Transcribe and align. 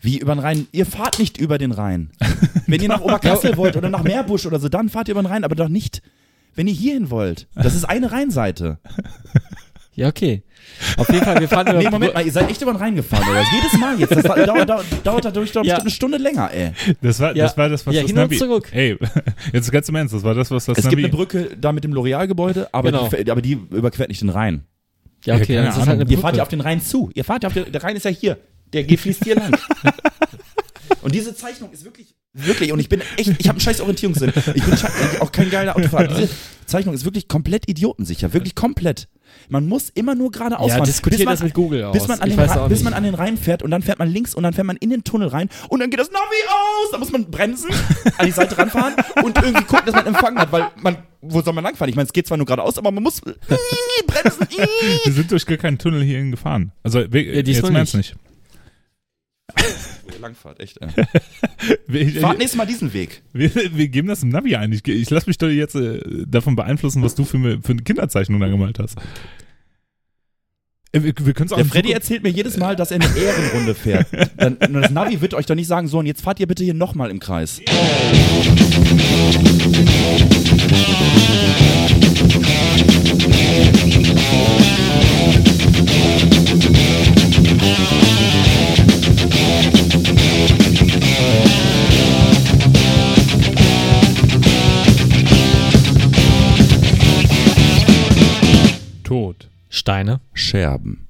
Wie 0.00 0.18
über 0.18 0.34
den 0.34 0.40
Rhein? 0.40 0.66
Ihr 0.72 0.86
fahrt 0.86 1.18
nicht 1.18 1.38
über 1.38 1.58
den 1.58 1.72
Rhein. 1.72 2.10
Wenn 2.66 2.80
ihr 2.80 2.88
nach 2.88 3.00
Oberkassel 3.02 3.56
wollt 3.56 3.76
oder 3.76 3.88
nach 3.90 4.02
Meerbusch 4.04 4.46
oder 4.46 4.58
so, 4.60 4.68
dann 4.68 4.88
fahrt 4.88 5.08
ihr 5.08 5.12
über 5.12 5.22
den 5.22 5.26
Rhein, 5.26 5.44
aber 5.44 5.54
doch 5.56 5.68
nicht, 5.68 6.02
wenn 6.54 6.66
ihr 6.68 6.74
hierhin 6.74 7.10
wollt. 7.10 7.48
Das 7.54 7.74
ist 7.74 7.84
eine 7.84 8.12
Rheinseite. 8.12 8.78
Ja, 9.94 10.06
okay. 10.06 10.44
Auf 10.96 11.08
jeden 11.08 11.24
Fall, 11.24 11.40
wir 11.40 11.48
fahren 11.48 11.66
über 11.66 11.78
Nee, 11.78 11.90
Moment 11.90 12.14
mal, 12.14 12.24
ihr 12.24 12.30
seid 12.30 12.48
echt 12.48 12.62
über 12.62 12.72
den 12.72 12.76
Rhein 12.76 12.94
gefahren, 12.94 13.24
oder? 13.28 13.42
Jedes 13.52 13.72
Mal 13.80 13.98
jetzt. 13.98 14.12
Das 14.14 14.22
dauert, 14.22 14.68
dauert, 14.68 14.84
dauert 15.02 15.24
dadurch 15.24 15.50
doch 15.50 15.64
Ja. 15.64 15.74
bestimmt 15.74 15.80
eine 15.80 15.90
Stunde 15.90 16.18
länger, 16.18 16.50
ey. 16.52 16.70
Das 17.02 17.18
war, 17.18 17.34
Ja. 17.34 17.46
das 17.46 17.56
war 17.56 17.68
das, 17.68 17.84
was 17.84 17.94
Ja, 17.96 18.02
das 18.02 18.10
hin 18.10 18.18
und 18.18 18.24
Navi. 18.24 18.36
zurück. 18.38 18.68
Ey, 18.72 18.96
jetzt 19.52 19.72
ganz 19.72 19.88
im 19.88 19.96
Ernst, 19.96 20.14
das 20.14 20.22
war 20.22 20.34
das, 20.34 20.52
was 20.52 20.66
das 20.66 20.78
Es 20.78 20.84
Navi. 20.84 20.94
gibt 20.96 21.06
eine 21.06 21.12
Brücke 21.16 21.50
da 21.60 21.72
mit 21.72 21.82
dem 21.82 21.92
L'Oreal-Gebäude, 21.92 22.68
aber, 22.72 22.92
Genau. 22.92 23.08
die, 23.08 23.28
aber 23.30 23.42
die 23.42 23.52
überquert 23.54 24.08
nicht 24.08 24.20
den 24.22 24.28
Rhein. 24.28 24.62
Ja, 25.24 25.34
okay, 25.34 25.54
Ja, 25.54 25.64
das 25.64 25.78
ist 25.78 25.86
halt 25.88 26.00
eine. 26.00 26.08
Ihr 26.08 26.18
fahrt 26.18 26.36
ja 26.36 26.42
auf 26.44 26.48
den 26.48 26.60
Rhein 26.60 26.80
zu. 26.80 27.10
Ihr 27.14 27.24
fahrt 27.24 27.42
ja 27.42 27.48
auf 27.48 27.54
den, 27.54 27.72
der 27.72 27.82
Rhein 27.82 27.96
ist 27.96 28.04
ja 28.04 28.10
hier. 28.12 28.38
Der 28.72 28.84
fließt 28.98 29.24
hier 29.24 29.36
lang. 29.36 29.56
Und 31.02 31.14
diese 31.14 31.34
Zeichnung 31.34 31.70
ist 31.70 31.84
wirklich, 31.84 32.14
wirklich, 32.32 32.72
und 32.72 32.80
ich 32.80 32.88
bin 32.88 33.00
echt, 33.16 33.28
ich 33.38 33.46
habe 33.48 33.50
einen 33.50 33.60
scheiß 33.60 33.80
Orientierungssinn. 33.80 34.32
Ich 34.54 34.64
bin 34.64 34.74
auch 35.20 35.30
kein 35.30 35.48
geiler 35.50 35.76
Autofahrer. 35.76 36.08
Diese 36.08 36.28
Zeichnung 36.66 36.94
ist 36.94 37.04
wirklich 37.04 37.28
komplett 37.28 37.68
idiotensicher, 37.68 38.32
wirklich 38.32 38.54
komplett. 38.54 39.08
Man 39.48 39.68
muss 39.68 39.90
immer 39.90 40.14
nur 40.14 40.30
geradeaus 40.32 40.68
Ja, 40.68 40.76
fahren. 40.76 40.86
diskutiert 40.86 41.18
bis 41.20 41.24
man, 41.26 41.34
das 41.34 41.42
mit 41.42 41.54
Google 41.54 41.84
aus. 41.84 41.92
Bis 41.92 42.08
man, 42.08 42.20
an 42.20 42.28
Ich 42.30 42.36
den, 42.36 42.46
bis 42.68 42.78
nicht. 42.78 42.84
man 42.84 42.94
an 42.94 43.02
den 43.04 43.14
Rhein 43.14 43.36
fährt 43.36 43.62
und 43.62 43.70
dann 43.70 43.82
fährt 43.82 43.98
man 43.98 44.10
links 44.10 44.34
und 44.34 44.42
dann 44.42 44.54
fährt 44.54 44.66
man 44.66 44.76
in 44.76 44.90
den 44.90 45.04
Tunnel 45.04 45.28
rein 45.28 45.48
und 45.68 45.80
dann 45.80 45.90
geht 45.90 46.00
das 46.00 46.10
Navi 46.10 46.20
aus. 46.48 46.90
Da 46.92 46.98
muss 46.98 47.12
man 47.12 47.30
bremsen, 47.30 47.70
an 48.16 48.26
die 48.26 48.32
Seite 48.32 48.58
ranfahren 48.58 48.94
und 49.22 49.36
irgendwie 49.36 49.64
gucken, 49.64 49.86
dass 49.86 49.94
man 49.94 50.06
Empfang 50.06 50.36
hat, 50.38 50.50
weil 50.50 50.68
man, 50.82 50.96
wo 51.20 51.42
soll 51.42 51.52
man 51.52 51.64
langfahren? 51.64 51.90
Ich 51.90 51.96
meine, 51.96 52.06
es 52.06 52.12
geht 52.12 52.26
zwar 52.26 52.36
nur 52.38 52.46
geradeaus, 52.46 52.76
aber 52.78 52.90
man 52.90 53.02
muss 53.02 53.20
bremsen. 54.06 54.46
wir 55.04 55.12
sind 55.12 55.30
durch 55.30 55.46
gar 55.46 55.58
keinen 55.58 55.78
Tunnel 55.78 56.02
hierhin 56.02 56.30
gefahren. 56.30 56.72
Also, 56.82 57.04
wir, 57.12 57.22
Ja, 57.22 57.42
jetzt 57.42 57.70
meinst 57.70 57.94
nicht. 57.94 58.16
Langfahrt, 60.20 60.60
echt. 60.60 60.78
Ich, 61.88 62.18
Fahrt 62.20 62.38
nächstes 62.38 62.56
Mal 62.56 62.66
diesen 62.66 62.92
Weg. 62.92 63.22
wir, 63.32 63.50
wir 63.54 63.88
geben 63.88 64.08
das 64.08 64.22
im 64.22 64.28
Navi 64.28 64.56
ein. 64.56 64.72
Ich, 64.72 64.86
ich 64.86 65.10
lasse 65.10 65.28
mich 65.28 65.38
doch 65.38 65.48
jetzt 65.48 65.74
äh, 65.74 66.00
davon 66.26 66.54
beeinflussen, 66.54 67.02
was 67.02 67.14
du 67.14 67.24
für, 67.24 67.36
eine- 67.38 67.60
für 67.62 67.72
eine 67.72 67.82
Kinderzeichnung 67.82 68.40
da 68.40 68.48
gemalt 68.48 68.78
hast. 68.78 68.96
Äh, 70.92 71.02
Wir, 71.02 71.14
wir 71.18 71.32
Der 71.34 71.64
Freddy 71.64 71.92
erzählt 71.92 72.22
mir 72.22 72.28
jedes 72.30 72.56
Mal, 72.56 72.76
dass 72.76 72.90
er 72.90 73.00
eine 73.00 73.16
Ehrenrunde 73.18 73.74
fährt. 73.74 74.06
Dann, 74.36 74.58
das 74.60 74.90
Navi 74.90 75.20
wird 75.20 75.34
euch 75.34 75.46
doch 75.46 75.54
nicht 75.54 75.66
sagen, 75.66 75.88
so, 75.88 75.98
und 75.98 76.06
jetzt 76.06 76.22
fahrt 76.22 76.40
ihr 76.40 76.46
bitte 76.46 76.62
hier 76.64 76.74
nochmal 76.74 77.10
im 77.10 77.18
Kreis. 77.20 77.60
Tod. 83.98 84.57
Steine. 99.70 100.20
Scherben. 100.32 101.06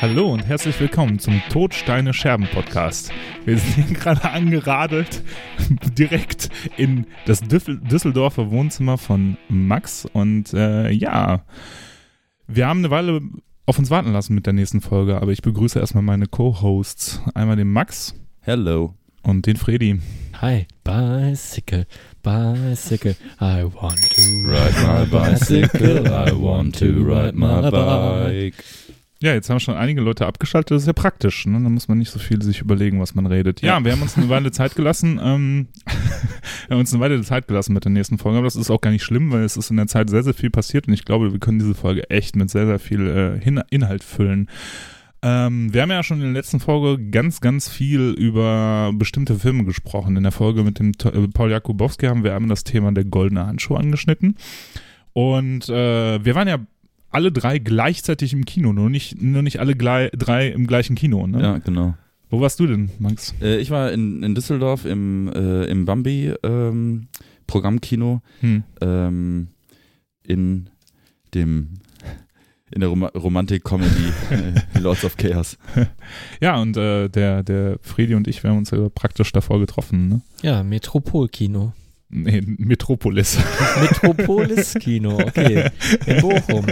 Hallo 0.00 0.32
und 0.32 0.46
herzlich 0.46 0.78
willkommen 0.80 1.18
zum 1.18 1.42
Todsteine 1.50 2.14
Scherben 2.14 2.46
Podcast. 2.46 3.12
Wir 3.44 3.58
sind 3.58 3.94
gerade 4.00 4.30
angeradelt 4.30 5.22
direkt 5.98 6.48
in 6.78 7.06
das 7.26 7.40
Düsseldorfer 7.40 8.50
Wohnzimmer 8.50 8.96
von 8.96 9.36
Max 9.48 10.06
und 10.06 10.54
äh, 10.54 10.90
ja, 10.90 11.44
wir 12.46 12.66
haben 12.66 12.78
eine 12.78 12.90
Weile 12.90 13.20
auf 13.66 13.78
uns 13.78 13.90
warten 13.90 14.12
lassen 14.12 14.34
mit 14.34 14.46
der 14.46 14.52
nächsten 14.54 14.80
Folge, 14.80 15.20
aber 15.20 15.32
ich 15.32 15.42
begrüße 15.42 15.78
erstmal 15.78 16.02
meine 16.02 16.26
Co-Hosts. 16.26 17.22
Einmal 17.34 17.56
den 17.56 17.68
Max 17.68 18.14
Hello. 18.40 18.94
und 19.22 19.46
den 19.46 19.56
Freddy. 19.56 20.00
Hi, 20.44 20.66
bicycle, 20.84 21.86
bicycle, 22.22 23.14
I 23.40 23.64
want 23.64 23.98
to 24.10 24.22
Ride 24.44 24.74
my 24.86 25.06
bicycle, 25.06 26.06
I 26.06 26.32
want 26.32 26.78
to 26.80 27.02
ride 27.02 27.34
my 27.34 27.70
bike. 27.70 28.62
Ja, 29.20 29.32
jetzt 29.32 29.48
haben 29.48 29.58
schon 29.58 29.74
einige 29.74 30.02
Leute 30.02 30.26
abgeschaltet, 30.26 30.72
das 30.72 30.82
ist 30.82 30.86
ja 30.86 30.92
praktisch, 30.92 31.46
ne? 31.46 31.58
Da 31.62 31.70
muss 31.70 31.88
man 31.88 31.96
nicht 31.96 32.10
so 32.10 32.18
viel 32.18 32.42
sich 32.42 32.60
überlegen, 32.60 33.00
was 33.00 33.14
man 33.14 33.24
redet. 33.24 33.62
Ja, 33.62 33.82
wir 33.82 33.92
haben 33.92 34.02
uns 34.02 34.18
eine 34.18 34.28
Weile 34.28 34.52
Zeit 34.52 34.74
gelassen, 34.74 35.18
ähm, 35.24 35.68
wir 35.86 36.74
haben 36.74 36.80
uns 36.80 36.92
eine 36.92 37.02
Weile 37.02 37.22
Zeit 37.22 37.48
gelassen 37.48 37.72
mit 37.72 37.86
der 37.86 37.92
nächsten 37.92 38.18
Folge, 38.18 38.36
aber 38.36 38.46
das 38.46 38.56
ist 38.56 38.70
auch 38.70 38.82
gar 38.82 38.90
nicht 38.90 39.02
schlimm, 39.02 39.32
weil 39.32 39.44
es 39.44 39.56
ist 39.56 39.70
in 39.70 39.78
der 39.78 39.86
Zeit 39.86 40.10
sehr, 40.10 40.24
sehr 40.24 40.34
viel 40.34 40.50
passiert 40.50 40.88
und 40.88 40.92
ich 40.92 41.06
glaube, 41.06 41.32
wir 41.32 41.40
können 41.40 41.58
diese 41.58 41.74
Folge 41.74 42.10
echt 42.10 42.36
mit 42.36 42.50
sehr, 42.50 42.66
sehr 42.66 42.78
viel 42.78 43.40
äh, 43.42 43.64
Inhalt 43.70 44.04
füllen. 44.04 44.50
Ähm, 45.26 45.72
wir 45.72 45.80
haben 45.80 45.90
ja 45.90 46.02
schon 46.02 46.18
in 46.18 46.24
der 46.24 46.32
letzten 46.34 46.60
Folge 46.60 47.02
ganz, 47.10 47.40
ganz 47.40 47.70
viel 47.70 48.10
über 48.10 48.92
bestimmte 48.94 49.36
Filme 49.38 49.64
gesprochen. 49.64 50.16
In 50.16 50.22
der 50.22 50.32
Folge 50.32 50.62
mit 50.62 50.78
dem 50.78 50.92
äh, 51.02 51.28
Paul 51.28 51.50
Jakubowski 51.50 52.06
haben 52.06 52.24
wir 52.24 52.36
einmal 52.36 52.50
das 52.50 52.62
Thema 52.62 52.92
der 52.92 53.04
goldene 53.06 53.46
Handschuh 53.46 53.76
angeschnitten. 53.76 54.36
Und 55.14 55.70
äh, 55.70 56.22
wir 56.22 56.34
waren 56.34 56.48
ja 56.48 56.58
alle 57.08 57.32
drei 57.32 57.58
gleichzeitig 57.58 58.34
im 58.34 58.44
Kino, 58.44 58.74
nur 58.74 58.90
nicht, 58.90 59.22
nur 59.22 59.40
nicht 59.40 59.60
alle 59.60 59.74
drei 59.74 60.48
im 60.48 60.66
gleichen 60.66 60.94
Kino. 60.94 61.26
Ne? 61.26 61.40
Ja, 61.40 61.58
genau. 61.58 61.94
Wo 62.28 62.42
warst 62.42 62.60
du 62.60 62.66
denn, 62.66 62.90
Max? 62.98 63.34
Äh, 63.40 63.56
ich 63.58 63.70
war 63.70 63.92
in, 63.92 64.22
in 64.22 64.34
Düsseldorf 64.34 64.84
im, 64.84 65.32
äh, 65.32 65.64
im 65.64 65.86
Bambi 65.86 66.34
ähm, 66.42 67.06
Programmkino 67.46 68.20
Hm. 68.40 68.62
ähm, 68.82 69.48
in 70.26 70.68
dem 71.32 71.68
in 72.72 72.80
der 72.80 72.88
Rom 72.88 73.04
Romantik-Comedy 73.04 74.12
äh, 74.74 74.78
Lords 74.78 75.04
of 75.04 75.16
Chaos. 75.16 75.56
Ja, 76.40 76.60
und 76.60 76.76
äh, 76.76 77.08
der, 77.08 77.42
der 77.42 77.78
Fredi 77.82 78.14
und 78.14 78.26
ich, 78.28 78.42
wir 78.42 78.50
haben 78.50 78.58
uns 78.58 78.70
ja 78.70 78.88
praktisch 78.88 79.32
davor 79.32 79.60
getroffen. 79.60 80.08
Ne? 80.08 80.20
Ja, 80.42 80.62
Metropolkino. 80.62 81.72
Nee, 82.10 82.42
Metropolis. 82.44 83.38
Metropolis-Kino, 83.80 85.14
okay. 85.18 85.70
In 86.06 86.20
Bochum. 86.20 86.66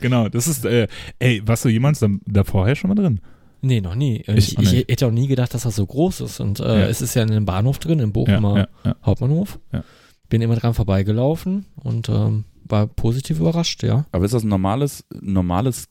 genau, 0.00 0.28
das 0.28 0.46
ist, 0.48 0.64
äh, 0.64 0.86
ey, 1.18 1.42
warst 1.46 1.64
du 1.64 1.68
jemals 1.68 2.00
da, 2.00 2.08
da 2.26 2.44
vorher 2.44 2.74
schon 2.76 2.88
mal 2.88 2.94
drin? 2.94 3.20
Nee, 3.62 3.80
noch 3.80 3.94
nie. 3.94 4.24
Und 4.26 4.36
Ich 4.36 4.52
Ich, 4.52 4.58
ich, 4.58 4.72
nicht. 4.72 4.90
hätte 4.90 5.06
auch 5.06 5.12
nie 5.12 5.28
gedacht, 5.28 5.54
dass 5.54 5.62
das 5.62 5.76
so 5.76 5.86
groß 5.86 6.20
ist. 6.22 6.40
Und 6.40 6.60
äh, 6.60 6.80
Ja. 6.80 6.86
es 6.88 7.00
ist 7.00 7.14
ja 7.14 7.22
in 7.22 7.30
einem 7.30 7.44
Bahnhof 7.46 7.78
drin, 7.78 8.00
im 8.00 8.08
Ja, 8.08 8.12
Bochumer 8.12 8.56
ja, 8.58 8.68
ja. 8.84 8.96
Hauptbahnhof. 9.04 9.58
Ja. 9.72 9.84
Bin 10.28 10.42
immer 10.42 10.56
dran 10.56 10.74
vorbeigelaufen 10.74 11.66
und 11.76 12.08
ähm, 12.08 12.44
war 12.68 12.86
positiv 12.86 13.40
überrascht, 13.40 13.82
ja. 13.82 14.06
Aber 14.12 14.24
ist 14.24 14.34
das 14.34 14.42
ein 14.44 14.48
normales, 14.48 15.04
normales 15.20 15.88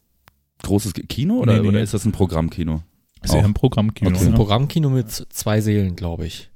großes 0.64 0.94
Kino 1.10 1.36
oder, 1.40 1.54
Nee, 1.56 1.62
nee. 1.62 1.68
oder 1.70 1.82
ist 1.82 1.94
das 1.94 2.06
ein 2.06 2.12
Programmkino? 2.12 2.82
Ist 3.24 3.34
ja 3.34 3.42
ein 3.44 3.54
Programmkino. 3.54 4.10
Okay. 4.10 4.14
Das 4.16 4.24
ist 4.24 4.30
ein? 4.30 4.36
Programmkino 4.36 4.90
mit 4.90 5.10
zwei 5.12 5.62
Seelen, 5.62 5.96
glaube 5.96 6.26
ich. 6.26 6.50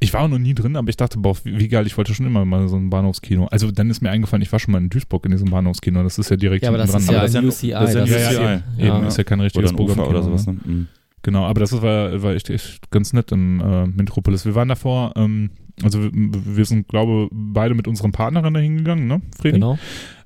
Ich 0.00 0.12
war 0.12 0.22
auch 0.22 0.28
noch 0.28 0.38
nie 0.40 0.52
drin, 0.54 0.74
aber 0.74 0.88
ich 0.88 0.96
dachte, 0.96 1.18
boah, 1.18 1.36
wie, 1.44 1.58
wie 1.60 1.68
geil, 1.68 1.86
ich 1.86 1.96
wollte 1.96 2.12
schon 2.12 2.26
immer 2.26 2.44
mal 2.44 2.66
so 2.68 2.74
ein 2.76 2.90
Bahnhofskino. 2.90 3.46
Also 3.52 3.70
dann 3.70 3.88
ist 3.88 4.00
mir 4.02 4.10
eingefallen, 4.10 4.42
ich 4.42 4.50
war 4.50 4.58
schon 4.58 4.72
mal 4.72 4.78
in 4.82 4.88
Duisburg 4.90 5.24
in 5.26 5.30
diesem 5.30 5.48
Bahnhofskino, 5.50 6.02
das 6.02 6.18
ist 6.18 6.28
ja 6.28 6.36
direkt 6.36 6.64
Ja, 6.64 6.70
aber 6.70 6.78
das 6.78 6.90
hinten 6.90 6.98
ist 7.02 7.06
dran. 7.08 7.14
ja 7.14 7.20
Aber 7.20 7.26
das 7.28 7.36
ein 7.36 7.48
ist 7.48 7.62
ja- 7.62 7.80
UCI. 7.80 7.94
das 7.94 8.08
ist 8.08 8.10
ja 8.10 8.18
das 8.18 8.36
ein 8.38 8.62
UCI. 8.76 8.82
Eben, 8.82 8.86
ja. 9.02 9.06
ist 9.06 9.18
ja 9.18 9.24
kein 9.24 9.40
richtiges 9.40 9.72
Programmkino. 9.72 10.08
oder 10.10 10.22
sowas. 10.24 10.46
Ne? 10.46 10.54
Ne? 10.54 10.60
Mhm. 10.64 10.88
Genau, 11.22 11.44
aber 11.44 11.60
das 11.60 11.70
war, 11.80 12.20
war 12.22 12.34
echt, 12.34 12.50
echt 12.50 12.90
ganz 12.90 13.12
nett 13.12 13.30
im 13.30 13.60
äh, 13.60 13.86
Metropolis. 13.86 14.44
Wir 14.44 14.56
waren 14.56 14.68
davor, 14.68 15.12
ähm, 15.16 15.50
also 15.82 16.08
wir, 16.12 16.64
sind, 16.64 16.88
glaube 16.88 17.28
beide 17.32 17.74
mit 17.74 17.88
unseren 17.88 18.12
Partnerinnen 18.12 18.62
hingegangen, 18.62 19.06
ne, 19.06 19.22
Fredi? 19.36 19.54
Genau. 19.54 19.78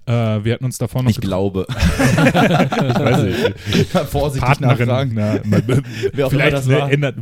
Äh, 0.08 0.42
wir 0.42 0.54
hatten 0.54 0.64
uns 0.64 0.78
davor 0.78 1.02
noch 1.02 1.10
Ich 1.10 1.20
glaube. 1.20 1.66
ich 1.70 1.76
weiß 2.16 3.22
nicht, 3.24 3.88
Vorsichtig 4.08 4.42
Partnerin, 4.42 4.88
nachfragen. 4.88 5.12
na, 5.14 5.40
man, 5.44 5.62
Wer 6.14 6.26
auch 6.26 6.32
immer 6.32 6.40
vielleicht 6.40 6.56
das 6.56 6.68
war. 6.70 6.90
ändert, 6.90 7.16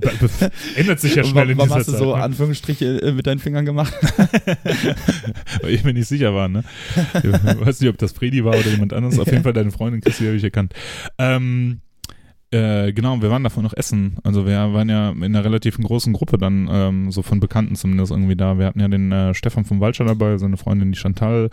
ändert 0.77 1.01
sich 1.01 1.17
ja 1.17 1.25
Und 1.25 1.31
schnell 1.31 1.51
in 1.51 1.59
warum 1.59 1.69
dieser 1.69 1.81
hast 1.81 1.89
du 1.89 1.93
Zeit. 1.93 2.01
so 2.01 2.15
ne? 2.15 2.23
Anführungsstriche 2.23 3.03
äh, 3.03 3.11
mit 3.11 3.27
deinen 3.27 3.41
Fingern 3.41 3.65
gemacht? 3.65 3.93
Weil 5.63 5.71
ich 5.71 5.83
mir 5.83 5.95
nicht 5.95 6.07
sicher 6.07 6.33
war, 6.33 6.49
ne? 6.49 6.63
Ich 7.15 7.25
weiß 7.33 7.81
nicht, 7.81 7.91
ob 7.91 7.99
das 7.99 8.13
Fredi 8.13 8.45
war 8.45 8.55
oder 8.57 8.71
jemand 8.71 8.93
anderes. 8.93 9.19
Auf 9.19 9.27
jeden 9.27 9.43
Fall 9.43 9.53
deine 9.53 9.73
Freundin 9.73 10.01
Christi 10.01 10.25
habe 10.25 10.37
ich 10.37 10.45
erkannt. 10.45 10.73
Ähm, 11.19 11.81
äh, 12.53 12.93
genau, 12.93 13.21
wir 13.21 13.31
waren 13.31 13.43
davon 13.43 13.65
noch 13.65 13.75
essen. 13.75 14.19
Also 14.23 14.47
wir 14.47 14.73
waren 14.73 14.89
ja 14.89 15.11
in 15.11 15.25
einer 15.25 15.45
relativ 15.45 15.79
großen 15.79 16.13
Gruppe 16.13 16.39
dann, 16.39 16.69
ähm, 16.71 17.11
so 17.11 17.23
von 17.23 17.41
Bekannten 17.41 17.75
zumindest 17.75 18.13
irgendwie 18.13 18.37
da. 18.37 18.57
Wir 18.59 18.67
hatten 18.67 18.79
ja 18.79 18.87
den 18.87 19.11
äh, 19.11 19.35
Stefan 19.35 19.65
vom 19.65 19.81
Waldscher 19.81 20.05
dabei, 20.05 20.39
seine 20.39 20.57
Freundin 20.57 20.93
die 20.93 20.99
Chantal, 20.99 21.51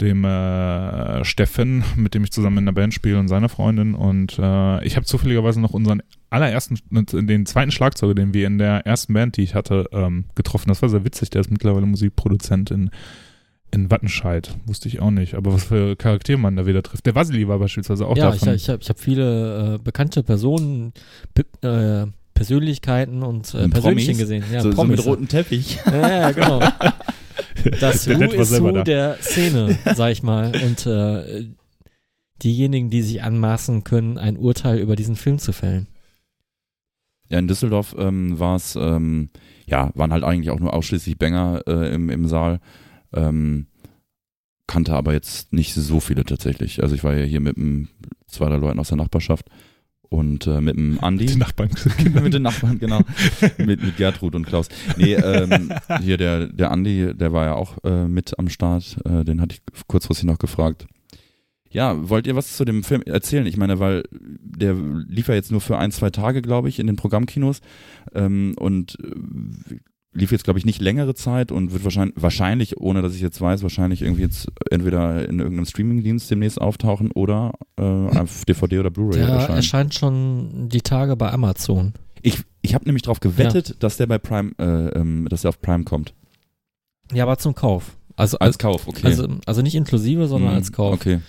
dem 0.00 0.24
äh, 0.24 1.24
Steffen, 1.24 1.84
mit 1.96 2.14
dem 2.14 2.24
ich 2.24 2.32
zusammen 2.32 2.58
in 2.58 2.66
der 2.66 2.72
Band 2.72 2.92
spiele 2.92 3.18
und 3.20 3.28
seine 3.28 3.48
Freundin. 3.48 3.94
Und 3.94 4.36
äh, 4.40 4.84
ich 4.84 4.96
habe 4.96 5.06
zufälligerweise 5.06 5.60
noch 5.60 5.72
unseren 5.72 6.02
allerersten, 6.30 6.78
den 6.90 7.46
zweiten 7.46 7.70
Schlagzeuger, 7.70 8.14
den 8.14 8.34
wir 8.34 8.48
in 8.48 8.58
der 8.58 8.84
ersten 8.86 9.14
Band, 9.14 9.36
die 9.36 9.42
ich 9.42 9.54
hatte, 9.54 9.88
ähm, 9.92 10.24
getroffen. 10.34 10.68
Das 10.68 10.82
war 10.82 10.88
sehr 10.88 11.04
witzig. 11.04 11.30
Der 11.30 11.42
ist 11.42 11.50
mittlerweile 11.52 11.86
Musikproduzent 11.86 12.72
in 12.72 12.90
in 13.74 13.90
Wattenscheid. 13.90 14.54
Wusste 14.66 14.88
ich 14.88 15.00
auch 15.00 15.10
nicht. 15.10 15.34
Aber 15.34 15.52
was 15.52 15.64
für 15.64 15.96
Charaktere 15.96 16.38
man 16.38 16.56
da 16.56 16.66
wieder 16.66 16.82
trifft. 16.82 17.06
Der 17.06 17.14
Vasili 17.14 17.48
war 17.48 17.58
beispielsweise 17.58 18.06
auch 18.06 18.16
ja, 18.16 18.32
ich, 18.32 18.40
davon. 18.40 18.54
ich 18.54 18.68
habe 18.68 18.82
ich 18.82 18.88
hab 18.88 18.98
viele 18.98 19.74
äh, 19.74 19.78
bekannte 19.78 20.22
Personen, 20.22 20.92
P 21.34 21.42
äh, 21.66 22.06
Persönlichkeiten 22.34 23.22
und 23.22 23.54
äh, 23.54 23.68
Persönchen 23.68 24.06
Promis? 24.06 24.18
gesehen. 24.18 24.44
Ja, 24.52 24.60
so, 24.60 24.72
so 24.72 24.84
mit 24.84 25.04
rotem 25.04 25.28
Teppich. 25.28 25.78
Ja, 25.86 26.08
ja, 26.08 26.30
genau. 26.32 26.60
Das 27.80 28.04
Der 28.04 28.20
Who 28.20 28.44
selber 28.44 28.68
Who 28.68 28.72
da. 28.72 28.84
der 28.84 29.16
Szene, 29.20 29.78
sag 29.94 30.12
ich 30.12 30.22
mal. 30.22 30.52
Und 30.64 30.86
äh, 30.86 31.46
diejenigen, 32.42 32.90
die 32.90 33.02
sich 33.02 33.22
anmaßen 33.22 33.84
können, 33.84 34.18
ein 34.18 34.36
Urteil 34.36 34.78
über 34.78 34.96
diesen 34.96 35.16
Film 35.16 35.38
zu 35.38 35.52
fällen. 35.52 35.86
Ja, 37.30 37.38
in 37.38 37.48
Düsseldorf 37.48 37.94
ähm, 37.98 38.38
war 38.38 38.56
es, 38.56 38.76
ähm, 38.76 39.30
ja, 39.66 39.90
waren 39.94 40.12
halt 40.12 40.24
eigentlich 40.24 40.50
auch 40.50 40.60
nur 40.60 40.74
ausschließlich 40.74 41.16
Banger 41.16 41.62
äh, 41.66 41.94
im, 41.94 42.10
im 42.10 42.26
Saal. 42.28 42.60
Ähm, 43.14 43.66
kannte 44.66 44.94
aber 44.94 45.12
jetzt 45.12 45.52
nicht 45.52 45.74
so 45.74 46.00
viele 46.00 46.24
tatsächlich. 46.24 46.82
Also 46.82 46.94
ich 46.94 47.04
war 47.04 47.14
ja 47.14 47.24
hier 47.24 47.40
mit 47.40 47.56
einem, 47.56 47.88
zwei, 48.26 48.48
drei 48.48 48.56
Leuten 48.56 48.78
aus 48.78 48.88
der 48.88 48.96
Nachbarschaft 48.96 49.50
und 50.08 50.46
äh, 50.46 50.60
mit 50.60 50.76
dem 50.76 51.02
Andi. 51.02 51.26
Die 51.26 51.36
Nachbarn. 51.36 51.70
mit 52.22 52.34
den 52.34 52.42
Nachbarn, 52.42 52.78
genau. 52.78 53.00
mit, 53.58 53.82
mit 53.82 53.96
Gertrud 53.96 54.34
und 54.34 54.46
Klaus. 54.46 54.68
Nee, 54.96 55.14
ähm, 55.14 55.72
hier 56.00 56.16
der, 56.16 56.46
der 56.46 56.70
Andi, 56.70 57.12
der 57.14 57.32
war 57.32 57.46
ja 57.46 57.54
auch 57.54 57.76
äh, 57.84 58.06
mit 58.06 58.38
am 58.38 58.48
Start. 58.48 58.96
Äh, 59.04 59.24
den 59.24 59.40
hatte 59.40 59.56
ich 59.56 59.86
kurzfristig 59.86 60.26
noch 60.26 60.38
gefragt. 60.38 60.86
Ja, 61.70 62.08
wollt 62.08 62.28
ihr 62.28 62.36
was 62.36 62.56
zu 62.56 62.64
dem 62.64 62.84
Film 62.84 63.02
erzählen? 63.02 63.46
Ich 63.46 63.56
meine, 63.56 63.80
weil 63.80 64.04
der 64.12 64.74
lief 64.74 65.26
ja 65.26 65.34
jetzt 65.34 65.50
nur 65.50 65.60
für 65.60 65.76
ein, 65.76 65.90
zwei 65.90 66.10
Tage, 66.10 66.40
glaube 66.40 66.68
ich, 66.68 66.78
in 66.78 66.86
den 66.86 66.94
Programmkinos 66.94 67.60
ähm, 68.14 68.54
und 68.56 68.96
äh, 69.02 69.76
lief 70.14 70.32
jetzt, 70.32 70.44
glaube 70.44 70.58
ich, 70.58 70.64
nicht 70.64 70.80
längere 70.80 71.14
Zeit 71.14 71.52
und 71.52 71.72
wird 71.72 71.84
wahrscheinlich, 71.84 72.14
wahrscheinlich, 72.20 72.76
ohne 72.80 73.02
dass 73.02 73.14
ich 73.14 73.20
jetzt 73.20 73.40
weiß, 73.40 73.62
wahrscheinlich 73.62 74.02
irgendwie 74.02 74.22
jetzt 74.22 74.48
entweder 74.70 75.28
in 75.28 75.40
irgendeinem 75.40 75.66
Streamingdienst 75.66 76.30
demnächst 76.30 76.60
auftauchen 76.60 77.10
oder 77.10 77.52
äh, 77.76 77.82
auf 77.82 78.44
DVD 78.44 78.78
oder 78.78 78.90
Blu-ray 78.90 79.20
erscheinen. 79.20 79.56
erscheint 79.56 79.94
schon 79.94 80.68
die 80.68 80.80
Tage 80.80 81.16
bei 81.16 81.32
Amazon. 81.32 81.92
Ich, 82.22 82.38
ich 82.62 82.74
habe 82.74 82.84
nämlich 82.86 83.02
darauf 83.02 83.20
gewettet, 83.20 83.76
dass 83.82 83.96
der 83.98 84.06
bei 84.06 84.18
Prime, 84.18 84.52
äh, 84.58 84.64
ähm, 84.98 85.26
dass 85.28 85.42
der 85.42 85.50
auf 85.50 85.60
Prime 85.60 85.84
kommt. 85.84 86.14
Ja, 87.12 87.24
aber 87.24 87.36
zum 87.36 87.54
Kauf. 87.54 87.96
Also 88.16 88.38
Als 88.38 88.58
Kauf, 88.58 88.86
okay. 88.86 89.06
Also, 89.08 89.28
also 89.44 89.60
nicht 89.60 89.74
inklusive, 89.74 90.28
sondern 90.28 90.52
Mhm, 90.52 90.56
als 90.56 90.72
Kauf. 90.72 90.94
Okay. 90.94 91.20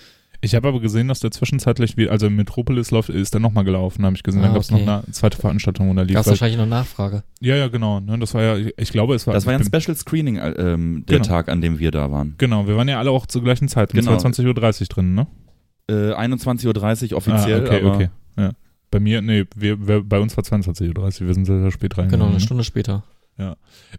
Ich 0.46 0.54
habe 0.54 0.68
aber 0.68 0.80
gesehen, 0.80 1.08
dass 1.08 1.22
der 1.22 1.32
zwischenzeitlich, 1.32 1.98
wie, 1.98 2.08
also 2.08 2.30
Metropolis 2.30 2.92
läuft, 2.92 3.10
ist 3.10 3.34
der 3.34 3.42
nochmal 3.42 3.64
gelaufen, 3.64 4.06
habe 4.06 4.16
ich 4.16 4.22
gesehen. 4.22 4.44
Ah, 4.44 4.48
da 4.50 4.54
gab 4.54 4.62
es 4.62 4.72
okay. 4.72 4.86
noch 4.86 5.04
eine 5.04 5.12
zweite 5.12 5.38
Veranstaltung, 5.40 5.90
wo 5.90 5.94
der 5.96 6.06
lief. 6.06 6.14
Gab 6.14 6.22
es 6.22 6.28
wahrscheinlich 6.30 6.60
noch 6.60 6.68
Nachfrage. 6.68 7.24
Ja, 7.42 7.56
ja, 7.56 7.68
genau. 7.68 8.00
Ne, 8.00 8.20
das 8.20 8.36
war 8.36 8.44
ja, 8.44 8.72
ich 8.78 8.92
glaube, 8.92 9.16
es 9.16 9.26
war. 9.26 9.34
Das 9.34 9.48
war 9.48 9.54
ja 9.54 9.60
ein 9.60 9.66
Special 9.66 9.98
Screening, 9.98 10.36
äh, 10.36 10.52
ähm, 10.52 11.04
der 11.10 11.18
Genau. 11.18 11.28
Tag, 11.28 11.50
an 11.50 11.62
dem 11.62 11.80
wir 11.80 11.90
da 11.90 12.12
waren. 12.12 12.36
Genau, 12.38 12.68
wir 12.68 12.78
waren 12.78 12.88
ja 12.88 13.00
alle 13.00 13.10
auch 13.10 13.26
zur 13.26 13.44
gleichen 13.44 13.68
Zeit, 13.70 13.92
um 13.92 14.00
Genau. 14.00 14.18
22.30 14.18 14.82
Uhr 14.82 14.88
drin, 14.88 15.16
ne? 15.16 15.26
Äh, 15.90 16.14
21.30 16.14 17.12
Uhr 17.12 17.18
offiziell, 17.18 17.62
ah, 17.62 17.66
okay, 17.66 17.82
aber 17.82 17.96
okay. 17.96 18.10
Ja. 18.38 18.52
Bei 18.92 19.00
mir, 19.00 19.24
nee, 19.24 19.46
wir, 19.56 19.88
wir, 19.88 20.04
bei 20.04 20.20
uns 20.20 20.38
war 20.38 20.44
22.30 20.44 20.96
Uhr, 20.96 21.28
wir 21.28 21.34
sind 21.34 21.46
sehr, 21.46 21.60
sehr 21.60 21.72
spät 21.72 21.98
reingegangen. 21.98 22.20
Genau, 22.20 22.26
eine 22.26 22.36
ne? 22.36 22.40
Stunde 22.40 22.64
später. 22.64 23.04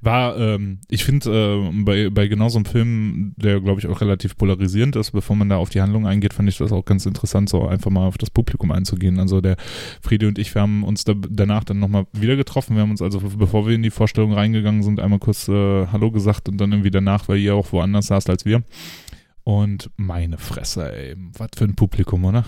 War, 0.00 0.38
ähm, 0.38 0.80
ich 0.88 1.04
finde, 1.04 1.30
äh, 1.30 1.82
bei, 1.84 2.08
bei 2.08 2.26
genau 2.26 2.48
so 2.48 2.58
einem 2.58 2.64
Film, 2.64 3.34
der, 3.36 3.60
glaube 3.60 3.80
ich, 3.80 3.86
auch 3.86 4.00
relativ 4.00 4.36
polarisierend 4.36 4.96
ist, 4.96 5.10
bevor 5.10 5.36
man 5.36 5.50
da 5.50 5.56
auf 5.56 5.68
die 5.68 5.82
Handlung 5.82 6.06
eingeht, 6.06 6.32
fand 6.32 6.48
ich 6.48 6.56
das 6.56 6.72
auch 6.72 6.84
ganz 6.84 7.04
interessant, 7.04 7.50
so 7.50 7.66
einfach 7.66 7.90
mal 7.90 8.06
auf 8.06 8.16
das 8.16 8.30
Publikum 8.30 8.70
einzugehen. 8.70 9.18
Also 9.20 9.42
der 9.42 9.56
Friede 10.00 10.28
und 10.28 10.38
ich, 10.38 10.54
wir 10.54 10.62
haben 10.62 10.84
uns 10.84 11.04
da, 11.04 11.14
danach 11.14 11.64
dann 11.64 11.80
nochmal 11.80 12.06
wieder 12.12 12.36
getroffen. 12.36 12.76
Wir 12.76 12.82
haben 12.82 12.90
uns 12.90 13.02
also, 13.02 13.20
bevor 13.20 13.66
wir 13.66 13.74
in 13.74 13.82
die 13.82 13.90
Vorstellung 13.90 14.32
reingegangen 14.32 14.82
sind, 14.82 15.00
einmal 15.00 15.18
kurz 15.18 15.48
äh, 15.48 15.86
Hallo 15.86 16.10
gesagt 16.10 16.48
und 16.48 16.58
dann 16.58 16.72
irgendwie 16.72 16.90
danach, 16.90 17.28
weil 17.28 17.38
ihr 17.38 17.54
auch 17.54 17.72
woanders 17.72 18.06
saßt 18.06 18.30
als 18.30 18.46
wir. 18.46 18.62
Und 19.44 19.90
meine 19.96 20.38
Fresse, 20.38 20.92
ey, 20.92 21.14
was 21.36 21.50
für 21.56 21.64
ein 21.64 21.76
Publikum, 21.76 22.24
oder? 22.24 22.44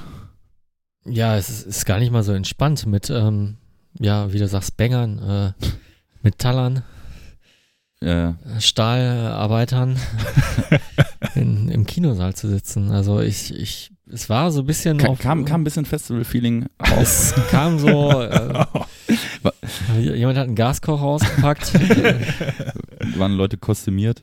Ja, 1.04 1.36
es 1.36 1.48
ist, 1.48 1.66
ist 1.66 1.84
gar 1.84 1.98
nicht 1.98 2.12
mal 2.12 2.22
so 2.22 2.32
entspannt 2.32 2.86
mit, 2.86 3.10
ähm, 3.10 3.56
ja, 4.00 4.32
wie 4.32 4.38
du 4.38 4.48
sagst, 4.48 4.76
Bängern, 4.76 5.18
äh, 5.18 5.52
Metallern, 6.22 6.82
äh, 8.00 8.32
Stahlarbeitern 8.58 9.98
in, 11.34 11.68
im 11.68 11.86
Kinosaal 11.86 12.34
zu 12.34 12.48
sitzen. 12.48 12.90
Also 12.90 13.20
ich, 13.20 13.54
ich, 13.58 13.90
es 14.10 14.30
war 14.30 14.50
so 14.50 14.60
ein 14.60 14.66
bisschen 14.66 14.98
kam, 14.98 15.10
auf, 15.10 15.18
kam, 15.18 15.44
kam 15.44 15.60
ein 15.62 15.64
bisschen 15.64 15.84
Festival-Feeling 15.84 16.66
auf. 16.78 16.98
es 16.98 17.34
kam 17.50 17.78
so, 17.78 18.10
äh, 18.22 18.64
jemand 19.98 20.38
hat 20.38 20.46
einen 20.46 20.54
Gaskocher 20.54 21.02
ausgepackt. 21.02 21.74
Waren 23.16 23.32
Leute 23.32 23.56
kostümiert. 23.56 24.22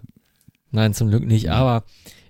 Nein, 0.71 0.93
zum 0.93 1.09
Glück 1.09 1.25
nicht, 1.25 1.51
aber 1.51 1.83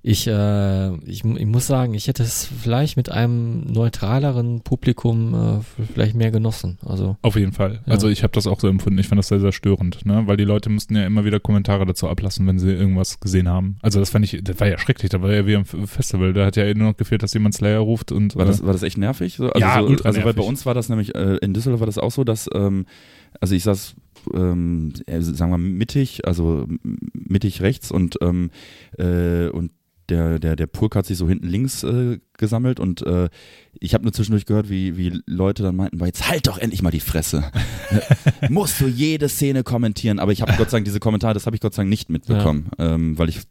ich, 0.07 0.27
äh, 0.27 0.95
ich, 0.97 1.25
ich 1.25 1.45
muss 1.47 1.65
sagen, 1.65 1.95
ich 1.95 2.07
hätte 2.07 2.21
es 2.21 2.45
vielleicht 2.45 2.95
mit 2.95 3.09
einem 3.09 3.61
neutraleren 3.61 4.61
Publikum 4.61 5.33
äh, 5.33 5.83
vielleicht 5.93 6.13
mehr 6.13 6.29
genossen. 6.29 6.77
Also 6.85 7.17
Auf 7.23 7.35
jeden 7.35 7.53
Fall. 7.53 7.81
Ja. 7.87 7.93
Also 7.93 8.07
ich 8.09 8.21
habe 8.21 8.31
das 8.33 8.45
auch 8.45 8.59
so 8.59 8.67
empfunden. 8.67 8.99
Ich 8.99 9.07
fand 9.07 9.17
das 9.17 9.29
sehr, 9.29 9.39
sehr 9.39 9.51
störend, 9.51 10.05
ne? 10.05 10.21
Weil 10.27 10.37
die 10.37 10.43
Leute 10.43 10.69
mussten 10.69 10.95
ja 10.95 11.07
immer 11.07 11.25
wieder 11.25 11.39
Kommentare 11.39 11.87
dazu 11.87 12.07
ablassen, 12.07 12.45
wenn 12.45 12.59
sie 12.59 12.71
irgendwas 12.71 13.19
gesehen 13.19 13.49
haben. 13.49 13.77
Also 13.81 13.99
das 13.99 14.11
fand 14.11 14.25
ich, 14.25 14.43
das 14.43 14.59
war 14.59 14.67
ja 14.67 14.77
schrecklich. 14.77 15.09
Da 15.09 15.23
war 15.23 15.33
ja 15.33 15.47
wie 15.47 15.55
am 15.55 15.65
Festival. 15.65 16.33
Da 16.33 16.45
hat 16.45 16.55
ja 16.55 16.71
nur 16.75 16.89
noch 16.89 16.97
gefehlt, 16.97 17.23
dass 17.23 17.33
jemand 17.33 17.55
Slayer 17.55 17.79
ruft 17.79 18.11
und 18.11 18.35
War 18.35 18.43
äh, 18.43 18.49
das, 18.49 18.63
war 18.63 18.73
das 18.73 18.83
echt 18.83 18.99
nervig? 18.99 19.37
So? 19.37 19.49
Also, 19.49 19.59
Ja, 19.59 19.79
so, 19.79 19.87
ultra 19.87 20.09
also 20.09 20.23
weil 20.23 20.35
bei 20.35 20.43
uns 20.43 20.67
war 20.67 20.75
das 20.75 20.87
nämlich, 20.87 21.15
äh, 21.15 21.37
in 21.37 21.55
Düsseldorf 21.55 21.79
war 21.79 21.87
das 21.87 21.97
auch 21.97 22.11
so, 22.11 22.23
dass, 22.23 22.47
ähm, 22.53 22.85
also 23.41 23.55
ich 23.55 23.63
saß, 23.63 23.95
ähm, 24.35 24.93
äh, 25.07 25.21
sagen 25.21 25.49
wir 25.49 25.57
mittig, 25.57 26.27
also 26.27 26.67
mittig 27.13 27.63
rechts 27.63 27.89
und, 27.89 28.19
ähm, 28.21 28.51
äh, 28.99 29.47
und 29.47 29.71
der, 30.09 30.39
der, 30.39 30.55
der 30.55 30.67
Pulk 30.67 30.95
hat 30.95 31.05
sich 31.05 31.17
so 31.17 31.27
hinten 31.27 31.47
links 31.47 31.83
äh, 31.83 32.19
gesammelt 32.37 32.79
und 32.79 33.01
äh, 33.01 33.29
ich 33.79 33.93
habe 33.93 34.03
nur 34.03 34.13
zwischendurch 34.13 34.45
gehört, 34.45 34.69
wie, 34.69 34.97
wie 34.97 35.21
Leute 35.25 35.63
dann 35.63 35.75
meinten, 35.75 35.97
"Boah, 35.97 36.05
jetzt 36.05 36.29
halt 36.29 36.47
doch 36.47 36.57
endlich 36.57 36.81
mal 36.81 36.91
die 36.91 36.99
Fresse. 36.99 37.51
Musst 38.49 38.79
du 38.81 38.87
jede 38.87 39.29
Szene 39.29 39.63
kommentieren, 39.63 40.19
aber 40.19 40.31
ich 40.31 40.41
habe 40.41 40.53
Gott 40.57 40.69
sei 40.69 40.77
Dank 40.77 40.85
diese 40.85 40.99
Kommentare, 40.99 41.33
das 41.33 41.45
habe 41.45 41.55
ich 41.55 41.61
Gott 41.61 41.73
sei 41.73 41.81
Dank 41.81 41.89
nicht 41.89 42.09
mitbekommen, 42.09 42.69
ähm, 42.77 43.17
weil 43.17 43.29
ich 43.29 43.41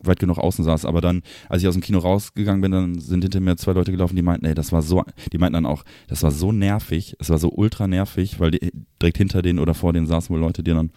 weit 0.00 0.20
genug 0.20 0.38
außen 0.38 0.64
saß. 0.64 0.84
Aber 0.84 1.00
dann, 1.00 1.22
als 1.48 1.62
ich 1.62 1.68
aus 1.68 1.74
dem 1.74 1.82
Kino 1.82 1.98
rausgegangen 1.98 2.60
bin, 2.60 2.72
dann 2.72 3.00
sind 3.00 3.22
hinter 3.22 3.40
mir 3.40 3.56
zwei 3.56 3.72
Leute 3.72 3.90
gelaufen, 3.90 4.16
die 4.16 4.22
meinten, 4.22 4.46
ey, 4.46 4.54
das 4.54 4.72
war 4.72 4.82
so, 4.82 5.04
die 5.32 5.38
meinten 5.38 5.54
dann 5.54 5.66
auch, 5.66 5.84
das 6.08 6.22
war 6.22 6.30
so 6.30 6.52
nervig, 6.52 7.16
es 7.18 7.30
war 7.30 7.38
so 7.38 7.50
ultra 7.50 7.86
nervig, 7.86 8.40
weil 8.40 8.52
die, 8.52 8.72
direkt 9.00 9.18
hinter 9.18 9.42
denen 9.42 9.58
oder 9.58 9.74
vor 9.74 9.92
denen 9.92 10.06
saßen 10.06 10.32
wohl 10.34 10.40
Leute, 10.40 10.62
die 10.62 10.70
dann 10.70 10.90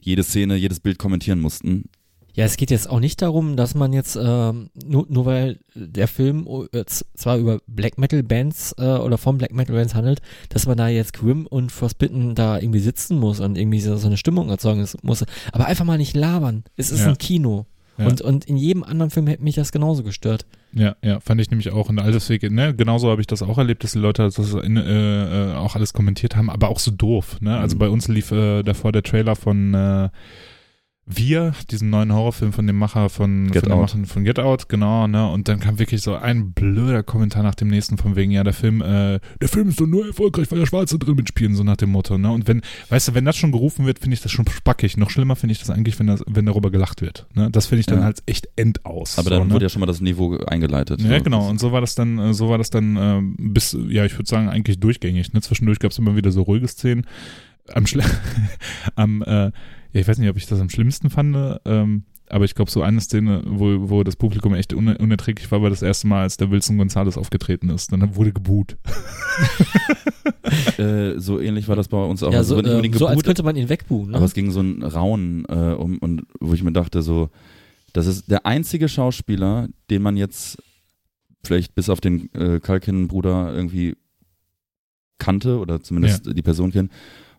jede 0.00 0.22
Szene, 0.22 0.56
jedes 0.56 0.80
Bild 0.80 0.98
kommentieren 0.98 1.40
mussten. 1.40 1.84
Ja, 2.34 2.44
es 2.44 2.56
geht 2.56 2.70
jetzt 2.72 2.90
auch 2.90 2.98
nicht 3.00 3.22
darum, 3.22 3.56
dass 3.56 3.74
man 3.74 3.92
jetzt 3.92 4.18
ähm, 4.20 4.70
nur, 4.84 5.06
nur 5.08 5.24
weil 5.24 5.58
der 5.74 6.08
Film 6.08 6.48
äh, 6.72 6.84
zwar 6.86 7.36
über 7.38 7.60
Black 7.68 7.96
Metal 7.96 8.22
Bands 8.24 8.74
äh, 8.78 8.82
oder 8.84 9.18
von 9.18 9.38
Black 9.38 9.52
Metal 9.54 9.74
Bands 9.76 9.94
handelt, 9.94 10.20
dass 10.48 10.66
man 10.66 10.76
da 10.76 10.88
jetzt 10.88 11.12
Grim 11.12 11.46
und 11.46 11.70
Frostbitten 11.70 12.34
da 12.34 12.58
irgendwie 12.58 12.80
sitzen 12.80 13.18
muss 13.18 13.38
und 13.38 13.56
irgendwie 13.56 13.80
so, 13.80 13.96
so 13.96 14.08
eine 14.08 14.16
Stimmung 14.16 14.48
erzeugen 14.50 14.84
muss. 15.02 15.24
Aber 15.52 15.66
einfach 15.66 15.84
mal 15.84 15.96
nicht 15.98 16.16
labern. 16.16 16.64
Es 16.76 16.90
ist 16.90 17.00
Ja. 17.02 17.08
ein 17.10 17.18
Kino. 17.18 17.66
Ja. 17.98 18.06
Und, 18.08 18.20
und 18.22 18.46
in 18.46 18.56
jedem 18.56 18.82
anderen 18.82 19.10
Film 19.10 19.28
hätte 19.28 19.44
mich 19.44 19.54
das 19.54 19.70
genauso 19.70 20.02
gestört. 20.02 20.44
Ja, 20.72 20.96
ja, 21.02 21.20
fand 21.20 21.40
ich 21.40 21.48
nämlich 21.50 21.70
auch. 21.70 21.88
Und 21.88 21.98
deswegen, 22.04 22.52
ne, 22.56 22.74
genauso 22.74 23.08
habe 23.08 23.20
ich 23.20 23.28
das 23.28 23.40
auch 23.42 23.56
erlebt, 23.58 23.84
dass 23.84 23.92
die 23.92 24.00
Leute 24.00 24.24
das 24.24 24.36
in, 24.54 24.76
äh, 24.76 25.52
äh, 25.52 25.54
auch 25.54 25.76
alles 25.76 25.92
kommentiert 25.92 26.34
haben, 26.34 26.50
aber 26.50 26.68
auch 26.70 26.80
so 26.80 26.90
doof, 26.90 27.40
ne? 27.40 27.56
Also 27.56 27.76
Mhm. 27.76 27.78
bei 27.78 27.88
uns 27.88 28.08
lief 28.08 28.32
äh, 28.32 28.64
davor 28.64 28.90
der 28.90 29.04
Trailer 29.04 29.36
von 29.36 29.74
äh, 29.74 30.08
Wir, 31.06 31.52
diesen 31.70 31.90
neuen 31.90 32.14
Horrorfilm 32.14 32.54
von 32.54 32.66
dem 32.66 32.76
Macher 32.76 33.10
von 33.10 33.50
Get 33.50 33.64
von, 33.64 33.72
Out. 33.72 33.94
Von 34.06 34.24
Get 34.24 34.38
Out, 34.38 34.70
genau, 34.70 35.06
ne? 35.06 35.28
Und 35.30 35.48
dann 35.48 35.60
kam 35.60 35.78
wirklich 35.78 36.00
so 36.00 36.14
ein 36.14 36.52
blöder 36.52 37.02
Kommentar 37.02 37.42
nach 37.42 37.54
dem 37.54 37.68
nächsten 37.68 37.98
von 37.98 38.16
wegen, 38.16 38.30
ja, 38.30 38.42
der 38.42 38.54
Film, 38.54 38.80
äh, 38.80 39.20
der 39.38 39.48
Film 39.48 39.68
ist 39.68 39.78
doch 39.78 39.86
nur 39.86 40.06
erfolgreich, 40.06 40.50
weil 40.50 40.60
der 40.60 40.66
Schwarze 40.66 40.98
drin 40.98 41.16
mitspielen, 41.16 41.54
so 41.56 41.62
nach 41.62 41.76
dem 41.76 41.90
Motto, 41.90 42.16
ne? 42.16 42.30
Und 42.32 42.48
wenn, 42.48 42.62
weißt 42.88 43.08
du, 43.08 43.14
wenn 43.14 43.26
das 43.26 43.36
schon 43.36 43.52
gerufen 43.52 43.84
wird, 43.84 43.98
finde 43.98 44.14
ich 44.14 44.22
das 44.22 44.32
schon 44.32 44.46
spackig. 44.48 44.96
Noch 44.96 45.10
schlimmer 45.10 45.36
finde 45.36 45.52
ich 45.52 45.58
das 45.58 45.68
eigentlich, 45.68 45.98
wenn 45.98 46.06
das, 46.06 46.22
wenn 46.26 46.46
darüber 46.46 46.70
gelacht 46.70 47.02
wird. 47.02 47.26
Ne? 47.34 47.50
Das 47.50 47.66
finde 47.66 47.80
ich 47.80 47.86
dann 47.86 47.98
Ja. 47.98 48.04
halt 48.04 48.22
echt 48.24 48.48
endaus. 48.56 49.18
Aber 49.18 49.24
so, 49.28 49.30
dann 49.38 49.48
ne? 49.48 49.54
wurde 49.54 49.66
ja 49.66 49.68
schon 49.68 49.80
mal 49.80 49.86
das 49.86 50.00
Niveau 50.00 50.38
eingeleitet. 50.38 51.02
Ja, 51.02 51.18
So. 51.18 51.22
genau. 51.24 51.46
Und 51.50 51.60
so 51.60 51.70
war 51.70 51.82
das 51.82 51.94
dann, 51.94 52.18
äh, 52.18 52.32
so 52.32 52.48
war 52.48 52.56
das 52.56 52.70
dann 52.70 52.96
äh, 52.96 53.20
bis, 53.36 53.76
ja, 53.88 54.06
ich 54.06 54.14
würde 54.16 54.28
sagen, 54.30 54.48
eigentlich 54.48 54.80
durchgängig. 54.80 55.34
Ne? 55.34 55.42
Zwischendurch 55.42 55.80
gab 55.80 55.90
es 55.90 55.98
immer 55.98 56.16
wieder 56.16 56.30
so 56.30 56.40
ruhige 56.40 56.66
Szenen. 56.66 57.06
Am, 57.74 57.86
Schle 57.86 58.04
am 58.94 59.22
äh, 59.22 59.50
ja, 59.94 60.00
ich 60.00 60.08
weiß 60.08 60.18
nicht, 60.18 60.28
ob 60.28 60.36
ich 60.36 60.46
das 60.46 60.60
am 60.60 60.68
schlimmsten 60.68 61.08
fand, 61.08 61.60
ähm, 61.64 62.02
aber 62.28 62.44
ich 62.44 62.54
glaube, 62.54 62.70
so 62.70 62.82
eine 62.82 63.00
Szene, 63.00 63.42
wo, 63.46 63.90
wo 63.90 64.02
das 64.02 64.16
Publikum 64.16 64.54
echt 64.54 64.72
un 64.74 64.88
unerträglich 64.96 65.50
war, 65.50 65.62
war 65.62 65.70
das 65.70 65.82
erste 65.82 66.06
Mal, 66.06 66.22
als 66.22 66.36
der 66.36 66.50
Wilson 66.50 66.78
Gonzalez 66.78 67.16
aufgetreten 67.16 67.70
ist. 67.70 67.92
Dann 67.92 68.16
wurde 68.16 68.32
geboot. 68.32 68.76
Äh, 70.78 71.18
so 71.18 71.40
ähnlich 71.40 71.68
war 71.68 71.76
das 71.76 71.88
bei 71.88 72.02
uns 72.02 72.22
auch. 72.22 72.32
ja, 72.32 72.38
Also 72.38 72.56
so, 72.56 72.60
nicht 72.60 72.70
unbedingt 72.70 72.94
ähm, 72.94 72.98
so 72.98 73.06
als 73.06 73.22
könnte 73.22 73.42
man 73.42 73.56
ihn 73.56 73.68
wegbuhen. 73.68 74.10
Ne? 74.10 74.16
Aber 74.16 74.24
es 74.24 74.34
ging 74.34 74.50
so 74.50 74.60
ein 74.60 74.82
Raunen 74.82 75.44
äh, 75.48 75.74
um, 75.74 75.98
und 75.98 76.22
wo 76.40 76.54
ich 76.54 76.62
mir 76.62 76.72
dachte, 76.72 77.02
so, 77.02 77.30
das 77.92 78.06
ist 78.06 78.30
der 78.30 78.46
einzige 78.46 78.88
Schauspieler, 78.88 79.68
den 79.90 80.02
man 80.02 80.16
jetzt 80.16 80.58
vielleicht 81.44 81.74
bis 81.74 81.88
auf 81.88 82.00
den 82.00 82.32
äh, 82.34 82.60
Kalkin-Bruder 82.60 83.52
irgendwie 83.54 83.96
kannte 85.18 85.58
oder 85.58 85.82
zumindest 85.82 86.26
die 86.36 86.42
Person 86.42 86.72
kennt. 86.72 86.90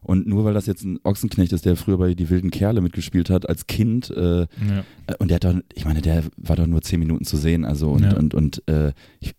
Und 0.05 0.27
nur 0.27 0.45
weil 0.45 0.53
das 0.53 0.65
jetzt 0.67 0.83
ein 0.83 0.99
Ochsenknecht 1.03 1.51
ist, 1.51 1.65
der 1.65 1.75
früher 1.75 1.97
bei 1.97 2.13
Die 2.13 2.29
wilden 2.29 2.51
Kerle 2.51 2.79
mitgespielt 2.81 3.29
hat, 3.29 3.49
als 3.49 3.67
Kind, 3.67 4.09
äh, 4.11 4.41
Ja. 4.41 4.47
äh, 5.07 5.15
und 5.19 5.29
der 5.29 5.35
hat 5.35 5.43
doch, 5.45 5.55
ich 5.73 5.83
meine, 5.85 6.01
der 6.01 6.23
war 6.37 6.55
doch 6.55 6.67
nur 6.67 6.81
zehn 6.81 6.99
Minuten 6.99 7.25
zu 7.25 7.37
sehen, 7.37 7.65
also 7.65 7.89
und, 7.91 8.03
Ja. 8.03 8.15
und, 8.15 8.33
und 8.33 8.61
äh, 8.67 8.93
ich, 9.19 9.33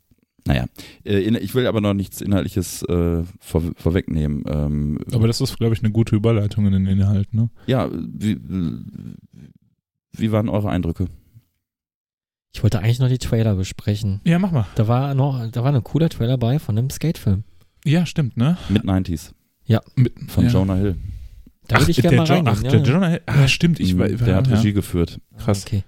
naja, 0.47 0.65
äh, 1.05 1.19
ich 1.21 1.55
will 1.55 1.67
aber 1.67 1.81
noch 1.81 1.95
nichts 1.95 2.21
Inhaltliches 2.21 2.83
äh, 2.83 3.23
vor, 3.41 3.63
vorwegnehmen. 3.77 4.45
Ähm, 4.49 4.99
Aber 5.13 5.27
das 5.29 5.41
ist, 5.41 5.57
glaube 5.57 5.75
ich, 5.75 5.83
eine 5.83 5.93
gute 5.93 6.15
Überleitung 6.17 6.67
in 6.67 6.73
den 6.73 6.87
Inhalt, 6.87 7.33
ne? 7.33 7.49
ja, 7.67 7.89
wie, 7.93 8.39
wie 10.13 10.33
waren 10.33 10.49
eure 10.49 10.71
Eindrücke? 10.71 11.07
Ich 12.55 12.63
wollte 12.63 12.79
eigentlich 12.81 13.01
noch 13.01 13.09
die 13.09 13.19
Trailer 13.19 13.55
besprechen. 13.55 14.21
Ja, 14.25 14.39
mach 14.39 14.51
mal. 14.51 14.67
Da 14.77 14.89
war 14.89 15.15
noch, 15.15 15.47
da 15.51 15.63
war 15.63 15.75
ein 15.75 15.85
cooler 15.85 16.09
Trailer 16.09 16.39
bei 16.39 16.59
von 16.59 16.79
einem 16.79 16.89
Skatefilm. 16.91 17.45
Ja, 17.85 18.07
stimmt, 18.07 18.37
ne? 18.37 18.57
Mit 18.69 18.85
90s 18.85 19.33
Mit, 19.97 20.13
von 20.29 20.45
ja. 20.45 20.51
Jonah 20.51 20.77
Hill. 20.77 20.97
Da 21.69 21.81
würde 21.81 21.91
ich 21.91 21.97
der 21.97 22.11
gerne 22.11 22.17
mal 22.19 22.27
Jo- 22.29 22.35
reingehen. 22.35 22.55
Ach, 22.59 22.63
ja, 22.63 22.71
der 22.71 22.81
ja. 22.81 22.87
Jonah 22.87 23.09
Hill. 23.09 23.21
Ah, 23.27 23.49
stimmt. 23.49 23.81
Ich, 23.81 23.95
Mhm, 23.95 23.99
war- 23.99 24.09
der 24.09 24.37
hat 24.37 24.47
ja. 24.47 24.55
Regie 24.57 24.73
geführt. 24.73 25.21
krass. 25.39 25.65
Okay. 25.67 25.83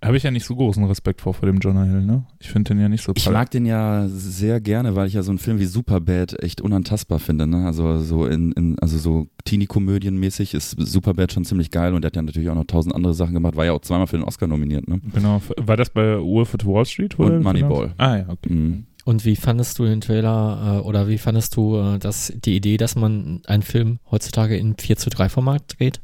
Habe 0.00 0.16
ich 0.16 0.22
ja 0.22 0.30
nicht 0.30 0.44
so 0.44 0.54
großen 0.54 0.84
Respekt 0.84 1.20
vor, 1.20 1.34
vor 1.34 1.46
dem 1.46 1.58
Jonah 1.58 1.82
Hill, 1.82 2.02
ne? 2.02 2.24
Ich 2.38 2.50
finde 2.52 2.68
den 2.72 2.80
ja 2.80 2.88
nicht 2.88 3.02
so 3.02 3.12
Ich 3.16 3.24
prall- 3.24 3.32
mag 3.32 3.50
den 3.50 3.66
ja 3.66 4.06
sehr 4.06 4.60
gerne, 4.60 4.94
weil 4.94 5.08
ich 5.08 5.14
ja 5.14 5.24
so 5.24 5.32
einen 5.32 5.40
Film 5.40 5.58
wie 5.58 5.64
Superbad 5.64 6.40
echt 6.40 6.60
unantastbar 6.60 7.18
finde. 7.18 7.48
Ne? 7.48 7.66
Also 7.66 7.98
so 7.98 8.24
in, 8.26 8.52
in 8.52 8.78
also 8.78 8.96
so 8.96 9.26
Teenie-Komödien-mäßig 9.44 10.54
ist 10.54 10.76
Superbad 10.78 11.32
schon 11.32 11.44
ziemlich 11.44 11.72
geil 11.72 11.94
und 11.94 12.02
der 12.02 12.10
hat 12.10 12.16
ja 12.16 12.22
natürlich 12.22 12.48
auch 12.48 12.54
noch 12.54 12.66
tausend 12.66 12.94
andere 12.94 13.12
Sachen 13.12 13.34
gemacht. 13.34 13.56
War 13.56 13.64
ja 13.64 13.72
auch 13.72 13.80
zweimal 13.80 14.06
für 14.06 14.16
den 14.18 14.24
Oscar 14.24 14.46
nominiert. 14.46 14.86
Ne? 14.86 15.00
Genau. 15.12 15.42
War 15.56 15.76
das 15.76 15.90
bei 15.90 16.16
Wolf 16.20 16.54
at 16.54 16.64
Wall 16.64 16.86
Street? 16.86 17.18
Und 17.18 17.42
Moneyball. 17.42 17.92
Ah, 17.98 18.18
ja, 18.18 18.24
okay. 18.28 18.52
Mhm. 18.52 18.86
Und 19.08 19.24
wie 19.24 19.36
fandest 19.36 19.78
du 19.78 19.86
den 19.86 20.02
Trailer 20.02 20.82
äh, 20.82 20.86
oder 20.86 21.08
wie 21.08 21.16
fandest 21.16 21.56
du 21.56 21.78
äh, 21.78 21.98
das, 21.98 22.30
die 22.44 22.54
Idee, 22.54 22.76
dass 22.76 22.94
man 22.94 23.40
einen 23.46 23.62
Film 23.62 24.00
heutzutage 24.10 24.58
in 24.58 24.76
4 24.76 24.98
zu 24.98 25.08
3 25.08 25.30
Format 25.30 25.78
dreht? 25.78 26.02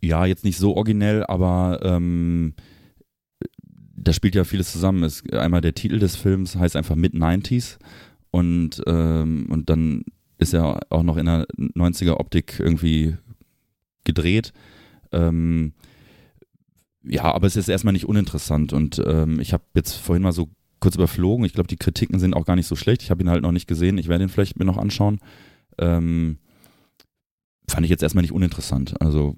Ja, 0.00 0.24
jetzt 0.24 0.42
nicht 0.42 0.56
so 0.56 0.74
originell, 0.74 1.26
aber 1.26 1.80
ähm, 1.82 2.54
da 3.94 4.14
spielt 4.14 4.34
ja 4.36 4.44
vieles 4.44 4.72
zusammen. 4.72 5.02
Es, 5.02 5.22
einmal 5.32 5.60
der 5.60 5.74
Titel 5.74 5.98
des 5.98 6.16
Films 6.16 6.56
heißt 6.56 6.76
einfach 6.76 6.96
Mid-90s 6.96 7.76
und, 8.30 8.82
ähm, 8.86 9.48
und 9.50 9.68
dann 9.68 10.06
ist 10.38 10.54
er 10.54 10.80
auch 10.88 11.02
noch 11.02 11.18
in 11.18 11.26
der 11.26 11.46
90er-Optik 11.58 12.58
irgendwie 12.58 13.18
gedreht. 14.04 14.54
Ähm, 15.12 15.74
ja, 17.02 17.24
aber 17.24 17.46
es 17.46 17.56
ist 17.56 17.68
erstmal 17.68 17.92
nicht 17.92 18.08
uninteressant 18.08 18.72
und 18.72 18.98
ähm, 19.06 19.40
ich 19.40 19.52
habe 19.52 19.64
jetzt 19.74 19.92
vorhin 19.92 20.22
mal 20.22 20.32
so 20.32 20.48
kurz 20.84 20.96
überflogen. 20.96 21.46
Ich 21.46 21.54
glaube, 21.54 21.66
die 21.66 21.78
Kritiken 21.78 22.18
sind 22.18 22.34
auch 22.34 22.44
gar 22.44 22.56
nicht 22.56 22.66
so 22.66 22.76
schlecht. 22.76 23.02
Ich 23.02 23.10
habe 23.10 23.22
ihn 23.22 23.30
halt 23.30 23.42
noch 23.42 23.52
nicht 23.52 23.66
gesehen. 23.66 23.96
Ich 23.96 24.08
werde 24.08 24.24
ihn 24.24 24.28
vielleicht 24.28 24.58
mir 24.58 24.66
noch 24.66 24.76
anschauen. 24.76 25.18
Ähm, 25.78 26.36
fand 27.66 27.84
ich 27.84 27.90
jetzt 27.90 28.02
erstmal 28.02 28.20
nicht 28.20 28.32
uninteressant. 28.32 29.00
Also 29.00 29.36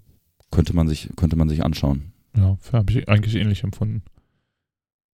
könnte 0.50 0.74
man 0.74 0.88
sich, 0.88 1.08
könnte 1.14 1.36
man 1.36 1.48
sich 1.48 1.64
anschauen. 1.64 2.12
Ja, 2.36 2.58
habe 2.72 2.92
ich 2.92 3.08
eigentlich 3.08 3.36
ähnlich 3.36 3.62
empfunden. 3.62 4.02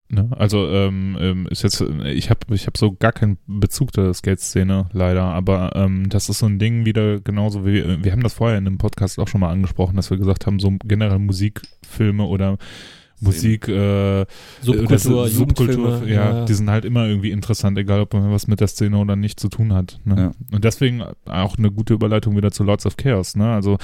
Ne? 0.08 0.30
Also 0.32 0.68
ähm, 0.68 1.18
ähm, 1.20 1.46
ist 1.48 1.62
jetzt, 1.62 1.80
ich 1.80 2.30
habe 2.30 2.54
ich 2.54 2.66
hab 2.66 2.78
so 2.78 2.92
gar 2.92 3.12
keinen 3.12 3.36
Bezug 3.46 3.92
zur 3.92 4.12
Skate-Szene 4.12 4.88
leider, 4.92 5.24
aber 5.24 5.76
ähm, 5.76 6.08
das 6.08 6.30
ist 6.30 6.38
so 6.38 6.46
ein 6.46 6.58
Ding 6.58 6.86
wieder 6.86 7.20
genauso 7.20 7.66
wie, 7.66 8.02
wir 8.02 8.12
haben 8.12 8.22
das 8.22 8.34
vorher 8.34 8.58
in 8.58 8.66
einem 8.66 8.78
Podcast 8.78 9.18
auch 9.18 9.28
schon 9.28 9.40
mal 9.40 9.50
angesprochen, 9.50 9.96
dass 9.96 10.10
wir 10.10 10.18
gesagt 10.18 10.46
haben, 10.46 10.60
so 10.60 10.70
generell 10.84 11.18
Musikfilme 11.18 12.24
oder 12.24 12.56
Musik, 13.22 13.68
äh, 13.68 14.26
Subkultur, 14.60 14.88
das 14.88 15.04
ist 15.04 15.38
Jugendfilme. 15.38 16.02
ja, 16.08 16.44
die 16.44 16.54
sind 16.54 16.68
halt 16.68 16.84
immer 16.84 17.06
irgendwie 17.06 17.30
interessant, 17.30 17.78
egal 17.78 18.00
ob 18.00 18.14
man 18.14 18.32
was 18.32 18.48
mit 18.48 18.60
der 18.60 18.66
Szene 18.66 18.98
oder 18.98 19.14
nicht 19.14 19.38
zu 19.38 19.48
tun 19.48 19.72
hat. 19.72 20.00
Ne? 20.04 20.16
Ja. 20.16 20.32
Und 20.52 20.64
deswegen 20.64 21.02
auch 21.26 21.56
eine 21.56 21.70
gute 21.70 21.94
Überleitung 21.94 22.36
wieder 22.36 22.50
zu 22.50 22.64
Lords 22.64 22.84
of 22.84 22.96
Chaos. 22.96 23.36
Ne? 23.36 23.52
Also, 23.52 23.78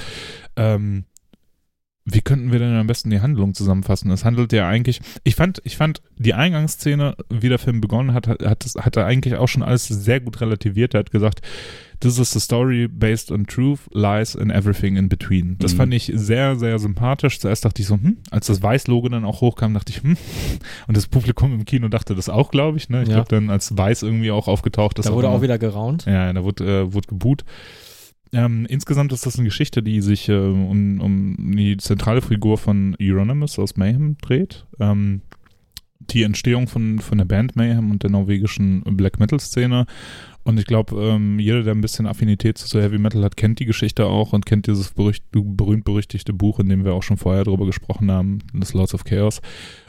ähm, 0.57 1.05
wie 2.11 2.21
könnten 2.21 2.51
wir 2.51 2.59
denn 2.59 2.75
am 2.75 2.87
besten 2.87 3.09
die 3.11 3.21
Handlung 3.21 3.53
zusammenfassen? 3.53 4.11
Es 4.11 4.25
handelt 4.25 4.51
ja 4.51 4.67
eigentlich, 4.67 4.99
ich 5.23 5.35
fand, 5.35 5.61
ich 5.63 5.77
fand 5.77 6.01
die 6.17 6.33
Eingangsszene, 6.33 7.15
wie 7.29 7.49
der 7.49 7.59
Film 7.59 7.81
begonnen 7.81 8.13
hat, 8.13 8.27
hat, 8.27 8.43
hat, 8.43 8.65
hat 8.77 8.97
er 8.97 9.05
eigentlich 9.05 9.35
auch 9.35 9.47
schon 9.47 9.63
alles 9.63 9.87
sehr 9.87 10.19
gut 10.19 10.41
relativiert. 10.41 10.93
Er 10.95 11.01
hat 11.01 11.11
gesagt, 11.11 11.41
this 12.01 12.17
is 12.17 12.31
the 12.31 12.39
story 12.39 12.87
based 12.87 13.31
on 13.31 13.45
truth, 13.45 13.81
lies 13.91 14.35
and 14.35 14.51
everything 14.51 14.95
in 14.95 15.09
between. 15.09 15.57
Das 15.59 15.73
Mhm. 15.73 15.77
fand 15.77 15.93
ich 15.93 16.11
sehr, 16.15 16.55
sehr 16.55 16.79
sympathisch. 16.79 17.39
Zuerst 17.39 17.65
dachte 17.65 17.81
ich 17.81 17.87
so, 17.87 17.95
hm, 17.95 18.17
als 18.31 18.47
das 18.47 18.61
Weiß-Logo 18.63 19.09
dann 19.09 19.25
auch 19.25 19.41
hochkam, 19.41 19.73
dachte 19.73 19.91
ich, 19.91 20.01
hm, 20.03 20.15
und 20.87 20.97
das 20.97 21.07
Publikum 21.07 21.53
im 21.53 21.65
Kino 21.65 21.87
dachte 21.89 22.15
das 22.15 22.29
auch, 22.29 22.51
glaube 22.51 22.77
ich. 22.77 22.89
Ne? 22.89 23.03
Ich 23.03 23.09
Ja. 23.09 23.15
glaube, 23.15 23.29
dann 23.29 23.49
als 23.49 23.77
Weiß 23.77 24.03
irgendwie 24.03 24.31
auch 24.31 24.47
aufgetaucht 24.47 24.97
ist. 24.99 25.07
Da 25.07 25.13
wurde 25.13 25.27
immer- 25.27 25.35
auch 25.37 25.41
wieder 25.41 25.57
geraunt. 25.57 26.05
ja, 26.05 26.31
da 26.31 26.43
wurde, 26.43 26.81
äh, 26.81 26.93
wurde 26.93 27.07
geboot. 27.07 27.43
Ähm, 28.31 28.67
insgesamt 28.69 29.11
ist 29.11 29.25
das 29.25 29.35
eine 29.37 29.45
Geschichte, 29.45 29.81
die 29.81 30.01
sich 30.01 30.29
äh, 30.29 30.37
um, 30.37 31.01
um 31.01 31.35
die 31.57 31.77
zentrale 31.77 32.21
Figur 32.21 32.59
von 32.59 32.95
Euronymous 33.01 33.57
aus 33.57 33.75
Mayhem 33.75 34.17
dreht. 34.21 34.67
Ähm, 34.79 35.21
die 35.99 36.23
Entstehung 36.23 36.67
von, 36.67 36.99
von 36.99 37.17
der 37.17 37.25
Band 37.25 37.55
Mayhem 37.55 37.91
und 37.91 38.03
der 38.03 38.09
norwegischen 38.11 38.81
Black 38.83 39.19
Metal 39.19 39.39
Szene. 39.39 39.85
Und 40.43 40.59
ich 40.59 40.65
glaube, 40.65 40.95
ähm, 41.01 41.37
jeder, 41.39 41.63
der 41.63 41.75
ein 41.75 41.81
bisschen 41.81 42.07
Affinität 42.07 42.57
zu 42.57 42.81
Heavy 42.81 42.97
Metal 42.97 43.23
hat, 43.23 43.37
kennt 43.37 43.59
die 43.59 43.65
Geschichte 43.65 44.05
auch 44.05 44.33
und 44.33 44.45
kennt 44.45 44.67
dieses 44.67 44.95
berücht- 44.95 45.23
berühmt-berüchtigte 45.31 46.33
Buch, 46.33 46.59
in 46.59 46.69
dem 46.69 46.85
wir 46.85 46.93
auch 46.93 47.03
schon 47.03 47.17
vorher 47.17 47.43
drüber 47.43 47.65
gesprochen 47.65 48.09
haben, 48.09 48.39
das 48.53 48.73
Lords 48.73 48.93
of 48.93 49.03
Chaos. 49.03 49.41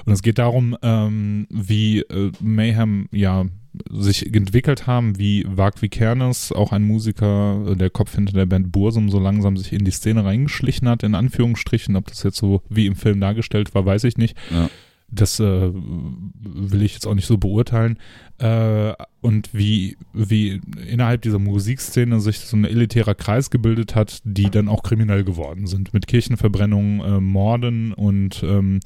Und 0.05 0.13
es 0.13 0.23
geht 0.23 0.39
darum, 0.39 0.77
ähm, 0.83 1.47
wie 1.51 2.01
äh, 2.01 2.33
Mayhem 2.41 3.09
ja 3.13 3.47
sich 3.89 4.35
entwickelt 4.35 4.87
haben, 4.87 5.19
wie 5.19 5.47
Vag 5.49 5.81
Vikernes, 5.81 6.53
auch 6.53 6.73
ein 6.73 6.83
Musiker, 6.83 7.65
äh, 7.69 7.77
der 7.77 7.91
Kopf 7.91 8.15
hinter 8.15 8.33
der 8.33 8.47
Band 8.47 8.73
Bursum, 8.73 9.09
so 9.09 9.21
langsam 9.21 9.57
sich 9.57 9.73
in 9.73 9.85
die 9.85 9.93
Szene 9.93 10.25
reingeschlichen 10.25 10.89
hat, 10.89 11.03
in 11.03 11.15
Anführungsstrichen. 11.15 11.97
Ob 11.97 12.09
das 12.09 12.23
jetzt 12.23 12.39
so 12.39 12.63
wie 12.69 12.87
im 12.87 12.97
Film 12.97 13.21
dargestellt 13.21 13.75
war, 13.75 13.87
weiß 13.87 14.05
ich 14.05 14.17
nicht. 14.17 14.37
Ja. 14.51 14.69
Das 15.13 15.41
äh, 15.41 15.71
will 15.73 16.83
ich 16.83 16.95
jetzt 16.95 17.07
auch 17.07 17.15
nicht 17.15 17.27
so 17.27 17.37
beurteilen. 17.37 17.99
Äh, 18.39 18.95
und 19.21 19.53
wie, 19.53 19.97
wie 20.13 20.61
innerhalb 20.87 21.23
dieser 21.23 21.39
Musikszene 21.39 22.21
sich 22.21 22.39
so 22.39 22.57
ein 22.57 22.65
elitärer 22.65 23.15
Kreis 23.15 23.51
gebildet 23.51 23.95
hat, 23.95 24.21
die 24.25 24.51
dann 24.51 24.69
auch 24.69 24.83
kriminell 24.83 25.25
geworden 25.25 25.67
sind. 25.67 25.93
Mit 25.93 26.07
Kirchenverbrennungen, 26.07 27.01
äh, 27.01 27.21
Morden 27.21 27.93
und 27.93 28.43
ähm, 28.43 28.81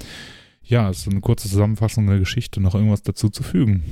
ja, 0.62 0.88
es 0.88 1.00
ist 1.00 1.08
eine 1.08 1.20
kurze 1.20 1.48
Zusammenfassung 1.48 2.06
der 2.06 2.18
Geschichte. 2.18 2.60
Noch 2.60 2.74
irgendwas 2.74 3.02
dazu 3.02 3.28
zu 3.28 3.42
fügen. 3.42 3.84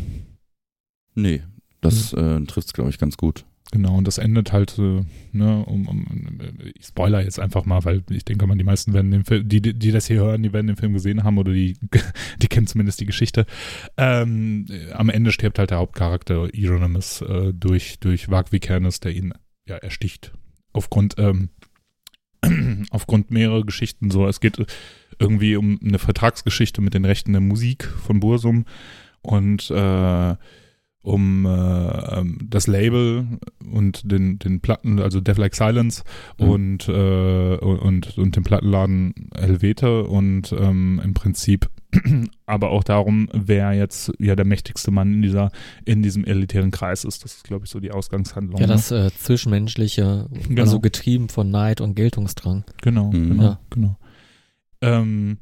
Nee, 1.15 1.43
das 1.83 2.13
äh, 2.15 2.41
trifft 2.43 2.69
es, 2.69 2.73
glaube 2.73 2.91
ich, 2.91 2.99
ganz 2.99 3.17
gut. 3.17 3.45
Genau, 3.71 3.97
und 3.97 4.07
das 4.07 4.19
endet 4.19 4.53
halt, 4.53 4.79
äh, 4.79 5.03
ne, 5.33 5.65
um, 5.65 5.89
um, 5.89 6.07
ich 6.75 6.87
spoiler 6.87 7.23
jetzt 7.23 7.41
einfach 7.41 7.65
mal, 7.65 7.83
weil 7.87 8.03
ich 8.11 8.25
denke 8.25 8.47
mal, 8.47 8.57
die 8.59 8.65
meisten 8.65 8.93
werden 8.93 9.11
den 9.11 9.25
Film, 9.25 9.49
die, 9.49 9.63
die 9.63 9.93
das 9.93 10.07
hier 10.07 10.19
hören, 10.21 10.43
die 10.43 10.53
werden 10.53 10.67
den 10.67 10.77
Film 10.77 10.93
gesehen 10.93 11.25
haben 11.25 11.39
oder 11.39 11.53
die, 11.55 11.79
die 12.43 12.49
kennen 12.49 12.67
zumindest 12.67 13.01
die 13.01 13.07
Geschichte. 13.07 13.47
Ähm, 13.97 14.67
äh, 14.69 14.93
am 14.93 15.09
Ende 15.09 15.33
stirbt 15.33 15.59
halt 15.59 15.71
der 15.71 15.79
Hauptcharakter 15.79 16.49
Euronymous 16.55 17.23
äh, 17.23 17.55
durch, 17.55 17.99
durch 17.99 18.31
Vag 18.31 18.53
Vikernes, 18.53 19.01
der 19.01 19.13
ihn 19.13 19.33
ja 19.67 19.77
ersticht. 19.77 20.33
Aufgrund, 20.75 21.15
ähm, 21.19 21.49
aufgrund 22.91 23.31
mehrerer 23.31 23.65
Geschichten 23.65 24.11
so. 24.11 24.27
Es 24.27 24.41
geht 24.41 24.63
irgendwie 25.19 25.57
um 25.57 25.79
eine 25.83 25.99
Vertragsgeschichte 25.99 26.83
mit 26.83 26.93
den 26.93 27.07
Rechten 27.07 27.33
der 27.33 27.41
Musik 27.41 27.85
von 27.85 28.21
Bursum 28.21 28.67
und 29.23 29.71
äh, 29.71 30.37
um 31.03 31.45
äh, 31.47 31.49
ähm, 32.21 32.39
das 32.49 32.67
Label 32.69 33.27
und 33.73 34.11
den, 34.11 34.39
den 34.39 34.61
Platten, 34.61 35.01
also 35.01 35.21
Death 35.21 35.39
Like 35.39 35.55
Silence 35.55 36.05
Mhm. 36.39 36.49
und, 36.49 36.89
äh, 36.89 37.57
und, 37.57 38.17
und 38.19 38.37
den 38.37 38.43
Plattenladen 38.45 39.13
Helvete 39.37 40.05
und 40.05 40.53
ähm, 40.53 41.01
im 41.05 41.13
Prinzip 41.15 41.69
aber 42.47 42.71
auch 42.71 42.85
darum, 42.85 43.29
wer 43.35 43.73
jetzt 43.75 44.13
ja 44.19 44.35
der 44.37 44.47
mächtigste 44.47 44.91
Mann 44.91 45.13
in 45.15 45.23
dieser, 45.23 45.51
in 45.85 46.03
diesem 46.03 46.25
elitären 46.25 46.71
Kreis 46.71 47.05
ist. 47.05 47.23
Das 47.25 47.35
ist, 47.35 47.45
glaube 47.45 47.67
ich, 47.67 47.71
so 47.71 47.81
die 47.81 47.91
Ausgangshandlung. 47.91 48.59
Ja, 48.61 48.67
ne? 48.67 48.73
das 48.73 48.91
äh, 48.93 49.11
Zwischenmenschliche, 49.11 50.29
Genau. 50.49 50.63
also 50.63 50.81
getrieben 50.81 51.29
von 51.29 51.51
Neid 51.51 51.81
und 51.83 51.95
Geltungsdrang. 51.95 52.65
Genau, 52.81 53.11
Mhm. 53.13 53.29
genau, 53.29 53.43
Ja. 53.43 53.61
genau. 53.69 53.99
Ähm, 54.81 55.39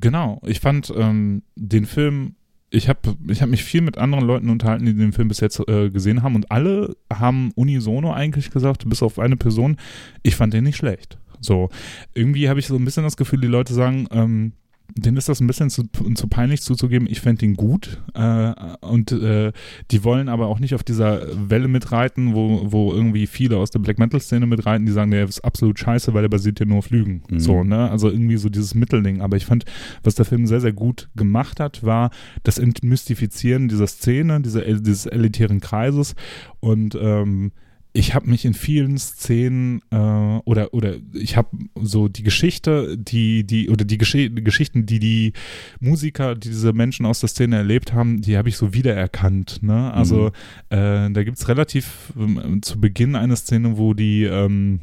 genau, 0.00 0.40
ich 0.46 0.60
fand 0.60 0.92
ähm, 0.96 1.42
den 1.56 1.84
Film, 1.86 2.36
ich 2.70 2.88
habe 2.88 3.16
ich 3.28 3.42
hab 3.42 3.48
mich 3.48 3.64
viel 3.64 3.80
mit 3.80 3.98
anderen 3.98 4.24
Leuten 4.24 4.48
unterhalten, 4.48 4.86
die 4.86 4.94
den 4.94 5.12
Film 5.12 5.28
bis 5.28 5.40
jetzt 5.40 5.60
äh, 5.68 5.90
gesehen 5.90 6.22
haben 6.22 6.36
und 6.36 6.50
alle 6.50 6.96
haben 7.12 7.50
unisono 7.56 8.12
eigentlich 8.12 8.50
gesagt, 8.50 8.88
bis 8.88 9.02
auf 9.02 9.18
eine 9.18 9.36
Person, 9.36 9.76
ich 10.22 10.36
fand 10.36 10.54
den 10.54 10.64
nicht 10.64 10.76
schlecht. 10.76 11.18
So, 11.40 11.68
irgendwie 12.14 12.48
habe 12.48 12.60
ich 12.60 12.66
so 12.66 12.76
ein 12.76 12.84
bisschen 12.84 13.02
das 13.02 13.16
Gefühl, 13.16 13.40
die 13.40 13.48
Leute 13.48 13.74
sagen, 13.74 14.06
ähm, 14.12 14.52
denen 14.96 15.16
ist 15.16 15.28
das 15.28 15.40
ein 15.40 15.46
bisschen 15.46 15.70
zu, 15.70 15.84
zu 15.84 16.28
peinlich 16.28 16.62
zuzugeben, 16.62 17.08
ich 17.10 17.20
fände 17.20 17.44
ihn 17.44 17.54
gut. 17.54 18.02
Äh, 18.14 18.52
und 18.80 19.12
äh, 19.12 19.52
die 19.90 20.04
wollen 20.04 20.28
aber 20.28 20.46
auch 20.46 20.58
nicht 20.58 20.74
auf 20.74 20.82
dieser 20.82 21.26
Welle 21.48 21.68
mitreiten, 21.68 22.34
wo, 22.34 22.72
wo 22.72 22.92
irgendwie 22.92 23.26
viele 23.26 23.56
aus 23.56 23.70
der 23.70 23.78
Black 23.80 23.98
Metal-Szene 23.98 24.46
mitreiten, 24.46 24.86
die 24.86 24.92
sagen, 24.92 25.10
der 25.10 25.24
ist 25.24 25.40
absolut 25.40 25.78
scheiße, 25.78 26.14
weil 26.14 26.24
er 26.24 26.28
basiert 26.28 26.60
ja 26.60 26.66
nur 26.66 26.78
auf 26.78 26.90
Lügen. 26.90 27.22
Mhm. 27.28 27.40
So, 27.40 27.64
ne? 27.64 27.90
Also 27.90 28.10
irgendwie 28.10 28.36
so 28.36 28.48
dieses 28.48 28.74
Mittelding. 28.74 29.20
Aber 29.20 29.36
ich 29.36 29.46
fand, 29.46 29.64
was 30.02 30.14
der 30.14 30.24
Film 30.24 30.46
sehr, 30.46 30.60
sehr 30.60 30.72
gut 30.72 31.08
gemacht 31.16 31.60
hat, 31.60 31.82
war 31.84 32.10
das 32.42 32.58
Entmystifizieren 32.58 33.68
dieser 33.68 33.86
Szene, 33.86 34.40
dieser, 34.40 34.62
dieses 34.62 35.06
elitären 35.06 35.60
Kreises 35.60 36.14
und 36.60 36.96
ähm, 37.00 37.52
ich 37.92 38.14
habe 38.14 38.30
mich 38.30 38.44
in 38.44 38.54
vielen 38.54 38.98
Szenen 38.98 39.80
äh, 39.90 39.96
oder 40.44 40.72
oder 40.72 40.94
ich 41.12 41.36
habe 41.36 41.48
so 41.80 42.08
die 42.08 42.22
Geschichte, 42.22 42.96
die 42.96 43.44
die 43.44 43.68
oder 43.68 43.84
die 43.84 43.98
Gesche 43.98 44.30
Geschichten, 44.30 44.86
die 44.86 44.98
die 45.00 45.32
Musiker, 45.80 46.34
die 46.36 46.50
diese 46.50 46.72
Menschen 46.72 47.04
aus 47.06 47.20
der 47.20 47.28
Szene 47.28 47.56
erlebt 47.56 47.92
haben, 47.92 48.22
die 48.22 48.36
habe 48.36 48.48
ich 48.48 48.56
so 48.56 48.74
wiedererkannt. 48.74 49.62
Ne? 49.62 49.92
Also 49.92 50.28
äh, 50.70 51.10
da 51.10 51.22
gibt's 51.24 51.48
relativ 51.48 52.12
ähm, 52.18 52.62
zu 52.62 52.80
Beginn 52.80 53.16
eine 53.16 53.34
Szene, 53.36 53.76
wo 53.76 53.92
die 53.94 54.22
ähm, 54.24 54.80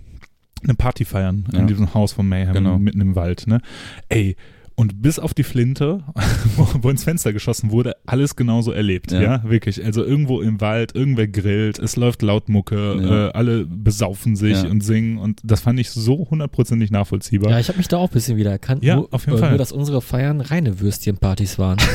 eine 0.63 0.73
Party 0.75 1.05
feiern 1.05 1.45
Ja. 1.53 1.59
in 1.59 1.67
diesem 1.67 1.93
Haus 1.93 2.13
von 2.13 2.27
Mayhem 2.27 2.53
Genau. 2.53 2.77
mitten 2.79 2.99
im 2.99 3.15
Wald. 3.15 3.47
Ne? 3.47 3.61
Ey 4.09 4.35
Und 4.79 5.01
bis 5.01 5.17
auf 5.17 5.33
die 5.33 5.41
Flinte, 5.41 6.03
wo, 6.55 6.89
ins 6.91 7.03
Fenster 7.03 7.33
geschossen 7.33 7.71
wurde, 7.71 7.95
alles 8.05 8.35
genauso 8.35 8.71
erlebt. 8.71 9.11
Ja. 9.11 9.21
Ja. 9.21 9.43
wirklich. 9.43 9.83
Also 9.83 10.03
irgendwo 10.05 10.39
im 10.39 10.61
Wald, 10.61 10.93
irgendwer 10.93 11.27
grillt, 11.27 11.79
es 11.79 11.95
läuft 11.95 12.21
laut 12.21 12.47
Mucke, 12.47 12.95
Ja. 13.01 13.27
äh, 13.29 13.31
alle 13.31 13.65
besaufen 13.65 14.35
sich 14.35 14.61
Ja. 14.61 14.69
und 14.69 14.81
singen. 14.81 15.17
Und 15.17 15.41
das 15.43 15.61
fand 15.61 15.79
ich 15.79 15.89
so 15.89 16.27
hundertprozentig 16.29 16.91
nachvollziehbar. 16.91 17.49
Ja, 17.49 17.59
ich 17.59 17.69
habe 17.69 17.79
mich 17.79 17.87
da 17.87 17.97
auch 17.97 18.09
ein 18.11 18.13
bisschen 18.13 18.37
wieder 18.37 18.51
erkannt. 18.51 18.83
Ja, 18.83 18.97
nur, 18.97 19.07
auf 19.11 19.25
jeden 19.25 19.37
äh, 19.37 19.41
Fall. 19.41 19.49
Nur, 19.49 19.57
dass 19.57 19.71
unsere 19.71 19.99
Feiern 19.99 20.41
reine 20.41 20.79
Würstchenpartys 20.79 21.57
waren. 21.57 21.77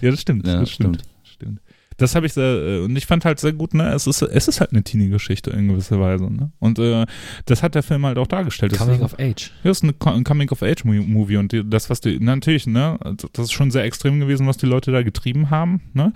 Ja, 0.00 0.10
das 0.10 0.20
stimmt. 0.22 0.46
Ja, 0.46 0.60
das 0.60 0.70
stimmt. 0.70 1.02
stimmt. 1.22 1.60
Das 1.98 2.14
habe 2.14 2.26
ich 2.26 2.32
sehr, 2.32 2.44
äh, 2.44 2.78
und 2.80 2.96
ich 2.96 3.04
fand 3.06 3.24
halt 3.24 3.38
sehr 3.38 3.52
gut, 3.52 3.74
ne, 3.74 3.92
es 3.92 4.06
ist, 4.06 4.22
es 4.22 4.48
ist 4.48 4.60
halt 4.60 4.72
eine 4.72 4.82
Teenie-Geschichte 4.82 5.50
in 5.50 5.68
gewisser 5.68 6.00
Weise, 6.00 6.32
ne? 6.32 6.50
Und 6.58 6.78
äh, 6.78 7.04
das 7.44 7.62
hat 7.62 7.74
der 7.74 7.82
Film 7.82 8.06
halt 8.06 8.16
auch 8.18 8.26
dargestellt. 8.26 8.72
Das 8.72 8.78
Coming 8.78 8.96
ist, 9.00 9.02
of 9.02 9.18
Age. 9.18 9.52
Ja, 9.64 9.70
ist 9.70 9.82
eine 9.82 9.92
Co- 9.92 10.10
ein 10.12 10.24
Coming-of-Age-Movie 10.24 11.36
und 11.36 11.52
die, 11.52 11.68
das, 11.68 11.90
was 11.90 12.00
die, 12.00 12.18
natürlich, 12.18 12.66
ne, 12.66 12.98
das 13.34 13.44
ist 13.46 13.52
schon 13.52 13.70
sehr 13.70 13.84
extrem 13.84 14.18
gewesen, 14.20 14.46
was 14.46 14.56
die 14.56 14.66
Leute 14.66 14.90
da 14.92 15.02
getrieben 15.02 15.50
haben, 15.50 15.82
ne, 15.92 16.12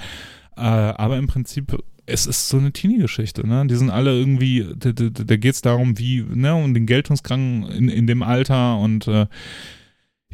äh, 0.57 0.61
aber 0.61 1.19
im 1.19 1.27
Prinzip, 1.27 1.77
es 2.07 2.27
ist 2.27 2.49
so 2.49 2.59
eine 2.59 2.73
Teenie-Geschichte, 2.73 3.47
ne, 3.47 3.67
die 3.67 3.75
sind 3.77 3.91
alle 3.91 4.17
irgendwie, 4.19 4.67
da, 4.77 4.93
da, 4.93 5.09
da 5.11 5.37
geht 5.37 5.55
es 5.55 5.63
darum, 5.63 5.99
wie, 5.99 6.23
ne, 6.23 6.55
um 6.55 6.75
den 6.75 6.87
Geltungsdrang 6.87 7.65
in, 7.71 7.89
in 7.89 8.07
dem 8.07 8.23
Alter 8.23 8.79
und, 8.79 9.09
äh, 9.09 9.27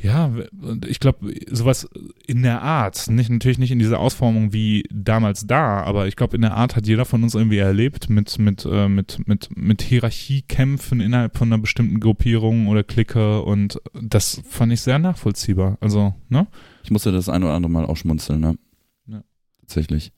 ja, 0.00 0.32
und 0.60 0.86
ich 0.86 1.00
glaube, 1.00 1.32
sowas 1.50 1.88
in 2.26 2.42
der 2.42 2.62
Art, 2.62 3.08
nicht 3.10 3.30
natürlich 3.30 3.58
nicht 3.58 3.72
in 3.72 3.78
dieser 3.78 3.98
Ausformung 3.98 4.52
wie 4.52 4.84
damals 4.92 5.46
da, 5.46 5.82
aber 5.82 6.06
ich 6.06 6.14
glaube, 6.14 6.36
in 6.36 6.42
der 6.42 6.54
Art 6.54 6.76
hat 6.76 6.86
jeder 6.86 7.04
von 7.04 7.22
uns 7.22 7.34
irgendwie 7.34 7.58
erlebt 7.58 8.08
mit 8.08 8.38
mit 8.38 8.64
äh, 8.64 8.88
mit 8.88 9.26
mit 9.26 9.48
mit 9.56 9.82
Hierarchiekämpfen 9.82 11.00
innerhalb 11.00 11.36
von 11.36 11.48
einer 11.48 11.60
bestimmten 11.60 11.98
Gruppierung 12.00 12.68
oder 12.68 12.84
Clique 12.84 13.42
und 13.42 13.80
das 13.92 14.40
fand 14.48 14.72
ich 14.72 14.82
sehr 14.82 14.98
nachvollziehbar. 14.98 15.78
Also, 15.80 16.14
ne? 16.28 16.46
Ich 16.84 16.90
musste 16.90 17.10
das 17.10 17.28
ein 17.28 17.42
oder 17.42 17.54
andere 17.54 17.70
Mal 17.70 17.86
auch 17.86 17.96
schmunzeln, 17.96 18.40
ne? 18.40 18.58
Ja. 19.06 19.22
Tatsächlich. 19.60 20.12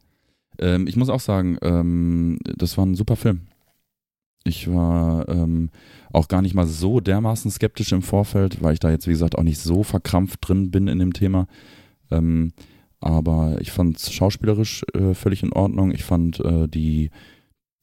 Ähm, 0.59 0.87
ich 0.87 0.97
muss 0.97 1.09
auch 1.09 1.21
sagen, 1.21 1.57
ähm, 1.63 2.39
das 2.45 2.77
war 2.77 2.85
ein 2.85 2.95
super 2.95 3.17
Film. 3.17 3.47
Ich 4.45 4.73
war 4.73 5.29
ähm, 5.29 5.71
auch 6.13 6.29
gar 6.29 6.41
nicht 6.43 6.55
mal 6.55 6.67
so 6.67 7.01
dermaßen 7.01 7.51
skeptisch 7.51 7.93
im 7.93 8.03
Vorfeld, 8.03 8.63
weil 8.63 8.73
ich 8.73 8.81
da 8.81 8.91
jetzt, 8.91 9.07
wie 9.07 9.13
gesagt, 9.13 9.37
auch 9.37 9.43
nicht 9.43 9.59
so 9.59 9.83
verkrampft 9.83 10.39
drin 10.49 10.71
bin 10.71 10.89
in 10.89 10.99
dem 10.99 11.13
Thema. 11.13 11.47
Ähm, 12.11 12.53
aber 13.01 13.59
ich 13.61 13.71
fand 13.71 13.97
es 13.99 14.13
schauspielerisch 14.13 14.83
äh, 14.95 15.15
völlig 15.15 15.43
in 15.43 15.53
Ordnung. 15.53 15.91
Ich 15.93 16.05
fand 16.05 16.41
äh, 16.41 16.69
die, 16.69 17.11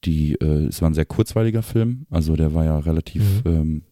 die, 0.04 0.34
äh, 0.34 0.66
es 0.66 0.80
war 0.82 0.90
ein 0.90 0.94
sehr 0.94 1.06
kurzweiliger 1.06 1.62
Film. 1.62 2.06
Also 2.10 2.36
der 2.36 2.54
war 2.54 2.64
ja 2.64 2.78
relativ, 2.78 3.22
Mhm. 3.44 3.50
ähm, 3.52 3.82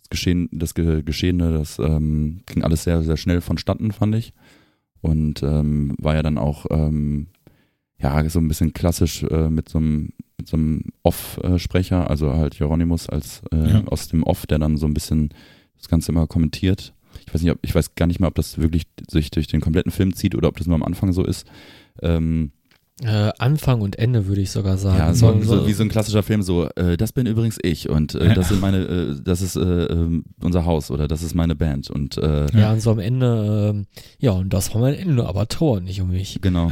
das 0.00 0.10
Geschehen, 0.10 0.48
das 0.52 0.74
Ge 0.74 1.02
Geschehene, 1.02 1.52
das 1.52 1.78
ähm, 1.78 2.40
ging 2.46 2.62
alles 2.62 2.84
sehr, 2.84 3.02
sehr 3.02 3.16
schnell 3.16 3.40
vonstatten, 3.40 3.90
fand 3.92 4.14
ich. 4.14 4.32
Und 5.00 5.42
ähm, 5.42 5.94
war 5.98 6.14
ja 6.14 6.22
dann 6.22 6.38
auch, 6.38 6.66
ähm, 6.70 7.28
ja, 8.04 8.28
so 8.28 8.38
ein 8.38 8.48
bisschen 8.48 8.72
klassisch 8.72 9.22
äh, 9.24 9.48
mit 9.48 9.68
so 9.68 9.78
einem 9.78 10.10
mit 10.36 10.48
so 10.48 10.56
einem 10.56 10.82
Off-Sprecher, 11.04 12.10
also 12.10 12.34
halt 12.34 12.54
Hieronymus 12.54 13.08
als 13.08 13.42
äh, 13.52 13.70
Ja. 13.70 13.84
aus 13.86 14.08
dem 14.08 14.22
Off, 14.24 14.46
der 14.46 14.58
dann 14.58 14.76
so 14.76 14.86
ein 14.86 14.92
bisschen 14.94 15.30
das 15.78 15.88
Ganze 15.88 16.12
immer 16.12 16.26
kommentiert. 16.26 16.92
Ich 17.26 17.32
weiß 17.32 17.40
nicht, 17.42 17.52
ob, 17.52 17.58
ich 17.62 17.74
weiß 17.74 17.94
gar 17.94 18.06
nicht 18.06 18.18
mehr, 18.20 18.28
ob 18.28 18.34
das 18.34 18.58
wirklich 18.58 18.82
sich 19.08 19.30
durch 19.30 19.46
den 19.46 19.60
kompletten 19.60 19.92
Film 19.92 20.14
zieht 20.14 20.34
oder 20.34 20.48
ob 20.48 20.56
das 20.56 20.66
nur 20.66 20.74
am 20.74 20.82
Anfang 20.82 21.12
so 21.12 21.24
ist. 21.24 21.46
Ähm, 22.02 22.50
Äh, 23.02 23.32
Anfang 23.38 23.80
und 23.80 23.98
Ende 23.98 24.28
würde 24.28 24.40
ich 24.40 24.52
sogar 24.52 24.78
sagen. 24.78 24.98
ja, 24.98 25.14
so, 25.14 25.42
so, 25.42 25.66
wie 25.66 25.72
so 25.72 25.82
ein 25.82 25.88
klassischer 25.88 26.22
Film, 26.22 26.42
so, 26.42 26.68
äh, 26.76 26.96
das 26.96 27.10
bin 27.12 27.26
übrigens 27.26 27.58
ich 27.60 27.88
und 27.88 28.14
äh, 28.14 28.34
das 28.34 28.50
sind 28.50 28.60
meine, 28.60 28.78
äh, 28.84 29.16
das 29.20 29.42
ist 29.42 29.56
äh, 29.56 29.60
ähm, 29.86 30.24
unser 30.40 30.64
Haus 30.64 30.92
oder 30.92 31.08
das 31.08 31.24
ist 31.24 31.34
meine 31.34 31.56
Band 31.56 31.90
und 31.90 32.18
äh, 32.18 32.46
ja, 32.56 32.72
und 32.72 32.80
so 32.80 32.92
am 32.92 33.00
Ende, 33.00 33.70
ähm, 33.74 33.86
ja, 34.20 34.30
und 34.30 34.50
das 34.52 34.72
wir 34.72 34.76
am 34.76 34.84
Ende, 34.84 35.26
aber 35.26 35.48
Tor 35.48 35.80
nicht 35.80 36.00
um 36.02 36.10
mich. 36.10 36.38
genau. 36.40 36.70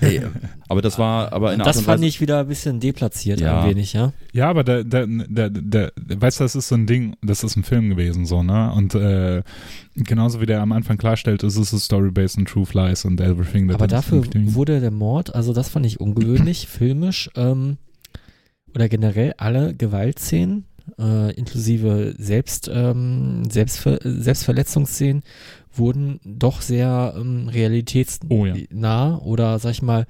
Äh, 0.00 0.22
Aber 0.70 0.82
das 0.82 0.98
war, 0.98 1.32
aber 1.32 1.52
in 1.52 1.60
der 1.60 1.64
das 1.66 1.80
fand 1.80 2.00
Weise, 2.00 2.08
ich 2.08 2.20
wieder 2.20 2.40
ein 2.40 2.46
bisschen 2.46 2.78
deplatziert, 2.78 3.40
Ja. 3.40 3.62
ein 3.62 3.70
wenig, 3.70 3.94
ja. 3.94 4.12
Ja, 4.34 4.50
aber 4.50 4.64
da, 4.64 4.82
da, 4.82 5.06
da, 5.06 5.48
da, 5.48 5.88
weißt 5.96 6.40
du, 6.40 6.44
das 6.44 6.54
ist 6.54 6.68
so 6.68 6.74
ein 6.74 6.86
Ding, 6.86 7.16
das 7.22 7.42
ist 7.42 7.56
ein 7.56 7.62
Film 7.64 7.88
gewesen, 7.88 8.26
so, 8.26 8.42
ne? 8.42 8.70
Und 8.74 8.94
äh, 8.94 9.42
genauso 10.04 10.40
wie 10.40 10.46
der 10.46 10.60
am 10.60 10.72
Anfang 10.72 10.96
klarstellt, 10.96 11.42
es 11.42 11.56
ist 11.56 11.74
a 11.74 11.78
story 11.78 12.10
based 12.10 12.38
on 12.38 12.44
true 12.44 12.66
flies 12.66 13.04
and 13.04 13.20
everything. 13.20 13.68
that 13.68 13.76
Aber 13.76 13.86
dafür 13.86 14.24
wurde 14.54 14.80
der 14.80 14.90
Mord, 14.90 15.34
also 15.34 15.52
das 15.52 15.68
fand 15.68 15.86
ich 15.86 16.00
ungewöhnlich, 16.00 16.66
filmisch 16.68 17.30
ähm, 17.36 17.78
oder 18.74 18.88
generell 18.88 19.34
alle 19.38 19.74
Gewaltszenen, 19.74 20.64
äh, 20.98 21.32
inklusive 21.34 22.14
Selbst, 22.18 22.70
ähm, 22.72 23.44
Selbstver 23.50 23.98
Selbstverletzungsszenen, 24.02 25.22
wurden 25.74 26.20
doch 26.24 26.60
sehr 26.60 27.14
ähm, 27.16 27.48
realitätsnah 27.48 28.28
Oh 28.30 28.46
ja. 28.46 29.18
oder, 29.18 29.58
sag 29.58 29.70
ich 29.72 29.82
mal, 29.82 30.06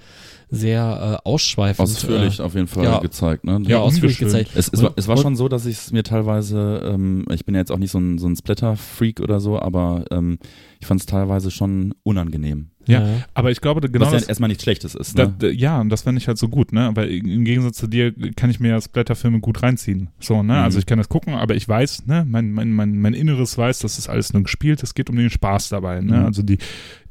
sehr 0.50 1.20
äh, 1.24 1.28
ausschweifend. 1.28 1.80
ausführlich 1.88 2.38
Äh, 2.38 2.42
auf 2.42 2.54
jeden 2.54 2.68
Fall 2.68 2.84
ja. 2.84 2.98
gezeigt. 3.00 3.44
Ne? 3.44 3.60
ja, 3.66 3.78
ausführlich 3.80 4.18
gezeigt. 4.18 4.50
Es, 4.54 4.68
es, 4.68 4.78
Und- 4.80 4.84
war, 4.86 4.92
es 4.96 5.08
war 5.08 5.16
und- 5.16 5.22
schon 5.22 5.36
so, 5.36 5.48
dass 5.48 5.66
ich 5.66 5.76
es 5.76 5.92
mir 5.92 6.02
teilweise, 6.04 6.82
ähm, 6.90 7.26
ich 7.32 7.44
bin 7.44 7.54
ja 7.54 7.60
jetzt 7.60 7.70
auch 7.72 7.78
nicht 7.78 7.90
so 7.90 7.98
ein, 7.98 8.18
so 8.18 8.26
ein 8.28 8.36
Splatter-Freak 8.36 9.20
oder 9.20 9.40
so, 9.40 9.58
aber 9.60 10.04
ähm, 10.10 10.38
ich 10.80 10.86
fand 10.86 11.00
es 11.00 11.06
teilweise 11.06 11.50
schon 11.50 11.94
unangenehm. 12.02 12.70
Ja, 12.86 13.06
Aber 13.34 13.50
ich 13.50 13.60
glaube, 13.60 13.82
genau 13.90 14.06
was 14.06 14.12
ja 14.14 14.18
das, 14.20 14.28
erstmal 14.30 14.48
nichts 14.48 14.62
Schlechtes 14.62 14.94
ist. 14.94 15.18
Da, 15.18 15.26
Ne? 15.26 15.34
da, 15.40 15.46
ja, 15.48 15.78
und 15.78 15.90
das 15.90 16.02
fände 16.02 16.18
ich 16.22 16.26
halt 16.26 16.38
so 16.38 16.48
gut, 16.48 16.72
ne? 16.72 16.90
Weil 16.94 17.10
im 17.10 17.44
Gegensatz 17.44 17.76
zu 17.76 17.86
dir 17.86 18.14
kann 18.34 18.48
ich 18.48 18.60
mir 18.60 18.68
ja 18.70 18.80
Splatter-Filme 18.80 19.40
gut 19.40 19.62
reinziehen. 19.62 20.08
So, 20.20 20.36
ne? 20.42 20.54
Mhm. 20.54 20.58
Also 20.60 20.78
ich 20.78 20.86
kann 20.86 20.96
das 20.96 21.10
gucken, 21.10 21.34
aber 21.34 21.54
ich 21.54 21.68
weiß, 21.68 22.06
ne, 22.06 22.24
mein, 22.26 22.50
mein, 22.52 22.72
mein, 22.72 22.98
mein 22.98 23.12
Inneres 23.12 23.58
weiß, 23.58 23.80
das 23.80 23.98
ist 23.98 24.08
alles 24.08 24.32
nur 24.32 24.42
gespielt, 24.44 24.82
es 24.82 24.94
geht 24.94 25.10
um 25.10 25.16
den 25.16 25.28
Spaß 25.28 25.38
dabei, 25.68 26.00
ne? 26.00 26.18
Mhm. 26.18 26.24
Also 26.26 26.42
die, 26.42 26.58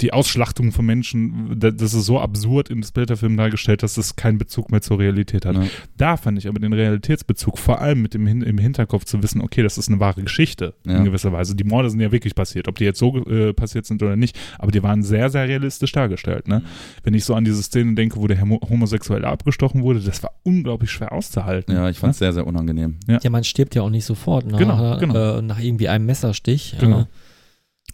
die 0.01 0.13
Ausschlachtung 0.13 0.71
von 0.71 0.85
Menschen, 0.85 1.59
da- 1.59 1.71
das 1.71 1.93
ist 1.93 2.05
so 2.05 2.19
absurd 2.19 2.69
im 2.69 2.83
Splatter-Film 2.83 3.35
dargestellt, 3.35 3.81
dass 3.83 3.97
es 3.97 4.15
keinen 4.15 4.37
Bezug 4.37 4.71
mehr 4.71 4.81
zur 4.81 4.99
Realität 4.99 5.45
hat. 5.45 5.55
Ne? 5.55 5.69
Da 5.97 6.17
fand 6.17 6.37
ich 6.37 6.47
aber 6.47 6.59
den 6.59 6.73
Realitätsbezug, 6.73 7.57
vor 7.57 7.81
allem 7.81 8.01
mit 8.01 8.13
dem 8.13 8.27
Hin 8.27 8.41
im 8.41 8.57
Hinterkopf 8.57 9.05
zu 9.05 9.21
wissen, 9.23 9.41
okay, 9.41 9.63
das 9.63 9.77
ist 9.77 9.89
eine 9.89 9.99
wahre 9.99 10.21
Geschichte 10.21 10.73
Ja. 10.85 10.97
in 10.97 11.05
gewisser 11.05 11.31
Weise. 11.31 11.55
Die 11.55 11.63
Morde 11.63 11.89
sind 11.89 11.99
ja 11.99 12.11
wirklich 12.11 12.35
passiert, 12.35 12.67
ob 12.67 12.75
die 12.77 12.83
jetzt 12.83 12.99
so 12.99 13.17
äh, 13.25 13.53
passiert 13.53 13.85
sind 13.85 14.03
oder 14.03 14.15
nicht, 14.15 14.37
aber 14.59 14.71
die 14.71 14.83
waren 14.83 15.01
sehr, 15.03 15.29
sehr 15.29 15.47
realistisch 15.47 15.91
dargestellt. 15.91 16.47
Ne? 16.47 16.61
Wenn 17.03 17.13
ich 17.15 17.25
so 17.25 17.33
an 17.33 17.43
diese 17.43 17.63
Szene 17.63 17.95
denke, 17.95 18.17
wo 18.17 18.27
der 18.27 18.39
Homo 18.39 18.59
Homosexuelle 18.69 19.25
abgestochen 19.27 19.81
wurde, 19.81 19.99
das 19.99 20.21
war 20.21 20.31
unglaublich 20.43 20.91
schwer 20.91 21.11
auszuhalten. 21.11 21.73
Ja, 21.73 21.89
ich 21.89 21.97
fand 21.97 22.11
es 22.13 22.19
sehr, 22.19 22.33
sehr 22.33 22.45
unangenehm. 22.45 22.97
Ja, 23.07 23.19
man 23.29 23.43
stirbt 23.43 23.73
ja 23.75 23.81
auch 23.81 23.89
nicht 23.89 24.05
sofort 24.05 24.45
nach, 24.45 24.59
Genau, 24.59 24.97
genau. 24.99 25.37
Äh, 25.37 25.41
nach 25.41 25.59
irgendwie 25.59 25.87
einem 25.87 26.05
Messerstich. 26.05 26.75
Genau. 26.79 27.07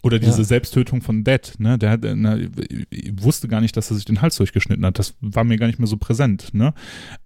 Oder 0.04 0.18
diese 0.18 0.38
Ja. 0.42 0.44
Selbsttötung 0.44 1.00
von 1.00 1.24
Dead, 1.24 1.40
ne? 1.58 1.78
Der 1.78 1.90
hat, 1.90 2.00
na, 2.14 2.36
ich 2.90 3.12
wusste 3.22 3.48
gar 3.48 3.62
nicht, 3.62 3.74
dass 3.74 3.90
er 3.90 3.96
sich 3.96 4.04
den 4.04 4.20
Hals 4.20 4.36
durchgeschnitten 4.36 4.84
hat. 4.84 4.98
Das 4.98 5.14
war 5.22 5.44
mir 5.44 5.56
gar 5.56 5.66
nicht 5.66 5.78
mehr 5.78 5.88
so 5.88 5.96
präsent, 5.96 6.52
ne? 6.52 6.74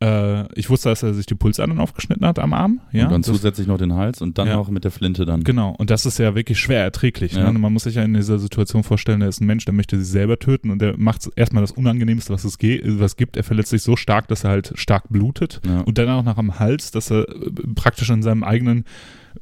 Äh, 0.01 0.45
ich 0.57 0.71
wusste, 0.71 0.89
dass 0.89 1.03
er 1.03 1.13
sich 1.13 1.27
die 1.27 1.35
Pulsadern 1.35 1.81
aufgeschnitten 1.81 2.25
hat 2.25 2.39
am 2.39 2.53
Arm, 2.53 2.81
ja. 2.93 3.07
und 3.07 3.11
dann 3.13 3.23
das, 3.23 3.33
zusätzlich 3.33 3.67
noch 3.67 3.79
den 3.79 3.95
Hals 3.95 4.23
und 4.23 4.39
dann 4.39 4.47
Ja. 4.47 4.55
noch 4.55 4.71
mit 4.71 4.85
der 4.85 4.93
Flinte 4.93 5.25
dann. 5.27 5.43
Genau, 5.43 5.75
und 5.77 5.91
das 5.91 6.07
ist 6.07 6.19
ja 6.19 6.37
wirklich 6.37 6.61
schwer 6.61 6.83
erträglich. 6.85 7.33
Ja. 7.33 7.51
Ne? 7.51 7.59
Man 7.59 7.73
muss 7.73 7.83
sich 7.83 7.97
ja 7.97 8.05
in 8.05 8.15
dieser 8.15 8.39
Situation 8.39 8.85
vorstellen, 8.85 9.19
der 9.21 9.29
ist 9.29 9.41
ein 9.41 9.47
Mensch, 9.47 9.65
der 9.65 9.75
möchte 9.75 9.99
sich 9.99 10.09
selber 10.09 10.39
töten 10.39 10.71
und 10.71 10.81
der 10.81 10.97
macht 10.97 11.29
erstmal 11.35 11.63
das 11.65 11.73
Unangenehmste, 11.73 12.33
was 12.33 12.45
es 12.45 12.59
ge 12.59 12.81
was 13.01 13.17
gibt. 13.17 13.37
Er 13.37 13.43
verletzt 13.43 13.71
sich 13.71 13.83
so 13.83 13.97
stark, 13.97 14.29
dass 14.29 14.45
er 14.45 14.51
halt 14.51 14.73
stark 14.77 15.09
blutet. 15.09 15.61
Und 15.85 15.99
dann 15.99 16.09
auch 16.11 16.23
noch 16.23 16.39
am 16.39 16.61
Hals, 16.61 16.93
dass 16.93 17.11
er 17.11 17.27
praktisch 17.75 18.09
in 18.11 18.23
seinem 18.23 18.45
eigenen 18.45 18.85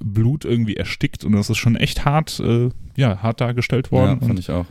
Blut 0.01 0.45
irgendwie 0.45 0.77
erstickt. 0.77 1.25
Und 1.25 1.33
das 1.33 1.51
ist 1.51 1.59
schon 1.59 1.77
echt 1.77 2.05
hart, 2.05 2.41
äh, 2.41 2.71
ja, 2.97 3.23
hart 3.23 3.41
dargestellt 3.41 3.93
worden. 3.93 4.15
ja, 4.15 4.17
fand 4.19 4.31
und 4.31 4.39
ich 4.39 4.51
auch. 4.51 4.67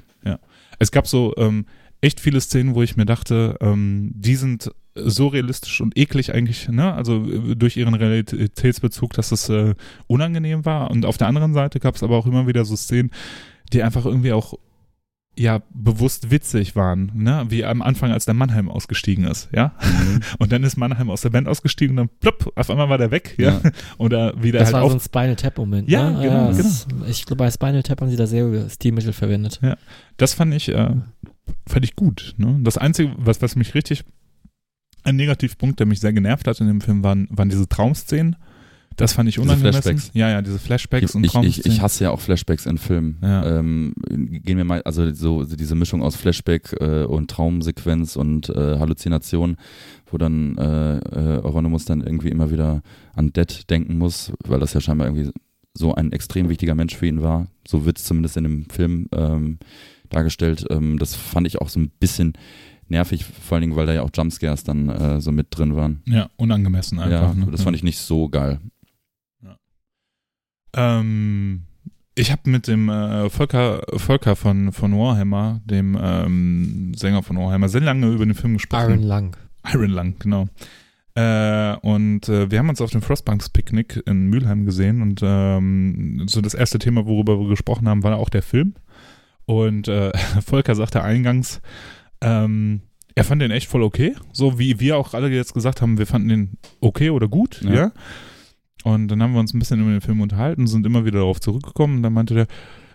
es 0.80 0.92
gab 0.92 1.08
so 1.08 1.34
ähm, 1.38 1.66
echt 2.02 2.20
viele 2.20 2.42
Szenen, 2.42 2.76
wo 2.76 2.82
ich 2.82 2.98
mir 2.98 3.06
dachte, 3.06 3.58
ähm, 3.62 4.12
die 4.16 4.36
sind 4.36 4.72
so 4.96 5.28
realistisch 5.28 5.82
und 5.82 5.98
eklig 5.98 6.34
eigentlich, 6.34 6.70
ne? 6.70 6.94
Also 6.94 7.26
äh, 7.26 7.56
durch 7.56 7.76
ihren 7.76 7.94
Realitätsbezug, 7.94 9.14
dass 9.14 9.32
es 9.32 9.50
äh, 9.50 9.76
unangenehm 10.08 10.66
war. 10.66 10.90
Und 10.90 11.06
auf 11.06 11.18
der 11.18 11.28
anderen 11.28 11.54
Seite 11.54 11.80
gab 11.80 11.96
es 11.96 12.04
aber 12.04 12.18
auch 12.18 12.26
immer 12.26 12.48
wieder 12.48 12.64
so 12.64 12.76
Szenen, 12.76 13.12
die 13.74 13.84
einfach 13.84 14.06
irgendwie 14.06 14.32
auch 14.32 14.54
ja 15.38 15.62
bewusst 15.74 16.32
witzig 16.32 16.76
waren, 16.76 17.12
ne? 17.14 17.46
Wie 17.50 17.66
am 17.66 17.82
Anfang, 17.82 18.12
als 18.12 18.26
der 18.26 18.34
Mannheim 18.34 18.70
ausgestiegen 18.70 19.26
ist, 19.26 19.50
ja. 19.54 19.74
Mhm. 19.82 20.22
Und 20.40 20.52
dann 20.52 20.64
ist 20.64 20.78
Mannheim 20.78 21.10
aus 21.10 21.22
der 21.22 21.30
Band 21.30 21.48
ausgestiegen 21.48 21.98
und 21.98 22.08
dann 22.08 22.18
plopp, 22.20 22.52
auf 22.56 22.70
einmal 22.70 22.90
war 22.90 22.98
der 22.98 23.12
weg, 23.12 23.36
ja. 23.38 23.60
Ja. 23.64 23.72
Oder 23.98 24.42
wieder 24.42 24.60
Das 24.60 24.68
halt 24.68 24.76
war 24.76 24.84
auf. 24.84 24.92
so 24.92 24.98
ein 24.98 25.02
Spinal 25.02 25.36
Tap-Moment. 25.36 25.90
Ja, 25.90 26.10
ne? 26.10 26.22
genau, 26.22 26.48
das, 26.52 26.88
Ich 27.08 27.26
glaube, 27.26 27.44
bei 27.44 27.52
Spinal 27.52 27.84
Tap 27.84 28.02
haben 28.02 28.10
sie 28.10 28.16
da 28.16 28.28
sehr 28.28 28.70
Stilmittel 28.70 29.14
verwendet. 29.14 29.60
Das 30.18 30.34
fand 30.34 30.54
ich, 30.54 30.70
äh, 30.70 30.96
fand 31.68 31.86
ich 31.86 31.96
gut. 31.96 32.34
Ne? 32.38 32.60
Das 32.64 32.78
Einzige, 32.78 33.14
was, 33.18 33.42
was 33.42 33.56
mich 33.56 33.74
richtig, 33.76 34.04
ein 35.04 35.16
Negativpunkt, 35.16 35.80
der 35.80 35.86
mich 35.88 36.00
sehr 36.00 36.14
genervt 36.14 36.48
hat 36.48 36.60
in 36.62 36.68
dem 36.68 36.82
Film, 36.82 37.04
waren, 37.04 37.28
waren 37.30 37.50
diese 37.50 37.68
Traumszenen. 37.68 38.36
Das 38.96 39.14
fand 39.14 39.28
ich 39.30 39.40
unangemessen. 39.40 39.82
Flashbacks. 39.82 40.12
Ja, 40.14 40.30
ja, 40.30 40.42
diese 40.42 40.60
Flashbacks 40.60 41.10
Ich, 41.10 41.16
und 41.16 41.26
Traumszenen. 41.26 41.50
ich, 41.50 41.66
ich 41.66 41.82
hasse 41.82 42.06
ja 42.06 42.12
auch 42.12 42.20
Flashbacks 42.20 42.66
in 42.66 42.78
Filmen. 42.78 43.18
Ja. 43.22 43.60
Ähm, 43.60 43.94
gehen 44.08 44.58
wir 44.58 44.64
mal, 44.64 44.82
also 44.84 45.14
so, 45.14 45.44
so 45.44 45.56
diese 45.56 45.76
Mischung 45.76 46.02
aus 46.02 46.16
Flashback 46.16 46.74
äh, 46.80 47.04
und 47.04 47.30
Traumsequenz 47.30 48.16
und 48.16 48.50
äh, 48.50 48.80
Halluzination, 48.80 49.58
wo 50.08 50.18
dann 50.18 50.58
äh, 50.58 50.98
äh, 50.98 51.42
Euronymous 51.44 51.86
dann 51.86 52.02
irgendwie 52.02 52.30
immer 52.30 52.52
wieder 52.52 52.82
an 53.14 53.34
Dead 53.34 53.70
denken 53.70 53.98
muss, 53.98 54.32
weil 54.46 54.60
das 54.60 54.74
ja 54.74 54.82
scheinbar 54.82 55.08
irgendwie 55.08 55.32
so 55.74 55.94
ein 55.94 56.12
extrem 56.14 56.48
wichtiger 56.50 56.76
Mensch 56.76 56.96
für 56.96 57.06
ihn 57.08 57.22
war. 57.22 57.48
So 57.68 57.86
wird 57.86 57.98
es 57.98 58.06
zumindest 58.06 58.38
in 58.38 58.44
dem 58.44 58.70
Film 58.70 59.08
ähm, 59.12 59.60
dargestellt. 60.10 60.66
Ähm, 60.70 60.98
das 61.00 61.16
fand 61.16 61.48
ich 61.48 61.60
auch 61.60 61.70
so 61.70 61.80
ein 61.80 61.92
bisschen 62.00 62.34
nervig, 62.88 63.26
vor 63.26 63.56
allen 63.56 63.62
Dingen, 63.64 63.76
weil 63.76 63.86
da 63.86 63.94
ja 63.94 64.02
auch 64.04 64.12
Jumpscares 64.14 64.64
dann 64.64 64.90
äh, 64.90 65.22
so 65.22 65.32
mit 65.32 65.48
drin 65.50 65.76
waren. 65.76 66.02
Ja, 66.06 66.30
unangemessen 66.38 67.00
einfach. 67.00 67.30
ja, 67.30 67.34
ne? 67.34 67.48
das 67.52 67.64
fand 67.64 67.76
ich 67.76 67.84
nicht 67.84 67.98
so 67.98 68.30
geil. 68.30 68.60
Ähm, 70.76 71.64
ich 72.16 72.32
habe 72.32 72.50
mit 72.50 72.68
dem 72.68 72.90
äh, 72.90 73.30
Volker, 73.30 73.82
Volker 73.98 74.36
von, 74.36 74.72
von 74.72 74.98
Warhammer, 74.98 75.62
dem 75.66 75.98
ähm, 76.02 76.94
Sänger 76.96 77.24
von 77.24 77.38
Warhammer, 77.38 77.70
sehr 77.70 77.82
lange 77.82 78.08
über 78.08 78.26
den 78.26 78.36
Film 78.36 78.54
gesprochen. 78.54 78.92
Iron 78.92 79.04
Lang. 79.04 79.38
Iron 79.74 79.92
Lang, 79.92 80.16
genau. 80.20 80.48
Äh, 81.16 81.76
und 81.78 82.28
äh, 82.28 82.52
wir 82.52 82.60
haben 82.60 82.70
uns 82.70 82.82
auf 82.82 82.92
dem 82.92 83.02
Frostbanks 83.02 83.50
Picknick 83.50 84.02
in 84.06 84.28
Mülheim 84.28 84.66
gesehen 84.66 85.02
und 85.02 85.22
ähm, 85.24 86.24
so 86.28 86.42
das 86.42 86.54
erste 86.54 86.78
Thema, 86.78 87.06
worüber 87.06 87.40
wir 87.40 87.48
gesprochen 87.48 87.88
haben, 87.88 88.04
war 88.04 88.18
auch 88.18 88.30
der 88.30 88.44
Film. 88.44 88.76
Und 89.46 89.88
äh, 89.88 90.12
Volker 90.46 90.76
sagte 90.76 91.02
eingangs, 91.04 91.62
ähm, 92.22 92.82
er 93.14 93.24
fand 93.24 93.42
den 93.42 93.52
echt 93.52 93.70
voll 93.70 93.84
okay, 93.84 94.16
so 94.34 94.60
wie 94.60 94.80
wir 94.80 94.98
auch 94.98 95.14
alle 95.14 95.30
jetzt 95.30 95.54
gesagt 95.54 95.82
haben, 95.82 95.98
wir 95.98 96.06
fanden 96.06 96.28
den 96.28 96.58
okay 96.82 97.10
oder 97.10 97.30
gut, 97.30 97.62
ja. 97.62 97.74
Ja. 97.74 97.92
Und 98.84 99.08
dann 99.08 99.22
haben 99.24 99.34
wir 99.34 99.40
uns 99.40 99.54
ein 99.54 99.60
bisschen 99.60 99.80
über 99.82 99.90
den 99.92 100.02
Film 100.02 100.22
unterhalten, 100.22 100.68
sind 100.68 100.86
immer 100.86 101.06
wieder 101.06 101.20
darauf 101.20 101.40
zurückgekommen. 101.40 101.98
Und 101.98 102.04
dann 102.04 102.14
meinte 102.14 102.36
der, 102.36 102.48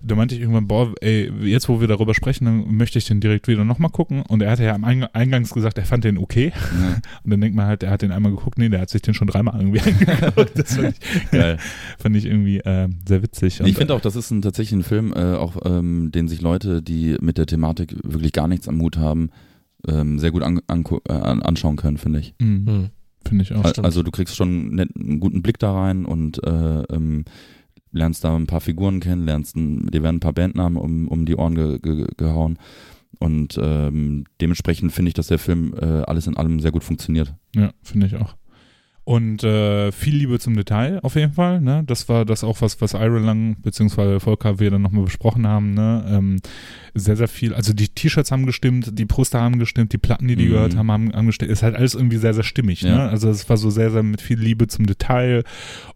da 0.02 0.14
meinte 0.14 0.34
ich 0.36 0.40
irgendwann, 0.40 0.68
boah, 0.68 0.94
ey, 1.00 1.30
jetzt 1.42 1.68
wo 1.68 1.80
wir 1.80 1.88
darüber 1.88 2.14
sprechen, 2.14 2.44
dann 2.44 2.74
möchte 2.76 2.96
ich 2.98 3.06
den 3.06 3.20
direkt 3.20 3.48
wieder 3.48 3.64
nochmal 3.64 3.90
gucken. 3.90 4.22
Und 4.28 4.40
er 4.40 4.52
hatte 4.52 4.62
ja 4.64 4.74
am 4.74 4.84
Eing- 4.84 5.08
Eingangs 5.12 5.52
gesagt, 5.52 5.78
er 5.78 5.84
fand 5.84 6.04
den 6.04 6.16
okay. 6.16 6.52
Ja, 6.54 6.94
Und 7.24 7.30
dann 7.32 7.40
denkt 7.40 7.56
man 7.56 7.66
halt, 7.66 7.82
er 7.82 7.90
hat 7.90 8.02
den 8.02 8.12
einmal 8.12 8.30
geguckt, 8.32 8.56
nee, 8.58 8.68
der 8.68 8.80
hat 8.82 8.88
sich 8.90 9.02
den 9.02 9.14
schon 9.14 9.26
dreimal 9.26 9.58
irgendwie 9.60 9.80
angeguckt. 10.14 10.52
Das 10.58 10.76
fand 10.76 10.94
ich, 10.96 11.30
geil. 11.32 11.58
fand 11.98 12.16
ich 12.16 12.24
irgendwie 12.26 12.58
äh, 12.60 12.88
sehr 13.08 13.22
witzig. 13.22 13.58
Nee, 13.58 13.66
ich 13.70 13.72
Und, 13.74 13.78
finde 13.78 13.94
auch, 13.94 14.00
das 14.00 14.14
ist 14.16 14.30
ein, 14.30 14.42
tatsächlich 14.42 14.78
ein 14.78 14.84
Film, 14.84 15.12
äh, 15.12 15.34
auch 15.34 15.56
ähm, 15.64 16.12
den 16.12 16.28
sich 16.28 16.40
Leute, 16.40 16.82
die 16.82 17.16
mit 17.20 17.36
der 17.36 17.46
Thematik 17.46 17.96
wirklich 18.04 18.32
gar 18.32 18.46
nichts 18.46 18.68
am 18.68 18.80
Hut 18.80 18.96
haben, 18.96 19.30
ähm, 19.88 20.18
sehr 20.20 20.30
gut 20.30 20.44
an, 20.44 20.60
äh, 20.68 21.12
an, 21.12 21.42
anschauen 21.42 21.76
können, 21.76 21.98
finde 21.98 22.20
ich. 22.20 22.34
Mhm, 22.38 22.66
Hm. 22.66 22.88
Finde 23.30 23.44
ich 23.44 23.54
auch. 23.54 23.64
Al- 23.64 23.72
Also 23.82 24.02
du 24.02 24.10
kriegst 24.10 24.36
schon 24.36 24.78
einen 24.78 25.20
guten 25.20 25.40
Blick 25.42 25.58
da 25.58 25.72
rein 25.72 26.04
und 26.04 26.42
äh, 26.44 26.82
ähm, 26.92 27.24
lernst 27.92 28.22
da 28.24 28.36
ein 28.36 28.46
paar 28.46 28.60
Figuren 28.60 29.00
kennen, 29.00 29.24
lernst 29.24 29.56
dir 29.56 30.02
werden 30.02 30.16
ein 30.16 30.20
paar 30.20 30.34
Bandnamen 30.34 30.76
um, 30.76 31.08
um 31.08 31.24
die 31.24 31.34
Ohren 31.36 31.54
ge, 31.54 31.78
ge, 31.80 32.06
gehauen. 32.16 32.58
Und 33.18 33.58
ähm, 33.60 34.24
dementsprechend 34.40 34.92
finde 34.92 35.08
ich, 35.08 35.14
dass 35.14 35.26
der 35.26 35.38
Film 35.38 35.74
äh, 35.80 35.84
alles 36.02 36.26
in 36.26 36.36
allem 36.36 36.60
sehr 36.60 36.70
gut 36.70 36.84
funktioniert. 36.84 37.34
Ja, 37.56 37.72
finde 37.82 38.06
ich 38.06 38.16
auch. 38.16 38.34
Und 39.04 39.42
äh, 39.42 39.90
viel 39.92 40.14
Liebe 40.14 40.38
zum 40.38 40.54
Detail 40.54 41.00
auf 41.02 41.16
jeden 41.16 41.32
Fall. 41.32 41.60
Ne? 41.60 41.82
Das 41.86 42.08
war 42.08 42.24
das 42.24 42.44
auch 42.44 42.60
was, 42.60 42.80
was 42.80 42.92
Iron 42.92 43.24
Lang 43.24 43.56
bzw. 43.62 44.20
Volker 44.20 44.60
wir 44.60 44.70
dann 44.70 44.82
nochmal 44.82 45.04
besprochen 45.04 45.46
haben. 45.46 45.74
Ne? 45.74 46.04
Ähm, 46.08 46.36
sehr, 46.94 47.16
sehr 47.16 47.26
viel. 47.28 47.54
Also 47.54 47.72
die 47.72 47.88
T-Shirts 47.88 48.30
haben 48.30 48.46
gestimmt, 48.46 48.98
die 48.98 49.06
Poster 49.06 49.40
haben 49.40 49.58
gestimmt, 49.58 49.92
die 49.92 49.98
Platten, 49.98 50.28
die 50.28 50.36
die 50.36 50.46
Mhm. 50.46 50.50
gehört 50.50 50.76
haben, 50.76 50.90
haben, 50.92 51.12
haben 51.12 51.26
gestimmt. 51.26 51.50
Ist 51.50 51.62
halt 51.62 51.74
alles 51.76 51.94
irgendwie 51.94 52.18
sehr, 52.18 52.34
sehr 52.34 52.44
stimmig. 52.44 52.82
Ne? 52.82 52.90
Ja. 52.90 53.08
Also 53.08 53.30
es 53.30 53.48
war 53.48 53.56
so 53.56 53.70
sehr, 53.70 53.90
sehr 53.90 54.02
mit 54.02 54.20
viel 54.20 54.38
Liebe 54.38 54.66
zum 54.68 54.86
Detail 54.86 55.44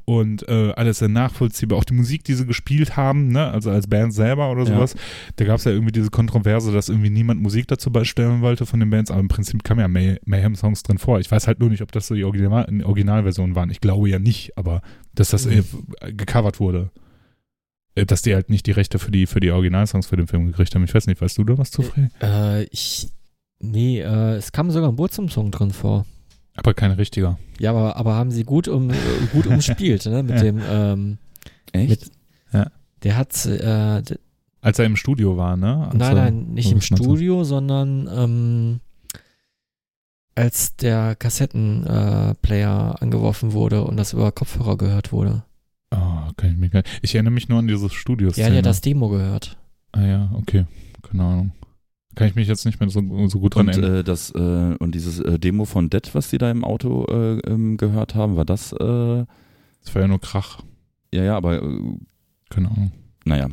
und 0.07 0.47
äh, 0.49 0.73
alles 0.77 0.99
sehr 0.99 1.09
nachvollziehbar. 1.09 1.79
Auch 1.79 1.85
die 1.85 1.95
Musik, 1.95 2.25
die 2.25 2.35
sie 2.35 2.47
gespielt 2.47 2.97
haben, 2.97 3.29
ne? 3.29 3.49
also 3.51 3.71
als 3.71 3.87
Band 3.87 4.13
selber 4.13 4.51
oder 4.51 4.65
Ja. 4.65 4.75
sowas. 4.77 4.95
Da 5.37 5.45
gab 5.45 5.59
es 5.59 5.65
ja 5.65 5.73
irgendwie 5.73 5.93
diese 5.93 6.11
Kontroverse, 6.11 6.73
dass 6.73 6.89
irgendwie 6.89 7.11
niemand 7.11 7.41
Musik 7.43 7.69
dazu 7.69 7.91
beistellen 7.91 8.41
wollte 8.43 8.67
von 8.67 8.81
den 8.81 8.91
Bands, 8.91 9.11
aber 9.11 9.21
im 9.21 9.29
Prinzip 9.29 9.65
kamen 9.65 9.81
ja 9.81 9.89
May 9.89 10.19
Mayhem-Songs 10.25 10.83
drin 10.83 10.99
vor. 10.99 11.21
Ich 11.21 11.31
weiß 11.31 11.47
halt 11.47 11.61
nur 11.61 11.71
nicht, 11.71 11.83
ob 11.83 11.93
das 11.93 12.07
so 12.07 12.15
die 12.15 12.25
Original 12.25 12.67
Originalversionen 12.85 13.55
waren. 13.57 13.71
Ich 13.71 13.81
glaube 13.81 14.09
ja 14.11 14.19
nicht, 14.19 14.57
aber 14.59 14.83
dass 15.15 15.31
das 15.31 15.47
äh, 15.47 15.63
gecovert 16.13 16.61
wurde. 16.61 16.91
Äh, 17.95 18.07
Dass 18.07 18.23
die 18.23 18.35
halt 18.35 18.51
nicht 18.51 18.67
die 18.67 18.73
Rechte 18.73 18.99
für 18.99 19.11
die, 19.13 19.27
für 19.27 19.41
die 19.41 19.53
Originalsongs 19.53 20.07
für 20.09 20.17
den 20.17 20.27
Film 20.27 20.47
gekriegt 20.47 20.75
haben. 20.75 20.85
Ich 20.85 20.95
weiß 20.95 21.07
nicht, 21.07 21.21
weißt 21.23 21.39
du 21.39 21.45
da 21.45 21.57
was 21.57 21.71
zu, 21.71 21.83
Frey? 21.83 22.09
Äh, 22.21 22.65
ich. 22.65 23.09
Nee, 23.61 24.01
äh, 24.01 24.35
es 24.35 24.51
kam 24.53 24.71
sogar 24.71 24.91
ein 24.91 24.97
Burzum-Song 24.97 25.51
drin 25.53 25.71
vor. 25.71 26.05
Aber 26.57 26.73
kein 26.75 26.93
richtiger. 26.93 27.39
Ja, 27.59 27.71
aber, 27.71 27.97
aber 27.97 28.15
haben 28.15 28.31
sie 28.31 28.45
gut, 28.45 28.69
um, 28.69 28.91
äh, 28.91 28.95
gut 29.33 29.47
umspielt, 29.47 30.07
ne? 30.07 30.23
Mit 30.23 30.37
Ja. 30.37 30.43
dem, 30.43 30.61
ähm, 30.69 31.19
Echt? 31.73 31.91
Mit- 31.91 32.11
Ja. 32.53 32.71
der 33.03 33.17
hat, 33.17 33.45
äh, 33.47 34.03
Als 34.61 34.79
er 34.79 34.85
im 34.87 34.97
Studio 34.97 35.37
war, 35.37 35.57
ne? 35.57 35.87
Als 35.89 35.95
nein, 35.97 36.15
nein, 36.17 36.47
nicht 36.55 36.71
im? 36.73 36.81
Studio, 36.81 37.43
sondern 37.45 38.09
ähm, 38.15 38.81
als 40.37 40.77
der 40.77 41.15
Kassettenplayer 41.17 42.95
äh, 42.99 43.03
angeworfen 43.05 43.53
wurde 43.53 43.85
und 43.85 43.97
das 43.97 44.13
über 44.13 44.33
Kopfhörer 44.33 44.77
gehört 44.77 45.13
wurde. 45.13 45.43
Oh, 45.93 46.31
kann 46.37 46.51
ich 46.51 46.57
mir 46.57 46.71
gar 46.71 46.83
Ich 47.03 47.15
erinnere 47.15 47.33
mich 47.35 47.49
nur 47.49 47.61
an 47.61 47.69
dieses 47.69 47.93
Studio. 47.93 48.31
Ja, 48.35 48.49
der 48.49 48.59
hat 48.59 48.67
das 48.67 48.81
Demo 48.81 49.09
gehört. 49.09 49.57
Ah 49.93 50.03
ja, 50.05 50.31
okay. 50.35 50.67
Keine 51.03 51.23
Ahnung. 51.23 51.53
Kann 52.15 52.29
ich 52.29 52.35
mich 52.35 52.49
jetzt 52.49 52.65
nicht 52.67 52.81
mehr 52.81 52.89
so, 52.89 53.03
so 53.29 53.41
gut 53.41 53.55
dran 53.57 53.69
Und 53.69 53.75
erinnern. 53.75 53.97
äh, 54.01 54.05
das 54.05 54.31
äh, 54.35 54.39
und 54.79 54.95
dieses 54.95 55.19
äh, 55.21 55.39
Demo 55.39 55.65
von 55.65 55.91
Dead, 55.91 56.09
was 56.15 56.31
die 56.31 56.39
da 56.39 56.51
im 56.51 56.65
Auto 56.65 57.05
äh, 57.11 57.39
ähm, 57.51 57.77
gehört 57.77 58.15
haben, 58.15 58.37
war 58.37 58.45
das? 58.45 58.73
Äh, 58.73 58.77
Das 59.85 59.95
war 59.95 60.03
ja 60.03 60.09
nur 60.09 60.21
Krach. 60.21 60.61
ja, 61.13 61.25
ja, 61.25 61.37
aber 61.37 61.63
äh, 61.63 61.69
Keine 62.51 62.71
Ahnung. 62.71 62.93
naja. 63.25 63.49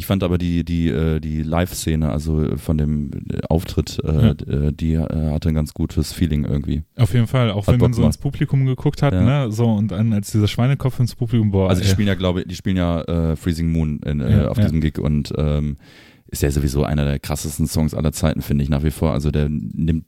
Ich 0.00 0.06
fand 0.06 0.22
aber 0.22 0.38
die 0.38 0.64
die 0.64 0.86
äh, 0.88 1.18
die 1.18 1.42
Live-Szene, 1.42 2.08
also 2.12 2.56
von 2.56 2.78
dem 2.78 3.10
Auftritt, 3.48 3.98
äh, 4.04 4.26
Ja. 4.28 4.70
die 4.70 4.96
hatte 4.96 5.48
ein 5.48 5.54
ganz 5.56 5.74
gutes 5.74 6.12
Feeling 6.12 6.44
irgendwie. 6.44 6.84
Auf 6.96 7.14
jeden 7.14 7.26
Fall, 7.26 7.50
auch 7.50 7.66
Hat 7.66 7.74
wenn 7.74 7.80
man 7.80 7.90
Bock 7.90 7.96
so 8.00 8.06
ins 8.06 8.16
Publikum 8.16 8.64
geguckt 8.64 9.02
hat, 9.02 9.12
Ja. 9.12 9.22
ne, 9.46 9.50
so 9.52 9.66
und 9.66 9.88
dann 9.90 10.12
als 10.12 10.30
dieser 10.30 10.46
Schweinekopf 10.46 11.00
ins 11.00 11.16
Publikum, 11.16 11.50
boah, 11.50 11.68
Also 11.68 11.82
die 11.82 11.88
ey. 11.88 11.92
spielen 11.92 12.06
ja, 12.06 12.14
glaube 12.14 12.42
ich, 12.42 12.46
die 12.46 12.54
spielen 12.54 12.76
ja 12.76 13.34
Freezing 13.36 13.72
Moon 13.72 13.98
in, 14.06 14.20
äh, 14.20 14.42
Ja, 14.44 14.48
auf 14.50 14.58
diesem 14.60 14.80
Gig 14.80 15.00
und 15.00 15.32
ähm, 15.36 15.78
ist 16.28 16.42
ja 16.42 16.50
sowieso 16.50 16.84
einer 16.84 17.04
der 17.04 17.18
krassesten 17.18 17.66
Songs 17.66 17.94
aller 17.94 18.12
Zeiten, 18.12 18.42
finde 18.42 18.62
ich 18.62 18.70
nach 18.70 18.84
wie 18.84 18.90
vor. 18.90 19.12
Also 19.12 19.30
der 19.30 19.48
nimmt, 19.48 20.04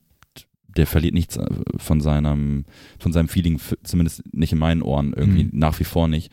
der 0.77 0.87
verliert 0.87 1.15
nichts 1.15 1.37
äh, 1.37 1.47
von 1.79 2.01
seinem, 2.01 2.65
von 2.99 3.13
seinem 3.13 3.29
Feeling, 3.29 3.59
zumindest 3.83 4.23
nicht 4.35 4.53
in 4.53 4.59
meinen 4.59 4.83
Ohren 4.83 5.13
irgendwie, 5.15 5.45
Mhm. 5.45 5.51
nach 5.55 5.79
wie 5.81 5.85
vor 5.85 6.09
nicht. 6.09 6.31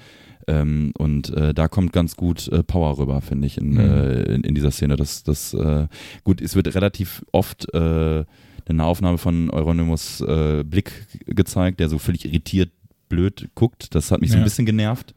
Ähm, 0.50 0.94
und 0.98 1.30
äh, 1.32 1.54
da 1.54 1.68
kommt 1.68 1.92
ganz 1.92 2.16
gut 2.16 2.48
äh, 2.50 2.64
Power 2.64 2.98
rüber, 2.98 3.20
finde 3.22 3.48
ich, 3.48 3.58
in, 3.58 3.72
Mhm. 3.72 3.80
äh, 3.80 4.22
in, 4.36 4.44
in 4.44 4.56
dieser 4.56 4.72
Szene. 4.72 4.96
Das, 4.96 5.24
das, 5.24 5.54
äh, 5.54 5.88
gut, 6.24 6.42
es 6.42 6.56
wird 6.56 6.74
relativ 6.76 7.26
oft 7.32 7.74
äh, 7.74 7.78
eine 7.78 8.78
Nahaufnahme 8.78 9.18
von 9.18 9.50
Euronymous 9.50 10.22
äh, 10.22 10.64
Blick 10.64 11.08
gezeigt, 11.26 11.80
der 11.80 11.90
so 11.90 11.98
völlig 11.98 12.26
irritiert 12.26 12.72
blöd 13.10 13.50
guckt. 13.56 13.96
Das 13.96 14.12
hat 14.12 14.20
mich 14.22 14.30
so 14.32 14.36
Ja. 14.36 14.42
ein 14.42 14.46
bisschen 14.46 14.66
genervt. 14.66 15.14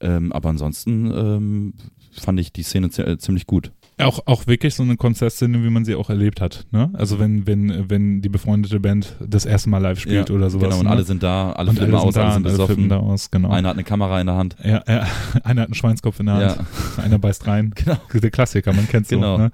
Ähm, 0.00 0.32
aber 0.32 0.48
ansonsten 0.48 1.06
ähm, 1.14 1.74
fand 2.12 2.40
ich 2.40 2.52
die 2.52 2.62
Szene 2.62 2.90
zi- 2.90 3.02
äh, 3.02 3.18
ziemlich 3.18 3.46
gut. 3.46 3.70
Auch, 4.02 4.20
auch 4.26 4.46
wirklich 4.46 4.74
so 4.74 4.82
eine 4.82 4.96
Konzertszene, 4.96 5.62
wie 5.62 5.70
man 5.70 5.84
sie 5.84 5.94
auch 5.94 6.10
erlebt 6.10 6.40
hat. 6.40 6.66
Ne? 6.70 6.90
Also 6.94 7.18
wenn, 7.18 7.46
wenn, 7.46 7.88
wenn 7.90 8.20
die 8.22 8.28
befreundete 8.28 8.80
Band 8.80 9.16
das 9.26 9.44
erste 9.46 9.68
Mal 9.70 9.78
live 9.78 9.98
spielt 10.00 10.28
Ja, 10.28 10.34
oder 10.34 10.50
sowas. 10.50 10.68
Genau, 10.68 10.78
und 10.80 10.84
ne? 10.86 10.90
alle 10.90 11.02
sind 11.04 11.22
da, 11.22 11.52
alle 11.52 11.70
und 11.70 11.76
flippen 11.76 11.94
alle 11.94 12.04
aus, 12.04 12.14
da 12.14 12.24
alle 12.24 12.32
sind 12.34 12.46
alle 12.46 12.66
flippen 12.66 12.88
da 12.88 12.96
aus, 12.98 13.30
genau. 13.30 13.50
Einer 13.50 13.68
hat 13.68 13.76
eine 13.76 13.84
Kamera 13.84 14.20
in 14.20 14.26
der 14.26 14.36
Hand. 14.36 14.56
ja, 14.64 14.82
ja, 14.86 15.06
einer 15.44 15.62
hat 15.62 15.68
einen 15.68 15.74
Schweinskopf 15.74 16.20
in 16.20 16.26
der 16.26 16.34
Hand, 16.36 16.56
Ja, 16.96 17.02
einer 17.04 17.18
beißt 17.18 17.46
rein. 17.46 17.70
genau. 17.74 17.96
Der 18.12 18.30
Klassiker, 18.30 18.72
man 18.72 18.88
kennt's 18.88 19.08
Genau. 19.08 19.36
so. 19.36 19.42
Ne? 19.44 19.52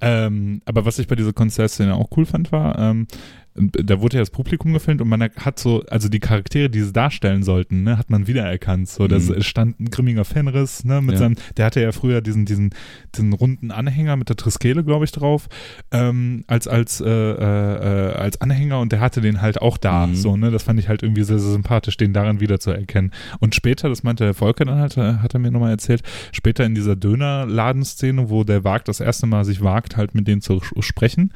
Ähm, 0.00 0.62
aber 0.64 0.84
was 0.84 0.98
ich 0.98 1.06
bei 1.06 1.16
dieser 1.16 1.32
Konzertszene 1.32 1.94
auch 1.94 2.08
cool 2.16 2.26
fand, 2.26 2.52
war, 2.52 2.78
ähm, 2.78 3.06
da 3.56 4.00
wurde 4.00 4.16
ja 4.16 4.22
das 4.22 4.30
Publikum 4.30 4.72
gefilmt 4.72 5.00
und 5.00 5.08
man 5.08 5.22
hat 5.22 5.58
so, 5.60 5.84
also 5.88 6.08
die 6.08 6.18
Charaktere, 6.18 6.68
die 6.68 6.80
sie 6.82 6.92
darstellen 6.92 7.44
sollten, 7.44 7.84
ne, 7.84 7.96
hat 7.98 8.10
man 8.10 8.26
wiedererkannt. 8.26 8.88
So, 8.88 9.06
da 9.06 9.18
Mhm. 9.18 9.42
stand 9.42 9.78
ein 9.80 9.90
grimmiger 9.90 10.24
Fenris, 10.24 10.84
ne, 10.84 11.00
mit 11.00 11.12
Ja. 11.12 11.18
seinem, 11.20 11.36
der 11.56 11.66
hatte 11.66 11.80
ja 11.80 11.92
früher 11.92 12.20
diesen, 12.20 12.46
diesen, 12.46 12.70
diesen 13.14 13.32
runden 13.32 13.70
Anhänger 13.70 14.16
mit 14.16 14.28
der 14.28 14.34
Triskele, 14.36 14.82
glaube 14.82 15.04
ich, 15.04 15.12
drauf, 15.12 15.48
ähm, 15.92 16.42
als, 16.48 16.66
als, 16.66 17.00
äh, 17.00 17.06
äh, 17.08 18.10
äh, 18.10 18.12
als 18.14 18.40
Anhänger 18.40 18.80
und 18.80 18.90
der 18.90 19.00
hatte 19.00 19.20
den 19.20 19.40
halt 19.40 19.62
auch 19.62 19.78
da. 19.78 20.08
Mhm. 20.08 20.14
So, 20.16 20.36
ne, 20.36 20.50
das 20.50 20.64
fand 20.64 20.80
ich 20.80 20.88
halt 20.88 21.04
irgendwie 21.04 21.22
sehr, 21.22 21.38
sehr 21.38 21.52
sympathisch, 21.52 21.96
den 21.96 22.12
darin 22.12 22.40
wiederzuerkennen. 22.40 23.12
Und 23.38 23.54
später, 23.54 23.88
das 23.88 24.02
meinte 24.02 24.24
der 24.24 24.34
Volker 24.34 24.64
dann 24.64 24.78
halt, 24.78 24.96
hat 24.96 25.32
er 25.32 25.38
mir 25.38 25.52
nochmal 25.52 25.70
erzählt, 25.70 26.02
später 26.32 26.64
in 26.64 26.74
dieser 26.74 26.96
Dönerladenszene, 26.96 28.30
wo 28.30 28.42
der 28.44 28.64
wagt, 28.64 28.88
das 28.88 29.00
erste 29.00 29.26
Mal 29.26 29.44
sich 29.44 29.62
wagt, 29.62 29.96
halt 29.96 30.14
mit 30.14 30.26
denen 30.26 30.40
zu 30.40 30.60
sprechen, 30.80 31.32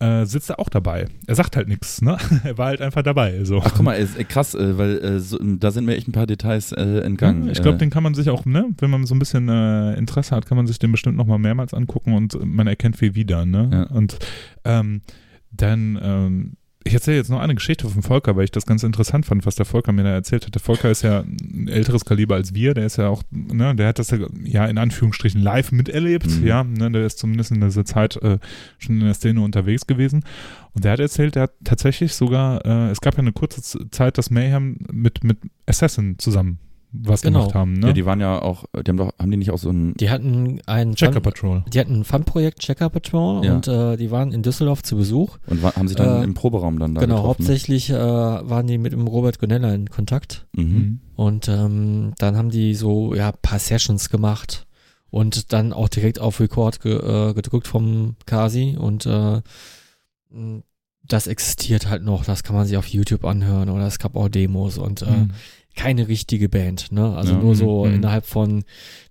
äh, 0.00 0.24
sitzt 0.26 0.50
er 0.50 0.58
auch 0.60 0.68
dabei. 0.68 1.06
Er 1.26 1.34
sagt 1.34 1.56
halt 1.56 1.68
nichts, 1.68 2.02
ne? 2.02 2.16
Er 2.44 2.56
war 2.56 2.66
halt 2.66 2.80
einfach 2.80 3.02
dabei. 3.02 3.44
So. 3.44 3.60
Ach 3.64 3.72
guck 3.74 3.82
mal, 3.82 3.94
ist, 3.94 4.16
krass, 4.28 4.54
äh, 4.54 4.78
weil 4.78 4.98
äh, 4.98 5.20
so, 5.20 5.38
da 5.42 5.70
sind 5.70 5.86
mir 5.86 5.96
echt 5.96 6.08
ein 6.08 6.12
paar 6.12 6.26
Details 6.26 6.72
äh, 6.72 7.00
entgangen. 7.00 7.48
Ich 7.50 7.60
glaube, 7.60 7.76
äh, 7.76 7.78
den 7.78 7.90
kann 7.90 8.02
man 8.02 8.14
sich 8.14 8.30
auch, 8.30 8.44
ne, 8.44 8.68
wenn 8.78 8.90
man 8.90 9.06
so 9.06 9.14
ein 9.14 9.18
bisschen 9.18 9.48
äh, 9.48 9.94
Interesse 9.94 10.36
hat, 10.36 10.46
kann 10.46 10.56
man 10.56 10.66
sich 10.66 10.78
den 10.78 10.92
bestimmt 10.92 11.16
nochmal 11.16 11.38
mehrmals 11.38 11.74
angucken 11.74 12.14
und 12.14 12.38
man 12.44 12.66
erkennt 12.66 12.96
viel 12.96 13.14
wieder, 13.14 13.44
ne? 13.44 13.70
Ja. 13.72 13.82
Und 13.96 14.18
ähm, 14.64 15.02
dann, 15.50 15.98
ähm, 16.02 16.52
ich 16.84 16.94
erzähle 16.94 17.16
jetzt 17.18 17.28
noch 17.28 17.40
eine 17.40 17.54
Geschichte 17.54 17.88
von 17.88 18.02
Volker, 18.02 18.36
weil 18.36 18.44
ich 18.44 18.50
das 18.50 18.64
ganz 18.64 18.82
interessant 18.82 19.26
fand, 19.26 19.44
was 19.44 19.56
der 19.56 19.66
Volker 19.66 19.92
mir 19.92 20.04
da 20.04 20.10
erzählt 20.10 20.46
hat. 20.46 20.54
Der 20.54 20.62
Volker 20.62 20.90
ist 20.90 21.02
ja 21.02 21.20
ein 21.20 21.68
älteres 21.68 22.04
Kaliber 22.04 22.36
als 22.36 22.54
wir, 22.54 22.72
der 22.72 22.86
ist 22.86 22.96
ja 22.96 23.08
auch, 23.08 23.22
ne, 23.30 23.74
der 23.74 23.88
hat 23.88 23.98
das 23.98 24.14
ja, 24.44 24.66
in 24.66 24.78
Anführungsstrichen 24.78 25.40
live 25.40 25.72
miterlebt, 25.72 26.26
Mhm. 26.40 26.46
ja, 26.46 26.64
ne, 26.64 26.90
der 26.90 27.04
ist 27.04 27.18
zumindest 27.18 27.50
in 27.50 27.60
dieser 27.60 27.84
Zeit 27.84 28.16
äh, 28.22 28.38
schon 28.78 29.00
in 29.00 29.04
der 29.04 29.14
Szene 29.14 29.40
unterwegs 29.40 29.86
gewesen. 29.86 30.24
Und 30.72 30.84
der 30.84 30.92
hat 30.92 31.00
erzählt, 31.00 31.34
der 31.34 31.44
hat 31.44 31.52
tatsächlich 31.64 32.14
sogar, 32.14 32.64
äh, 32.64 32.90
es 32.90 33.00
gab 33.00 33.14
ja 33.14 33.20
eine 33.20 33.32
kurze 33.32 33.90
Zeit, 33.90 34.16
dass 34.16 34.30
Mayhem 34.30 34.78
mit, 34.92 35.24
mit 35.24 35.38
Assassin 35.66 36.18
zusammen 36.18 36.58
was 36.90 37.20
Genau. 37.22 37.40
gemacht 37.40 37.54
haben, 37.54 37.74
ne? 37.74 37.88
Ja, 37.88 37.92
die 37.92 38.06
waren 38.06 38.20
ja 38.20 38.40
auch, 38.40 38.64
die 38.74 38.88
haben 38.90 38.96
doch, 38.96 39.12
haben 39.18 39.30
die 39.30 39.36
nicht 39.36 39.50
auch 39.50 39.58
so 39.58 39.68
ein, 39.70 39.92
Die 39.94 40.08
hatten 40.08 40.60
ein 40.66 40.94
Checker 40.94 41.14
Fun, 41.14 41.22
Patrol. 41.22 41.64
die 41.72 41.78
hatten 41.80 42.00
ein 42.00 42.04
Fun-Projekt 42.04 42.60
Checker 42.60 42.88
Patrol 42.88 43.44
Ja. 43.44 43.54
und 43.54 43.68
äh, 43.68 43.96
die 43.96 44.10
waren 44.10 44.32
in 44.32 44.42
Düsseldorf 44.42 44.82
zu 44.82 44.96
Besuch. 44.96 45.36
und 45.46 45.62
wa- 45.62 45.74
haben 45.76 45.86
sich 45.88 45.96
dann 45.96 46.22
Äh, 46.22 46.24
im 46.24 46.34
Proberaum 46.34 46.78
dann 46.78 46.94
da 46.94 47.00
genau, 47.02 47.16
getroffen. 47.16 47.28
hauptsächlich 47.44 47.90
äh, 47.90 47.94
waren 47.98 48.66
die 48.66 48.78
mit 48.78 48.92
dem 48.92 49.06
Robert 49.06 49.38
Gonella 49.38 49.74
in 49.74 49.90
Kontakt 49.90 50.46
Mhm. 50.56 50.62
Mhm. 50.64 51.00
und 51.14 51.48
ähm, 51.48 52.12
dann 52.18 52.36
haben 52.36 52.50
die 52.50 52.74
so 52.74 53.14
ja 53.14 53.32
paar 53.32 53.58
Sessions 53.58 54.08
gemacht 54.08 54.66
und 55.10 55.52
dann 55.52 55.72
auch 55.74 55.88
direkt 55.88 56.20
auf 56.20 56.40
Record 56.40 56.80
ge, 56.80 56.94
äh, 56.96 57.34
gedrückt 57.34 57.66
vom 57.68 58.16
Kasi 58.26 58.76
und 58.78 59.04
äh, 59.06 59.40
das 61.06 61.26
existiert 61.26 61.88
halt 61.88 62.02
noch, 62.02 62.24
das 62.24 62.42
kann 62.42 62.54
man 62.54 62.66
sich 62.66 62.76
auf 62.76 62.86
YouTube 62.86 63.24
anhören 63.24 63.70
oder 63.70 63.86
es 63.86 63.98
gab 63.98 64.14
auch 64.14 64.28
Demos 64.28 64.76
und 64.78 65.02
äh, 65.02 65.10
Mhm. 65.10 65.30
Keine 65.78 66.08
richtige 66.08 66.48
Band, 66.48 66.90
ne? 66.90 67.14
Also 67.16 67.34
Ja. 67.34 67.40
nur 67.40 67.54
so 67.54 67.84
Mhm. 67.86 67.94
innerhalb 67.94 68.26
von 68.26 68.64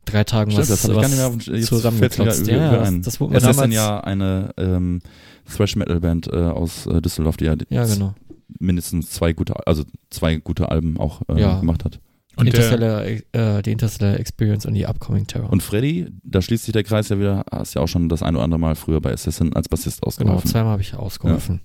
drei 0.04 0.26
Tagen 0.26 0.52
Stimmt, 0.52 0.70
was, 0.70 0.82
das 0.82 0.90
ich 0.90 0.96
gar 0.96 1.08
nicht 1.08 1.18
mehr 1.18 1.28
auf 1.28 1.36
was 1.38 1.66
zusammengeklotzt. 1.66 2.48
Ja, 2.48 2.78
das, 2.92 3.02
das 3.02 3.20
wurde 3.22 3.32
mir 3.32 3.38
Es 3.38 3.44
ist 3.44 3.48
dann 3.48 3.56
damals, 3.56 3.74
ja 3.74 4.00
eine 4.02 4.52
ähm, 4.58 5.00
Thrash-Metal-Band 5.50 6.28
äh, 6.28 6.36
aus 6.36 6.86
äh, 6.88 7.02
Düsseldorf, 7.02 7.38
die 7.38 7.46
ja, 7.46 7.56
ja 7.70 7.86
genau. 7.86 8.14
mindestens 8.60 9.12
zwei 9.12 9.32
gute, 9.34 9.56
also 9.66 9.84
zwei 10.10 10.36
gute 10.38 10.70
Alben 10.70 10.98
auch 11.00 11.22
äh, 11.30 11.40
Ja. 11.40 11.60
gemacht 11.60 11.86
hat. 11.86 12.00
Und 12.36 12.46
der, 12.46 12.54
Interstellar, 12.54 13.06
äh, 13.06 13.64
die 13.64 13.72
Interstellar 13.72 14.20
Experience 14.20 14.66
und 14.66 14.74
die 14.76 14.86
Upcoming 14.86 15.26
Terror. 15.26 15.50
Und 15.52 15.64
Freddy, 15.64 16.08
da 16.24 16.42
schließt 16.42 16.66
sich 16.66 16.74
der 16.74 16.84
Kreis 16.84 17.10
ja 17.10 17.18
wieder, 17.18 17.44
hast 17.50 17.74
ja 17.74 17.82
auch 17.82 17.88
schon 17.88 18.10
das 18.10 18.22
ein 18.22 18.36
oder 18.36 18.44
andere 18.44 18.60
Mal 18.60 18.76
früher 18.76 19.02
bei 19.02 19.12
Assassin 19.14 19.54
als 19.54 19.70
Bassist 19.70 20.02
genau, 20.02 20.08
ausgeholfen. 20.10 20.50
zweimal 20.52 20.74
habe 20.74 20.82
ich 20.84 20.94
ausgeholfen. 20.96 21.62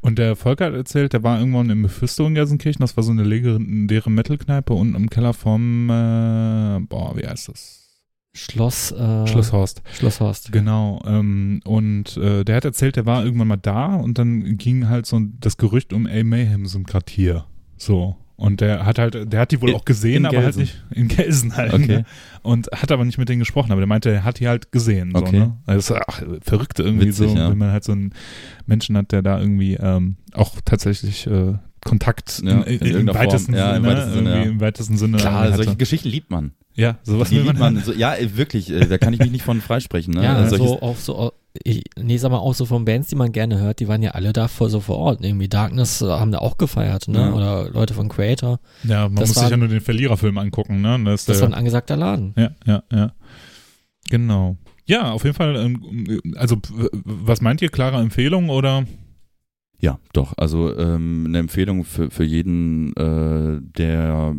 Und 0.00 0.18
der 0.18 0.36
Volker 0.36 0.66
hat 0.66 0.74
erzählt, 0.74 1.12
der 1.12 1.22
war 1.22 1.38
irgendwann 1.38 1.70
im 1.70 1.82
Mephisto 1.82 2.26
in 2.26 2.34
Gelsenkirchen, 2.34 2.80
das 2.80 2.96
war 2.96 3.04
so 3.04 3.12
eine 3.12 3.24
legendäre 3.24 4.10
Metal-Kneipe 4.10 4.72
unten 4.72 4.94
im 4.94 5.10
Keller 5.10 5.32
vom, 5.32 5.90
äh, 5.90 6.80
boah, 6.80 7.16
wie 7.16 7.26
heißt 7.26 7.48
das? 7.48 7.86
Schloss, 8.36 8.92
äh, 8.92 9.26
Schlosshorst. 9.26 9.82
Schlosshorst. 9.94 10.52
Genau. 10.52 11.00
Ähm, 11.06 11.60
und 11.64 12.18
äh, 12.18 12.44
der 12.44 12.56
hat 12.56 12.66
erzählt, 12.66 12.96
der 12.96 13.06
war 13.06 13.24
irgendwann 13.24 13.48
mal 13.48 13.56
da 13.56 13.94
und 13.96 14.18
dann 14.18 14.58
ging 14.58 14.88
halt 14.88 15.06
so 15.06 15.20
das 15.40 15.56
Gerücht 15.56 15.94
um, 15.94 16.06
ey, 16.06 16.22
Mayhem 16.22 16.66
grad 16.84 17.08
hier. 17.08 17.46
So. 17.78 18.16
Und 18.36 18.60
der 18.60 18.84
hat 18.84 18.98
halt, 18.98 19.32
der 19.32 19.40
hat 19.40 19.50
die 19.50 19.62
wohl 19.62 19.70
In- 19.70 19.76
auch 19.76 19.84
gesehen, 19.86 20.24
in 20.24 20.26
aber 20.26 20.42
halt 20.42 20.56
nicht 20.56 20.84
in 20.90 21.08
Gelsen 21.08 21.56
halt. 21.56 21.72
Okay. 21.72 21.86
Ne? 21.86 22.04
Und 22.42 22.68
hat 22.72 22.92
aber 22.92 23.04
nicht 23.04 23.16
mit 23.16 23.28
denen 23.30 23.38
gesprochen, 23.38 23.72
aber 23.72 23.80
der 23.80 23.88
meinte, 23.88 24.10
er 24.10 24.24
hat 24.24 24.40
die 24.40 24.46
halt 24.48 24.72
gesehen. 24.72 25.12
So, 25.14 25.22
Okay. 25.22 25.38
ne? 25.40 25.56
Das 25.66 25.88
ist 25.90 25.96
ach, 26.06 26.22
verrückt 26.42 26.78
irgendwie 26.78 27.06
Witzig, 27.06 27.30
so, 27.30 27.36
ja. 27.36 27.50
wenn 27.50 27.56
man 27.58 27.72
halt 27.72 27.84
so 27.84 27.92
einen 27.92 28.12
Menschen 28.66 28.96
hat, 28.96 29.10
der 29.12 29.22
da 29.22 29.40
irgendwie 29.40 29.74
ähm, 29.80 30.16
auch 30.34 30.54
tatsächlich 30.64 31.26
äh, 31.26 31.54
Kontakt 31.84 32.42
Ja, 32.44 32.60
in, 32.62 32.78
in 32.80 32.96
in, 33.08 33.14
weitesten 33.14 33.54
Form. 33.54 33.58
Ja, 33.64 33.76
im 33.76 33.82
Sinne, 33.84 33.94
weitesten 33.96 34.12
Sinne, 34.14 34.30
ja. 34.36 34.42
im 34.42 34.60
weitesten 34.60 34.96
Sinne 34.98 35.16
Klar, 35.18 35.40
hatte. 35.44 35.56
solche 35.56 35.76
Geschichten 35.76 36.08
liebt 36.08 36.30
man. 36.30 36.52
ja, 36.74 36.98
sowas 37.04 37.30
liebt 37.30 37.46
man, 37.46 37.58
man. 37.58 37.82
So, 37.82 37.92
ja, 37.92 38.14
wirklich, 38.34 38.70
äh, 38.70 38.86
da 38.86 38.98
kann 38.98 39.14
ich 39.14 39.20
mich 39.20 39.30
nicht 39.30 39.44
von 39.44 39.60
freisprechen. 39.62 40.12
Ne? 40.14 40.24
Ja, 40.24 40.46
solches- 40.46 40.66
so 40.66 40.82
auch 40.82 40.96
so, 40.96 41.32
ich, 41.64 41.84
nee, 41.98 42.16
sag 42.16 42.30
mal, 42.30 42.38
auch 42.38 42.54
so 42.54 42.64
von 42.66 42.84
Bands, 42.84 43.08
die 43.08 43.16
man 43.16 43.32
gerne 43.32 43.58
hört, 43.58 43.80
die 43.80 43.88
waren 43.88 44.02
ja 44.02 44.12
alle 44.12 44.32
da 44.32 44.48
vor, 44.48 44.70
so 44.70 44.80
vor 44.80 44.96
Ort. 44.98 45.24
Irgendwie 45.24 45.48
Darkness 45.48 46.02
äh, 46.02 46.06
haben 46.06 46.32
da 46.32 46.38
auch 46.38 46.58
gefeiert, 46.58 47.08
ne? 47.08 47.18
Ja. 47.18 47.32
Oder 47.32 47.70
Leute 47.70 47.94
von 47.94 48.08
Creator. 48.08 48.60
Ja, 48.84 49.08
man 49.08 49.16
Das 49.16 49.28
muss 49.28 49.34
sich 49.36 49.44
war- 49.44 49.50
ja 49.50 49.56
nur 49.56 49.68
den 49.68 49.80
Verliererfilm 49.80 50.38
angucken, 50.38 50.80
ne? 50.80 50.98
Das, 51.04 51.20
ist 51.22 51.28
Das 51.28 51.38
der- 51.38 51.42
war 51.48 51.54
ein 51.54 51.58
angesagter 51.58 51.96
Laden. 51.96 52.34
Ja, 52.36 52.50
ja, 52.66 52.82
ja. 52.92 53.12
Genau. 54.10 54.56
Ja, 54.86 55.10
auf 55.12 55.24
jeden 55.24 55.34
Fall, 55.34 55.56
ähm, 55.56 56.20
also 56.36 56.56
was 57.04 57.40
meint 57.40 57.60
ihr, 57.60 57.70
klare 57.70 57.98
Empfehlung 58.00 58.50
oder? 58.50 58.84
Ja, 59.78 59.98
doch. 60.12 60.34
Also 60.36 60.76
ähm, 60.76 61.24
eine 61.26 61.38
Empfehlung 61.38 61.84
für, 61.84 62.10
für 62.10 62.24
jeden, 62.24 62.96
äh, 62.96 63.60
der 63.76 64.34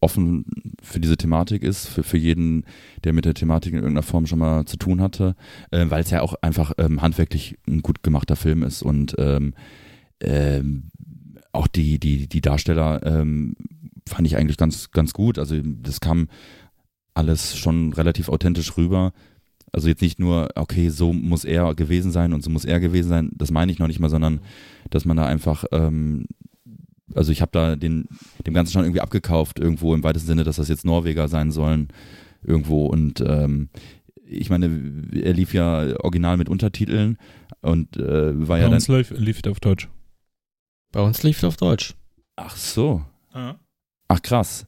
offen 0.00 0.44
für 0.82 1.00
diese 1.00 1.16
Thematik 1.16 1.62
ist, 1.62 1.86
für, 1.86 2.02
für 2.02 2.16
jeden, 2.16 2.64
der 3.04 3.12
mit 3.12 3.24
der 3.24 3.34
Thematik 3.34 3.72
in 3.72 3.80
irgendeiner 3.80 4.02
Form 4.02 4.26
schon 4.26 4.38
mal 4.38 4.64
zu 4.64 4.76
tun 4.76 5.00
hatte, 5.00 5.34
äh, 5.70 5.86
weil 5.88 6.02
es 6.02 6.10
ja 6.10 6.22
auch 6.22 6.34
einfach 6.40 6.72
ähm, 6.78 7.02
handwerklich 7.02 7.58
ein 7.68 7.82
gut 7.82 8.02
gemachter 8.02 8.36
Film 8.36 8.62
ist 8.62 8.82
und 8.82 9.14
ähm, 9.18 9.54
ähm, 10.20 10.90
auch 11.52 11.66
die, 11.66 11.98
die, 11.98 12.28
die 12.28 12.40
Darsteller 12.40 13.04
ähm, 13.04 13.56
fand 14.08 14.26
ich 14.26 14.36
eigentlich 14.36 14.56
ganz, 14.56 14.90
ganz 14.92 15.12
gut. 15.12 15.38
Also 15.38 15.56
das 15.62 16.00
kam 16.00 16.28
alles 17.14 17.56
schon 17.58 17.92
relativ 17.92 18.28
authentisch 18.28 18.76
rüber. 18.76 19.12
Also 19.72 19.88
jetzt 19.88 20.02
nicht 20.02 20.18
nur, 20.18 20.48
okay, 20.56 20.88
so 20.88 21.12
muss 21.12 21.44
er 21.44 21.74
gewesen 21.74 22.10
sein 22.10 22.32
und 22.32 22.42
so 22.42 22.50
muss 22.50 22.64
er 22.64 22.80
gewesen 22.80 23.08
sein, 23.08 23.30
das 23.34 23.50
meine 23.50 23.70
ich 23.70 23.78
noch 23.78 23.86
nicht 23.86 24.00
mal, 24.00 24.10
sondern 24.10 24.40
dass 24.90 25.04
man 25.04 25.16
da 25.16 25.26
einfach, 25.26 25.64
ähm, 25.72 26.26
also 27.14 27.30
ich 27.32 27.40
habe 27.40 27.52
da 27.52 27.76
den, 27.76 28.08
dem 28.46 28.54
Ganzen 28.54 28.72
schon 28.72 28.82
irgendwie 28.84 29.00
abgekauft, 29.00 29.58
irgendwo 29.58 29.94
im 29.94 30.02
weitesten 30.02 30.26
Sinne, 30.28 30.44
dass 30.44 30.56
das 30.56 30.68
jetzt 30.68 30.84
Norweger 30.84 31.28
sein 31.28 31.52
sollen, 31.52 31.88
irgendwo. 32.42 32.86
Und 32.86 33.20
ähm, 33.20 33.68
ich 34.24 34.50
meine, 34.50 34.66
er 35.12 35.32
lief 35.32 35.54
ja 35.54 35.98
original 36.00 36.36
mit 36.36 36.48
Untertiteln 36.48 37.18
und 37.62 37.96
äh, 37.96 38.48
war 38.48 38.58
ja 38.58 38.64
Bei 38.64 38.70
dann. 38.70 38.74
uns 38.74 38.88
lief, 38.88 39.10
lief 39.16 39.40
auf 39.48 39.60
Deutsch. 39.60 39.88
Bei 40.92 41.00
uns 41.00 41.22
lief 41.22 41.42
auf 41.44 41.56
Deutsch. 41.56 41.94
Ach 42.36 42.56
so. 42.56 43.02
Ach 44.08 44.22
krass. 44.22 44.66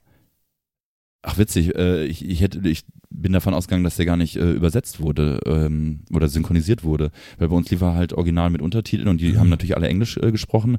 Ach 1.23 1.39
witzig, 1.39 1.75
äh, 1.77 2.05
ich, 2.05 2.25
ich 2.29 2.41
hätte, 2.41 2.61
ich 2.69 2.85
bin 3.15 3.33
davon 3.33 3.55
ausgegangen, 3.55 3.85
dass 3.85 3.97
der 3.97 4.07
gar 4.07 4.17
nicht 4.17 4.37
äh, 4.37 4.53
übersetzt 4.53 5.01
wurde 5.01 5.41
ähm, 5.47 6.01
oder 6.13 6.29
synchronisiert 6.29 6.85
wurde, 6.85 7.11
weil 7.39 7.49
bei 7.49 7.57
uns 7.57 7.71
lief 7.71 7.81
er 7.81 7.95
halt 7.95 8.13
original 8.13 8.51
mit 8.51 8.63
Untertiteln 8.63 9.09
und 9.09 9.21
die 9.21 9.33
Mhm. 9.33 9.39
haben 9.39 9.49
natürlich 9.49 9.77
alle 9.77 9.89
Englisch 9.89 10.17
äh, 10.17 10.33
gesprochen. 10.33 10.79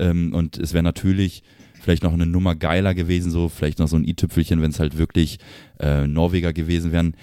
Ähm, 0.00 0.32
und 0.34 0.58
es 0.58 0.72
wäre 0.72 0.82
natürlich 0.82 1.42
vielleicht 1.80 2.02
noch 2.02 2.12
eine 2.14 2.26
Nummer 2.26 2.54
geiler 2.54 2.94
gewesen, 2.94 3.30
so 3.30 3.48
vielleicht 3.48 3.78
noch 3.78 3.88
so 3.88 3.96
ein 3.96 4.04
i-Tüpfelchen, 4.04 4.62
wenn 4.62 4.70
es 4.70 4.80
halt 4.80 4.96
wirklich 4.96 5.38
äh, 5.80 6.06
Norweger 6.06 6.52
gewesen 6.52 6.92
wären. 6.92 7.14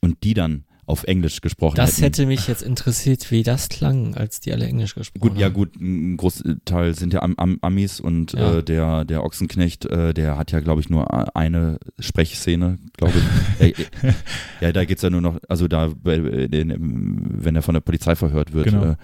Und 0.00 0.22
die 0.22 0.34
dann 0.34 0.64
auf 0.88 1.04
Englisch 1.04 1.40
gesprochen 1.40 1.76
Das 1.76 1.92
hätten. 1.92 2.02
hätte 2.02 2.26
mich 2.26 2.48
jetzt 2.48 2.62
interessiert, 2.62 3.30
wie 3.30 3.42
das 3.42 3.68
klang, 3.68 4.14
als 4.14 4.40
die 4.40 4.52
alle 4.52 4.66
Englisch 4.66 4.94
gesprochen 4.94 5.20
Gut, 5.20 5.32
haben. 5.32 5.38
ja 5.40 5.48
gut, 5.50 5.76
ein 5.76 6.16
Großteil 6.16 6.94
sind 6.94 7.12
ja 7.12 7.22
Am 7.22 7.34
Am 7.36 7.58
Amis 7.60 8.00
und 8.00 8.32
Ja. 8.32 8.58
äh, 8.58 8.62
der, 8.62 9.04
der 9.04 9.22
Ochsenknecht, 9.24 9.84
äh, 9.86 10.14
der 10.14 10.38
hat 10.38 10.50
ja, 10.52 10.60
glaube 10.60 10.80
ich, 10.80 10.88
nur 10.88 11.36
eine 11.36 11.78
Sprechszene, 11.98 12.78
glaube 12.96 13.12
ich. 13.60 13.74
ja, 14.60 14.72
da 14.72 14.84
geht's 14.84 15.02
ja 15.02 15.10
nur 15.10 15.20
noch, 15.20 15.38
also 15.48 15.68
da, 15.68 15.86
äh, 16.04 16.48
wenn 16.50 17.54
er 17.56 17.62
von 17.62 17.74
der 17.74 17.80
Polizei 17.80 18.16
verhört 18.16 18.52
wird 18.52 18.66
Genau. 18.66 18.92
äh, 18.92 18.96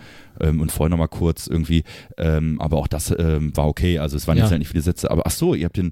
ähm, 0.49 0.61
und 0.61 0.73
vorher 0.73 0.91
nochmal 0.91 1.09
kurz 1.09 1.47
irgendwie, 1.47 1.85
ähm, 2.19 2.61
aber 2.61 2.79
auch 2.79 2.89
das 2.89 3.15
ähm, 3.17 3.57
war 3.57 3.69
okay, 3.69 3.99
also 3.99 4.17
es 4.17 4.27
waren 4.27 4.37
Ja. 4.39 4.45
jetzt 4.45 4.51
halt 4.51 4.59
nicht 4.61 4.69
viele 4.71 4.83
Sätze, 4.83 5.11
aber 5.11 5.27
ach 5.27 5.31
so, 5.33 5.55
ihr 5.55 5.67
habt 5.67 5.77
den, 5.77 5.91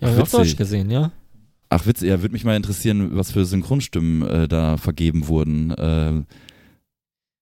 Ja, 0.00 0.08
ach, 0.08 0.08
hab 0.08 0.16
ich 0.16 0.22
auf 0.22 0.30
Deutsch 0.32 0.56
gesehen, 0.56 0.90
ja. 0.90 1.12
Ach 1.70 1.86
witzig, 1.86 2.08
ja, 2.08 2.20
würde 2.22 2.32
mich 2.32 2.44
mal 2.44 2.56
interessieren, 2.56 3.10
was 3.12 3.30
für 3.32 3.44
Synchronstimmen 3.44 4.26
äh, 4.28 4.48
da 4.48 4.76
vergeben 4.76 5.28
wurden. 5.28 5.70
Äh, 5.72 6.22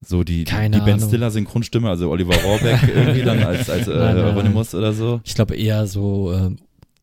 so 0.05 0.23
die, 0.25 0.45
Keine 0.45 0.77
die 0.79 0.85
Ben 0.85 0.95
Ahnung. 0.95 1.09
Stiller 1.09 1.31
Synchronstimme, 1.31 1.89
also 1.89 2.11
Oliver 2.11 2.35
Rohrbeck 2.37 2.81
irgendwie 2.95 3.23
dann 3.23 3.43
als, 3.45 3.69
als 3.71 3.89
äh. 3.89 3.93
Euronymous 3.93 4.75
oder 4.75 4.93
so. 4.93 5.21
Ich 5.25 5.35
glaube 5.35 5.57
eher 5.57 5.87
so, 5.87 6.33
ähm, 6.33 6.57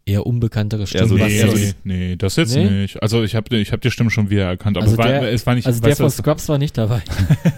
eher 0.05 0.25
unbekanntere 0.27 0.85
Stimmen. 0.85 1.07
so 1.09 1.19
was 1.19 1.27
nee, 1.29 1.41
das- 1.41 1.59
jetzt- 1.61 1.75
nee, 1.85 1.97
nee, 2.09 2.15
das 2.17 2.35
jetzt 2.35 2.55
Nee? 2.55 2.69
nicht. 2.69 3.01
Also 3.01 3.23
ich 3.23 3.35
habe 3.35 3.57
ich 3.57 3.71
hab 3.71 3.81
die 3.81 3.89
Stimme 3.89 4.09
schon 4.09 4.29
wieder 4.29 4.43
erkannt, 4.45 4.77
aber 4.77 4.85
Also 4.85 4.97
war, 4.97 5.07
der- 5.07 5.31
es 5.33 5.45
war 5.45 5.55
nicht, 5.55 5.65
also 5.65 5.81
der 5.81 5.95
von 5.95 6.09
Scrubs 6.09 6.47
war 6.49 6.57
nicht 6.57 6.77
dabei. 6.77 7.01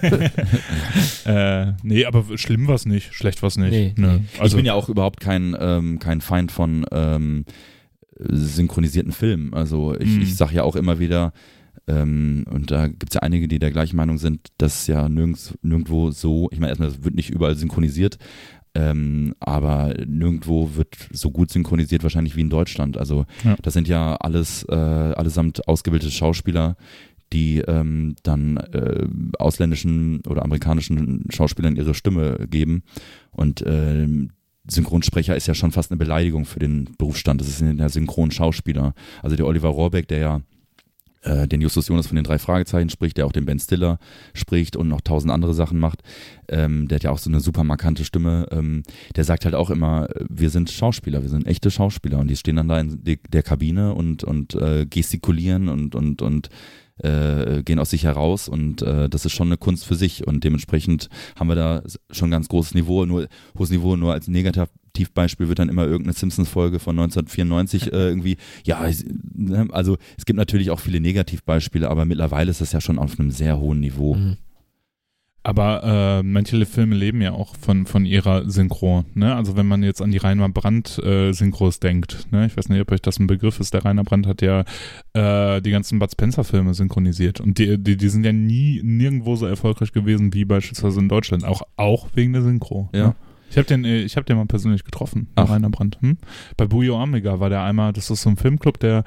äh, 1.26 1.74
nee, 1.84 2.06
aber 2.06 2.24
schlimm 2.38 2.68
war's 2.68 2.86
nicht, 2.86 3.14
schlecht 3.14 3.42
war's 3.44 3.58
nicht. 3.58 3.72
Nee, 3.72 3.94
Nö. 3.98 4.08
nee. 4.20 4.22
Also, 4.40 4.56
ich 4.56 4.60
bin 4.60 4.66
ja 4.66 4.74
auch 4.74 4.90
überhaupt 4.90 5.20
kein, 5.20 5.56
ähm, 5.60 6.00
kein 6.00 6.22
Feind 6.22 6.52
von 6.52 6.86
ähm, 6.92 7.46
synchronisierten 8.20 9.12
Filmen. 9.12 9.54
Also 9.54 9.96
ich, 10.00 10.16
Mhm. 10.16 10.22
ich 10.22 10.36
sage 10.36 10.56
ja 10.56 10.64
auch 10.64 10.76
immer 10.76 11.00
wieder, 11.00 11.34
ähm, 11.88 12.46
und 12.50 12.72
da 12.72 12.88
gibt 12.88 13.10
es 13.10 13.16
ja 13.16 13.22
einige, 13.22 13.48
die 13.48 13.60
der 13.60 13.72
gleichen 13.72 13.98
Meinung 13.98 14.18
sind, 14.18 14.48
dass 14.58 14.88
ja 14.88 15.08
nirgends, 15.10 15.54
nirgendwo 15.62 16.12
so, 16.12 16.48
ich 16.52 16.60
meine 16.60 16.70
erstmal, 16.70 16.90
es 16.90 17.04
wird 17.04 17.16
nicht 17.16 17.30
überall 17.30 17.56
synchronisiert, 17.56 18.18
ähm, 18.74 19.36
aber 19.40 19.94
nirgendwo 20.06 20.72
wird 20.76 20.96
so 21.12 21.32
gut 21.32 21.52
synchronisiert 21.52 22.04
wahrscheinlich 22.04 22.36
wie 22.36 22.42
in 22.42 22.50
Deutschland. 22.50 22.98
Also 22.98 23.26
Ja. 23.44 23.56
das 23.62 23.74
sind 23.74 23.88
ja 23.88 24.16
alles 24.16 24.64
äh, 24.68 24.74
allesamt 24.76 25.68
ausgebildete 25.68 26.12
Schauspieler, 26.12 26.76
die 27.34 27.60
ähm, 27.60 28.16
dann 28.24 28.58
äh, 28.58 29.08
ausländischen 29.40 30.22
oder 30.28 30.44
amerikanischen 30.44 31.26
Schauspielern 31.30 31.76
ihre 31.76 31.94
Stimme 31.94 32.48
geben. 32.50 32.84
Und 33.32 33.64
ähm, 33.66 34.32
Synchronsprecher 34.68 35.36
ist 35.36 35.48
ja 35.48 35.54
schon 35.54 35.72
fast 35.72 35.92
eine 35.92 35.98
Beleidigung 35.98 36.46
für 36.46 36.60
den 36.60 36.90
Berufsstand. 36.98 37.42
Das 37.42 37.48
ist 37.48 37.62
ja 37.62 37.90
Synchronschauspieler. 37.90 38.94
Also 39.22 39.36
der 39.36 39.46
Oliver 39.46 39.70
Rohrbeck, 39.70 40.08
der 40.08 40.18
ja 40.18 40.42
äh, 41.22 41.48
den 41.48 41.62
Justus 41.62 41.88
Jonas 41.88 42.08
von 42.08 42.16
den 42.16 42.24
drei 42.24 42.38
Fragezeichen 42.40 42.90
spricht, 42.90 43.18
der 43.18 43.26
auch 43.26 43.32
den 43.32 43.46
Ben 43.46 43.60
Stiller 43.60 44.00
spricht 44.34 44.76
und 44.76 44.88
noch 44.88 45.02
tausend 45.02 45.32
andere 45.32 45.54
Sachen 45.54 45.80
macht. 45.80 46.02
Ähm, 46.48 46.88
der 46.88 46.98
hat 46.98 47.04
ja 47.04 47.12
auch 47.12 47.18
so 47.18 47.30
eine 47.30 47.40
super 47.40 47.64
markante 47.64 48.06
Stimme. 48.06 48.48
Ähm, 48.52 48.84
der 49.16 49.24
sagt 49.24 49.46
halt 49.46 49.56
auch 49.56 49.70
immer, 49.70 50.10
äh, 50.16 50.26
wir 50.30 50.50
sind 50.50 50.70
Schauspieler, 50.70 51.22
wir 51.22 51.30
sind 51.30 51.48
echte 51.48 51.72
Schauspieler 51.72 52.20
und 52.20 52.28
die 52.28 52.36
stehen 52.36 52.56
dann 52.56 52.68
da 52.68 52.80
in 52.80 53.04
de- 53.04 53.20
der 53.30 53.44
Kabine 53.44 53.94
und, 53.94 54.24
und 54.24 54.56
äh, 54.56 54.86
gestikulieren 54.86 55.70
und, 55.70 55.96
und, 55.96 56.22
und 56.22 56.50
äh, 57.00 57.64
gehen 57.64 57.80
aus 57.80 57.90
sich 57.90 58.04
heraus 58.04 58.48
und 58.48 58.82
äh, 58.82 59.10
das 59.10 59.26
ist 59.26 59.34
schon 59.34 59.48
eine 59.48 59.58
Kunst 59.58 59.86
für 59.86 59.96
sich 59.96 60.26
und 60.26 60.44
dementsprechend 60.44 61.10
haben 61.38 61.48
wir 61.48 61.56
da 61.56 61.84
schon 62.12 62.32
ganz 62.32 62.48
großes 62.48 62.74
Niveau, 62.74 63.06
nur 63.06 63.28
hohes 63.58 63.70
Niveau 63.70 63.96
nur 63.96 64.14
als 64.14 64.28
negativ 64.28 64.70
Negativbeispiel 64.96 65.50
wird 65.50 65.60
dann 65.60 65.70
immer 65.70 65.86
irgendeine 65.86 66.14
Simpsons-Folge 66.14 66.80
von 66.80 66.98
1994 66.98 67.92
äh, 67.92 67.96
irgendwie. 68.08 68.38
Ja, 68.64 68.90
ne, 69.34 69.68
also 69.72 69.98
es 70.18 70.26
gibt 70.26 70.38
natürlich 70.38 70.72
auch 70.72 70.80
viele 70.80 71.00
Negativbeispiele, 71.00 71.90
aber 71.90 72.06
mittlerweile 72.06 72.52
ist 72.52 72.62
das 72.62 72.72
ja 72.72 72.82
schon 72.82 72.98
auf 72.98 73.20
einem 73.20 73.32
sehr 73.32 73.60
hohen 73.60 73.80
Niveau. 73.80 74.16
Mhm. 74.16 74.38
Aber 75.46 75.84
äh, 75.84 76.24
manche 76.24 76.66
Filme 76.66 76.96
leben 76.96 77.22
ja 77.22 77.32
auch 77.32 77.56
von, 77.56 77.86
von 77.86 78.04
ihrer 78.04 78.50
Synchro. 78.50 79.06
Ne? 79.14 79.36
Also 79.36 79.56
wenn 79.56 79.68
man 79.68 79.84
jetzt 79.84 80.02
an 80.02 80.10
die 80.10 80.18
Rainer 80.18 80.50
Brandt 80.50 80.98
äh, 80.98 81.34
denkt. 81.84 82.28
Ne? 82.32 82.48
Ich 82.48 82.58
weiß 82.58 82.68
nicht, 82.70 82.82
ob 82.82 82.92
euch 82.92 83.04
das 83.04 83.20
ein 83.20 83.28
Begriff 83.28 83.60
ist. 83.60 83.76
Der 83.76 83.86
Rainer 83.86 84.04
Brandt 84.04 84.26
hat 84.26 84.42
ja 84.42 84.64
äh, 85.14 85.62
die 85.62 85.70
ganzen 85.70 86.00
Bud 86.00 86.12
Spencer 86.12 86.44
Filme 86.44 86.74
synchronisiert. 86.74 87.42
Und 87.42 87.60
die, 87.60 87.78
die, 87.78 87.96
die 87.96 88.10
sind 88.10 88.26
ja 88.26 88.34
nie 88.34 88.82
nirgendwo 88.84 89.36
so 89.36 89.46
erfolgreich 89.46 89.92
gewesen 89.92 90.34
wie 90.34 90.46
beispielsweise 90.46 91.00
in 91.00 91.10
Deutschland. 91.10 91.44
Auch, 91.44 91.62
auch 91.76 92.08
wegen 92.16 92.34
der 92.34 92.42
Synchro. 92.42 92.90
Ja. 92.92 93.10
Ne? 93.10 93.16
Ich 93.50 93.58
habe 93.58 93.68
den, 93.68 93.86
äh, 93.86 94.02
ich 94.02 94.18
hab 94.18 94.26
den 94.26 94.38
mal 94.38 94.46
persönlich 94.46 94.84
getroffen, 94.84 95.28
Ach. 95.36 95.50
Rainer 95.50 95.70
Brandt. 95.70 95.98
Hm? 96.02 96.18
Bei 96.58 96.66
Bujo 96.66 97.02
Amiga 97.02 97.40
war 97.40 97.50
der 97.50 97.64
einmal, 97.64 97.94
das 97.94 98.10
ist 98.10 98.22
so 98.24 98.30
ein 98.30 98.38
Filmclub, 98.38 98.80
der 98.80 99.04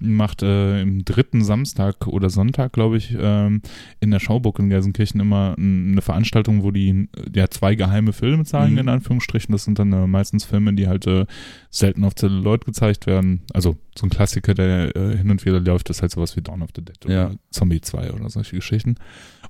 macht 0.00 0.42
äh, 0.42 0.80
im 0.80 1.04
dritten 1.04 1.42
Samstag 1.44 2.06
oder 2.06 2.30
Sonntag, 2.30 2.72
glaube 2.72 2.96
ich, 2.96 3.14
ähm, 3.18 3.60
in 4.00 4.10
der 4.10 4.20
Schauburg 4.20 4.58
in 4.58 4.68
Gelsenkirchen 4.70 5.20
immer 5.20 5.54
eine 5.58 6.00
Veranstaltung, 6.02 6.62
wo 6.62 6.70
die 6.70 7.08
ja 7.34 7.48
zwei 7.50 7.74
geheime 7.74 8.12
Filme 8.12 8.44
zeigen, 8.44 8.72
Mhm. 8.74 8.78
in 8.78 8.88
Anführungsstrichen. 8.88 9.52
Das 9.52 9.64
sind 9.64 9.78
dann 9.78 9.92
äh, 9.92 10.06
meistens 10.06 10.44
Filme, 10.44 10.72
die 10.74 10.86
halt 10.88 11.06
äh, 11.06 11.26
selten 11.70 12.04
auf 12.04 12.14
Celluloid 12.14 12.64
gezeigt 12.64 13.06
werden. 13.06 13.42
Also 13.52 13.76
so 13.98 14.06
ein 14.06 14.10
Klassiker, 14.10 14.54
der 14.54 14.94
äh, 14.96 15.16
hin 15.18 15.30
und 15.30 15.44
wieder 15.44 15.60
läuft, 15.60 15.90
ist 15.90 16.00
halt 16.00 16.12
sowas 16.12 16.36
wie 16.36 16.40
Dawn 16.42 16.62
of 16.62 16.70
the 16.74 16.82
Dead 16.84 17.04
oder 17.04 17.14
Ja. 17.14 17.30
Zombie 17.50 17.80
2 17.80 18.12
oder 18.12 18.30
solche 18.30 18.56
Geschichten. 18.56 18.94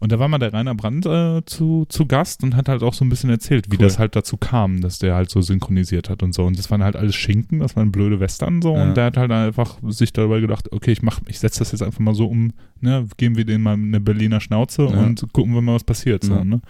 Und 0.00 0.10
da 0.12 0.18
war 0.18 0.28
mal 0.28 0.38
der 0.38 0.52
Rainer 0.54 0.74
Brandt 0.74 1.04
äh, 1.04 1.44
zu, 1.44 1.84
zu 1.90 2.06
Gast 2.06 2.42
und 2.42 2.56
hat 2.56 2.70
halt 2.70 2.82
auch 2.82 2.94
so 2.94 3.04
ein 3.04 3.10
bisschen 3.10 3.28
erzählt, 3.28 3.66
wie 3.70 3.76
Cool. 3.76 3.82
das 3.82 3.98
halt 3.98 4.16
dazu 4.16 4.38
kam, 4.38 4.80
dass 4.80 4.98
der 4.98 5.14
halt 5.14 5.28
so 5.30 5.42
synchronisiert 5.42 6.08
hat 6.08 6.22
und 6.22 6.32
so. 6.34 6.44
Und 6.46 6.58
das 6.58 6.70
waren 6.70 6.82
halt 6.82 6.96
alles 6.96 7.14
Schinken, 7.14 7.58
das 7.60 7.76
waren 7.76 7.92
blöde 7.92 8.18
Western 8.18 8.62
so. 8.62 8.74
Ja. 8.74 8.82
Und 8.84 8.96
der 8.96 9.04
hat 9.04 9.18
halt 9.18 9.30
einfach 9.30 9.78
sich 9.88 10.12
dabei 10.14 10.40
gedacht, 10.40 10.72
okay, 10.72 10.92
ich 10.92 11.02
mach, 11.02 11.20
ich 11.28 11.38
setze 11.38 11.58
das 11.58 11.72
jetzt 11.72 11.82
einfach 11.82 12.00
mal 12.00 12.14
so 12.14 12.26
um, 12.26 12.52
ne, 12.80 13.06
geben 13.18 13.36
wir 13.36 13.44
denen 13.44 13.62
mal 13.62 13.74
eine 13.74 14.00
Berliner 14.00 14.40
Schnauze 14.40 14.84
Ja. 14.84 14.88
und 15.00 15.22
gucken 15.34 15.52
wir 15.52 15.60
mal, 15.60 15.74
was 15.74 15.84
passiert. 15.84 16.24
So, 16.24 16.32
Ja. 16.34 16.44
ne? 16.44 16.62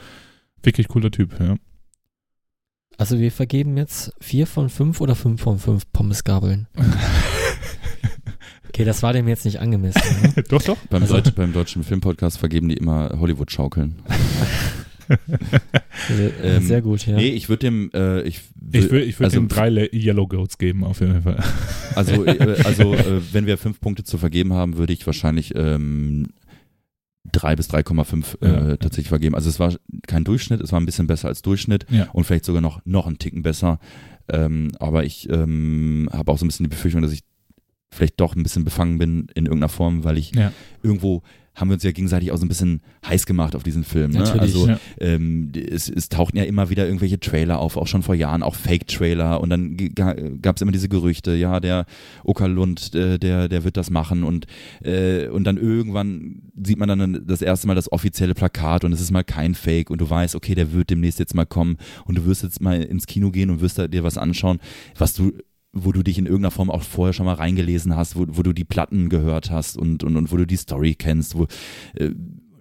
Wirklich 0.65 0.89
cooler 0.89 1.13
Typ, 1.13 1.39
ja. 1.39 1.55
Also 2.99 3.19
wir 3.19 3.31
vergeben 3.33 3.77
jetzt 3.77 4.13
vier 4.21 4.47
von 4.47 4.69
fünf 4.69 5.01
oder 5.01 5.15
fünf 5.15 5.41
von 5.41 5.59
fünf 5.59 5.91
Pommesgabeln. 5.93 6.67
Okay, 8.73 8.85
das 8.85 9.03
war 9.03 9.13
dem 9.13 9.27
jetzt 9.29 9.45
nicht 9.45 9.59
angemessen. 9.61 10.01
Ne? 10.37 10.43
doch, 10.49 10.63
doch. 10.63 10.79
Beim, 10.89 11.03
Also- 11.03 11.15
Deutsch, 11.15 11.33
beim 11.35 11.53
deutschen 11.53 11.83
Filmpodcast 11.85 12.39
vergeben 12.39 12.69
die 12.69 12.77
immer 12.77 13.11
Hollywood-Schaukeln. 13.19 13.97
Sehr, 16.09 16.31
Ähm, 16.45 16.63
sehr 16.63 16.83
gut, 16.83 17.05
ja. 17.05 17.17
Nee, 17.17 17.31
ich 17.31 17.49
würde 17.49 17.67
dem, 17.67 17.91
äh, 17.93 18.23
ich, 18.23 18.43
Ich 18.73 18.91
würde 18.91 19.03
ich 19.03 19.19
würd 19.19 19.25
also, 19.27 19.41
ihm 19.41 19.49
drei 19.49 19.69
Le 19.69 19.89
Yellow 19.93 20.29
Goats 20.29 20.57
geben, 20.57 20.85
auf 20.85 21.01
jeden 21.01 21.23
Fall. 21.23 21.43
Also, 21.97 22.25
äh, 22.25 22.63
also 22.65 22.95
äh, 22.95 23.21
wenn 23.33 23.47
wir 23.47 23.59
fünf 23.59 23.81
Punkte 23.81 24.05
zu 24.05 24.17
vergeben 24.19 24.53
haben, 24.53 24.77
würde 24.77 24.93
ich 24.93 25.05
wahrscheinlich 25.05 25.53
ähm, 25.57 26.29
drei 27.33 27.57
bis 27.57 27.69
3,5 27.71 28.41
äh, 28.41 28.47
Ja. 28.71 28.77
tatsächlich 28.77 29.09
vergeben. 29.09 29.35
Also 29.35 29.49
es 29.51 29.59
war 29.59 29.75
kein 30.07 30.23
Durchschnitt, 30.23 30.61
es 30.61 30.71
war 30.71 30.81
ein 30.81 30.87
bisschen 30.87 31.09
besser 31.09 31.27
als 31.27 31.43
Durchschnitt 31.43 31.87
Ja. 31.91 32.09
und 32.13 32.23
vielleicht 32.25 32.45
sogar 32.45 32.63
noch, 32.63 32.81
noch 32.85 33.09
einen 33.09 33.19
Ticken 33.19 33.43
besser. 33.43 33.81
Ähm, 34.29 34.71
aber 34.79 35.03
ich 35.05 35.29
ähm, 35.29 36.09
habe 36.13 36.31
auch 36.31 36.39
so 36.39 36.45
ein 36.45 36.49
bisschen 36.49 36.65
die 36.65 36.71
Befürchtung, 36.71 37.03
dass 37.03 37.11
ich 37.13 37.25
vielleicht 37.91 38.21
doch 38.21 38.37
ein 38.37 38.43
bisschen 38.43 38.65
befangen 38.65 38.99
bin 38.99 39.27
in 39.35 39.47
irgendeiner 39.47 39.69
Form, 39.69 40.05
weil 40.05 40.19
ich 40.19 40.35
Ja. 40.35 40.53
irgendwo 40.83 41.23
haben 41.57 41.69
wir 41.69 41.75
uns 41.75 41.83
ja 41.83 41.91
gegenseitig 41.91 42.31
auch 42.31 42.37
so 42.39 42.47
ein 42.47 42.49
bisschen 42.49 42.81
heiß 43.05 43.27
gemacht 43.27 43.55
auf 43.57 43.65
diesen 43.65 43.83
Film. 43.85 44.13
Ne? 44.13 44.21
Natürlich. 44.21 44.41
Also 44.55 44.69
Ja. 44.69 44.81
ähm, 45.01 45.51
es, 45.55 45.91
es 45.91 46.09
tauchten 46.09 46.39
ja 46.39 46.45
immer 46.45 46.71
wieder 46.71 46.87
irgendwelche 46.87 47.19
Trailer 47.19 47.59
auf, 47.59 47.77
auch 47.77 47.89
schon 47.89 48.03
vor 48.03 48.15
Jahren, 48.15 48.43
auch 48.45 48.55
Fake-Trailer 48.55 49.41
und 49.41 49.51
dann 49.51 49.77
gab 49.97 50.57
es 50.57 50.63
immer 50.63 50.71
diese 50.73 50.89
Gerüchte, 50.89 51.35
ja, 51.35 51.59
der 51.61 51.85
Okerlund, 52.25 52.95
äh, 52.95 53.19
der, 53.19 53.49
der 53.49 53.65
wird 53.65 53.77
das 53.77 53.91
machen 53.91 54.23
und, 54.23 54.47
äh, 54.83 55.27
und 55.27 55.45
dann 55.45 55.57
irgendwann 55.59 56.43
sieht 56.63 56.79
man 56.79 56.89
dann 56.89 57.25
das 57.27 57.43
erste 57.43 57.67
Mal 57.67 57.75
das 57.75 57.91
offizielle 57.91 58.35
Plakat 58.35 58.85
und 58.85 58.93
es 58.93 59.01
ist 59.01 59.11
mal 59.11 59.25
kein 59.25 59.55
Fake 59.55 59.91
und 59.91 60.01
du 60.01 60.09
weißt, 60.09 60.37
okay, 60.37 60.55
der 60.55 60.73
wird 60.73 60.89
demnächst 60.91 61.19
jetzt 61.19 61.35
mal 61.35 61.47
kommen 61.47 61.77
und 62.05 62.17
du 62.17 62.25
wirst 62.27 62.43
jetzt 62.45 62.63
mal 62.63 62.81
ins 62.81 63.07
Kino 63.07 63.31
gehen 63.33 63.51
und 63.51 63.61
wirst 63.61 63.77
da 63.79 63.89
dir 63.89 64.05
was 64.05 64.17
anschauen, 64.17 64.61
was 64.97 65.15
du 65.15 65.33
wo 65.73 65.93
du 65.93 66.03
dich 66.03 66.19
in 66.19 66.27
irgendeiner 66.27 66.51
Form 66.51 66.71
auch 66.71 66.83
vorher 66.83 67.13
schon 67.13 67.27
mal 67.27 67.35
reingelesen 67.35 67.95
hast, 67.97 68.17
wo, 68.17 68.27
wo 68.29 68.43
du 68.43 68.53
die 68.53 68.65
Platten 68.65 69.09
gehört 69.09 69.51
hast 69.51 69.77
und, 69.77 70.03
und, 70.03 70.17
und 70.17 70.33
wo 70.33 70.37
du 70.37 70.47
die 70.47 70.57
Story 70.57 70.95
kennst, 70.95 71.37
wo, 71.37 71.47
äh, 71.95 72.11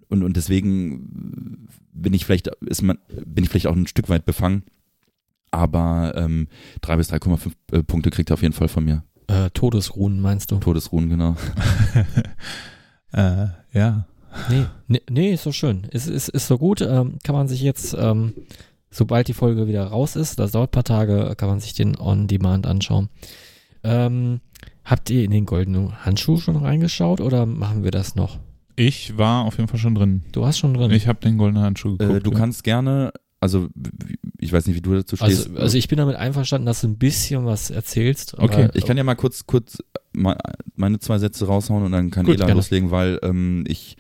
und, 0.10 0.24
und 0.24 0.36
deswegen 0.36 1.68
bin 1.94 2.14
ich 2.14 2.26
vielleicht, 2.26 2.48
ist 2.48 2.82
man, 2.82 2.98
bin 3.26 3.44
ich 3.44 3.50
vielleicht 3.50 3.68
auch 3.68 3.76
ein 3.76 3.88
Stück 3.88 4.10
weit 4.10 4.26
befangen. 4.26 4.64
Aber 5.52 6.14
ähm, 6.16 6.48
3 6.82 6.98
bis 6.98 7.12
3,5 7.12 7.52
äh, 7.72 7.84
Punkte 7.84 8.10
kriegt 8.10 8.30
er 8.30 8.36
auf 8.36 8.42
jeden 8.42 8.54
Fall 8.54 8.68
von 8.68 8.86
mir. 8.86 9.04
Äh, 9.28 9.50
Todesruhen 9.52 10.22
meinst 10.22 10.52
du? 10.52 10.58
Todesruhen, 10.58 11.10
genau. 11.10 11.36
äh, 13.14 13.48
ja. 13.74 14.08
Nee, 14.50 14.66
nee, 14.88 15.02
nee 15.10 15.34
ist 15.34 15.44
so 15.44 15.52
schön. 15.52 15.88
Ist, 15.92 16.08
ist, 16.08 16.30
ist 16.30 16.48
so 16.48 16.58
gut. 16.58 16.82
Ähm, 16.82 17.18
kann 17.24 17.36
man 17.36 17.48
sich 17.48 17.62
jetzt, 17.62 17.96
ähm, 17.98 18.34
sobald 18.92 19.28
die 19.28 19.34
Folge 19.34 19.68
wieder 19.68 19.86
raus 19.86 20.16
ist, 20.16 20.40
das 20.40 20.52
dauert 20.52 20.70
ein 20.70 20.72
paar 20.72 20.84
Tage, 20.84 21.34
kann 21.38 21.50
man 21.50 21.60
sich 21.60 21.74
den 21.74 21.98
on 22.00 22.28
demand 22.28 22.66
anschauen. 22.68 23.10
Ähm, 23.84 24.42
habt 24.84 25.10
ihr 25.10 25.24
in 25.24 25.32
den 25.32 25.46
goldenen 25.46 26.06
Handschuh 26.06 26.38
schon 26.38 26.56
reingeschaut 26.58 27.22
oder 27.22 27.46
machen 27.46 27.84
wir 27.84 27.92
das 27.92 28.16
noch? 28.16 28.40
Ich 28.76 29.18
war 29.18 29.46
auf 29.46 29.58
jeden 29.58 29.68
Fall 29.68 29.80
schon 29.80 29.96
drin. 29.96 30.24
Du 30.32 30.46
hast 30.46 30.58
schon 30.60 30.74
drin. 30.74 30.92
Ich 30.92 31.08
habe 31.08 31.20
den 31.20 31.38
goldenen 31.38 31.64
Handschuh 31.64 31.98
geguckt. 31.98 32.20
Äh, 32.20 32.22
du 32.24 32.32
ja. 32.32 32.38
kannst 32.38 32.64
gerne, 32.64 33.12
also 33.42 33.68
ich 34.38 34.52
weiß 34.54 34.68
nicht, 34.68 34.76
wie 34.78 34.82
du 34.82 34.94
dazu 34.96 35.16
stehst. 35.18 35.48
also, 35.50 35.60
also 35.60 35.78
ich 35.78 35.88
bin 35.88 35.98
damit 35.98 36.16
einverstanden, 36.16 36.66
dass 36.66 36.82
du 36.82 36.88
ein 36.88 36.98
bisschen 36.98 37.46
was 37.46 37.70
erzählst. 37.72 38.36
aber- 38.36 38.44
Okay. 38.46 38.70
Ich 38.74 38.86
kann 38.86 38.98
ja 38.98 39.04
mal 39.04 39.16
kurz, 39.16 39.46
kurz 39.46 39.78
me- 40.14 40.38
meine 40.76 41.00
zwei 41.00 41.18
Sätze 41.20 41.46
raushauen 41.46 41.84
und 41.84 41.92
dann 41.92 42.10
kann 42.10 42.26
Gut, 42.26 42.36
Ela 42.36 42.46
gerne. 42.46 42.60
loslegen, 42.60 42.90
weil 42.92 43.20
ähm, 43.22 43.64
ich 43.68 43.98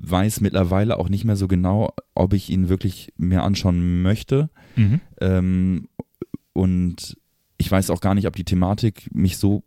weiß 0.00 0.40
mittlerweile 0.40 0.98
auch 0.98 1.08
nicht 1.08 1.24
mehr 1.24 1.36
so 1.36 1.48
genau, 1.48 1.94
ob 2.14 2.32
ich 2.32 2.50
ihn 2.50 2.68
wirklich 2.68 3.12
mehr 3.16 3.44
anschauen 3.44 4.02
möchte. 4.02 4.50
Mhm. 4.76 5.00
Ähm, 5.20 5.88
und 6.52 7.16
ich 7.58 7.70
weiß 7.70 7.90
auch 7.90 8.00
gar 8.00 8.14
nicht, 8.14 8.26
ob 8.26 8.36
die 8.36 8.44
Thematik 8.44 9.14
mich 9.14 9.36
so 9.36 9.62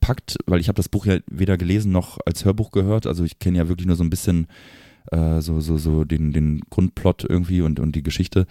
packt, 0.00 0.36
weil 0.46 0.60
ich 0.60 0.68
habe 0.68 0.76
das 0.76 0.88
Buch 0.88 1.06
ja 1.06 1.18
weder 1.30 1.56
gelesen 1.56 1.92
noch 1.92 2.18
als 2.24 2.44
Hörbuch 2.44 2.70
gehört. 2.70 3.06
Also 3.06 3.24
ich 3.24 3.38
kenne 3.38 3.58
ja 3.58 3.68
wirklich 3.68 3.86
nur 3.86 3.96
so 3.96 4.04
ein 4.04 4.10
bisschen 4.10 4.46
äh, 5.10 5.40
so, 5.40 5.60
so, 5.60 5.76
so 5.78 6.04
den, 6.04 6.32
den 6.32 6.60
Grundplot 6.70 7.24
irgendwie 7.28 7.62
und, 7.62 7.80
und 7.80 7.96
die 7.96 8.02
Geschichte. 8.02 8.46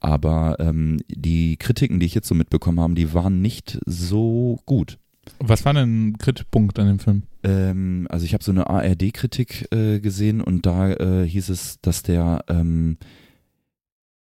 Aber 0.00 0.56
ähm, 0.60 1.00
die 1.08 1.56
Kritiken, 1.56 1.98
die 1.98 2.06
ich 2.06 2.14
jetzt 2.14 2.28
so 2.28 2.34
mitbekommen 2.34 2.80
habe, 2.80 2.94
die 2.94 3.14
waren 3.14 3.40
nicht 3.40 3.78
so 3.86 4.60
gut. 4.66 4.98
Was 5.38 5.64
war 5.64 5.74
denn 5.74 6.08
ein 6.08 6.18
Kritikpunkt 6.18 6.78
an 6.78 6.86
dem 6.86 6.98
Film? 6.98 7.22
Ähm, 7.42 8.06
also 8.10 8.24
ich 8.24 8.34
habe 8.34 8.44
so 8.44 8.52
eine 8.52 8.68
ARD-Kritik 8.68 9.68
äh, 9.72 10.00
gesehen 10.00 10.40
und 10.40 10.66
da 10.66 10.90
äh, 10.92 11.26
hieß 11.28 11.48
es, 11.50 11.80
dass 11.82 12.02
der, 12.02 12.44
ähm, 12.48 12.98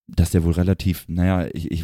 dass 0.08 0.32
der 0.32 0.44
wohl 0.44 0.54
relativ, 0.54 1.06
naja, 1.08 1.48
ich, 1.54 1.72
ich 1.72 1.84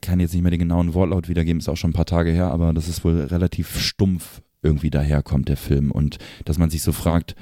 kann 0.00 0.20
jetzt 0.20 0.32
nicht 0.32 0.42
mehr 0.42 0.50
den 0.50 0.60
genauen 0.60 0.94
Wortlaut 0.94 1.28
wiedergeben, 1.28 1.58
ist 1.60 1.68
auch 1.68 1.76
schon 1.76 1.90
ein 1.90 1.94
paar 1.94 2.06
Tage 2.06 2.30
her, 2.30 2.50
aber 2.50 2.72
dass 2.72 2.88
es 2.88 3.04
wohl 3.04 3.20
relativ 3.22 3.78
stumpf 3.78 4.42
irgendwie 4.62 4.90
daherkommt, 4.90 5.48
der 5.48 5.56
Film. 5.56 5.90
Und 5.90 6.18
dass 6.44 6.58
man 6.58 6.70
sich 6.70 6.82
so 6.82 6.92
fragt, 6.92 7.36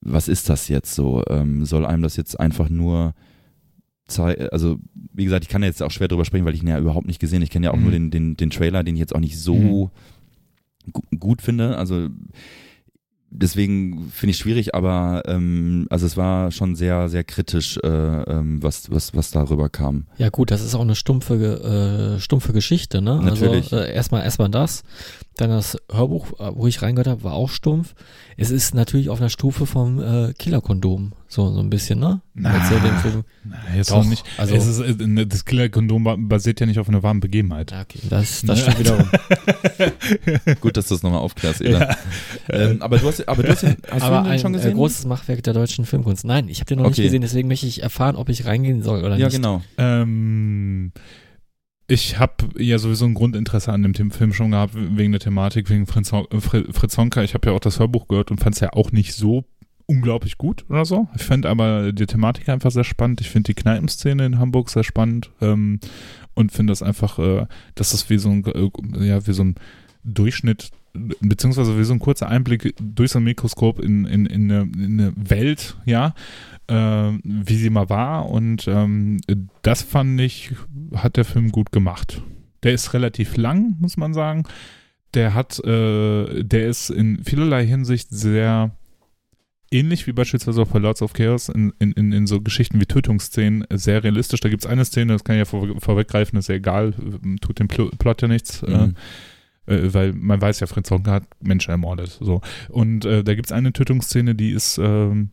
was 0.00 0.28
ist 0.28 0.48
das 0.48 0.68
jetzt 0.68 0.94
so? 0.94 1.22
Ähm, 1.28 1.64
soll 1.64 1.84
einem 1.86 2.02
das 2.02 2.16
jetzt 2.16 2.38
einfach 2.38 2.68
nur 2.68 3.14
zei- 4.06 4.48
also 4.50 4.78
wie 5.12 5.24
gesagt, 5.24 5.44
ich 5.44 5.48
kann 5.48 5.62
ja 5.62 5.68
jetzt 5.68 5.82
auch 5.82 5.90
schwer 5.90 6.08
drüber 6.08 6.24
sprechen, 6.24 6.44
weil 6.44 6.54
ich 6.54 6.62
ihn 6.62 6.68
ja 6.68 6.78
überhaupt 6.78 7.06
nicht 7.06 7.20
gesehen. 7.20 7.42
Ich 7.42 7.50
kenne 7.50 7.66
ja 7.66 7.72
auch 7.72 7.76
Mhm. 7.76 7.82
nur 7.82 7.92
den, 7.92 8.10
den, 8.10 8.36
den 8.36 8.50
Trailer, 8.50 8.82
den 8.84 8.94
ich 8.94 9.00
jetzt 9.00 9.14
auch 9.14 9.20
nicht 9.20 9.38
so 9.38 9.54
gu- 9.54 9.90
gut 11.18 11.42
finde. 11.42 11.76
Also 11.76 12.08
deswegen 13.34 14.10
finde 14.10 14.30
ich 14.30 14.38
schwierig, 14.38 14.74
aber 14.74 15.22
ähm, 15.26 15.86
also 15.90 16.06
es 16.06 16.16
war 16.16 16.50
schon 16.52 16.76
sehr, 16.76 17.08
sehr 17.08 17.24
kritisch, 17.24 17.78
äh, 17.82 17.88
ähm, 17.88 18.62
was, 18.62 18.90
was, 18.90 19.14
was 19.14 19.30
darüber 19.30 19.68
kam. 19.68 20.06
Ja 20.18 20.30
gut, 20.30 20.50
das 20.50 20.62
ist 20.62 20.74
auch 20.74 20.80
eine 20.80 20.94
stumpfe, 20.94 22.16
äh, 22.16 22.20
stumpfe 22.20 22.52
Geschichte, 22.52 23.02
ne? 23.02 23.20
Natürlich. 23.20 23.72
Also 23.72 23.76
äh, 23.84 23.92
erstmal 23.92 24.22
erstmal 24.22 24.48
das, 24.48 24.82
dann 25.36 25.50
das 25.50 25.76
Hörbuch, 25.92 26.32
äh, 26.40 26.50
wo 26.54 26.66
ich 26.66 26.80
reingehört 26.82 27.08
habe, 27.08 27.24
war 27.24 27.32
auch 27.34 27.50
stumpf. 27.50 27.94
Es 28.36 28.50
ist 28.50 28.74
natürlich 28.74 29.08
auf 29.10 29.20
einer 29.20 29.30
Stufe 29.30 29.66
vom 29.66 30.00
äh, 30.02 30.32
Killerkondom, 30.34 31.12
so 31.28 31.52
so 31.52 31.60
ein 31.60 31.70
bisschen, 31.70 31.98
ne? 32.00 32.20
Na. 32.34 32.52
Film. 33.00 33.24
Na, 33.44 33.56
jetzt 33.76 33.90
Doch, 33.90 33.98
noch 34.02 34.10
nicht. 34.10 34.24
also- 34.38 34.54
es 34.54 34.66
ist, 34.66 34.80
äh, 34.80 35.26
das 35.26 35.44
Killer-Kondom 35.44 36.04
ba- 36.04 36.16
basiert 36.18 36.60
ja 36.60 36.66
nicht 36.66 36.78
auf 36.78 36.88
einer 36.88 37.02
warmen 37.02 37.20
Begebenheit. 37.20 37.70
Ja, 37.72 37.82
okay, 37.82 38.00
das, 38.08 38.42
das 38.42 38.64
Ne? 38.66 38.72
stimmt 38.72 38.78
wiederum. 38.80 39.08
Gut, 40.60 40.76
dass 40.76 40.88
du 40.88 40.94
es 40.94 41.02
nochmal 41.02 41.20
aufklärst, 41.20 41.60
Eda. 41.60 41.96
Ähm, 42.48 42.80
aber 42.82 42.98
du 42.98 43.06
hast, 43.06 43.26
aber 43.28 43.42
du 43.42 43.50
hast, 43.50 43.62
den, 43.62 43.76
hast 43.90 44.02
Aber 44.02 44.18
du 44.18 44.22
den 44.24 44.32
ein 44.32 44.38
schon 44.38 44.54
äh, 44.54 44.56
gesehen? 44.58 44.74
großes 44.74 45.06
Machwerk 45.06 45.42
der 45.42 45.54
deutschen 45.54 45.84
Filmkunst. 45.84 46.24
Nein, 46.24 46.48
ich 46.48 46.60
habe 46.60 46.66
den 46.66 46.78
noch 46.78 46.84
nicht 46.86 46.94
Okay. 46.98 47.04
gesehen, 47.04 47.22
deswegen 47.22 47.48
möchte 47.48 47.66
ich 47.66 47.82
erfahren, 47.82 48.16
ob 48.16 48.28
ich 48.28 48.46
reingehen 48.46 48.82
soll 48.82 49.00
oder 49.04 49.16
ja, 49.16 49.26
nicht. 49.26 49.36
genau. 49.36 49.62
Ähm, 49.78 50.92
ich 51.86 52.18
habe 52.18 52.32
ja 52.58 52.78
sowieso 52.78 53.04
ein 53.04 53.14
Grundinteresse 53.14 53.72
an 53.72 53.82
dem 53.82 54.10
Film 54.10 54.32
schon 54.32 54.52
gehabt, 54.52 54.74
wegen 54.74 55.12
der 55.12 55.20
Thematik, 55.20 55.68
wegen 55.70 55.86
Fritz, 55.86 56.12
äh, 56.12 56.40
Fri- 56.40 56.72
Fritz 56.72 56.96
Honka. 56.96 57.22
Ich 57.22 57.34
habe 57.34 57.48
ja 57.48 57.54
auch 57.54 57.60
das 57.60 57.78
Hörbuch 57.78 58.08
gehört 58.08 58.30
und 58.30 58.38
fand 58.38 58.54
es 58.54 58.60
ja 58.60 58.72
auch 58.72 58.92
nicht 58.92 59.14
so 59.14 59.44
unglaublich 59.86 60.38
gut 60.38 60.64
oder 60.70 60.86
so. 60.86 61.08
Ich 61.14 61.22
fände 61.22 61.48
aber 61.50 61.92
die 61.92 62.06
Thematik 62.06 62.48
einfach 62.48 62.70
sehr 62.70 62.84
spannend. 62.84 63.20
Ich 63.20 63.28
finde 63.28 63.48
die 63.48 63.54
Kneipenszene 63.54 64.24
in 64.24 64.38
Hamburg 64.38 64.70
sehr 64.70 64.84
spannend 64.84 65.30
ähm, 65.42 65.78
und 66.32 66.52
finde 66.52 66.70
das 66.70 66.82
einfach, 66.82 67.18
äh, 67.18 67.46
dass 67.74 67.90
das 67.90 68.08
wie 68.08 68.16
so 68.16 68.30
ein, 68.30 68.44
äh, 68.46 69.06
ja, 69.06 69.26
wie 69.26 69.32
so 69.32 69.44
ein 69.44 69.56
Durchschnitt 70.04 70.70
beziehungsweise 71.20 71.76
wie 71.76 71.84
so 71.84 71.92
ein 71.92 71.98
kurzer 71.98 72.28
Einblick 72.28 72.74
durch 72.80 73.10
so 73.10 73.18
ein 73.18 73.24
Mikroskop 73.24 73.80
in, 73.80 74.04
in, 74.04 74.26
in, 74.26 74.50
eine, 74.50 74.62
in 74.76 75.00
eine 75.00 75.12
Welt, 75.16 75.76
ja, 75.84 76.14
wie 76.66 77.56
sie 77.56 77.70
mal 77.70 77.90
war 77.90 78.30
und 78.30 78.66
ähm, 78.68 79.20
das 79.62 79.82
fand 79.82 80.18
ich, 80.20 80.52
hat 80.94 81.18
der 81.18 81.26
Film 81.26 81.52
gut 81.52 81.72
gemacht. 81.72 82.22
Der 82.62 82.72
ist 82.72 82.94
relativ 82.94 83.36
lang, 83.36 83.76
muss 83.80 83.98
man 83.98 84.14
sagen. 84.14 84.44
Der 85.12 85.34
hat, 85.34 85.62
äh, 85.64 86.42
der 86.42 86.66
ist 86.66 86.88
in 86.88 87.22
vielerlei 87.22 87.66
Hinsicht 87.66 88.08
sehr 88.10 88.74
ähnlich 89.70 90.06
wie 90.06 90.12
beispielsweise 90.12 90.62
auch 90.62 90.68
bei 90.68 90.78
Lords 90.78 91.02
of 91.02 91.12
Chaos 91.12 91.48
in, 91.48 91.72
in, 91.78 91.92
in, 91.92 92.12
in 92.12 92.26
so 92.26 92.40
Geschichten 92.40 92.80
wie 92.80 92.86
Tötungsszenen 92.86 93.64
sehr 93.70 94.02
realistisch. 94.02 94.40
Da 94.40 94.48
gibt 94.48 94.64
es 94.64 94.70
eine 94.70 94.84
Szene, 94.84 95.12
das 95.12 95.24
kann 95.24 95.36
ich 95.36 95.40
ja 95.40 95.44
vor, 95.44 95.68
vorweggreifen, 95.80 96.38
ist 96.38 96.48
ja 96.48 96.54
egal, 96.54 96.94
tut 97.40 97.58
dem 97.58 97.68
Pl 97.68 97.90
Plot 97.98 98.22
ja 98.22 98.28
nichts. 98.28 98.62
Mhm. 98.62 98.94
Äh, 99.66 99.74
äh, 99.74 99.94
weil 99.94 100.12
man 100.12 100.40
weiß 100.40 100.60
ja, 100.60 100.66
Fritz 100.66 100.90
Honka 100.90 101.12
hat 101.12 101.24
Menschen 101.40 101.70
ermordet. 101.70 102.18
So. 102.20 102.40
Und 102.68 103.04
äh, 103.04 103.24
da 103.24 103.34
gibt 103.34 103.46
es 103.46 103.52
eine 103.52 103.72
Tötungsszene, 103.72 104.34
die 104.34 104.50
ist, 104.50 104.78
ähm, 104.78 105.30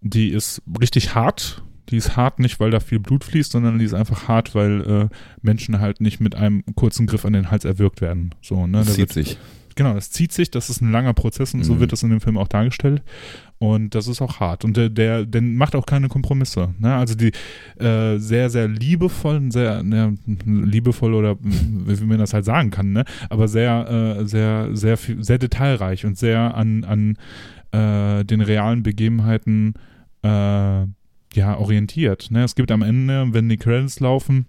die 0.00 0.30
ist 0.30 0.62
richtig 0.80 1.14
hart. 1.14 1.62
Die 1.88 1.96
ist 1.96 2.16
hart 2.16 2.38
nicht, 2.38 2.60
weil 2.60 2.70
da 2.70 2.78
viel 2.78 3.00
Blut 3.00 3.24
fließt, 3.24 3.50
sondern 3.52 3.78
die 3.80 3.84
ist 3.84 3.94
einfach 3.94 4.28
hart, 4.28 4.54
weil 4.54 4.80
äh, 5.10 5.14
Menschen 5.42 5.80
halt 5.80 6.00
nicht 6.00 6.20
mit 6.20 6.36
einem 6.36 6.62
kurzen 6.76 7.06
Griff 7.06 7.24
an 7.24 7.32
den 7.32 7.50
Hals 7.50 7.64
erwürgt 7.64 8.00
werden. 8.00 8.30
So, 8.42 8.66
ne? 8.66 8.78
Das 8.78 8.86
Da 8.88 8.92
zieht 8.92 8.98
wird- 9.00 9.12
sich. 9.12 9.38
Genau, 9.76 9.94
das 9.94 10.10
zieht 10.10 10.32
sich, 10.32 10.50
das 10.50 10.68
ist 10.68 10.82
ein 10.82 10.90
langer 10.92 11.14
Prozess 11.14 11.54
und 11.54 11.62
so 11.64 11.74
Mhm. 11.74 11.80
wird 11.80 11.92
das 11.92 12.02
in 12.02 12.10
dem 12.10 12.20
Film 12.20 12.36
auch 12.36 12.48
dargestellt. 12.48 13.02
Und 13.58 13.94
das 13.94 14.08
ist 14.08 14.20
auch 14.20 14.38
hart. 14.40 14.64
Und 14.64 14.76
der, 14.76 14.88
der, 14.90 15.24
der 15.24 15.40
macht 15.42 15.74
auch 15.74 15.86
keine 15.86 16.08
Kompromisse. 16.08 16.74
Ne? 16.78 16.94
Also 16.94 17.14
die 17.14 17.32
äh, 17.82 18.18
sehr, 18.18 18.50
sehr 18.50 18.68
liebevoll, 18.68 19.50
sehr 19.50 19.82
ne, 19.82 20.16
liebevoll 20.44 21.14
oder 21.14 21.36
wie 21.40 22.04
man 22.04 22.18
das 22.18 22.34
halt 22.34 22.44
sagen 22.44 22.70
kann, 22.70 22.92
ne? 22.92 23.04
aber 23.30 23.48
sehr, 23.48 24.18
äh, 24.20 24.26
sehr, 24.26 24.76
sehr, 24.76 24.96
viel, 24.96 25.22
sehr 25.24 25.38
detailreich 25.38 26.04
und 26.04 26.18
sehr 26.18 26.54
an, 26.56 26.84
an 26.84 27.16
äh, 27.72 28.24
den 28.24 28.40
realen 28.40 28.82
Begebenheiten 28.82 29.74
äh, 30.22 30.86
ja, 31.34 31.56
orientiert. 31.58 32.30
Ne? 32.30 32.44
Es 32.44 32.54
gibt 32.54 32.70
am 32.72 32.82
Ende, 32.82 33.28
wenn 33.32 33.48
die 33.48 33.56
Credits 33.56 34.00
laufen, 34.00 34.46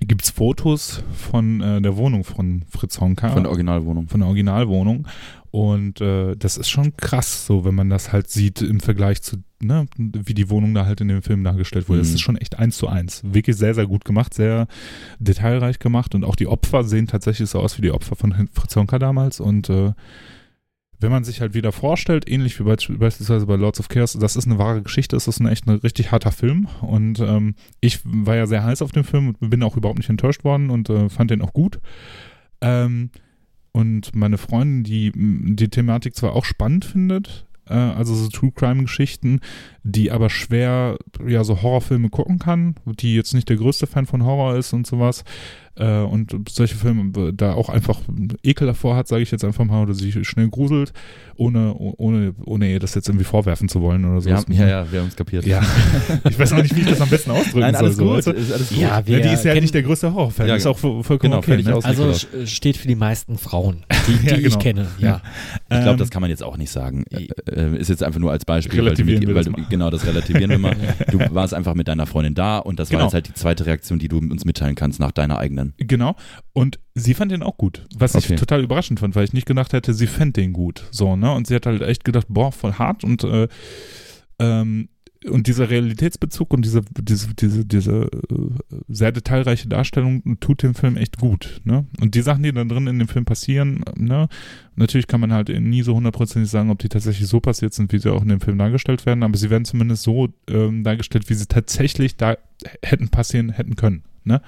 gibt 0.00 0.22
es 0.24 0.30
Fotos 0.30 1.02
von 1.12 1.60
äh, 1.60 1.80
der 1.80 1.96
Wohnung 1.96 2.24
von 2.24 2.64
Fritz 2.68 3.00
Honka 3.00 3.30
Von 3.30 3.42
der 3.44 3.50
Originalwohnung. 3.50 4.08
von 4.08 4.20
der 4.20 4.26
Originalwohnung. 4.28 5.06
Und 5.50 6.02
äh, 6.02 6.36
das 6.36 6.58
ist 6.58 6.68
schon 6.68 6.96
krass, 6.98 7.46
so 7.46 7.64
wenn 7.64 7.74
man 7.74 7.88
das 7.88 8.12
halt 8.12 8.28
sieht 8.28 8.60
im 8.60 8.80
Vergleich 8.80 9.22
zu, 9.22 9.38
ne, 9.62 9.86
wie 9.96 10.34
die 10.34 10.50
Wohnung 10.50 10.74
da 10.74 10.84
halt 10.84 11.00
in 11.00 11.08
dem 11.08 11.22
Film 11.22 11.44
dargestellt 11.44 11.88
wurde. 11.88 12.00
Das 12.00 12.10
Mhm. 12.10 12.14
ist 12.16 12.20
schon 12.20 12.36
echt 12.36 12.58
eins 12.58 12.76
zu 12.76 12.88
eins. 12.88 13.22
Wirklich 13.24 13.56
sehr, 13.56 13.74
sehr 13.74 13.86
gut 13.86 14.04
gemacht, 14.04 14.34
sehr 14.34 14.66
detailreich 15.18 15.78
gemacht. 15.78 16.14
Und 16.14 16.24
auch 16.24 16.36
die 16.36 16.46
Opfer 16.46 16.84
sehen 16.84 17.06
tatsächlich 17.06 17.48
so 17.48 17.58
aus 17.60 17.78
wie 17.78 17.82
die 17.82 17.90
Opfer 17.92 18.16
von 18.16 18.34
Fritz 18.52 18.76
Honka 18.76 18.98
damals. 18.98 19.40
Und 19.40 19.70
äh, 19.70 19.92
wenn 21.00 21.10
man 21.10 21.24
sich 21.24 21.40
halt 21.40 21.54
wieder 21.54 21.72
vorstellt, 21.72 22.28
ähnlich 22.28 22.58
wie 22.58 22.64
bei, 22.64 22.76
beispielsweise 22.76 23.46
bei 23.46 23.56
Lords 23.56 23.80
of 23.80 23.88
Chaos, 23.88 24.14
das 24.14 24.36
ist 24.36 24.46
eine 24.46 24.58
wahre 24.58 24.82
Geschichte, 24.82 25.16
das 25.16 25.28
ist 25.28 25.40
ein 25.40 25.48
echt 25.48 25.66
ein 25.66 25.76
richtig 25.76 26.12
harter 26.12 26.32
Film. 26.32 26.68
Und 26.80 27.20
ähm, 27.20 27.54
ich 27.80 28.00
war 28.04 28.36
ja 28.36 28.46
sehr 28.46 28.64
heiß 28.64 28.82
auf 28.82 28.92
den 28.92 29.04
Film 29.04 29.34
und 29.38 29.50
bin 29.50 29.62
auch 29.62 29.76
überhaupt 29.76 29.98
nicht 29.98 30.10
enttäuscht 30.10 30.44
worden 30.44 30.70
und 30.70 30.88
äh, 30.88 31.08
fand 31.08 31.30
den 31.30 31.42
auch 31.42 31.52
gut. 31.52 31.80
Ähm, 32.60 33.10
und 33.72 34.14
meine 34.14 34.38
Freundin, 34.38 34.84
die 34.84 35.12
die 35.54 35.68
Thematik 35.68 36.16
zwar 36.16 36.32
auch 36.32 36.46
spannend 36.46 36.86
findet, 36.86 37.46
äh, 37.68 37.74
also 37.74 38.14
so 38.14 38.28
True 38.28 38.52
Crime 38.52 38.82
Geschichten, 38.82 39.40
die 39.82 40.10
aber 40.10 40.30
schwer 40.30 40.98
ja 41.26 41.44
so 41.44 41.60
Horrorfilme 41.62 42.08
gucken 42.08 42.38
kann, 42.38 42.76
die 42.86 43.14
jetzt 43.14 43.34
nicht 43.34 43.48
der 43.48 43.56
größte 43.56 43.86
Fan 43.86 44.06
von 44.06 44.24
Horror 44.24 44.56
ist 44.56 44.72
und 44.72 44.86
sowas 44.86 45.24
äh, 45.76 46.00
und 46.00 46.34
solche 46.48 46.74
Filme 46.76 47.12
äh, 47.28 47.32
da 47.32 47.54
auch 47.54 47.68
einfach 47.68 48.00
Ekel 48.42 48.66
davor 48.66 48.96
hat, 48.96 49.08
sage 49.08 49.22
ich 49.22 49.30
jetzt 49.30 49.44
einfach 49.44 49.64
mal, 49.64 49.82
oder 49.82 49.94
sich 49.94 50.26
schnell 50.26 50.48
gruselt, 50.48 50.92
ohne 51.36 51.74
ohne 51.74 52.34
ohne 52.44 52.70
ihr 52.72 52.78
das 52.80 52.94
jetzt 52.94 53.08
irgendwie 53.08 53.24
vorwerfen 53.24 53.68
zu 53.68 53.82
wollen 53.82 54.04
oder 54.04 54.20
so. 54.20 54.30
Ja, 54.30 54.42
ja, 54.48 54.66
ja, 54.66 54.92
wir 54.92 55.00
haben 55.00 55.08
es 55.08 55.16
kapiert. 55.16 55.44
Ja. 55.46 55.62
ich 56.28 56.38
weiß 56.38 56.52
auch 56.54 56.62
nicht, 56.62 56.74
wie 56.74 56.80
ich 56.80 56.86
das 56.88 57.00
am 57.00 57.08
besten 57.10 57.30
ausdrücken 57.30 57.60
Nein, 57.60 57.76
alles 57.76 57.96
soll. 57.96 58.14
gut. 58.14 58.24
So, 58.24 58.32
Ist 58.32 58.52
alles 58.52 58.68
gut. 58.70 58.78
Ja, 58.78 59.06
wir 59.06 59.18
ja, 59.18 59.26
die 59.28 59.34
ist 59.34 59.44
ja 59.44 59.52
kennen- 59.52 59.62
nicht 59.64 59.74
der 59.74 59.82
größte 59.82 60.12
Horrorfan, 60.12 60.48
Ja, 60.48 60.56
ist 60.56 60.66
auch 60.66 60.78
vo- 60.78 61.02
vollkommen 61.02 61.30
genau, 61.32 61.38
okay. 61.38 61.62
fertig 61.62 61.66
Ne? 61.66 61.80
Also 61.84 62.12
steht 62.46 62.76
für 62.78 62.88
die 62.88 62.94
meisten 62.94 63.36
Frauen, 63.38 63.84
die, 64.08 64.12
die 64.18 64.26
Ja, 64.28 64.36
genau. 64.36 64.48
ich 64.48 64.58
kenne. 64.58 64.86
Ja. 64.98 65.20
Ich 65.64 65.68
glaube, 65.76 65.90
Ähm, 65.90 65.96
das 65.98 66.10
kann 66.10 66.22
man 66.22 66.30
jetzt 66.30 66.42
auch 66.42 66.56
nicht 66.56 66.70
sagen. 66.70 67.04
Äh, 67.10 67.76
ist 67.76 67.88
jetzt 67.90 68.02
einfach 68.02 68.20
nur 68.20 68.30
als 68.32 68.44
Beispiel, 68.44 68.80
Relativieren 68.80 69.20
weil 69.22 69.28
wir 69.28 69.34
du, 69.34 69.34
das 69.34 69.46
weil 69.54 69.62
du 69.64 69.68
genau 69.68 69.90
das 69.90 70.06
relativieren 70.06 70.50
wir 70.50 70.58
mal. 70.58 70.76
Du 71.10 71.18
warst 71.34 71.52
einfach 71.54 71.74
mit 71.74 71.88
deiner 71.88 72.06
Freundin 72.06 72.34
da 72.34 72.58
und 72.58 72.78
das 72.80 72.88
Genau. 72.88 73.00
war 73.00 73.06
jetzt 73.06 73.14
halt 73.14 73.28
die 73.28 73.34
zweite 73.34 73.66
Reaktion, 73.66 73.98
die 73.98 74.08
du 74.08 74.18
uns 74.18 74.44
mitteilen 74.44 74.74
kannst 74.74 75.00
nach 75.00 75.12
deiner 75.12 75.38
eigenen. 75.38 75.65
Genau. 75.78 76.16
Und 76.52 76.78
sie 76.94 77.14
fand 77.14 77.32
den 77.32 77.42
auch 77.42 77.56
gut. 77.56 77.84
Was 77.96 78.14
Okay. 78.14 78.34
ich 78.34 78.40
total 78.40 78.62
überraschend 78.62 79.00
fand, 79.00 79.14
weil 79.16 79.24
ich 79.24 79.32
nicht 79.32 79.46
gedacht 79.46 79.72
hätte, 79.72 79.94
sie 79.94 80.06
fände 80.06 80.40
den 80.40 80.52
gut. 80.52 80.84
So, 80.90 81.16
ne? 81.16 81.32
Und 81.32 81.46
sie 81.46 81.54
hat 81.54 81.66
halt 81.66 81.82
echt 81.82 82.04
gedacht, 82.04 82.26
boah, 82.28 82.52
voll 82.52 82.74
hart 82.74 83.04
und 83.04 83.24
äh, 83.24 83.48
ähm, 84.38 84.88
und 85.30 85.46
dieser 85.48 85.70
Realitätsbezug 85.70 86.52
und 86.52 86.64
diese, 86.64 86.82
diese, 87.00 87.34
diese, 87.34 87.64
diese 87.64 88.02
äh, 88.02 88.76
sehr 88.86 89.10
detailreiche 89.12 89.66
Darstellung 89.66 90.38
tut 90.40 90.62
dem 90.62 90.74
Film 90.74 90.96
echt 90.96 91.18
gut. 91.18 91.60
Ne? 91.64 91.86
Und 92.00 92.14
die 92.14 92.20
Sachen, 92.22 92.42
die 92.44 92.52
da 92.52 92.62
drin 92.64 92.86
in 92.86 92.98
dem 92.98 93.08
Film 93.08 93.24
passieren, 93.24 93.82
ne? 93.96 94.28
natürlich 94.76 95.06
kann 95.08 95.20
man 95.20 95.32
halt 95.32 95.48
nie 95.48 95.82
so 95.82 95.94
hundertprozentig 95.94 96.50
sagen, 96.50 96.70
ob 96.70 96.78
die 96.78 96.88
tatsächlich 96.88 97.26
so 97.28 97.40
passiert 97.40 97.74
sind, 97.74 97.92
wie 97.92 97.98
sie 97.98 98.12
auch 98.12 98.22
in 98.22 98.28
dem 98.28 98.40
Film 98.40 98.58
dargestellt 98.58 99.04
werden, 99.06 99.24
aber 99.24 99.36
sie 99.36 99.50
werden 99.50 99.64
zumindest 99.64 100.04
so 100.04 100.28
ähm, 100.48 100.84
dargestellt, 100.84 101.28
wie 101.28 101.34
sie 101.34 101.46
tatsächlich 101.46 102.16
da 102.16 102.36
hätten 102.84 103.08
passieren, 103.08 103.50
hätten 103.50 103.74
können. 103.74 104.04
Ne? 104.24 104.42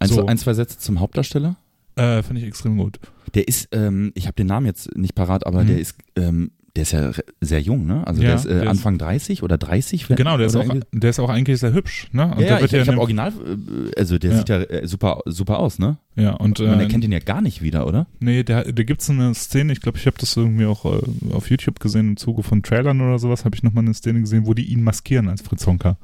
Ein, 0.00 0.08
So. 0.08 0.26
ein 0.26 0.38
zwei 0.38 0.54
Sätze 0.54 0.78
zum 0.78 0.98
Hauptdarsteller. 1.00 1.56
Äh, 1.96 2.22
Finde 2.22 2.40
ich 2.42 2.48
extrem 2.48 2.76
gut. 2.78 2.98
Der 3.34 3.46
ist, 3.46 3.68
ähm, 3.72 4.10
ich 4.14 4.26
habe 4.26 4.34
den 4.34 4.46
Namen 4.48 4.66
jetzt 4.66 4.96
nicht 4.96 5.14
parat, 5.14 5.46
aber 5.46 5.62
Mhm. 5.62 5.66
der 5.68 5.78
ist, 5.78 5.94
ähm, 6.16 6.50
der 6.76 6.82
ist 6.82 6.92
ja 6.92 7.10
sehr 7.40 7.60
jung, 7.60 7.84
ne? 7.84 8.06
Also 8.06 8.22
Ja, 8.22 8.28
der 8.28 8.36
ist 8.36 8.44
äh, 8.46 8.48
der 8.50 8.62
ist- 8.62 8.68
Anfang 8.68 8.96
30 8.96 9.42
oder 9.42 9.58
30. 9.58 10.08
wenn- 10.08 10.16
Genau, 10.16 10.36
der 10.38 10.46
ist, 10.46 10.56
auch, 10.56 10.64
der 10.92 11.10
ist 11.10 11.18
auch 11.18 11.28
eigentlich 11.28 11.58
sehr 11.58 11.72
hübsch, 11.72 12.08
ne? 12.12 12.26
Und 12.26 12.40
Ja, 12.40 12.46
ja, 12.46 12.46
der 12.54 12.60
wird 12.60 12.72
ich, 12.72 12.78
ich 12.78 12.84
in 12.86 12.92
habe 12.92 13.00
Original, 13.00 13.32
äh, 13.32 13.98
also 13.98 14.18
der 14.18 14.30
Ja. 14.30 14.38
sieht 14.38 14.48
ja 14.48 14.60
äh, 14.62 14.86
super, 14.86 15.20
super 15.26 15.58
aus, 15.58 15.78
ne? 15.80 15.98
ja, 16.16 16.30
und 16.34 16.60
Man 16.60 16.78
äh, 16.78 16.82
erkennt 16.84 17.04
ihn 17.04 17.12
ja 17.12 17.18
gar 17.18 17.42
nicht 17.42 17.60
wieder, 17.60 17.86
oder? 17.86 18.06
nee, 18.20 18.44
da, 18.44 18.62
da 18.62 18.82
gibt 18.84 19.02
es 19.02 19.10
eine 19.10 19.34
Szene, 19.34 19.72
ich 19.72 19.80
glaube, 19.80 19.98
ich 19.98 20.06
habe 20.06 20.16
das 20.18 20.36
irgendwie 20.36 20.64
auch 20.66 20.84
äh, 20.86 21.00
auf 21.34 21.50
YouTube 21.50 21.80
gesehen, 21.80 22.10
im 22.10 22.16
Zuge 22.16 22.42
von 22.44 22.62
Trailern 22.62 23.00
oder 23.00 23.18
sowas, 23.18 23.44
habe 23.44 23.56
ich 23.56 23.62
nochmal 23.64 23.84
eine 23.84 23.92
Szene 23.94 24.20
gesehen, 24.20 24.46
wo 24.46 24.54
die 24.54 24.64
ihn 24.72 24.82
maskieren 24.84 25.28
als 25.28 25.42
Fritz 25.42 25.66
Honka. 25.66 25.98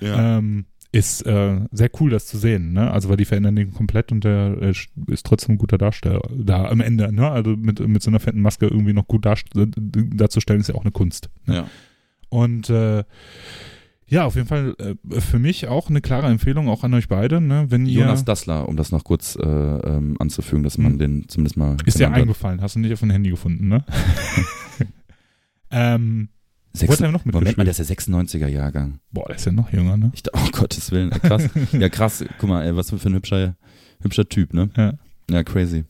Ähm, 0.00 0.66
ist 0.94 1.26
äh, 1.26 1.58
sehr 1.72 1.90
cool, 1.98 2.10
das 2.10 2.26
zu 2.26 2.38
sehen, 2.38 2.72
ne? 2.72 2.88
Also, 2.92 3.08
weil 3.08 3.16
die 3.16 3.24
verändern 3.24 3.56
den 3.56 3.72
komplett 3.72 4.12
und 4.12 4.22
der 4.22 4.56
äh, 4.60 4.72
ist 5.08 5.26
trotzdem 5.26 5.56
ein 5.56 5.58
guter 5.58 5.76
Darsteller 5.76 6.22
da 6.32 6.66
am 6.68 6.80
Ende, 6.80 7.12
ne? 7.12 7.28
Also 7.28 7.56
mit, 7.56 7.80
mit 7.80 8.00
so 8.00 8.10
einer 8.10 8.20
fetten 8.20 8.40
Maske 8.40 8.66
irgendwie 8.66 8.92
noch 8.92 9.08
gut 9.08 9.26
darzustellen, 9.26 10.60
ist 10.60 10.68
ja 10.68 10.76
auch 10.76 10.84
eine 10.84 10.92
Kunst. 10.92 11.30
Ne? 11.46 11.56
Ja. 11.56 11.66
Und 12.28 12.70
äh, 12.70 13.02
ja, 14.06 14.24
auf 14.24 14.36
jeden 14.36 14.46
Fall 14.46 14.76
äh, 14.78 15.20
für 15.20 15.40
mich 15.40 15.66
auch 15.66 15.90
eine 15.90 16.00
klare 16.00 16.28
Empfehlung, 16.28 16.68
auch 16.68 16.84
an 16.84 16.94
euch 16.94 17.08
beide, 17.08 17.40
ne? 17.40 17.66
Wenn 17.70 17.86
ihr. 17.86 18.02
Jonas 18.02 18.24
Dassler, 18.24 18.68
um 18.68 18.76
das 18.76 18.92
noch 18.92 19.02
kurz 19.02 19.34
äh, 19.34 19.42
ähm, 19.44 20.14
anzufügen, 20.20 20.62
dass 20.62 20.78
man 20.78 20.92
Mhm. 20.92 20.98
den 20.98 21.28
zumindest 21.28 21.56
mal. 21.56 21.76
Ist 21.86 21.98
dir 21.98 22.04
genannt 22.04 22.14
hat. 22.14 22.22
eingefallen, 22.22 22.60
hast 22.62 22.76
du 22.76 22.78
nicht 22.78 22.92
auf 22.92 23.00
dem 23.00 23.10
Handy 23.10 23.30
gefunden, 23.30 23.66
ne? 23.66 23.84
ähm, 25.72 26.28
Sechs, 26.76 26.90
Wurde 26.90 27.04
er 27.04 27.12
noch 27.12 27.24
Moment 27.24 27.56
mal, 27.56 27.62
der 27.62 27.70
ist 27.70 27.88
der 27.88 27.96
96er 27.96 28.48
Jahrgang. 28.48 28.98
boah, 29.12 29.26
der 29.28 29.36
ist 29.36 29.46
ja 29.46 29.52
noch 29.52 29.72
jünger, 29.72 29.96
ne? 29.96 30.10
Ich 30.12 30.24
oh 30.32 30.48
Gottes 30.50 30.90
Willen, 30.90 31.10
krass. 31.10 31.48
ja, 31.72 31.88
krass. 31.88 32.24
Guck 32.38 32.48
mal, 32.48 32.64
ey, 32.64 32.74
was 32.74 32.90
für 32.90 32.96
ein 32.96 33.14
hübscher, 33.14 33.54
hübscher 34.02 34.28
Typ, 34.28 34.52
ne? 34.52 34.70
Ja. 34.76 34.94
Ja, 35.30 35.44
crazy. 35.44 35.84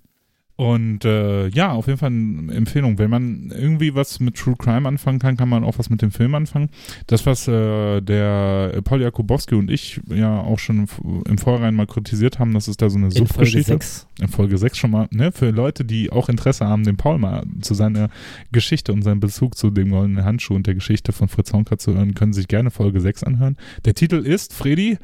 Und 0.56 1.04
äh, 1.04 1.48
ja, 1.48 1.72
auf 1.72 1.88
jeden 1.88 1.98
Fall 1.98 2.10
eine 2.10 2.54
Empfehlung. 2.54 2.98
Wenn 2.98 3.10
man 3.10 3.50
irgendwie 3.50 3.96
was 3.96 4.20
mit 4.20 4.36
True 4.36 4.54
Crime 4.56 4.86
anfangen 4.86 5.18
kann, 5.18 5.36
kann 5.36 5.48
man 5.48 5.64
auch 5.64 5.78
was 5.78 5.90
mit 5.90 6.00
dem 6.00 6.12
Film 6.12 6.34
anfangen. 6.36 6.70
Das, 7.08 7.26
was 7.26 7.48
äh, 7.48 8.00
der 8.00 8.80
Paul 8.84 9.02
Jakubowski 9.02 9.56
und 9.56 9.68
ich 9.68 10.00
ja 10.08 10.40
auch 10.40 10.60
schon 10.60 10.86
im 11.26 11.38
Vorhinein 11.38 11.74
mal 11.74 11.88
kritisiert 11.88 12.38
haben, 12.38 12.54
das 12.54 12.68
ist 12.68 12.80
da 12.82 12.88
so 12.88 12.98
eine 12.98 13.06
In 13.06 13.12
Folge 13.12 13.28
Suchtgeschichte. 13.28 13.72
6. 13.72 14.06
in 14.20 14.28
Folge 14.28 14.56
6 14.56 14.78
schon 14.78 14.90
mal, 14.92 15.08
ne, 15.10 15.32
für 15.32 15.50
Leute, 15.50 15.84
die 15.84 16.12
auch 16.12 16.28
Interesse 16.28 16.66
haben, 16.66 16.84
den 16.84 16.96
Paul 16.96 17.18
mal 17.18 17.42
zu 17.60 17.74
seiner 17.74 18.08
Geschichte 18.52 18.92
und 18.92 19.02
seinem 19.02 19.18
Bezug 19.18 19.56
zu 19.56 19.70
dem 19.70 19.90
goldenen 19.90 20.24
Handschuh 20.24 20.54
und 20.54 20.68
der 20.68 20.74
Geschichte 20.74 21.12
von 21.12 21.26
Fritz 21.26 21.52
Honka 21.52 21.78
zu 21.78 21.94
hören, 21.94 22.14
können 22.14 22.32
sich 22.32 22.46
gerne 22.46 22.70
Folge 22.70 23.00
6 23.00 23.24
anhören. 23.24 23.56
Der 23.84 23.94
Titel 23.94 24.16
ist, 24.16 24.52
Freddy, 24.52 24.98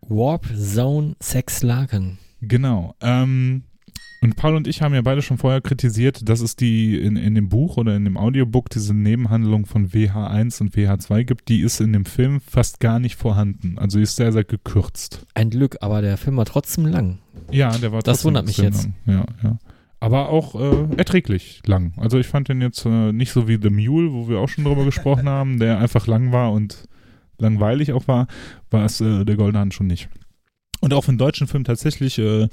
Warp 0.00 0.46
Zone 0.56 1.14
Sex 1.20 1.62
Lagen. 1.62 2.16
genau, 2.40 2.94
ähm, 3.02 3.64
und 4.20 4.34
Paul 4.36 4.56
und 4.56 4.66
ich 4.66 4.82
haben 4.82 4.94
ja 4.94 5.02
beide 5.02 5.22
schon 5.22 5.38
vorher 5.38 5.60
kritisiert, 5.60 6.28
dass 6.28 6.40
es 6.40 6.56
die 6.56 6.98
in, 6.98 7.16
in 7.16 7.34
dem 7.34 7.48
Buch 7.48 7.76
oder 7.76 7.94
in 7.94 8.04
dem 8.04 8.16
Audiobook 8.16 8.68
diese 8.70 8.92
Nebenhandlung 8.94 9.64
von 9.66 9.90
WH1 9.90 10.60
und 10.60 10.74
WH2 10.74 11.24
gibt, 11.24 11.48
die 11.48 11.60
ist 11.60 11.80
in 11.80 11.92
dem 11.92 12.04
Film 12.04 12.40
fast 12.40 12.80
gar 12.80 12.98
nicht 12.98 13.16
vorhanden. 13.16 13.78
Also 13.78 14.00
ist 14.00 14.16
sehr, 14.16 14.32
sehr 14.32 14.44
gekürzt. 14.44 15.24
Ein 15.34 15.50
Glück, 15.50 15.76
aber 15.82 16.02
der 16.02 16.16
Film 16.16 16.36
war 16.36 16.46
trotzdem 16.46 16.86
lang. 16.86 17.18
Ja, 17.52 17.76
der 17.78 17.92
war 17.92 18.00
Das 18.02 18.16
trotzdem 18.22 18.26
wundert 18.28 18.46
mich 18.46 18.58
jetzt. 18.58 18.84
lang. 18.84 18.94
Ja, 19.06 19.24
ja. 19.44 19.58
aber 20.00 20.30
auch 20.30 20.54
äh, 20.54 20.96
erträglich 20.96 21.62
lang. 21.66 21.92
Also 21.96 22.18
ich 22.18 22.26
fand 22.26 22.48
den 22.48 22.60
jetzt 22.60 22.84
äh, 22.86 23.12
nicht 23.12 23.30
so 23.30 23.46
wie 23.46 23.58
The 23.62 23.70
Mule, 23.70 24.12
wo 24.12 24.28
wir 24.28 24.40
auch 24.40 24.48
schon 24.48 24.64
drüber 24.64 24.84
gesprochen 24.84 25.28
haben, 25.28 25.60
der 25.60 25.78
einfach 25.78 26.08
lang 26.08 26.32
war 26.32 26.52
und 26.52 26.88
langweilig 27.38 27.92
auch 27.92 28.08
war, 28.08 28.26
war 28.70 28.84
es 28.84 29.00
äh, 29.00 29.24
der 29.24 29.36
Goldene 29.36 29.60
Hand 29.60 29.74
schon 29.74 29.86
nicht. 29.86 30.08
Und 30.80 30.92
auch 30.92 31.04
für 31.04 31.10
einen 31.10 31.18
deutschen 31.18 31.46
Film 31.46 31.64
tatsächlich, 31.64 32.18
äh, 32.18 32.48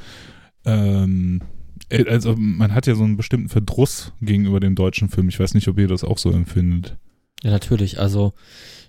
ähm, 0.66 1.42
äh, 1.90 2.06
also 2.08 2.36
man 2.38 2.74
hat 2.74 2.88
ja 2.88 2.96
so 2.96 3.04
einen 3.04 3.18
bestimmten 3.18 3.50
Verdruss 3.50 4.14
gegenüber 4.22 4.60
dem 4.60 4.76
deutschen 4.76 5.10
Film. 5.10 5.30
Ich 5.30 5.40
weiß 5.40 5.54
nicht, 5.54 5.68
ob 5.68 5.78
ihr 5.78 5.88
das 5.88 6.04
auch 6.04 6.18
so 6.18 6.32
empfindet. 6.32 6.98
Ja, 7.44 7.52
natürlich. 7.52 8.00
Also 8.00 8.34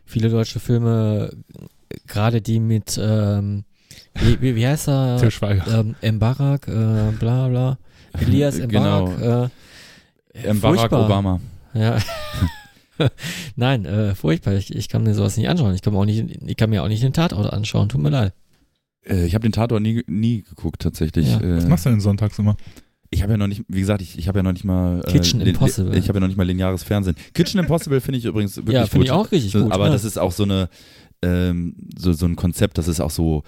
viele 0.05 0.31
deutsche 0.31 0.61
Filme, 0.61 1.31
gerade 2.07 2.41
die 2.41 2.61
mit, 2.61 2.99
ähm, 3.03 3.64
wie, 4.14 4.41
wie, 4.41 4.57
wie 4.57 4.66
heißt 4.66 4.89
er? 4.89 5.18
Til 5.18 5.31
Schweiger. 5.31 5.85
Ähm, 6.03 6.16
Mbarak, 6.16 6.68
äh, 6.68 7.12
bla 7.18 7.49
bla. 7.49 7.79
Elias 8.20 8.59
Mbarak. 8.59 8.70
Genau. 8.70 9.49
Äh, 10.35 10.55
Barack 10.55 10.61
furchtbar. 10.61 11.07
Obama. 11.07 11.41
Ja. 11.74 11.99
Nein, 13.57 13.85
äh, 13.85 14.14
furchtbar. 14.14 14.55
Ich, 14.55 14.74
ich 14.74 14.89
kann 14.89 15.03
mir 15.03 15.14
sowas 15.14 15.37
nicht 15.37 15.49
anschauen. 15.49 15.74
Ich 15.74 15.83
kann 15.83 15.93
mir 15.93 15.99
auch 15.99 16.05
nicht, 16.07 16.24
ich 16.47 16.57
kann 16.57 16.70
mir 16.70 16.83
auch 16.83 16.89
nicht 16.89 17.03
den 17.03 17.12
Tatort 17.12 17.53
anschauen. 17.53 17.89
Tut 17.89 18.01
mir 18.01 18.11
leid. 18.11 18.33
Äh, 19.09 19.26
ich 19.26 19.34
habe 19.34 19.42
den 19.42 19.52
Tatort 19.52 19.82
nie, 19.82 20.02
nie 20.07 20.42
geguckt, 20.42 20.82
tatsächlich. 20.82 21.28
Ja. 21.28 21.40
Äh, 21.40 21.57
Was 21.57 21.66
machst 21.66 21.86
du 21.86 21.90
denn 21.90 22.00
sonntags 22.00 22.38
immer? 22.38 22.57
Ich 23.11 23.22
habe 23.22 23.32
ja 23.32 23.36
noch 23.36 23.46
nicht, 23.46 23.62
wie 23.68 23.80
gesagt, 23.80 24.02
ich, 24.02 24.18
ich 24.18 24.28
habe 24.28 24.40
ja 24.40 24.42
noch 24.42 24.52
nicht 24.52 24.64
mal. 24.64 25.02
äh, 25.07 25.12
Kitchen 25.12 25.40
Impossible. 25.40 25.96
Ich 25.96 26.09
habe 26.09 26.16
ja 26.18 26.20
noch 26.20 26.28
nicht 26.28 26.36
mal 26.36 26.46
lineares 26.46 26.82
Fernsehen. 26.82 27.16
Kitchen 27.34 27.61
Impossible 27.61 28.00
finde 28.00 28.18
ich 28.18 28.24
übrigens 28.24 28.57
wirklich 28.57 28.74
ja, 28.74 28.82
gut. 28.82 28.90
finde 28.90 29.07
ich 29.07 29.12
auch 29.12 29.30
richtig 29.30 29.52
gut. 29.52 29.70
Aber 29.72 29.86
ne? 29.86 29.92
das 29.92 30.04
ist 30.04 30.18
auch 30.18 30.32
so 30.32 30.42
eine, 30.42 30.68
ähm, 31.22 31.76
so, 31.96 32.12
so 32.12 32.26
ein 32.26 32.36
Konzept, 32.36 32.78
das 32.78 32.88
ist 32.88 33.00
auch 33.00 33.11
so, 33.11 33.44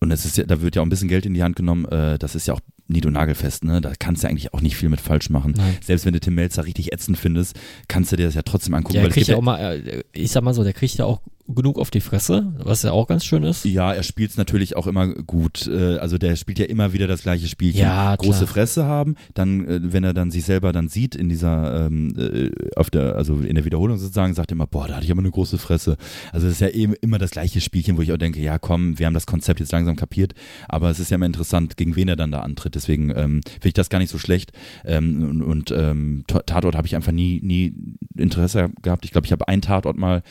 und 0.00 0.10
das 0.10 0.24
ist 0.24 0.36
ja, 0.36 0.44
da 0.44 0.60
wird 0.60 0.76
ja 0.76 0.82
auch 0.82 0.86
ein 0.86 0.90
bisschen 0.90 1.08
Geld 1.08 1.24
in 1.24 1.34
die 1.34 1.42
Hand 1.42 1.56
genommen, 1.56 1.86
äh, 1.86 2.18
das 2.18 2.34
ist 2.34 2.46
ja 2.46 2.54
auch 2.54 2.60
nied- 2.86 3.06
und 3.06 3.14
nagelfest, 3.14 3.64
ne? 3.64 3.80
Da 3.80 3.92
kannst 3.98 4.22
du 4.22 4.28
eigentlich 4.28 4.54
auch 4.54 4.60
nicht 4.60 4.76
viel 4.76 4.88
mit 4.88 5.00
falsch 5.00 5.30
machen. 5.30 5.54
Nein. 5.56 5.76
Selbst 5.82 6.04
wenn 6.04 6.12
du 6.12 6.20
Tim 6.20 6.34
Melzer 6.34 6.66
richtig 6.66 6.92
ätzend 6.92 7.18
findest, 7.18 7.58
kannst 7.88 8.12
du 8.12 8.16
dir 8.16 8.26
das 8.26 8.34
ja 8.34 8.42
trotzdem 8.42 8.74
angucken. 8.74 8.94
Der 8.94 9.02
weil 9.02 9.08
es 9.08 9.14
kriegt 9.14 9.28
ja 9.28 9.36
auch 9.36 9.42
mal, 9.42 9.58
äh, 9.58 10.02
ich 10.12 10.30
sag 10.30 10.44
mal 10.44 10.54
so, 10.54 10.62
der 10.62 10.74
kriegt 10.74 10.94
ja 10.94 11.06
auch 11.06 11.20
genug 11.48 11.78
auf 11.78 11.90
die 11.90 12.00
Fresse, 12.00 12.52
was 12.58 12.82
ja 12.82 12.92
auch 12.92 13.06
ganz 13.06 13.24
schön 13.24 13.42
ist. 13.42 13.64
Ja, 13.64 13.92
er 13.92 14.02
spielt 14.02 14.30
es 14.30 14.36
natürlich 14.36 14.76
auch 14.76 14.86
immer 14.86 15.08
gut. 15.08 15.66
Äh, 15.66 15.98
Also 15.98 16.18
der 16.18 16.36
spielt 16.36 16.58
ja 16.58 16.66
immer 16.66 16.92
wieder 16.92 17.06
das 17.06 17.22
gleiche 17.22 17.46
Spielchen. 17.48 17.80
Ja, 17.80 18.14
Große 18.16 18.40
klar. 18.44 18.48
Fresse 18.48 18.84
haben, 18.84 19.16
dann, 19.34 19.66
äh, 19.66 19.80
wenn 19.92 20.04
er 20.04 20.14
dann 20.14 20.30
sich 20.30 20.44
selber 20.44 20.72
dann 20.72 20.88
sieht 20.88 21.14
in 21.14 21.28
dieser, 21.28 21.86
ähm, 21.86 22.14
äh, 22.18 22.50
auf 22.76 22.90
der, 22.90 23.16
also 23.16 23.38
in 23.38 23.54
der 23.54 23.64
Wiederholung 23.64 23.98
sozusagen, 23.98 24.34
sagt 24.34 24.50
er 24.50 24.56
immer, 24.56 24.66
boah, 24.66 24.88
da 24.88 24.96
hatte 24.96 25.04
ich 25.04 25.10
aber 25.10 25.20
eine 25.20 25.30
große 25.30 25.58
Fresse. 25.58 25.96
Also 26.32 26.46
das 26.46 26.54
ist 26.56 26.60
ja 26.60 26.68
eben 26.68 26.94
immer 27.00 27.18
das 27.18 27.30
gleiche 27.30 27.60
Spielchen, 27.60 27.96
wo 27.96 28.02
ich 28.02 28.12
auch 28.12 28.16
denke, 28.18 28.40
ja 28.40 28.58
komm, 28.58 28.98
wir 28.98 29.06
haben 29.06 29.14
das 29.14 29.26
Konzept 29.26 29.60
jetzt 29.60 29.72
langsam 29.72 29.96
kapiert, 29.96 30.34
aber 30.68 30.90
es 30.90 30.98
ist 31.00 31.10
ja 31.10 31.14
immer 31.16 31.26
interessant, 31.26 31.76
gegen 31.76 31.96
wen 31.96 32.08
er 32.08 32.16
dann 32.16 32.30
da 32.30 32.40
antritt. 32.40 32.74
Deswegen 32.74 33.10
ähm, 33.10 33.40
finde 33.44 33.68
ich 33.68 33.74
das 33.74 33.88
gar 33.88 33.98
nicht 33.98 34.10
so 34.10 34.18
schlecht. 34.18 34.52
Ähm, 34.84 35.22
und 35.22 35.42
und 35.42 35.70
ähm, 35.70 36.24
Tatort 36.26 36.76
habe 36.76 36.86
ich 36.86 36.96
einfach 36.96 37.12
nie, 37.12 37.40
nie 37.42 37.74
Interesse 38.16 38.70
gehabt. 38.82 39.04
Ich 39.04 39.10
glaube, 39.12 39.26
ich 39.26 39.32
habe 39.32 39.48
einen 39.48 39.62
Tatort 39.62 39.96
mal 39.96 40.22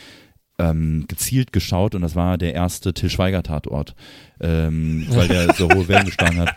ähm, 0.58 1.06
gezielt 1.08 1.52
geschaut 1.54 1.96
und 1.96 2.02
das 2.02 2.16
war 2.16 2.38
der 2.38 2.54
erste 2.54 2.94
Till 2.94 3.10
Schweiger 3.10 3.44
Tatort, 3.44 3.96
ähm, 4.40 5.06
weil 5.10 5.28
der 5.28 5.54
so 5.54 5.70
hohe 5.70 5.88
Wellen 5.88 6.06
geschlagen 6.06 6.40
hat. 6.40 6.54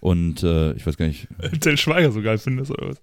Und 0.00 0.42
äh, 0.42 0.72
ich 0.72 0.86
weiß 0.86 0.96
gar 0.96 1.06
nicht, 1.06 1.28
Til 1.60 1.76
Schweiger 1.76 2.12
so 2.12 2.22
geil 2.22 2.38
findest 2.38 2.70
oder 2.70 2.90
was? 2.90 3.02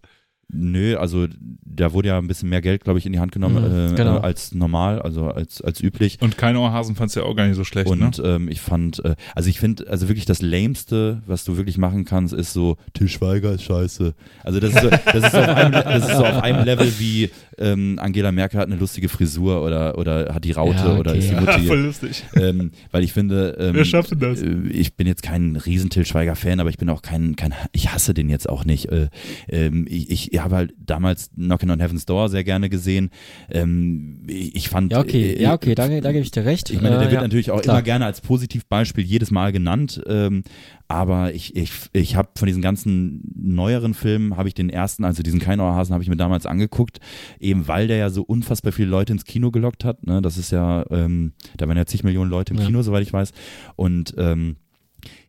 Nö, 0.53 0.97
also 0.97 1.27
da 1.73 1.93
wurde 1.93 2.09
ja 2.09 2.17
ein 2.17 2.27
bisschen 2.27 2.49
mehr 2.49 2.61
Geld, 2.61 2.83
glaube 2.83 2.99
ich, 2.99 3.05
in 3.05 3.13
die 3.13 3.19
Hand 3.19 3.31
genommen 3.31 3.63
Mhm, 3.63 3.93
äh, 3.93 3.95
genau. 3.95 4.17
äh, 4.17 4.21
als 4.21 4.53
normal, 4.53 5.01
also 5.01 5.27
als, 5.27 5.61
als 5.61 5.81
üblich. 5.81 6.17
Und 6.21 6.37
kein 6.37 6.55
Ohrhasen 6.57 6.95
fandst 6.95 7.15
du 7.15 7.21
ja 7.21 7.25
auch 7.25 7.35
gar 7.35 7.47
nicht 7.47 7.55
so 7.55 7.63
schlecht, 7.63 7.89
ne? 7.95 8.05
Und 8.05 8.21
ähm, 8.23 8.47
ich 8.49 8.59
fand, 8.61 9.03
äh, 9.05 9.15
also 9.35 9.49
ich 9.49 9.59
finde, 9.59 9.87
also 9.89 10.07
wirklich 10.09 10.25
das 10.25 10.41
Lämste, 10.41 11.21
was 11.25 11.43
du 11.45 11.57
wirklich 11.57 11.77
machen 11.77 12.05
kannst, 12.05 12.33
ist 12.33 12.53
so, 12.53 12.77
Till 12.93 13.07
Schweiger 13.07 13.53
ist 13.53 13.63
scheiße. 13.63 14.13
Also 14.43 14.59
das 14.59 14.73
ist 14.73 14.81
so, 14.81 14.89
das 14.89 15.23
ist 15.23 15.31
so, 15.31 15.37
auf, 15.39 15.47
einem, 15.47 15.71
das 15.71 16.07
ist 16.09 16.17
so 16.17 16.25
auf 16.25 16.43
einem 16.43 16.65
Level 16.65 16.91
wie 16.99 17.29
ähm, 17.57 17.97
Angela 18.01 18.31
Merkel 18.31 18.59
hat 18.59 18.67
eine 18.67 18.75
lustige 18.77 19.07
Frisur 19.09 19.63
oder, 19.63 19.97
oder 19.97 20.33
hat 20.33 20.43
die 20.43 20.51
Raute 20.51 20.75
Ja, 20.77 20.97
oder 20.97 21.11
okay. 21.11 21.19
ist 21.19 21.29
die 21.29 21.33
Ja, 21.35 21.41
Mutti. 21.41 21.65
voll 21.67 21.79
lustig. 21.79 22.23
ähm, 22.35 22.71
weil 22.91 23.03
ich 23.03 23.13
finde, 23.13 23.55
ähm, 23.59 23.75
Wer 23.75 23.85
schafft 23.85 24.11
denn 24.11 24.19
das? 24.19 24.41
äh, 24.41 24.51
ich 24.71 24.95
bin 24.95 25.07
jetzt 25.07 25.23
kein 25.23 25.55
riesen 25.55 25.89
Till 25.89 26.05
Schweiger 26.05 26.35
Fan, 26.35 26.59
aber 26.59 26.69
ich 26.69 26.77
bin 26.77 26.89
auch 26.89 27.01
kein, 27.01 27.35
kein 27.35 27.53
ich 27.71 27.93
hasse 27.93 28.13
den 28.13 28.29
jetzt 28.29 28.49
auch 28.49 28.65
nicht. 28.65 28.89
Äh, 28.91 29.09
ähm, 29.47 29.85
ich, 29.89 30.11
ich 30.33 30.40
habe 30.43 30.55
halt 30.55 30.73
damals 30.77 31.29
Knockin' 31.35 31.69
on 31.71 31.79
Heaven's 31.79 32.05
Door 32.05 32.29
sehr 32.29 32.43
gerne 32.43 32.69
gesehen. 32.69 33.09
Ähm, 33.49 34.23
ich, 34.27 34.69
fand, 34.69 34.91
Ja, 34.91 34.99
okay, 34.99 35.33
äh, 35.33 35.41
ja, 35.41 35.53
okay, 35.53 35.75
da, 35.75 35.87
da 35.87 36.11
gebe 36.11 36.23
ich 36.23 36.31
dir 36.31 36.45
recht. 36.45 36.69
ich 36.69 36.81
meine, 36.81 36.97
der 36.97 36.99
Äh, 37.07 37.11
wird 37.11 37.13
ja, 37.13 37.21
natürlich 37.21 37.51
auch 37.51 37.61
klar. 37.61 37.75
immer 37.77 37.81
gerne 37.83 38.05
als 38.05 38.21
Positivbeispiel 38.21 39.03
jedes 39.03 39.31
Mal 39.31 39.51
genannt. 39.51 40.01
Ähm, 40.07 40.43
aber 40.87 41.33
ich, 41.33 41.55
ich, 41.55 41.71
ich 41.93 42.15
habe 42.17 42.29
von 42.37 42.47
diesen 42.47 42.61
ganzen 42.61 43.21
neueren 43.35 43.93
Filmen, 43.93 44.35
habe 44.35 44.49
ich 44.49 44.53
den 44.53 44.69
ersten, 44.69 45.05
also 45.05 45.23
diesen 45.23 45.39
Keinohrhasen, 45.39 45.93
habe 45.93 46.03
ich 46.03 46.09
mir 46.09 46.17
damals 46.17 46.45
angeguckt, 46.45 46.99
eben 47.39 47.67
weil 47.69 47.87
der 47.87 47.97
ja 47.97 48.09
so 48.09 48.23
unfassbar 48.23 48.73
viele 48.73 48.89
Leute 48.89 49.13
ins 49.13 49.23
Kino 49.23 49.51
gelockt 49.51 49.85
hat. 49.85 50.05
Ne? 50.05 50.21
Das 50.21 50.37
ist 50.37 50.51
ja, 50.51 50.85
ähm, 50.91 51.31
da 51.57 51.67
waren 51.67 51.77
ja 51.77 51.85
zig 51.85 52.03
Millionen 52.03 52.29
Leute 52.29 52.53
im 52.53 52.59
Ja. 52.59 52.65
Kino, 52.65 52.81
soweit 52.81 53.03
ich 53.03 53.13
weiß. 53.13 53.31
Und 53.77 54.13
ähm, 54.17 54.57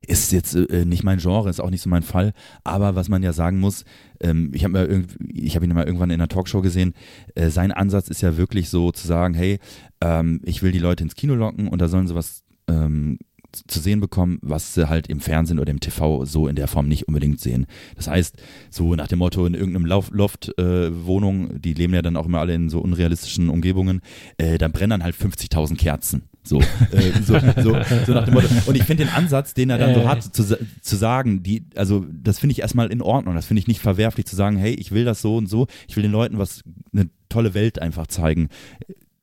ist 0.07 0.33
jetzt 0.33 0.55
äh, 0.55 0.85
nicht 0.85 1.05
mein 1.05 1.19
Genre, 1.19 1.49
ist 1.49 1.61
auch 1.61 1.71
nicht 1.71 1.83
so 1.83 1.91
mein 1.91 2.03
Fall. 2.03 2.33
Aber 2.65 2.95
was 2.95 3.09
man 3.09 3.23
ja 3.23 3.33
sagen 3.33 3.61
muss, 3.61 3.85
ähm, 4.21 4.51
ich 4.53 4.65
habe 4.65 4.79
habe 4.81 5.65
ihn 5.65 5.75
mal 5.75 5.85
irgendwann 5.87 6.11
in 6.11 6.21
einer 6.21 6.29
Talkshow 6.29 6.61
gesehen. 6.61 6.95
Äh, 7.35 7.51
sein 7.51 7.73
Ansatz 7.73 8.09
ist 8.09 8.23
ja 8.23 8.37
wirklich 8.37 8.69
so 8.69 8.93
zu 8.93 9.07
sagen, 9.07 9.35
hey, 9.35 9.59
ähm, 10.01 10.41
ich 10.45 10.63
will 10.63 10.73
die 10.73 10.79
Leute 10.79 11.05
ins 11.05 11.15
Kino 11.15 11.35
locken 11.35 11.69
und 11.69 11.81
da 11.81 11.89
sollen 11.89 12.09
sie 12.09 12.15
was 12.15 12.43
ähm, 12.69 13.19
zu 13.67 13.81
sehen 13.81 14.01
bekommen, 14.01 14.39
was 14.43 14.75
sie 14.75 14.89
halt 14.89 15.09
im 15.09 15.21
Fernsehen 15.21 15.59
oder 15.59 15.71
im 15.71 15.81
TV 15.81 16.25
so 16.25 16.49
in 16.49 16.57
der 16.57 16.69
Form 16.69 16.89
nicht 16.89 17.07
unbedingt 17.07 17.41
sehen. 17.41 17.67
Das 17.97 18.09
heißt, 18.09 18.37
so 18.71 18.95
nach 18.95 19.09
dem 19.09 19.19
Motto 19.19 19.45
in 19.47 19.55
irgendeinem 19.55 19.87
Lauf- 19.87 20.11
Loft-Wohnung, 20.11 21.61
die 21.61 21.75
leben 21.75 21.95
ja 21.95 22.03
dann 22.03 22.17
auch 22.17 22.27
immer 22.27 22.41
alle 22.41 22.55
in 22.55 22.71
so 22.71 22.81
unrealistischen 22.81 23.51
Umgebungen, 23.51 24.01
äh, 24.39 24.59
da 24.59 24.69
brennen 24.69 24.91
dann 24.91 25.05
halt 25.05 25.15
50.000 25.15 25.77
Kerzen. 25.77 26.23
So, 26.45 26.61
äh, 26.61 27.23
so, 27.25 27.39
so, 27.63 27.77
so 28.05 28.13
nach 28.13 28.25
dem 28.25 28.35
Motto. 28.35 28.49
Und 28.67 28.75
ich 28.77 28.83
finde 28.85 29.05
den 29.05 29.13
Ansatz, 29.15 29.55
den 29.55 29.71
er 29.71 29.79
dann 29.79 29.95
so 29.95 30.01
Äh. 30.01 30.07
hat, 30.07 30.23
zu, 30.23 30.59
zu 30.81 30.97
sagen, 30.97 31.43
die, 31.43 31.67
also 31.77 32.05
das 32.11 32.41
finde 32.41 32.53
ich 32.53 32.61
erstmal 32.61 32.91
in 32.91 33.01
Ordnung. 33.01 33.35
Das 33.37 33.47
finde 33.47 33.61
ich 33.61 33.69
nicht 33.69 33.81
verwerflich 33.81 34.27
zu 34.27 34.35
sagen, 34.35 34.57
hey, 34.57 34.75
ich 34.75 34.91
will 34.91 35.05
das 35.05 35.23
so 35.23 35.37
und 35.37 35.47
so, 35.47 35.69
ich 35.87 35.95
will 35.97 36.03
den 36.03 36.13
Leuten 36.13 36.39
was, 36.39 36.63
eine 36.93 37.09
tolle 37.29 37.55
Welt 37.55 37.81
einfach 37.81 38.09
zeigen. 38.09 38.49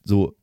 So, 0.03 0.35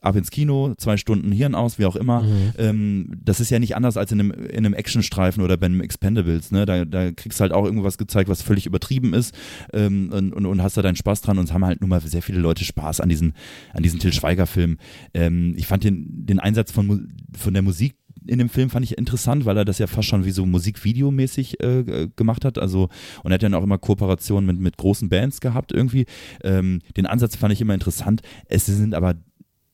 ab 0.00 0.16
ins 0.16 0.30
Kino, 0.30 0.74
zwei 0.76 0.96
Stunden 0.96 1.32
Hirn 1.32 1.54
aus, 1.54 1.78
wie 1.78 1.86
auch 1.86 1.96
immer. 1.96 2.22
Mhm. 2.22 2.52
Ähm, 2.58 3.10
das 3.22 3.40
ist 3.40 3.50
ja 3.50 3.58
nicht 3.58 3.76
anders 3.76 3.96
als 3.96 4.12
in 4.12 4.20
einem, 4.20 4.32
in 4.32 4.64
einem 4.64 4.74
Actionstreifen 4.74 5.42
oder 5.42 5.56
bei 5.56 5.66
einem 5.66 5.80
Expendables. 5.80 6.50
Ne? 6.50 6.66
Da, 6.66 6.84
da 6.84 7.12
kriegst 7.12 7.40
du 7.40 7.42
halt 7.42 7.52
auch 7.52 7.64
irgendwas 7.64 7.98
gezeigt, 7.98 8.28
was 8.28 8.42
völlig 8.42 8.66
übertrieben 8.66 9.14
ist 9.14 9.34
ähm, 9.72 10.10
und, 10.12 10.32
und, 10.32 10.46
und 10.46 10.62
hast 10.62 10.76
da 10.76 10.82
deinen 10.82 10.96
Spaß 10.96 11.22
dran. 11.22 11.38
Und 11.38 11.44
es 11.44 11.52
haben 11.52 11.64
halt 11.64 11.80
nun 11.80 11.90
mal 11.90 12.00
sehr 12.00 12.22
viele 12.22 12.38
Leute 12.38 12.64
Spaß 12.64 13.00
an 13.00 13.08
diesen, 13.08 13.34
an 13.74 13.82
diesen 13.82 13.98
Till 13.98 14.12
Schweiger-Filmen. 14.12 14.78
Ähm, 15.14 15.54
ich 15.56 15.66
fand 15.66 15.84
den, 15.84 16.26
den 16.26 16.40
Einsatz 16.40 16.72
von, 16.72 17.12
von 17.36 17.54
der 17.54 17.62
Musik 17.62 17.96
in 18.28 18.38
dem 18.38 18.48
Film 18.48 18.70
fand 18.70 18.84
ich 18.84 18.98
interessant, 18.98 19.46
weil 19.46 19.56
er 19.56 19.64
das 19.64 19.78
ja 19.78 19.86
fast 19.86 20.08
schon 20.08 20.24
wie 20.24 20.30
so 20.30 20.44
Musikvideomäßig 20.44 21.62
äh, 21.62 21.80
äh, 21.80 22.08
gemacht 22.14 22.44
hat. 22.44 22.58
Also 22.58 22.88
und 23.22 23.30
er 23.30 23.34
hat 23.34 23.42
dann 23.42 23.54
auch 23.54 23.62
immer 23.62 23.78
Kooperationen 23.78 24.46
mit, 24.46 24.60
mit 24.60 24.76
großen 24.76 25.08
Bands 25.08 25.40
gehabt 25.40 25.72
irgendwie. 25.72 26.04
Ähm, 26.42 26.80
den 26.96 27.06
Ansatz 27.06 27.36
fand 27.36 27.52
ich 27.52 27.60
immer 27.60 27.74
interessant. 27.74 28.20
Es 28.46 28.66
sind 28.66 28.94
aber 28.94 29.14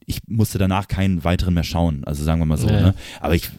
ich 0.07 0.21
musste 0.27 0.59
danach 0.59 0.89
keinen 0.89 1.25
weiteren 1.25 1.55
mehr 1.55 1.65
schauen, 1.65 2.05
also 2.05 2.25
sagen 2.25 2.41
wir 2.41 2.47
mal 2.47 2.59
so. 2.59 2.69
Ja. 2.69 2.81
Ne? 2.81 2.95
Aber 3.21 3.35
ich 3.35 3.51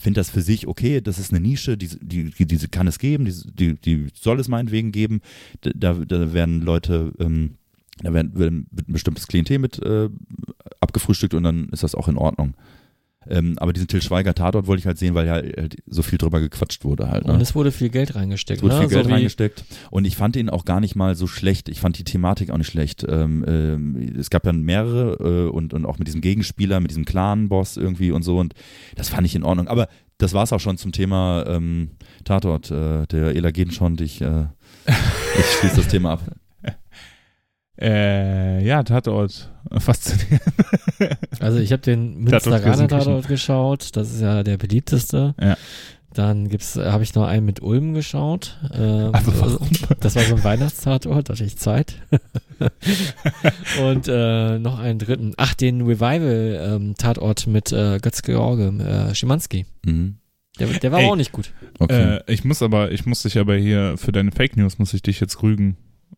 finde 0.00 0.20
das 0.20 0.30
für 0.30 0.42
sich 0.42 0.66
okay, 0.66 1.00
das 1.00 1.18
ist 1.18 1.32
eine 1.32 1.40
Nische, 1.40 1.76
die, 1.76 1.88
die, 1.88 2.46
die, 2.46 2.68
kann 2.68 2.86
es 2.86 2.98
geben, 2.98 3.24
die, 3.24 3.32
die, 3.32 3.74
die 3.74 4.06
soll 4.14 4.38
es 4.38 4.48
meinetwegen 4.48 4.92
geben. 4.92 5.22
Da, 5.62 5.94
da 5.94 6.32
werden 6.32 6.60
Leute, 6.60 7.12
ähm, 7.18 7.56
da 8.02 8.12
werden, 8.12 8.38
werden 8.38 8.66
wird 8.70 8.88
ein 8.88 8.92
bestimmtes 8.92 9.26
Klientel 9.26 9.58
mit 9.58 9.80
äh, 9.82 10.10
abgefrühstückt 10.80 11.34
und 11.34 11.44
dann 11.44 11.68
ist 11.70 11.82
das 11.82 11.94
auch 11.94 12.08
in 12.08 12.18
Ordnung. 12.18 12.54
Ähm, 13.28 13.58
aber 13.58 13.72
diesen 13.72 13.88
Till 13.88 14.02
Schweiger 14.02 14.34
Tatort 14.34 14.66
wollte 14.66 14.80
ich 14.80 14.86
halt 14.86 14.98
sehen, 14.98 15.14
weil 15.14 15.26
ja 15.26 15.34
halt 15.34 15.76
so 15.86 16.02
viel 16.02 16.18
drüber 16.18 16.40
gequatscht 16.40 16.84
wurde 16.84 17.08
halt. 17.08 17.26
Ne? 17.26 17.32
Und 17.32 17.40
es 17.40 17.54
wurde 17.54 17.72
viel 17.72 17.88
Geld 17.88 18.14
reingesteckt. 18.14 18.58
Es 18.58 18.62
wurde 18.62 18.74
ne? 18.74 18.80
viel 18.82 18.90
Geld 18.90 19.06
so 19.06 19.12
reingesteckt 19.12 19.64
und 19.90 20.04
ich 20.04 20.16
fand 20.16 20.36
ihn 20.36 20.50
auch 20.50 20.64
gar 20.64 20.80
nicht 20.80 20.96
mal 20.96 21.14
so 21.14 21.26
schlecht. 21.26 21.68
Ich 21.68 21.80
fand 21.80 21.98
die 21.98 22.04
Thematik 22.04 22.50
auch 22.50 22.58
nicht 22.58 22.70
schlecht. 22.70 23.04
Ähm, 23.08 23.44
ähm, 23.46 24.16
es 24.18 24.30
gab 24.30 24.46
ja 24.46 24.52
mehrere 24.52 25.46
äh, 25.46 25.50
und, 25.50 25.74
und 25.74 25.86
auch 25.86 25.98
mit 25.98 26.08
diesem 26.08 26.20
Gegenspieler, 26.20 26.80
mit 26.80 26.90
diesem 26.90 27.04
Clan-Boss 27.04 27.76
irgendwie 27.76 28.10
und 28.10 28.22
so 28.22 28.38
und 28.38 28.54
das 28.96 29.08
fand 29.08 29.26
ich 29.26 29.34
in 29.34 29.42
Ordnung. 29.42 29.68
Aber 29.68 29.88
das 30.18 30.32
war's 30.32 30.52
auch 30.52 30.60
schon 30.60 30.78
zum 30.78 30.92
Thema 30.92 31.44
ähm, 31.46 31.90
Tatort. 32.24 32.70
Äh, 32.70 33.06
der 33.06 33.34
Ela 33.34 33.50
Gedenschont, 33.50 34.00
ich, 34.00 34.20
äh, 34.20 34.46
ich 34.86 35.46
schließe 35.58 35.76
das 35.76 35.88
Thema 35.88 36.12
ab. 36.12 36.22
Äh, 37.80 38.64
ja, 38.64 38.82
Tatort. 38.82 39.50
Faszinierend. 39.78 40.42
Also 41.40 41.58
ich 41.58 41.72
habe 41.72 41.82
den 41.82 42.18
Münsteraner. 42.20 42.88
Tatort 42.88 43.26
geschaut, 43.28 43.96
das 43.96 44.12
ist 44.12 44.20
ja 44.20 44.42
der 44.42 44.56
beliebteste. 44.58 45.34
Ja. 45.40 45.56
Dann 46.12 46.48
gibt's, 46.48 46.76
habe 46.76 47.02
ich 47.02 47.12
noch 47.16 47.26
einen 47.26 47.44
mit 47.44 47.60
Ulm 47.60 47.92
geschaut. 47.92 48.60
Ähm, 48.72 49.10
Also 49.12 49.32
warum? 49.40 49.68
Das 49.98 50.14
war 50.14 50.22
so 50.22 50.36
ein 50.36 50.44
Weihnachtstatort, 50.44 51.28
da 51.28 51.32
hatte 51.32 51.44
ich 51.44 51.58
Zeit. 51.58 51.96
Und 53.82 54.06
äh, 54.06 54.58
noch 54.60 54.78
einen 54.78 55.00
dritten. 55.00 55.32
Ach, 55.36 55.54
den 55.54 55.80
Revival-Tatort 55.82 57.48
mit 57.48 57.72
äh, 57.72 57.98
Götz-George, 58.00 59.08
äh, 59.10 59.14
Schimanski. 59.14 59.66
Mhm. 59.84 60.18
Der, 60.60 60.68
der 60.68 60.92
war 60.92 61.00
Ey. 61.00 61.04
aber 61.06 61.12
auch 61.14 61.16
nicht 61.16 61.32
gut. 61.32 61.52
Okay. 61.80 62.18
Äh, 62.18 62.32
ich 62.32 62.44
muss 62.44 62.62
aber, 62.62 62.92
ich 62.92 63.06
muss 63.06 63.22
dich 63.22 63.36
aber 63.38 63.56
hier 63.56 63.96
für 63.96 64.12
deine 64.12 64.30
Fake 64.30 64.56
News 64.56 64.78
muss 64.78 64.94
ich 64.94 65.02
dich 65.02 65.18
jetzt 65.18 65.42
rügen, 65.42 65.76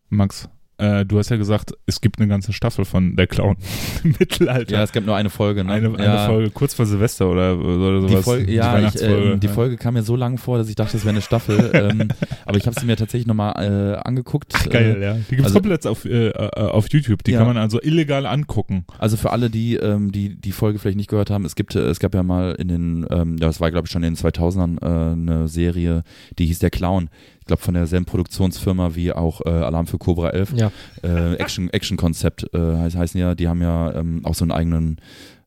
Max. 0.09 0.47
Äh, 0.79 1.05
du 1.05 1.17
hast 1.17 1.29
ja 1.29 1.37
gesagt, 1.37 1.73
es 1.87 2.01
gibt 2.01 2.19
eine 2.19 2.27
ganze 2.27 2.53
Staffel 2.53 2.85
von 2.85 3.15
der 3.15 3.25
Clown 3.25 3.57
im 4.03 4.15
Mittelalter. 4.19 4.73
ja, 4.75 4.83
es 4.83 4.91
gab 4.91 5.05
nur 5.05 5.15
eine 5.15 5.29
Folge. 5.31 5.63
Ne? 5.63 5.71
eine, 5.73 5.87
eine 5.95 6.03
ja. 6.03 6.25
Folge 6.27 6.51
kurz 6.51 6.73
vor 6.75 6.85
Silvester 6.85 7.29
oder, 7.29 7.57
oder 7.57 8.01
sowas. 8.01 8.11
Die 8.17 8.23
Folge, 8.23 8.51
ja, 8.51 8.67
ich, 8.69 8.73
Weihnachtsfolge. 8.77 9.31
ähm, 9.33 9.39
die 9.39 9.47
Folge 9.47 9.77
kam 9.77 9.95
mir 9.95 10.03
so 10.03 10.15
lang 10.15 10.37
vor, 10.37 10.57
dass 10.59 10.69
ich 10.69 10.75
dachte, 10.75 10.95
es 10.97 11.03
wäre 11.03 11.13
eine 11.13 11.21
Staffel. 11.23 11.71
ähm, 11.73 12.09
aber 12.45 12.57
ich 12.57 12.67
habe 12.67 12.79
sie 12.79 12.85
mir 12.85 12.95
tatsächlich 12.95 13.25
nochmal 13.27 13.53
äh, 13.57 14.07
angeguckt. 14.07 14.53
Ach, 14.55 14.69
geil, 14.69 14.99
ja. 15.01 15.13
Die 15.13 15.35
gibt's 15.35 15.45
also- 15.45 15.55
komplett 15.55 15.87
auf, 15.87 16.05
äh, 16.05 16.27
äh, 16.29 16.49
auf 16.55 16.87
YouTube. 16.91 17.23
Die 17.23 17.31
Ja. 17.31 17.39
kann 17.39 17.47
man 17.47 17.57
also 17.57 17.81
illegal 17.81 18.25
angucken. 18.27 18.85
Also 18.99 19.17
für 19.17 19.31
alle, 19.31 19.49
die 19.49 19.75
ähm, 19.77 20.11
die 20.11 20.35
die 20.39 20.51
Folge 20.51 20.77
vielleicht 20.79 20.97
nicht 20.97 21.09
gehört 21.09 21.29
haben, 21.31 21.45
es 21.45 21.55
gibt 21.55 21.75
äh, 21.75 21.79
es 21.87 21.99
gab 21.99 22.13
ja 22.13 22.21
mal 22.23 22.51
in 22.51 22.67
den 22.67 23.05
ähm, 23.09 23.37
ja, 23.39 23.47
es 23.49 23.59
war 23.59 23.71
glaube 23.71 23.87
ich 23.87 23.91
schon 23.91 24.03
in 24.03 24.13
den 24.13 24.17
2000ern 24.23 24.77
äh, 24.81 25.13
eine 25.13 25.47
Serie, 25.47 26.03
die 26.37 26.45
hieß 26.45 26.59
der 26.59 26.69
Clown. 26.69 27.09
Ich 27.47 27.49
glaube 27.49 27.63
von 27.63 27.75
derselben 27.75 28.05
Produktionsfirma 28.05 28.93
wie 28.95 29.13
auch 29.13 29.39
äh, 29.45 29.49
Alarm 29.49 29.87
für 29.87 29.97
Cobra 29.97 30.31
11. 30.31 30.55
Ja. 30.57 30.69
Äh, 31.01 31.35
Action 31.35 31.69
Action 31.69 31.95
Konzept 31.95 32.45
äh, 32.53 32.57
heißt, 32.59 32.97
heißen 32.97 33.17
ja, 33.21 33.35
die 33.35 33.47
haben 33.47 33.61
ja 33.61 33.93
ähm, 33.95 34.19
auch 34.25 34.35
so 34.35 34.43
einen 34.43 34.51
eigenen 34.51 34.97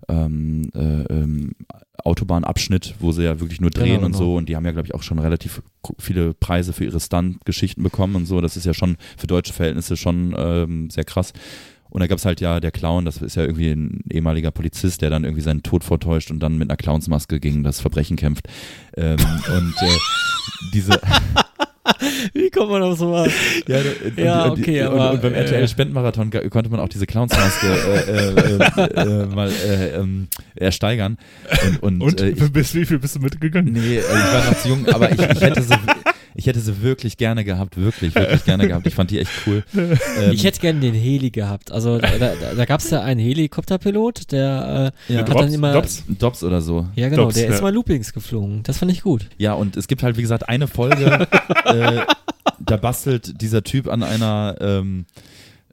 ähm, 0.08 0.70
äh, 0.74 1.02
ähm, 1.12 1.52
Autobahnabschnitt, 2.02 2.94
wo 3.00 3.12
sie 3.12 3.24
ja 3.24 3.38
wirklich 3.38 3.60
nur 3.60 3.68
drehen 3.68 3.96
Genau, 3.96 4.06
und 4.06 4.12
genau. 4.12 4.24
so 4.24 4.36
und 4.36 4.48
die 4.48 4.56
haben 4.56 4.64
ja 4.64 4.72
glaube 4.72 4.86
ich 4.86 4.94
auch 4.94 5.02
schon 5.02 5.18
relativ 5.18 5.60
viele 5.98 6.32
Preise 6.32 6.72
für 6.72 6.86
ihre 6.86 7.00
Stunt-Geschichten 7.00 7.82
bekommen 7.82 8.16
und 8.16 8.24
so. 8.24 8.40
Das 8.40 8.56
ist 8.56 8.64
ja 8.64 8.72
schon 8.72 8.96
für 9.18 9.26
deutsche 9.26 9.52
Verhältnisse 9.52 9.98
schon 9.98 10.34
ähm, 10.38 10.88
sehr 10.88 11.04
krass. 11.04 11.34
Und 11.90 12.00
da 12.00 12.06
gab's 12.06 12.24
halt 12.24 12.40
ja 12.40 12.60
der 12.60 12.70
Clown, 12.70 13.04
das 13.04 13.18
ist 13.20 13.36
ja 13.36 13.42
irgendwie 13.42 13.72
ein 13.72 14.00
ehemaliger 14.10 14.52
Polizist, 14.52 15.02
der 15.02 15.10
dann 15.10 15.24
irgendwie 15.24 15.42
seinen 15.42 15.62
Tod 15.62 15.84
vortäuscht 15.84 16.30
und 16.30 16.40
dann 16.40 16.56
mit 16.56 16.70
einer 16.70 16.78
Clownsmaske 16.78 17.40
gegen 17.40 17.62
das 17.62 17.80
Verbrechen 17.80 18.16
kämpft. 18.16 18.48
Ähm, 18.96 19.18
und 19.54 19.74
äh, 19.82 19.98
diese 20.72 20.98
Wie 22.34 22.50
kommt 22.50 22.70
man 22.70 22.82
auf 22.82 22.98
sowas? 22.98 23.30
ja, 23.66 23.78
Ja, 24.16 24.44
und, 24.44 24.60
okay, 24.60 24.82
und, 24.82 24.88
aber, 24.88 25.12
und 25.12 25.22
beim 25.22 25.34
äh, 25.34 25.38
RTL 25.38 25.68
Spendenmarathon 25.68 26.30
ga- 26.30 26.48
konnte 26.48 26.70
man 26.70 26.80
auch 26.80 26.88
diese 26.88 27.06
Clownsmaske 27.06 27.66
äh, 27.66 28.10
äh, 28.10 28.56
äh, 28.58 29.22
äh, 29.22 29.26
mal 29.26 29.50
äh, 29.50 29.94
ähm, 29.96 30.28
ersteigern. 30.54 31.18
Und, 31.66 31.82
und, 31.82 32.02
Und 32.02 32.20
äh, 32.20 32.30
ich, 32.30 32.52
bis 32.52 32.74
wie 32.74 32.84
viel 32.86 32.98
bist 32.98 33.16
du 33.16 33.20
mitgegangen? 33.20 33.72
nee, 33.72 33.96
äh, 33.96 34.00
ich 34.00 34.06
war 34.06 34.44
noch 34.44 34.58
zu 34.60 34.68
jung, 34.68 34.86
aber 34.88 35.10
ich, 35.12 35.18
ich 35.18 35.40
hätte 35.40 35.62
sie 35.62 35.74
ich 36.34 36.46
hätte 36.46 36.60
sie 36.60 36.82
wirklich 36.82 37.16
gerne 37.16 37.44
gehabt, 37.44 37.76
wirklich, 37.76 38.14
wirklich 38.14 38.44
gerne 38.44 38.68
gehabt. 38.68 38.86
Ich 38.86 38.94
fand 38.94 39.10
die 39.10 39.18
echt 39.18 39.30
cool. 39.46 39.64
Ähm, 40.20 40.32
Ich 40.32 40.44
hätte 40.44 40.60
gerne 40.60 40.80
den 40.80 40.94
Heli 40.94 41.30
gehabt. 41.30 41.70
Also 41.70 41.98
da, 41.98 42.08
da, 42.18 42.34
da 42.56 42.64
gab 42.64 42.80
es 42.80 42.90
ja 42.90 43.02
einen 43.02 43.20
Helikopterpilot, 43.20 44.32
der 44.32 44.92
äh, 45.08 45.14
ja, 45.14 45.20
hat 45.20 45.34
dann 45.34 45.52
immer. 45.52 45.72
Dobbs? 45.72 46.04
Dobbs 46.08 46.42
oder 46.42 46.60
so. 46.60 46.88
Ja, 46.94 47.08
genau, 47.08 47.24
Dobbs, 47.24 47.36
der 47.36 47.48
ist 47.48 47.56
ja. 47.56 47.62
mal 47.62 47.72
Loopings 47.72 48.12
geflogen. 48.12 48.62
Das 48.62 48.78
fand 48.78 48.90
ich 48.92 49.02
gut. 49.02 49.26
Ja, 49.38 49.54
und 49.54 49.76
es 49.76 49.88
gibt 49.88 50.02
halt, 50.02 50.16
wie 50.16 50.22
gesagt, 50.22 50.48
eine 50.48 50.66
Folge, 50.66 51.28
äh, 51.64 52.00
da 52.58 52.76
bastelt 52.76 53.40
dieser 53.40 53.62
Typ 53.62 53.88
an 53.88 54.02
einer 54.02 54.56
ähm, 54.60 55.06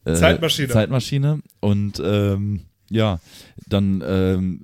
äh, 0.05 0.13
Zeitmaschine. 0.13 0.69
Zeitmaschine 0.69 1.39
und 1.59 2.01
ähm, 2.03 2.61
ja, 2.89 3.19
dann 3.67 4.03
ähm, 4.05 4.61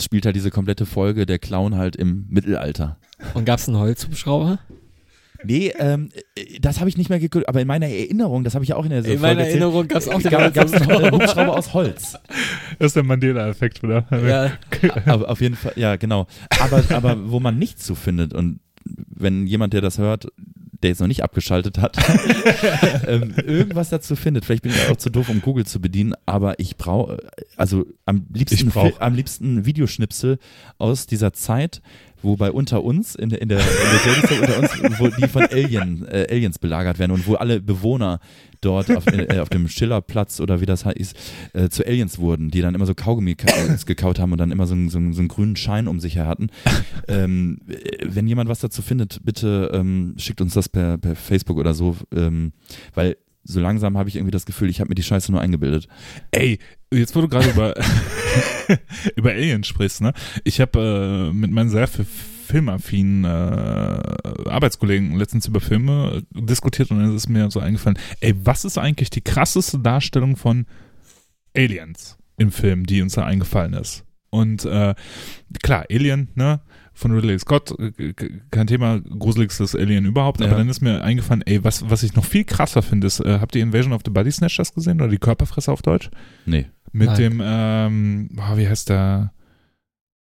spielt 0.00 0.26
halt 0.26 0.36
diese 0.36 0.50
komplette 0.50 0.86
Folge 0.86 1.26
der 1.26 1.38
Clown 1.38 1.76
halt 1.76 1.96
im 1.96 2.26
Mittelalter. 2.28 2.98
Und 3.34 3.44
gab 3.44 3.58
es 3.58 3.68
einen 3.68 3.78
Holzhubschrauber? 3.78 4.58
Nee, 5.44 5.72
ähm, 5.78 6.10
äh, 6.34 6.60
das 6.60 6.80
habe 6.80 6.88
ich 6.88 6.96
nicht 6.96 7.10
mehr 7.10 7.20
geguckt, 7.20 7.48
aber 7.48 7.60
in 7.60 7.68
meiner 7.68 7.86
Erinnerung, 7.86 8.44
das 8.44 8.54
habe 8.54 8.64
ich 8.64 8.70
ja 8.70 8.76
auch 8.76 8.84
in 8.84 8.90
der 8.90 9.00
In 9.00 9.04
Folge 9.04 9.20
meiner 9.20 9.40
erzählt, 9.40 9.60
Erinnerung 9.60 9.88
gab 9.88 9.98
es 9.98 10.08
auch 10.08 10.20
den 10.20 10.30
gab 10.30 10.40
einen 10.40 10.54
Holzhubschrauber. 10.54 11.10
Hubschrauber 11.12 11.56
aus 11.56 11.74
Holz. 11.74 12.18
Das 12.78 12.86
ist 12.88 12.96
der 12.96 13.02
Mandela-Effekt, 13.04 13.84
oder? 13.84 14.06
Ja, 14.26 14.52
aber 15.06 15.30
auf 15.30 15.40
jeden 15.40 15.56
Fall, 15.56 15.72
ja, 15.76 15.96
genau. 15.96 16.26
Aber, 16.60 16.82
aber 16.90 17.30
wo 17.30 17.40
man 17.40 17.58
nichts 17.58 17.84
zu 17.84 17.94
findet 17.94 18.32
und 18.32 18.60
wenn 18.84 19.46
jemand, 19.46 19.72
der 19.72 19.80
das 19.80 19.98
hört, 19.98 20.28
der 20.82 20.90
jetzt 20.90 21.00
noch 21.00 21.06
nicht 21.06 21.22
abgeschaltet 21.22 21.78
hat, 21.78 21.96
ähm, 23.06 23.34
irgendwas 23.44 23.88
dazu 23.88 24.14
findet. 24.14 24.44
Vielleicht 24.44 24.62
bin 24.62 24.72
ich 24.72 24.88
auch 24.88 24.96
zu 24.96 25.10
doof, 25.10 25.28
um 25.28 25.40
Google 25.40 25.66
zu 25.66 25.80
bedienen, 25.80 26.14
aber 26.26 26.58
ich 26.60 26.76
brauche, 26.76 27.18
also 27.56 27.86
am 28.04 28.26
liebsten, 28.32 28.72
am 28.98 29.14
liebsten 29.14 29.64
Videoschnipsel 29.64 30.38
aus 30.78 31.06
dieser 31.06 31.32
Zeit, 31.32 31.82
wo 32.26 32.36
bei 32.36 32.50
unter 32.50 32.82
uns, 32.84 33.14
in 33.14 33.30
der, 33.30 33.40
in 33.40 33.48
der, 33.48 33.58
in 33.60 33.64
der 33.64 34.28
Soap 34.28 34.40
unter 34.40 34.58
uns, 34.58 35.00
wo 35.00 35.08
die 35.08 35.28
von 35.28 35.42
Alien, 35.44 36.06
äh, 36.08 36.26
Aliens 36.30 36.58
belagert 36.58 36.98
werden 36.98 37.12
und 37.12 37.26
wo 37.26 37.34
alle 37.34 37.60
Bewohner 37.60 38.20
dort 38.60 38.90
auf, 38.94 39.06
äh, 39.06 39.38
auf 39.38 39.48
dem 39.48 39.68
Schillerplatz 39.68 40.40
oder 40.40 40.60
wie 40.60 40.66
das 40.66 40.84
heißt, 40.84 41.14
äh, 41.52 41.68
zu 41.68 41.86
Aliens 41.86 42.18
wurden, 42.18 42.50
die 42.50 42.60
dann 42.62 42.74
immer 42.74 42.86
so 42.86 42.94
Kaugummi 42.94 43.34
ka- 43.36 43.48
äh, 43.52 43.76
gekaut 43.86 44.18
haben 44.18 44.32
und 44.32 44.38
dann 44.38 44.50
immer 44.50 44.66
so, 44.66 44.74
so, 44.88 44.90
so 44.90 44.96
einen 44.98 45.28
grünen 45.28 45.56
Schein 45.56 45.88
um 45.88 46.00
sich 46.00 46.16
her 46.16 46.26
hatten. 46.26 46.48
ähm, 47.08 47.58
äh, 47.68 47.74
wenn 48.06 48.26
jemand 48.26 48.48
was 48.48 48.60
dazu 48.60 48.82
findet, 48.82 49.20
bitte 49.24 49.70
ähm, 49.72 50.14
schickt 50.16 50.40
uns 50.40 50.54
das 50.54 50.68
per, 50.68 50.98
per 50.98 51.14
Facebook 51.16 51.58
oder 51.58 51.74
so, 51.74 51.96
ähm, 52.14 52.52
weil 52.94 53.16
so 53.46 53.60
langsam 53.60 53.96
habe 53.96 54.08
ich 54.08 54.16
irgendwie 54.16 54.32
das 54.32 54.46
Gefühl, 54.46 54.68
ich 54.68 54.80
habe 54.80 54.88
mir 54.88 54.94
die 54.94 55.02
Scheiße 55.02 55.30
nur 55.32 55.40
eingebildet. 55.40 55.88
Ey, 56.32 56.58
jetzt 56.92 57.14
wo 57.14 57.20
du 57.20 57.28
gerade 57.28 57.48
über, 57.50 57.74
über 59.16 59.30
Aliens 59.30 59.66
sprichst, 59.66 60.00
ne? 60.00 60.12
Ich 60.44 60.60
habe 60.60 61.30
äh, 61.30 61.34
mit 61.34 61.50
meinen 61.50 61.70
sehr 61.70 61.86
fi- 61.86 62.04
filmaffinen 62.04 63.24
äh, 63.24 64.48
Arbeitskollegen 64.48 65.16
letztens 65.16 65.46
über 65.46 65.60
Filme 65.60 66.22
äh, 66.34 66.42
diskutiert 66.42 66.90
und 66.90 67.00
es 67.00 67.14
ist 67.14 67.28
mir 67.28 67.50
so 67.50 67.60
eingefallen, 67.60 67.98
ey, 68.20 68.34
was 68.44 68.64
ist 68.64 68.78
eigentlich 68.78 69.10
die 69.10 69.20
krasseste 69.22 69.78
Darstellung 69.78 70.36
von 70.36 70.66
Aliens 71.56 72.18
im 72.38 72.50
Film, 72.52 72.86
die 72.86 73.02
uns 73.02 73.14
da 73.14 73.24
eingefallen 73.24 73.74
ist? 73.74 74.04
Und 74.30 74.64
äh, 74.64 74.94
klar, 75.62 75.86
Alien, 75.90 76.28
ne? 76.34 76.60
Von 76.98 77.12
Ridley 77.12 77.38
Scott, 77.38 77.74
äh, 77.78 78.14
kein 78.50 78.66
Thema, 78.66 78.98
gruseligstes 79.00 79.76
Alien 79.76 80.06
überhaupt, 80.06 80.40
aber 80.40 80.52
Ja. 80.52 80.56
dann 80.56 80.68
ist 80.70 80.80
mir 80.80 81.04
eingefallen, 81.04 81.42
ey, 81.44 81.62
was, 81.62 81.90
was 81.90 82.02
ich 82.02 82.14
noch 82.16 82.24
viel 82.24 82.44
krasser 82.44 82.80
finde, 82.80 83.06
ist, 83.06 83.20
äh, 83.20 83.38
habt 83.38 83.54
ihr 83.54 83.62
Invasion 83.62 83.92
of 83.92 84.00
the 84.04 84.10
Body 84.10 84.32
Snatchers 84.32 84.72
gesehen 84.72 85.00
oder 85.02 85.10
die 85.10 85.18
Körperfresser 85.18 85.72
auf 85.74 85.82
Deutsch? 85.82 86.08
Nee. 86.46 86.66
Mit 86.92 87.08
Nein. 87.08 87.16
dem, 87.18 87.42
ähm, 87.44 88.28
boah, 88.32 88.56
wie 88.56 88.66
heißt 88.66 88.88
der? 88.88 89.32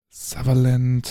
Sutherland. 0.09 1.05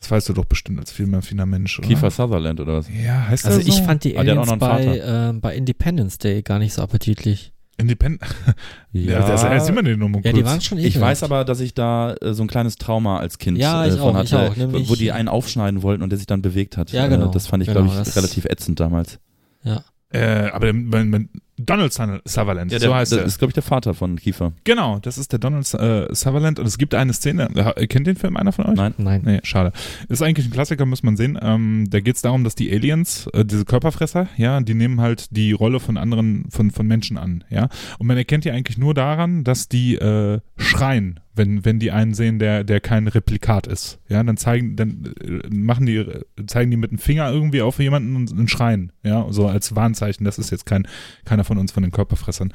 Das 0.00 0.10
weißt 0.10 0.28
du 0.28 0.32
doch 0.32 0.44
bestimmt 0.44 0.78
als 0.78 0.92
filmaffiner 0.92 1.46
Mensch, 1.46 1.78
oder? 1.78 1.88
Kiefer 1.88 2.10
Sutherland 2.10 2.60
oder 2.60 2.74
was? 2.78 2.88
Ja, 2.88 3.26
heißt 3.28 3.46
also 3.46 3.58
der 3.58 3.66
so? 3.72 3.78
ich 3.78 3.84
fand 3.84 4.04
die 4.04 4.16
Ah, 4.16 4.20
Aliens 4.20 4.52
bei, 4.58 5.00
ähm, 5.04 5.40
bei 5.40 5.56
Independence 5.56 6.18
Day 6.18 6.42
gar 6.42 6.58
nicht 6.58 6.72
so 6.72 6.82
appetitlich. 6.82 7.52
Independent. 7.78 8.22
Ja, 8.92 9.20
das, 9.26 9.44
erzähl 9.44 9.74
mal 9.74 9.82
den 9.82 9.98
nochmal 10.00 10.22
Ja, 10.24 10.32
die 10.32 10.44
waren 10.44 10.60
schon 10.60 10.78
Ich 10.78 10.86
ekelhaft. 10.86 11.10
weiß 11.10 11.22
aber, 11.22 11.44
dass 11.44 11.60
ich 11.60 11.74
da 11.74 12.14
äh, 12.14 12.32
so 12.34 12.42
ein 12.42 12.48
kleines 12.48 12.76
Trauma 12.76 13.18
als 13.18 13.38
Kind 13.38 13.58
Ja, 13.58 13.84
äh, 13.84 13.88
ich 13.88 13.94
von 13.96 14.16
auch, 14.16 14.22
ich 14.24 14.32
hatte, 14.32 14.50
auch, 14.50 14.56
nämlich- 14.56 14.88
wo 14.90 14.94
die 14.94 15.12
einen 15.12 15.28
aufschneiden 15.28 15.82
wollten 15.82 16.02
und 16.02 16.10
der 16.10 16.16
sich 16.18 16.26
dann 16.26 16.42
bewegt 16.42 16.76
hat. 16.76 16.90
Ja, 16.90 17.06
genau. 17.06 17.28
Äh, 17.28 17.30
das 17.32 17.46
fand 17.46 17.62
ich, 17.62 17.68
Genau, 17.68 17.82
glaube 17.84 18.02
ich, 18.08 18.16
relativ 18.16 18.44
ätzend 18.46 18.80
damals. 18.80 19.18
Ja. 19.62 19.84
Äh, 20.10 20.50
aber 20.50 20.72
mein, 20.72 21.10
mein 21.10 21.28
Donald 21.58 21.92
Sutherland, 21.92 22.70
so 22.72 22.94
heißt 22.94 23.12
das 23.12 23.18
er. 23.18 23.24
ist, 23.24 23.38
glaube 23.38 23.50
ich, 23.50 23.54
der 23.54 23.62
Vater 23.62 23.94
von 23.94 24.16
Kiefer. 24.16 24.52
Genau, 24.64 24.98
das 24.98 25.18
ist 25.18 25.32
der 25.32 25.38
Donald 25.38 25.72
äh, 25.74 26.14
Sutherland 26.14 26.58
und 26.58 26.66
es 26.66 26.78
gibt 26.78 26.94
eine 26.94 27.12
Szene, 27.12 27.48
äh, 27.76 27.86
kennt 27.86 28.06
den 28.06 28.16
Film 28.16 28.36
einer 28.36 28.52
von 28.52 28.66
euch? 28.66 28.76
Nein. 28.76 28.94
Nein. 28.98 29.22
Nee, 29.24 29.40
schade. 29.42 29.72
Ist 30.08 30.22
eigentlich 30.22 30.46
ein 30.46 30.52
Klassiker, 30.52 30.86
muss 30.86 31.02
man 31.02 31.16
sehen. 31.16 31.38
Ähm, 31.40 31.86
da 31.90 32.00
geht 32.00 32.16
es 32.16 32.22
darum, 32.22 32.44
dass 32.44 32.54
die 32.54 32.72
Aliens, 32.72 33.26
äh, 33.32 33.44
diese 33.44 33.64
Körperfresser, 33.64 34.28
ja, 34.36 34.60
die 34.60 34.74
nehmen 34.74 35.00
halt 35.00 35.36
die 35.36 35.52
Rolle 35.52 35.80
von 35.80 35.96
anderen, 35.96 36.46
von, 36.50 36.70
von 36.70 36.86
Menschen 36.86 37.18
an, 37.18 37.44
ja. 37.50 37.68
Und 37.98 38.06
man 38.06 38.16
erkennt 38.16 38.44
die 38.44 38.50
eigentlich 38.50 38.78
nur 38.78 38.94
daran, 38.94 39.44
dass 39.44 39.68
die 39.68 39.96
äh, 39.96 40.40
schreien, 40.56 41.20
wenn, 41.38 41.64
wenn 41.64 41.78
die 41.78 41.92
einen 41.92 42.12
sehen, 42.14 42.38
der, 42.38 42.64
der 42.64 42.80
kein 42.80 43.08
Replikat 43.08 43.66
ist. 43.66 43.98
Ja, 44.08 44.22
dann 44.22 44.36
zeigen, 44.36 44.76
dann 44.76 45.14
äh, 45.22 45.48
machen 45.48 45.86
die, 45.86 46.04
zeigen 46.46 46.70
die 46.70 46.76
mit 46.76 46.90
dem 46.90 46.98
Finger 46.98 47.30
irgendwie 47.30 47.62
auf 47.62 47.78
jemanden 47.78 48.16
und, 48.16 48.32
und 48.32 48.50
schreien, 48.50 48.92
ja, 49.02 49.26
so 49.30 49.46
als 49.46 49.74
Warnzeichen, 49.74 50.24
das 50.24 50.38
ist 50.38 50.50
jetzt 50.50 50.66
kein, 50.66 50.86
keiner 51.24 51.44
von 51.48 51.58
uns 51.58 51.72
von 51.72 51.82
den 51.82 51.90
Körperfressern. 51.90 52.52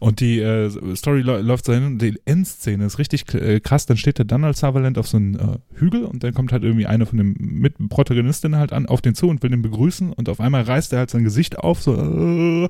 Und 0.00 0.20
die 0.20 0.40
äh, 0.40 0.70
Story 0.96 1.20
lä- 1.22 1.40
läuft 1.40 1.64
so 1.64 1.72
hin 1.72 1.84
und 1.84 1.98
die 2.02 2.18
Endszene 2.24 2.84
ist 2.84 2.98
richtig 2.98 3.32
äh, 3.34 3.60
krass. 3.60 3.86
Dann 3.86 3.96
steht 3.96 4.18
der 4.18 4.24
Donald 4.24 4.56
Sutherland 4.56 4.98
auf 4.98 5.06
so 5.08 5.16
einem 5.16 5.34
äh, 5.36 5.58
Hügel 5.78 6.04
und 6.04 6.22
dann 6.24 6.34
kommt 6.34 6.52
halt 6.52 6.62
irgendwie 6.64 6.86
eine 6.86 7.06
von 7.06 7.16
den 7.18 7.34
Mitprotagonistinnen 7.38 8.58
halt 8.58 8.72
an 8.72 8.86
auf 8.86 9.00
den 9.00 9.14
zu 9.14 9.28
und 9.28 9.42
will 9.42 9.50
den 9.50 9.62
begrüßen 9.62 10.12
und 10.12 10.28
auf 10.28 10.40
einmal 10.40 10.62
reißt 10.62 10.92
er 10.92 10.98
halt 11.00 11.10
sein 11.10 11.24
Gesicht 11.24 11.58
auf 11.58 11.80
so 11.80 11.94
äh, 11.96 12.68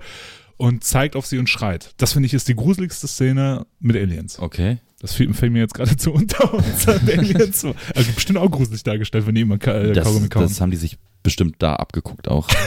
und 0.59 0.85
zeigt 0.85 1.16
auf 1.16 1.27
sie 1.27 1.39
und 1.39 1.49
schreit. 1.49 1.95
Das 1.97 2.12
finde 2.12 2.27
ich 2.27 2.35
ist 2.35 2.47
die 2.47 2.55
gruseligste 2.55 3.09
Szene 3.09 3.66
mit 3.81 3.97
Aliens. 3.97 4.39
Okay. 4.39 4.79
Das 5.01 5.14
fällt, 5.14 5.51
mir 5.51 5.59
jetzt 5.61 5.75
gerade 5.75 5.97
zu 5.97 6.12
unter 6.12 6.55
uns 6.55 6.87
Aliens. 7.09 7.64
Also 7.95 8.12
bestimmt 8.14 8.39
auch 8.39 8.51
gruselig 8.51 8.85
dargestellt, 8.85 9.27
wenn 9.27 9.35
die 9.35 9.41
immer 9.41 9.59
Ka 9.59 9.72
äh, 9.72 9.93
Das, 9.93 10.05
Kaugummi 10.05 10.29
kauen. 10.29 10.43
das 10.45 10.61
haben 10.61 10.70
die 10.70 10.77
sich 10.77 10.99
bestimmt 11.22 11.57
da 11.59 11.75
abgeguckt 11.77 12.29
auch. 12.29 12.49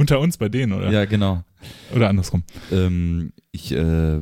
Unter 0.00 0.18
uns 0.18 0.38
bei 0.38 0.48
denen, 0.48 0.72
oder? 0.72 0.90
ja, 0.90 1.04
genau. 1.04 1.44
Oder 1.94 2.08
andersrum. 2.08 2.42
Ähm, 2.72 3.32
ich 3.52 3.70
äh, 3.72 4.18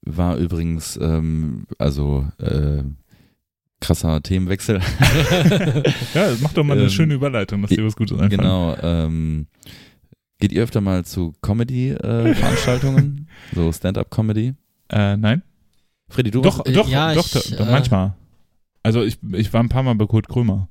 war 0.00 0.36
übrigens, 0.38 0.96
ähm, 1.02 1.66
also 1.76 2.26
äh, 2.38 2.82
krasser 3.80 4.22
Themenwechsel. 4.22 4.80
Ja, 6.14 6.28
mach 6.40 6.54
doch 6.54 6.64
mal 6.64 6.72
eine 6.74 6.84
Ähm, 6.84 6.90
schöne 6.90 7.12
Überleitung, 7.14 7.60
dass 7.60 7.70
dir 7.72 7.84
was 7.84 7.94
Gutes 7.94 8.18
einfällt. 8.18 8.40
Genau. 8.40 8.74
Ähm, 8.80 9.48
geht 10.38 10.52
ihr 10.52 10.62
öfter 10.62 10.80
mal 10.80 11.04
zu 11.04 11.34
Comedy-Veranstaltungen? 11.42 13.28
so 13.54 13.70
Stand-up-Comedy? 13.70 14.54
Äh, 14.88 15.16
nein? 15.18 15.42
Freddy, 16.08 16.30
du 16.30 16.40
Doch, 16.40 16.58
warst- 16.60 16.74
doch, 16.74 16.88
ja, 16.88 17.12
doch, 17.12 17.26
ich, 17.26 17.50
doch, 17.54 17.66
äh, 17.66 17.70
manchmal. 17.70 18.14
Also 18.82 19.02
ich, 19.02 19.18
ich 19.32 19.52
war 19.52 19.62
ein 19.62 19.68
paar 19.68 19.82
Mal 19.82 19.94
bei 19.96 20.06
Kurt 20.06 20.28
Krömer. 20.28 20.68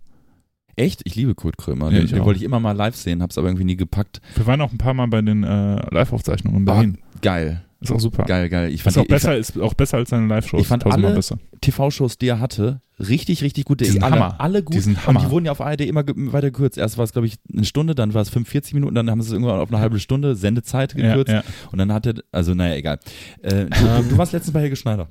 Echt? 0.76 1.02
Ich 1.06 1.16
liebe 1.16 1.36
Kurt 1.36 1.58
Krömer. 1.58 1.86
Ja, 1.86 1.98
den 1.98 2.06
ich 2.06 2.12
den 2.12 2.24
wollte 2.26 2.38
ich 2.40 2.44
immer 2.44 2.60
mal 2.60 2.74
live 2.74 2.96
sehen, 2.96 3.22
hab's 3.22 3.38
aber 3.38 3.48
irgendwie 3.48 3.64
nie 3.66 3.78
gepackt. 3.78 4.22
Wir 4.36 4.46
waren 4.46 4.60
auch 4.62 4.72
ein 4.72 4.78
paar 4.78 4.94
Mal 4.94 5.08
bei 5.08 5.22
den 5.22 5.44
äh, 5.44 5.76
Live-Aufzeichnungen 5.94 6.60
in 6.60 6.66
Berlin. 6.66 6.98
Geil. 7.22 7.62
ist 7.80 7.92
auch 7.92 8.00
super. 8.00 8.24
Geil, 8.26 8.50
geil. 8.50 8.70
Ich 8.70 8.76
Ist 8.76 8.82
fand, 8.82 8.98
auch 8.98 9.04
die, 9.04 9.08
besser, 9.10 9.38
ist 9.38 9.58
auch 9.60 9.74
besser 9.74 9.98
als 9.98 10.10
seine 10.10 10.28
Live-Shows. 10.28 10.62
Ich 10.62 10.68
fand 10.68 10.86
alle- 10.86 11.14
besser. 11.14 11.36
ich 11.36 11.50
fand 11.50 11.62
TV-Shows, 11.62 12.18
die 12.18 12.28
er 12.28 12.40
hatte, 12.42 12.82
richtig, 13.00 13.42
richtig 13.42 13.66
gut. 13.66 13.80
Die 13.82 13.86
sind 13.86 14.04
alle, 14.04 14.16
Hammer. 14.16 14.36
alle 14.40 14.62
gut. 14.64 14.76
Die 14.76 14.80
sind 14.82 14.98
Und 14.98 15.08
Hammer. 15.08 15.20
die 15.22 15.30
wurden 15.32 15.46
ja 15.46 15.52
auf 15.54 15.62
ARD 15.62 15.82
immer 15.82 16.04
weiter 16.06 16.52
gekürzt. 16.52 16.78
Erst 16.78 16.98
war 16.98 17.06
es, 17.06 17.14
glaube 17.14 17.28
ich, 17.28 17.36
eine 17.52 17.66
Stunde, 17.66 17.96
dann 17.96 18.14
war 18.14 18.22
es 18.22 18.30
45 18.30 18.74
Minuten, 18.74 18.96
dann 18.96 19.10
haben 19.10 19.22
sie 19.22 19.28
es 19.28 19.34
irgendwann 19.34 19.60
auf 19.60 19.70
eine 19.72 19.80
halbe 19.80 20.00
Stunde 20.00 20.36
Sendezeit 20.36 20.94
Ja, 20.98 21.08
gekürzt. 21.16 21.32
ja. 21.32 21.44
Und 21.72 21.78
dann 21.80 21.92
hatte, 21.94 22.16
also 22.32 22.54
naja, 22.54 22.76
egal. 22.76 23.00
Äh, 23.42 23.66
du, 23.66 23.70
du, 23.70 24.10
du 24.10 24.18
warst 24.18 24.34
letztens 24.34 24.54
bei 24.54 24.60
Helge 24.62 24.76
Schneider. 24.76 25.08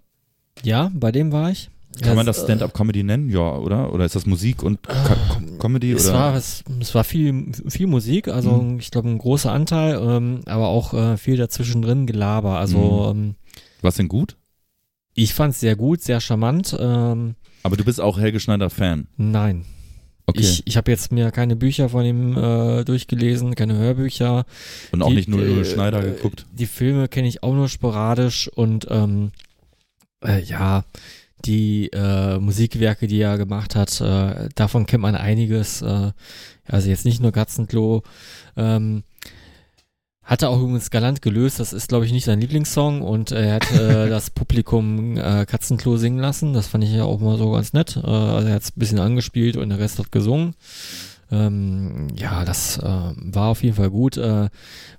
Ja, 0.63 0.91
bei 0.95 1.11
dem 1.11 1.33
war 1.33 1.51
ich. 1.51 1.71
Kann 2.03 2.17
man 2.17 2.27
Es, 2.29 2.37
das 2.37 2.45
Stand-up-Comedy 2.45 3.03
nennen? 3.05 3.29
Ja, 3.31 3.57
oder? 3.57 3.93
Oder 3.93 4.05
ist 4.05 4.15
das 4.17 4.27
Musik 4.27 4.63
und 4.63 4.83
Co 4.83 4.93
Co 4.95 5.57
Comedy? 5.59 5.93
Es 5.93 6.07
oder? 6.09 6.15
war, 6.19 6.35
es, 6.35 6.65
es 6.81 6.95
war 6.95 7.05
viel, 7.05 7.53
viel 7.69 7.87
Musik, 7.87 8.29
also 8.29 8.51
Mhm. 8.53 8.79
ich 8.81 8.91
glaube 8.91 9.09
ein 9.09 9.19
großer 9.19 9.53
Anteil, 9.53 10.01
ähm, 10.03 10.41
aber 10.47 10.69
auch 10.69 10.93
äh, 10.95 11.17
viel 11.17 11.37
dazwischen 11.37 11.83
drin 11.83 12.07
Gelaber. 12.07 12.59
Also 12.59 13.13
ähm, 13.15 13.35
Was 13.83 13.95
denn 13.97 14.09
gut? 14.09 14.37
ich 15.17 15.33
fand 15.35 15.55
es 15.55 15.61
sehr 15.61 15.77
gut, 15.77 16.01
sehr 16.03 16.21
charmant. 16.21 16.77
Ähm, 16.79 17.37
Aber 17.63 17.77
du 17.77 17.85
bist 17.85 18.01
auch 18.01 18.19
Helge 18.19 18.41
Schneider-Fan. 18.41 19.07
nein, 19.17 19.65
Okay. 20.27 20.41
ich, 20.41 20.63
ich 20.67 20.77
habe 20.79 20.91
jetzt 20.91 21.13
mir 21.13 21.31
keine 21.31 21.55
Bücher 21.55 21.91
von 21.91 22.03
ihm 22.05 22.35
äh, 22.37 22.83
durchgelesen, 22.85 23.55
keine 23.55 23.77
Hörbücher. 23.77 24.47
und 24.91 25.03
auch 25.03 25.09
die- 25.11 25.17
nicht 25.17 25.29
00 25.29 25.61
äh, 25.61 25.65
Schneider 25.67 26.01
äh, 26.03 26.13
geguckt. 26.13 26.47
Die 26.51 26.65
Filme 26.67 27.09
kenne 27.09 27.29
ich 27.29 27.43
auch 27.43 27.53
nur 27.53 27.69
sporadisch 27.69 28.49
und 28.49 28.87
ähm, 28.91 29.33
äh, 30.25 30.43
ja, 30.43 30.85
die 31.45 31.89
äh, 31.93 32.39
Musikwerke, 32.39 33.07
die 33.07 33.21
er 33.21 33.39
gemacht 33.39 33.77
hat, 33.77 34.01
äh, 34.01 34.49
davon 34.55 34.87
kennt 34.87 35.03
man 35.03 35.15
einiges. 35.15 35.83
Äh, 35.83 36.13
also 36.67 36.89
jetzt 36.89 37.05
nicht 37.05 37.21
nur 37.21 37.33
Katzenklo. 37.33 38.03
Ähm, 38.57 39.05
hat 40.23 40.41
er 40.43 40.49
auch 40.49 40.59
übrigens 40.59 40.91
galant 40.91 41.21
gelöst. 41.21 41.61
Das 41.61 41.75
ist, 41.75 41.89
glaube 41.89 42.07
ich, 42.07 42.13
nicht 42.13 42.25
sein 42.25 42.41
Lieblingssong 42.41 43.03
und 43.03 43.31
er 43.31 43.57
hat 43.57 43.71
äh, 43.73 44.09
das 44.09 44.31
Publikum 44.31 45.19
äh, 45.19 45.45
Katzenklo 45.45 45.97
singen 45.97 46.19
lassen. 46.19 46.55
Das 46.55 46.67
fand 46.67 46.85
ich 46.85 46.93
ja 46.93 47.05
auch 47.05 47.21
mal 47.21 47.37
so 47.37 47.51
ganz 47.53 47.75
nett. 47.75 47.97
Äh, 47.97 48.07
also 48.07 48.49
er 48.49 48.55
hat 48.55 48.63
es 48.63 48.71
ein 48.71 48.79
bisschen 48.79 48.99
angespielt 48.99 49.57
und 49.57 49.69
der 49.69 49.79
Rest 49.79 49.99
hat 49.99 50.11
gesungen. 50.11 50.55
Ähm, 51.31 52.09
ja, 52.17 52.45
das 52.45 52.79
äh, 52.79 52.83
war 52.83 53.49
auf 53.49 53.63
jeden 53.63 53.77
Fall 53.77 53.91
gut. 53.91 54.17
Äh, 54.17 54.49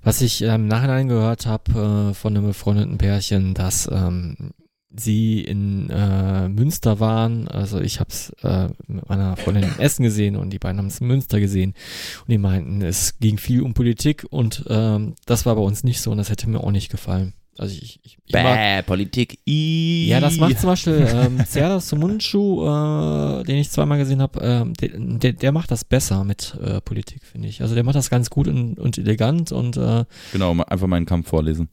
was 0.02 0.20
ich 0.20 0.42
äh, 0.42 0.54
im 0.54 0.68
Nachhinein 0.68 1.08
gehört 1.08 1.46
habe 1.46 2.10
äh, 2.10 2.14
von 2.14 2.36
einem 2.36 2.46
befreundeten 2.46 2.98
Pärchen, 2.98 3.54
dass 3.54 3.88
ähm, 3.90 4.52
sie 5.00 5.40
in 5.40 5.90
äh, 5.90 6.48
Münster 6.48 7.00
waren. 7.00 7.48
Also 7.48 7.80
ich 7.80 8.00
habe 8.00 8.10
es 8.10 8.30
äh, 8.42 8.68
mit 8.86 9.08
meiner 9.08 9.36
Freundin 9.36 9.64
in 9.64 9.78
Essen 9.78 10.02
gesehen 10.02 10.36
und 10.36 10.50
die 10.50 10.58
beiden 10.58 10.78
haben 10.78 10.86
es 10.86 11.00
in 11.00 11.06
Münster 11.06 11.40
gesehen. 11.40 11.74
Und 12.20 12.30
die 12.30 12.38
meinten, 12.38 12.82
es 12.82 13.18
ging 13.18 13.38
viel 13.38 13.62
um 13.62 13.74
Politik 13.74 14.26
und 14.30 14.64
ähm, 14.68 15.14
das 15.26 15.46
war 15.46 15.56
bei 15.56 15.62
uns 15.62 15.84
nicht 15.84 16.00
so 16.00 16.10
und 16.10 16.18
das 16.18 16.30
hätte 16.30 16.48
mir 16.48 16.60
auch 16.60 16.70
nicht 16.70 16.90
gefallen. 16.90 17.34
Also 17.58 17.74
ich, 17.74 18.00
ich, 18.02 18.18
ich 18.26 18.34
mag, 18.34 18.54
Bäh, 18.56 18.82
Politik. 18.82 19.38
I. 19.46 20.08
ja, 20.08 20.20
das 20.20 20.36
macht 20.36 20.60
zum 20.60 20.70
Beispiel 20.70 21.08
ähm, 21.10 21.40
Serdas 21.46 21.90
Mundschuh, 21.92 22.66
äh, 22.66 23.44
den 23.44 23.56
ich 23.56 23.70
zweimal 23.70 23.98
gesehen 23.98 24.20
habe, 24.20 24.40
ähm, 24.42 24.74
der, 24.74 24.90
der, 24.90 25.32
der 25.32 25.52
macht 25.52 25.70
das 25.70 25.84
besser 25.84 26.22
mit 26.24 26.56
äh, 26.62 26.80
Politik, 26.82 27.24
finde 27.24 27.48
ich. 27.48 27.62
Also 27.62 27.74
der 27.74 27.84
macht 27.84 27.96
das 27.96 28.10
ganz 28.10 28.28
gut 28.28 28.48
und, 28.48 28.78
und 28.78 28.98
elegant 28.98 29.52
und 29.52 29.76
äh, 29.76 30.04
Genau, 30.32 30.52
einfach 30.52 30.86
meinen 30.86 31.06
Kampf 31.06 31.28
vorlesen. 31.28 31.68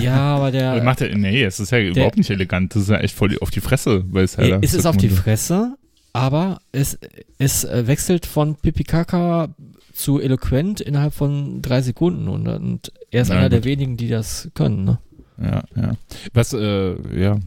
Ja, 0.00 0.36
aber 0.36 0.50
der 0.50 0.72
Aber 0.72 0.82
macht 0.82 1.00
er, 1.00 1.16
nee, 1.16 1.42
es 1.42 1.58
ist 1.60 1.72
ja 1.72 1.80
überhaupt 1.80 2.16
nicht 2.16 2.30
elegant. 2.30 2.74
Das 2.74 2.82
ist 2.82 2.88
ja 2.90 2.98
echt 2.98 3.14
voll 3.14 3.36
auf 3.40 3.50
die 3.50 3.60
Fresse 3.60 4.04
Zelda. 4.26 4.58
es 4.62 4.74
ist 4.74 4.86
auf 4.86 4.96
die 4.96 5.08
Fresse, 5.08 5.76
aber 6.12 6.60
es, 6.72 6.98
es 7.38 7.66
wechselt 7.70 8.26
von 8.26 8.56
Pipikaka 8.56 9.48
zu 9.92 10.20
eloquent 10.20 10.80
innerhalb 10.80 11.14
von 11.14 11.60
drei 11.62 11.82
Sekunden 11.82 12.28
und, 12.28 12.48
und 12.48 12.92
er 13.10 13.22
ist 13.22 13.28
Na 13.28 13.36
einer 13.36 13.48
der 13.48 13.60
gut. 13.60 13.66
wenigen, 13.66 13.96
die 13.96 14.08
das 14.08 14.48
können. 14.54 14.84
Ne? 14.84 14.98
Ja, 15.42 15.64
ja. 15.76 15.92
Was, 16.32 16.52
äh, 16.52 16.94
ja. 17.20 17.38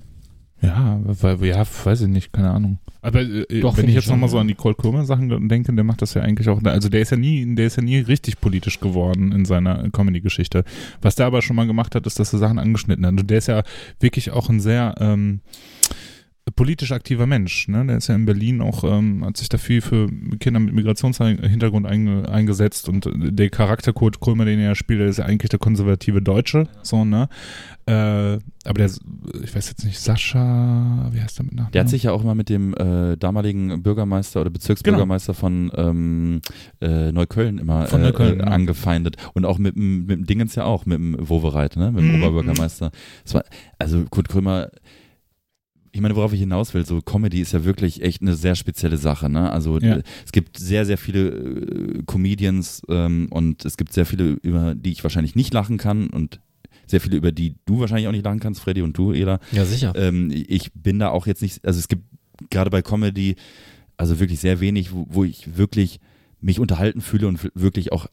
Ja, 0.66 1.00
weil, 1.04 1.44
ja, 1.46 1.64
weiß 1.84 2.02
ich 2.02 2.08
nicht, 2.08 2.34
keine 2.34 2.52
Ahnung. 2.52 2.80
Aber 3.02 3.22
äh, 3.22 3.62
Doch, 3.62 3.78
wenn 3.78 3.88
ich 3.88 3.94
jetzt 3.94 4.10
nochmal 4.10 4.30
so 4.30 4.40
an 4.40 4.48
die 4.48 4.56
Cole 4.56 4.74
Kurmer 4.74 5.06
Sachen 5.06 5.48
denke, 5.48 5.72
der 5.74 5.84
macht 5.84 6.02
das 6.02 6.16
ja 6.16 6.24
eigentlich 6.24 6.50
auch, 6.50 6.62
also 6.64 6.90
der 6.90 7.02
ist 7.02 7.12
ja 7.12 7.18
nie, 7.18 7.56
der 7.56 7.68
ist 7.68 7.78
ja 7.78 7.84
nie 7.84 8.00
richtig 8.00 8.42
politisch 8.42 8.80
geworden 8.80 9.32
in 9.32 9.46
seiner 9.46 9.90
Comedy-Geschichte. 9.92 10.64
Was 11.02 11.16
der 11.16 11.28
aber 11.28 11.44
schon 11.44 11.56
mal 11.56 11.68
gemacht 11.68 11.94
hat, 11.94 12.08
ist, 12.08 12.20
dass 12.20 12.34
er 12.34 12.40
Sachen 12.40 12.58
angeschnitten 12.58 13.06
hat. 13.06 13.12
Und 13.12 13.30
der 13.30 13.38
ist 13.38 13.48
ja 13.48 13.64
wirklich 14.00 14.32
auch 14.32 14.50
ein 14.50 14.60
sehr, 14.60 14.96
ähm, 15.00 15.42
politisch 16.56 16.92
aktiver 16.92 17.26
Mensch. 17.26 17.68
Ne? 17.68 17.86
Der 17.88 17.98
ist 17.98 18.08
ja 18.08 18.16
in 18.16 18.26
Berlin 18.26 18.62
auch, 18.62 18.84
ähm, 18.84 19.26
hat 19.26 19.38
sich 19.38 19.50
da 19.50 19.58
viel 19.58 19.82
für 19.82 20.08
Kinder 20.40 20.60
mit 20.60 20.74
Migrationshintergrund 20.76 21.86
einge 21.88 22.30
eingesetzt 22.30 22.88
und 22.88 23.10
der 23.16 23.50
Charakter 23.50 23.94
Kurt 23.94 24.20
Krömer, 24.20 24.46
den 24.46 24.60
er 24.60 24.68
ja 24.70 24.76
spielt, 24.76 25.00
der 25.00 25.08
ist 25.08 25.18
ja 25.18 25.26
eigentlich 25.26 25.50
der 25.50 25.60
konservative 25.60 26.22
Deutsche, 26.22 26.68
so, 26.84 27.04
ne? 27.06 27.28
Äh, 27.88 28.40
aber 28.68 28.74
der, 28.80 28.90
ich 29.44 29.56
weiß 29.56 29.70
jetzt 29.70 29.86
nicht, 29.86 30.00
Sascha, 30.00 31.10
wie 31.12 31.22
heißt 31.22 31.38
der 31.38 31.46
mit 31.46 31.54
Nachnamen? 31.54 31.72
Der 31.74 31.82
hat 31.82 31.90
sich 31.90 32.02
ja 32.04 32.14
auch 32.14 32.24
mal 32.24 32.34
mit 32.34 32.50
dem 32.50 32.74
äh, 32.74 33.16
damaligen 33.16 33.84
Bürgermeister 33.84 34.42
oder 34.42 34.50
Bezirksbürgermeister 34.50 35.36
von 35.36 35.72
ähm, 35.76 36.42
äh, 36.82 37.12
Neukölln 37.12 37.60
immer 37.60 37.92
äh, 37.92 37.98
Neukölln, 37.98 38.40
äh, 38.40 38.44
ja. 38.44 38.50
angefeindet. 38.50 39.18
Und 39.36 39.46
auch 39.46 39.60
mit, 39.60 39.76
dem- 39.76 40.08
mit 40.08 40.18
dem 40.18 40.26
Dingens 40.26 40.56
ja 40.56 40.64
auch, 40.64 40.88
mit 40.88 40.98
dem 40.98 41.16
Wowereit, 41.20 41.76
ne? 41.76 41.92
mit 41.92 42.02
dem 42.02 42.16
Mhm, 42.18 42.24
Oberbürgermeister. 42.24 42.90
Das 43.24 43.36
war, 43.36 43.44
also 43.78 44.04
Kurt 44.10 44.30
Krömer, 44.30 44.70
ich 45.96 46.02
meine, 46.02 46.14
worauf 46.18 46.34
ich 46.34 46.42
hinaus 46.42 46.74
will, 46.74 46.86
so 46.86 47.02
Comedy 47.02 47.40
ist 47.40 47.54
ja 47.54 47.64
wirklich 47.64 48.02
echt 48.02 48.22
eine 48.22 48.36
sehr 48.36 48.56
spezielle 48.56 48.98
Sache. 48.98 49.30
Ne? 49.30 49.50
Also 49.50 49.80
Ja. 49.80 50.00
es 50.26 50.34
gibt 50.34 50.58
sehr, 50.60 50.86
sehr 50.86 50.98
viele 50.98 51.30
äh, 51.30 52.04
Comedians 52.06 52.82
ähm, 52.90 53.28
und 53.30 53.64
es 53.64 53.78
gibt 53.78 53.94
sehr 53.94 54.06
viele, 54.06 54.38
über 54.42 54.76
die 54.76 54.92
ich 54.92 55.04
wahrscheinlich 55.04 55.36
nicht 55.36 55.54
lachen 55.54 55.78
kann 55.78 56.10
und 56.10 56.42
sehr 56.86 57.00
viele, 57.00 57.16
über 57.16 57.32
die 57.32 57.56
du 57.66 57.80
wahrscheinlich 57.80 58.08
auch 58.08 58.12
nicht 58.12 58.26
lachen 58.26 58.42
kannst, 58.42 58.60
Freddy 58.60 58.82
und 58.82 58.98
du, 58.98 59.14
Ela. 59.14 59.40
Ja, 59.54 59.64
sicher. 59.64 59.94
Ähm, 59.96 60.32
ich 60.34 60.74
bin 60.74 61.00
da 61.00 61.10
auch 61.12 61.28
jetzt 61.28 61.42
nicht, 61.42 61.66
also 61.66 61.80
es 61.80 61.88
gibt 61.88 62.04
gerade 62.50 62.70
bei 62.70 62.82
Comedy, 62.82 63.38
also 63.96 64.20
wirklich 64.20 64.42
sehr 64.42 64.60
wenig, 64.60 64.92
wo, 64.92 65.08
wo 65.10 65.24
ich 65.24 65.56
wirklich 65.56 66.02
mich 66.42 66.60
unterhalten 66.60 67.00
fühle 67.00 67.30
und 67.30 67.50
wirklich 67.56 67.94
auch 67.94 68.08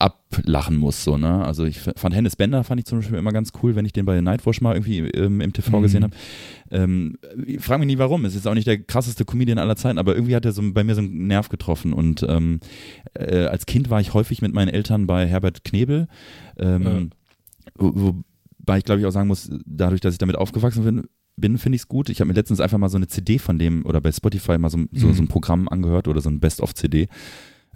ablachen 0.00 0.76
muss, 0.76 1.02
so, 1.02 1.16
ne? 1.18 1.44
Also 1.44 1.64
ich 1.64 1.80
fand 1.80 2.14
Hennes 2.14 2.36
Bender 2.36 2.62
fand 2.62 2.78
ich 2.80 2.86
zum 2.86 2.98
Beispiel 3.00 3.18
immer 3.18 3.32
ganz 3.32 3.50
cool, 3.62 3.74
wenn 3.74 3.84
ich 3.84 3.92
den 3.92 4.04
bei 4.04 4.20
Nightwatch 4.20 4.60
mal 4.60 4.76
irgendwie 4.76 4.98
ähm, 5.00 5.40
im 5.40 5.52
TV 5.52 5.78
Mhm. 5.78 5.82
gesehen 5.82 6.02
habe. 6.04 6.14
Ähm, 6.70 7.18
ich 7.44 7.60
frage 7.60 7.80
mich 7.80 7.88
nicht 7.88 7.98
warum, 7.98 8.24
es 8.24 8.36
ist 8.36 8.46
auch 8.46 8.54
nicht 8.54 8.68
der 8.68 8.78
krasseste 8.78 9.24
Comedian 9.24 9.58
aller 9.58 9.74
Zeiten, 9.74 9.98
aber 9.98 10.14
irgendwie 10.14 10.36
hat 10.36 10.44
er 10.44 10.52
so 10.52 10.62
bei 10.72 10.84
mir 10.84 10.94
so 10.94 11.00
einen 11.00 11.26
Nerv 11.26 11.48
getroffen 11.48 11.92
und 11.92 12.24
ähm, 12.28 12.60
äh, 13.14 13.46
als 13.46 13.66
Kind 13.66 13.90
war 13.90 14.00
ich 14.00 14.14
häufig 14.14 14.40
mit 14.40 14.54
meinen 14.54 14.68
Eltern 14.68 15.08
bei 15.08 15.26
Herbert 15.26 15.64
Knebel, 15.64 16.06
ähm, 16.58 17.10
wo, 17.76 17.92
wobei 18.60 18.78
ich 18.78 18.84
glaube 18.84 19.00
ich 19.00 19.06
auch 19.06 19.10
sagen 19.12 19.26
muss, 19.28 19.50
dadurch, 19.66 20.00
dass 20.00 20.14
ich 20.14 20.18
damit 20.18 20.36
aufgewachsen 20.36 20.84
bin, 20.84 21.04
bin 21.36 21.58
finde 21.58 21.74
ich 21.76 21.82
es 21.82 21.88
gut. 21.88 22.08
Ich 22.08 22.20
habe 22.20 22.28
mir 22.28 22.34
letztens 22.34 22.60
einfach 22.60 22.78
mal 22.78 22.88
so 22.88 22.96
eine 22.98 23.08
CD 23.08 23.38
von 23.38 23.58
dem 23.58 23.84
oder 23.84 24.00
bei 24.00 24.12
Spotify 24.12 24.58
mal 24.58 24.70
so, 24.70 24.78
so, 24.92 25.08
Mhm. 25.08 25.14
so 25.14 25.22
ein 25.22 25.28
Programm 25.28 25.68
angehört 25.68 26.06
oder 26.08 26.20
so 26.20 26.28
ein 26.30 26.38
Best-of-CD. 26.40 27.08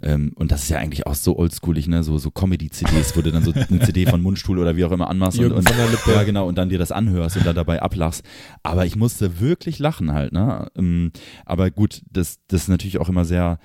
Ähm, 0.03 0.31
und 0.35 0.51
das 0.51 0.63
ist 0.63 0.69
ja 0.69 0.77
eigentlich 0.79 1.07
auch 1.07 1.15
so 1.15 1.37
oldschoolig, 1.37 1.87
ne? 1.87 2.03
So, 2.03 2.17
so 2.17 2.29
Comedy-CDs, 2.31 3.15
wo 3.15 3.21
du 3.21 3.31
dann 3.31 3.43
so 3.43 3.53
eine 3.53 3.79
CD 3.79 4.05
von 4.05 4.21
Mundstuhl 4.21 4.59
oder 4.59 4.75
wie 4.75 4.85
auch 4.85 4.91
immer 4.91 5.09
anmachst 5.09 5.39
und, 5.39 5.51
und 5.51 5.69
ja 6.07 6.23
genau 6.23 6.47
und 6.47 6.57
dann 6.57 6.69
dir 6.69 6.77
das 6.79 6.91
anhörst 6.91 7.37
und 7.37 7.45
dann 7.45 7.55
dabei 7.55 7.81
ablachst. 7.81 8.23
Aber 8.63 8.85
ich 8.85 8.95
musste 8.95 9.39
wirklich 9.39 9.79
lachen 9.79 10.13
halt, 10.13 10.33
ne? 10.33 10.67
Ähm, 10.77 11.11
aber 11.45 11.71
gut, 11.71 12.01
das, 12.11 12.39
das 12.47 12.63
ist 12.63 12.67
natürlich 12.69 12.99
auch 12.99 13.09
immer 13.09 13.25
sehr 13.25 13.59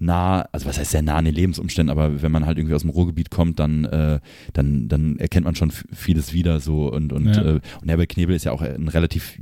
nah, 0.00 0.42
also 0.52 0.66
was 0.66 0.78
heißt 0.78 0.92
sehr 0.92 1.02
nah 1.02 1.16
an 1.16 1.24
den 1.24 1.34
Lebensumständen, 1.34 1.90
aber 1.90 2.22
wenn 2.22 2.30
man 2.30 2.46
halt 2.46 2.58
irgendwie 2.58 2.74
aus 2.74 2.82
dem 2.82 2.90
Ruhrgebiet 2.90 3.30
kommt, 3.30 3.58
dann, 3.58 3.84
äh, 3.84 4.20
dann, 4.52 4.88
dann 4.88 5.18
erkennt 5.18 5.44
man 5.44 5.54
schon 5.56 5.70
vieles 5.70 6.32
wieder 6.32 6.60
so 6.60 6.92
und, 6.92 7.12
und, 7.12 7.34
Ja. 7.34 7.42
äh, 7.42 7.60
und 7.80 7.88
Herbert 7.88 8.10
Knebel 8.10 8.36
ist 8.36 8.44
ja 8.44 8.52
auch 8.52 8.62
ein 8.62 8.88
relativ 8.88 9.40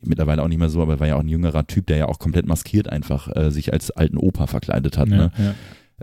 mittlerweile 0.00 0.42
auch 0.42 0.48
nicht 0.48 0.58
mehr 0.58 0.70
so, 0.70 0.80
aber 0.80 1.00
war 1.00 1.08
ja 1.08 1.16
auch 1.16 1.20
ein 1.20 1.28
jüngerer 1.28 1.66
Typ, 1.66 1.86
der 1.86 1.96
ja 1.96 2.06
auch 2.06 2.18
komplett 2.18 2.46
maskiert 2.46 2.88
einfach 2.88 3.34
äh, 3.36 3.50
sich 3.50 3.72
als 3.72 3.90
alten 3.90 4.16
Opa 4.16 4.46
verkleidet 4.46 4.96
hat. 4.96 5.08
Ne? 5.08 5.32
ja, 5.36 5.44
ja. 5.44 5.54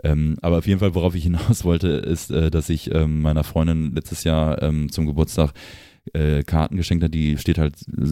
Ähm, 0.04 0.36
aber 0.42 0.58
auf 0.58 0.66
jeden 0.66 0.80
Fall, 0.80 0.94
worauf 0.94 1.14
ich 1.14 1.24
hinaus 1.24 1.64
wollte, 1.64 1.88
ist, 1.88 2.30
äh, 2.30 2.50
dass 2.50 2.68
ich 2.68 2.94
ähm, 2.94 3.22
meiner 3.22 3.44
Freundin 3.44 3.94
letztes 3.94 4.24
Jahr 4.24 4.62
ähm, 4.62 4.90
zum 4.90 5.06
Geburtstag 5.06 5.52
äh, 6.12 6.42
Karten 6.42 6.76
geschenkt 6.76 7.04
hat. 7.04 7.14
Die 7.14 7.38
steht 7.38 7.58
halt 7.58 7.74
äh, 7.88 8.06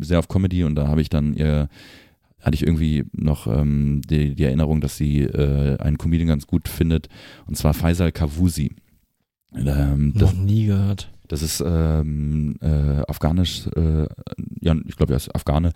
sehr 0.00 0.18
auf 0.18 0.28
Comedy 0.28 0.64
und 0.64 0.74
da 0.74 0.88
habe 0.88 1.00
ich 1.00 1.08
dann 1.08 1.34
ihr 1.34 1.68
hatte 2.44 2.56
ich 2.56 2.66
irgendwie 2.66 3.04
noch 3.12 3.46
ähm, 3.46 4.02
die, 4.04 4.34
die 4.34 4.44
Erinnerung, 4.44 4.82
dass 4.82 4.98
sie 4.98 5.22
äh, 5.22 5.78
einen 5.78 5.96
Comedian 5.96 6.28
ganz 6.28 6.46
gut 6.46 6.68
findet, 6.68 7.08
und 7.46 7.56
zwar 7.56 7.72
Faisal 7.72 8.12
Kavusi. 8.12 8.72
Ähm, 9.54 10.12
das, 10.14 10.34
Noch 10.34 10.40
nie 10.40 10.66
gehört. 10.66 11.10
das 11.28 11.42
ist 11.42 11.64
ähm, 11.66 12.56
äh, 12.60 13.02
afghanisch, 13.08 13.66
äh, 13.76 14.06
ja, 14.60 14.76
ich 14.86 14.96
glaube, 14.96 15.14
er 15.14 15.16
ist 15.16 15.34
Afghane, 15.34 15.72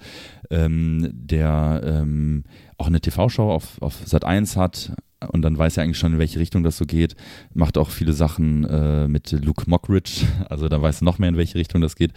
ähm, 0.50 1.08
der 1.12 1.80
ähm, 1.84 2.44
auch 2.76 2.88
eine 2.88 3.00
TV-Show 3.00 3.50
auf, 3.50 3.80
auf 3.80 4.02
Sat 4.04 4.24
1 4.24 4.56
hat 4.56 4.92
und 5.32 5.42
dann 5.42 5.58
weiß 5.58 5.76
er 5.76 5.82
eigentlich 5.84 5.98
schon, 5.98 6.12
in 6.14 6.18
welche 6.18 6.38
Richtung 6.38 6.62
das 6.62 6.76
so 6.76 6.84
geht. 6.86 7.16
Macht 7.52 7.76
auch 7.78 7.90
viele 7.90 8.12
Sachen 8.12 8.64
äh, 8.64 9.08
mit 9.08 9.32
Luke 9.32 9.64
Mockridge, 9.68 10.26
also 10.48 10.68
da 10.68 10.80
weiß 10.80 11.02
er 11.02 11.04
noch 11.04 11.18
mehr, 11.18 11.28
in 11.30 11.36
welche 11.36 11.58
Richtung 11.58 11.80
das 11.80 11.96
geht. 11.96 12.12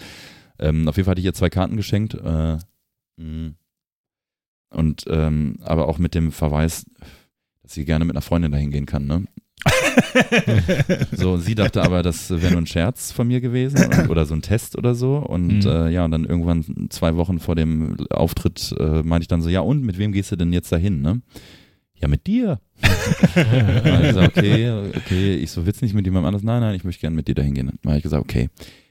Ähm, 0.60 0.88
auf 0.88 0.96
jeden 0.98 1.06
Fall 1.06 1.12
hatte 1.14 1.22
ich 1.22 1.26
ihr 1.26 1.34
zwei 1.34 1.50
Karten 1.50 1.78
geschenkt. 1.78 2.14
Äh, 2.14 2.58
mh. 3.18 3.52
Und 4.74 5.04
ähm, 5.08 5.58
aber 5.62 5.88
auch 5.90 5.98
mit 5.98 6.16
dem 6.16 6.32
Verweis, 6.32 6.86
dass 7.62 7.74
sie 7.74 7.84
gerne 7.86 8.06
mit 8.06 8.16
einer 8.16 8.22
Freundin 8.22 8.52
dahin 8.52 8.72
gehen 8.72 8.86
kann, 8.86 9.06
ne? 9.06 9.26
so, 11.12 11.38
sie 11.38 11.56
dachte 11.56 11.84
aber, 11.84 12.04
das 12.04 12.30
wäre 12.30 12.52
nur 12.52 12.62
ein 12.62 12.68
Scherz 12.68 13.12
von 13.12 13.28
mir 13.28 13.42
gewesen 13.42 14.08
oder 14.10 14.26
so 14.26 14.34
ein 14.34 14.42
Test 14.42 14.78
oder 14.78 14.96
so. 14.96 15.18
Und 15.18 15.60
Mhm. 15.66 15.68
äh, 15.70 15.90
ja, 15.90 16.06
und 16.06 16.12
dann 16.12 16.26
irgendwann 16.26 16.88
zwei 16.90 17.16
Wochen 17.16 17.40
vor 17.40 17.56
dem 17.56 17.98
Auftritt 18.10 18.74
äh, 18.80 19.04
meinte 19.04 19.24
ich 19.24 19.28
dann 19.28 19.42
so, 19.42 19.50
ja 19.50 19.60
und, 19.62 19.84
mit 19.84 19.98
wem 19.98 20.12
gehst 20.14 20.32
du 20.32 20.36
denn 20.36 20.54
jetzt 20.54 20.72
dahin, 20.72 21.02
ne? 21.02 21.22
Ja, 21.96 22.08
mit 22.08 22.26
dir. 22.28 22.60
Gesagt, 22.82 24.38
okay, 24.38 24.72
okay, 24.96 25.36
ich 25.36 25.52
so, 25.52 25.66
willst 25.66 25.82
nicht 25.82 25.94
mit 25.94 26.06
jemandem 26.06 26.28
anders? 26.28 26.44
Nein, 26.44 26.62
nein, 26.62 26.76
ich 26.76 26.84
möchte 26.84 27.02
gerne 27.02 27.16
mit 27.16 27.28
dir 27.28 27.36
dahin 27.36 27.54
gehen. 27.54 27.68
Dann 27.68 27.92
habe 27.92 27.98
ich 27.98 28.04
gesagt, 28.04 28.24
okay, 28.24 28.50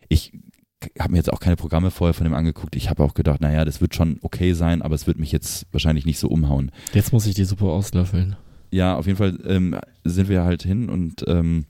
ich 0.08 0.32
habe 0.98 1.12
mir 1.12 1.18
jetzt 1.18 1.32
auch 1.32 1.40
keine 1.40 1.56
Programme 1.56 1.90
vorher 1.90 2.14
von 2.14 2.24
dem 2.24 2.34
angeguckt. 2.34 2.74
Ich 2.76 2.88
habe 2.88 3.02
auch 3.02 3.14
gedacht, 3.14 3.40
naja, 3.40 3.64
das 3.64 3.80
wird 3.80 3.94
schon 3.94 4.18
okay 4.22 4.52
sein, 4.54 4.82
aber 4.82 4.94
es 4.94 5.06
wird 5.06 5.18
mich 5.18 5.32
jetzt 5.32 5.66
wahrscheinlich 5.72 6.06
nicht 6.06 6.18
so 6.18 6.28
umhauen. 6.28 6.70
Jetzt 6.94 7.12
muss 7.12 7.26
ich 7.26 7.34
die 7.34 7.44
Suppe 7.44 7.66
auslöffeln. 7.66 8.36
Ja, 8.70 8.96
auf 8.96 9.06
jeden 9.06 9.18
Fall 9.18 9.38
ähm, 9.46 9.76
sind 10.04 10.28
wir 10.28 10.44
halt 10.44 10.62
hin 10.62 10.88
und 10.88 11.24
ähm, 11.26 11.66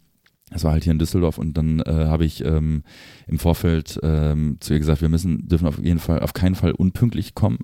das 0.51 0.65
war 0.65 0.73
halt 0.73 0.85
hier 0.85 0.93
in 0.93 0.99
Düsseldorf 0.99 1.39
und 1.39 1.57
dann 1.57 1.81
äh, 1.81 2.07
habe 2.07 2.25
ich 2.25 2.45
ähm, 2.45 2.83
im 3.27 3.39
Vorfeld 3.39 3.99
ähm, 4.03 4.57
zu 4.61 4.75
ihr 4.75 4.81
gesagt, 4.81 5.01
wir 5.01 5.09
müssen, 5.09 5.49
dürfen 5.49 5.67
auf 5.67 5.79
jeden 5.79 6.01
Fall, 6.01 6.21
auf 6.21 6.35
keinen 6.35 6.57
Fall 6.57 6.73
unpünktlich 6.73 7.35
kommen, 7.35 7.59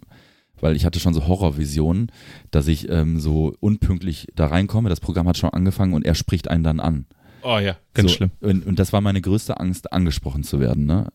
weil 0.61 0.77
ich 0.77 0.85
hatte 0.85 1.01
schon 1.01 1.15
so 1.15 1.27
Horrorvisionen, 1.27 2.11
dass 2.51 2.69
ich 2.69 2.89
ähm, 2.89 3.21
so 3.21 3.55
unpünktlich 3.61 4.29
da 4.35 4.47
reinkomme. 4.47 4.89
Das 4.89 5.01
Programm 5.01 5.29
hat 5.29 5.37
schon 5.37 5.51
angefangen 5.51 5.95
und 5.95 6.05
er 6.05 6.15
spricht 6.15 6.49
einen 6.49 6.65
dann 6.65 6.81
an. 6.81 7.07
Oh 7.43 7.59
ja, 7.59 7.77
ganz 7.95 8.11
so, 8.11 8.17
schlimm. 8.17 8.31
Und, 8.41 8.67
und 8.67 8.79
das 8.79 8.93
war 8.93 9.01
meine 9.01 9.21
größte 9.21 9.61
Angst, 9.61 9.93
angesprochen 9.93 10.43
zu 10.43 10.59
werden. 10.59 10.85
Ne? 10.85 11.09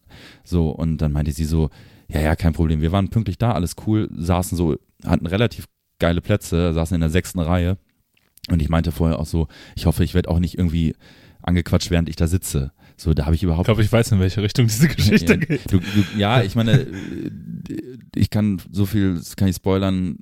So, 0.44 0.70
und 0.70 1.00
dann 1.00 1.12
meinte 1.12 1.32
sie 1.32 1.44
so, 1.44 1.70
ja, 2.08 2.22
ja, 2.22 2.36
kein 2.36 2.54
Problem. 2.54 2.82
Wir 2.82 2.92
waren 2.92 3.10
pünktlich 3.10 3.38
da, 3.38 3.52
alles 3.52 3.76
cool, 3.86 4.10
saßen 4.16 4.58
so, 4.58 4.78
hatten 5.06 5.28
relativ 5.28 5.68
geile 6.00 6.22
Plätze, 6.22 6.74
saßen 6.74 6.96
in 6.96 7.02
der 7.02 7.10
sechsten 7.10 7.40
Reihe. 7.40 7.78
Und 8.50 8.62
ich 8.62 8.70
meinte 8.70 8.92
vorher 8.92 9.20
auch 9.20 9.26
so, 9.26 9.48
ich 9.76 9.86
hoffe, 9.86 10.04
ich 10.04 10.14
werde 10.14 10.30
auch 10.30 10.40
nicht 10.40 10.58
irgendwie 10.58 10.96
angequatscht, 11.42 11.92
während 11.92 12.10
ich 12.10 12.16
da 12.16 12.28
sitze. 12.28 12.72
So, 13.02 13.16
da 13.16 13.26
habe 13.26 13.34
ich 13.34 13.42
Ich 13.42 13.46
überhaupt 13.46 13.66
glaube, 13.66 13.82
ich 13.82 13.92
weiß, 13.92 14.12
in 14.12 14.20
welche 14.20 14.44
Richtung 14.44 14.68
diese 14.68 14.88
Geschichte 14.88 15.34
ja, 15.34 15.40
geht. 15.40 15.72
du, 15.72 15.80
du, 15.80 16.20
ja, 16.20 16.44
ich 16.44 16.54
meine, 16.54 16.82
äh, 16.82 17.32
ich 18.14 18.30
kann 18.30 18.62
so 18.72 18.86
viel, 18.86 19.16
das 19.16 19.36
kann 19.36 19.48
ich 19.48 19.56
spoilern, 19.56 20.18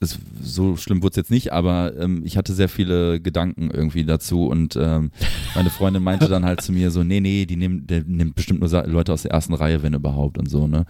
es, 0.00 0.18
so 0.42 0.76
schlimm 0.76 1.04
wurde 1.04 1.12
es 1.12 1.16
jetzt 1.16 1.30
nicht, 1.30 1.52
aber 1.52 1.96
ähm, 1.96 2.22
ich 2.24 2.36
hatte 2.36 2.54
sehr 2.54 2.68
viele 2.68 3.20
Gedanken 3.20 3.70
irgendwie 3.70 4.04
dazu 4.04 4.48
und 4.48 4.74
ähm, 4.74 5.12
meine 5.54 5.70
Freundin 5.70 6.02
meinte 6.02 6.26
dann 6.28 6.44
halt 6.44 6.60
zu 6.60 6.72
mir 6.72 6.90
so, 6.90 7.04
nee, 7.04 7.20
nee, 7.20 7.46
die 7.46 7.54
nehmen, 7.54 7.86
der 7.86 8.02
nimmt 8.02 8.34
bestimmt 8.34 8.58
nur 8.58 8.86
Leute 8.86 9.12
aus 9.12 9.22
der 9.22 9.30
ersten 9.30 9.54
Reihe, 9.54 9.84
wenn 9.84 9.94
überhaupt 9.94 10.38
und 10.38 10.50
so, 10.50 10.66
ne? 10.66 10.86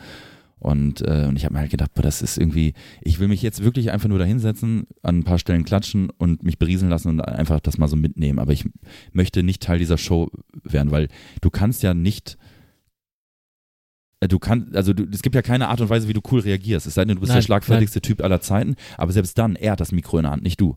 Und, 0.62 1.00
äh, 1.00 1.26
und 1.28 1.34
ich 1.34 1.44
habe 1.44 1.54
mir 1.54 1.60
halt 1.60 1.72
gedacht, 1.72 1.92
boah, 1.92 2.02
das 2.02 2.22
ist 2.22 2.38
irgendwie, 2.38 2.74
ich 3.00 3.18
will 3.18 3.26
mich 3.26 3.42
jetzt 3.42 3.64
wirklich 3.64 3.90
einfach 3.90 4.08
nur 4.08 4.20
da 4.20 4.24
hinsetzen, 4.24 4.86
an 5.02 5.18
ein 5.18 5.24
paar 5.24 5.40
Stellen 5.40 5.64
klatschen 5.64 6.08
und 6.18 6.44
mich 6.44 6.56
berieseln 6.56 6.88
lassen 6.88 7.08
und 7.08 7.20
einfach 7.20 7.58
das 7.58 7.78
mal 7.78 7.88
so 7.88 7.96
mitnehmen. 7.96 8.38
Aber 8.38 8.52
ich 8.52 8.64
möchte 9.12 9.42
nicht 9.42 9.60
Teil 9.60 9.80
dieser 9.80 9.98
Show 9.98 10.30
werden, 10.62 10.92
weil 10.92 11.08
du 11.40 11.50
kannst 11.50 11.82
ja 11.82 11.94
nicht 11.94 12.38
äh, 14.20 14.28
du 14.28 14.38
kannst, 14.38 14.76
also 14.76 14.92
du, 14.92 15.04
es 15.12 15.22
gibt 15.22 15.34
ja 15.34 15.42
keine 15.42 15.68
Art 15.68 15.80
und 15.80 15.90
Weise, 15.90 16.06
wie 16.06 16.12
du 16.12 16.20
cool 16.30 16.38
reagierst. 16.38 16.86
Es 16.86 16.94
sei 16.94 17.04
denn, 17.04 17.16
du 17.16 17.20
bist 17.20 17.30
Nein, 17.30 17.38
der 17.38 17.42
schlagfertigste 17.42 18.00
Typ 18.00 18.22
aller 18.22 18.40
Zeiten, 18.40 18.76
aber 18.96 19.10
selbst 19.10 19.36
dann, 19.38 19.56
er 19.56 19.72
hat 19.72 19.80
das 19.80 19.90
Mikro 19.90 20.18
in 20.18 20.22
der 20.22 20.32
Hand, 20.32 20.44
nicht 20.44 20.60
du. 20.60 20.76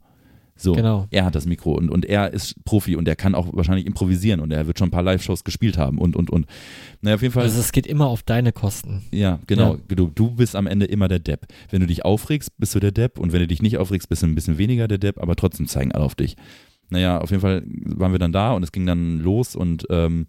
So, 0.57 0.71
Genau. 0.73 1.05
er 1.11 1.25
hat 1.25 1.35
das 1.35 1.45
Mikro 1.45 1.73
und, 1.73 1.89
und 1.89 2.05
er 2.05 2.31
ist 2.31 2.63
Profi 2.63 2.95
und 2.95 3.07
er 3.09 3.17
kann 3.17 3.35
auch 3.35 3.49
wahrscheinlich 3.51 3.85
improvisieren 3.85 4.39
und 4.39 4.51
er 4.51 4.67
wird 4.67 4.79
schon 4.79 4.87
ein 4.87 4.91
paar 4.91 5.03
Live-Shows 5.03 5.43
gespielt 5.43 5.77
haben 5.77 5.97
und, 5.97 6.15
und, 6.15 6.29
und. 6.29 6.45
Naja, 7.01 7.15
auf 7.15 7.21
jeden 7.21 7.33
Fall. 7.33 7.43
Also 7.43 7.59
es 7.59 7.73
geht 7.73 7.85
immer 7.85 8.07
auf 8.07 8.23
deine 8.23 8.53
Kosten. 8.53 9.03
Ja, 9.11 9.39
genau. 9.47 9.73
Ja. 9.75 9.95
Du, 9.95 10.07
du 10.07 10.31
bist 10.31 10.55
am 10.55 10.65
Ende 10.67 10.85
immer 10.85 11.09
der 11.09 11.19
Depp. 11.19 11.47
Wenn 11.69 11.81
du 11.81 11.87
dich 11.87 12.05
aufregst, 12.05 12.57
bist 12.57 12.73
du 12.73 12.79
der 12.79 12.91
Depp 12.93 13.19
und 13.19 13.33
wenn 13.33 13.41
du 13.41 13.47
dich 13.47 13.61
nicht 13.61 13.77
aufregst, 13.77 14.07
bist 14.07 14.21
du 14.23 14.27
ein 14.27 14.35
bisschen 14.35 14.57
weniger 14.57 14.87
der 14.87 14.97
Depp, 14.97 15.21
aber 15.21 15.35
trotzdem 15.35 15.67
zeigen 15.67 15.91
alle 15.91 16.05
auf 16.05 16.15
dich. 16.15 16.37
Naja, 16.89 17.19
auf 17.19 17.31
jeden 17.31 17.41
Fall 17.41 17.63
waren 17.65 18.13
wir 18.13 18.19
dann 18.19 18.31
da 18.31 18.53
und 18.53 18.63
es 18.63 18.71
ging 18.71 18.85
dann 18.85 19.19
los 19.19 19.55
und 19.55 19.85
ähm, 19.89 20.25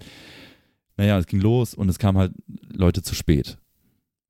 naja, 0.97 1.19
es 1.19 1.27
ging 1.27 1.41
los 1.41 1.75
und 1.75 1.89
es 1.89 1.99
kamen 1.99 2.19
halt 2.19 2.33
Leute 2.73 3.03
zu 3.03 3.15
spät. 3.15 3.59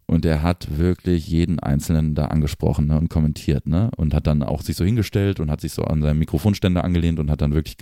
Und 0.09 0.25
er 0.25 0.43
hat 0.43 0.79
wirklich 0.79 1.27
jeden 1.27 1.59
Einzelnen 1.59 2.15
da 2.15 2.27
angesprochen 2.27 2.87
ne, 2.87 2.97
und 2.97 3.09
kommentiert, 3.09 3.67
ne? 3.67 3.91
Und 3.97 4.15
hat 4.15 4.29
dann 4.29 4.45
auch 4.45 4.63
sich 4.63 4.77
so 4.77 4.85
hingestellt 4.85 5.41
und 5.41 5.51
hat 5.51 5.61
sich 5.61 5.73
so 5.73 5.83
an 5.83 6.01
seinen 6.01 6.21
Mikrofonständer 6.21 6.85
angelehnt 6.85 7.19
und 7.19 7.29
hat 7.29 7.41
dann 7.41 7.55
wirklich 7.55 7.77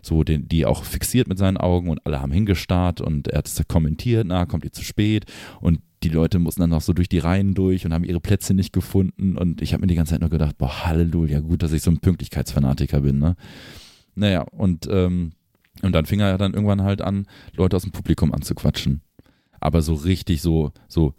so 0.00 0.22
den, 0.22 0.46
die 0.48 0.64
auch 0.64 0.84
fixiert 0.84 1.26
mit 1.26 1.38
seinen 1.38 1.56
Augen 1.56 1.88
und 1.88 2.06
alle 2.06 2.20
haben 2.22 2.30
hingestarrt 2.30 3.00
und 3.00 3.26
er 3.28 3.38
hat 3.38 3.68
kommentiert, 3.68 4.26
na, 4.28 4.46
kommt 4.46 4.64
ihr 4.64 4.72
zu 4.72 4.84
spät 4.84 5.24
und 5.60 5.80
die 6.04 6.08
Leute 6.08 6.38
mussten 6.38 6.60
dann 6.60 6.70
noch 6.70 6.82
so 6.82 6.92
durch 6.92 7.08
die 7.08 7.18
Reihen 7.18 7.54
durch 7.54 7.84
und 7.84 7.92
haben 7.92 8.04
ihre 8.04 8.20
Plätze 8.20 8.54
nicht 8.54 8.72
gefunden 8.72 9.36
und 9.36 9.60
ich 9.60 9.72
habe 9.72 9.80
mir 9.80 9.86
die 9.88 9.96
ganze 9.96 10.12
Zeit 10.12 10.20
nur 10.20 10.30
gedacht, 10.30 10.58
boah, 10.58 10.86
Halleluja, 10.86 11.40
gut, 11.40 11.64
dass 11.64 11.72
ich 11.72 11.82
so 11.82 11.90
ein 11.90 11.98
Pünktlichkeitsfanatiker 11.98 13.00
bin, 13.00 13.18
ne? 13.18 13.34
Naja, 14.14 14.42
und, 14.42 14.88
ähm, 14.90 15.32
und 15.82 15.92
dann 15.92 16.06
fing 16.06 16.20
er 16.20 16.38
dann 16.38 16.54
irgendwann 16.54 16.82
halt 16.82 17.02
an, 17.02 17.26
Leute 17.54 17.76
aus 17.76 17.82
dem 17.82 17.92
Publikum 17.92 18.32
anzuquatschen. 18.32 19.02
Aber 19.60 19.82
so 19.82 19.94
richtig 19.94 20.42
so, 20.42 20.72
so, 20.88 21.14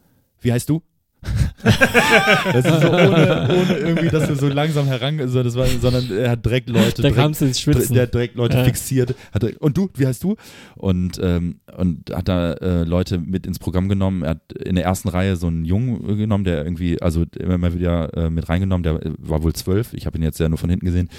wie 0.48 0.54
heißt 0.54 0.70
du? 0.70 0.82
das 1.64 2.64
ist 2.64 2.82
so 2.82 2.90
ohne, 2.90 3.48
ohne 3.50 3.78
irgendwie, 3.80 4.08
dass 4.08 4.30
wir 4.30 4.36
so 4.36 4.48
langsam 4.48 4.86
heran, 4.86 5.28
so, 5.28 5.42
das 5.44 5.56
war, 5.56 5.66
sondern 5.66 6.10
er 6.16 6.30
hat 6.32 6.46
direkt 6.46 6.70
Leute 6.70 7.02
Da 7.02 7.10
direkt 7.10 7.42
ins 7.42 7.60
Schwitzen. 7.60 7.96
der 7.96 8.08
direkt 8.08 8.36
Leute 8.36 8.58
Ja. 8.58 8.64
fixiert. 8.64 9.16
Hat 9.34 9.42
direkt, 9.42 9.60
und 9.60 9.76
du, 9.76 9.90
wie 9.96 10.06
heißt 10.06 10.24
du? 10.24 10.36
Und, 10.76 11.20
ähm, 11.22 11.60
und 11.76 12.12
hat 12.14 12.30
da 12.30 12.54
äh, 12.54 12.84
Leute 12.84 13.18
mit 13.18 13.46
ins 13.48 13.60
Programm 13.60 13.90
genommen. 13.90 14.24
Er 14.24 14.30
hat 14.32 14.54
in 14.54 14.76
der 14.76 14.86
ersten 14.86 15.10
Reihe 15.10 15.36
so 15.36 15.48
einen 15.48 15.66
Jungen 15.66 16.18
genommen, 16.18 16.44
der 16.44 16.64
irgendwie, 16.64 17.02
also 17.02 17.26
immer 17.38 17.58
mal 17.58 17.74
wieder 17.74 18.16
äh, 18.16 18.30
mit 18.30 18.48
reingenommen, 18.48 18.84
der 18.84 19.02
war 19.18 19.44
wohl 19.44 19.54
zwölf. 19.54 19.94
Ich 19.94 20.06
habe 20.06 20.18
ihn 20.18 20.24
jetzt 20.24 20.40
ja 20.40 20.48
nur 20.48 20.60
von 20.60 20.70
hinten 20.70 20.86
gesehen. 20.86 21.10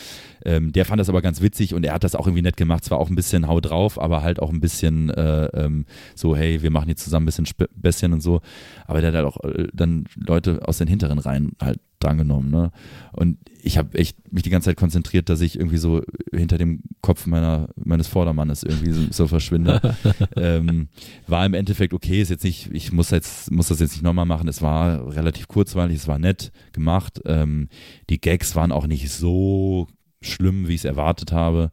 Ähm, 0.45 0.73
der 0.73 0.85
fand 0.85 1.01
das 1.01 1.09
aber 1.09 1.23
ganz 1.23 1.41
witzig 1.41 1.75
und 1.75 1.85
er 1.85 1.95
hat 1.95 2.05
das 2.05 2.15
auch 2.15 2.27
irgendwie 2.27 2.43
nett 2.43 2.57
gemacht. 2.57 2.85
Zwar 2.85 2.99
auch 2.99 3.11
ein 3.11 3.17
bisschen 3.17 3.49
Hau 3.49 3.61
drauf, 3.61 4.01
aber 4.01 4.23
halt 4.23 4.41
auch 4.41 4.51
ein 4.51 4.61
bisschen 4.61 5.11
äh, 5.11 5.47
ähm, 5.47 5.85
so, 6.15 6.37
hey, 6.37 6.63
wir 6.63 6.71
machen 6.71 6.89
jetzt 6.89 7.05
zusammen 7.05 7.25
ein 7.25 7.27
bisschen 7.27 7.47
Späßchen 7.47 8.13
und 8.13 8.21
so. 8.21 8.41
Aber 8.87 9.01
der 9.01 9.09
hat 9.09 9.17
halt 9.17 9.27
auch 9.27 9.45
äh, 9.45 9.69
dann 9.73 10.05
Leute 10.17 10.67
aus 10.67 10.79
den 10.79 10.89
hinteren 10.89 11.19
Reihen 11.19 11.53
halt 11.61 11.81
drangenommen. 12.01 12.51
Ne? 12.51 12.71
Und 13.13 13.39
ich 13.63 13.79
habe 13.79 13.99
echt 13.99 14.33
mich 14.33 14.43
die 14.43 14.51
ganze 14.51 14.67
Zeit 14.67 14.77
konzentriert, 14.77 15.29
dass 15.29 15.41
ich 15.41 15.59
irgendwie 15.59 15.79
so 15.79 16.03
hinter 16.33 16.59
dem 16.59 16.83
Kopf 17.03 17.27
meiner, 17.27 17.69
meines 17.77 18.07
Vordermannes 18.07 18.63
irgendwie 18.63 18.93
so, 18.93 19.03
so 19.11 19.27
verschwinde. 19.27 19.97
ähm, 20.37 20.89
war 21.27 21.45
im 21.45 21.55
Endeffekt 21.55 21.93
okay, 21.93 22.21
ist 22.21 22.31
jetzt 22.31 22.45
nicht, 22.45 22.71
ich 22.73 22.93
muss 22.93 23.11
jetzt, 23.11 23.51
muss 23.51 23.69
das 23.69 23.81
jetzt 23.81 23.93
nicht 23.93 24.03
nochmal 24.03 24.27
machen. 24.27 24.49
Es 24.49 24.63
war 24.63 25.15
relativ 25.15 25.49
kurzweilig, 25.49 25.97
es 25.97 26.09
war 26.09 26.19
nett 26.19 26.53
gemacht. 26.73 27.21
Ähm, 27.25 27.69
die 28.11 28.21
Gags 28.21 28.55
waren 28.55 28.73
auch 28.73 28.87
nicht 28.87 29.11
so 29.11 29.89
schlimm, 30.21 30.69
wie 30.69 30.75
ich 30.75 30.81
es 30.81 30.85
erwartet 30.85 31.33
habe. 31.33 31.71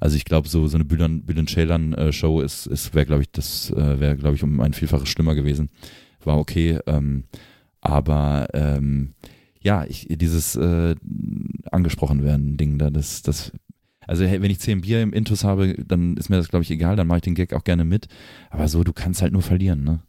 Also 0.00 0.16
ich 0.16 0.24
glaube, 0.24 0.48
so, 0.48 0.68
so 0.68 0.76
eine 0.76 0.84
Bülent, 0.84 1.26
Bülent 1.26 1.50
Ceylan 1.50 2.12
Show 2.12 2.40
ist, 2.40 2.66
ist 2.66 2.94
wäre, 2.94 3.06
glaube 3.06 3.22
ich, 3.22 3.32
das 3.32 3.70
äh, 3.70 3.98
wäre, 3.98 4.16
glaube 4.16 4.36
ich, 4.36 4.42
um 4.42 4.60
ein 4.60 4.72
Vielfaches 4.72 5.08
schlimmer 5.08 5.34
gewesen. 5.34 5.70
War 6.22 6.38
okay. 6.38 6.78
Ähm, 6.86 7.24
aber 7.80 8.48
ähm, 8.52 9.14
ja, 9.60 9.84
ich, 9.84 10.06
dieses 10.08 10.56
äh, 10.56 10.94
angesprochen 11.70 12.22
werden 12.22 12.56
Ding 12.56 12.78
da, 12.78 12.90
das, 12.90 13.22
das, 13.22 13.52
also 14.06 14.24
hey, 14.24 14.40
wenn 14.40 14.50
ich 14.50 14.60
zehn 14.60 14.80
Bier 14.80 15.02
im 15.02 15.12
Intus 15.12 15.44
habe, 15.44 15.74
dann 15.84 16.16
ist 16.16 16.28
mir 16.28 16.36
das, 16.36 16.48
glaube 16.48 16.62
ich, 16.62 16.70
egal, 16.70 16.96
dann 16.96 17.06
mache 17.06 17.18
ich 17.18 17.24
den 17.24 17.34
Gag 17.34 17.52
auch 17.52 17.64
gerne 17.64 17.84
mit. 17.84 18.08
Aber 18.50 18.68
so, 18.68 18.84
du 18.84 18.92
kannst 18.92 19.22
halt 19.22 19.32
nur 19.32 19.42
verlieren, 19.42 19.84
ne? 19.84 20.00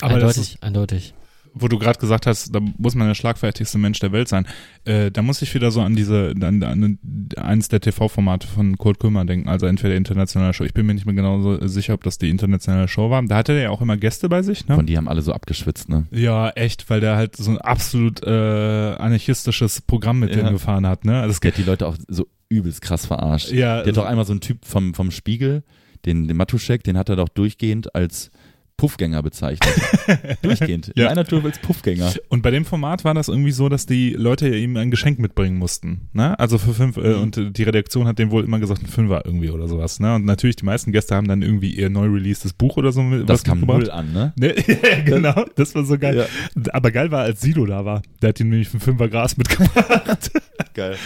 Aber 0.00 0.14
eindeutig, 0.14 0.54
ist, 0.54 0.62
eindeutig. 0.62 1.14
Wo 1.54 1.68
du 1.68 1.78
gerade 1.78 1.98
gesagt 1.98 2.26
hast, 2.26 2.54
da 2.54 2.60
muss 2.78 2.94
man 2.94 3.06
der 3.08 3.14
schlagfertigste 3.14 3.78
Mensch 3.78 4.00
der 4.00 4.10
Welt 4.12 4.28
sein. 4.28 4.46
Äh, 4.84 5.10
da 5.10 5.22
muss 5.22 5.40
ich 5.40 5.54
wieder 5.54 5.70
so 5.70 5.80
an 5.80 5.94
diese, 5.94 6.34
an, 6.40 6.62
an 6.62 6.98
eins 7.36 7.68
der 7.68 7.80
TV-Formate 7.80 8.46
von 8.46 8.76
Kurt 8.76 8.98
Kümmer 8.98 9.24
denken, 9.24 9.48
also 9.48 9.66
entweder 9.66 9.94
internationale 9.94 10.52
Show. 10.52 10.64
Ich 10.64 10.74
bin 10.74 10.84
mir 10.86 10.94
nicht 10.94 11.06
mehr 11.06 11.14
genau 11.14 11.40
so 11.40 11.66
sicher, 11.66 11.94
ob 11.94 12.02
das 12.04 12.18
die 12.18 12.28
internationale 12.28 12.88
Show 12.88 13.08
war. 13.10 13.22
Da 13.22 13.36
hatte 13.36 13.52
er 13.52 13.62
ja 13.62 13.70
auch 13.70 13.80
immer 13.80 13.96
Gäste 13.96 14.28
bei 14.28 14.42
sich, 14.42 14.66
ne? 14.66 14.74
Von 14.74 14.86
die 14.86 14.96
haben 14.96 15.08
alle 15.08 15.22
so 15.22 15.32
abgeschwitzt, 15.32 15.88
ne? 15.88 16.06
Ja, 16.10 16.50
echt, 16.50 16.90
weil 16.90 17.00
der 17.00 17.16
halt 17.16 17.36
so 17.36 17.50
ein 17.52 17.58
absolut 17.58 18.22
äh, 18.24 18.94
anarchistisches 18.98 19.80
Programm 19.82 20.18
mit 20.20 20.30
Ja. 20.30 20.36
denen 20.36 20.52
gefahren 20.52 20.86
hat, 20.86 21.04
ne? 21.04 21.20
Also 21.20 21.30
es 21.32 21.40
Der 21.40 21.52
hat 21.52 21.58
die 21.58 21.62
Leute 21.62 21.86
auch 21.86 21.96
so 22.08 22.26
übelst 22.48 22.82
krass 22.82 23.06
verarscht. 23.06 23.50
ja, 23.52 23.78
Der 23.82 23.88
hat 23.92 23.96
doch 23.96 24.04
einmal 24.06 24.24
so 24.24 24.32
einen 24.32 24.40
Typ 24.40 24.64
vom, 24.64 24.94
vom 24.94 25.10
Spiegel, 25.10 25.62
den, 26.04 26.28
den 26.28 26.36
Matuschek, 26.36 26.82
den 26.84 26.98
hat 26.98 27.08
er 27.08 27.16
doch 27.16 27.28
durchgehend 27.28 27.94
als 27.94 28.30
Puffgänger 28.76 29.22
bezeichnet. 29.22 29.72
durchgehend. 30.42 30.88
In 30.88 31.02
Ja. 31.02 31.08
einer 31.08 31.24
Tour 31.24 31.44
als 31.44 31.58
Puffgänger. 31.60 32.12
Und 32.28 32.42
bei 32.42 32.50
dem 32.50 32.64
Format 32.64 33.04
war 33.04 33.14
das 33.14 33.28
irgendwie 33.28 33.52
so, 33.52 33.68
dass 33.68 33.86
die 33.86 34.10
Leute 34.10 34.48
ihm 34.54 34.76
ein 34.76 34.90
Geschenk 34.90 35.18
mitbringen 35.18 35.56
mussten. 35.56 36.08
Ne? 36.12 36.38
Also 36.38 36.58
für 36.58 36.74
fünf, 36.74 36.96
äh, 36.96 37.14
Mhm. 37.14 37.22
und 37.22 37.36
äh, 37.36 37.50
die 37.50 37.62
Redaktion 37.62 38.06
hat 38.06 38.18
dem 38.18 38.30
wohl 38.30 38.44
immer 38.44 38.58
gesagt, 38.58 38.82
ein 38.82 38.86
Fünfer 38.88 39.22
irgendwie 39.24 39.50
oder 39.50 39.68
sowas. 39.68 40.00
Ne? 40.00 40.16
Und 40.16 40.24
natürlich, 40.24 40.56
die 40.56 40.64
meisten 40.64 40.92
Gäste 40.92 41.14
haben 41.14 41.28
dann 41.28 41.42
irgendwie 41.42 41.70
ihr 41.74 41.88
neu 41.88 42.06
releasedes 42.08 42.52
Buch 42.52 42.76
oder 42.76 42.92
so 42.92 43.02
mit, 43.02 43.28
Das 43.28 43.44
kam 43.44 43.60
null 43.60 43.90
an, 43.90 44.12
ne? 44.12 44.32
Ne? 44.36 44.54
ja, 44.66 45.00
genau, 45.04 45.44
das 45.54 45.74
war 45.74 45.84
so 45.84 45.96
geil. 45.98 46.16
Ja. 46.16 46.62
Aber 46.72 46.90
geil 46.90 47.10
war, 47.10 47.22
als 47.22 47.40
Silo 47.40 47.66
da 47.66 47.84
war. 47.84 48.02
Der 48.22 48.30
hat 48.30 48.40
ihm 48.40 48.50
nämlich 48.50 48.74
ein 48.74 48.80
Fünfer 48.80 49.08
Gras 49.08 49.36
mitgebracht. 49.36 50.30
Geil. 50.74 50.96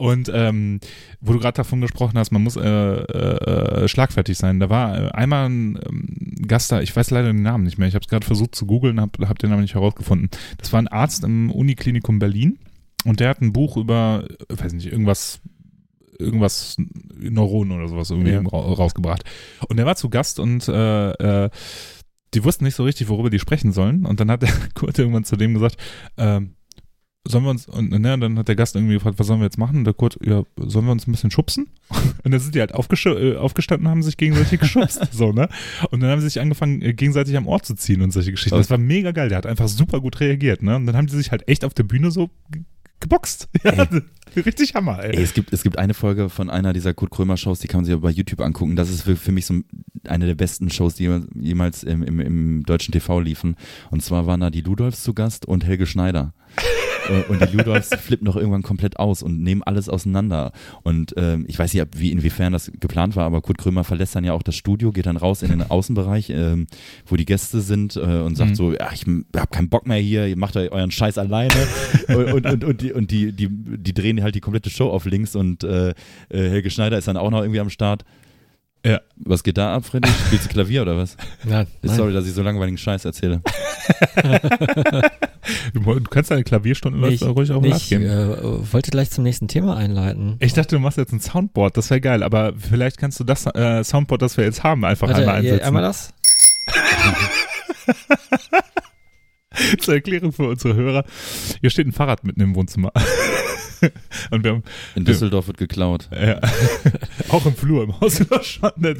Und 0.00 0.30
ähm, 0.32 0.80
wo 1.20 1.34
du 1.34 1.38
gerade 1.40 1.56
davon 1.58 1.82
gesprochen 1.82 2.16
hast, 2.16 2.30
man 2.30 2.42
muss 2.42 2.56
äh, 2.56 2.62
äh, 2.62 3.86
schlagfertig 3.86 4.38
sein. 4.38 4.58
Da 4.58 4.70
war 4.70 4.98
äh, 4.98 5.10
einmal 5.10 5.50
ein 5.50 5.78
ähm, 5.86 6.06
Gast 6.48 6.72
da, 6.72 6.80
ich 6.80 6.96
weiß 6.96 7.10
leider 7.10 7.26
den 7.34 7.42
Namen 7.42 7.64
nicht 7.64 7.76
mehr. 7.76 7.86
Ich 7.86 7.94
habe 7.94 8.02
es 8.02 8.08
gerade 8.08 8.24
versucht 8.24 8.54
zu 8.54 8.64
googeln, 8.64 8.98
habe 8.98 9.28
hab 9.28 9.38
den 9.38 9.52
aber 9.52 9.60
nicht 9.60 9.74
herausgefunden. 9.74 10.30
Das 10.56 10.72
war 10.72 10.80
ein 10.80 10.88
Arzt 10.88 11.22
im 11.22 11.50
Uniklinikum 11.50 12.18
Berlin 12.18 12.58
und 13.04 13.20
der 13.20 13.28
hat 13.28 13.42
ein 13.42 13.52
Buch 13.52 13.76
über, 13.76 14.24
äh, 14.48 14.58
weiß 14.58 14.72
nicht, 14.72 14.90
irgendwas 14.90 15.42
irgendwas 16.18 16.76
Neuronen 17.18 17.76
oder 17.76 17.88
sowas 17.88 18.08
irgendwie 18.10 18.30
Ja. 18.30 18.40
ra 18.40 18.58
rausgebracht. 18.58 19.24
Und 19.68 19.76
der 19.76 19.84
war 19.84 19.96
zu 19.96 20.08
Gast 20.08 20.40
und 20.40 20.66
äh, 20.66 21.10
äh, 21.44 21.50
die 22.32 22.42
wussten 22.42 22.64
nicht 22.64 22.74
so 22.76 22.84
richtig, 22.84 23.10
worüber 23.10 23.28
die 23.28 23.38
sprechen 23.38 23.72
sollen. 23.72 24.06
Und 24.06 24.18
dann 24.18 24.30
hat 24.30 24.40
der 24.40 24.52
Kurt 24.74 24.98
irgendwann 24.98 25.24
zu 25.24 25.36
dem 25.36 25.52
gesagt, 25.52 25.76
ähm, 26.16 26.54
sollen 27.26 27.44
wir 27.44 27.50
uns, 27.50 27.66
und 27.68 27.90
ne, 27.90 28.18
dann 28.18 28.38
hat 28.38 28.48
der 28.48 28.56
Gast 28.56 28.74
irgendwie 28.76 28.94
gefragt, 28.94 29.18
was 29.18 29.26
sollen 29.26 29.40
wir 29.40 29.44
jetzt 29.44 29.58
machen? 29.58 29.78
Und 29.78 29.84
der 29.84 29.94
Kurt, 29.94 30.18
ja, 30.24 30.42
sollen 30.56 30.86
wir 30.86 30.92
uns 30.92 31.06
ein 31.06 31.12
bisschen 31.12 31.30
schubsen? 31.30 31.68
Und 32.24 32.30
dann 32.32 32.40
sind 32.40 32.54
die 32.54 32.60
halt 32.60 32.70
äh, 32.72 33.36
aufgestanden 33.36 33.86
und 33.86 33.90
haben 33.90 34.02
sich 34.02 34.16
gegenseitig 34.16 34.60
geschubst, 34.60 35.00
so, 35.12 35.32
ne? 35.32 35.48
Und 35.90 36.00
dann 36.00 36.10
haben 36.10 36.20
sie 36.20 36.28
sich 36.28 36.40
angefangen, 36.40 36.80
äh, 36.82 36.92
gegenseitig 36.92 37.36
am 37.36 37.46
Ohr 37.46 37.62
zu 37.62 37.74
ziehen 37.74 38.02
und 38.02 38.10
solche 38.12 38.30
Geschichten. 38.30 38.56
Das 38.56 38.70
war 38.70 38.78
mega 38.78 39.12
geil, 39.12 39.28
der 39.28 39.38
hat 39.38 39.46
einfach 39.46 39.68
super 39.68 40.00
gut 40.00 40.20
reagiert, 40.20 40.62
ne? 40.62 40.76
Und 40.76 40.86
dann 40.86 40.96
haben 40.96 41.06
die 41.06 41.16
sich 41.16 41.30
halt 41.30 41.46
echt 41.48 41.64
auf 41.64 41.74
der 41.74 41.82
Bühne 41.84 42.10
so 42.10 42.30
ge- 42.50 42.62
geboxt. 43.00 43.48
Ja, 43.64 43.86
richtig 44.44 44.74
Hammer, 44.74 45.02
ey. 45.02 45.16
Ey, 45.16 45.22
es 45.22 45.34
gibt, 45.34 45.52
es 45.52 45.62
gibt 45.62 45.78
eine 45.78 45.94
Folge 45.94 46.28
von 46.28 46.50
einer 46.50 46.72
dieser 46.72 46.94
Kurt 46.94 47.10
Krömer 47.10 47.36
Shows, 47.36 47.58
die 47.60 47.68
kann 47.68 47.78
man 47.80 47.84
sich 47.84 47.94
aber 47.94 48.02
bei 48.08 48.10
YouTube 48.10 48.40
angucken. 48.40 48.76
Das 48.76 48.90
ist 48.90 49.02
für, 49.02 49.16
für 49.16 49.32
mich 49.32 49.46
so 49.46 49.54
eine 50.06 50.26
der 50.26 50.34
besten 50.34 50.70
Shows, 50.70 50.94
die 50.94 51.08
jemals- 51.34 51.82
im, 51.82 52.02
im, 52.02 52.20
im 52.20 52.62
deutschen 52.64 52.92
TV 52.92 53.20
liefen. 53.20 53.56
Und 53.90 54.02
zwar 54.02 54.26
waren 54.26 54.40
da 54.40 54.50
die 54.50 54.60
Ludolfs 54.62 55.02
zu 55.02 55.14
Gast 55.14 55.46
und 55.46 55.64
Helge 55.64 55.86
Schneider. 55.86 56.32
Und 57.28 57.40
die 57.40 57.56
Ludolfs 57.56 57.88
flippen 57.96 58.26
doch 58.26 58.36
irgendwann 58.36 58.62
komplett 58.62 58.98
aus 58.98 59.22
und 59.24 59.42
nehmen 59.42 59.64
alles 59.64 59.88
auseinander. 59.88 60.52
Und 60.84 61.12
ähm, 61.16 61.44
ich 61.48 61.58
weiß 61.58 61.74
nicht, 61.74 61.84
wie 61.96 62.12
inwiefern 62.12 62.52
das 62.52 62.70
geplant 62.78 63.16
war, 63.16 63.24
aber 63.24 63.40
Kurt 63.40 63.58
Krömer 63.58 63.82
verlässt 63.82 64.14
dann 64.14 64.22
ja 64.22 64.32
auch 64.32 64.44
das 64.44 64.54
Studio, 64.54 64.92
geht 64.92 65.06
dann 65.06 65.16
raus 65.16 65.42
in 65.42 65.48
den 65.48 65.62
Außenbereich, 65.68 66.30
ähm, 66.30 66.66
wo 67.06 67.16
die 67.16 67.24
Gäste 67.24 67.62
sind 67.62 67.96
äh, 67.96 68.00
und 68.20 68.36
sagt 68.36 68.50
Mhm. 68.50 68.54
so, 68.54 68.72
ja, 68.72 68.90
ich 68.92 69.06
hab 69.34 69.50
keinen 69.50 69.70
Bock 69.70 69.88
mehr 69.88 69.96
hier, 69.98 70.26
ihr 70.28 70.36
macht 70.36 70.56
euren 70.56 70.90
Scheiß 70.92 71.18
alleine. 71.18 71.50
und, 72.08 72.32
und, 72.32 72.46
und, 72.46 72.64
und, 72.64 72.80
die, 72.80 72.92
und 72.92 73.10
die, 73.10 73.32
die, 73.32 73.48
die 73.50 73.94
drehen 73.94 74.19
halt 74.22 74.34
die 74.34 74.40
komplette 74.40 74.70
Show 74.70 74.90
auf 74.90 75.04
links 75.04 75.36
und 75.36 75.64
äh, 75.64 75.90
äh, 75.90 75.94
Helge 76.30 76.70
Schneider 76.70 76.98
ist 76.98 77.08
dann 77.08 77.16
auch 77.16 77.30
noch 77.30 77.40
irgendwie 77.40 77.60
am 77.60 77.70
Start. 77.70 78.04
Ja. 78.84 79.00
Was 79.16 79.42
geht 79.42 79.58
da 79.58 79.74
ab, 79.74 79.84
Freddy? 79.84 80.08
Spielst 80.26 80.46
du 80.46 80.48
Klavier 80.48 80.82
oder 80.82 80.96
was? 80.96 81.16
Nein, 81.44 81.66
nein. 81.82 81.96
Sorry, 81.96 82.14
dass 82.14 82.26
ich 82.26 82.32
so 82.32 82.42
langweiligen 82.42 82.78
Scheiß 82.78 83.04
erzähle. 83.04 83.42
Du, 85.74 86.00
kannst 86.04 86.30
deine 86.30 86.44
Klavierstunden 86.44 87.02
ich, 87.04 87.22
ruhig 87.22 87.50
auch 87.50 87.60
nee, 87.60 87.70
mal 87.70 87.76
ich 87.76 87.82
abgeben. 87.84 88.04
äh, 88.04 88.72
wollte 88.72 88.90
gleich 88.90 89.10
zum 89.10 89.24
nächsten 89.24 89.48
Thema 89.48 89.76
einleiten. 89.76 90.36
Ich 90.38 90.52
dachte, 90.52 90.76
du 90.76 90.80
machst 90.80 90.98
jetzt 90.98 91.12
ein 91.12 91.20
Soundboard, 91.20 91.76
das 91.76 91.90
wäre 91.90 92.00
geil, 92.00 92.22
aber 92.22 92.52
vielleicht 92.56 92.98
kannst 92.98 93.18
du 93.20 93.24
das 93.24 93.46
äh, 93.46 93.82
Soundboard, 93.82 94.22
das 94.22 94.36
wir 94.36 94.44
jetzt 94.44 94.62
haben, 94.62 94.84
einfach 94.84 95.08
Warte, 95.08 95.22
einmal 95.22 95.36
einsetzen. 95.36 95.64
einmal 95.64 95.82
das? 95.82 96.12
Zur 99.80 99.94
Erklärung 99.94 100.32
für 100.32 100.48
unsere 100.48 100.74
Hörer. 100.74 101.04
Hier 101.60 101.70
steht 101.70 101.86
ein 101.86 101.92
Fahrrad 101.92 102.24
mitten 102.24 102.40
im 102.40 102.54
Wohnzimmer. 102.54 102.92
Und 104.30 104.44
wir 104.44 104.52
haben 104.52 104.62
In 104.94 105.04
Düsseldorf 105.04 105.46
wird 105.46 105.58
geklaut. 105.58 106.08
ja, 106.12 106.40
auch 107.30 107.44
im 107.46 107.54
Flur, 107.54 107.84
im 107.84 108.00
Haus 108.00 108.20
ne, 108.20 108.26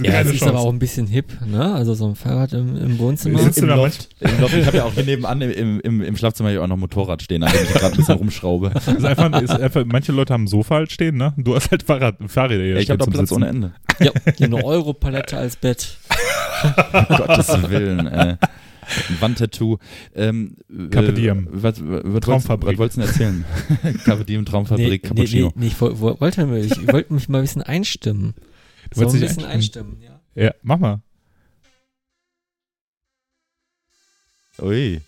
Ja, 0.03 0.23
das 0.23 0.33
ist 0.33 0.39
Chance. 0.41 0.49
aber 0.49 0.59
auch 0.61 0.73
ein 0.73 0.79
bisschen 0.79 1.07
hip, 1.07 1.33
ne? 1.47 1.75
Also 1.75 1.95
so 1.95 2.09
ein 2.09 2.15
Fahrrad 2.17 2.53
im, 2.53 2.77
im 2.77 2.99
Wohnzimmer. 2.99 3.39
Sitzt 3.41 3.59
du 3.59 3.63
Im 3.63 3.69
da 3.69 3.75
Loft, 3.77 4.09
im 4.21 4.41
Loft. 4.41 4.55
Ich 4.55 4.67
habe 4.67 4.77
ja 4.79 4.85
auch 4.85 4.93
hier 4.95 5.05
nebenan 5.05 5.41
im, 5.43 5.81
im, 5.81 6.01
im 6.03 6.17
Schlafzimmer 6.17 6.51
hier 6.51 6.63
auch 6.63 6.67
noch 6.67 6.77
ein 6.77 6.81
Motorrad 6.81 7.23
stehen, 7.23 7.43
an 7.43 7.53
dem 7.53 7.63
ich 7.63 7.73
gerade 7.73 7.95
ein 7.95 7.97
bisschen 7.97 8.17
rumschraube. 8.17 8.73
ist 8.87 9.05
einfach, 9.05 9.43
ist 9.43 9.51
einfach, 9.51 9.85
manche 9.85 10.13
Leute 10.13 10.33
haben 10.33 10.45
ein 10.45 10.49
Sofa 10.49 10.77
halt 10.77 10.93
stehen, 10.93 11.17
ne? 11.17 11.33
Du 11.37 11.55
hast 11.55 11.71
halt 11.71 11.83
Fahrrad, 11.83 12.17
Fahrräder 12.27 12.65
hier 12.65 12.75
Ja, 12.75 12.81
ich 12.81 12.91
habe 12.91 12.99
doch 12.99 13.07
Platz 13.07 13.29
Sitzen. 13.29 13.35
ohne 13.35 13.49
Ende. 13.49 13.73
Ja, 14.01 14.13
eine 14.41 14.65
Europalette 14.65 15.37
als 15.37 15.57
Bett. 15.57 15.97
Um 16.93 17.17
Gottes 17.17 17.71
Willen. 17.71 18.07
Äh. 18.07 18.37
Ein 19.09 19.21
Wandtattoo. 19.21 19.79
Ähm, 20.15 20.57
Carpe 20.91 21.13
diem. 21.13 21.47
Was, 21.51 21.81
was, 21.85 22.01
was, 22.05 22.21
Traumfabrik. 22.21 22.73
Was 22.73 22.79
wolltest 22.79 22.97
du 23.21 23.27
denn 23.29 23.35
erzählen? 23.81 23.99
Carpe 24.05 24.25
diem, 24.25 24.45
Traumfabrik, 24.45 24.89
nee, 24.89 24.99
Cappuccino. 24.99 25.47
nee, 25.49 25.53
nee, 25.57 25.67
ich 25.69 25.81
woll- 25.81 25.99
woll- 26.01 26.21
wollte, 26.21 26.47
mich- 26.47 26.71
ich 26.73 26.93
wollte 26.93 27.13
mich 27.15 27.29
mal 27.29 27.39
ein 27.39 27.45
bisschen 27.45 27.63
einstimmen. 27.63 28.35
Du 28.93 29.01
So 29.01 29.09
ein 29.15 29.21
bisschen 29.21 29.45
einstimmen, 29.45 30.01
ja. 30.01 30.21
Ja, 30.35 30.55
mach 30.63 30.79
mal. 30.79 31.03
Ui. 34.61 35.01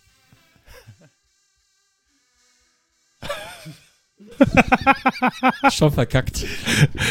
Schon 5.71 5.91
verkackt. 5.91 6.45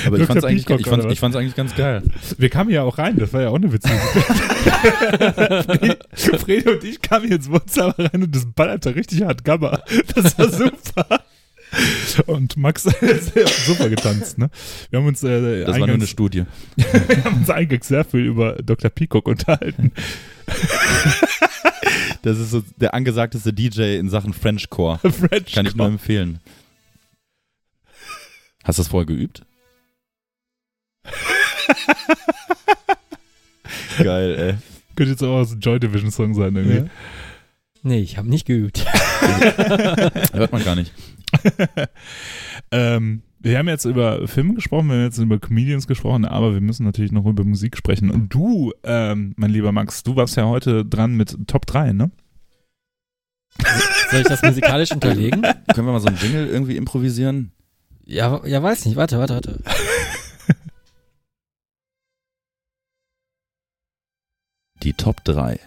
Aber 0.06 0.16
ich 0.16 0.22
Dr. 0.22 0.26
fand's, 0.26 0.44
eigentlich, 0.44 0.68
ich, 0.68 0.86
fand's, 0.86 1.06
ich 1.10 1.20
fand's 1.20 1.36
eigentlich 1.36 1.54
ganz 1.54 1.74
geil. 1.74 2.02
Wir 2.38 2.48
kamen 2.48 2.70
ja 2.70 2.82
auch 2.82 2.98
rein, 2.98 3.16
das 3.16 3.32
war 3.32 3.42
ja 3.42 3.48
auch 3.48 3.56
eine 3.56 3.72
witzige. 3.72 3.94
Fredi 6.38 6.68
und 6.68 6.84
ich 6.84 7.00
kamen 7.02 7.26
hier 7.26 7.36
ins 7.36 7.50
Wohnzimmer 7.50 7.94
rein 7.98 8.22
und 8.22 8.34
das 8.34 8.46
ballerte 8.46 8.94
richtig 8.94 9.22
hart 9.22 9.44
Gabba. 9.44 9.82
Das 10.14 10.38
war 10.38 10.50
super. 10.50 11.20
Und 12.26 12.56
Max 12.56 12.86
hat 12.86 13.48
super 13.66 13.88
getanzt, 13.88 14.38
ne? 14.38 14.50
Wir 14.90 14.98
haben 14.98 15.06
uns, 15.06 15.22
äh, 15.22 15.64
Das 15.64 15.68
war 15.68 15.78
nur 15.78 15.84
eine 15.84 15.92
eingangs, 15.94 16.10
Studie. 16.10 16.44
wir 16.76 17.24
haben 17.24 17.38
uns 17.38 17.50
eingangs 17.50 17.88
sehr 17.88 18.04
viel 18.04 18.26
über 18.26 18.54
Dr. 18.62 18.90
Peacock 18.90 19.26
unterhalten. 19.26 19.92
Das 22.22 22.38
ist 22.38 22.50
so 22.50 22.62
der 22.76 22.94
angesagteste 22.94 23.52
DJ 23.52 23.96
in 23.96 24.10
Sachen 24.10 24.32
Frenchcore. 24.32 24.98
French 24.98 25.54
Kann 25.54 25.66
ich 25.66 25.74
nur 25.74 25.86
empfehlen. 25.86 26.38
Hast 28.64 28.78
du 28.78 28.82
das 28.82 28.88
vorher 28.88 29.06
geübt? 29.06 29.44
Geil, 33.98 34.38
ey. 34.38 34.54
Könnte 34.94 35.12
jetzt 35.12 35.22
auch 35.22 35.38
aus 35.38 35.52
einem 35.52 35.60
Joy 35.60 35.80
Division 35.80 36.10
Song 36.10 36.34
sein 36.34 36.54
irgendwie. 36.54 36.90
Nee, 37.82 38.00
ich 38.00 38.16
habe 38.16 38.28
nicht 38.28 38.46
geübt. 38.46 38.84
Hört 40.32 40.52
man 40.52 40.64
gar 40.64 40.76
nicht. 40.76 40.92
ähm, 42.70 43.22
wir 43.40 43.58
haben 43.58 43.68
jetzt 43.68 43.84
über 43.84 44.28
Filme 44.28 44.54
gesprochen, 44.54 44.88
wir 44.88 44.96
haben 44.96 45.04
jetzt 45.04 45.18
über 45.18 45.40
Comedians 45.40 45.88
gesprochen, 45.88 46.24
aber 46.24 46.54
wir 46.54 46.60
müssen 46.60 46.84
natürlich 46.84 47.10
noch 47.10 47.26
über 47.26 47.42
Musik 47.42 47.76
sprechen. 47.76 48.10
Und 48.10 48.32
du, 48.32 48.72
ähm, 48.84 49.34
mein 49.36 49.50
lieber 49.50 49.72
Max, 49.72 50.04
du 50.04 50.14
warst 50.14 50.36
ja 50.36 50.44
heute 50.44 50.84
dran 50.84 51.16
mit 51.16 51.36
Top 51.48 51.66
3, 51.66 51.92
ne? 51.92 52.10
Soll 54.10 54.20
ich 54.20 54.28
das 54.28 54.42
musikalisch 54.42 54.92
unterlegen? 54.92 55.42
Können 55.42 55.86
wir 55.86 55.92
mal 55.92 56.00
so 56.00 56.06
einen 56.06 56.18
Jingle 56.18 56.46
irgendwie 56.46 56.76
improvisieren? 56.76 57.52
Ja, 58.05 58.44
ja, 58.46 58.62
weiß 58.62 58.86
nicht. 58.86 58.96
Warte, 58.96 59.18
warte, 59.18 59.34
warte. 59.34 59.59
Die 64.82 64.92
Top 64.94 65.22
3 65.24 65.61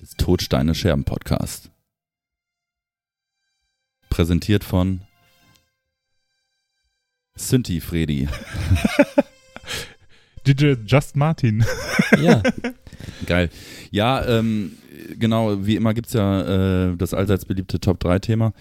des 0.00 0.10
Todsteine 0.16 0.74
Scherben 0.74 1.04
Podcast. 1.04 1.70
Präsentiert 4.10 4.64
von 4.64 5.00
Synthi 7.36 7.80
Freddy. 7.80 8.28
DJ 10.46 10.74
Just 10.86 11.16
Martin. 11.16 11.64
Ja, 12.20 12.42
Geil. 13.26 13.50
Ja, 13.90 14.24
ähm, 14.26 14.76
genau, 15.18 15.66
wie 15.66 15.76
immer 15.76 15.94
gibt's 15.94 16.12
ja 16.12 16.90
äh, 16.90 16.96
das 16.96 17.14
allseits 17.14 17.44
beliebte 17.44 17.80
Top 17.80 18.00
3 18.00 18.18
Thema. 18.18 18.52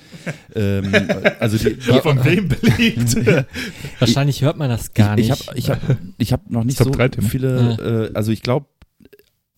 Ähm, 0.55 0.91
also 1.39 1.57
die, 1.57 1.75
die, 1.75 1.99
Von 2.01 2.23
wem 2.23 2.49
beliebt? 2.49 3.15
wahrscheinlich 3.99 4.41
hört 4.41 4.57
man 4.57 4.69
das 4.69 4.93
gar 4.93 5.17
ich, 5.17 5.29
nicht. 5.29 5.41
ich 5.55 5.69
habe 5.69 5.79
ich 5.79 5.89
hab, 5.89 5.97
ich 6.17 6.33
hab 6.33 6.49
noch 6.49 6.63
nicht 6.63 6.77
so 6.77 6.89
3 6.89 7.09
Thema. 7.09 7.29
viele, 7.29 8.09
äh, 8.11 8.15
also 8.15 8.31
ich 8.31 8.41
glaube, 8.41 8.67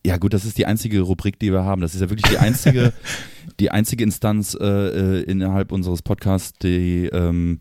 ja 0.05 0.17
gut, 0.17 0.33
das 0.33 0.45
ist 0.45 0.57
die 0.57 0.67
einzige 0.67 1.01
Rubrik, 1.01 1.39
die 1.39 1.51
wir 1.51 1.63
haben. 1.63 1.81
Das 1.81 1.95
ist 1.95 2.01
ja 2.01 2.09
wirklich 2.09 2.31
die 2.31 2.37
einzige, 2.37 2.93
die 3.59 3.71
einzige 3.71 4.03
Instanz 4.03 4.55
äh, 4.59 4.65
äh, 4.65 5.21
innerhalb 5.23 5.71
unseres 5.71 6.03
Podcasts, 6.03 6.53
die, 6.59 7.07
ähm, 7.07 7.59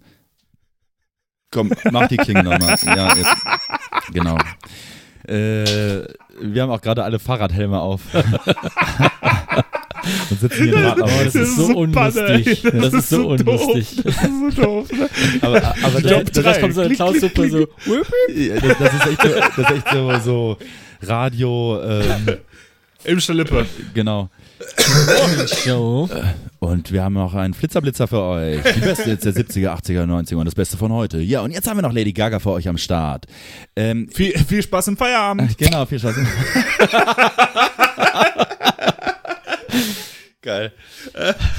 komm, 1.50 1.72
mach 1.90 2.08
die 2.08 2.18
King 2.18 2.42
nochmal. 2.42 2.76
Ja, 2.84 3.16
jetzt, 3.16 3.36
genau. 4.12 4.36
Äh, 5.26 6.04
wir 6.40 6.62
haben 6.62 6.70
auch 6.70 6.80
gerade 6.80 7.04
alle 7.04 7.18
Fahrradhelme 7.18 7.80
auf. 7.80 8.00
Und 10.30 10.38
sitzen 10.40 10.64
hier 10.64 10.74
im 10.74 10.84
Radlauf. 10.84 11.10
Oh, 11.18 11.24
das 11.24 11.34
ist 11.34 11.56
so 11.56 11.66
unlustig. 11.76 12.62
Panne, 12.62 12.72
ey. 12.72 12.80
Das 12.80 12.92
ist 12.92 13.08
so 13.08 13.28
unlustig. 13.28 13.96
Doof. 13.96 14.04
Das 14.04 14.24
ist 14.24 14.56
so 14.56 14.62
doof. 14.62 14.92
Ne? 14.92 15.08
Aber, 15.40 15.74
aber 15.82 16.00
Da, 16.02 16.22
das, 16.22 16.44
da, 16.44 16.60
kommt 16.60 16.74
so 16.74 16.80
eine 16.82 16.94
Klaus-Suppe 16.94 17.48
so. 17.48 17.66
Das, 17.66 18.78
das 18.78 18.94
ist 18.94 19.06
echt 19.06 19.22
so, 19.22 19.28
das 19.28 19.58
ist 19.58 19.70
echt 19.70 19.88
so, 19.92 20.18
so 20.18 20.58
Radio, 21.02 21.80
ähm, 21.82 22.36
Im 23.04 23.20
Schalippe. 23.20 23.66
genau. 23.94 24.28
Show. 25.46 26.08
Und 26.60 26.92
wir 26.92 27.02
haben 27.02 27.14
noch 27.14 27.34
einen 27.34 27.54
Flitzerblitzer 27.54 28.06
für 28.06 28.22
euch. 28.22 28.62
Die 28.74 28.80
beste 28.80 29.10
jetzt 29.10 29.24
der 29.24 29.34
70er, 29.34 29.70
80er, 29.76 30.04
90er 30.04 30.36
und 30.36 30.46
das 30.46 30.54
Beste 30.54 30.76
von 30.76 30.92
heute. 30.92 31.18
Ja, 31.20 31.40
und 31.40 31.50
jetzt 31.50 31.68
haben 31.68 31.76
wir 31.76 31.82
noch 31.82 31.92
Lady 31.92 32.12
Gaga 32.12 32.38
für 32.38 32.50
euch 32.52 32.68
am 32.68 32.78
Start. 32.78 33.26
Ähm, 33.76 34.08
Viel, 34.12 34.32
viel 34.38 34.62
Spaß 34.62 34.88
im 34.88 34.96
Feierabend. 34.96 35.58
genau, 35.58 35.84
viel 35.86 35.98
Spaß. 35.98 36.14
Geil. 40.42 40.72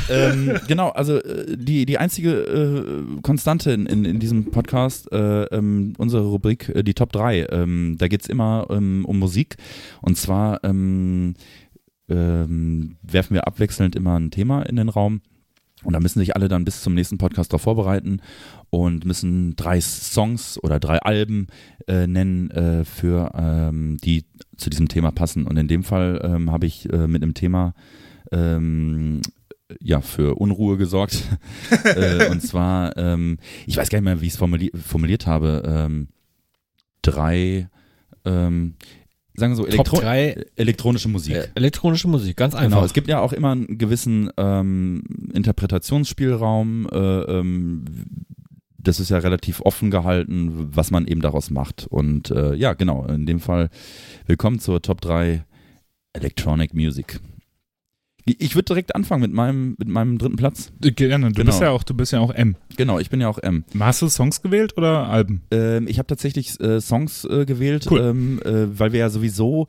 ähm, 0.10 0.60
genau, 0.68 0.89
also 0.89 1.18
äh, 1.18 1.58
die, 1.58 1.88
die 1.88 1.98
einzige 1.98 2.32
äh, 2.34 3.22
Konstante 3.24 3.72
in, 3.72 3.88
in, 3.88 4.06
in 4.06 4.20
diesem 4.20 4.52
Podcast, 4.52 5.12
äh, 5.12 5.46
ähm, 5.46 5.93
unsere 5.98 6.24
Rubrik, 6.24 6.70
äh, 6.70 6.84
die 6.84 6.93
Top 6.93 7.12
3, 7.12 7.48
ähm, 7.50 7.96
da 7.98 8.08
geht's 8.08 8.28
immer 8.28 8.68
ähm, 8.70 9.04
um 9.06 9.18
Musik. 9.18 9.58
Und 10.02 10.20
zwar 10.20 10.64
ähm, 10.64 11.34
ähm, 12.10 12.97
werfen 13.01 13.34
wir 13.34 13.47
abwechselnd 13.47 13.95
immer 13.95 14.20
ein 14.20 14.32
Thema 14.32 14.64
in 14.64 14.76
den 14.76 14.89
Raum. 14.89 15.22
Und 15.84 15.93
da 15.93 15.99
müssen 15.99 16.20
sich 16.20 16.36
alle 16.36 16.47
dann 16.47 16.66
bis 16.66 16.82
zum 16.82 16.95
nächsten 16.95 17.18
Podcast 17.18 17.51
darauf 17.51 17.62
vorbereiten 17.62 18.22
und 18.70 19.06
müssen 19.06 19.56
drei 19.56 19.80
Songs 19.82 20.58
oder 20.64 20.80
drei 20.80 20.99
Alben 20.99 21.47
äh, 21.88 22.08
nennen, 22.08 22.49
äh, 22.51 22.86
für 22.86 23.32
ähm, 23.36 23.97
die 24.03 24.26
zu 24.58 24.70
diesem 24.70 24.88
Thema 24.88 25.12
passen. 25.12 25.45
Und 25.45 25.58
in 25.58 25.68
dem 25.68 25.84
Fall 25.84 26.22
ähm, 26.24 26.51
habe 26.51 26.66
ich 26.66 26.91
äh, 26.91 27.08
mit 27.08 27.22
einem 27.22 27.34
Thema 27.36 27.76
ähm, 28.32 29.22
ja, 29.80 30.01
für 30.01 30.36
Unruhe 30.36 30.78
gesorgt. 30.78 31.24
äh, 31.84 32.30
und 32.30 32.41
zwar, 32.41 32.95
ähm, 32.97 33.38
ich 33.66 33.78
weiß 33.78 33.89
gar 33.89 33.99
nicht 33.99 34.06
mehr, 34.06 34.22
wie 34.22 34.28
ich 34.28 34.34
es 34.34 34.39
formulier 34.39 34.72
formuliert 34.74 35.28
habe, 35.28 35.64
ähm, 35.66 36.08
drei, 37.01 37.70
ähm, 38.26 38.76
sagen 39.36 39.52
wir 39.52 39.56
so, 39.58 39.64
Top 39.64 39.74
Elektro 39.74 39.98
3 40.02 40.46
elektronische 40.56 41.10
Musik. 41.10 41.36
äh, 41.36 41.48
elektronische 41.56 42.08
Musik, 42.08 42.38
ganz 42.38 42.56
einfach. 42.56 42.70
Genau, 42.70 42.86
es 42.86 42.94
gibt 42.94 43.08
ja 43.08 43.20
auch 43.20 43.34
immer 43.34 43.52
einen 43.52 43.78
gewissen 43.78 44.30
ähm, 44.38 45.04
Interpretationsspielraum. 45.34 46.88
Äh, 46.92 46.98
ähm, 46.98 47.86
das 48.78 49.00
ist 49.00 49.10
ja 49.10 49.18
relativ 49.18 49.62
offen 49.62 49.90
gehalten, 49.90 50.70
was 50.76 50.92
man 50.92 51.08
eben 51.08 51.22
daraus 51.22 51.50
macht. 51.50 51.88
Und 51.88 52.32
äh, 52.32 52.54
ja, 52.54 52.74
genau, 52.74 53.06
in 53.08 53.26
dem 53.26 53.40
Fall 53.40 53.70
willkommen 54.28 54.60
zur 54.60 54.82
Top 54.82 55.02
3 55.02 55.44
Electronic 56.14 56.74
Music. 56.74 57.20
Ich 58.26 58.56
würde 58.56 58.66
direkt 58.66 58.96
anfangen 58.96 59.22
mit 59.22 59.32
meinem, 59.34 59.76
mit 59.78 59.88
meinem 59.88 60.18
dritten 60.18 60.36
Platz. 60.36 60.72
Gerne, 60.82 61.28
du 61.28 61.34
Genau. 61.36 61.46
bist 61.52 61.62
ja 61.62 61.70
auch, 61.70 61.84
du 61.84 61.94
bist 61.94 62.12
ja 62.12 62.20
auch 62.20 62.34
M. 62.34 62.56
Genau, 62.76 62.98
ich 62.98 63.12
bin 63.12 63.22
ja 63.22 63.30
auch 63.30 63.38
M. 63.38 63.64
Hast 63.80 64.02
du 64.02 64.10
Songs 64.10 64.42
gewählt 64.42 64.76
oder 64.78 65.08
Alben? 65.08 65.44
Ähm, 65.52 65.88
ich 65.88 66.00
habe 66.00 66.08
tatsächlich 66.08 66.60
äh, 66.60 66.82
Songs 66.82 67.26
äh, 67.26 67.46
gewählt, 67.46 67.86
Cool. 67.90 68.00
ähm, 68.02 68.42
äh, 68.44 68.80
weil 68.80 68.94
wir 68.94 69.00
ja 69.02 69.10
sowieso 69.12 69.68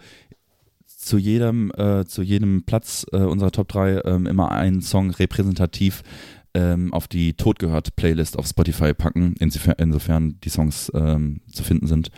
zu 0.87 1.19
jedem, 1.19 1.71
äh, 1.77 2.07
zu 2.07 2.23
jedem 2.23 2.63
Platz 2.65 3.05
äh, 3.13 3.19
unserer 3.19 3.53
Top 3.53 3.69
3 3.69 4.01
ähm, 4.07 4.27
immer 4.27 4.51
einen 4.53 4.81
Song 4.81 5.11
repräsentativ 5.11 6.03
ähm, 6.55 6.95
auf 6.95 7.09
die 7.09 7.35
Totgehört-Playlist 7.35 8.39
auf 8.39 8.47
Spotify 8.47 8.95
packen, 8.95 9.35
insofern, 9.39 9.75
insofern 9.79 10.41
die 10.43 10.49
Songs 10.49 10.91
ähm, 10.95 11.43
zu 11.53 11.63
finden 11.63 11.87
sind. 11.87 12.11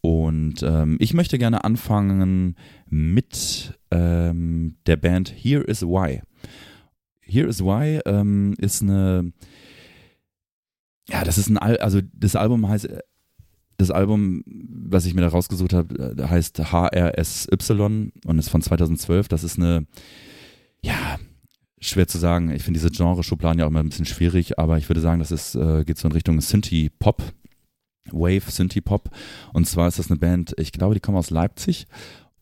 Und 0.00 0.62
ähm, 0.62 0.96
ich 1.00 1.14
möchte 1.14 1.38
gerne 1.38 1.64
anfangen 1.64 2.56
mit 2.92 3.72
ähm, 3.90 4.76
der 4.86 4.96
Band 4.96 5.32
Here 5.34 5.64
Is 5.64 5.82
Why. 5.82 6.20
Here 7.20 7.48
Is 7.48 7.64
Why 7.64 8.00
ähm, 8.04 8.54
ist 8.58 8.82
eine, 8.82 9.32
ja, 11.08 11.24
das 11.24 11.38
ist 11.38 11.48
ein, 11.48 11.56
Al 11.56 11.78
also 11.78 12.00
das 12.12 12.36
Album 12.36 12.68
heißt, 12.68 12.88
das 13.78 13.90
Album, 13.90 14.44
was 14.46 15.06
ich 15.06 15.14
mir 15.14 15.22
da 15.22 15.28
rausgesucht 15.28 15.72
habe, 15.72 16.14
äh, 16.18 16.28
heißt 16.28 16.58
HRSY 16.70 18.12
und 18.26 18.38
ist 18.38 18.50
von 18.50 18.60
2012. 18.60 19.26
Das 19.28 19.42
ist 19.42 19.58
eine, 19.58 19.86
ja, 20.82 21.18
schwer 21.80 22.06
zu 22.06 22.18
sagen. 22.18 22.50
Ich 22.50 22.62
finde 22.62 22.78
diese 22.78 22.90
Genre-Schubladen 22.90 23.58
ja 23.58 23.64
auch 23.64 23.70
immer 23.70 23.80
ein 23.80 23.88
bisschen 23.88 24.04
schwierig, 24.04 24.58
aber 24.58 24.76
ich 24.76 24.90
würde 24.90 25.00
sagen, 25.00 25.18
das 25.18 25.30
ist, 25.30 25.54
äh, 25.54 25.84
geht 25.84 25.96
so 25.96 26.08
in 26.08 26.12
Richtung 26.12 26.38
Synthie-Pop. 26.42 27.22
Wave 28.10 28.50
Synthie 28.50 28.80
Pop. 28.80 29.10
Und 29.52 29.66
zwar 29.66 29.88
ist 29.88 29.98
das 29.98 30.10
eine 30.10 30.18
Band, 30.18 30.54
ich 30.58 30.72
glaube, 30.72 30.94
die 30.94 31.00
kommen 31.00 31.18
aus 31.18 31.30
Leipzig. 31.30 31.86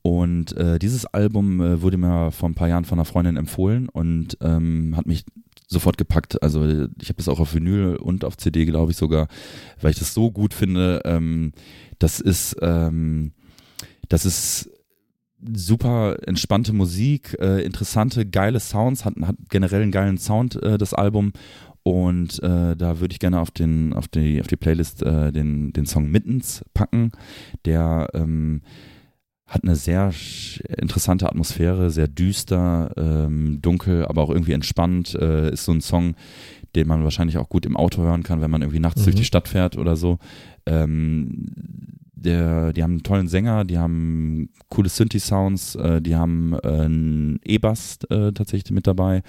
Und 0.02 0.56
äh, 0.56 0.78
dieses 0.78 1.06
Album 1.06 1.60
äh, 1.60 1.82
wurde 1.82 1.98
mir 1.98 2.30
vor 2.30 2.48
ein 2.48 2.54
paar 2.54 2.68
Jahren 2.68 2.84
von 2.84 2.98
einer 2.98 3.04
Freundin 3.04 3.36
empfohlen 3.36 3.88
und 3.88 4.38
ähm, 4.40 4.96
hat 4.96 5.06
mich 5.06 5.24
sofort 5.66 5.98
gepackt. 5.98 6.42
Also 6.42 6.64
ich 6.64 7.08
habe 7.08 7.16
das 7.16 7.28
auch 7.28 7.40
auf 7.40 7.54
Vinyl 7.54 7.96
und 7.96 8.24
auf 8.24 8.36
CD, 8.36 8.64
glaube 8.64 8.92
ich 8.92 8.96
sogar, 8.96 9.28
weil 9.80 9.92
ich 9.92 9.98
das 9.98 10.14
so 10.14 10.30
gut 10.30 10.54
finde. 10.54 11.02
Ähm, 11.04 11.52
das 11.98 12.20
ist, 12.20 12.56
ähm, 12.60 13.32
das 14.08 14.24
ist 14.24 14.70
super 15.54 16.16
entspannte 16.26 16.72
Musik, 16.72 17.36
äh, 17.40 17.62
interessante, 17.62 18.26
geile 18.26 18.60
Sounds, 18.60 19.04
hat, 19.04 19.14
hat 19.22 19.36
generell 19.48 19.82
einen 19.82 19.92
geilen 19.92 20.18
Sound, 20.18 20.60
äh, 20.62 20.76
das 20.76 20.94
Album. 20.94 21.32
Und 21.82 22.42
äh, 22.42 22.76
da 22.76 23.00
würde 23.00 23.12
ich 23.12 23.20
gerne 23.20 23.40
auf 23.40 23.50
den, 23.50 23.92
auf 23.94 24.06
die, 24.08 24.40
auf 24.40 24.46
die 24.46 24.56
Playlist 24.56 25.02
äh, 25.02 25.32
den, 25.32 25.72
den 25.72 25.86
Song 25.86 26.10
Mittens 26.10 26.62
packen. 26.74 27.12
Der 27.64 28.08
ähm, 28.12 28.62
hat 29.50 29.64
eine 29.64 29.74
sehr 29.74 30.12
interessante 30.78 31.26
Atmosphäre, 31.28 31.90
sehr 31.90 32.06
düster, 32.08 32.92
ähm, 32.96 33.60
dunkel, 33.60 34.06
aber 34.06 34.22
auch 34.22 34.30
irgendwie 34.30 34.52
entspannt. 34.52 35.14
Äh, 35.16 35.52
ist 35.52 35.64
so 35.64 35.72
ein 35.72 35.80
Song, 35.80 36.14
den 36.76 36.86
man 36.86 37.02
wahrscheinlich 37.02 37.36
auch 37.36 37.48
gut 37.48 37.66
im 37.66 37.76
Auto 37.76 38.00
hören 38.02 38.22
kann, 38.22 38.40
wenn 38.40 38.50
man 38.50 38.62
irgendwie 38.62 38.78
nachts 38.78 39.00
Mhm. 39.00 39.04
durch 39.06 39.16
die 39.16 39.24
Stadt 39.24 39.48
fährt 39.48 39.76
oder 39.76 39.96
so. 39.96 40.18
Ähm, 40.66 41.48
der, 42.20 42.72
die 42.72 42.82
haben 42.82 42.92
einen 42.92 43.02
tollen 43.02 43.28
Sänger, 43.28 43.64
die 43.64 43.78
haben 43.78 44.50
coole 44.68 44.88
Synthi-Sounds, 44.88 45.74
äh, 45.76 46.02
die 46.02 46.14
haben 46.14 46.54
äh, 46.62 46.68
einen 46.68 47.40
E-Bass 47.44 47.98
äh, 48.10 48.32
tatsächlich 48.32 48.70
mit 48.72 48.86
dabei 48.86 49.22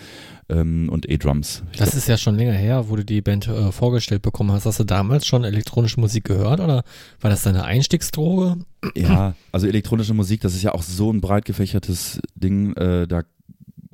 ähm, 0.49 0.89
und 0.89 1.09
E-Drums. 1.09 1.63
Das 1.77 1.95
ist 1.95 2.07
ja 2.07 2.17
schon 2.17 2.35
länger 2.35 2.53
her, 2.53 2.89
wo 2.89 2.95
du 2.95 3.05
die 3.05 3.21
Band 3.21 3.47
äh, 3.47 3.71
vorgestellt 3.71 4.21
bekommen 4.21 4.51
hast. 4.51 4.65
Hast 4.65 4.79
du 4.79 4.83
damals 4.83 5.25
schon 5.25 5.43
elektronische 5.43 5.99
Musik 5.99 6.25
gehört 6.25 6.59
oder 6.59 6.83
war 7.21 7.29
das 7.29 7.43
deine 7.43 7.63
Einstiegsdroge? 7.63 8.57
Ja, 8.95 9.35
also 9.51 9.67
elektronische 9.67 10.13
Musik, 10.13 10.41
das 10.41 10.53
ist 10.53 10.63
ja 10.63 10.73
auch 10.73 10.83
so 10.83 11.11
ein 11.11 11.21
breit 11.21 11.45
gefächertes 11.45 12.19
Ding. 12.35 12.75
Äh, 12.75 13.07
da 13.07 13.23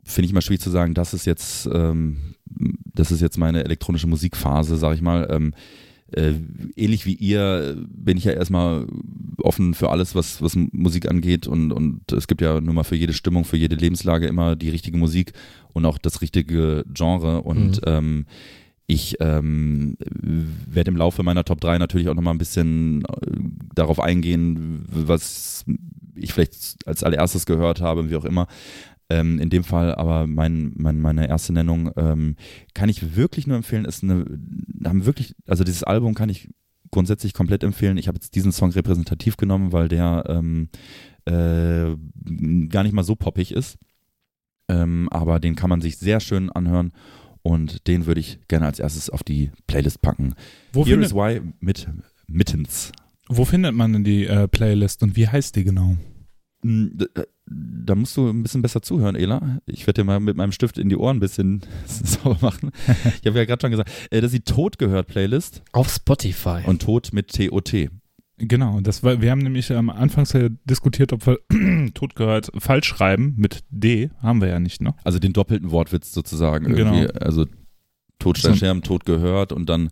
finde 0.03 0.27
ich 0.27 0.33
mal 0.33 0.41
schwierig 0.41 0.61
zu 0.61 0.69
sagen, 0.69 0.93
das 0.93 1.13
ist 1.13 1.25
jetzt, 1.25 1.69
ähm, 1.71 2.35
das 2.93 3.11
ist 3.11 3.21
jetzt 3.21 3.37
meine 3.37 3.63
elektronische 3.63 4.07
Musikphase, 4.07 4.77
sag 4.77 4.95
ich 4.95 5.01
mal. 5.01 5.27
Ähm, 5.29 5.53
äh, 6.13 6.33
ähnlich 6.75 7.05
wie 7.05 7.13
ihr 7.13 7.75
bin 7.89 8.17
ich 8.17 8.23
ja 8.23 8.31
erstmal 8.31 8.87
offen 9.39 9.73
für 9.73 9.89
alles, 9.89 10.15
was, 10.15 10.41
was 10.41 10.55
Musik 10.55 11.09
angeht 11.09 11.47
und, 11.47 11.71
und 11.71 12.11
es 12.11 12.27
gibt 12.27 12.41
ja 12.41 12.59
nur 12.61 12.73
mal 12.73 12.83
für 12.83 12.95
jede 12.95 13.13
Stimmung, 13.13 13.45
für 13.45 13.57
jede 13.57 13.75
Lebenslage 13.75 14.27
immer 14.27 14.55
die 14.55 14.69
richtige 14.69 14.97
Musik 14.97 15.33
und 15.73 15.85
auch 15.85 15.97
das 15.97 16.21
richtige 16.21 16.85
Genre 16.93 17.41
und 17.41 17.77
Mhm. 17.77 17.81
ähm, 17.85 18.25
ich 18.89 19.17
ähm, 19.19 19.97
werde 19.99 20.91
im 20.91 20.95
Laufe 20.97 21.21
meiner 21.21 21.43
Top 21.43 21.59
3 21.59 21.77
natürlich 21.77 22.07
auch 22.07 22.13
nochmal 22.15 22.33
ein 22.33 22.37
bisschen 22.37 23.03
äh, 23.03 23.31
darauf 23.75 23.99
eingehen, 23.99 24.85
was 24.87 25.65
ich 26.15 26.31
vielleicht 26.33 26.77
als 26.85 27.03
allererstes 27.03 27.45
gehört 27.45 27.81
habe, 27.81 28.09
wie 28.09 28.15
auch 28.15 28.23
immer. 28.23 28.47
Ähm, 29.09 29.39
in 29.39 29.49
dem 29.49 29.63
Fall 29.63 29.95
aber 29.95 30.27
mein, 30.27 30.73
mein, 30.75 30.99
meine 30.99 31.29
erste 31.29 31.53
Nennung 31.53 31.91
ähm, 31.95 32.35
kann 32.73 32.89
ich 32.89 33.15
wirklich 33.15 33.47
nur 33.47 33.55
empfehlen, 33.55 33.85
ist 33.85 34.03
eine, 34.03 34.25
haben 34.83 35.05
wirklich, 35.05 35.33
also 35.47 35.63
dieses 35.63 35.83
Album 35.83 36.13
kann 36.13 36.29
ich 36.29 36.49
grundsätzlich 36.91 37.33
komplett 37.33 37.63
empfehlen. 37.63 37.97
Ich 37.97 38.07
habe 38.07 38.17
jetzt 38.17 38.35
diesen 38.35 38.51
Song 38.51 38.71
repräsentativ 38.71 39.37
genommen, 39.37 39.71
weil 39.71 39.87
der 39.87 40.23
ähm, 40.27 40.69
äh, 41.25 41.95
gar 42.67 42.83
nicht 42.83 42.93
mal 42.93 43.03
so 43.03 43.15
poppig 43.15 43.51
ist. 43.51 43.77
Ähm, 44.69 45.07
aber 45.11 45.39
den 45.39 45.55
kann 45.55 45.69
man 45.69 45.81
sich 45.81 45.97
sehr 45.97 46.19
schön 46.19 46.49
anhören 46.49 46.91
und 47.41 47.87
den 47.87 48.05
würde 48.05 48.19
ich 48.19 48.39
gerne 48.49 48.65
als 48.65 48.79
erstes 48.79 49.09
auf 49.09 49.23
die 49.23 49.51
Playlist 49.67 50.01
packen. 50.01 50.35
Wo, 50.73 50.85
Here 50.85 51.01
is 51.01 51.13
Why 51.13 51.41
mit 51.61 51.87
Mittens. 52.27 52.91
wo 53.29 53.45
findet 53.45 53.73
man 53.73 53.93
denn 53.93 54.03
die 54.03 54.25
äh, 54.25 54.49
Playlist 54.49 55.03
und 55.03 55.15
wie 55.15 55.27
heißt 55.27 55.55
die 55.55 55.63
genau? 55.63 55.95
Da 57.49 57.95
musst 57.95 58.17
du 58.17 58.27
ein 58.27 58.43
bisschen 58.43 58.61
besser 58.61 58.81
zuhören, 58.81 59.15
Ela. 59.15 59.59
Ich 59.65 59.87
werde 59.87 60.01
dir 60.01 60.05
mal 60.05 60.19
mit 60.19 60.35
meinem 60.35 60.51
Stift 60.51 60.77
in 60.77 60.89
die 60.89 60.97
Ohren 60.97 61.17
ein 61.17 61.19
bisschen 61.21 61.61
sauber 61.85 62.37
machen. 62.41 62.71
Ich 63.21 63.27
habe 63.27 63.37
ja 63.39 63.45
gerade 63.45 63.61
schon 63.61 63.71
gesagt, 63.71 63.89
äh, 64.11 64.19
das 64.21 64.33
ist 64.33 64.47
die 64.47 64.53
Tod 64.53 64.77
gehört 64.77 65.07
Playlist 65.07 65.61
Auf 65.71 65.89
Spotify. 65.89 66.61
und 66.65 66.81
Tod 66.81 67.13
mit 67.13 67.29
T-O-T. 67.29 67.89
Genau, 68.39 68.81
das 68.81 69.01
war, 69.01 69.21
wir 69.21 69.31
haben 69.31 69.39
nämlich 69.41 69.71
am 69.73 69.89
Anfang 69.89 70.27
ja 70.33 70.49
diskutiert, 70.65 71.11
ob 71.13 71.25
wir 71.25 71.39
tot 71.93 72.15
gehört 72.15 72.51
falsch 72.57 72.87
schreiben 72.87 73.33
mit 73.37 73.63
D, 73.69 74.09
haben 74.21 74.41
wir 74.41 74.49
ja 74.49 74.59
nicht, 74.59 74.81
ne? 74.81 74.93
Also 75.03 75.17
den 75.17 75.33
doppelten 75.33 75.71
Wortwitz 75.71 76.11
sozusagen. 76.13 76.65
Genau. 76.75 76.93
Irgendwie. 76.93 77.15
Also 77.19 77.45
Todsteinscherben, 78.19 78.83
Tod 78.83 79.05
gehört 79.05 79.53
und 79.53 79.69
dann 79.69 79.89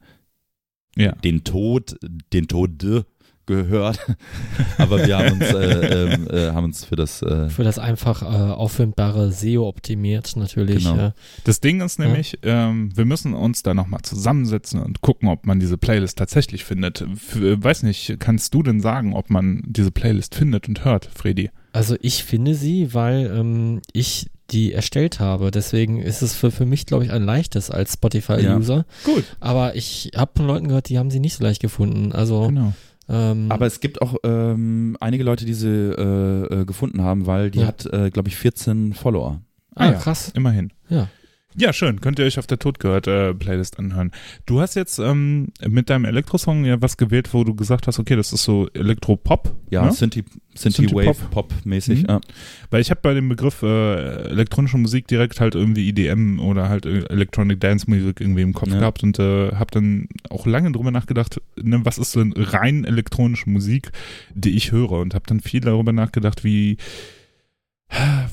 Ja. 0.96 1.14
den 1.14 1.44
Tod, 1.44 1.96
den 2.34 2.48
Tode 2.48 3.06
gehört. 3.46 4.00
Aber 4.78 5.06
wir 5.06 5.18
haben 5.18 5.34
uns, 5.34 5.44
äh, 5.44 6.14
ähm, 6.14 6.28
äh, 6.30 6.52
haben 6.52 6.66
uns 6.66 6.86
für 6.86 6.96
das 6.96 7.22
äh, 7.22 7.50
Für 7.50 7.64
das 7.64 7.80
einfach 7.80 8.22
äh, 8.22 8.26
auffindbare 8.26 9.32
SEO 9.32 9.68
optimiert 9.68 10.36
natürlich. 10.36 10.84
Genau. 10.84 11.08
Äh, 11.08 11.12
Das 11.44 11.62
Ding 11.62 11.82
ist 11.82 12.00
nämlich, 12.00 12.40
ähm, 12.44 12.92
wir 12.96 13.06
müssen 13.06 13.34
uns 13.34 13.64
da 13.64 13.74
nochmal 13.74 14.02
zusammensetzen 14.04 14.82
und 14.82 15.02
gucken, 15.02 15.30
ob 15.30 15.46
man 15.46 15.60
diese 15.60 15.78
Playlist 15.78 16.18
tatsächlich 16.18 16.64
findet. 16.66 17.02
F 17.02 17.36
äh, 17.36 17.62
weiß 17.64 17.84
nicht, 17.84 18.20
kannst 18.20 18.54
du 18.54 18.64
denn 18.64 18.80
sagen, 18.82 19.14
ob 19.14 19.30
man 19.30 19.64
diese 19.66 19.92
Playlist 19.92 20.36
findet 20.36 20.68
und 20.68 20.86
hört, 20.86 21.10
Fredi? 21.14 21.50
also 21.74 21.98
ich 22.00 22.24
finde 22.24 22.56
sie, 22.56 22.94
weil 22.94 23.30
ähm, 23.38 23.82
ich 23.92 24.28
die 24.52 24.72
erstellt 24.74 25.20
habe. 25.20 25.52
Deswegen 25.52 26.02
ist 26.02 26.22
es 26.22 26.36
für, 26.36 26.52
für 26.52 26.66
mich, 26.66 26.86
glaube 26.86 27.04
ich, 27.04 27.12
ein 27.12 27.24
leichtes 27.24 27.70
als 27.72 27.94
Spotify-User. 27.94 28.86
Gut. 29.04 29.24
Aber 29.40 29.76
ich 29.76 30.12
habe 30.16 30.32
von 30.38 30.48
Leuten 30.48 30.68
gehört, 30.68 30.88
die 30.88 30.98
haben 31.00 31.12
sie 31.12 31.20
nicht 31.20 31.36
so 31.36 31.44
leicht 31.44 31.62
gefunden. 31.62 32.12
Also 32.12 32.48
Genau. 32.48 32.74
Ähm, 33.10 33.48
Aber 33.50 33.66
es 33.66 33.80
gibt 33.80 34.02
auch 34.02 34.16
ähm, 34.24 34.98
einige 35.00 35.24
Leute, 35.24 35.46
die 35.46 35.54
sie 35.54 35.68
äh, 35.70 36.62
äh, 36.62 36.66
gefunden 36.66 37.02
haben, 37.02 37.26
weil 37.28 37.52
die 37.52 37.60
Ja. 37.60 37.68
hat, 37.68 37.86
äh, 37.86 38.10
glaube 38.10 38.30
ich, 38.30 38.36
14 38.36 38.94
Follower. 38.94 39.42
Ah, 39.76 39.84
Ah, 39.88 39.92
ja. 39.92 40.00
krass. 40.00 40.32
Immerhin. 40.36 40.72
Ja. 40.90 41.08
Ja, 41.58 41.72
schön. 41.72 42.02
Könnt 42.02 42.20
ihr 42.20 42.26
euch 42.26 42.38
auf 42.38 42.48
der 42.48 42.60
Todgehört-Playlist 42.60 43.80
anhören. 43.80 44.12
Du 44.46 44.60
hast 44.60 44.76
jetzt 44.76 45.00
ähm, 45.00 45.48
mit 45.66 45.90
deinem 45.90 46.04
Elektrosong 46.06 46.66
ja 46.66 46.82
was 46.82 46.98
gewählt, 46.98 47.34
wo 47.34 47.44
du 47.46 47.56
gesagt 47.56 47.88
hast, 47.88 47.98
okay, 47.98 48.16
das 48.18 48.34
ist 48.34 48.44
so 48.44 48.68
Elektropop. 48.74 49.56
Ja, 49.70 49.86
ne? 49.86 49.92
Synthi, 49.94 50.24
Synthi 50.54 50.82
Synthie 50.82 50.96
Wave 50.96 51.14
Pop. 51.32 51.50
Pop 51.50 51.54
mäßig. 51.66 52.04
Mhm. 52.04 52.10
Ja. 52.10 52.22
Weil 52.72 52.82
ich 52.82 52.90
habe 52.92 53.00
bei 53.02 53.14
dem 53.14 53.30
Begriff 53.30 53.62
äh, 53.64 54.28
elektronische 54.30 54.78
Musik 54.78 55.08
direkt 55.08 55.40
halt 55.40 55.56
irgendwie 55.56 55.88
EDM 55.88 56.40
oder 56.40 56.68
halt 56.68 56.86
äh, 56.86 57.06
Electronic 57.06 57.62
Dance 57.62 57.90
Musik 57.90 58.20
irgendwie 58.20 58.42
im 58.42 58.54
Kopf 58.54 58.70
Ja. 58.72 58.80
gehabt 58.80 59.04
und 59.04 59.18
äh, 59.20 59.52
habe 59.54 59.72
dann 59.72 60.10
auch 60.30 60.46
lange 60.46 60.74
drüber 60.74 60.92
nachgedacht, 60.92 61.42
ne, 61.56 61.80
was 61.86 61.98
ist 61.98 62.16
denn 62.18 62.34
rein 62.36 62.84
elektronische 62.84 63.50
Musik, 63.50 63.92
die 64.34 64.56
ich 64.58 64.74
höre 64.74 64.92
und 64.92 65.14
habe 65.16 65.26
dann 65.28 65.40
viel 65.40 65.62
darüber 65.62 65.94
nachgedacht, 65.94 66.44
wie 66.44 66.78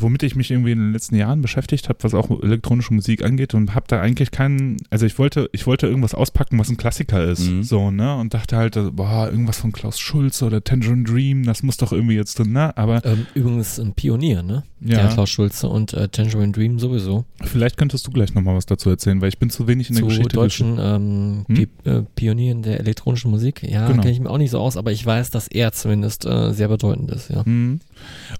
womit 0.01 0.23
ich 0.23 0.35
mich 0.35 0.51
irgendwie 0.51 0.73
in 0.73 0.79
den 0.79 0.93
letzten 0.93 1.15
Jahren 1.17 1.43
beschäftigt 1.43 1.89
habe, 1.89 1.99
was 2.03 2.15
auch 2.15 2.31
elektronische 2.43 2.93
Musik 2.95 3.25
angeht 3.25 3.55
und 3.55 3.75
habe 3.75 3.87
da 3.89 4.01
eigentlich 4.01 4.31
keinen, 4.31 4.77
also 4.91 5.07
ich 5.07 5.19
wollte, 5.19 5.49
ich 5.53 5.67
wollte 5.67 5.87
irgendwas 5.87 6.15
auspacken, 6.15 6.59
was 6.59 6.69
ein 6.69 6.77
Klassiker 6.77 7.25
ist, 7.25 7.49
Mhm. 7.49 7.63
so, 7.63 7.91
ne, 7.91 8.17
und 8.17 8.35
dachte 8.35 8.57
halt, 8.57 8.77
boah, 8.95 9.29
irgendwas 9.31 9.59
von 9.59 9.73
Klaus 9.73 9.99
Schulze 9.99 10.45
oder 10.47 10.63
Tangerine 10.65 11.05
Dream, 11.05 11.45
das 11.45 11.63
muss 11.63 11.77
doch 11.77 11.93
irgendwie 11.93 12.15
jetzt 12.17 12.39
drin, 12.39 12.53
ne, 12.53 12.77
aber 12.77 13.05
Ähm, 13.05 13.27
übrigens 13.35 13.79
ein 13.79 13.93
Pionier, 13.93 14.43
ne? 14.43 14.65
Ja. 14.85 14.97
Der 15.03 15.09
Klaus 15.11 15.31
Schulze 15.31 15.69
und 15.69 15.93
äh, 15.93 16.09
Tangerine 16.09 16.51
Dream 16.51 16.81
sowieso. 16.81 17.25
Vielleicht 17.45 17.77
könntest 17.77 18.05
du 18.07 18.11
gleich 18.11 18.35
nochmal 18.35 18.57
was 18.57 18.67
dazu 18.67 18.91
erzählen, 18.91 19.21
weil 19.21 19.29
ich 19.29 19.39
bin 19.39 19.49
zu 19.49 19.69
wenig 19.69 19.89
in 19.91 19.95
der 19.95 20.03
Zu 20.03 20.09
Geschichte. 20.09 20.35
deutschen 20.35 20.77
ähm, 20.81 21.45
Hm? 21.49 21.67
Äh, 21.85 22.03
Pionieren 22.17 22.63
der 22.63 22.81
elektronischen 22.81 23.31
Musik. 23.31 23.63
Ja, 23.63 23.87
Genau. 23.87 24.01
kenne 24.03 24.13
ich 24.13 24.19
mir 24.21 24.29
auch 24.29 24.39
nicht 24.39 24.51
so 24.51 24.59
aus, 24.59 24.77
aber 24.77 24.91
ich 24.91 25.07
weiß, 25.07 25.31
dass 25.31 25.47
er 25.47 25.71
zumindest 25.73 26.27
äh, 26.27 26.53
sehr 26.53 26.67
bedeutend 26.67 27.13
ist, 27.13 27.31
ja. 27.31 27.43
Mhm. 27.45 27.79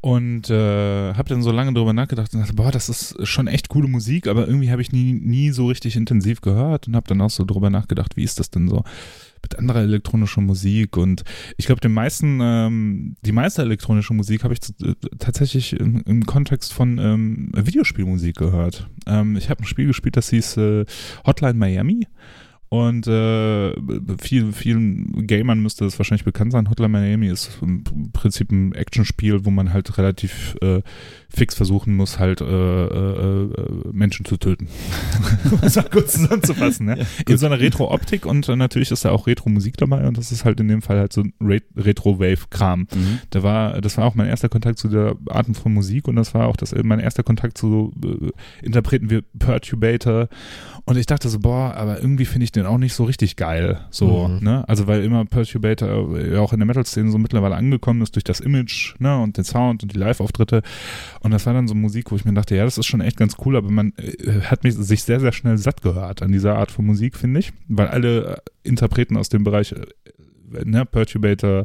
Und 0.01 0.51
äh, 0.51 1.15
habe 1.15 1.29
dann 1.29 1.43
so 1.43 1.53
lange 1.53 1.73
drüber 1.73 1.93
nachgedacht 1.93 2.35
und 2.35 2.41
dachte, 2.41 2.55
boah, 2.55 2.71
das 2.71 2.89
ist 2.89 3.27
schon 3.27 3.47
echt 3.47 3.69
coole 3.69 3.89
Musik, 3.89 4.27
aber 4.27 4.47
irgendwie 4.47 4.71
habe 4.71 4.83
ich 4.83 4.93
nie, 4.93 5.13
nie 5.13 5.51
so 5.51 5.67
richtig 5.67 5.97
intensiv 5.97 6.41
gehört 6.41 6.89
und 6.89 6.97
habe 6.97 7.07
dann 7.09 7.21
auch 7.21 7.31
so 7.31 7.45
drüber 7.45 7.71
nachgedacht, 7.71 8.17
wie 8.17 8.25
ist 8.25 8.39
das 8.39 8.51
denn 8.51 8.69
so 8.69 8.85
mit 9.43 9.59
anderer 9.59 9.81
elektronischer 9.81 10.41
Musik 10.41 10.97
und 10.97 11.25
ich 11.57 11.67
glaube, 11.67 11.81
den 11.81 11.93
meisten, 11.93 12.39
ähm, 12.41 13.17
die 13.23 13.33
meiste 13.33 13.63
elektronische 13.63 14.15
Musik 14.15 14.45
habe 14.45 14.55
ich 14.55 14.61
äh, 14.83 14.95
tatsächlich 15.19 15.73
im, 15.73 16.03
im 16.07 16.25
Kontext 16.25 16.73
von 16.73 16.99
ähm, 16.99 17.51
Videospielmusik 17.55 18.37
gehört. 18.37 18.89
Ähm, 19.07 19.37
ich 19.37 19.51
habe 19.51 19.63
ein 19.63 19.67
Spiel 19.67 19.87
gespielt, 19.87 20.17
das 20.17 20.31
hieß 20.31 20.57
äh, 20.59 20.85
Hotline 21.27 21.55
Miami. 21.55 22.07
Und 22.73 23.07
äh, 23.07 23.75
vielen, 24.19 24.55
vielen 24.55 25.27
Gamern 25.27 25.61
müsste 25.61 25.85
es 25.85 25.99
wahrscheinlich 25.99 26.25
bekannt 26.25 26.53
sein. 26.53 26.71
Hotline 26.71 26.89
Miami 26.89 27.29
ist 27.29 27.59
im 27.61 27.85
Prinzip 28.15 28.51
ein 28.51 28.75
Actionspiel, 28.75 29.45
wo 29.45 29.51
man 29.51 29.75
halt 29.75 29.99
relativ 29.99 30.57
äh, 30.63 30.81
fix 31.35 31.55
versuchen 31.55 31.97
muss, 31.97 32.19
halt 32.19 32.41
äh, 32.41 32.45
äh, 32.45 33.45
äh, 33.45 33.49
Menschen 33.93 34.25
zu 34.25 34.37
töten. 34.37 34.69
um 35.51 35.59
es 35.63 35.77
mal 35.77 35.89
kurz 35.91 36.13
zusammenzufassen. 36.13 36.87
Ne? 36.87 37.07
In 37.29 37.39
so 37.39 37.47
einer 37.47 37.59
Retro-Optik 37.61 38.27
und 38.27 38.49
äh, 38.49 38.57
natürlich 38.57 38.91
ist 38.91 39.05
da 39.05 39.11
auch 39.11 39.27
Retro-Musik 39.27 39.77
dabei 39.77 40.07
und 40.07 40.19
das 40.19 40.31
ist 40.33 40.45
halt 40.45 40.61
in 40.61 40.69
dem 40.69 40.83
Fall 40.83 40.99
halt 40.99 41.13
so 41.13 41.23
ein 41.23 41.33
Re 41.41 41.61
Retro-Wave-Kram. 41.77 42.81
Mhm. 42.95 43.19
Da 43.31 43.43
war, 43.43 43.81
das 43.81 43.97
war 43.99 44.05
auch 44.07 44.15
mein 44.15 44.27
erster 44.29 44.49
Kontakt 44.49 44.79
zu 44.79 44.89
der 44.89 45.17
Arten 45.29 45.55
von 45.55 45.73
Musik 45.73 46.09
und 46.09 46.17
das 46.17 46.35
war 46.35 46.47
auch 46.47 46.57
das, 46.57 46.75
mein 46.83 47.01
erster 47.01 47.23
Kontakt 47.23 47.57
zu 47.59 47.93
äh, 48.05 48.65
Interpreten 48.67 49.11
wie 49.11 49.23
Perturbator. 49.39 50.29
Und 50.85 50.97
ich 50.99 51.07
dachte 51.07 51.29
so, 51.29 51.39
boah, 51.39 51.75
aber 51.75 52.01
irgendwie 52.01 52.25
finde 52.25 52.45
ich 52.45 52.53
den 52.53 52.67
auch 52.67 52.79
nicht 52.79 52.95
so 52.95 53.05
richtig 53.05 53.37
geil. 53.37 53.81
So, 53.91 54.29
Mhm. 54.29 54.45
ne? 54.45 54.69
Also 54.69 54.87
weil 54.87 55.05
immer 55.05 55.25
Perturbator 55.25 56.19
ja 56.19 56.41
auch 56.41 56.53
in 56.53 56.59
der 56.59 56.67
Metal-Szene 56.67 57.11
so 57.11 57.19
mittlerweile 57.19 57.55
angekommen 57.55 58.03
ist 58.03 58.17
durch 58.17 58.25
das 58.25 58.41
Image, 58.41 58.95
ne, 58.99 59.17
und 59.19 59.37
den 59.37 59.45
Sound 59.45 59.83
und 59.83 59.93
die 59.95 59.99
Live-Auftritte. 59.99 60.63
Und 61.23 61.31
das 61.31 61.47
war 61.47 61.55
dann 61.55 61.69
so 61.69 61.75
Musik, 61.75 62.11
wo 62.11 62.17
ich 62.17 62.25
mir 62.25 62.35
dachte, 62.35 62.57
ja, 62.57 62.65
das 62.65 62.79
ist 62.79 62.87
schon 62.87 63.01
echt 63.01 63.17
ganz 63.17 63.37
cool, 63.45 63.57
aber 63.57 63.71
man 63.71 63.93
äh, 63.97 64.41
hat 64.43 64.65
mich, 64.65 64.75
sich 64.75 65.05
sehr, 65.05 65.21
sehr 65.21 65.33
schnell 65.33 65.57
satt 65.57 65.83
gehört 65.83 66.21
an 66.23 66.33
dieser 66.33 66.57
Art 66.57 66.73
von 66.73 66.85
Musik, 66.85 67.17
finde 67.17 67.41
ich. 67.41 67.53
Weil 67.69 67.89
alle 67.89 68.37
äh, 68.37 68.69
Interpreten 68.69 69.17
aus 69.17 69.29
dem 69.29 69.45
Bereich, 69.45 69.73
äh, 69.73 70.65
ne, 70.65 70.85
Perturbator, 70.85 71.65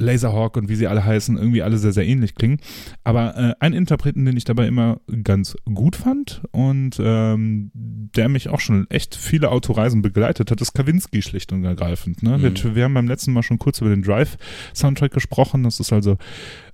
Laserhawk 0.00 0.56
und 0.56 0.68
wie 0.68 0.76
sie 0.76 0.86
alle 0.86 1.04
heißen, 1.04 1.36
irgendwie 1.36 1.62
alle 1.62 1.76
sehr, 1.76 1.92
sehr 1.92 2.06
ähnlich 2.06 2.36
klingen. 2.36 2.60
Aber 3.02 3.36
äh, 3.36 3.54
ein 3.58 3.72
Interpreten, 3.72 4.24
den 4.24 4.36
ich 4.36 4.44
dabei 4.44 4.68
immer 4.68 5.00
ganz 5.24 5.56
gut 5.74 5.96
fand 5.96 6.42
und 6.52 7.00
ähm, 7.02 7.72
der 7.74 8.28
mich 8.28 8.48
auch 8.48 8.60
schon 8.60 8.88
echt 8.90 9.16
viele 9.16 9.50
Autoreisen 9.50 10.00
begleitet 10.00 10.52
hat, 10.52 10.60
ist 10.60 10.72
Kawinski 10.72 11.20
schlicht 11.20 11.52
und 11.52 11.64
ergreifend. 11.64 12.22
Ne? 12.22 12.38
Mhm. 12.38 12.42
Wir, 12.42 12.74
wir 12.76 12.84
haben 12.84 12.94
beim 12.94 13.08
letzten 13.08 13.32
Mal 13.32 13.42
schon 13.42 13.58
kurz 13.58 13.80
über 13.80 13.90
den 13.90 14.02
Drive-Soundtrack 14.02 15.12
gesprochen. 15.12 15.64
Das 15.64 15.80
ist 15.80 15.92
also, 15.92 16.16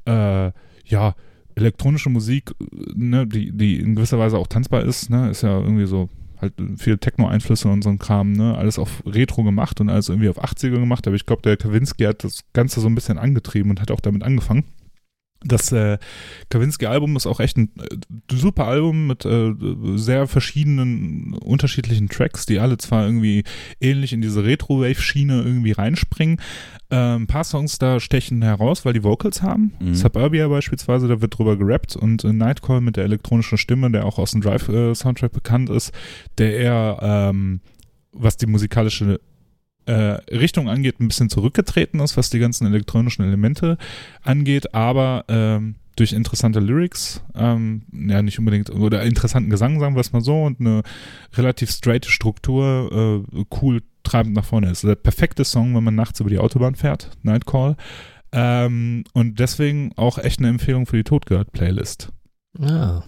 äh, 0.06 0.51
ja, 0.85 1.14
elektronische 1.55 2.10
Musik, 2.10 2.52
ne, 2.94 3.26
die, 3.26 3.52
die 3.52 3.78
in 3.78 3.94
gewisser 3.94 4.18
Weise 4.18 4.39
auch 4.39 4.47
tanzbar 4.47 4.82
ist, 4.82 5.10
ne, 5.10 5.31
ist 5.31 5.43
ja 5.43 5.60
irgendwie 5.60 5.86
so 5.86 6.09
halt 6.40 6.55
viel 6.76 6.98
Techno-Einflüsse 6.98 7.68
und 7.68 7.82
so 7.82 7.90
ein 7.90 7.98
Kram, 7.98 8.32
ne, 8.32 8.56
alles 8.56 8.78
auf 8.78 9.02
Retro 9.06 9.44
gemacht 9.44 9.81
und 9.81 9.89
alles 9.89 10.09
irgendwie 10.09 10.28
auf 10.28 10.43
80er 10.43 10.78
gemacht, 10.78 11.06
aber 11.06 11.16
ich 11.16 11.26
glaube, 11.26 11.43
der 11.43 11.56
Kawinski 11.56 12.05
hat 12.05 12.24
das 12.24 12.40
Ganze 12.52 12.81
so 12.81 12.89
ein 12.89 12.94
bisschen 12.94 13.18
angetrieben 13.18 13.70
und 13.70 13.81
hat 13.81 13.90
auch 13.90 14.01
damit 14.01 14.22
angefangen. 14.22 14.64
Das 15.44 15.70
äh, 15.72 15.98
Kawinski-Album 16.48 17.16
ist 17.16 17.26
auch 17.26 17.40
echt 17.40 17.56
ein 17.56 17.70
äh, 17.78 17.96
super 18.34 18.66
Album 18.66 19.06
mit 19.06 19.24
äh, 19.24 19.52
sehr 19.96 20.26
verschiedenen, 20.26 21.34
unterschiedlichen 21.34 22.08
Tracks, 22.08 22.46
die 22.46 22.58
alle 22.58 22.78
zwar 22.78 23.04
irgendwie 23.04 23.44
ähnlich 23.80 24.12
in 24.12 24.22
diese 24.22 24.44
Retro-Wave-Schiene 24.44 25.42
irgendwie 25.42 25.72
reinspringen. 25.72 26.40
Äh, 26.90 27.16
ein 27.16 27.26
paar 27.26 27.44
Songs 27.44 27.78
da 27.78 28.00
stechen 28.00 28.42
heraus, 28.42 28.84
weil 28.84 28.94
die 28.94 29.04
Vocals 29.04 29.42
haben. 29.42 29.74
Mhm. 29.80 29.94
Suburbia 29.94 30.48
beispielsweise, 30.48 31.08
da 31.08 31.20
wird 31.20 31.38
drüber 31.38 31.56
gerappt 31.56 31.96
und 31.96 32.24
äh, 32.24 32.32
Nightcall 32.32 32.80
mit 32.80 32.96
der 32.96 33.04
elektronischen 33.04 33.58
Stimme, 33.58 33.90
der 33.90 34.06
auch 34.06 34.18
aus 34.18 34.32
dem 34.32 34.40
Drive-Soundtrack 34.40 35.32
bekannt 35.32 35.70
ist, 35.70 35.92
der 36.38 36.56
eher, 36.56 36.98
ähm, 37.02 37.60
was 38.12 38.36
die 38.36 38.46
musikalische 38.46 39.14
äh, 39.14 39.18
Richtung 39.93 40.69
angeht, 40.69 41.01
ein 41.01 41.09
bisschen 41.09 41.28
zurückgetreten 41.28 42.01
ist, 42.01 42.16
was 42.16 42.31
die 42.31 42.39
ganzen 42.39 42.66
elektronischen 42.66 43.24
Elemente 43.24 43.77
angeht, 44.23 44.74
aber 44.74 45.24
ähm, 45.28 45.77
durch 45.97 46.12
interessante 46.12 46.61
Lyrics, 46.61 47.23
ähm, 47.35 47.82
ja 47.93 48.23
nicht 48.23 48.39
unbedingt, 48.39 48.70
oder 48.70 49.02
interessanten 49.02 49.51
Gesang, 49.51 49.78
sagen 49.78 49.94
wir 49.94 50.01
es 50.01 50.12
mal 50.12 50.23
so, 50.23 50.43
und 50.43 50.61
eine 50.61 50.82
relativ 51.35 51.70
straight 51.70 52.06
Struktur, 52.06 53.24
äh, 53.32 53.44
cool 53.61 53.82
treibend 54.02 54.35
nach 54.35 54.44
vorne 54.44 54.70
ist. 54.70 54.85
Der 54.85 54.97
perfekte 54.97 55.44
Song, 55.44 55.74
wenn 55.74 55.85
man 55.85 55.94
nachts 55.94 56.20
über 56.20 56.31
die 56.31 56.39
Autobahn 56.39 56.74
fährt, 56.74 57.11
Nightcall. 57.23 57.77
Ähm, 58.32 59.05
und 59.12 59.39
deswegen 59.39 59.93
auch 59.97 60.19
echt 60.19 60.40
eine 60.40 60.48
Empfehlung 60.48 60.86
für 60.86 60.97
die 60.97 61.05
Totgehört-Playlist. 61.05 62.11
Ja. 62.59 63.05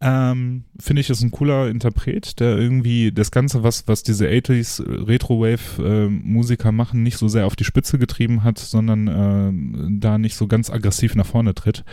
Ähm, 0.00 0.64
Finde 0.78 1.00
ich, 1.00 1.08
ist 1.08 1.22
ein 1.22 1.30
cooler 1.30 1.68
Interpret, 1.68 2.38
der 2.40 2.58
irgendwie 2.58 3.12
das 3.12 3.30
Ganze, 3.30 3.62
was, 3.62 3.88
was 3.88 4.02
diese 4.02 4.26
80s 4.26 4.82
Retro-Wave-Musiker 5.06 6.72
machen, 6.72 7.02
nicht 7.02 7.16
so 7.16 7.28
sehr 7.28 7.46
auf 7.46 7.56
die 7.56 7.64
Spitze 7.64 7.98
getrieben 7.98 8.44
hat, 8.44 8.58
sondern 8.58 9.08
äh, 9.08 9.98
da 10.00 10.18
nicht 10.18 10.36
so 10.36 10.46
ganz 10.46 10.70
aggressiv 10.70 11.14
nach 11.14 11.26
vorne 11.26 11.54
tritt. 11.54 11.84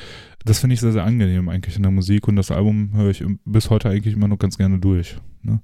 Das 0.44 0.60
finde 0.60 0.73
ich 0.73 0.82
sehr, 0.82 0.91
sehr 0.91 1.06
angenehm 1.06 1.48
eigentlich 1.48 1.76
in 1.76 1.84
der 1.84 1.91
Musik 1.91 2.28
und 2.28 2.36
das 2.36 2.52
Album 2.52 2.91
höre 2.94 3.11
ich 3.11 3.23
bis 3.45 3.69
heute 3.69 3.90
eigentlich 3.90 4.15
immer 4.15 4.28
noch 4.28 4.40
ganz 4.40 4.57
gerne 4.57 4.80
durch. 4.80 5.18
Ne? 5.44 5.61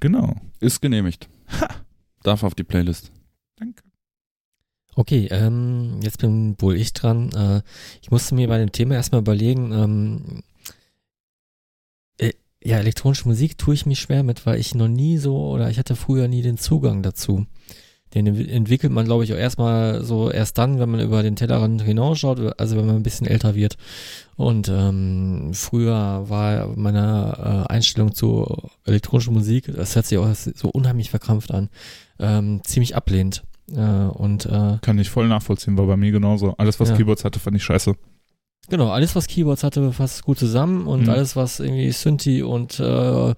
Genau. 0.00 0.36
Ist 0.60 0.80
genehmigt. 0.80 1.28
Darf 2.22 2.42
auf 2.42 2.54
die 2.54 2.64
Playlist. 2.64 3.12
Danke. 3.56 3.82
Okay, 4.96 5.28
ähm, 5.30 6.00
jetzt 6.02 6.18
bin 6.18 6.56
wohl 6.58 6.76
ich 6.76 6.92
dran. 6.92 7.30
Äh, 7.32 7.62
ich 8.02 8.10
musste 8.10 8.34
mir 8.34 8.48
bei 8.48 8.58
dem 8.58 8.72
Thema 8.72 8.96
erstmal 8.96 9.20
überlegen, 9.20 9.72
ähm, 9.72 10.22
äh, 10.38 10.42
ja, 12.62 12.78
elektronische 12.78 13.26
Musik 13.28 13.56
tue 13.58 13.74
ich 13.74 13.86
mich 13.86 14.00
schwer 14.00 14.22
mit, 14.22 14.44
weil 14.46 14.58
ich 14.60 14.74
noch 14.74 14.88
nie 14.88 15.18
so 15.18 15.36
oder 15.48 15.70
ich 15.70 15.78
hatte 15.78 15.96
früher 15.96 16.28
nie 16.28 16.42
den 16.42 16.58
Zugang 16.58 17.02
dazu. 17.02 17.46
Den 18.12 18.26
ent- 18.26 18.50
entwickelt 18.50 18.92
man, 18.92 19.04
glaube 19.04 19.22
ich, 19.22 19.32
auch 19.32 19.38
erstmal 19.38 20.02
so 20.02 20.30
erst 20.30 20.58
dann, 20.58 20.80
wenn 20.80 20.90
man 20.90 21.00
über 21.00 21.22
den 21.22 21.36
Tellerrand 21.36 21.80
hinausschaut, 21.82 22.58
also 22.60 22.76
wenn 22.76 22.84
man 22.86 22.96
ein 22.96 23.02
bisschen 23.04 23.26
älter 23.28 23.54
wird. 23.54 23.76
Und 24.36 24.68
ähm, 24.68 25.52
früher 25.54 26.24
war 26.28 26.66
meine 26.76 27.64
äh, 27.68 27.72
Einstellung 27.72 28.12
zu 28.14 28.46
elektronischer 28.84 29.30
Musik, 29.30 29.70
das 29.74 29.94
hört 29.94 30.06
sich 30.06 30.18
auch 30.18 30.34
so 30.34 30.68
unheimlich 30.70 31.08
verkrampft 31.10 31.52
an, 31.52 31.68
ähm, 32.18 32.60
ziemlich 32.64 32.96
ablehnend. 32.96 33.44
Äh, 33.72 33.80
und 33.80 34.46
äh, 34.46 34.78
Kann 34.82 34.98
ich 34.98 35.08
voll 35.08 35.28
nachvollziehen, 35.28 35.78
war 35.78 35.86
bei 35.86 35.96
mir 35.96 36.10
genauso. 36.10 36.54
Alles, 36.58 36.80
was 36.80 36.88
Ja. 36.90 36.96
Keyboards 36.96 37.24
hatte, 37.24 37.38
fand 37.38 37.56
ich 37.56 37.62
scheiße. 37.62 37.94
Genau, 38.68 38.90
alles 38.90 39.16
was 39.16 39.26
Keyboards 39.26 39.64
hatte, 39.64 39.92
fasst 39.92 40.22
gut 40.24 40.38
zusammen 40.38 40.86
und 40.86 41.02
Mhm. 41.04 41.08
alles 41.10 41.34
was 41.34 41.58
irgendwie 41.60 41.90
Synthi 41.90 42.42
und 42.42 42.78
äh, 42.78 43.34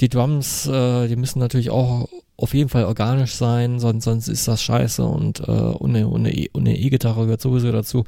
die 0.00 0.08
Drums, 0.10 0.66
äh, 0.66 1.08
die 1.08 1.16
müssen 1.16 1.38
natürlich 1.38 1.70
auch 1.70 2.08
auf 2.36 2.52
jeden 2.52 2.68
Fall 2.68 2.84
organisch 2.84 3.34
sein, 3.34 3.78
sonst, 3.80 4.04
sonst 4.04 4.28
ist 4.28 4.46
das 4.46 4.62
scheiße 4.62 5.02
und, 5.02 5.40
äh, 5.40 5.50
und 5.52 5.96
eine 5.96 6.34
E- 6.34 6.50
eine 6.54 6.76
E-Gitarre 6.76 7.22
gehört 7.24 7.40
sowieso 7.40 7.72
dazu. 7.72 8.04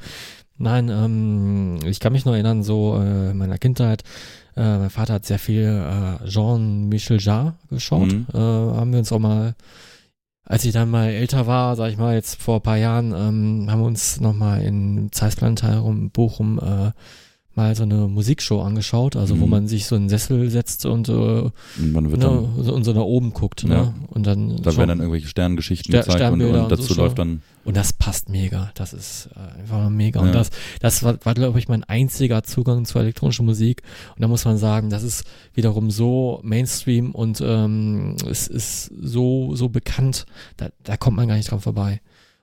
Nein, 0.59 0.89
ähm, 0.89 1.79
ich 1.85 1.99
kann 1.99 2.13
mich 2.13 2.25
noch 2.25 2.33
erinnern, 2.33 2.61
so 2.61 2.99
äh, 3.01 3.31
in 3.31 3.37
meiner 3.37 3.57
Kindheit, 3.57 4.03
äh, 4.55 4.77
mein 4.77 4.89
Vater 4.91 5.13
hat 5.15 5.25
sehr 5.25 5.39
viel 5.39 5.63
äh, 5.63 6.27
Jean-Michel 6.27 7.19
Jarre 7.19 7.55
geschaut, 7.71 8.09
Mhm. 8.09 8.27
äh, 8.31 8.37
haben 8.37 8.91
wir 8.91 8.99
uns 8.99 9.11
auch 9.11 9.19
mal 9.19 9.55
als 10.49 10.65
ich 10.65 10.73
dann 10.73 10.89
mal 10.89 11.09
älter 11.09 11.45
war, 11.45 11.75
sag 11.75 11.91
ich 11.91 11.97
mal, 11.97 12.15
jetzt 12.15 12.41
vor 12.41 12.55
ein 12.55 12.63
paar 12.63 12.77
Jahren, 12.77 13.13
ähm, 13.13 13.71
haben 13.71 13.81
wir 13.81 13.85
uns 13.85 14.19
nochmal 14.19 14.63
in 14.63 15.11
Zeiss 15.11 15.35
Planetarium 15.35 15.97
in 15.97 16.09
Bochum 16.09 16.59
äh, 16.59 16.91
mal 17.59 17.75
so 17.75 17.83
eine 17.83 18.07
Musikshow 18.07 18.61
angeschaut, 18.61 19.15
also 19.15 19.39
wo 19.39 19.45
Mhm. 19.45 19.51
man 19.51 19.67
sich 19.67 19.85
so 19.85 19.95
in 19.95 20.03
einen 20.03 20.09
Sessel 20.09 20.49
setzt 20.49 20.85
und, 20.85 21.09
äh, 21.09 21.11
Und 21.11 21.51
wird 22.11 22.23
dann, 22.23 22.41
ne, 22.55 22.63
so, 22.63 22.73
und 22.73 22.83
so 22.83 22.93
nach 22.93 23.01
oben 23.01 23.33
guckt, 23.33 23.63
ne? 23.65 23.73
Ja. 23.75 23.93
Und 24.07 24.25
dann, 24.25 24.55
da 24.61 24.75
werden 24.77 24.87
dann 24.89 24.99
irgendwelche 24.99 25.27
Sterngeschichten 25.27 25.93
Ster- 25.93 26.03
gezeigt 26.03 26.33
und, 26.33 26.41
und 26.41 26.55
und 26.55 26.71
dazu 26.71 26.93
so 26.93 27.01
läuft 27.01 27.19
dann, 27.19 27.41
und 27.65 27.75
das 27.77 27.93
passt 27.93 28.29
mega. 28.29 28.71
Das 28.75 28.93
ist 28.93 29.29
äh, 29.35 29.59
einfach 29.61 29.89
mega. 29.89 30.21
Ja. 30.21 30.25
Und 30.25 30.33
das, 30.33 30.49
das 30.79 31.03
war, 31.03 31.17
war 31.23 31.33
glaube 31.33 31.59
ich, 31.59 31.67
mein 31.67 31.83
einziger 31.83 32.43
Zugang 32.43 32.85
zur 32.85 33.01
elektronischen 33.01 33.45
Musik. 33.45 33.83
Und 34.15 34.21
da 34.21 34.27
muss 34.27 34.45
man 34.45 34.57
sagen, 34.57 34.89
das 34.89 35.03
ist 35.03 35.23
wiederum 35.53 35.91
so 35.91 36.39
Mainstream 36.43 37.11
und 37.11 37.41
ähm, 37.45 38.15
es 38.29 38.47
ist 38.47 38.91
so, 39.01 39.55
so 39.55 39.69
bekannt, 39.69 40.25
da, 40.57 40.69
da 40.83 40.97
kommt 40.97 41.17
man 41.17 41.27
gar 41.27 41.35
nicht 41.35 41.51
dran 41.51 41.59
vorbei. 41.59 42.01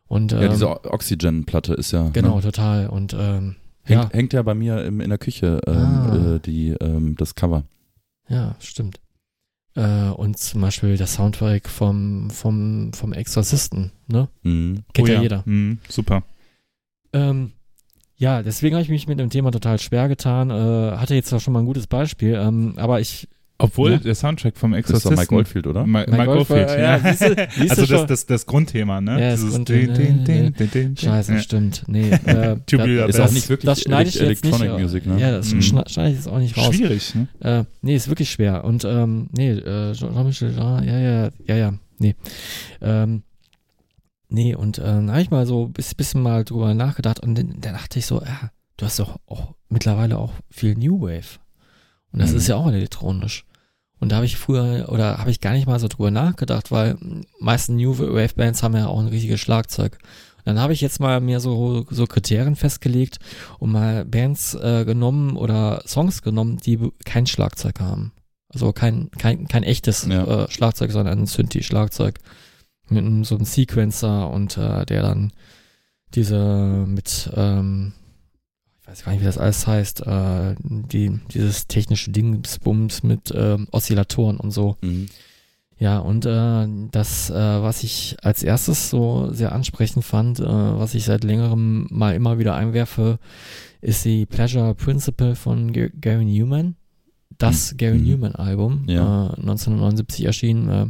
Und 0.09 0.33
ähm, 0.33 0.43
ja, 0.43 0.49
diese 0.49 0.69
O- 0.69 0.79
Oxygen-Platte 0.85 1.75
ist 1.75 1.91
ja, 1.91 2.11
genau, 2.13 2.37
ne, 2.37 2.43
total. 2.43 2.87
Und 2.89 3.17
ähm, 3.19 3.57
hängt, 3.87 4.03
ja, 4.05 4.11
hängt 4.13 4.33
ja 4.33 4.43
bei 4.43 4.55
mir 4.55 4.85
im, 4.85 5.01
in 5.01 5.09
der 5.09 5.19
Küche, 5.19 5.61
ähm, 5.67 5.75
Ah. 5.77 6.35
äh, 6.37 6.41
die, 6.41 6.71
ähm, 6.81 7.15
das 7.17 7.35
Cover. 7.35 7.65
ja, 8.29 8.55
stimmt. 8.61 9.01
Äh, 9.75 10.09
und 10.11 10.39
zum 10.39 10.61
Beispiel 10.63 10.97
der 10.97 11.07
Soundtrack 11.07 11.69
vom, 11.69 12.31
vom, 12.31 12.93
vom 12.95 13.13
Exorzisten, 13.13 13.93
ne? 14.09 14.29
Mhm. 14.43 14.85
Kennt 14.95 15.09
Oh 15.09 15.13
ja, 15.13 15.21
jeder. 15.23 15.43
Mhm, 15.45 15.79
super. 15.89 16.23
Ähm, 17.13 17.53
ja, 18.17 18.43
deswegen 18.43 18.75
habe 18.77 18.83
ich 18.83 18.89
mich 18.89 19.07
mit 19.07 19.19
dem 19.21 19.29
Thema 19.29 19.53
total 19.53 19.79
schwer 19.79 20.09
getan. 20.09 20.49
Äh, 20.51 20.97
hatte 20.97 21.15
jetzt 21.15 21.33
auch 21.35 21.41
schon 21.41 21.53
mal 21.53 21.61
ein 21.61 21.67
gutes 21.67 21.87
Beispiel, 21.87 22.35
ähm, 22.35 22.75
aber 22.79 23.01
ich. 23.01 23.29
Obwohl 23.59 23.93
Ja. 23.93 23.97
der 23.99 24.15
Soundtrack 24.15 24.57
vom 24.59 24.73
Das 24.73 24.81
ist 24.81 24.89
doch 24.91 24.97
Exorzisten. 24.97 25.19
Mike 25.19 25.35
Oldfield, 25.35 25.67
oder? 25.67 25.87
Ma- 25.87 26.01
Mike, 26.01 26.11
Mike 26.13 26.31
Oldfield, 26.31 26.69
ja. 26.69 26.99
ja, 26.99 26.99
siehst 27.15 27.23
du 27.23 27.61
also 27.71 27.87
das, 27.87 28.07
das, 28.07 28.27
das 28.27 28.47
Grundthema, 28.47 29.01
ne? 29.01 29.13
Ja, 29.13 29.31
das 29.31 29.41
Dieses 29.41 29.55
Grundthema, 29.55 29.95
din, 29.95 30.25
din, 30.25 30.35
ja, 30.45 30.51
din, 30.51 30.55
din, 30.55 30.71
din. 30.71 30.97
Scheiße, 30.99 31.33
Ja. 31.33 31.41
stimmt. 31.41 31.85
Nee, 31.87 32.11
äh, 32.27 32.57
Tubular 32.67 33.09
Ist 33.09 33.19
auch 33.19 33.31
nicht 33.33 33.49
wirklich 33.49 33.67
das 33.67 33.81
schneide 33.81 34.11
ich 34.11 34.17
jetzt 34.17 34.29
nicht. 34.29 34.45
Electronic 34.45 34.79
Music, 34.83 35.07
ne? 35.07 35.19
Ja, 35.19 35.31
das 35.31 35.55
Mhm. 35.55 35.63
schneide 35.63 35.89
ich 36.11 36.17
jetzt 36.17 36.29
auch 36.29 36.39
nicht 36.39 36.55
raus. 36.59 36.75
Schwierig, 36.75 37.15
ne? 37.15 37.29
Äh, 37.41 37.65
nee, 37.81 37.97
ist 37.97 38.09
wirklich 38.09 38.31
schwer. 38.31 38.65
Und 38.65 38.85
ähm, 38.85 39.29
nee, 39.35 39.53
äh, 39.53 39.93
Jean- 39.95 40.13
Jean-Michel 40.13 40.55
ja, 40.55 40.83
ja, 40.83 41.31
ja, 41.47 41.57
ja, 41.57 41.75
nee. 41.99 42.15
Ähm, 42.83 43.23
nee, 44.29 44.55
und 44.55 44.77
äh, 44.77 44.83
dann 44.83 45.11
habe 45.11 45.23
ich 45.23 45.31
mal 45.31 45.47
so 45.47 45.65
ein 45.65 45.73
bisschen, 45.73 45.97
bisschen 45.97 46.21
mal 46.23 46.45
drüber 46.45 46.75
nachgedacht 46.75 47.21
und 47.21 47.37
dann, 47.39 47.55
dann 47.59 47.73
dachte 47.73 47.99
ich 47.99 48.05
so, 48.05 48.21
ja, 48.21 48.51
du 48.77 48.85
hast 48.85 48.99
doch 48.99 49.17
auch 49.27 49.55
mittlerweile 49.71 50.19
auch 50.19 50.33
viel 50.51 50.75
New 50.75 51.01
Wave. 51.01 51.39
Und 52.13 52.21
das 52.21 52.33
Mhm. 52.33 52.37
ist 52.37 52.49
ja 52.49 52.57
auch 52.57 52.69
elektronisch. 52.69 53.45
Und 53.99 54.13
da 54.13 54.17
habe 54.17 54.27
ich 54.27 54.37
früher, 54.37 54.89
oder 54.91 55.19
habe 55.19 55.31
ich 55.31 55.41
gar 55.41 55.53
nicht 55.53 55.67
mal 55.67 55.81
so 55.81 55.89
drüber 55.89 56.11
nachgedacht, 56.11 56.71
weil 56.71 56.97
meisten 57.41 57.77
New 57.77 57.99
Wave 57.99 58.35
Bands 58.35 58.63
haben 58.63 58.77
ja 58.77 58.87
auch 58.89 59.01
ein 59.01 59.09
richtiges 59.09 59.41
Schlagzeug. 59.41 59.99
Und 60.39 60.47
dann 60.47 60.61
habe 60.61 60.75
ich 60.75 60.81
jetzt 60.81 61.01
mal 61.01 61.21
mir 61.21 61.41
so, 61.41 61.87
so 61.91 62.07
Kriterien 62.07 62.57
festgelegt 62.57 63.19
und 63.59 63.73
mal 63.73 64.05
Bands 64.05 64.55
äh, 64.55 64.85
genommen 64.85 65.37
oder 65.37 65.83
Songs 65.87 66.23
genommen, 66.23 66.59
die 66.59 66.79
kein 67.05 67.27
Schlagzeug 67.27 67.81
haben. 67.81 68.13
Also 68.49 68.73
kein, 68.73 69.11
kein, 69.19 69.49
kein 69.49 69.65
echtes 69.65 70.07
Ja. 70.07 70.45
äh, 70.45 70.51
Schlagzeug, 70.51 70.93
sondern 70.93 71.19
ein 71.19 71.27
Synthi-Schlagzeug. 71.27 72.19
Mit 72.89 73.05
einem, 73.05 73.25
so 73.25 73.35
einem 73.35 73.45
Sequencer 73.45 74.31
und 74.31 74.57
äh, 74.57 74.87
der 74.87 75.03
dann 75.03 75.33
diese 76.15 76.85
mit, 76.87 77.29
ähm, 77.35 77.93
ich 78.87 78.91
weiß 78.93 79.05
gar 79.05 79.13
nicht, 79.13 79.21
wie 79.23 79.27
das 79.27 79.39
alles 79.39 79.67
heißt, 79.67 80.07
äh, 80.07 80.55
die, 80.61 81.19
dieses 81.35 81.67
technische 81.67 82.11
Dingsbums 82.11 83.03
mit 83.03 83.33
ähm, 83.35 83.67
Oszillatoren 83.73 84.37
und 84.39 84.53
so. 84.53 84.77
Mhm. 84.81 85.07
Ja, 85.79 85.99
und 85.99 86.25
äh, 86.25 86.67
das, 86.91 87.29
äh, 87.29 87.35
was 87.35 87.83
ich 87.83 88.17
als 88.23 88.43
erstes 88.43 88.89
so 88.89 89.31
sehr 89.33 89.53
ansprechend 89.53 90.05
fand, 90.05 90.41
äh, 90.41 90.45
was 90.45 90.95
ich 90.95 91.05
seit 91.05 91.23
längerem 91.25 91.87
mal 91.91 92.15
immer 92.15 92.39
wieder 92.39 92.55
einwerfe, 92.55 93.19
ist 93.83 94.05
die 94.07 94.25
Pleasure 94.25 94.75
Principle 94.75 95.35
von 95.37 95.73
Ga- 95.75 95.91
Gary 96.01 96.25
Newman. 96.25 96.77
Das 97.37 97.77
Gary 97.77 97.99
Mhm. 97.99 98.05
Newman 98.05 98.35
Album, 98.37 98.85
Ja. 98.87 99.27
äh, 99.27 99.41
1979 99.41 100.25
erschienen, 100.25 100.69
äh, 100.71 100.87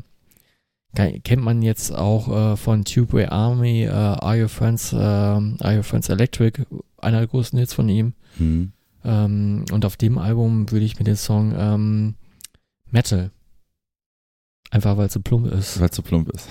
ke- 0.94 1.18
kennt 1.20 1.42
man 1.42 1.62
jetzt 1.62 1.92
auch 1.92 2.52
äh, 2.52 2.56
von 2.56 2.84
Tubeway 2.84 3.26
Army, 3.26 3.82
äh, 3.84 3.88
Are 3.90 4.40
Your 4.40 4.48
Friends, 4.48 4.92
äh, 4.92 4.96
Are 4.98 5.76
Your 5.76 5.82
Friends 5.82 6.08
Electric, 6.08 6.62
einer 7.06 7.18
der 7.18 7.28
größten 7.28 7.58
Hits 7.58 7.72
von 7.72 7.88
ihm. 7.88 8.12
Mhm. 8.38 8.72
Ähm, 9.04 9.64
und 9.72 9.84
auf 9.84 9.96
dem 9.96 10.18
Album 10.18 10.70
würde 10.70 10.84
ich 10.84 10.98
mir 10.98 11.04
den 11.04 11.16
Song 11.16 11.54
ähm, 11.56 12.14
Metal, 12.90 13.30
einfach 14.70 14.96
weil 14.96 15.06
es 15.06 15.12
so 15.12 15.20
plump 15.20 15.46
ist, 15.52 15.80
Weil 15.80 15.88
es 15.88 15.96
so 15.96 16.02
plump 16.02 16.28
ist. 16.30 16.48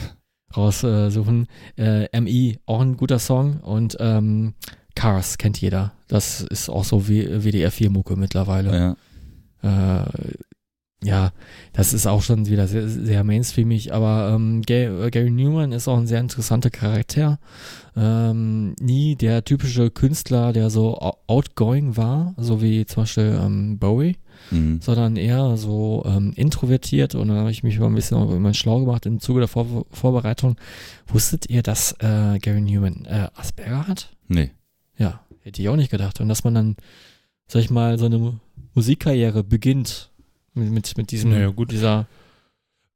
raussuchen. 0.55 1.47
Äh, 1.77 2.19
MI, 2.19 2.59
auch 2.65 2.81
ein 2.81 2.97
guter 2.97 3.19
Song. 3.19 3.59
Und 3.59 3.97
ähm, 3.99 4.53
Cars 4.95 5.37
kennt 5.37 5.59
jeder. 5.59 5.93
Das 6.07 6.41
ist 6.41 6.69
auch 6.69 6.85
so 6.85 7.07
wie 7.07 7.27
WDR4-Mucke 7.27 8.15
mittlerweile. 8.15 8.95
Ja. 9.61 10.01
Äh, 10.03 10.05
ja, 11.05 11.31
das 11.73 11.93
ist 11.93 12.07
auch 12.07 12.21
schon 12.21 12.47
wieder 12.47 12.67
sehr, 12.67 12.87
sehr 12.89 13.23
mainstreamig, 13.23 13.93
aber 13.93 14.31
ähm, 14.35 14.61
Gary, 14.63 15.11
Gary 15.11 15.29
Newman 15.31 15.71
ist 15.71 15.87
auch 15.87 15.97
ein 15.97 16.07
sehr 16.07 16.19
interessanter 16.19 16.69
Charakter. 16.69 17.39
Ähm, 17.95 18.75
nie 18.81 19.15
der 19.15 19.43
typische 19.45 19.89
Künstler, 19.91 20.51
der 20.51 20.69
so 20.69 20.97
ou- 20.99 21.17
outgoing 21.27 21.95
war, 21.97 22.33
so 22.37 22.61
wie 22.61 22.85
zum 22.85 23.03
Beispiel 23.03 23.39
ähm, 23.41 23.77
Bowie, 23.79 24.17
Mhm. 24.51 24.79
sondern 24.81 25.15
eher 25.15 25.55
so 25.57 26.03
ähm, 26.05 26.33
introvertiert. 26.35 27.15
Und 27.15 27.29
dann 27.29 27.37
habe 27.37 27.51
ich 27.51 27.63
mich 27.63 27.79
mal 27.79 27.87
ein 27.87 27.95
bisschen 27.95 28.29
immer 28.29 28.53
schlau 28.53 28.81
gemacht 28.81 29.05
im 29.05 29.19
Zuge 29.21 29.39
der 29.39 29.47
Vor 29.47 29.85
Vorbereitung. 29.91 30.57
Wusstet 31.07 31.49
ihr, 31.49 31.63
dass 31.63 31.93
äh, 31.99 32.37
Gary 32.39 32.61
Newman 32.61 33.05
äh, 33.05 33.29
Asperger 33.33 33.87
hat? 33.87 34.11
Nee. 34.27 34.51
Ja, 34.97 35.21
hätte 35.41 35.61
ich 35.61 35.69
auch 35.69 35.77
nicht 35.77 35.89
gedacht. 35.89 36.19
Und 36.19 36.27
dass 36.27 36.43
man 36.43 36.53
dann, 36.53 36.75
sag 37.47 37.61
ich 37.61 37.69
mal, 37.69 37.97
so 37.97 38.05
eine 38.07 38.17
Mu- 38.17 38.33
Musikkarriere 38.73 39.43
beginnt 39.43 40.11
mit, 40.55 40.97
mit, 40.97 41.11
diesem, 41.11 41.31
Naja, 41.31 41.49
gut. 41.49 41.71
dieser, 41.71 42.07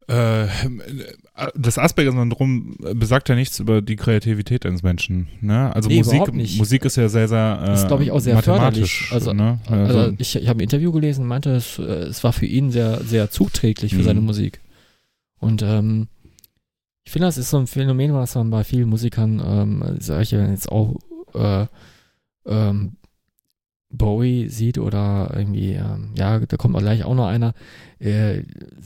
Äh, 0.08 0.48
das 1.56 1.78
Asperger-Syndrom 1.78 2.78
besagt 2.96 3.30
ja 3.30 3.36
nichts 3.36 3.60
über 3.60 3.82
die 3.84 3.96
Kreativität 3.96 4.66
eines 4.66 4.82
Menschen. 4.82 5.28
Ne? 5.40 5.74
Also 5.76 5.88
Nee, 5.88 6.00
Musik. 6.00 6.58
Musik 6.58 6.86
ist 6.86 6.96
ja 6.96 7.08
sehr, 7.10 7.28
sehr 7.28 7.64
äh, 7.68 7.74
ist, 7.76 7.88
glaube 7.88 8.04
ich, 8.04 8.12
auch 8.12 8.20
sehr 8.20 8.34
mathematisch. 8.34 9.12
Also, 9.14 9.34
ne? 9.34 9.60
also 9.68 10.12
ich, 10.18 10.36
ich 10.36 10.48
habe 10.50 10.60
ein 10.60 10.64
Interview 10.64 10.92
gelesen, 10.92 11.28
meinte, 11.28 11.52
es, 11.52 11.78
äh, 11.78 11.84
es 11.84 12.24
war 12.24 12.34
für 12.34 12.48
ihn 12.48 12.72
sehr, 12.72 13.04
sehr 13.04 13.30
zuträglich 13.30 13.94
für 13.94 14.00
Mhm. 14.02 14.06
seine 14.06 14.22
Musik. 14.22 14.62
Und 15.38 15.62
ähm, 15.62 16.08
ich 17.04 17.12
finde, 17.12 17.28
das 17.28 17.38
ist 17.38 17.52
so 17.52 17.58
ein 17.60 17.68
Phänomen, 17.68 18.14
was 18.14 18.34
man 18.36 18.50
bei 18.50 18.64
vielen 18.64 18.90
Musikern, 18.90 19.40
ähm, 19.46 19.98
solche 20.00 20.38
jetzt 20.38 20.72
auch 20.72 20.96
äh, 21.36 21.68
ähm, 22.48 22.94
Bowie 23.92 24.50
sieht 24.50 24.78
oder 24.78 25.32
irgendwie, 25.36 25.74
ähm, 25.74 26.12
ja, 26.16 26.40
da 26.40 26.58
kommt 26.58 26.76
auch 26.76 26.82
gleich 26.82 27.04
auch 27.04 27.16
noch 27.16 27.28
einer, 27.28 27.54
äh, 28.00 28.44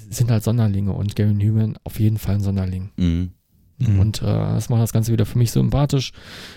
sind 0.09 0.31
halt 0.31 0.43
Sonderlinge 0.43 0.93
und 0.93 1.15
Gary 1.15 1.33
Newman 1.33 1.77
auf 1.83 1.99
jeden 1.99 2.17
Fall 2.17 2.35
ein 2.35 2.41
Sonderling. 2.41 2.91
Mhm. 2.95 3.31
Mhm. 3.79 3.99
Und 3.99 4.21
äh, 4.21 4.25
das 4.25 4.69
macht 4.69 4.81
das 4.81 4.93
Ganze 4.93 5.11
wieder 5.11 5.25
für 5.25 5.37
mich 5.37 5.51
sympathisch. 5.51 6.13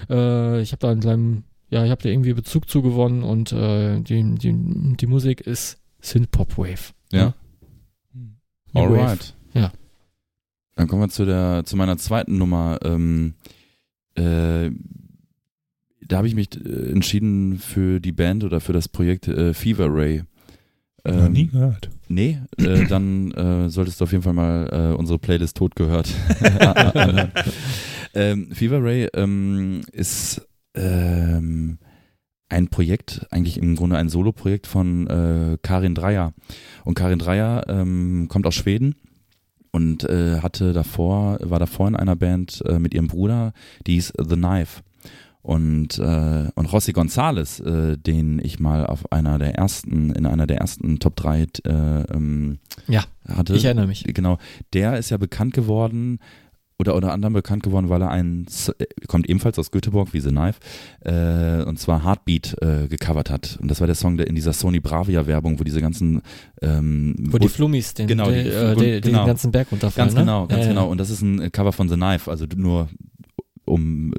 Äh, 0.09 0.61
ich 0.61 0.73
habe 0.73 0.81
da 0.81 0.91
einen 0.91 1.01
kleinen, 1.01 1.45
ja, 1.71 1.85
ich 1.85 1.91
habe 1.91 2.03
da 2.03 2.09
irgendwie 2.09 2.35
Bezug 2.35 2.69
zu 2.69 2.83
gewonnen 2.83 3.23
und 3.23 3.53
äh, 3.53 4.01
die, 4.01 4.35
die, 4.37 4.53
die 4.97 5.07
Musik 5.07 5.41
ist 5.41 5.79
Synth-Pop-Wave. 6.01 6.93
Ja. 7.13 7.35
Wave. 8.73 9.01
Alright. 9.01 9.35
Ja. 9.55 9.73
Dann 10.77 10.87
kommen 10.87 11.03
wir 11.03 11.09
zu 11.09 11.25
der, 11.25 11.63
zu 11.65 11.77
meiner 11.77 11.97
zweiten 11.97 12.39
Nummer. 12.39 12.79
Ähm, 12.85 13.35
äh, 14.15 14.71
da 16.09 16.19
habe 16.19 16.29
ich 16.29 16.35
mich 16.35 16.49
äh, 16.55 16.91
entschieden 16.91 17.59
für 17.59 18.01
die 18.01 18.13
Band 18.13 18.45
oder 18.45 18.61
für 18.61 18.73
das 18.73 18.89
Projekt 18.89 19.29
äh, 19.29 19.55
Fever 19.55 19.89
Ray. 19.89 20.23
Noch 21.05 21.27
Ähm, 21.27 21.33
nie 21.33 21.47
gehört. 21.47 21.91
Nee, 22.09 22.39
äh, 22.59 22.85
dann 22.89 23.31
äh, 23.33 23.69
solltest 23.69 24.01
du 24.01 24.05
auf 24.05 24.13
jeden 24.13 24.25
Fall 24.25 24.33
mal 24.33 24.93
äh, 24.93 24.97
unsere 24.97 25.19
Playlist 25.19 25.57
tot 25.57 25.77
gehört. 25.77 26.13
anhören. 26.61 27.31
ähm, 28.15 28.51
Fever 28.53 28.83
Ray 28.83 29.09
ähm, 29.15 29.83
ist 29.93 30.47
ähm, 30.75 31.79
ein 32.49 32.69
Projekt, 32.69 33.27
eigentlich 33.31 33.59
im 33.59 33.75
Grunde 33.77 33.97
ein 33.97 34.09
Solo-Projekt 34.09 34.67
von 34.67 35.07
äh, 35.09 35.59
Karin 35.63 35.95
Dreier. 35.95 36.33
Und 36.85 36.95
Karin 36.95 37.19
Dreier 37.19 37.65
ähm, 37.69 38.27
kommt 38.29 38.47
aus 38.47 38.55
Schweden 38.55 38.95
und 39.73 40.05
äh, 40.05 40.41
hatte 40.41 40.73
davor, 40.73 41.39
war 41.43 41.59
davor 41.59 41.89
in 41.89 41.97
einer 41.97 42.17
Band 42.17 42.63
äh, 42.67 42.79
mit 42.79 42.95
ihrem 42.95 43.09
Bruder, 43.09 43.53
die 43.87 43.95
hieß 43.95 44.13
The 44.17 44.37
Knife. 44.37 44.83
Und, 45.47 46.01
äh, 46.01 46.49
und 46.57 46.67
Rossi 46.73 46.91
Gonzales, 46.93 47.61
äh, 47.61 47.97
den 47.97 48.41
ich 48.43 48.59
mal 48.59 48.85
auf 48.85 49.13
einer 49.13 49.39
der 49.39 49.55
ersten, 49.55 50.11
in 50.11 50.27
einer 50.27 50.49
der 50.49 50.59
ersten 50.59 50.99
Top 50.99 51.15
3 51.15 51.43
äh, 51.43 51.47
ähm, 52.13 52.59
Ja, 52.89 53.05
hatte. 53.29 53.55
ich 53.55 53.65
erinnere 53.65 53.87
mich. 53.87 54.03
Genau, 54.09 54.39
der 54.73 54.99
ist 54.99 55.11
ja 55.11 55.19
bekannt 55.19 55.55
geworden 55.55 56.19
oder 56.81 56.97
unter 56.97 57.13
anderem 57.13 57.33
bekannt 57.33 57.63
geworden, 57.63 57.89
weil 57.89 58.03
er 58.03 58.11
ein, 58.11 58.47
S- 58.49 58.71
äh, 58.77 58.87
kommt 59.07 59.29
ebenfalls 59.29 59.57
aus 59.61 59.71
Göteborg 59.71 60.13
wie 60.15 60.19
The 60.21 60.31
Knife, 60.31 60.59
äh, 61.05 61.63
und 61.63 61.79
zwar 61.79 62.03
Heartbeat 62.05 62.57
äh, 62.61 62.89
gecovert 62.89 63.31
hat. 63.31 63.57
Und 63.63 63.71
das 63.71 63.79
war 63.79 63.87
der 63.87 63.95
Song, 63.95 64.17
der 64.17 64.27
in 64.27 64.35
dieser 64.35 64.53
Sony 64.53 64.81
Bravia 64.81 65.29
Werbung, 65.29 65.61
wo 65.61 65.63
diese 65.65 65.81
ganzen, 65.81 66.23
ähm, 66.61 67.15
Wo 67.21 67.39
die 67.39 67.47
Flummis 67.49 67.95
den, 67.95 68.09
Genau, 68.09 68.29
den, 68.33 68.45
die- 68.45 68.51
äh, 68.51 68.75
den, 68.75 69.01
genau. 69.01 69.19
den 69.21 69.27
ganzen 69.29 69.53
Berg 69.53 69.71
runterfallen. 69.71 70.09
Ganz 70.09 70.19
genau, 70.19 70.43
ne? 70.43 70.49
ganz 70.49 70.67
genau. 70.67 70.89
Und 70.91 70.99
das 70.99 71.11
ist 71.11 71.23
ein 71.23 71.53
Cover 71.53 71.71
von 71.73 71.89
The 71.89 71.95
Knife, 71.95 72.29
also 72.29 72.47
nur 72.57 72.89
um 73.65 74.13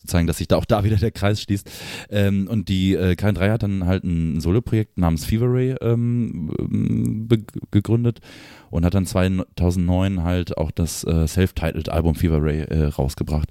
zu 0.00 0.06
zeigen, 0.06 0.26
dass 0.26 0.38
sich 0.38 0.48
da 0.48 0.56
auch 0.56 0.64
da 0.64 0.82
wieder 0.82 0.96
der 0.96 1.10
Kreis 1.10 1.42
schließt. 1.42 1.70
Ähm, 2.08 2.48
und 2.48 2.68
die 2.68 2.94
äh, 2.94 3.12
K3 3.12 3.50
hat 3.50 3.62
dann 3.62 3.86
halt 3.86 4.04
ein 4.04 4.40
Soloprojekt 4.40 4.98
namens 4.98 5.24
Fever 5.24 5.52
Ray 5.52 5.76
ähm, 5.80 6.50
ähm 6.58 7.28
gegründet 7.70 8.20
und 8.70 8.84
hat 8.84 8.94
dann 8.94 9.06
2009 9.06 10.22
halt 10.22 10.56
auch 10.56 10.70
das 10.70 11.04
äh, 11.04 11.26
self-titled 11.26 11.90
Album 11.90 12.14
Fever 12.14 12.42
Ray 12.42 12.62
äh, 12.62 12.84
rausgebracht. 12.86 13.50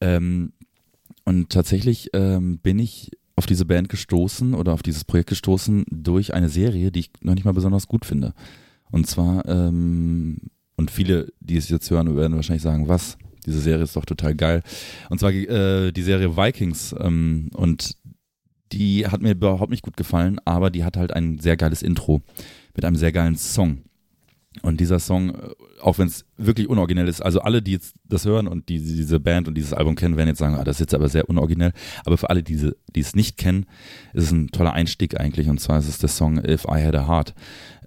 Ähm, 0.00 0.52
und 1.24 1.50
tatsächlich 1.50 2.10
ähm, 2.12 2.58
bin 2.58 2.78
ich 2.78 3.10
auf 3.36 3.46
diese 3.46 3.64
Band 3.64 3.88
gestoßen 3.88 4.54
oder 4.54 4.72
auf 4.72 4.82
dieses 4.82 5.04
Projekt 5.04 5.30
gestoßen 5.30 5.84
durch 5.88 6.34
eine 6.34 6.48
Serie, 6.48 6.92
die 6.92 7.00
ich 7.00 7.10
noch 7.22 7.34
nicht 7.34 7.44
mal 7.44 7.54
besonders 7.54 7.88
gut 7.88 8.04
finde. 8.04 8.34
Und 8.90 9.06
zwar, 9.06 9.48
ähm, 9.48 10.38
und 10.76 10.90
viele, 10.90 11.32
die 11.40 11.56
es 11.56 11.68
jetzt 11.70 11.90
hören, 11.90 12.14
werden 12.14 12.36
wahrscheinlich 12.36 12.62
sagen, 12.62 12.88
was? 12.88 13.16
Diese 13.46 13.60
Serie 13.60 13.84
ist 13.84 13.96
doch 13.96 14.04
total 14.04 14.34
geil. 14.34 14.62
Und 15.10 15.18
zwar 15.18 15.32
äh, 15.32 15.92
die 15.92 16.02
Serie 16.02 16.36
Vikings. 16.36 16.94
Ähm, 16.98 17.50
und 17.54 17.96
die 18.72 19.06
hat 19.06 19.20
mir 19.20 19.32
überhaupt 19.32 19.70
nicht 19.70 19.82
gut 19.82 19.96
gefallen, 19.96 20.40
aber 20.44 20.70
die 20.70 20.84
hat 20.84 20.96
halt 20.96 21.12
ein 21.12 21.38
sehr 21.38 21.56
geiles 21.56 21.82
Intro 21.82 22.22
mit 22.74 22.84
einem 22.84 22.96
sehr 22.96 23.12
geilen 23.12 23.36
Song. 23.36 23.82
Und 24.60 24.80
dieser 24.80 24.98
Song, 24.98 25.30
äh, 25.30 25.34
auch 25.80 25.98
wenn 25.98 26.08
es 26.08 26.26
wirklich 26.36 26.68
unoriginell 26.68 27.08
ist, 27.08 27.22
also 27.22 27.40
alle, 27.40 27.62
die 27.62 27.72
jetzt 27.72 27.94
das 28.04 28.26
hören 28.26 28.46
und 28.46 28.68
die 28.68 28.78
diese 28.78 29.18
Band 29.18 29.48
und 29.48 29.54
dieses 29.54 29.72
Album 29.72 29.94
kennen, 29.94 30.16
werden 30.16 30.28
jetzt 30.28 30.38
sagen, 30.38 30.56
ah, 30.56 30.64
das 30.64 30.76
ist 30.76 30.80
jetzt 30.80 30.94
aber 30.94 31.08
sehr 31.08 31.28
unoriginell. 31.28 31.72
Aber 32.04 32.18
für 32.18 32.28
alle, 32.28 32.42
die, 32.42 32.72
die 32.94 33.00
es 33.00 33.16
nicht 33.16 33.38
kennen, 33.38 33.66
ist 34.12 34.24
es 34.24 34.30
ein 34.30 34.48
toller 34.48 34.74
Einstieg 34.74 35.18
eigentlich. 35.18 35.48
Und 35.48 35.58
zwar 35.58 35.78
ist 35.78 35.88
es 35.88 35.98
der 35.98 36.10
Song 36.10 36.38
If 36.44 36.64
I 36.64 36.84
Had 36.84 36.94
a 36.94 37.08
Heart. 37.08 37.34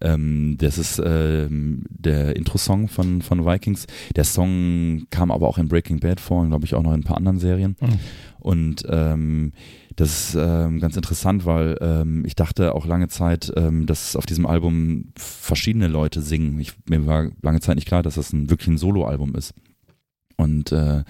Ähm, 0.01 0.57
das 0.57 0.77
ist 0.77 1.01
ähm, 1.03 1.85
der 1.89 2.35
Intro-Song 2.35 2.87
von, 2.87 3.21
von 3.21 3.45
Vikings. 3.45 3.85
Der 4.15 4.23
Song 4.23 5.05
kam 5.11 5.31
aber 5.31 5.47
auch 5.47 5.57
in 5.57 5.67
Breaking 5.67 5.99
Bad 5.99 6.19
vor 6.19 6.41
und 6.41 6.49
glaube 6.49 6.65
ich 6.65 6.73
auch 6.73 6.83
noch 6.83 6.93
in 6.93 7.01
ein 7.01 7.03
paar 7.03 7.17
anderen 7.17 7.39
Serien. 7.39 7.75
Mhm. 7.79 7.99
Und 8.39 8.83
ähm, 8.89 9.53
das 9.95 10.29
ist 10.29 10.35
ähm, 10.35 10.79
ganz 10.79 10.95
interessant, 10.97 11.45
weil 11.45 11.77
ähm, 11.79 12.25
ich 12.25 12.35
dachte 12.35 12.75
auch 12.75 12.85
lange 12.85 13.07
Zeit, 13.07 13.51
ähm, 13.55 13.85
dass 13.85 14.15
auf 14.15 14.25
diesem 14.25 14.45
Album 14.45 15.13
verschiedene 15.15 15.87
Leute 15.87 16.21
singen. 16.21 16.59
Ich, 16.59 16.73
mir 16.89 17.05
war 17.05 17.29
lange 17.41 17.61
Zeit 17.61 17.75
nicht 17.75 17.87
klar, 17.87 18.03
dass 18.03 18.15
das 18.15 18.33
ein, 18.33 18.49
wirklich 18.49 18.67
ein 18.67 18.77
Soloalbum 18.77 19.35
ist. 19.35 19.53
Und 20.37 20.73
äh, 20.73 21.03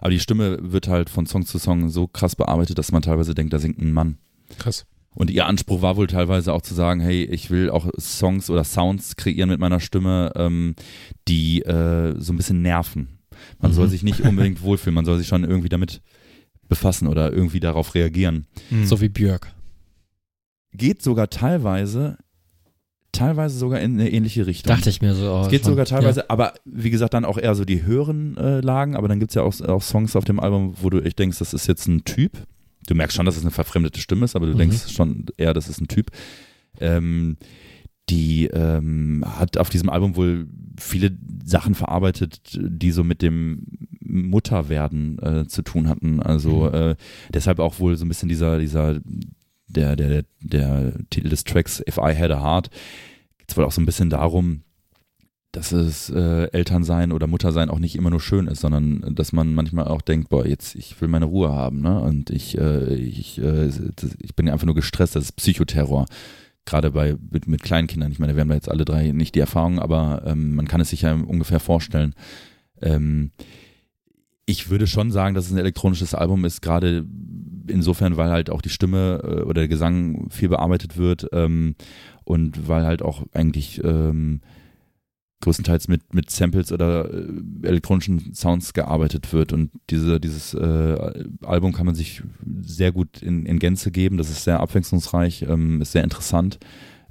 aber 0.00 0.10
die 0.10 0.18
Stimme 0.18 0.58
wird 0.60 0.88
halt 0.88 1.08
von 1.08 1.26
Song 1.26 1.46
zu 1.46 1.58
Song 1.58 1.88
so 1.88 2.08
krass 2.08 2.34
bearbeitet, 2.34 2.78
dass 2.78 2.90
man 2.90 3.02
teilweise 3.02 3.34
denkt, 3.34 3.52
da 3.52 3.60
singt 3.60 3.78
ein 3.78 3.92
Mann. 3.92 4.18
Krass. 4.58 4.86
Und 5.14 5.30
ihr 5.30 5.46
Anspruch 5.46 5.82
war 5.82 5.96
wohl 5.96 6.06
teilweise 6.06 6.52
auch 6.52 6.62
zu 6.62 6.74
sagen, 6.74 7.00
hey, 7.00 7.22
ich 7.24 7.50
will 7.50 7.70
auch 7.70 7.88
Songs 7.98 8.50
oder 8.50 8.64
Sounds 8.64 9.16
kreieren 9.16 9.50
mit 9.50 9.60
meiner 9.60 9.78
Stimme, 9.78 10.32
ähm, 10.34 10.74
die 11.28 11.62
äh, 11.62 12.14
so 12.18 12.32
ein 12.32 12.36
bisschen 12.36 12.62
nerven. 12.62 13.18
Man 13.60 13.70
mhm. 13.70 13.76
soll 13.76 13.88
sich 13.88 14.02
nicht 14.02 14.20
unbedingt 14.20 14.62
wohlfühlen, 14.62 14.94
man 14.94 15.04
soll 15.04 15.18
sich 15.18 15.28
schon 15.28 15.44
irgendwie 15.44 15.68
damit 15.68 16.00
befassen 16.72 17.06
oder 17.06 17.32
irgendwie 17.32 17.60
darauf 17.60 17.94
reagieren. 17.94 18.46
Mhm. 18.70 18.86
So 18.86 19.00
wie 19.00 19.10
Björk. 19.10 19.54
Geht 20.72 21.02
sogar 21.02 21.28
teilweise, 21.28 22.16
teilweise 23.12 23.58
sogar 23.58 23.80
in 23.80 24.00
eine 24.00 24.10
ähnliche 24.10 24.46
Richtung. 24.46 24.74
Dachte 24.74 24.88
ich 24.88 25.02
mir 25.02 25.14
so. 25.14 25.30
Oh, 25.30 25.42
es 25.42 25.48
geht 25.48 25.62
schon, 25.62 25.72
sogar 25.72 25.84
teilweise, 25.84 26.20
ja. 26.20 26.26
aber 26.28 26.54
wie 26.64 26.88
gesagt, 26.90 27.12
dann 27.12 27.26
auch 27.26 27.36
eher 27.36 27.54
so 27.54 27.66
die 27.66 27.82
höheren 27.82 28.38
äh, 28.38 28.60
Lagen, 28.60 28.96
aber 28.96 29.06
dann 29.06 29.20
gibt 29.20 29.32
es 29.32 29.34
ja 29.34 29.42
auch, 29.42 29.60
auch 29.60 29.82
Songs 29.82 30.16
auf 30.16 30.24
dem 30.24 30.40
Album, 30.40 30.74
wo 30.80 30.88
du 30.88 31.00
echt 31.00 31.18
denkst, 31.18 31.38
das 31.38 31.52
ist 31.52 31.66
jetzt 31.66 31.86
ein 31.86 32.04
Typ. 32.04 32.32
Du 32.86 32.94
merkst 32.94 33.16
schon, 33.16 33.26
dass 33.26 33.36
es 33.36 33.42
eine 33.42 33.50
verfremdete 33.50 34.00
Stimme 34.00 34.24
ist, 34.24 34.34
aber 34.34 34.46
du 34.46 34.54
mhm. 34.54 34.58
denkst 34.58 34.92
schon 34.92 35.26
eher, 35.36 35.52
das 35.52 35.68
ist 35.68 35.80
ein 35.80 35.88
Typ. 35.88 36.10
Ähm, 36.80 37.36
die 38.08 38.46
ähm, 38.46 39.24
hat 39.26 39.58
auf 39.58 39.68
diesem 39.68 39.90
Album 39.90 40.16
wohl 40.16 40.46
viele 40.80 41.16
Sachen 41.44 41.74
verarbeitet, 41.74 42.58
die 42.58 42.90
so 42.90 43.04
mit 43.04 43.22
dem 43.22 43.66
Mutterwerden 44.12 45.18
äh, 45.18 45.46
zu 45.46 45.62
tun 45.62 45.88
hatten. 45.88 46.20
Also 46.20 46.68
mhm. 46.68 46.74
äh, 46.74 46.96
deshalb 47.32 47.58
auch 47.58 47.80
wohl 47.80 47.96
so 47.96 48.04
ein 48.04 48.08
bisschen 48.08 48.28
dieser, 48.28 48.58
dieser, 48.58 49.00
der, 49.66 49.96
der, 49.96 50.24
der, 50.40 50.92
Titel 51.10 51.28
des 51.28 51.44
Tracks 51.44 51.82
If 51.88 51.96
I 51.96 52.14
Had 52.16 52.30
a 52.30 52.42
Heart, 52.42 52.70
geht 53.38 53.50
es 53.50 53.56
wohl 53.56 53.64
auch 53.64 53.72
so 53.72 53.80
ein 53.80 53.86
bisschen 53.86 54.10
darum, 54.10 54.62
dass 55.50 55.72
es 55.72 56.08
äh, 56.08 56.44
Elternsein 56.52 57.12
oder 57.12 57.26
Muttersein 57.26 57.68
auch 57.68 57.78
nicht 57.78 57.96
immer 57.96 58.10
nur 58.10 58.20
schön 58.20 58.46
ist, 58.46 58.60
sondern 58.60 59.14
dass 59.14 59.32
man 59.32 59.54
manchmal 59.54 59.86
auch 59.86 60.00
denkt, 60.00 60.30
boah, 60.30 60.46
jetzt 60.46 60.74
ich 60.74 60.98
will 61.00 61.08
meine 61.08 61.26
Ruhe 61.26 61.52
haben, 61.52 61.82
ne? 61.82 62.00
Und 62.00 62.30
ich, 62.30 62.56
äh, 62.56 62.94
ich, 62.94 63.38
äh, 63.38 63.68
ich 64.18 64.34
bin 64.34 64.48
einfach 64.48 64.64
nur 64.64 64.74
gestresst, 64.74 65.14
das 65.14 65.24
ist 65.24 65.36
Psychoterror 65.36 66.06
gerade 66.64 66.90
bei 66.90 67.16
mit, 67.30 67.48
mit 67.48 67.62
kleinen 67.62 67.88
Kindern. 67.88 68.12
Ich 68.12 68.18
meine, 68.18 68.34
wir 68.34 68.40
haben 68.40 68.48
da 68.48 68.54
jetzt 68.54 68.70
alle 68.70 68.84
drei 68.84 69.12
nicht 69.12 69.34
die 69.34 69.40
Erfahrung, 69.40 69.78
aber 69.78 70.22
ähm, 70.26 70.54
man 70.54 70.68
kann 70.68 70.80
es 70.80 70.90
sich 70.90 71.02
ja 71.02 71.12
ungefähr 71.12 71.60
vorstellen. 71.60 72.14
Ähm, 72.80 73.32
ich 74.46 74.70
würde 74.70 74.86
schon 74.86 75.10
sagen, 75.10 75.34
dass 75.34 75.46
es 75.46 75.52
ein 75.52 75.58
elektronisches 75.58 76.14
Album 76.14 76.44
ist, 76.44 76.62
gerade 76.62 77.06
insofern, 77.68 78.16
weil 78.16 78.30
halt 78.30 78.50
auch 78.50 78.62
die 78.62 78.70
Stimme 78.70 79.20
äh, 79.22 79.42
oder 79.42 79.62
der 79.62 79.68
Gesang 79.68 80.28
viel 80.30 80.48
bearbeitet 80.48 80.96
wird 80.96 81.28
ähm, 81.32 81.74
und 82.24 82.68
weil 82.68 82.84
halt 82.84 83.02
auch 83.02 83.24
eigentlich 83.32 83.82
ähm, 83.84 84.40
größtenteils 85.42 85.88
mit, 85.88 86.14
mit 86.14 86.30
Samples 86.30 86.72
oder 86.72 87.12
äh, 87.12 87.26
elektronischen 87.62 88.32
Sounds 88.34 88.72
gearbeitet 88.72 89.32
wird. 89.32 89.52
Und 89.52 89.70
diese, 89.90 90.18
dieses 90.18 90.54
äh, 90.54 91.24
Album 91.42 91.72
kann 91.72 91.86
man 91.86 91.94
sich 91.94 92.22
sehr 92.62 92.92
gut 92.92 93.22
in, 93.22 93.44
in 93.44 93.58
Gänze 93.58 93.90
geben. 93.90 94.16
Das 94.16 94.30
ist 94.30 94.44
sehr 94.44 94.60
abwechslungsreich, 94.60 95.42
ähm, 95.42 95.82
ist 95.82 95.92
sehr 95.92 96.04
interessant. 96.04 96.58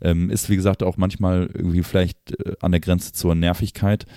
Ähm, 0.01 0.31
ist, 0.31 0.49
wie 0.49 0.55
gesagt, 0.55 0.81
auch 0.81 0.97
manchmal 0.97 1.49
irgendwie 1.53 1.83
vielleicht 1.83 2.39
äh, 2.39 2.55
an 2.61 2.71
der 2.71 2.81
Grenze 2.81 3.13
zur 3.13 3.35
Nervigkeit. 3.35 4.07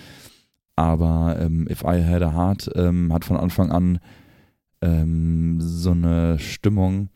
Aber 0.75 1.37
ähm, 1.39 1.67
If 1.69 1.83
I 1.83 2.03
Had 2.03 2.21
a 2.21 2.33
Heart 2.33 2.69
ähm, 2.75 3.13
hat 3.13 3.25
von 3.25 3.37
Anfang 3.37 3.71
an 3.71 3.99
ähm, 4.81 5.57
so 5.59 5.91
eine 5.91 6.37
Stimmung, 6.39 7.09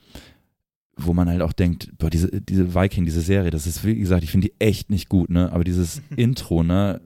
wo 0.96 1.14
man 1.14 1.30
halt 1.30 1.42
auch 1.42 1.54
denkt, 1.54 1.92
boah, 1.98 2.10
diese, 2.10 2.42
diese 2.42 2.74
Viking, 2.74 3.06
diese 3.06 3.22
Serie, 3.22 3.52
das 3.52 3.68
ist, 3.68 3.86
wie 3.86 3.96
gesagt, 3.96 4.24
ich 4.24 4.32
finde 4.32 4.48
die 4.48 4.54
echt 4.60 4.90
nicht 4.90 5.10
gut, 5.10 5.30
ne? 5.30 5.52
Aber 5.52 5.64
dieses 5.64 6.02
Intro, 6.16 6.64
ne, 6.64 7.02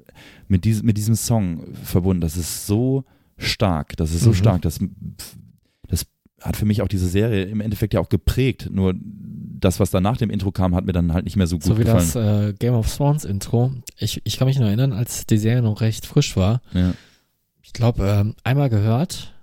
mit, 0.47 0.65
diesem 0.65 0.85
mit 0.85 0.97
diesem 0.97 1.15
Song 1.15 1.63
verbunden, 1.83 2.21
das 2.21 2.37
ist 2.37 2.67
so 2.67 3.03
stark, 3.37 3.95
das 3.97 4.13
ist 4.13 4.21
so 4.21 4.29
mhm. 4.29 4.35
stark, 4.35 4.61
das, 4.61 4.79
das 5.87 6.05
hat 6.41 6.55
für 6.55 6.65
mich 6.65 6.81
auch 6.81 6.87
diese 6.87 7.07
Serie 7.07 7.45
im 7.45 7.61
Endeffekt 7.61 7.93
ja 7.93 7.99
auch 7.99 8.09
geprägt. 8.09 8.69
Nur 8.71 8.93
das, 9.63 9.79
was 9.79 9.91
dann 9.91 10.03
nach 10.03 10.17
dem 10.17 10.29
Intro 10.29 10.51
kam, 10.51 10.75
hat 10.75 10.85
mir 10.85 10.93
dann 10.93 11.13
halt 11.13 11.25
nicht 11.25 11.35
mehr 11.35 11.47
so 11.47 11.57
gut 11.57 11.75
gefallen. 11.75 11.99
So 12.05 12.19
wie 12.19 12.23
das 12.23 12.49
äh, 12.49 12.53
Game 12.53 12.73
of 12.73 12.95
Thrones 12.95 13.25
Intro. 13.25 13.71
Ich, 13.97 14.21
ich 14.23 14.37
kann 14.37 14.47
mich 14.47 14.59
noch 14.59 14.67
erinnern, 14.67 14.93
als 14.93 15.25
die 15.25 15.37
Serie 15.37 15.61
noch 15.61 15.81
recht 15.81 16.05
frisch 16.05 16.35
war. 16.35 16.61
Ja. 16.73 16.93
Ich 17.61 17.73
glaube, 17.73 18.05
ähm, 18.05 18.35
einmal 18.43 18.69
gehört 18.69 19.33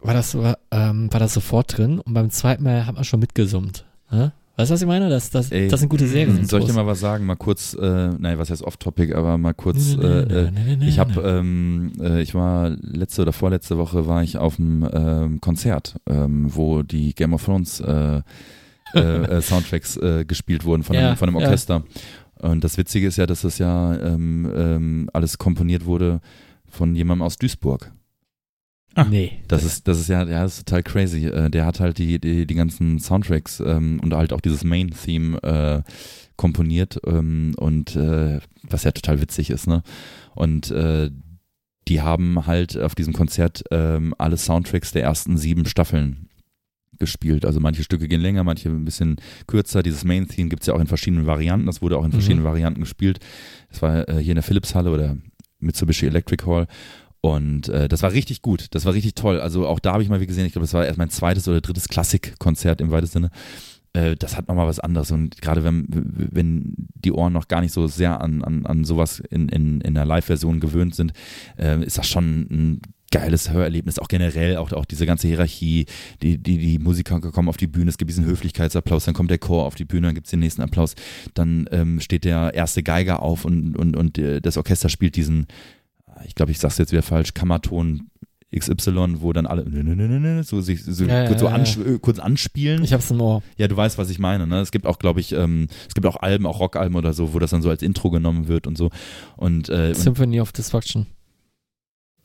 war 0.00 0.14
das, 0.14 0.30
so, 0.30 0.44
ähm, 0.70 1.12
war 1.12 1.20
das 1.20 1.34
sofort 1.34 1.76
drin 1.76 1.98
und 1.98 2.14
beim 2.14 2.30
zweiten 2.30 2.62
Mal 2.62 2.86
hat 2.86 2.94
man 2.94 3.04
schon 3.04 3.20
mitgesummt. 3.20 3.84
Ne? 4.10 4.32
Weißt 4.56 4.70
du, 4.70 4.74
was 4.74 4.82
ich 4.82 4.88
meine? 4.88 5.08
Das, 5.08 5.30
das, 5.30 5.52
Ey, 5.52 5.68
das 5.68 5.80
sind 5.80 5.88
gute 5.88 6.08
Serien. 6.08 6.44
Soll 6.44 6.60
ich 6.60 6.66
dir 6.66 6.72
mal 6.72 6.86
was 6.86 6.98
sagen? 6.98 7.26
Mal 7.26 7.36
kurz, 7.36 7.74
äh, 7.74 8.10
nein, 8.18 8.38
was 8.38 8.50
heißt 8.50 8.62
off-topic, 8.62 9.14
aber 9.14 9.38
mal 9.38 9.54
kurz, 9.54 9.94
äh, 9.94 10.50
ich 10.80 10.98
habe, 10.98 11.20
ähm, 11.22 11.92
äh, 12.00 12.22
ich 12.22 12.34
war 12.34 12.70
letzte 12.80 13.22
oder 13.22 13.32
vorletzte 13.32 13.78
Woche 13.78 14.06
war 14.06 14.22
ich 14.22 14.36
auf 14.36 14.58
einem 14.58 14.88
ähm, 14.92 15.40
Konzert, 15.40 15.96
ähm, 16.08 16.46
wo 16.54 16.82
die 16.82 17.14
Game 17.14 17.34
of 17.34 17.44
Thrones 17.44 17.80
äh, 17.80 18.22
äh, 18.94 19.00
äh, 19.00 19.42
Soundtracks 19.42 19.96
äh, 19.96 20.24
gespielt 20.24 20.64
wurden 20.64 20.82
von, 20.82 20.94
ja, 20.94 21.08
einem, 21.08 21.16
von 21.16 21.28
einem 21.28 21.36
Orchester. 21.36 21.84
Ja. 22.40 22.50
Und 22.50 22.62
das 22.64 22.78
Witzige 22.78 23.08
ist 23.08 23.16
ja, 23.16 23.26
dass 23.26 23.42
das 23.42 23.58
ja 23.58 23.98
ähm, 23.98 24.50
ähm, 24.54 25.10
alles 25.12 25.38
komponiert 25.38 25.84
wurde 25.84 26.20
von 26.66 26.94
jemandem 26.94 27.22
aus 27.22 27.36
Duisburg. 27.36 27.92
Ah, 28.94 29.04
nee. 29.04 29.42
Das 29.48 29.64
ist, 29.64 29.86
das 29.86 30.00
ist 30.00 30.08
ja, 30.08 30.24
ja, 30.24 30.42
das 30.42 30.58
ist 30.58 30.68
total 30.68 30.82
crazy. 30.82 31.26
Äh, 31.26 31.50
der 31.50 31.66
hat 31.66 31.80
halt 31.80 31.98
die, 31.98 32.18
die, 32.18 32.46
die 32.46 32.54
ganzen 32.54 32.98
Soundtracks 32.98 33.60
ähm, 33.60 34.00
und 34.02 34.14
halt 34.14 34.32
auch 34.32 34.40
dieses 34.40 34.64
Main-Theme 34.64 35.42
äh, 35.42 35.82
komponiert 36.36 37.00
ähm, 37.06 37.54
und 37.56 37.96
äh, 37.96 38.40
was 38.62 38.84
ja 38.84 38.92
total 38.92 39.20
witzig 39.20 39.50
ist, 39.50 39.66
ne? 39.66 39.82
Und 40.34 40.70
äh, 40.70 41.10
die 41.88 42.00
haben 42.00 42.46
halt 42.46 42.76
auf 42.76 42.94
diesem 42.94 43.12
Konzert 43.12 43.64
ähm, 43.70 44.14
alle 44.18 44.36
Soundtracks 44.36 44.92
der 44.92 45.02
ersten 45.02 45.36
sieben 45.36 45.66
Staffeln 45.66 46.27
gespielt. 46.98 47.44
Also 47.44 47.60
manche 47.60 47.82
Stücke 47.82 48.08
gehen 48.08 48.20
länger, 48.20 48.44
manche 48.44 48.68
ein 48.68 48.84
bisschen 48.84 49.16
kürzer. 49.46 49.82
Dieses 49.82 50.04
Main-Theme 50.04 50.48
gibt 50.48 50.62
es 50.62 50.66
ja 50.66 50.74
auch 50.74 50.80
in 50.80 50.86
verschiedenen 50.86 51.26
Varianten. 51.26 51.66
Das 51.66 51.82
wurde 51.82 51.98
auch 51.98 52.04
in 52.04 52.12
verschiedenen 52.12 52.42
mhm. 52.42 52.48
Varianten 52.48 52.80
gespielt. 52.80 53.18
Das 53.70 53.82
war 53.82 54.08
äh, 54.08 54.18
hier 54.18 54.32
in 54.32 54.36
der 54.36 54.42
Philips-Halle 54.42 54.90
oder 54.90 55.16
Mitsubishi 55.60 56.06
Electric 56.06 56.44
Hall. 56.46 56.66
Und 57.20 57.68
äh, 57.68 57.88
das 57.88 58.02
war 58.02 58.12
richtig 58.12 58.42
gut, 58.42 58.66
das 58.70 58.84
war 58.84 58.94
richtig 58.94 59.14
toll. 59.14 59.40
Also 59.40 59.66
auch 59.66 59.80
da 59.80 59.92
habe 59.92 60.02
ich 60.02 60.08
mal 60.08 60.20
wie 60.20 60.26
gesehen, 60.26 60.46
ich 60.46 60.52
glaube, 60.52 60.64
das 60.64 60.74
war 60.74 60.86
erst 60.86 60.98
mein 60.98 61.10
zweites 61.10 61.48
oder 61.48 61.60
drittes 61.60 61.88
Klassikkonzert 61.88 62.80
im 62.80 62.90
weitesten 62.90 63.24
Sinne. 63.24 63.30
Äh, 63.92 64.16
das 64.16 64.36
hat 64.36 64.48
nochmal 64.48 64.66
was 64.66 64.78
anderes. 64.78 65.10
Und 65.10 65.40
gerade 65.42 65.64
wenn, 65.64 65.86
wenn 65.88 66.74
die 66.94 67.12
Ohren 67.12 67.32
noch 67.32 67.48
gar 67.48 67.60
nicht 67.60 67.72
so 67.72 67.86
sehr 67.88 68.20
an, 68.20 68.44
an, 68.44 68.66
an 68.66 68.84
sowas 68.84 69.18
in, 69.18 69.48
in, 69.48 69.80
in 69.80 69.94
der 69.94 70.04
Live-Version 70.04 70.60
gewöhnt 70.60 70.94
sind, 70.94 71.12
äh, 71.56 71.82
ist 71.84 71.98
das 71.98 72.06
schon 72.06 72.46
ein 72.50 72.80
geiles 73.10 73.50
Hörerlebnis, 73.50 73.98
auch 73.98 74.08
generell, 74.08 74.56
auch, 74.56 74.72
auch 74.72 74.84
diese 74.84 75.06
ganze 75.06 75.28
Hierarchie, 75.28 75.86
die, 76.22 76.38
die, 76.38 76.58
die 76.58 76.78
Musiker 76.78 77.20
kommen 77.20 77.48
auf 77.48 77.56
die 77.56 77.66
Bühne, 77.66 77.88
es 77.88 77.98
gibt 77.98 78.10
diesen 78.10 78.24
Höflichkeitsapplaus, 78.24 79.04
dann 79.04 79.14
kommt 79.14 79.30
der 79.30 79.38
Chor 79.38 79.64
auf 79.64 79.74
die 79.74 79.84
Bühne, 79.84 80.08
dann 80.08 80.14
gibt 80.14 80.26
es 80.26 80.30
den 80.30 80.40
nächsten 80.40 80.62
Applaus, 80.62 80.94
dann 81.34 81.68
ähm, 81.72 82.00
steht 82.00 82.24
der 82.24 82.52
erste 82.54 82.82
Geiger 82.82 83.22
auf 83.22 83.44
und, 83.44 83.76
und, 83.76 83.96
und 83.96 84.18
äh, 84.18 84.40
das 84.40 84.56
Orchester 84.56 84.88
spielt 84.88 85.16
diesen 85.16 85.46
ich 86.26 86.34
glaube, 86.34 86.52
ich 86.52 86.58
sage 86.58 86.72
es 86.72 86.78
jetzt 86.78 86.92
wieder 86.92 87.02
falsch, 87.02 87.34
Kammerton 87.34 88.10
XY, 88.56 89.20
wo 89.20 89.32
dann 89.34 89.46
alle 89.46 89.64
so 90.42 90.60
sich 90.62 90.82
so, 90.82 91.04
Ja, 91.04 91.26
kurz, 91.26 91.40
so 91.40 91.46
ja, 91.46 91.52
ans 91.52 91.76
ja. 91.76 91.84
äh, 91.84 91.98
kurz 91.98 92.18
anspielen. 92.18 92.82
Ich 92.82 92.94
hab's 92.94 93.10
im 93.10 93.20
Ohr. 93.20 93.42
Ja, 93.58 93.68
du 93.68 93.76
weißt, 93.76 93.98
was 93.98 94.08
ich 94.08 94.18
meine. 94.18 94.46
Ne? 94.46 94.60
Es 94.60 94.70
gibt 94.70 94.86
auch, 94.86 94.98
glaube 94.98 95.20
ich, 95.20 95.32
ähm, 95.32 95.68
es 95.86 95.94
gibt 95.94 96.06
auch 96.06 96.16
Alben, 96.16 96.46
auch 96.46 96.58
Rockalben 96.58 96.96
oder 96.96 97.12
so, 97.12 97.34
wo 97.34 97.38
das 97.38 97.50
dann 97.50 97.60
so 97.60 97.68
als 97.68 97.82
Intro 97.82 98.10
genommen 98.10 98.48
wird 98.48 98.66
und 98.66 98.78
so. 98.78 98.90
Und, 99.36 99.68
äh, 99.68 99.88
und 99.88 99.96
Symphony 99.96 100.40
of 100.40 100.52
Destruction. 100.52 101.06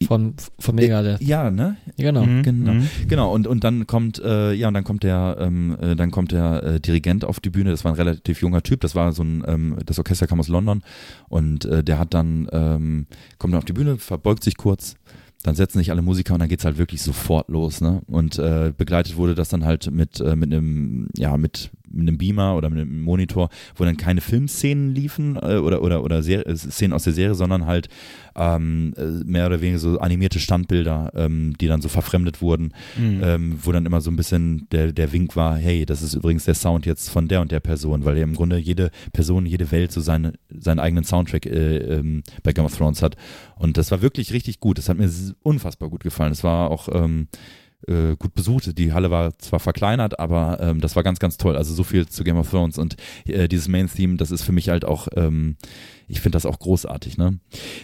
Von, 0.06 0.36
von 0.60 0.76
Megadeth. 0.76 1.22
ja, 1.22 1.52
ne? 1.52 1.78
Genau. 1.98 2.26
Mhm, 2.26 2.44
genau. 2.44 2.74
mhm. 2.74 2.88
Genau. 3.08 3.34
Und 3.34 3.48
und 3.48 3.64
dann 3.64 3.88
kommt 3.88 4.20
äh, 4.20 4.54
ja 4.54 4.68
und 4.68 4.74
dann 4.74 4.84
kommt 4.84 5.04
der 5.04 5.38
ähm, 5.40 5.78
äh, 5.82 5.96
dann 5.96 6.12
kommt 6.12 6.32
der 6.32 6.64
äh, 6.64 6.80
Dirigent 6.80 7.26
auf 7.26 7.40
die 7.40 7.50
Bühne. 7.50 7.72
Das 7.72 7.84
war 7.84 7.92
ein 7.92 7.96
relativ 7.96 8.42
junger 8.42 8.64
Typ. 8.64 8.82
Das 8.82 8.96
war 8.96 9.12
so 9.14 9.24
ein 9.24 9.44
ähm, 9.48 9.78
das 9.86 10.00
Orchester 10.00 10.28
kam 10.28 10.40
aus 10.40 10.48
London 10.48 10.84
und 11.30 11.66
äh, 11.66 11.84
der 11.84 12.00
hat 12.00 12.14
dann 12.14 12.48
ähm, 12.52 13.08
kommt 13.38 13.54
dann 13.54 13.60
auf 13.60 13.66
die 13.66 13.74
Bühne, 13.74 13.98
verbeugt 13.98 14.44
sich 14.44 14.58
kurz. 14.58 14.96
Dann 15.44 15.56
setzen 15.56 15.80
sich 15.80 15.92
alle 15.92 16.02
Musiker 16.02 16.34
und 16.34 16.40
dann 16.40 16.48
geht's 16.48 16.64
halt 16.64 16.78
wirklich 16.78 17.02
sofort 17.02 17.50
los, 17.50 17.82
ne? 17.82 18.02
Und 18.08 18.40
äh, 18.40 18.72
begleitet 18.76 19.18
wurde 19.18 19.36
das 19.36 19.50
dann 19.50 19.66
halt 19.66 19.92
mit 19.92 20.22
äh, 20.22 20.38
mit 20.38 20.54
einem 20.54 21.10
ja 21.18 21.36
mit 21.36 21.70
einem 22.02 22.18
Beamer 22.18 22.56
oder 22.56 22.70
mit 22.70 22.80
einem 22.80 23.02
Monitor, 23.02 23.50
wo 23.76 23.86
dann 23.86 23.98
keine 23.98 24.22
Filmszenen 24.22 24.94
liefen 24.94 25.36
äh, 25.38 25.58
oder 25.58 25.82
oder 25.82 26.04
oder 26.04 26.24
Ser 26.24 26.46
äh, 26.48 26.56
Szenen 26.56 26.94
aus 26.94 27.04
der 27.04 27.14
Serie, 27.14 27.36
sondern 27.36 27.66
halt 27.66 27.88
ähm, 28.36 28.94
äh, 28.98 29.06
mehr 29.26 29.46
oder 29.46 29.62
weniger 29.62 29.80
so 29.80 30.00
animierte 30.00 30.40
Standbilder, 30.40 31.12
ähm, 31.16 31.54
die 31.60 31.68
dann 31.68 31.82
so 31.82 31.90
verfremdet 31.90 32.42
wurden, 32.42 32.74
Mhm. 32.98 33.22
ähm, 33.24 33.60
wo 33.62 33.72
dann 33.72 33.86
immer 33.86 34.02
so 34.02 34.10
ein 34.12 34.16
bisschen 34.16 34.68
der, 34.72 34.92
der 34.92 35.12
Wink 35.12 35.36
war, 35.36 35.56
hey, 35.58 35.86
das 35.86 36.02
ist 36.02 36.14
übrigens 36.16 36.46
der 36.46 36.56
Sound 36.56 36.86
jetzt 36.86 37.10
von 37.10 37.28
der 37.28 37.42
und 37.42 37.52
der 37.52 37.60
Person, 37.60 38.06
weil 38.06 38.18
ja 38.18 38.24
im 38.24 38.36
Grunde 38.36 38.58
jede 38.58 38.90
Person, 39.12 39.46
jede 39.46 39.72
Welt 39.72 39.92
so 39.92 40.02
seine, 40.02 40.34
seinen 40.50 40.80
eigenen 40.80 41.04
Soundtrack 41.04 41.46
äh, 41.46 41.78
ähm, 41.78 42.24
bei 42.42 42.54
Game 42.54 42.66
of 42.66 42.76
Thrones 42.76 43.02
hat. 43.02 43.16
Und 43.56 43.78
das 43.78 43.92
war 43.92 44.02
wirklich 44.02 44.34
richtig 44.34 44.60
gut. 44.60 44.78
Das 44.78 44.90
hat 44.90 44.98
mir 44.98 45.10
unfassbar 45.44 45.90
gut 45.90 46.04
gefallen. 46.04 46.32
Es 46.32 46.44
war 46.44 46.72
auch 46.72 46.90
ähm, 46.92 47.28
äh, 47.88 48.16
gut 48.18 48.34
besucht. 48.34 48.78
Die 48.78 48.94
Halle 48.94 49.12
war 49.12 49.38
zwar 49.40 49.60
verkleinert, 49.60 50.20
aber 50.20 50.60
ähm, 50.62 50.82
das 50.82 50.96
war 50.96 51.04
ganz, 51.04 51.20
ganz 51.20 51.38
toll. 51.38 51.56
Also 51.56 51.74
so 51.74 51.84
viel 51.84 52.08
zu 52.08 52.24
Game 52.24 52.38
of 52.38 52.50
Thrones 52.50 52.78
und 52.78 52.96
äh, 53.26 53.48
dieses 53.48 53.68
Main-Theme, 53.68 54.18
das 54.18 54.32
ist 54.32 54.44
für 54.44 54.52
mich 54.52 54.70
halt 54.70 54.86
auch, 54.86 55.08
ähm, 55.16 55.58
ich 56.08 56.22
finde 56.22 56.36
das 56.36 56.46
auch 56.46 56.60
großartig. 56.60 57.18
Ne? 57.18 57.40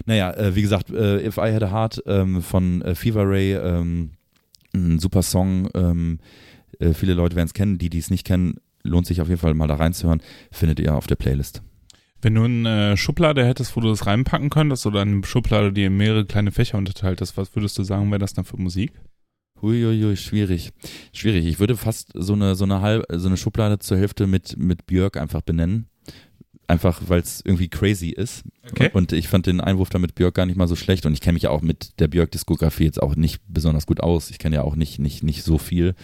Naja, 0.05 0.31
äh, 0.33 0.55
wie 0.55 0.61
gesagt, 0.61 0.89
äh, 0.89 1.25
If 1.25 1.37
I 1.37 1.53
Had 1.53 1.63
a 1.63 1.71
Heart 1.71 2.03
ähm, 2.05 2.41
von 2.41 2.81
äh, 2.81 2.95
Fever 2.95 3.27
Ray, 3.27 3.53
ähm, 3.53 4.11
ein 4.73 4.99
super 4.99 5.23
Song. 5.23 5.69
Ähm, 5.73 6.19
äh, 6.79 6.93
viele 6.93 7.13
Leute 7.13 7.35
werden 7.35 7.47
es 7.47 7.53
kennen. 7.53 7.77
Die, 7.77 7.89
die 7.89 7.97
es 7.97 8.09
nicht 8.09 8.25
kennen, 8.25 8.55
lohnt 8.83 9.07
sich 9.07 9.21
auf 9.21 9.27
jeden 9.27 9.39
Fall 9.39 9.53
mal 9.53 9.67
da 9.67 9.75
reinzuhören. 9.75 10.21
Findet 10.51 10.79
ihr 10.79 10.95
auf 10.95 11.07
der 11.07 11.15
Playlist. 11.15 11.61
Wenn 12.21 12.35
du 12.35 12.43
eine 12.43 12.97
Schublade 12.97 13.45
hättest, 13.45 13.75
wo 13.75 13.81
du 13.81 13.89
das 13.89 14.05
reinpacken 14.05 14.49
könntest, 14.49 14.85
oder 14.85 15.01
eine 15.01 15.23
Schublade, 15.23 15.71
die 15.71 15.85
in 15.85 15.95
mehrere 15.95 16.25
kleine 16.25 16.51
Fächer 16.51 16.77
unterteilt 16.77 17.21
ist, 17.21 17.37
was 17.37 17.55
würdest 17.55 17.77
du 17.77 17.83
sagen, 17.83 18.09
wäre 18.09 18.19
das 18.19 18.33
dann 18.33 18.43
für 18.43 18.57
Musik? 18.57 18.91
Huiuiui, 19.61 20.15
schwierig. 20.15 20.71
Schwierig. 21.13 21.45
Ich 21.45 21.59
würde 21.59 21.75
fast 21.75 22.11
so 22.13 22.33
eine, 22.33 22.55
so 22.55 22.63
eine 22.63 22.81
halb, 22.81 23.05
so 23.11 23.27
eine 23.27 23.37
Schublade 23.37 23.79
zur 23.79 23.97
Hälfte 23.97 24.27
mit, 24.27 24.57
mit 24.57 24.85
Björk 24.85 25.17
einfach 25.17 25.41
benennen. 25.41 25.87
Einfach, 26.67 27.01
weil 27.07 27.19
es 27.21 27.41
irgendwie 27.43 27.67
crazy 27.67 28.09
ist. 28.09 28.43
Okay. 28.71 28.91
Und 28.93 29.11
ich 29.11 29.27
fand 29.27 29.47
den 29.47 29.59
Einwurf 29.59 29.89
da 29.89 29.97
mit 29.97 30.13
Björk 30.13 30.35
gar 30.35 30.45
nicht 30.45 30.55
mal 30.55 30.67
so 30.67 30.75
schlecht. 30.75 31.05
Und 31.07 31.13
ich 31.13 31.21
kenne 31.21 31.33
mich 31.33 31.43
ja 31.43 31.49
auch 31.49 31.61
mit 31.63 31.99
der 31.99 32.07
Björk-Diskografie 32.07 32.83
jetzt 32.83 33.01
auch 33.01 33.15
nicht 33.15 33.41
besonders 33.47 33.87
gut 33.87 34.01
aus. 34.01 34.29
Ich 34.29 34.37
kenne 34.37 34.57
ja 34.57 34.61
auch 34.61 34.75
nicht, 34.75 34.99
nicht, 34.99 35.23
nicht 35.23 35.43
so 35.43 35.57
viel. 35.57 35.95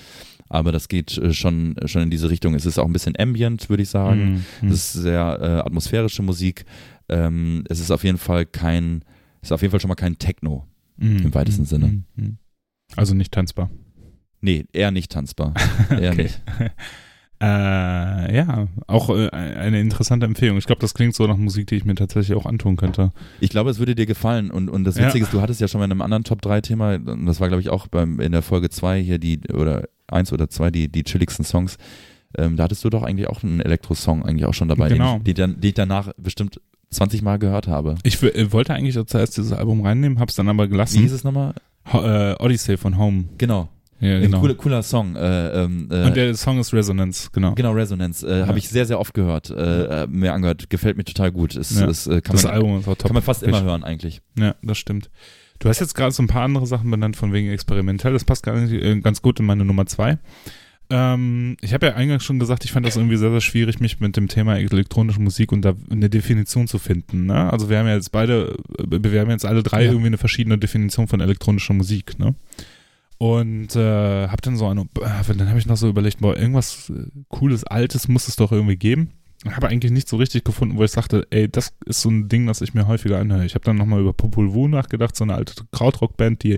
Aber 0.49 0.71
das 0.71 0.87
geht 0.87 1.17
äh, 1.19 1.33
schon, 1.33 1.75
schon 1.85 2.01
in 2.03 2.09
diese 2.09 2.29
Richtung. 2.31 2.55
Es 2.55 2.65
ist 2.65 2.79
auch 2.79 2.85
ein 2.87 2.93
bisschen 2.93 3.15
ambient, 3.17 3.69
würde 3.69 3.83
ich 3.83 3.89
sagen. 3.89 4.43
Mhm. 4.61 4.69
Es 4.69 4.73
ist 4.75 4.93
sehr 4.93 5.37
äh, 5.39 5.45
atmosphärische 5.67 6.23
Musik. 6.23 6.65
Ähm, 7.09 7.63
es 7.69 7.79
ist 7.79 7.91
auf 7.91 8.03
jeden 8.03 8.17
Fall 8.17 8.47
kein, 8.47 9.03
es 9.41 9.49
ist 9.49 9.51
auf 9.51 9.61
jeden 9.61 9.69
Fall 9.71 9.79
schon 9.79 9.89
mal 9.89 9.95
kein 9.95 10.17
Techno. 10.17 10.65
Mhm. 10.97 11.17
im 11.17 11.33
weitesten 11.35 11.63
Mhm. 11.63 11.67
Sinne. 11.67 12.03
Also 12.95 13.13
nicht 13.15 13.31
tanzbar. 13.31 13.69
Nee, 14.41 14.65
eher 14.73 14.91
nicht 14.91 15.11
tanzbar. 15.11 15.53
Eher 15.89 16.11
Okay. 16.11 16.23
nicht. 16.23 16.41
Äh, 17.41 18.33
ja, 18.33 18.67
auch 18.87 19.09
äh, 19.09 19.29
eine 19.29 19.81
interessante 19.81 20.25
Empfehlung. 20.25 20.57
Ich 20.57 20.65
glaube, 20.67 20.79
das 20.79 20.93
klingt 20.93 21.15
so 21.15 21.27
nach 21.27 21.35
Musik, 21.35 21.67
die 21.67 21.75
ich 21.75 21.83
mir 21.83 21.93
tatsächlich 21.95 22.35
auch 22.37 22.45
antun 22.45 22.77
könnte. 22.77 23.11
Ich 23.41 23.49
glaube, 23.49 23.69
es 23.69 23.77
würde 23.77 23.93
dir 23.93 24.05
gefallen. 24.05 24.51
Und, 24.51 24.69
und 24.69 24.85
das 24.85 24.95
Ja. 24.97 25.07
Witzige 25.07 25.25
ist, 25.25 25.33
du 25.33 25.41
hattest 25.41 25.59
ja 25.59 25.67
schon 25.67 25.79
mal 25.79 25.85
in 25.85 25.91
einem 25.91 26.01
anderen 26.01 26.23
Top-3-Thema, 26.23 26.95
und 26.95 27.25
das 27.25 27.41
war, 27.41 27.49
glaube 27.49 27.59
ich, 27.59 27.69
auch 27.69 27.87
beim, 27.87 28.21
in 28.21 28.31
der 28.31 28.41
Folge 28.41 28.69
2 28.69 29.01
hier, 29.01 29.19
die, 29.19 29.41
oder 29.53 29.83
eins 30.07 30.31
oder 30.31 30.49
zwei, 30.49 30.71
die, 30.71 30.87
die 30.89 31.03
chilligsten 31.03 31.43
Songs. 31.43 31.77
Ähm, 32.37 32.55
da 32.55 32.63
hattest 32.63 32.85
du 32.85 32.89
doch 32.89 33.03
eigentlich 33.03 33.27
auch 33.27 33.43
einen 33.43 33.59
Elektro-Song 33.59 34.23
eigentlich 34.25 34.45
auch 34.45 34.53
schon 34.53 34.69
dabei, 34.69 34.87
Genau. 34.87 35.15
den 35.15 35.17
ich, 35.17 35.23
die, 35.25 35.33
dann, 35.33 35.59
die 35.59 35.67
ich 35.69 35.73
danach 35.73 36.13
bestimmt 36.17 36.61
20 36.91 37.21
Mal 37.21 37.37
gehört 37.37 37.67
habe. 37.67 37.95
Ich 38.03 38.23
äh, 38.23 38.51
wollte 38.53 38.73
eigentlich 38.73 38.97
zuerst 39.07 39.35
dieses 39.35 39.51
Album 39.51 39.81
reinnehmen, 39.81 40.19
hab's 40.19 40.35
dann 40.35 40.47
aber 40.47 40.65
Wie 40.65 40.69
gelassen. 40.69 41.01
hieß 41.01 41.11
es 41.11 41.25
nochmal? 41.25 41.53
Ho 41.93 42.01
äh, 42.03 42.35
Odyssey 42.39 42.77
von 42.77 42.97
Home. 42.97 43.25
Genau. 43.37 43.69
Ja, 43.99 44.15
Ein 44.17 44.21
genau. 44.23 44.41
cooler, 44.41 44.55
cooler 44.55 44.83
Song. 44.83 45.15
Äh, 45.15 45.63
ähm, 45.63 45.87
äh, 45.89 46.03
Und 46.05 46.15
der 46.17 46.35
Song 46.35 46.59
ist 46.59 46.73
Resonance, 46.73 47.29
genau. 47.31 47.53
Genau, 47.55 47.71
Resonance. 47.71 48.27
Äh, 48.27 48.39
Ja. 48.39 48.47
Habe 48.47 48.57
ich 48.57 48.67
sehr, 48.67 48.85
sehr 48.85 48.99
oft 48.99 49.13
gehört, 49.13 49.49
äh, 49.49 50.03
äh, 50.03 50.07
mir 50.07 50.33
angehört. 50.33 50.69
Gefällt 50.69 50.97
mir 50.97 51.05
total 51.05 51.31
gut. 51.31 51.55
Es, 51.55 51.79
Ja. 51.79 51.87
es, 51.87 52.05
äh, 52.05 52.21
kann, 52.21 52.33
das 52.35 52.43
man, 52.43 52.53
Album 52.53 52.79
ist 52.79 52.87
auch 52.87 52.95
top. 52.95 53.05
kann 53.07 53.13
man 53.13 53.23
fast 53.23 53.41
immer 53.43 53.53
Wirklich. 53.53 53.69
hören 53.71 53.83
eigentlich. 53.83 54.21
Ja, 54.37 54.55
das 54.61 54.77
stimmt. 54.77 55.09
Du 55.59 55.69
hast 55.69 55.79
jetzt 55.79 55.95
gerade 55.95 56.11
so 56.11 56.21
ein 56.21 56.27
paar 56.27 56.43
andere 56.43 56.67
Sachen 56.67 56.91
benannt 56.91 57.15
von 57.15 57.31
wegen 57.31 57.49
experimentell. 57.49 58.11
Das 58.11 58.25
passt 58.25 58.45
nicht, 58.45 58.73
äh, 58.73 58.99
ganz 58.99 59.21
gut 59.21 59.39
in 59.39 59.45
meine 59.45 59.63
Nummer 59.63 59.85
zwei. 59.85 60.17
Ähm, 60.89 61.57
ich 61.61 61.73
habe 61.73 61.87
ja 61.87 61.95
eingangs 61.95 62.23
schon 62.23 62.37
gesagt, 62.39 62.63
ich 62.63 62.71
fand 62.71 62.85
das 62.85 62.95
irgendwie 62.95 63.17
sehr, 63.17 63.31
sehr 63.31 63.41
schwierig, 63.41 63.79
mich 63.79 63.99
mit 63.99 64.15
dem 64.17 64.27
Thema 64.27 64.57
elektronische 64.57 65.19
Musik 65.19 65.51
und 65.51 65.63
da 65.63 65.73
eine 65.89 66.09
Definition 66.09 66.67
zu 66.67 66.77
finden. 66.77 67.25
Ne? 67.25 67.51
Also 67.51 67.69
wir 67.69 67.79
haben 67.79 67.87
ja 67.87 67.95
jetzt 67.95 68.11
beide, 68.11 68.55
äh, 68.77 68.83
wir 69.03 69.19
haben 69.21 69.31
jetzt 69.31 69.45
alle 69.45 69.63
drei 69.63 69.83
Ja. 69.85 69.89
irgendwie 69.91 70.07
eine 70.07 70.17
verschiedene 70.17 70.57
Definition 70.57 71.07
von 71.07 71.21
elektronischer 71.21 71.73
Musik. 71.73 72.19
Ne? 72.19 72.35
Und 73.17 73.75
äh, 73.75 74.27
habe 74.27 74.41
dann 74.41 74.57
so 74.57 74.67
eine, 74.67 74.85
dann 74.93 75.49
habe 75.49 75.59
ich 75.59 75.65
noch 75.65 75.77
so 75.77 75.87
überlegt, 75.89 76.19
boah, 76.19 76.37
irgendwas 76.37 76.91
äh, 76.91 77.07
cooles, 77.29 77.63
altes 77.63 78.07
muss 78.07 78.27
es 78.27 78.35
doch 78.35 78.51
irgendwie 78.51 78.75
geben. 78.77 79.11
Und 79.43 79.55
habe 79.55 79.67
eigentlich 79.67 79.91
nicht 79.91 80.07
so 80.09 80.17
richtig 80.17 80.43
gefunden, 80.43 80.77
wo 80.77 80.83
ich 80.83 80.91
sagte, 80.91 81.27
ey, 81.29 81.47
das 81.49 81.73
ist 81.85 82.01
so 82.01 82.09
ein 82.09 82.29
Ding, 82.29 82.47
das 82.47 82.61
ich 82.61 82.73
mir 82.73 82.87
häufiger 82.87 83.19
anhöre. 83.19 83.45
Ich 83.45 83.53
habe 83.53 83.63
dann 83.63 83.75
nochmal 83.75 84.01
über 84.01 84.11
Popol 84.11 84.53
Vuh 84.53 84.67
nachgedacht, 84.67 85.15
so 85.15 85.23
eine 85.23 85.35
alte 85.35 85.53
Krautrock-Band, 85.71 86.41
die 86.43 86.57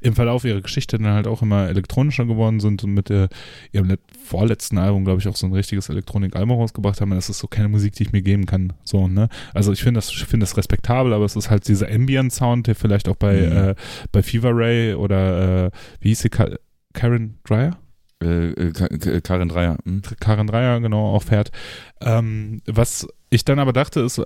im 0.00 0.14
Verlauf 0.14 0.44
ihrer 0.44 0.60
Geschichte 0.60 0.98
dann 0.98 1.12
halt 1.12 1.26
auch 1.26 1.42
immer 1.42 1.68
elektronischer 1.68 2.26
geworden 2.26 2.60
sind 2.60 2.84
und 2.84 2.94
mit 2.94 3.08
der, 3.08 3.28
ihrem 3.72 3.88
let- 3.88 4.00
vorletzten 4.24 4.78
Album, 4.78 5.04
glaube 5.04 5.20
ich, 5.20 5.28
auch 5.28 5.36
so 5.36 5.46
ein 5.46 5.52
richtiges 5.52 5.88
Elektronik-Album 5.88 6.58
rausgebracht 6.58 7.00
haben. 7.00 7.10
Das 7.10 7.28
ist 7.28 7.38
so 7.38 7.46
keine 7.46 7.68
Musik, 7.68 7.94
die 7.94 8.02
ich 8.04 8.12
mir 8.12 8.22
geben 8.22 8.46
kann. 8.46 8.72
So, 8.84 9.08
ne? 9.08 9.28
Also 9.54 9.72
ich 9.72 9.82
finde 9.82 9.98
das, 9.98 10.10
ich 10.10 10.24
finde 10.24 10.44
das 10.44 10.56
respektabel, 10.56 11.12
aber 11.12 11.24
es 11.24 11.36
ist 11.36 11.50
halt 11.50 11.66
dieser 11.68 11.90
Ambient-Sound, 11.90 12.66
der 12.66 12.74
vielleicht 12.74 13.08
auch 13.08 13.16
bei, 13.16 13.34
Mhm. 13.34 13.56
äh, 13.56 13.74
bei 14.12 14.22
Fever 14.22 14.50
Ray 14.54 14.94
oder 14.94 15.66
äh, 15.66 15.70
wie 16.00 16.08
hieß 16.08 16.20
sie, 16.20 16.28
Ka 16.28 16.48
Karen 16.92 17.38
Dreyer? 17.44 17.76
Äh, 18.22 18.48
äh, 18.50 18.72
Ka- 18.72 18.88
Ka- 18.88 19.20
Karin 19.20 19.48
Dreier. 19.48 19.78
Hm? 19.84 20.02
Karen 20.18 20.48
Dreier 20.48 20.80
genau 20.80 21.14
auch 21.14 21.22
fährt. 21.22 21.52
Ähm, 22.00 22.60
was 22.66 23.06
ich 23.30 23.44
dann 23.44 23.60
aber 23.60 23.72
dachte, 23.72 24.00
ist, 24.00 24.20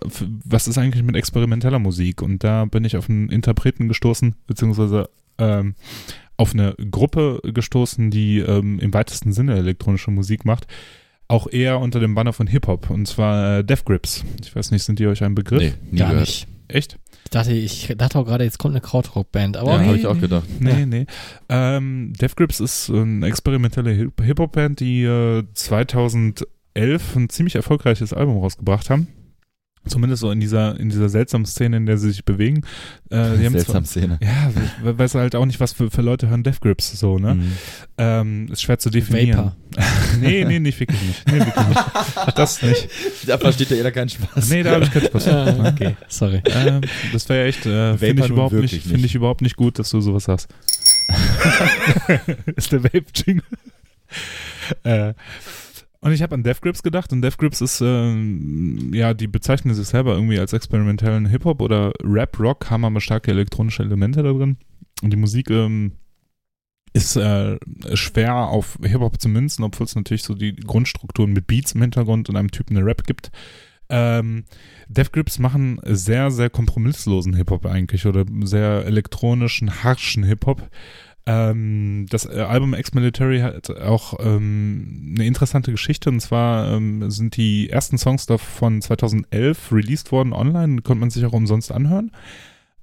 was 0.45 0.67
ist 0.69 0.79
eigentlich 0.79 1.03
mit 1.03 1.15
experimenteller 1.17 1.79
Musik? 1.79 2.23
Und 2.23 2.43
da 2.43 2.65
bin 2.65 2.85
ich 2.85 2.97
auf 2.97 3.11
einen 3.11 3.29
Interpreten 3.29 3.89
gestoßen, 3.89 4.35
beziehungsweise 4.47 5.11
ähm, 5.43 5.75
auf 6.37 6.53
eine 6.55 6.75
Gruppe 6.91 7.41
gestoßen, 7.45 8.11
die 8.11 8.39
ähm, 8.39 8.79
im 8.81 8.93
weitesten 8.95 9.33
Sinne 9.33 9.57
elektronische 9.57 10.11
Musik 10.11 10.45
macht. 10.45 10.67
Auch 11.29 11.47
eher 11.51 11.79
unter 11.81 11.99
dem 12.01 12.15
Banner 12.15 12.33
von 12.33 12.47
Hip-Hop, 12.47 12.91
und 12.91 13.07
zwar 13.07 13.59
äh, 13.59 13.65
Death 13.65 13.85
Grips. 13.87 14.25
Ich 14.43 14.55
weiß 14.55 14.71
nicht, 14.71 14.83
sind 14.83 14.99
die 14.99 15.07
euch 15.07 15.23
ein 15.23 15.35
Begriff? 15.35 15.61
Nee, 15.63 15.73
nie 15.91 15.99
Gar 15.99 16.11
gehört. 16.11 16.27
nicht. 16.27 16.47
Echt? 16.69 16.99
Ich 17.25 17.31
dachte, 17.31 17.53
ich 17.53 17.95
dachte 17.97 18.19
auch 18.19 18.25
gerade, 18.27 18.45
jetzt 18.45 18.59
kommt 18.59 18.75
eine 18.75 18.81
Krautrock-Band, 18.83 19.57
aber 19.57 19.71
Ja, 19.73 19.77
okay. 19.79 19.87
habe 19.87 19.97
ich 19.99 20.07
auch 20.07 20.21
gedacht. 20.21 20.45
Nee, 20.61 20.71
Ja. 20.81 20.87
nee. 20.87 21.07
Ähm, 21.49 22.13
Death 22.21 22.37
Grips 22.37 22.61
ist 22.61 22.91
eine 22.91 23.27
experimentelle 23.27 23.91
Hip- 23.93 24.21
Hip-Hop-Band, 24.23 24.81
die 24.81 25.05
äh, 25.05 25.45
2011 25.55 26.47
ein 27.17 27.29
ziemlich 27.29 27.55
erfolgreiches 27.55 28.13
Album 28.13 28.39
rausgebracht 28.39 28.91
haben. 28.91 29.07
Zumindest 29.87 30.21
so 30.21 30.31
in 30.31 30.39
dieser, 30.39 30.79
in 30.79 30.91
dieser 30.91 31.09
seltsamen 31.09 31.45
Szene, 31.45 31.77
in 31.77 31.87
der 31.87 31.99
sie 31.99 32.09
sich 32.11 32.25
bewegen. 32.25 32.63
Äh, 33.11 33.37
die 33.37 33.49
Seltsam 33.49 33.85
Szene. 33.85 34.19
Ja, 34.23 34.51
we- 34.83 34.97
weiß 34.97 35.17
halt 35.17 35.35
auch 35.35 35.45
nicht, 35.45 35.59
was 35.59 35.73
für, 35.73 35.91
für 35.91 36.03
Leute 36.03 36.29
hören 36.29 36.45
Death 36.45 36.61
Grips 36.61 36.93
so, 36.93 37.19
ne? 37.19 37.35
Mhm. 37.35 37.53
Ähm, 37.99 38.49
ist 38.53 38.63
schwer 38.63 38.79
zu 38.79 38.91
definieren. 38.91 39.39
Vapor. 39.39 39.57
nee, 40.21 40.45
nee, 40.45 40.61
nicht 40.61 40.79
wirklich 40.79 41.01
nicht. 41.03 41.27
Nee, 41.27 41.41
wirklich 41.41 41.67
nicht. 41.69 42.39
Das 42.39 42.63
nicht. 42.63 42.89
Da 43.27 43.39
versteht 43.39 43.71
ja 43.71 43.77
jeder 43.77 43.91
keinen 43.91 44.09
Spaß. 44.09 44.51
Nee, 44.51 44.63
da 44.63 44.73
habe 44.73 44.85
ich 44.85 44.91
keinen 44.93 45.07
Spaß. 45.07 45.27
Okay, 45.73 45.97
sorry. 46.09 46.43
Ähm, 46.45 46.83
das 47.13 47.29
wäre 47.29 47.41
ja 47.41 47.47
echt, 47.47 47.67
äh, 47.67 47.97
finde 47.99 48.23
Vapor 48.23 48.25
ich 48.27 48.31
überhaupt 48.31 48.53
nicht, 48.55 48.73
nicht. 48.73 48.87
finde 48.87 49.07
ich 49.07 49.15
überhaupt 49.17 49.41
nicht 49.43 49.57
gut, 49.57 49.79
dass 49.81 49.91
du 49.91 50.01
sowas 50.01 50.29
hast. 50.29 50.49
ist 52.57 52.71
der 52.71 52.85
Vape-Jingle. 52.85 53.43
äh, 54.85 55.15
und 56.03 56.13
ich 56.13 56.21
habe 56.21 56.35
an 56.35 56.43
Death 56.43 56.61
Grips 56.61 56.83
gedacht 56.83 57.13
und 57.13 57.23
Death 57.23 57.39
Grips 57.39 57.61
ist, 57.61 57.81
ähm, 57.81 58.93
ja, 58.93 59.15
die 59.15 59.29
bezeichnen 59.29 59.73
sich 59.73 59.87
selber 59.87 60.15
irgendwie 60.15 60.39
als 60.39 60.53
experimentellen 60.53 61.27
Hip-Hop 61.27 61.63
oder 61.63 61.93
Rap-Rock, 62.03 62.71
haben 62.71 62.85
aber 62.85 63.01
starke 63.01 63.31
elektronische 63.31 63.85
Elemente 63.85 64.23
da 64.25 64.33
drin. 64.33 64.57
Und 65.01 65.13
die 65.13 65.17
Musik 65.17 65.49
ähm, 65.51 65.93
ist 66.93 67.15
äh, 67.15 67.57
schwer 67.95 68.35
auf 68.35 68.79
Hip-Hop 68.83 69.21
zu 69.21 69.29
münzen, 69.29 69.65
obwohl 69.65 69.87
es 69.87 69.95
natürlich 69.95 70.25
so 70.25 70.35
die 70.35 70.57
Grundstrukturen 70.57 71.33
mit 71.33 71.47
Beats 71.47 71.73
im 71.73 71.83
Hintergrund 71.83 72.29
und 72.29 72.37
einem 72.37 72.51
Typen 72.51 72.77
eine 72.77 72.85
Rap 72.85 73.05
gibt. 73.05 73.31
Ähm, 73.89 74.45
Death 74.89 75.13
Grips 75.13 75.39
machen 75.39 75.81
sehr, 75.85 76.33
sehr 76.33 76.51
kompromisslosen 76.51 77.35
Hip-Hop 77.35 77.65
eigentlich 77.65 78.07
oder 78.07 78.25
sehr 78.43 78.87
elektronischen, 78.87 79.85
harschen 79.85 80.25
Hip-Hop. 80.25 80.69
Ähm, 81.25 82.07
das 82.11 82.27
äh, 82.27 82.41
Album 82.41 82.75
Ex-Military 82.75 83.41
hat 83.41 83.71
auch 83.71 84.15
ähm, 84.21 85.15
eine 85.17 85.27
interessante 85.27 85.71
Geschichte. 85.71 86.11
Und 86.11 86.21
zwar 86.21 86.73
ähm, 86.73 87.11
sind 87.11 87.37
die 87.37 87.71
ersten 87.71 87.99
Songs 87.99 88.27
davon 88.27 88.83
2011 88.83 89.73
released 89.73 90.13
worden 90.13 90.33
online, 90.33 90.83
konnte 90.83 91.01
man 91.01 91.11
sich 91.11 91.25
auch 91.25 91.33
umsonst 91.33 91.71
anhören. 91.73 92.11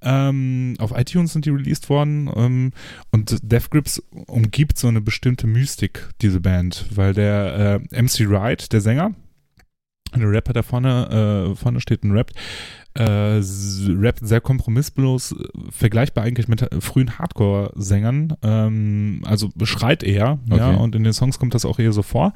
Ähm, 0.02 0.76
auf 0.78 0.92
iTunes 0.96 1.34
sind 1.34 1.44
die 1.44 1.50
released 1.50 1.90
worden. 1.90 2.30
Ähm, 2.34 2.72
und 3.10 3.38
Death 3.42 3.70
Grips 3.70 4.02
umgibt 4.26 4.78
so 4.78 4.88
eine 4.88 5.00
bestimmte 5.00 5.46
Mystik, 5.46 6.08
diese 6.22 6.40
Band, 6.40 6.86
weil 6.94 7.12
der 7.12 7.80
äh, 7.92 8.02
MC 8.02 8.28
Wright, 8.30 8.72
der 8.72 8.80
Sänger, 8.80 9.14
der 10.16 10.30
Rapper 10.30 10.54
da 10.54 10.62
vorne, 10.62 11.50
äh, 11.50 11.54
vorne 11.54 11.80
steht 11.80 12.02
und 12.02 12.12
rappt, 12.12 12.34
äh, 12.94 13.40
rappt 13.42 14.26
sehr 14.26 14.40
kompromisslos, 14.40 15.32
äh, 15.32 15.36
vergleichbar 15.70 16.24
eigentlich 16.24 16.48
mit 16.48 16.62
äh, 16.62 16.80
frühen 16.80 17.18
Hardcore-Sängern, 17.18 18.34
ähm, 18.42 19.22
also 19.24 19.50
schreit 19.62 20.02
eher, 20.02 20.38
ja, 20.48 20.70
Okay. 20.70 20.76
und 20.76 20.94
in 20.94 21.04
den 21.04 21.12
Songs 21.12 21.38
kommt 21.38 21.54
das 21.54 21.64
auch 21.64 21.78
eher 21.78 21.92
so 21.92 22.02
vor. 22.02 22.32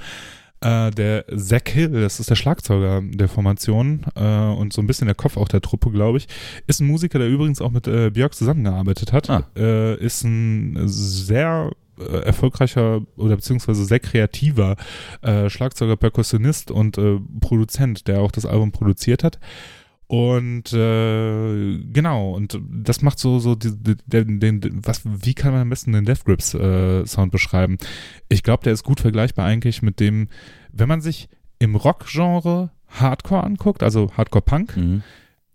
Äh, 0.60 0.93
der 0.93 1.24
Zach 1.36 1.66
Hill, 1.66 1.90
das 1.90 2.20
ist 2.20 2.31
der 2.31 2.36
Schlagzeuger 2.36 3.02
der 3.02 3.28
Formation 3.28 4.06
äh, 4.14 4.22
und 4.24 4.72
so 4.72 4.81
ein 4.81 4.86
bisschen 4.86 5.06
der 5.06 5.14
Kopf 5.14 5.36
auch 5.36 5.48
der 5.48 5.60
Truppe, 5.60 5.90
glaube 5.90 6.18
ich, 6.18 6.28
ist 6.66 6.81
ein 6.81 6.86
Musiker, 6.86 7.18
der 7.18 7.28
übrigens 7.28 7.60
auch 7.60 7.70
mit 7.70 7.86
äh, 7.86 8.10
Björk 8.10 8.35
zusammengearbeitet 8.35 9.12
hat. 9.12 9.28
Ah. 9.28 9.44
Äh, 9.56 9.97
ist 9.97 10.24
ein 10.24 10.78
sehr 10.86 11.70
äh, 11.98 12.18
erfolgreicher 12.24 13.02
oder 13.16 13.36
beziehungsweise 13.36 13.85
sehr 13.85 14.01
kreativer 14.01 14.76
Schlagzeuger, 15.48 15.97
Perkussionist 15.97 16.70
und 16.70 16.98
Produzent, 17.40 18.09
der 18.09 18.20
auch 18.20 18.31
das 18.31 18.47
Album 18.47 18.72
produziert 18.72 19.24
hat. 19.24 19.39
Und 20.06 20.72
äh, 20.72 21.78
genau, 21.93 22.32
und 22.32 22.60
das 22.70 23.01
macht 23.02 23.18
so, 23.18 23.39
so 23.39 23.55
die, 23.55 23.97
den, 24.06 24.39
den, 24.39 24.81
was, 24.85 25.01
wie 25.05 25.35
kann 25.35 25.52
man 25.52 25.62
am 25.62 25.70
besten 25.70 25.93
den 25.93 26.05
Death 26.05 26.24
Grips 26.24 26.52
äh, 26.55 27.06
Sound 27.06 27.32
beschreiben? 27.32 27.78
Ich 28.28 28.43
glaube, 28.43 28.62
der 28.64 28.74
ist 28.74 28.85
gut 28.85 29.01
vergleichbar 29.01 29.47
eigentlich 29.47 29.81
mit 29.82 30.01
dem, 30.01 30.28
wenn 30.72 30.89
man 30.89 31.01
sich 31.01 31.28
im 31.59 31.74
Rock-Genre 31.74 32.70
Hardcore 32.89 33.44
anguckt, 33.44 33.82
also 33.82 34.10
Hardcore-Punk, 34.16 34.76
Mhm. 34.76 35.02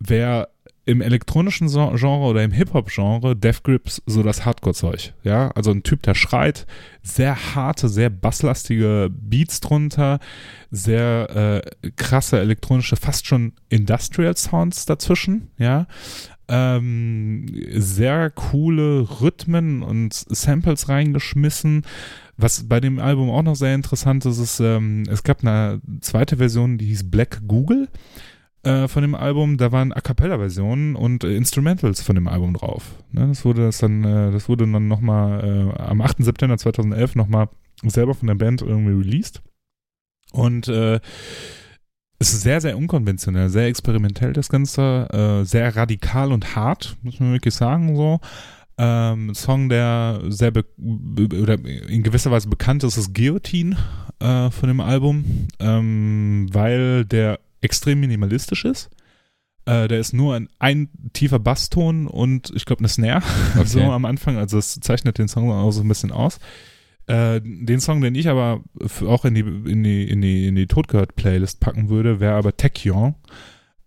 wäre 0.00 0.48
im 0.90 1.00
elektronischen 1.00 1.68
Genre 1.68 2.26
oder 2.26 2.42
im 2.42 2.50
Hip-Hop-Genre 2.50 3.36
Death 3.36 3.62
Grips 3.62 4.02
so 4.06 4.22
das 4.22 4.44
Hardcore-Zeug. 4.44 5.14
Ja, 5.22 5.50
also 5.52 5.70
ein 5.70 5.82
Typ, 5.82 6.02
der 6.02 6.14
schreit, 6.14 6.66
sehr 7.02 7.54
harte, 7.54 7.88
sehr 7.88 8.10
basslastige 8.10 9.08
Beats 9.10 9.60
drunter, 9.60 10.18
sehr 10.70 11.62
äh, 11.82 11.90
krasse 11.96 12.40
elektronische, 12.40 12.96
fast 12.96 13.26
schon 13.26 13.52
Industrial-Sounds 13.68 14.86
dazwischen, 14.86 15.50
ja. 15.58 15.86
Ähm, 16.48 17.46
sehr 17.74 18.28
coole 18.30 19.08
Rhythmen 19.20 19.84
und 19.84 20.12
Samples 20.12 20.88
reingeschmissen. 20.88 21.82
Was 22.36 22.66
bei 22.68 22.80
dem 22.80 22.98
Album 22.98 23.30
auch 23.30 23.42
noch 23.42 23.54
sehr 23.54 23.74
interessant 23.74 24.26
ist, 24.26 24.38
ist, 24.38 24.58
ähm, 24.58 25.04
es 25.08 25.22
gab 25.22 25.42
eine 25.42 25.80
zweite 26.00 26.38
Version, 26.38 26.76
die 26.76 26.86
hieß 26.86 27.08
Black 27.08 27.42
Google 27.46 27.88
äh, 28.62 28.88
von 28.88 29.02
dem 29.02 29.14
Album, 29.14 29.56
da 29.56 29.72
waren 29.72 29.92
A 29.92 30.00
Cappella-Versionen 30.00 30.94
und 30.96 31.24
äh, 31.24 31.34
Instrumentals 31.34 32.02
von 32.02 32.14
dem 32.14 32.28
Album 32.28 32.54
drauf. 32.54 32.94
Ne, 33.12 33.26
das 33.28 33.44
wurde 33.44 33.62
das 33.62 33.78
dann, 33.78 34.04
äh, 34.04 34.30
das 34.30 34.48
wurde 34.48 34.70
dann 34.70 34.88
nochmal 34.88 35.74
äh, 35.76 35.82
am 35.82 36.00
8. 36.00 36.18
September 36.18 36.58
2011 36.58 37.14
nochmal 37.14 37.48
selber 37.82 38.14
von 38.14 38.28
der 38.28 38.34
Band 38.34 38.62
irgendwie 38.62 38.92
released. 38.92 39.42
Und 40.32 40.68
äh, 40.68 41.00
es 42.18 42.34
ist 42.34 42.42
sehr, 42.42 42.60
sehr 42.60 42.76
unkonventionell, 42.76 43.48
sehr 43.48 43.66
experimentell 43.66 44.34
das 44.34 44.50
Ganze, 44.50 45.08
äh, 45.10 45.44
sehr 45.44 45.74
radikal 45.74 46.30
und 46.30 46.54
hart, 46.54 46.98
muss 47.02 47.18
man 47.18 47.32
wirklich 47.32 47.54
sagen 47.54 47.96
so. 47.96 48.20
Ähm, 48.76 49.34
Song, 49.34 49.68
der 49.68 50.20
sehr 50.28 50.52
oder 50.78 51.58
in 51.64 52.02
gewisser 52.02 52.30
Weise 52.30 52.48
bekannt 52.48 52.84
ist, 52.84 52.96
ist 52.96 53.14
Guillotine 53.14 53.76
äh, 54.20 54.50
von 54.50 54.68
dem 54.68 54.80
Album, 54.80 55.48
ähm, 55.58 56.48
weil 56.52 57.04
der 57.06 57.40
extrem 57.60 58.00
minimalistisch 58.00 58.64
ist. 58.64 58.90
Äh, 59.66 59.88
der 59.88 60.00
ist 60.00 60.12
nur 60.12 60.34
ein, 60.34 60.48
ein 60.58 60.88
tiefer 61.12 61.38
Basston 61.38 62.06
und 62.06 62.52
ich 62.54 62.64
glaube 62.64 62.80
eine 62.80 62.88
Snare 62.88 63.22
so 63.64 63.80
am 63.80 64.04
Anfang. 64.04 64.36
Also 64.36 64.56
das 64.56 64.80
zeichnet 64.80 65.18
den 65.18 65.28
Song 65.28 65.50
auch 65.50 65.70
so 65.70 65.82
ein 65.82 65.88
bisschen 65.88 66.12
aus. 66.12 66.38
Äh, 67.06 67.40
den 67.42 67.80
Song, 67.80 68.00
den 68.00 68.14
ich 68.14 68.28
aber 68.28 68.62
auch 69.06 69.24
in 69.24 69.34
die, 69.34 69.40
in 69.40 69.82
die, 69.82 70.08
in 70.08 70.22
die, 70.22 70.46
in 70.46 70.54
die 70.54 70.66
Totgehört-Playlist 70.66 71.60
packen 71.60 71.88
würde, 71.88 72.20
wäre 72.20 72.34
aber 72.34 72.56
Techion. 72.56 73.14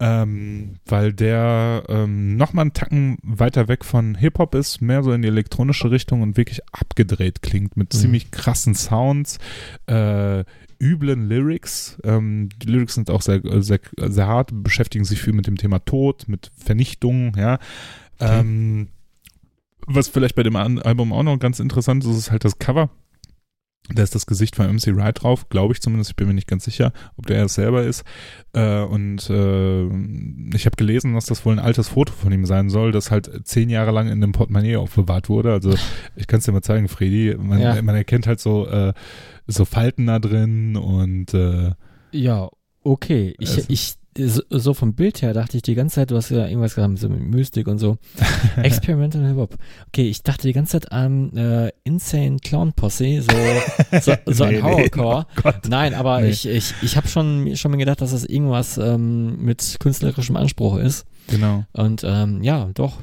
Ähm, 0.06 0.76
weil 0.86 1.14
der 1.14 1.84
ähm, 1.88 2.36
nochmal 2.36 2.64
einen 2.64 2.74
Tacken 2.74 3.18
weiter 3.24 3.70
weg 3.70 3.86
von 3.86 4.16
Hip-Hop 4.16 4.54
ist, 4.56 4.82
mehr 4.82 5.02
so 5.02 5.14
in 5.14 5.22
die 5.22 5.30
elektronische 5.30 5.92
Richtung 5.92 6.22
und 6.22 6.36
wirklich 6.36 6.60
abgedreht 6.74 7.42
klingt 7.42 7.78
mit 7.78 7.94
Mhm. 7.94 7.98
ziemlich 7.98 8.32
krassen 8.32 8.76
Sounds, 8.76 9.38
äh, 9.88 10.44
üblen 10.82 11.30
Lyrics. 11.30 11.98
Ähm, 12.04 12.50
die 12.62 12.68
Lyrics 12.68 12.96
sind 12.96 13.10
auch 13.10 13.22
sehr, 13.22 13.42
sehr, 13.62 13.80
sehr 13.98 14.28
hart, 14.28 14.50
beschäftigen 14.52 15.06
sich 15.06 15.22
viel 15.22 15.34
mit 15.34 15.48
dem 15.48 15.56
Thema 15.58 15.80
Tod, 15.80 16.28
mit 16.28 16.52
Vernichtung, 16.58 17.36
ja. 17.38 17.60
Okay. 18.20 18.40
Ähm, 18.42 18.88
was 19.88 20.10
vielleicht 20.10 20.36
bei 20.36 20.44
dem 20.44 20.56
Album 20.56 21.14
auch 21.14 21.24
noch 21.24 21.38
ganz 21.40 21.60
interessant 21.60 22.04
ist, 22.04 22.18
ist 22.18 22.32
halt 22.32 22.44
das 22.44 22.60
Cover. 22.60 22.90
Da 23.90 24.02
ist 24.02 24.16
das 24.16 24.26
Gesicht 24.26 24.56
von 24.56 24.68
MC 24.74 24.96
Wright 24.96 25.22
drauf, 25.22 25.50
glaube 25.50 25.74
ich 25.74 25.82
zumindest. 25.82 26.12
Ich 26.12 26.16
bin 26.16 26.28
mir 26.28 26.34
nicht 26.34 26.48
ganz 26.48 26.64
sicher, 26.64 26.94
ob 27.18 27.26
der 27.28 27.44
es 27.44 27.56
selber 27.56 27.84
ist. 27.84 28.06
Äh, 28.54 28.82
und 28.82 29.30
äh, 29.30 29.86
ich 30.56 30.66
habe 30.66 30.78
gelesen, 30.78 31.14
dass 31.16 31.26
das 31.26 31.46
wohl 31.46 31.54
ein 31.54 31.60
altes 31.60 31.90
Foto 31.90 32.14
von 32.14 32.32
ihm 32.32 32.46
sein 32.46 32.70
soll, 32.70 32.94
das 32.94 33.12
halt 33.12 33.46
zehn 33.46 33.70
Jahre 33.70 33.92
lang 33.92 34.08
in 34.08 34.24
einem 34.24 34.32
Portemonnaie 34.32 34.78
aufbewahrt 34.78 35.28
wurde. 35.28 35.52
Also 35.52 35.76
ich 36.16 36.28
kann 36.28 36.40
es 36.40 36.46
dir 36.46 36.54
mal 36.54 36.62
zeigen, 36.62 36.88
Fredi. 36.88 37.36
Man, 37.38 37.60
Ja. 37.60 37.82
man 37.82 37.96
erkennt 37.96 38.26
halt 38.26 38.40
so, 38.40 38.66
äh, 38.68 38.94
so 39.48 39.66
Falten 39.66 40.06
da 40.08 40.20
drin 40.20 40.78
und 40.78 41.34
äh, 41.34 41.72
Ja, 42.14 42.50
okay. 42.84 43.36
Ich, 43.38 43.50
Also- 43.50 43.66
ich, 43.68 43.96
so, 44.18 44.74
vom 44.74 44.94
Bild 44.94 45.22
her 45.22 45.34
dachte 45.34 45.58
ich 45.58 45.64
die 45.64 45.76
ganze 45.76 45.96
Zeit, 45.96 46.12
du 46.12 46.16
hast 46.16 46.30
ja 46.30 46.46
irgendwas 46.48 46.76
gesagt, 46.76 46.98
so 47.00 47.10
mit 47.10 47.22
Mystik 47.22 47.68
und 47.68 47.80
so. 47.80 47.98
Experimental 48.58 49.26
Hip-Hop. 49.28 49.56
Okay, 49.88 50.10
ich 50.10 50.24
dachte 50.24 50.48
die 50.48 50.54
ganze 50.54 50.74
Zeit 50.74 50.92
an 50.92 51.36
äh, 51.36 51.72
Insane 51.84 52.38
Clown 52.38 52.74
Posse, 52.74 53.22
so, 53.22 54.00
so, 54.00 54.14
so 54.26 54.46
Nee, 54.46 54.50
ein 54.50 54.56
nee, 54.56 54.62
Horrorcore. 54.62 55.26
oh 55.38 55.42
Gott. 55.42 55.56
Nein, 55.70 55.94
aber 55.94 56.22
Nee. 56.22 56.30
ich, 56.30 56.48
ich, 56.48 56.74
ich 56.82 56.98
habe 56.98 57.08
schon, 57.08 57.56
schon 57.56 57.72
mir 57.72 57.78
gedacht, 57.78 58.02
dass 58.02 58.12
das 58.12 58.26
irgendwas 58.26 58.78
ähm, 58.78 59.44
mit 59.44 59.78
künstlerischem 59.80 60.36
Anspruch 60.36 60.78
ist. 60.78 61.06
Genau. 61.28 61.64
Und 61.74 62.04
ähm, 62.06 62.44
ja, 62.44 62.70
doch, 62.74 62.98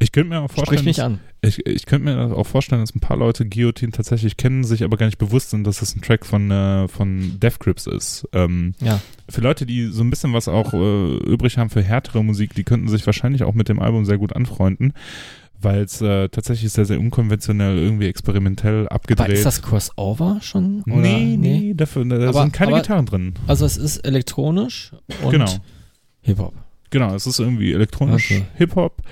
Ich 0.00 0.12
könnte 0.12 0.30
mir 0.30 0.40
auch 0.40 0.50
vorstellen, 0.50 0.78
sprich 0.78 0.84
mich 0.84 0.96
dass- 0.96 1.04
an. 1.04 1.20
Ich, 1.42 1.64
ich 1.64 1.86
könnte 1.86 2.06
mir 2.06 2.36
auch 2.36 2.46
vorstellen, 2.46 2.80
dass 2.80 2.94
ein 2.94 3.00
paar 3.00 3.16
Leute 3.16 3.46
Guillotine 3.46 3.92
tatsächlich 3.92 4.36
kennen, 4.36 4.64
sich 4.64 4.82
aber 4.82 4.96
gar 4.96 5.06
nicht 5.06 5.18
bewusst 5.18 5.50
sind, 5.50 5.64
dass 5.64 5.80
es 5.82 5.94
ein 5.94 6.00
Track 6.02 6.26
von, 6.26 6.50
äh, 6.50 6.88
von 6.88 7.38
Death 7.38 7.60
Grips 7.60 7.86
ist. 7.86 8.26
Ähm, 8.32 8.74
Ja. 8.80 9.00
für 9.28 9.42
Leute, 9.42 9.64
die 9.66 9.86
so 9.86 10.02
ein 10.02 10.10
bisschen 10.10 10.32
was 10.32 10.48
auch 10.48 10.72
äh, 10.74 11.16
übrig 11.18 11.58
haben 11.58 11.70
für 11.70 11.82
härtere 11.82 12.24
Musik, 12.24 12.54
die 12.54 12.64
könnten 12.64 12.88
sich 12.88 13.06
wahrscheinlich 13.06 13.44
auch 13.44 13.54
mit 13.54 13.68
dem 13.68 13.78
Album 13.78 14.04
sehr 14.04 14.18
gut 14.18 14.34
anfreunden, 14.34 14.92
weil 15.60 15.82
es 15.82 16.00
äh, 16.00 16.28
tatsächlich 16.30 16.72
sehr, 16.72 16.84
sehr 16.84 16.98
unkonventionell, 16.98 17.78
irgendwie 17.78 18.06
experimentell 18.08 18.88
abgedreht. 18.88 19.26
Aber 19.26 19.34
ist 19.34 19.46
das 19.46 19.62
Crossover 19.62 20.38
schon? 20.42 20.82
Oder? 20.82 20.96
nee, 20.96 21.36
nee, 21.36 21.74
dafür, 21.74 22.04
da 22.06 22.28
Aber- 22.28 22.42
sind 22.42 22.52
keine 22.52 22.72
aber- 22.72 22.80
Gitarren 22.82 23.06
drin. 23.06 23.34
Also 23.46 23.64
es 23.64 23.76
ist 23.76 23.98
elektronisch 23.98 24.92
und 25.22 25.30
Genau. 25.30 25.46
Hip-Hop. 26.22 26.54
Genau, 26.90 27.14
es 27.14 27.26
ist 27.26 27.38
irgendwie 27.40 27.72
elektronisch 27.72 28.30
Okay. 28.30 28.44
Hip-Hop 28.56 29.02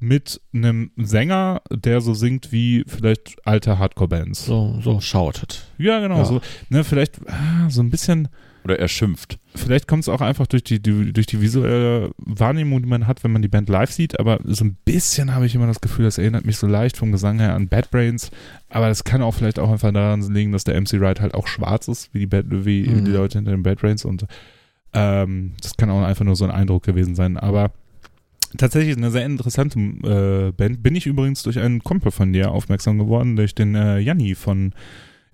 mit 0.00 0.40
einem 0.54 0.90
Sänger, 0.96 1.62
der 1.70 2.00
so 2.00 2.14
singt 2.14 2.52
wie 2.52 2.84
vielleicht 2.86 3.36
alte 3.46 3.78
Hardcore-Bands. 3.78 4.46
So, 4.46 4.78
so 4.82 5.00
schautet. 5.00 5.66
Ja, 5.78 6.00
genau. 6.00 6.18
Ja. 6.18 6.24
So, 6.24 6.40
ne, 6.70 6.84
vielleicht 6.84 7.20
ah, 7.28 7.68
so 7.68 7.82
ein 7.82 7.90
bisschen, 7.90 8.28
Oder 8.64 8.78
er 8.78 8.88
schimpft. 8.88 9.38
vielleicht 9.54 9.86
kommt 9.86 10.02
es 10.04 10.08
auch 10.08 10.22
einfach 10.22 10.46
durch 10.46 10.64
die, 10.64 10.80
die, 10.82 11.12
durch 11.12 11.26
die 11.26 11.40
visuelle 11.40 12.10
Wahrnehmung, 12.18 12.82
die 12.82 12.88
man 12.88 13.06
hat, 13.06 13.22
wenn 13.24 13.32
man 13.32 13.42
die 13.42 13.48
Band 13.48 13.68
live 13.68 13.90
sieht, 13.92 14.18
aber 14.18 14.40
so 14.44 14.64
ein 14.64 14.76
bisschen 14.84 15.34
habe 15.34 15.44
ich 15.46 15.54
immer 15.54 15.66
das 15.66 15.80
Gefühl, 15.82 16.06
das 16.06 16.18
erinnert 16.18 16.46
mich 16.46 16.56
so 16.56 16.66
leicht 16.66 16.96
vom 16.96 17.12
Gesang 17.12 17.38
her 17.38 17.54
an 17.54 17.68
Bad 17.68 17.90
Brains, 17.90 18.30
aber 18.70 18.88
das 18.88 19.04
kann 19.04 19.22
auch 19.22 19.34
vielleicht 19.34 19.58
auch 19.58 19.70
einfach 19.70 19.92
daran 19.92 20.22
liegen, 20.32 20.52
dass 20.52 20.64
der 20.64 20.80
MC 20.80 20.98
Wright 21.00 21.20
halt 21.20 21.34
auch 21.34 21.46
schwarz 21.46 21.88
ist, 21.88 22.12
wie 22.14 22.20
die, 22.20 22.26
Bad, 22.26 22.46
wie 22.48 22.88
Mhm. 22.88 23.04
die 23.04 23.10
Leute 23.12 23.38
hinter 23.38 23.50
den 23.52 23.62
Bad 23.62 23.80
Brains 23.80 24.04
und 24.04 24.24
ähm, 24.92 25.52
das 25.62 25.76
kann 25.76 25.90
auch 25.90 26.02
einfach 26.02 26.24
nur 26.24 26.36
so 26.36 26.44
ein 26.44 26.50
Eindruck 26.50 26.82
gewesen 26.82 27.14
sein, 27.14 27.36
aber 27.36 27.72
Tatsächlich 28.58 28.96
eine 28.96 29.10
sehr 29.12 29.24
interessante 29.26 29.78
äh, 29.78 30.50
Band. 30.50 30.82
Bin 30.82 30.96
ich 30.96 31.06
übrigens 31.06 31.44
durch 31.44 31.58
einen 31.60 31.84
Kumpel 31.84 32.10
von 32.10 32.32
dir 32.32 32.50
aufmerksam 32.50 32.98
geworden, 32.98 33.36
durch 33.36 33.54
den 33.54 33.76
äh, 33.76 33.98
Janni 34.00 34.34
von 34.34 34.72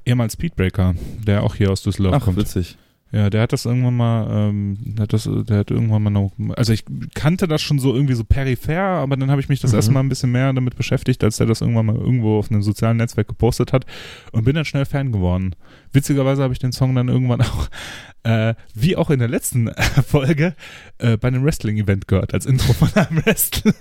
ehemals 0.04 0.34
Speedbreaker, 0.34 0.94
der 1.26 1.42
auch 1.42 1.54
hier 1.54 1.70
aus 1.70 1.82
Düsseldorf 1.82 2.16
Ach, 2.16 2.24
kommt. 2.26 2.36
witzig. 2.36 2.76
Ja, 3.12 3.30
der 3.30 3.42
hat 3.42 3.52
das 3.52 3.64
irgendwann 3.64 3.96
mal, 3.96 4.48
ähm, 4.50 4.78
hat 4.98 5.12
das, 5.12 5.28
der 5.32 5.58
hat 5.58 5.70
irgendwann 5.70 6.02
mal 6.02 6.10
noch, 6.10 6.32
also 6.56 6.72
ich 6.72 6.84
kannte 7.14 7.46
das 7.46 7.62
schon 7.62 7.78
so 7.78 7.94
irgendwie 7.94 8.14
so 8.14 8.24
peripher, 8.24 8.80
aber 8.82 9.16
dann 9.16 9.30
habe 9.30 9.40
ich 9.40 9.48
mich 9.48 9.60
das 9.60 9.70
Mhm. 9.70 9.76
erstmal 9.76 10.02
ein 10.02 10.08
bisschen 10.08 10.32
mehr 10.32 10.52
damit 10.52 10.76
beschäftigt, 10.76 11.22
als 11.22 11.36
der 11.36 11.46
das 11.46 11.60
irgendwann 11.60 11.86
mal 11.86 11.94
irgendwo 11.96 12.36
auf 12.38 12.50
einem 12.50 12.62
sozialen 12.62 12.96
Netzwerk 12.96 13.28
gepostet 13.28 13.72
hat 13.72 13.86
und 14.32 14.44
bin 14.44 14.56
dann 14.56 14.64
schnell 14.64 14.84
Fan 14.86 15.12
geworden. 15.12 15.54
Witzigerweise 15.92 16.42
habe 16.42 16.52
ich 16.52 16.58
den 16.58 16.72
Song 16.72 16.96
dann 16.96 17.08
irgendwann 17.08 17.42
auch, 17.42 17.68
äh, 18.24 18.54
wie 18.74 18.96
auch 18.96 19.10
in 19.10 19.20
der 19.20 19.28
letzten 19.28 19.70
Folge, 20.06 20.56
äh, 20.98 21.16
bei 21.16 21.28
einem 21.28 21.44
Wrestling-Event 21.44 22.08
gehört, 22.08 22.34
als 22.34 22.44
Intro 22.44 22.72
von 22.72 22.92
einem 22.94 23.18
Wrestler. 23.24 23.72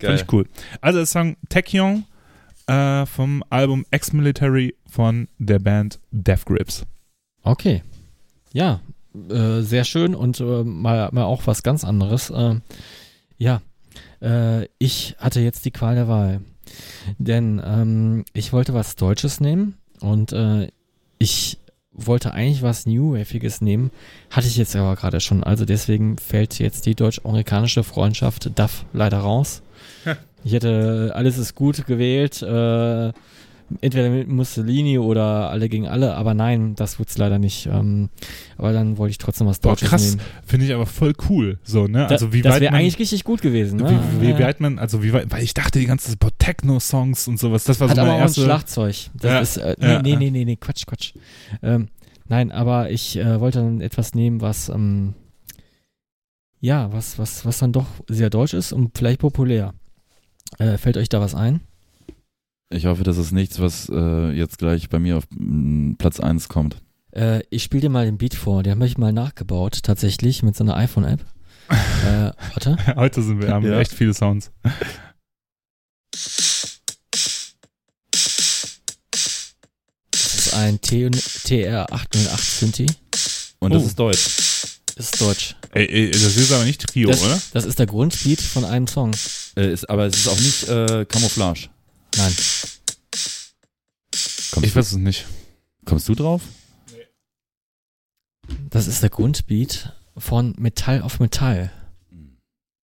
Fand 0.00 0.20
ich 0.20 0.32
cool. 0.32 0.46
Also 0.80 0.98
der 0.98 1.06
Song 1.06 1.36
Taekyon 1.48 2.04
äh, 2.66 3.06
vom 3.06 3.44
Album 3.48 3.86
Ex-Military 3.92 4.74
von 4.90 5.28
der 5.38 5.60
Band 5.60 6.00
Death 6.10 6.44
Grips. 6.46 6.84
Okay. 7.42 7.82
Ja, 8.56 8.80
äh, 9.28 9.60
sehr 9.60 9.84
schön 9.84 10.14
und 10.14 10.40
äh, 10.40 10.64
mal, 10.64 11.10
mal 11.12 11.24
auch 11.24 11.46
was 11.46 11.62
ganz 11.62 11.84
anderes. 11.84 12.32
Ähm, 12.34 12.62
ja, 13.36 13.60
äh, 14.22 14.64
ich 14.78 15.14
hatte 15.18 15.40
jetzt 15.40 15.66
die 15.66 15.70
Qual 15.70 15.94
der 15.94 16.08
Wahl. 16.08 16.40
Denn 17.18 17.60
ähm, 17.62 18.24
ich 18.32 18.54
wollte 18.54 18.72
was 18.72 18.96
Deutsches 18.96 19.40
nehmen 19.40 19.76
und 20.00 20.32
äh, 20.32 20.68
ich 21.18 21.58
wollte 21.92 22.32
eigentlich 22.32 22.62
was 22.62 22.86
New 22.86 23.12
Waviges 23.12 23.60
nehmen, 23.60 23.90
hatte 24.30 24.46
ich 24.46 24.56
jetzt 24.56 24.74
aber 24.74 24.96
gerade 24.96 25.20
schon. 25.20 25.44
Also 25.44 25.66
deswegen 25.66 26.16
fällt 26.16 26.58
jetzt 26.58 26.86
die 26.86 26.94
deutsch-amerikanische 26.94 27.84
Freundschaft 27.84 28.58
DAF 28.58 28.86
leider 28.94 29.18
raus. 29.18 29.60
Ich 30.44 30.52
hätte 30.52 31.12
alles 31.14 31.36
ist 31.36 31.54
gut 31.54 31.86
gewählt, 31.86 32.40
äh, 32.40 33.12
entweder 33.80 34.10
mit 34.10 34.28
Mussolini 34.28 34.98
oder 34.98 35.50
alle 35.50 35.68
gegen 35.68 35.86
alle, 35.88 36.14
aber 36.14 36.34
nein, 36.34 36.74
das 36.76 36.98
wird's 36.98 37.18
leider 37.18 37.38
nicht. 37.38 37.66
Ähm, 37.66 38.10
aber 38.56 38.72
dann 38.72 38.96
wollte 38.98 39.10
ich 39.10 39.18
trotzdem 39.18 39.46
was 39.46 39.58
Boah, 39.58 39.70
Deutsches 39.70 39.88
krass. 39.88 40.02
nehmen. 40.16 40.20
Finde 40.46 40.66
ich 40.66 40.74
aber 40.74 40.86
voll 40.86 41.14
cool. 41.28 41.58
So, 41.64 41.86
ne? 41.86 42.00
Da, 42.00 42.06
Also 42.06 42.32
wie 42.32 42.42
das 42.42 42.54
weit 42.54 42.62
wäre 42.62 42.74
eigentlich 42.74 42.98
richtig 42.98 43.24
gut 43.24 43.42
gewesen. 43.42 43.78
Ne? 43.80 44.00
wie, 44.20 44.26
wie 44.26 44.30
Ja. 44.30 44.38
weit 44.38 44.60
man, 44.60 44.78
also 44.78 45.02
wie 45.02 45.12
weit, 45.12 45.30
weil 45.30 45.42
ich 45.42 45.54
dachte 45.54 45.78
die 45.78 45.86
ganze 45.86 46.16
Zeit, 46.16 46.32
Techno-Songs 46.38 47.26
und 47.28 47.38
sowas, 47.40 47.64
das 47.64 47.80
war 47.80 47.88
Hat 47.88 47.96
so 47.96 48.02
aber 48.02 48.10
meine 48.12 48.18
auch 48.18 48.24
ein 48.24 48.28
erste. 48.28 48.44
Schlagzeug. 48.44 48.96
Das 49.14 49.30
Ja, 49.32 49.40
ist, 49.40 49.56
äh, 49.56 49.76
ja, 49.80 50.02
nee, 50.02 50.16
nee, 50.16 50.30
nee, 50.30 50.44
nee, 50.44 50.56
Quatsch, 50.56 50.86
Quatsch. 50.86 51.14
Ähm, 51.62 51.88
nein, 52.28 52.52
aber 52.52 52.90
ich 52.90 53.16
äh, 53.16 53.40
wollte 53.40 53.58
dann 53.58 53.80
etwas 53.80 54.14
nehmen, 54.14 54.40
was, 54.40 54.68
ähm, 54.68 55.14
ja, 56.60 56.92
was, 56.92 57.18
was, 57.18 57.44
was 57.44 57.58
dann 57.58 57.72
doch 57.72 57.86
sehr 58.08 58.30
deutsch 58.30 58.54
ist 58.54 58.72
und 58.72 58.96
vielleicht 58.96 59.20
populär. 59.20 59.74
Äh, 60.58 60.78
fällt 60.78 60.96
euch 60.96 61.08
da 61.08 61.20
was 61.20 61.34
ein? 61.34 61.60
Ich 62.68 62.86
hoffe, 62.86 63.04
das 63.04 63.16
ist 63.16 63.30
nichts, 63.32 63.60
was 63.60 63.88
äh, 63.88 64.30
jetzt 64.32 64.58
gleich 64.58 64.88
bei 64.88 64.98
mir 64.98 65.16
auf 65.18 65.24
mm, 65.30 65.94
Platz 65.98 66.18
1 66.18 66.48
kommt. 66.48 66.82
Äh, 67.12 67.42
ich 67.50 67.62
spiele 67.62 67.82
dir 67.82 67.90
mal 67.90 68.04
den 68.06 68.18
Beat 68.18 68.34
vor. 68.34 68.62
Den 68.62 68.72
habe 68.74 68.86
ich 68.86 68.98
mal 68.98 69.12
nachgebaut, 69.12 69.80
tatsächlich, 69.84 70.42
mit 70.42 70.56
so 70.56 70.64
einer 70.64 70.76
iPhone-App. 70.76 71.24
äh, 71.70 72.32
warte. 72.52 72.76
Heute 72.96 73.22
sind 73.22 73.40
wir, 73.40 73.50
haben 73.52 73.64
wir 73.64 73.72
Ja. 73.72 73.80
echt 73.80 73.92
viele 73.92 74.14
Sounds. 74.14 74.50
Das 80.10 80.34
ist 80.34 80.54
ein 80.54 80.80
T 80.80 81.06
TR808 81.08 82.58
Synthi. 82.60 82.86
Und 83.58 83.72
das 83.74 83.82
Oh. 83.82 83.86
ist 83.86 83.98
Deutsch. 83.98 84.26
Ist 84.96 85.20
deutsch. 85.20 85.56
Ey, 85.72 85.86
ey, 85.86 86.10
das 86.10 86.36
ist 86.36 86.50
aber 86.52 86.64
nicht 86.64 86.80
Trio, 86.86 87.10
Das, 87.10 87.22
oder? 87.22 87.38
das 87.52 87.64
ist 87.66 87.78
der 87.78 87.86
Grundbeat 87.86 88.40
von 88.40 88.64
einem 88.64 88.86
Song. 88.86 89.12
Äh, 89.56 89.70
ist, 89.72 89.88
aber 89.90 90.06
es 90.06 90.16
ist 90.16 90.28
auch 90.28 90.38
nicht 90.40 90.68
äh, 90.68 91.04
Camouflage. 91.04 91.68
Nein. 92.16 92.32
Kommst, 94.52 94.66
Ich 94.66 94.76
weiß 94.76 94.92
es 94.92 94.96
nicht. 94.96 95.26
du, 95.80 95.84
kommst 95.90 96.08
du 96.08 96.14
drauf? 96.14 96.42
Das 98.70 98.86
ist 98.86 99.02
der 99.02 99.10
Grundbeat 99.10 99.92
von 100.16 100.54
Metall 100.58 101.02
auf 101.02 101.20
Metall. 101.20 101.70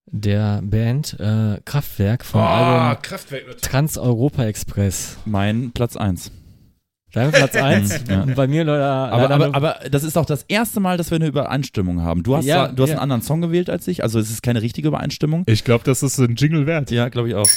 Der 0.06 0.60
Band 0.62 1.18
äh, 1.20 1.60
Kraftwerk 1.64 2.24
vom 2.24 2.40
Album 2.42 3.00
Kraftwerk. 3.02 3.62
Trans-Europa 3.62 4.44
Express. 4.44 5.16
Mein 5.24 5.72
Platz 5.72 5.96
1. 5.96 6.30
Dein 7.14 7.30
Platz 7.30 7.54
1. 7.56 8.00
Ja. 8.08 8.24
Bei 8.34 8.46
mir 8.46 8.64
leider. 8.64 8.90
Aber, 9.12 9.30
aber, 9.30 9.54
aber 9.54 9.80
das 9.90 10.02
ist 10.04 10.18
auch 10.18 10.26
das 10.26 10.42
erste 10.48 10.80
Mal, 10.80 10.98
dass 10.98 11.10
wir 11.10 11.16
eine 11.16 11.26
Übereinstimmung 11.28 12.02
haben. 12.02 12.22
Du 12.22 12.36
hast, 12.36 12.44
Ja, 12.44 12.68
du 12.68 12.82
hast 12.82 12.90
ja. 12.90 12.96
einen 12.96 13.02
anderen 13.04 13.22
Song 13.22 13.40
gewählt 13.40 13.70
als 13.70 13.88
ich, 13.88 14.02
also 14.02 14.18
es 14.18 14.30
ist 14.30 14.42
keine 14.42 14.60
richtige 14.60 14.88
Übereinstimmung. 14.88 15.44
Ich 15.46 15.64
glaube, 15.64 15.84
das 15.84 16.02
ist 16.02 16.18
ein 16.18 16.34
Jingle 16.36 16.66
wert. 16.66 16.90
Ja, 16.90 17.08
glaube 17.08 17.28
ich 17.30 17.34
auch. 17.34 17.48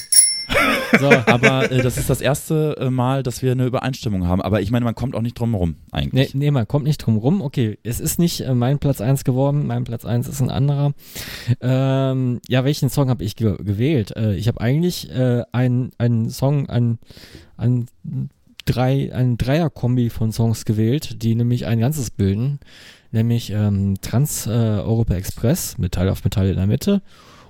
So, 1.00 1.10
Aber 1.10 1.72
äh, 1.72 1.82
das 1.82 1.98
ist 1.98 2.10
das 2.10 2.22
erste 2.22 2.76
äh, 2.80 2.90
Mal, 2.90 3.24
dass 3.24 3.42
wir 3.42 3.52
eine 3.52 3.66
Übereinstimmung 3.66 4.28
haben. 4.28 4.42
Aber 4.42 4.62
ich 4.62 4.72
meine, 4.72 4.86
man 4.86 4.96
kommt 4.96 5.16
auch 5.16 5.22
nicht 5.22 5.40
drum 5.40 5.52
nee, 5.52 5.76
eigentlich. 5.92 6.34
nee, 6.34 6.52
man 6.52 6.68
kommt 6.68 6.86
nicht 6.86 6.98
drum 6.98 7.18
rum. 7.18 7.42
Okay, 7.42 7.78
es 7.84 8.00
ist 8.00 8.20
nicht 8.20 8.42
äh, 8.42 8.54
mein 8.54 8.80
Platz 8.80 9.02
1 9.02 9.24
geworden. 9.24 9.68
Mein 9.68 9.84
Platz 9.84 10.06
1 10.06 10.28
ist 10.28 10.42
ein 10.42 10.50
anderer. 10.50 10.94
Ähm, 11.62 12.40
ja, 12.48 12.64
welchen 12.64 12.90
Song 12.90 13.10
habe 13.10 13.24
ich 13.24 13.36
ge 13.36 13.56
gewählt? 13.58 14.16
Äh, 14.16 14.36
ich 14.36 14.48
habe 14.48 14.62
eigentlich 14.62 15.10
äh, 15.12 15.44
einen, 15.52 15.92
einen 15.98 16.30
Song, 16.30 16.70
einen, 16.70 17.00
einen 17.58 17.88
drei, 18.66 19.14
ein 19.14 19.38
Dreier-Kombi 19.38 20.10
von 20.10 20.32
Songs 20.32 20.66
gewählt, 20.66 21.22
die 21.24 21.36
nämlich 21.36 21.66
ein 21.66 21.80
ganzes 21.80 22.10
bilden, 22.10 22.60
nämlich 23.12 23.52
ähm, 23.52 23.96
Trans 24.02 24.48
äh, 24.48 24.50
Europa 24.50 25.14
Express, 25.16 25.78
Metall 25.78 26.10
auf 26.10 26.24
Metall 26.24 26.50
in 26.50 26.56
der 26.58 26.68
Mitte 26.68 27.02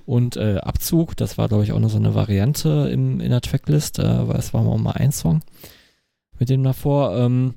und 0.06 0.38
äh, 0.38 0.57
Abzug, 0.57 1.15
das 1.18 1.38
war 1.38 1.48
glaube 1.48 1.64
ich 1.64 1.72
auch 1.72 1.80
noch 1.80 1.90
so 1.90 1.98
eine 1.98 2.15
Variante 2.15 2.90
im, 2.91 3.19
in 3.19 3.32
der 3.32 3.41
Tracklist, 3.41 3.99
äh, 3.99 4.27
weil 4.27 4.38
es 4.38 4.53
war 4.53 4.65
auch 4.65 4.77
mal 4.77 4.91
ein 4.91 5.11
Song 5.11 5.41
mit 6.40 6.49
dem 6.49 6.64
davor. 6.64 7.15
Ähm, 7.18 7.56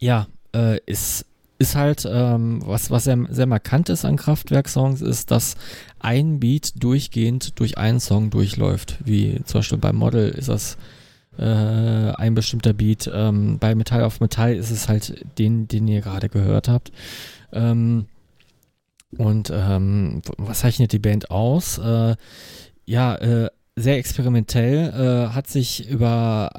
ja, 0.00 0.26
äh, 0.54 0.78
ist 0.86 1.26
ist 1.58 1.76
halt, 1.76 2.06
ähm, 2.10 2.60
was, 2.64 2.90
was 2.90 3.04
sehr, 3.04 3.18
sehr 3.30 3.46
markant 3.46 3.88
ist 3.88 4.04
an 4.04 4.16
Kraftwerk-Songs, 4.16 5.00
ist, 5.00 5.30
dass 5.30 5.56
ein 6.00 6.40
Beat 6.40 6.82
durchgehend 6.82 7.58
durch 7.60 7.78
einen 7.78 8.00
Song 8.00 8.30
durchläuft. 8.30 8.98
Wie 9.04 9.40
zum 9.44 9.60
Beispiel 9.60 9.78
beim 9.78 9.96
Model 9.96 10.30
ist 10.30 10.48
das 10.48 10.76
äh, 11.38 11.44
ein 11.44 12.34
bestimmter 12.34 12.72
Beat. 12.72 13.10
Ähm, 13.12 13.58
bei 13.58 13.74
Metall 13.74 14.02
auf 14.02 14.20
Metall 14.20 14.54
ist 14.54 14.70
es 14.70 14.88
halt 14.88 15.24
den, 15.38 15.68
den 15.68 15.86
ihr 15.86 16.00
gerade 16.00 16.28
gehört 16.28 16.68
habt. 16.68 16.92
Ähm, 17.52 18.06
und 19.18 19.50
ähm, 19.54 20.22
was 20.36 20.60
zeichnet 20.60 20.92
die 20.92 20.98
Band 20.98 21.30
aus? 21.30 21.78
Äh, 21.78 22.16
ja, 22.86 23.16
äh, 23.16 23.50
sehr 23.76 23.98
experimentell, 23.98 25.28
äh, 25.28 25.34
hat 25.34 25.48
sich 25.48 25.88
über 25.88 26.50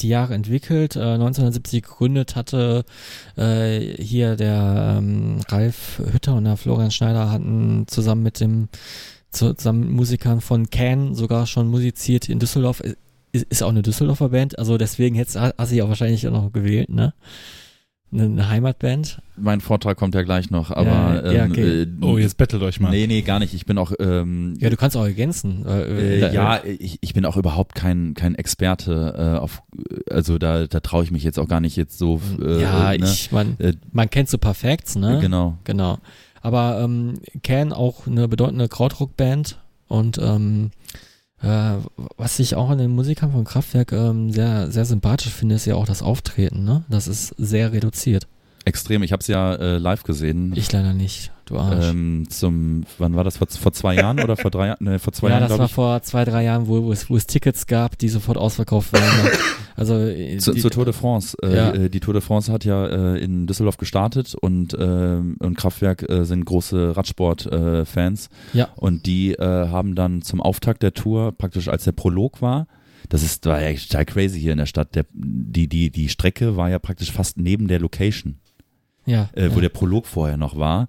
die 0.00 0.08
Jahre 0.08 0.34
entwickelt. 0.34 0.96
Äh, 0.96 1.00
1970 1.00 1.82
gegründet 1.82 2.36
hatte 2.36 2.84
äh, 3.36 3.80
hier 4.02 4.36
der 4.36 4.96
ähm, 4.98 5.40
Ralf 5.48 6.00
Hütter 6.12 6.34
und 6.34 6.44
der 6.44 6.56
Florian 6.56 6.90
Schneider 6.90 7.30
hatten 7.30 7.84
zusammen 7.88 8.22
mit 8.22 8.40
dem 8.40 8.68
zusammen 9.30 9.80
mit 9.80 9.90
Musikern 9.90 10.40
von 10.40 10.68
Can 10.68 11.14
sogar 11.14 11.46
schon 11.46 11.68
musiziert 11.68 12.28
in 12.28 12.38
Düsseldorf. 12.38 12.80
Ist, 12.80 13.46
ist 13.48 13.62
auch 13.62 13.70
eine 13.70 13.82
Düsseldorfer 13.82 14.28
Band, 14.28 14.58
also 14.58 14.76
deswegen 14.76 15.16
hättest 15.16 15.40
hast 15.40 15.72
du 15.72 15.82
auch 15.82 15.88
wahrscheinlich 15.88 16.26
auch 16.28 16.32
noch 16.32 16.52
gewählt, 16.52 16.90
ne? 16.90 17.14
Eine, 18.12 18.48
Heimatband. 18.48 19.22
Mein 19.36 19.60
Vortrag 19.62 19.96
kommt 19.96 20.14
ja 20.14 20.22
gleich 20.22 20.50
noch, 20.50 20.70
aber 20.70 20.86
Ja, 21.24 21.32
ja, 21.32 21.44
ähm, 21.46 21.50
okay. 21.52 21.82
äh, 21.82 21.86
Oh, 22.02 22.18
jetzt 22.18 22.36
bettelt 22.36 22.62
euch 22.62 22.78
mal. 22.78 22.90
Nee, 22.90 23.06
nee, 23.06 23.22
gar 23.22 23.38
nicht. 23.38 23.54
Ich 23.54 23.64
bin 23.64 23.78
auch 23.78 23.92
ähm, 23.98 24.54
Ja, 24.58 24.68
du 24.68 24.76
kannst 24.76 24.96
auch 24.96 25.04
ergänzen. 25.04 25.64
Äh, 25.66 26.20
da- 26.20 26.32
ja, 26.32 26.60
ich, 26.64 26.98
ich 27.00 27.14
bin 27.14 27.24
auch 27.24 27.36
überhaupt 27.38 27.74
kein, 27.74 28.12
kein 28.14 28.34
Experte 28.34 29.14
äh, 29.36 29.38
auf, 29.38 29.62
also 30.10 30.36
da, 30.38 30.66
da 30.66 30.80
traue 30.80 31.04
ich 31.04 31.10
mich 31.10 31.24
jetzt 31.24 31.38
auch 31.38 31.48
gar 31.48 31.60
nicht 31.60 31.76
jetzt 31.76 31.96
so. 31.98 32.20
Äh, 32.40 32.60
ja, 32.60 32.90
ne? 32.90 32.96
ich, 33.04 33.32
man, 33.32 33.56
Äh, 33.58 33.72
man 33.92 34.10
kennt 34.10 34.28
so 34.28 34.36
Perfects, 34.36 34.94
ne? 34.96 35.18
Genau. 35.20 35.56
Genau. 35.64 35.98
Aber 36.42 36.80
ähm, 36.82 37.14
Can 37.42 37.72
auch 37.72 38.06
eine 38.06 38.28
bedeutende 38.28 38.68
Krautrock-Band 38.68 39.58
und 39.88 40.18
ähm, 40.18 40.70
äh, 41.42 41.74
was 42.16 42.38
ich 42.38 42.54
auch 42.54 42.70
an 42.70 42.78
den 42.78 42.90
Musikern 42.90 43.32
von 43.32 43.44
Kraftwerk 43.44 43.92
ähm, 43.92 44.30
sehr, 44.30 44.70
sehr 44.70 44.84
sympathisch 44.84 45.32
finde, 45.32 45.56
ist 45.56 45.66
ja 45.66 45.74
auch 45.74 45.86
das 45.86 46.02
Auftreten, 46.02 46.64
ne? 46.64 46.84
Das 46.88 47.08
ist 47.08 47.34
sehr 47.38 47.72
reduziert. 47.72 48.26
Extrem. 48.64 49.02
Ich 49.02 49.12
habe 49.12 49.20
es 49.20 49.26
ja 49.26 49.54
äh, 49.54 49.78
live 49.78 50.02
gesehen. 50.04 50.52
Ich 50.56 50.70
leider 50.72 50.92
nicht, 50.92 51.32
du 51.46 51.58
Arsch. 51.58 51.86
ähm, 51.90 52.26
zum, 52.30 52.84
wann 52.98 53.14
war 53.16 53.24
das? 53.24 53.36
Vor, 53.38 53.48
vor 53.48 53.72
zwei 53.72 53.94
Jahren 53.94 54.20
oder 54.20 54.36
vor 54.36 54.50
drei 54.50 54.68
Jahren? 54.68 54.84
Ne, 54.84 54.98
vor 54.98 55.12
zwei 55.12 55.28
ja, 55.28 55.32
Jahren, 55.34 55.40
das 55.42 55.48
glaube 55.48 55.60
war 55.60 55.66
ich. 55.66 55.72
vor 55.74 56.02
zwei, 56.02 56.24
drei 56.24 56.44
Jahren, 56.44 56.68
wo, 56.68 56.82
wo, 56.84 56.92
es, 56.92 57.10
wo 57.10 57.16
es 57.16 57.26
Tickets 57.26 57.66
gab, 57.66 57.98
die 57.98 58.08
sofort 58.08 58.38
ausverkauft 58.38 58.92
waren. 58.92 59.02
also 59.76 59.98
äh, 59.98 60.38
Zu, 60.38 60.52
die, 60.52 60.60
zur 60.60 60.70
Tour 60.70 60.84
de 60.84 60.94
France. 60.94 61.36
Äh, 61.42 61.56
Ja. 61.56 61.70
äh, 61.72 61.90
Die 61.90 62.00
Tour 62.00 62.14
de 62.14 62.20
France 62.22 62.52
hat 62.52 62.64
ja 62.64 62.86
äh, 62.86 63.18
in 63.18 63.46
Düsseldorf 63.46 63.76
gestartet 63.78 64.34
und, 64.40 64.76
ähm, 64.78 65.36
und 65.40 65.56
Kraftwerk 65.56 66.08
äh, 66.08 66.24
sind 66.24 66.44
große 66.44 66.96
Radsport-Fans. 66.96 68.28
Ja. 68.52 68.68
Und 68.76 69.06
die 69.06 69.32
äh, 69.34 69.44
haben 69.68 69.94
dann 69.94 70.22
zum 70.22 70.40
Auftakt 70.40 70.82
der 70.82 70.94
Tour, 70.94 71.32
praktisch 71.32 71.68
als 71.68 71.84
der 71.84 71.92
Prolog 71.92 72.42
war, 72.42 72.66
das 73.08 73.22
ist 73.24 73.44
war 73.46 73.60
ja 73.60 73.74
total 73.76 74.04
crazy 74.06 74.40
hier 74.40 74.52
in 74.52 74.58
der 74.58 74.66
Stadt. 74.66 74.94
Der, 74.94 75.04
die, 75.12 75.68
die, 75.68 75.90
die 75.90 76.08
Strecke 76.08 76.56
war 76.56 76.70
ja 76.70 76.78
praktisch 76.78 77.10
fast 77.12 77.36
neben 77.36 77.66
der 77.68 77.80
Location, 77.80 78.36
ja, 79.06 79.28
äh, 79.32 79.50
wo 79.50 79.56
ja. 79.56 79.62
der 79.62 79.68
Prolog 79.70 80.06
vorher 80.06 80.36
noch 80.36 80.56
war. 80.56 80.88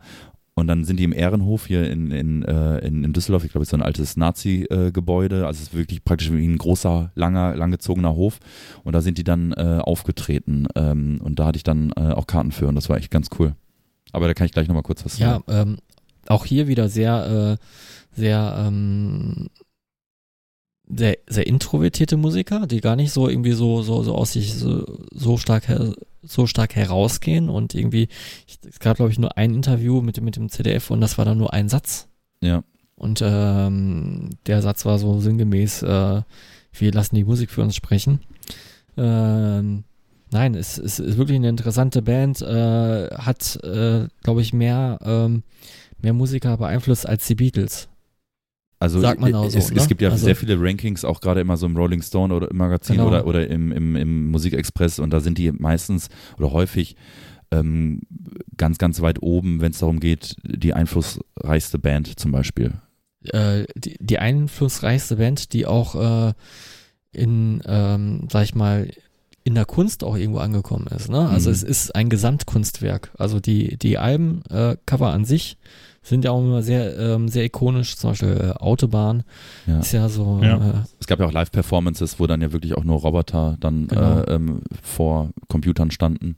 Und 0.56 0.68
dann 0.68 0.84
sind 0.84 0.98
die 0.98 1.04
im 1.04 1.14
Ehrenhof 1.14 1.66
hier 1.66 1.90
in, 1.90 2.12
in, 2.12 2.44
äh, 2.44 2.78
in, 2.80 3.04
in 3.04 3.12
Düsseldorf, 3.12 3.44
ich 3.44 3.52
glaube, 3.52 3.64
es 3.64 3.70
ist 3.70 3.72
so 3.72 3.78
ein 3.78 3.82
altes 3.82 4.18
Nazi-Gebäude, 4.18 5.48
also 5.48 5.58
es 5.58 5.70
ist 5.70 5.74
wirklich 5.74 6.04
praktisch 6.04 6.32
wie 6.32 6.46
ein 6.46 6.60
großer, 6.60 7.12
langer, 7.16 7.56
langgezogener 7.56 8.14
Hof. 8.16 8.40
Und 8.84 8.94
da 8.94 9.02
sind 9.02 9.18
die 9.18 9.24
dann 9.24 9.52
äh, 9.54 9.80
aufgetreten. 9.82 10.68
Ähm, 10.76 11.20
und 11.24 11.40
da 11.40 11.48
hatte 11.48 11.58
ich 11.58 11.64
dann 11.64 11.92
äh, 11.98 12.12
auch 12.12 12.28
Karten 12.28 12.52
für 12.52 12.68
und 12.68 12.76
das 12.76 12.88
war 12.88 12.98
echt 12.98 13.10
ganz 13.10 13.30
cool. 13.40 13.56
Aber 14.12 14.28
da 14.28 14.36
kann 14.36 14.46
ich 14.46 14.52
gleich 14.52 14.68
nochmal 14.68 14.84
kurz 14.84 15.04
was 15.04 15.18
Ja, 15.18 15.42
sagen. 15.42 15.44
ähm, 15.48 15.78
auch 16.28 16.46
hier 16.46 16.68
wieder 16.68 16.88
sehr, 16.88 17.58
äh, 17.60 17.66
sehr, 18.16 18.56
ähm, 18.60 19.50
sehr, 20.88 21.18
sehr 21.28 21.48
introvertierte 21.48 22.16
Musiker, 22.16 22.68
die 22.68 22.80
gar 22.80 22.96
nicht 22.96 23.12
so 23.12 23.28
irgendwie 23.28 23.54
so, 23.54 23.82
so, 23.82 24.04
so 24.04 24.14
aus 24.14 24.34
sich 24.34 24.54
so, 24.54 24.86
so 25.12 25.38
stark, 25.38 25.68
her, 25.68 25.94
so 26.24 26.48
stark 26.48 26.76
herausgehen 26.76 27.50
und 27.50 27.76
irgendwie, 27.76 28.08
ich, 28.48 28.60
es 28.68 28.80
gab 28.80 28.96
glaube 28.98 29.12
ich 29.12 29.20
nur 29.20 29.38
ein 29.38 29.54
Interview 29.54 30.02
mit, 30.02 30.18
dem- 30.18 30.26
mit 30.26 30.36
dem 30.36 30.50
CDF 30.50 30.90
und 30.92 31.02
das 31.02 31.18
war 31.18 31.26
dann 31.26 31.38
nur 31.38 31.54
ein 31.54 31.70
Satz. 31.70 32.08
Ja. 32.42 32.64
Und 32.96 33.22
ähm, 33.24 34.30
der 34.46 34.62
Satz 34.62 34.86
war 34.86 34.98
so 35.00 35.20
sinngemäß, 35.20 35.84
äh, 35.84 36.22
wir 36.74 36.92
lassen 36.94 37.16
die 37.16 37.24
Musik 37.26 37.50
für 37.52 37.62
uns 37.62 37.76
sprechen. 37.76 38.20
Ähm, 38.98 39.84
nein, 40.32 40.56
es, 40.56 40.78
es 40.78 41.00
ist 41.00 41.18
wirklich 41.18 41.36
eine 41.38 41.50
interessante 41.50 42.02
Band, 42.02 42.42
äh, 42.42 43.10
hat, 43.16 43.60
äh, 43.64 44.08
glaube 44.24 44.42
ich, 44.42 44.54
mehr, 44.54 45.00
ähm, 45.04 45.44
mehr 46.02 46.14
Musiker 46.14 46.58
beeinflusst 46.58 47.08
als 47.08 47.26
die 47.28 47.36
Beatles. 47.36 47.90
Also 48.84 49.00
Sagt 49.00 49.22
man 49.22 49.34
auch 49.34 49.50
so, 49.50 49.58
es, 49.58 49.72
ne? 49.72 49.78
es 49.78 49.88
gibt 49.88 50.02
ja 50.02 50.10
Also- 50.10 50.26
sehr 50.26 50.36
viele 50.36 50.60
Rankings, 50.60 51.06
auch 51.06 51.22
gerade 51.22 51.40
immer 51.40 51.56
so 51.56 51.66
im 51.66 51.78
Rolling 51.78 52.02
Stone 52.02 52.34
oder 52.34 52.52
im 52.52 52.58
Magazin 52.58 52.98
Genau. 52.98 53.08
oder, 53.08 53.26
oder 53.26 53.48
im, 53.48 53.72
im, 53.72 53.96
im 53.96 54.30
Musikexpress 54.30 55.00
und 55.00 55.12
da 55.12 55.22
sind 55.22 55.38
die 55.38 55.54
meistens 55.54 56.10
oder 56.38 56.52
häufig 56.52 56.98
ähm, 57.52 58.02
ganz, 58.58 58.78
ganz 58.80 59.00
weit 59.02 59.22
oben, 59.24 59.62
wenn 59.62 59.72
es 59.72 59.80
darum 59.80 60.02
geht, 60.02 60.36
die 60.44 60.74
einflussreichste 60.74 61.80
Band 61.80 62.20
zum 62.20 62.34
Beispiel. 62.34 62.74
Äh, 63.24 63.64
die, 63.76 63.96
die 64.02 64.20
einflussreichste 64.20 65.16
Band, 65.16 65.54
die 65.54 65.66
auch 65.66 65.96
äh, 66.30 66.34
in, 67.14 67.62
ähm, 67.66 68.28
sag 68.30 68.44
ich 68.44 68.54
mal, 68.54 68.90
in 69.46 69.56
der 69.56 69.66
Kunst 69.66 70.04
auch 70.04 70.18
irgendwo 70.18 70.40
angekommen 70.40 70.88
ist. 70.88 71.10
Ne? 71.10 71.30
Also 71.30 71.50
Mhm. 71.50 71.54
es 71.56 71.64
ist 71.64 71.96
ein 71.96 72.10
Gesamtkunstwerk. 72.10 73.12
Also 73.18 73.40
die, 73.40 73.78
die 73.78 73.98
Alben, 73.98 74.42
äh, 74.50 74.76
an 74.90 75.24
sich 75.26 75.58
sind 76.04 76.26
ja 76.26 76.32
auch 76.32 76.40
immer 76.42 76.62
sehr, 76.62 76.98
ähm, 77.00 77.28
sehr 77.30 77.46
ikonisch. 77.46 77.96
Zum 77.96 78.12
Beispiel 78.12 78.54
äh, 78.56 78.62
Autobahn 78.62 79.24
Ja. 79.66 79.80
ist 79.80 79.92
ja 79.94 80.10
so. 80.10 80.40
Ja. 80.44 80.58
Äh, 80.58 80.74
Es 81.00 81.08
gab 81.08 81.20
ja 81.20 81.26
auch 81.26 81.32
Live-Performances, 81.32 82.20
wo 82.20 82.28
dann 82.28 82.42
ja 82.42 82.52
wirklich 82.52 82.76
auch 82.76 82.84
nur 82.84 83.00
Roboter 83.00 83.58
dann 83.60 83.88
Genau. 83.88 84.20
äh, 84.22 84.34
ähm, 84.36 84.62
vor 84.82 85.30
Computern 85.48 85.92
standen. 85.92 86.36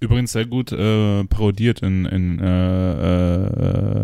Übrigens 0.00 0.32
sehr 0.32 0.46
gut 0.46 0.72
äh, 0.72 1.22
parodiert 1.26 1.80
in, 1.80 2.06
in 2.06 2.40
äh, 2.40 2.46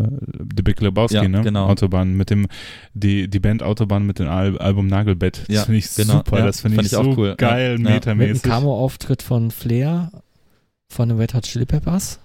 äh, 0.04 0.08
The 0.56 0.62
Big 0.62 0.80
Lebowski, 0.80 1.16
Ja, 1.16 1.26
ne? 1.28 1.40
genau. 1.40 1.66
Autobahn 1.66 2.16
mit 2.16 2.30
dem, 2.30 2.46
die, 2.94 3.26
die 3.28 3.40
Band 3.40 3.64
Autobahn 3.64 4.06
mit 4.06 4.20
dem 4.20 4.28
Al 4.28 4.56
Album 4.58 4.86
Nagelbett. 4.86 5.42
Das 5.48 5.64
finde 5.64 5.78
ich 5.78 5.92
genau. 5.96 6.18
super, 6.18 6.38
Ja, 6.38 6.46
das 6.46 6.60
finde 6.60 6.80
ich, 6.82 6.86
ich 6.92 6.96
auch 6.96 7.02
so 7.02 7.14
cool. 7.18 7.34
geil, 7.36 7.62
Ja. 7.62 7.88
Ja. 7.88 7.94
mit 7.94 8.06
einem 8.06 8.18
metamäßig. 8.18 8.42
Camo-Auftritt 8.44 9.22
von 9.22 9.50
Flair 9.50 10.12
von 10.88 11.08
den 11.08 11.18
Red 11.18 11.34
Hot 11.34 11.42
Chili 11.42 11.66
Peppers. 11.66 12.20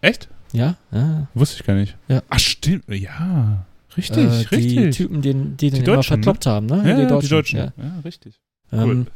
Echt? 0.00 0.30
Ja, 0.54 0.76
ja. 0.92 1.26
Wusste 1.34 1.56
ich 1.60 1.66
gar 1.66 1.74
nicht. 1.74 1.96
Ja. 2.08 2.22
Ach, 2.30 2.38
stimmt, 2.38 2.84
ja. 2.88 3.66
Richtig, 3.96 4.16
äh, 4.24 4.44
Die 4.50 4.54
richtig. 4.54 4.96
Typen, 4.96 5.22
die, 5.22 5.32
die 5.32 5.38
den 5.38 5.56
Die 5.56 5.66
immer 5.68 5.84
Deutschen, 5.84 5.96
ne? 5.96 6.22
verkloppt 6.22 6.46
haben, 6.46 6.66
ne? 6.66 6.82
ja, 6.84 6.98
ja, 6.98 7.18
die 7.20 7.28
Deutschen. 7.28 7.58
Ja. 7.58 7.72
Ja, 7.76 8.00
richtig. 8.04 8.40
Ähm, 8.72 8.80
Cool. 8.80 9.06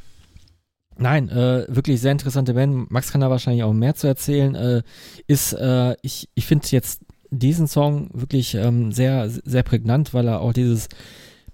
Nein, 1.00 1.28
äh, 1.28 1.64
wirklich 1.68 2.00
sehr 2.00 2.10
interessante 2.12 2.54
Band. 2.54 2.90
Max 2.90 3.12
kann 3.12 3.20
da 3.20 3.30
wahrscheinlich 3.30 3.62
auch 3.62 3.72
mehr 3.72 3.94
zu 3.94 4.08
erzählen. 4.08 4.54
Äh, 4.56 4.82
ist, 5.28 5.52
äh, 5.52 5.94
ich, 6.02 6.28
ich 6.34 6.44
finde 6.46 6.66
jetzt 6.70 7.02
diesen 7.30 7.68
Song 7.68 8.10
wirklich 8.12 8.54
ähm, 8.56 8.90
sehr, 8.90 9.30
sehr 9.30 9.62
prägnant, 9.62 10.12
weil 10.12 10.26
er 10.26 10.40
auch 10.40 10.52
dieses 10.52 10.88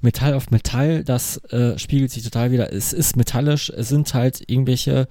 Metall 0.00 0.32
auf 0.34 0.50
Metall, 0.50 1.04
das 1.04 1.38
äh, 1.50 1.78
spiegelt 1.78 2.10
sich 2.10 2.22
total 2.22 2.52
wieder. 2.52 2.72
Es 2.72 2.94
ist 2.94 3.16
metallisch, 3.16 3.68
es 3.70 3.88
sind 3.88 4.14
halt 4.14 4.42
irgendwelche 4.48 5.08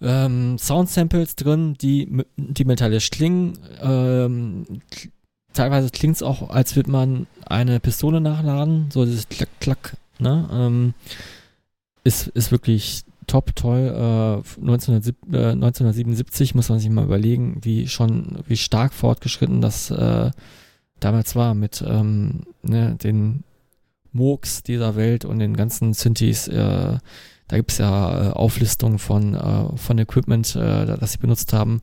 ähm, 0.00 0.58
Sound-Samples 0.58 1.36
drin, 1.36 1.76
die, 1.80 2.24
die 2.36 2.64
metallisch 2.64 3.10
klingen. 3.10 3.58
Ähm, 3.80 4.64
teilweise 5.52 5.90
klingt 5.90 6.16
es 6.16 6.22
auch, 6.22 6.50
als 6.50 6.76
würde 6.76 6.90
man 6.90 7.26
eine 7.46 7.80
Pistole 7.80 8.20
nachladen, 8.20 8.88
so 8.90 9.04
dieses 9.04 9.28
Klack, 9.28 9.48
Klack, 9.60 9.96
ne? 10.18 10.48
Ähm, 10.52 10.94
ist, 12.02 12.28
ist 12.28 12.50
wirklich 12.50 13.02
top 13.26 13.54
toll. 13.54 13.88
Äh, 13.88 14.60
1907, 14.60 15.34
äh, 15.34 15.52
1977 15.52 16.54
muss 16.54 16.68
man 16.68 16.78
sich 16.78 16.90
mal 16.90 17.04
überlegen, 17.04 17.58
wie 17.62 17.88
schon, 17.88 18.38
wie 18.46 18.56
stark 18.56 18.94
fortgeschritten 18.94 19.60
das 19.60 19.90
äh, 19.90 20.30
damals 20.98 21.36
war 21.36 21.54
mit 21.54 21.84
ähm, 21.86 22.42
ne, 22.62 22.96
den 23.02 23.44
Moogs 24.12 24.62
dieser 24.62 24.96
Welt 24.96 25.24
und 25.24 25.38
den 25.38 25.56
ganzen 25.56 25.92
Synthes. 25.94 26.48
Äh, 26.48 26.98
da 27.50 27.56
gibt's 27.56 27.78
ja 27.78 28.28
äh, 28.28 28.30
Auflistungen 28.30 29.00
von, 29.00 29.34
äh, 29.34 29.76
von 29.76 29.98
Equipment, 29.98 30.54
äh, 30.54 30.86
das 30.86 31.12
sie 31.12 31.18
benutzt 31.18 31.52
haben. 31.52 31.82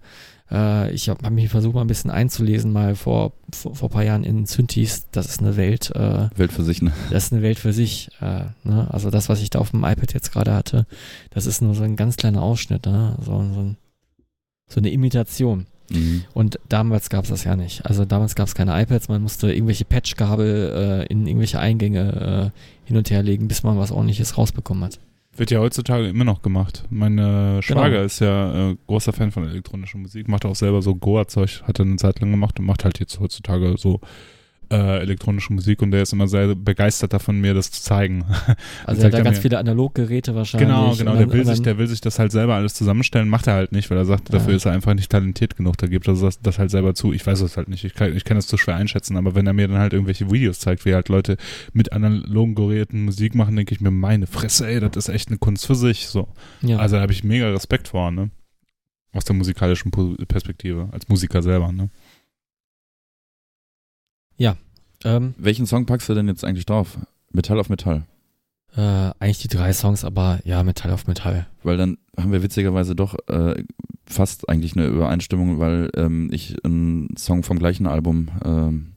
Äh, 0.50 0.94
ich 0.94 1.10
habe 1.10 1.22
hab 1.26 1.34
mich 1.34 1.50
versucht, 1.50 1.76
mal 1.76 1.82
ein 1.82 1.88
bisschen 1.88 2.10
einzulesen, 2.10 2.72
mal 2.72 2.96
vor, 2.96 3.34
vor, 3.54 3.76
vor 3.76 3.90
ein 3.90 3.92
paar 3.92 4.04
Jahren 4.06 4.24
in 4.24 4.46
Synthes. 4.46 5.08
Das 5.12 5.26
ist 5.26 5.42
eine 5.42 5.58
Welt. 5.58 5.92
Äh, 5.94 6.30
Welt 6.38 6.54
für 6.54 6.64
sich, 6.64 6.82
ne? 6.82 6.94
das 7.12 7.26
ist 7.26 7.34
eine 7.34 7.42
Welt 7.42 7.60
für 7.60 7.74
sich. 7.74 8.08
Äh, 8.22 8.46
ne? 8.64 8.88
Also 8.92 9.10
das, 9.10 9.28
was 9.28 9.42
ich 9.42 9.50
da 9.50 9.60
auf 9.60 9.72
dem 9.72 9.84
iPad 9.84 10.14
jetzt 10.14 10.32
gerade 10.32 10.54
hatte, 10.54 10.86
das 11.32 11.48
ist 11.48 11.62
nur 11.62 11.76
so 11.76 11.84
ein 11.84 11.98
ganz 11.98 12.16
kleiner 12.16 12.44
Ausschnitt, 12.44 12.86
ne? 12.86 13.18
so, 13.20 13.34
so, 13.34 13.60
ein, 13.60 13.78
so 14.70 14.80
eine 14.80 14.90
Imitation. 14.90 15.66
Mhm. 15.90 16.24
Und 16.34 16.62
damals 16.70 17.10
gab 17.10 17.26
es 17.26 17.30
das 17.30 17.44
ja 17.44 17.58
nicht. 17.58 17.86
Also 17.86 18.06
damals 18.06 18.36
gab 18.36 18.48
es 18.48 18.56
keine 18.56 18.82
iPads, 18.82 19.10
man 19.10 19.22
musste 19.22 19.52
irgendwelche 19.52 19.84
Patchkabel 19.84 21.06
äh, 21.10 21.12
in 21.12 21.28
irgendwelche 21.28 21.60
Eingänge 21.60 22.54
äh, 22.54 22.88
hin 22.88 22.96
und 22.96 23.10
her 23.10 23.22
legen, 23.22 23.50
bis 23.50 23.64
man 23.64 23.78
was 23.78 23.92
ordentliches 23.92 24.38
rausbekommen 24.38 24.86
hat. 24.86 25.00
Wird 25.38 25.52
ja 25.52 25.60
heutzutage 25.60 26.08
immer 26.08 26.24
noch 26.24 26.42
gemacht. 26.42 26.84
Mein 26.90 27.18
äh, 27.20 27.62
Schwager 27.62 27.90
Genau. 27.92 28.04
ist 28.04 28.20
ja 28.20 28.72
äh, 28.72 28.78
großer 28.88 29.14
Fan 29.14 29.32
von 29.32 29.48
elektronischer 29.48 30.00
Musik, 30.00 30.28
macht 30.28 30.46
auch 30.46 30.56
selber 30.56 30.82
so 30.82 30.96
Goa-Zeug, 30.96 31.62
hat 31.64 31.80
er 31.80 31.86
eine 31.86 31.98
Zeit 31.98 32.20
lang 32.20 32.32
gemacht 32.32 32.60
und 32.60 32.66
macht 32.66 32.84
halt 32.84 33.00
jetzt 33.00 33.20
heutzutage 33.20 33.76
so 33.78 34.02
äh, 34.70 35.00
elektronische 35.00 35.54
Musik 35.54 35.82
und 35.82 35.92
der 35.92 36.02
ist 36.04 36.14
immer 36.14 36.28
sehr 36.28 36.56
begeistert 36.56 37.14
davon, 37.14 37.40
mir 37.42 37.54
das 37.54 37.72
zu 37.72 37.82
zeigen. 37.82 38.26
Also 38.86 39.02
er 39.02 39.08
hat 39.08 39.14
da 39.14 39.22
ganz 39.22 39.38
mir. 39.38 39.42
viele 39.42 39.58
Analoggeräte 39.60 40.36
wahrscheinlich. 40.36 40.68
Genau, 40.70 40.96
genau. 40.96 41.12
Und 41.12 41.18
Der 41.20 41.26
dann- 41.28 41.34
will 41.36 41.46
sich, 41.46 41.56
dann- 41.56 41.64
der 41.64 41.78
will 41.78 41.88
sich 41.88 42.02
das 42.02 42.20
halt 42.20 42.32
selber 42.32 42.56
alles 42.56 42.74
zusammenstellen, 42.74 43.28
macht 43.30 43.48
er 43.48 43.54
halt 43.54 43.72
nicht, 43.72 43.90
weil 43.90 43.98
er 43.98 44.06
sagt, 44.06 44.34
dafür 44.34 44.52
Ja. 44.52 44.56
ist 44.58 44.66
er 44.66 44.72
einfach 44.74 44.94
nicht 44.94 45.12
talentiert 45.12 45.56
genug. 45.56 45.78
Da 45.78 45.88
gibt 45.88 46.08
er 46.08 46.14
das, 46.16 46.40
das 46.42 46.60
halt 46.60 46.72
selber 46.72 46.94
zu. 46.96 47.14
Ich 47.14 47.26
weiß 47.26 47.42
es 47.42 47.58
halt 47.58 47.68
nicht. 47.70 47.84
Ich 47.84 47.94
kann, 47.94 48.16
ich 48.16 48.24
kann 48.24 48.38
das 48.38 48.48
zu 48.48 48.58
schwer 48.58 48.76
einschätzen, 48.76 49.18
aber 49.18 49.36
wenn 49.36 49.48
er 49.48 49.54
mir 49.54 49.68
dann 49.68 49.78
halt 49.78 49.94
irgendwelche 49.94 50.32
Videos 50.32 50.60
zeigt, 50.60 50.86
wie 50.86 50.94
halt 50.94 51.10
Leute 51.10 51.38
mit 51.74 51.92
analogen 51.92 52.56
Geräten 52.56 53.06
Musik 53.06 53.36
machen, 53.36 53.56
denke 53.56 53.74
ich 53.74 53.82
mir, 53.82 53.92
meine 53.92 54.28
Fresse, 54.28 54.68
ey, 54.68 54.80
das 54.80 54.96
ist 54.96 55.10
echt 55.10 55.28
eine 55.30 55.38
Kunst 55.38 55.66
für 55.66 55.76
sich. 55.76 56.08
So. 56.08 56.28
ja. 56.62 56.78
Also 56.78 56.96
da 56.96 57.02
habe 57.02 57.12
ich 57.12 57.24
mega 57.24 57.50
Respekt 57.52 57.90
vor, 57.90 58.12
ne? 58.12 58.30
Aus 59.14 59.24
der 59.26 59.36
musikalischen 59.36 59.92
Perspektive, 60.28 60.90
als 60.92 61.08
Musiker 61.08 61.42
selber, 61.42 61.72
ne? 61.72 61.90
Ähm, 65.04 65.36
Welchen 65.38 65.66
Song 65.68 65.86
packst 65.86 66.10
du 66.10 66.16
denn 66.16 66.28
jetzt 66.28 66.44
eigentlich 66.44 66.66
drauf? 66.66 66.98
Metall 67.32 67.60
auf 67.60 67.70
Metall. 67.70 68.04
äh, 68.76 68.82
eigentlich 69.20 69.40
die 69.40 69.48
drei 69.48 69.72
Songs, 69.74 70.04
aber 70.04 70.40
ja, 70.44 70.64
Metall 70.64 70.92
auf 70.92 71.06
Metall. 71.08 71.48
Weil 71.64 71.78
dann 71.78 71.98
haben 72.20 72.32
wir 72.32 72.42
witzigerweise 72.42 72.96
doch 72.96 73.16
äh, 73.28 73.64
fast 74.08 74.50
eigentlich 74.50 74.76
eine 74.76 74.88
Übereinstimmung, 74.88 75.60
weil 75.60 75.90
ähm, 75.96 76.30
ich 76.32 76.56
einen 76.64 77.16
Song 77.18 77.44
vom 77.44 77.60
gleichen 77.60 77.86
Album 77.86 78.30
ähm, 78.44 78.94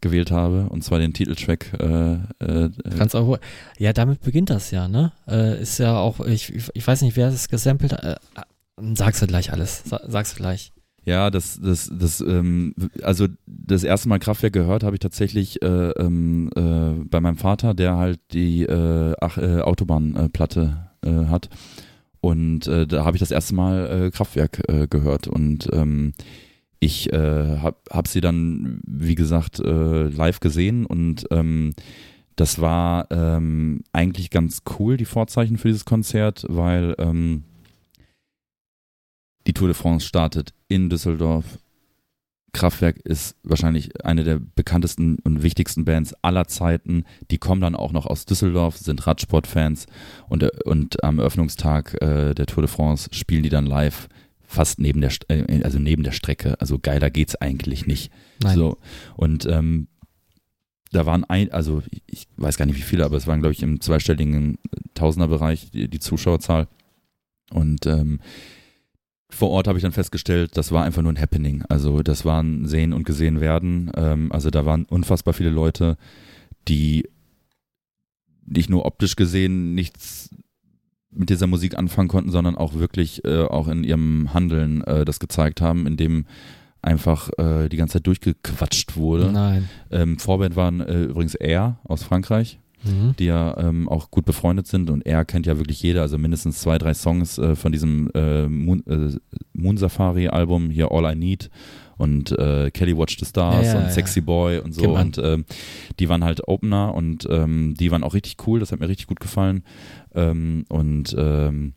gewählt 0.00 0.30
habe, 0.30 0.68
und 0.68 0.82
zwar 0.84 0.98
den 0.98 1.12
Titeltrack. 1.12 1.72
Äh, 1.80 2.14
äh, 2.44 2.70
Trans 2.96 3.14
Euro. 3.14 3.38
Ja, 3.78 3.92
damit 3.92 4.20
beginnt 4.20 4.50
das 4.50 4.70
ja, 4.70 4.86
ne? 4.88 5.12
Äh, 5.28 5.60
ist 5.60 5.78
ja 5.78 5.98
auch, 5.98 6.20
ich, 6.20 6.52
ich 6.74 6.86
weiß 6.86 7.02
nicht, 7.02 7.16
wer 7.16 7.30
das 7.30 7.48
gesampelt 7.48 7.92
hat. 7.92 8.04
Äh, 8.04 8.12
äh, 8.40 8.94
sagst 8.94 9.22
du 9.22 9.26
gleich 9.26 9.52
alles. 9.52 9.82
Sa 9.84 10.00
sagst 10.06 10.34
du 10.34 10.36
gleich. 10.38 10.72
Ja, 11.04 11.30
das, 11.30 11.60
das, 11.60 11.90
das, 11.92 12.20
ähm, 12.20 12.74
also 13.02 13.26
das 13.46 13.82
erste 13.82 14.08
Mal 14.08 14.20
Kraftwerk 14.20 14.52
gehört 14.52 14.84
habe 14.84 14.94
ich 14.96 15.00
tatsächlich 15.00 15.60
äh, 15.60 15.90
ähm, 15.90 16.50
äh, 16.54 17.04
bei 17.04 17.20
meinem 17.20 17.36
Vater, 17.36 17.74
der 17.74 17.96
halt 17.96 18.20
die 18.32 18.62
äh, 18.62 19.12
äh, 19.12 19.60
Autobahnplatte 19.62 20.90
äh, 21.04 21.26
hat. 21.26 21.48
Und 22.20 22.68
äh, 22.68 22.86
da 22.86 23.04
habe 23.04 23.16
ich 23.16 23.20
das 23.20 23.32
erste 23.32 23.54
Mal 23.56 24.06
äh, 24.06 24.10
Kraftwerk 24.12 24.62
äh, 24.68 24.86
gehört. 24.86 25.26
Und 25.26 25.68
ähm, 25.72 26.12
ich 26.78 27.12
äh, 27.12 27.58
habe 27.58 27.76
hab 27.90 28.06
sie 28.06 28.20
dann, 28.20 28.80
wie 28.86 29.16
gesagt, 29.16 29.58
äh, 29.58 30.08
live 30.08 30.38
gesehen 30.38 30.86
und 30.86 31.26
ähm, 31.30 31.74
das 32.36 32.60
war 32.60 33.06
ähm, 33.10 33.82
eigentlich 33.92 34.30
ganz 34.30 34.62
cool, 34.78 34.96
die 34.96 35.04
Vorzeichen 35.04 35.58
für 35.58 35.68
dieses 35.68 35.84
Konzert, 35.84 36.44
weil 36.48 36.94
ähm, 36.98 37.44
Tour 39.62 39.68
de 39.68 39.76
France 39.76 40.04
startet 40.04 40.54
in 40.66 40.90
Düsseldorf. 40.90 41.60
Kraftwerk 42.52 42.96
ist 42.96 43.36
wahrscheinlich 43.44 44.04
eine 44.04 44.24
der 44.24 44.40
bekanntesten 44.40 45.20
und 45.22 45.44
wichtigsten 45.44 45.84
Bands 45.84 46.14
aller 46.20 46.48
Zeiten. 46.48 47.04
Die 47.30 47.38
kommen 47.38 47.60
dann 47.60 47.76
auch 47.76 47.92
noch 47.92 48.06
aus 48.06 48.24
Düsseldorf, 48.24 48.76
sind 48.76 49.06
Radsportfans 49.06 49.86
und, 50.28 50.42
äh, 50.42 50.50
und 50.64 51.04
am 51.04 51.20
Eröffnungstag 51.20 51.94
äh, 52.02 52.34
der 52.34 52.46
Tour 52.46 52.64
de 52.64 52.68
France 52.72 53.08
spielen 53.12 53.44
die 53.44 53.50
dann 53.50 53.64
live 53.64 54.08
fast 54.40 54.80
neben 54.80 55.00
der, 55.00 55.12
äh, 55.28 55.62
also 55.62 55.78
neben 55.78 56.02
der 56.02 56.10
Strecke. 56.10 56.60
Also 56.60 56.80
geiler 56.80 57.10
geht's 57.10 57.36
eigentlich 57.36 57.86
nicht. 57.86 58.10
Nein. 58.42 58.56
So. 58.56 58.78
Und 59.14 59.46
ähm, 59.46 59.86
da 60.90 61.06
waren 61.06 61.22
ein, 61.22 61.52
also 61.52 61.84
ich 62.06 62.26
weiß 62.36 62.56
gar 62.56 62.66
nicht 62.66 62.78
wie 62.78 62.82
viele, 62.82 63.04
aber 63.04 63.16
es 63.16 63.28
waren, 63.28 63.38
glaube 63.38 63.52
ich, 63.52 63.62
im 63.62 63.80
zweistelligen 63.80 64.58
Tausenderbereich 64.94 65.70
die, 65.70 65.86
die 65.86 66.00
Zuschauerzahl. 66.00 66.66
Und 67.52 67.86
ähm, 67.86 68.18
vor 69.32 69.50
Ort 69.50 69.68
habe 69.68 69.78
ich 69.78 69.82
dann 69.82 69.92
festgestellt, 69.92 70.56
das 70.56 70.72
war 70.72 70.84
einfach 70.84 71.02
nur 71.02 71.12
ein 71.12 71.20
Happening. 71.20 71.64
Also 71.68 72.02
das 72.02 72.24
waren 72.24 72.66
Sehen 72.66 72.92
und 72.92 73.04
Gesehen 73.04 73.40
werden. 73.40 73.90
Ähm, 73.96 74.30
also 74.30 74.50
da 74.50 74.66
waren 74.66 74.84
unfassbar 74.84 75.34
viele 75.34 75.50
Leute, 75.50 75.96
die 76.68 77.08
nicht 78.44 78.70
nur 78.70 78.84
optisch 78.84 79.16
gesehen 79.16 79.74
nichts 79.74 80.30
mit 81.10 81.30
dieser 81.30 81.46
Musik 81.46 81.76
anfangen 81.76 82.08
konnten, 82.08 82.30
sondern 82.30 82.56
auch 82.56 82.74
wirklich 82.74 83.24
äh, 83.24 83.42
auch 83.42 83.68
in 83.68 83.84
ihrem 83.84 84.32
Handeln 84.32 84.82
äh, 84.84 85.04
das 85.04 85.20
gezeigt 85.20 85.60
haben, 85.60 85.86
indem 85.86 86.26
einfach 86.80 87.30
äh, 87.38 87.68
die 87.68 87.76
ganze 87.76 87.94
Zeit 87.94 88.06
durchgequatscht 88.06 88.96
wurde. 88.96 89.30
Nein. 89.30 89.68
Ähm, 89.90 90.18
Vorband 90.18 90.56
waren 90.56 90.80
äh, 90.80 91.04
übrigens 91.04 91.34
Air 91.34 91.78
aus 91.84 92.02
Frankreich, 92.02 92.58
Mhm. 92.84 93.14
die 93.18 93.26
ja 93.26 93.56
ähm, 93.58 93.88
auch 93.88 94.10
gut 94.10 94.24
befreundet 94.24 94.66
sind. 94.66 94.90
Und 94.90 95.06
Air 95.06 95.24
kennt 95.24 95.46
ja 95.46 95.58
wirklich 95.58 95.82
jeder, 95.82 96.02
also 96.02 96.18
mindestens 96.18 96.60
zwei, 96.60 96.78
drei 96.78 96.94
Songs 96.94 97.38
äh, 97.38 97.54
von 97.54 97.72
diesem 97.72 98.10
äh, 98.14 98.48
Moon, 98.48 98.82
äh, 98.86 99.16
Moon 99.52 99.76
Safari 99.76 100.28
Album, 100.28 100.70
hier 100.70 100.90
All 100.90 101.12
I 101.12 101.16
Need 101.16 101.50
und 101.96 102.32
äh, 102.32 102.70
Kelly 102.72 102.96
Watch 102.96 103.18
the 103.18 103.24
Stars 103.26 103.66
Ja, 103.66 103.72
ja, 103.74 103.78
und 103.78 103.84
ja. 103.84 103.90
Sexy 103.90 104.20
Boy 104.20 104.58
und 104.58 104.72
so. 104.72 104.96
Und 104.96 105.18
ähm, 105.18 105.44
die 106.00 106.08
waren 106.08 106.24
halt 106.24 106.48
Opener 106.48 106.94
und 106.94 107.26
ähm, 107.30 107.74
die 107.78 107.90
waren 107.90 108.02
auch 108.02 108.14
richtig 108.14 108.36
cool, 108.46 108.58
das 108.60 108.72
hat 108.72 108.80
mir 108.80 108.88
richtig 108.88 109.06
gut 109.06 109.20
gefallen. 109.20 109.62
Ähm, 110.14 110.64
und 110.68 111.14
ähm, 111.16 111.74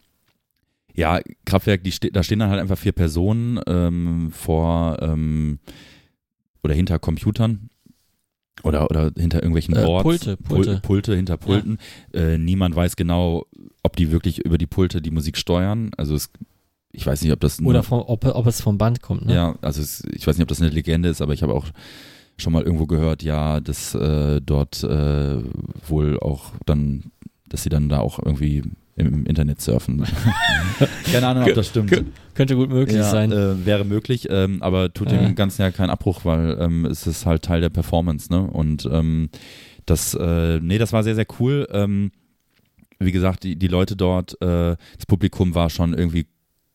ja, 0.95 1.19
Kraftwerk, 1.45 1.83
die 1.83 1.91
ste 1.91 2.09
da 2.09 2.23
stehen 2.23 2.39
dann 2.39 2.49
halt 2.49 2.61
einfach 2.61 2.77
vier 2.77 2.93
Personen 2.93 3.59
ähm, 3.67 4.31
vor 4.31 4.97
oder 6.63 6.73
hinter 6.73 6.97
Computern 6.99 7.69
oder, 8.63 8.89
oder 8.89 9.11
hinter 9.17 9.39
irgendwelchen 9.39 9.75
Äh, 9.75 9.83
Boards. 9.83 10.03
Pulte, 10.03 10.37
Pul- 10.37 10.55
Pulte. 10.55 10.79
Pulte 10.81 11.15
hinter 11.15 11.37
Pulten. 11.37 11.77
Äh, 12.13 12.37
niemand 12.37 12.75
weiß 12.75 12.95
genau, 12.95 13.45
ob 13.83 13.95
die 13.95 14.11
wirklich 14.11 14.39
über 14.39 14.57
die 14.57 14.67
Pulte 14.67 15.01
die 15.01 15.11
Musik 15.11 15.37
steuern. 15.37 15.91
Also 15.97 16.15
es, 16.15 16.31
ich 16.91 17.05
weiß 17.05 17.21
nicht, 17.21 17.31
ob 17.33 17.39
das 17.41 17.61
Oder 17.61 17.83
vom, 17.83 18.01
ob, 18.01 18.25
ob 18.25 18.47
es 18.47 18.61
vom 18.61 18.77
Band 18.77 19.01
kommt, 19.01 19.25
ne? 19.25 19.35
ja, 19.35 19.55
also 19.61 19.81
es, 19.81 20.03
ich 20.13 20.25
weiß 20.25 20.37
nicht, 20.37 20.43
ob 20.43 20.49
das 20.49 20.61
eine 20.61 20.69
Legende 20.71 21.09
ist, 21.09 21.21
aber 21.21 21.33
ich 21.33 21.43
habe 21.43 21.53
auch 21.53 21.65
schon 22.37 22.53
mal 22.53 22.63
irgendwo 22.63 22.85
gehört, 22.85 23.23
ja, 23.23 23.59
dass 23.59 23.93
äh, 23.95 24.41
dort 24.41 24.83
äh, 24.83 25.37
wohl 25.87 26.19
auch 26.19 26.51
dann, 26.65 27.11
dass 27.49 27.63
sie 27.63 27.69
dann 27.69 27.87
da 27.89 27.99
auch 27.99 28.19
irgendwie 28.23 28.63
im 28.95 29.25
Internet 29.25 29.61
surfen. 29.61 30.03
Keine 31.11 31.27
Ahnung, 31.27 31.43
ob 31.43 31.53
das 31.53 31.67
stimmt. 31.67 31.91
Kö- 31.91 32.05
Könnte 32.33 32.55
gut 32.55 32.69
möglich 32.69 32.97
ja, 32.97 33.03
sein. 33.09 33.31
Äh, 33.31 33.65
wäre 33.65 33.83
möglich, 33.83 34.27
ähm, 34.29 34.61
aber 34.61 34.93
tut 34.93 35.11
dem 35.11 35.35
Ganzen 35.35 35.61
ja 35.61 35.71
keinen 35.71 35.89
Abbruch, 35.89 36.23
weil 36.23 36.57
ähm, 36.59 36.85
es 36.85 37.05
ist 37.05 37.25
halt 37.25 37.43
Teil 37.43 37.61
der 37.61 37.69
Performance, 37.69 38.31
ne? 38.31 38.41
Und 38.41 38.87
ähm, 38.91 39.29
das, 39.85 40.13
äh, 40.13 40.59
nee, 40.61 40.77
das 40.77 40.93
war 40.93 41.03
sehr, 41.03 41.15
sehr 41.15 41.27
cool. 41.39 41.67
Ähm, 41.71 42.11
wie 42.99 43.11
gesagt, 43.11 43.43
die, 43.43 43.57
die 43.57 43.67
Leute 43.67 43.95
dort, 43.97 44.41
äh, 44.41 44.75
das 44.97 45.05
Publikum 45.07 45.53
war 45.55 45.69
schon 45.69 45.93
irgendwie 45.93 46.27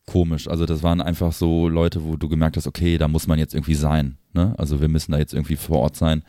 komisch. 0.06 0.48
Also 0.48 0.66
das 0.66 0.82
waren 0.82 1.00
einfach 1.00 1.32
so 1.32 1.68
Leute, 1.68 2.04
wo 2.04 2.16
du 2.16 2.28
gemerkt 2.28 2.56
hast, 2.56 2.66
okay, 2.66 2.98
da 2.98 3.08
muss 3.08 3.26
man 3.26 3.38
jetzt 3.38 3.54
irgendwie 3.54 3.74
sein. 3.74 4.18
Ne? 4.34 4.54
Also 4.58 4.80
wir 4.80 4.88
müssen 4.88 5.12
da 5.12 5.18
jetzt 5.18 5.32
irgendwie 5.32 5.56
vor 5.56 5.78
Ort 5.78 5.96
sein. 5.96 6.22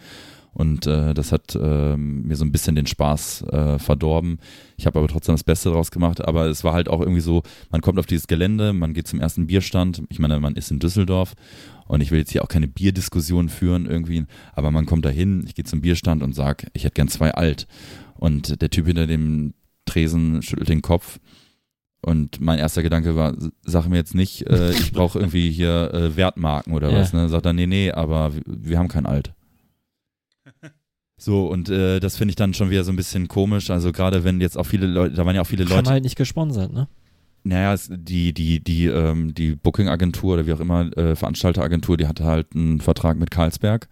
Und 0.54 0.86
äh, 0.86 1.14
das 1.14 1.32
hat 1.32 1.58
ähm, 1.60 2.24
mir 2.24 2.36
so 2.36 2.44
ein 2.44 2.52
bisschen 2.52 2.76
den 2.76 2.86
Spaß 2.86 3.44
äh, 3.52 3.80
verdorben. 3.80 4.40
Ich 4.76 4.86
habe 4.86 5.00
aber 5.00 5.08
trotzdem 5.08 5.34
das 5.34 5.46
Beste 5.46 5.70
draus 5.70 5.92
gemacht. 5.92 6.26
Aber 6.28 6.48
es 6.48 6.64
war 6.66 6.74
halt 6.74 6.90
auch 6.90 7.00
irgendwie 7.00 7.22
so, 7.22 7.42
man 7.70 7.80
kommt 7.82 7.98
auf 8.00 8.06
dieses 8.06 8.28
Gelände, 8.28 8.74
man 8.74 8.94
geht 8.94 9.08
zum 9.08 9.22
ersten 9.22 9.48
Bierstand. 9.48 10.04
Ich 10.10 10.20
meine, 10.20 10.40
man 10.42 10.56
ist 10.56 10.70
in 10.70 10.80
Düsseldorf 10.80 11.36
und 11.88 12.02
ich 12.02 12.12
will 12.12 12.20
jetzt 12.20 12.32
hier 12.32 12.44
auch 12.44 12.50
keine 12.50 12.68
Bierdiskussion 12.68 13.48
führen 13.48 13.86
irgendwie. 13.86 14.26
Aber 14.54 14.72
man 14.72 14.86
kommt 14.86 15.06
da 15.06 15.10
hin, 15.10 15.44
ich 15.48 15.56
gehe 15.56 15.64
zum 15.66 15.80
Bierstand 15.82 16.22
und 16.22 16.34
sag, 16.36 16.68
ich 16.74 16.84
hätte 16.84 16.96
gern 16.96 17.08
zwei 17.08 17.32
alt. 17.32 17.66
Und 18.16 18.62
der 18.62 18.70
Typ 18.70 18.88
hinter 18.88 19.08
dem 19.08 19.54
Tresen 19.86 20.42
schüttelt 20.42 20.70
den 20.70 20.82
Kopf. 20.82 21.20
Und 22.04 22.42
mein 22.42 22.60
erster 22.60 22.82
Gedanke 22.84 23.16
war, 23.16 23.36
sag 23.64 23.88
mir 23.88 23.98
jetzt 23.98 24.16
nicht, 24.16 24.48
äh, 24.48 24.72
ich 24.72 24.92
brauche 24.92 25.18
irgendwie 25.20 25.50
hier 25.52 25.94
äh, 25.94 26.16
Wertmarken 26.18 26.74
oder 26.74 26.92
Ja. 26.92 27.00
was. 27.00 27.14
Ne? 27.14 27.30
Sagt 27.30 27.46
er, 27.46 27.54
nee, 27.54 27.68
nee, 27.68 27.92
aber 27.92 28.34
wir, 28.36 28.42
wir 28.46 28.80
haben 28.80 28.88
kein 28.90 29.06
Alt. 29.06 29.34
So, 31.24 31.46
und 31.46 31.70
äh, 31.70 32.00
das 32.00 32.18
finde 32.18 32.32
ich 32.32 32.36
dann 32.36 32.56
schon 32.56 32.72
wieder 32.72 32.84
so 32.84 32.92
ein 32.92 32.96
bisschen 32.96 33.28
komisch. 33.28 33.70
Also 33.70 33.92
gerade 33.92 34.24
wenn 34.24 34.42
jetzt 34.42 34.58
auch 34.58 34.66
viele 34.66 34.88
Leute, 34.88 35.14
da 35.16 35.24
waren 35.24 35.36
ja 35.36 35.44
auch 35.44 35.48
viele 35.48 35.66
Haben 35.66 35.76
Leute, 35.76 35.92
halt 35.92 36.04
nicht 36.04 36.16
gesponsert, 36.16 36.74
ne? 36.74 36.88
naja, 37.44 37.76
die, 37.90 38.34
die, 38.34 38.60
die, 38.64 38.88
ähm, 38.88 39.36
die 39.36 39.56
Booking-Agentur 39.56 40.34
oder 40.34 40.48
wie 40.48 40.54
auch 40.54 40.60
immer, 40.60 40.96
äh, 40.98 41.16
Veranstalteragentur, 41.16 41.98
die 41.98 42.08
hatte 42.08 42.24
halt 42.24 42.56
einen 42.56 42.82
Vertrag 42.82 43.20
mit. 43.20 43.36
Haben 43.36 43.52
das 43.52 43.60
halt 43.62 43.88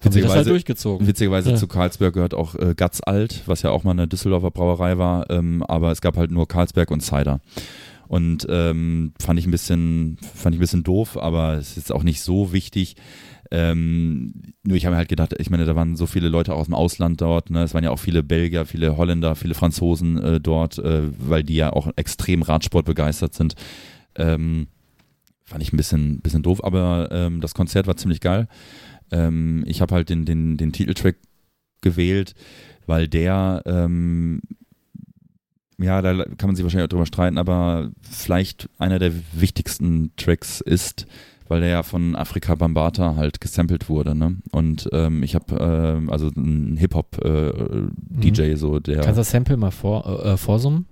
Witzigerweise, 0.00 0.50
durchgezogen. 0.50 1.06
witzigerweise 1.06 1.50
Ja. 1.50 1.56
zu 1.56 1.66
Carlsberg 1.66 2.14
gehört 2.14 2.32
auch 2.32 2.54
äh, 2.54 2.74
Gatz 2.74 3.00
Alt, 3.04 3.42
was 3.44 3.60
ja 3.60 3.70
auch 3.70 3.84
mal 3.84 3.90
eine 3.90 4.08
Düsseldorfer 4.08 4.50
Brauerei 4.50 4.96
war, 4.96 5.28
ähm, 5.30 5.62
aber 5.62 5.92
es 5.92 6.00
gab 6.00 6.16
halt 6.16 6.30
nur 6.30 6.48
Carlsberg 6.48 6.90
und 6.90 7.02
Cider. 7.02 7.40
Und 8.06 8.46
ähm, 8.48 9.12
fand 9.20 9.38
ich 9.38 9.46
ein 9.46 9.50
bisschen, 9.50 10.16
fand 10.34 10.54
ich 10.54 10.58
ein 10.58 10.60
bisschen 10.60 10.84
doof, 10.84 11.18
aber 11.18 11.54
es 11.54 11.76
ist 11.76 11.92
auch 11.92 12.02
nicht 12.02 12.22
so 12.22 12.52
wichtig. 12.54 12.96
Ähm, 13.50 14.34
nur 14.62 14.76
ich 14.76 14.84
habe 14.84 14.94
mir 14.94 14.98
halt 14.98 15.08
gedacht, 15.08 15.34
ich 15.38 15.48
meine, 15.48 15.64
da 15.64 15.74
waren 15.74 15.96
so 15.96 16.06
viele 16.06 16.28
Leute 16.28 16.54
aus 16.54 16.66
dem 16.66 16.74
Ausland 16.74 17.20
dort, 17.20 17.50
ne? 17.50 17.62
Es 17.62 17.72
waren 17.72 17.84
ja 17.84 17.90
auch 17.90 17.98
viele 17.98 18.22
Belgier, 18.22 18.66
viele 18.66 18.96
Holländer, 18.96 19.34
viele 19.36 19.54
Franzosen 19.54 20.22
äh, 20.22 20.40
dort, 20.40 20.78
äh, 20.78 21.04
weil 21.18 21.42
die 21.42 21.56
ja 21.56 21.72
auch 21.72 21.88
extrem 21.96 22.42
Radsport 22.42 22.84
begeistert 22.84 23.34
sind. 23.34 23.54
Ähm, 24.16 24.68
fand 25.44 25.62
ich 25.62 25.72
ein 25.72 25.78
bisschen, 25.78 26.20
bisschen 26.20 26.42
doof, 26.42 26.62
aber 26.62 27.08
ähm, 27.10 27.40
das 27.40 27.54
Konzert 27.54 27.86
war 27.86 27.96
ziemlich 27.96 28.20
geil. 28.20 28.48
Ähm, 29.10 29.64
ich 29.66 29.80
habe 29.80 29.94
halt 29.94 30.10
den, 30.10 30.26
den, 30.26 30.58
den 30.58 30.72
Titeltrack 30.72 31.16
gewählt, 31.80 32.34
weil 32.86 33.08
der, 33.08 33.62
ähm, 33.64 34.42
ja, 35.78 36.02
da 36.02 36.24
kann 36.24 36.48
man 36.48 36.56
sich 36.56 36.64
wahrscheinlich 36.64 36.84
auch 36.84 36.90
drüber 36.90 37.06
streiten, 37.06 37.38
aber 37.38 37.90
vielleicht 38.02 38.68
einer 38.78 38.98
der 38.98 39.12
wichtigsten 39.32 40.12
Tracks 40.16 40.60
ist, 40.60 41.06
weil 41.48 41.60
der 41.60 41.70
ja 41.70 41.82
von 41.82 42.14
Afrika 42.14 42.54
Bambata 42.54 43.16
halt 43.16 43.40
gesampelt 43.40 43.88
wurde, 43.88 44.14
ne? 44.14 44.36
Und 44.52 44.88
ähm, 44.92 45.22
ich 45.22 45.34
habe 45.34 45.56
ähm, 45.58 46.10
also 46.10 46.28
ein 46.28 46.76
Hip-Hop-DJ, 46.76 48.54
so 48.54 48.78
der. 48.78 49.00
Kannst 49.00 49.16
du 49.16 49.20
das 49.20 49.30
Sample 49.30 49.56
mal 49.56 49.70
vor, 49.70 50.06
äh, 50.06 50.32
äh, 50.32 50.36
vorsummen? 50.36 50.86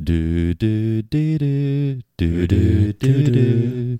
Dü, 0.00 0.54
dü, 0.54 1.02
dü, 1.02 1.38
dü, 1.38 2.46
dü, 2.46 2.92
dü. 2.96 3.98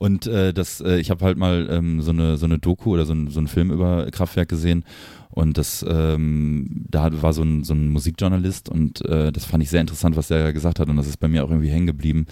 Und 0.00 0.26
äh, 0.26 0.54
das, 0.54 0.80
äh, 0.80 0.98
ich 0.98 1.10
habe 1.10 1.22
halt 1.26 1.36
mal 1.36 1.68
ähm, 1.70 2.00
so 2.00 2.10
eine 2.10 2.38
so 2.38 2.46
eine 2.46 2.58
Doku 2.58 2.94
oder 2.94 3.04
so 3.04 3.12
ein, 3.12 3.28
so 3.28 3.38
einen 3.38 3.48
Film 3.48 3.70
über 3.70 4.10
Kraftwerk 4.10 4.48
gesehen. 4.48 4.86
Und 5.28 5.58
das 5.58 5.84
ähm, 5.86 6.86
da 6.88 7.20
war 7.20 7.34
so 7.34 7.42
ein 7.42 7.64
so 7.64 7.74
ein 7.74 7.90
Musikjournalist 7.90 8.70
und 8.70 9.04
äh, 9.04 9.30
das 9.30 9.44
fand 9.44 9.62
ich 9.62 9.68
sehr 9.68 9.82
interessant, 9.82 10.16
was 10.16 10.30
er 10.30 10.54
gesagt 10.54 10.80
hat. 10.80 10.88
Und 10.88 10.96
das 10.96 11.06
ist 11.06 11.18
bei 11.18 11.28
mir 11.28 11.44
auch 11.44 11.50
irgendwie 11.50 11.68
hängen 11.68 11.86
geblieben, 11.86 12.24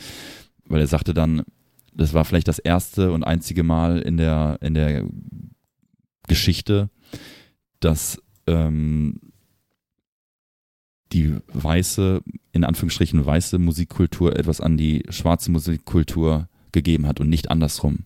weil 0.64 0.80
er 0.80 0.86
sagte 0.86 1.12
dann, 1.12 1.42
das 1.92 2.14
war 2.14 2.24
vielleicht 2.24 2.48
das 2.48 2.58
erste 2.58 3.12
und 3.12 3.22
einzige 3.22 3.64
Mal 3.64 3.98
in 4.00 4.16
der 4.16 4.56
in 4.62 4.72
der 4.72 5.04
Geschichte, 6.26 6.88
dass 7.80 8.18
ähm, 8.46 9.20
die 11.12 11.36
weiße, 11.52 12.22
in 12.52 12.64
Anführungsstrichen 12.64 13.26
weiße 13.26 13.58
Musikkultur 13.58 14.38
etwas 14.38 14.62
an 14.62 14.78
die 14.78 15.02
schwarze 15.10 15.50
Musikkultur 15.50 16.48
gegeben 16.72 17.06
hat 17.06 17.20
und 17.20 17.28
nicht 17.28 17.50
andersrum. 17.50 18.00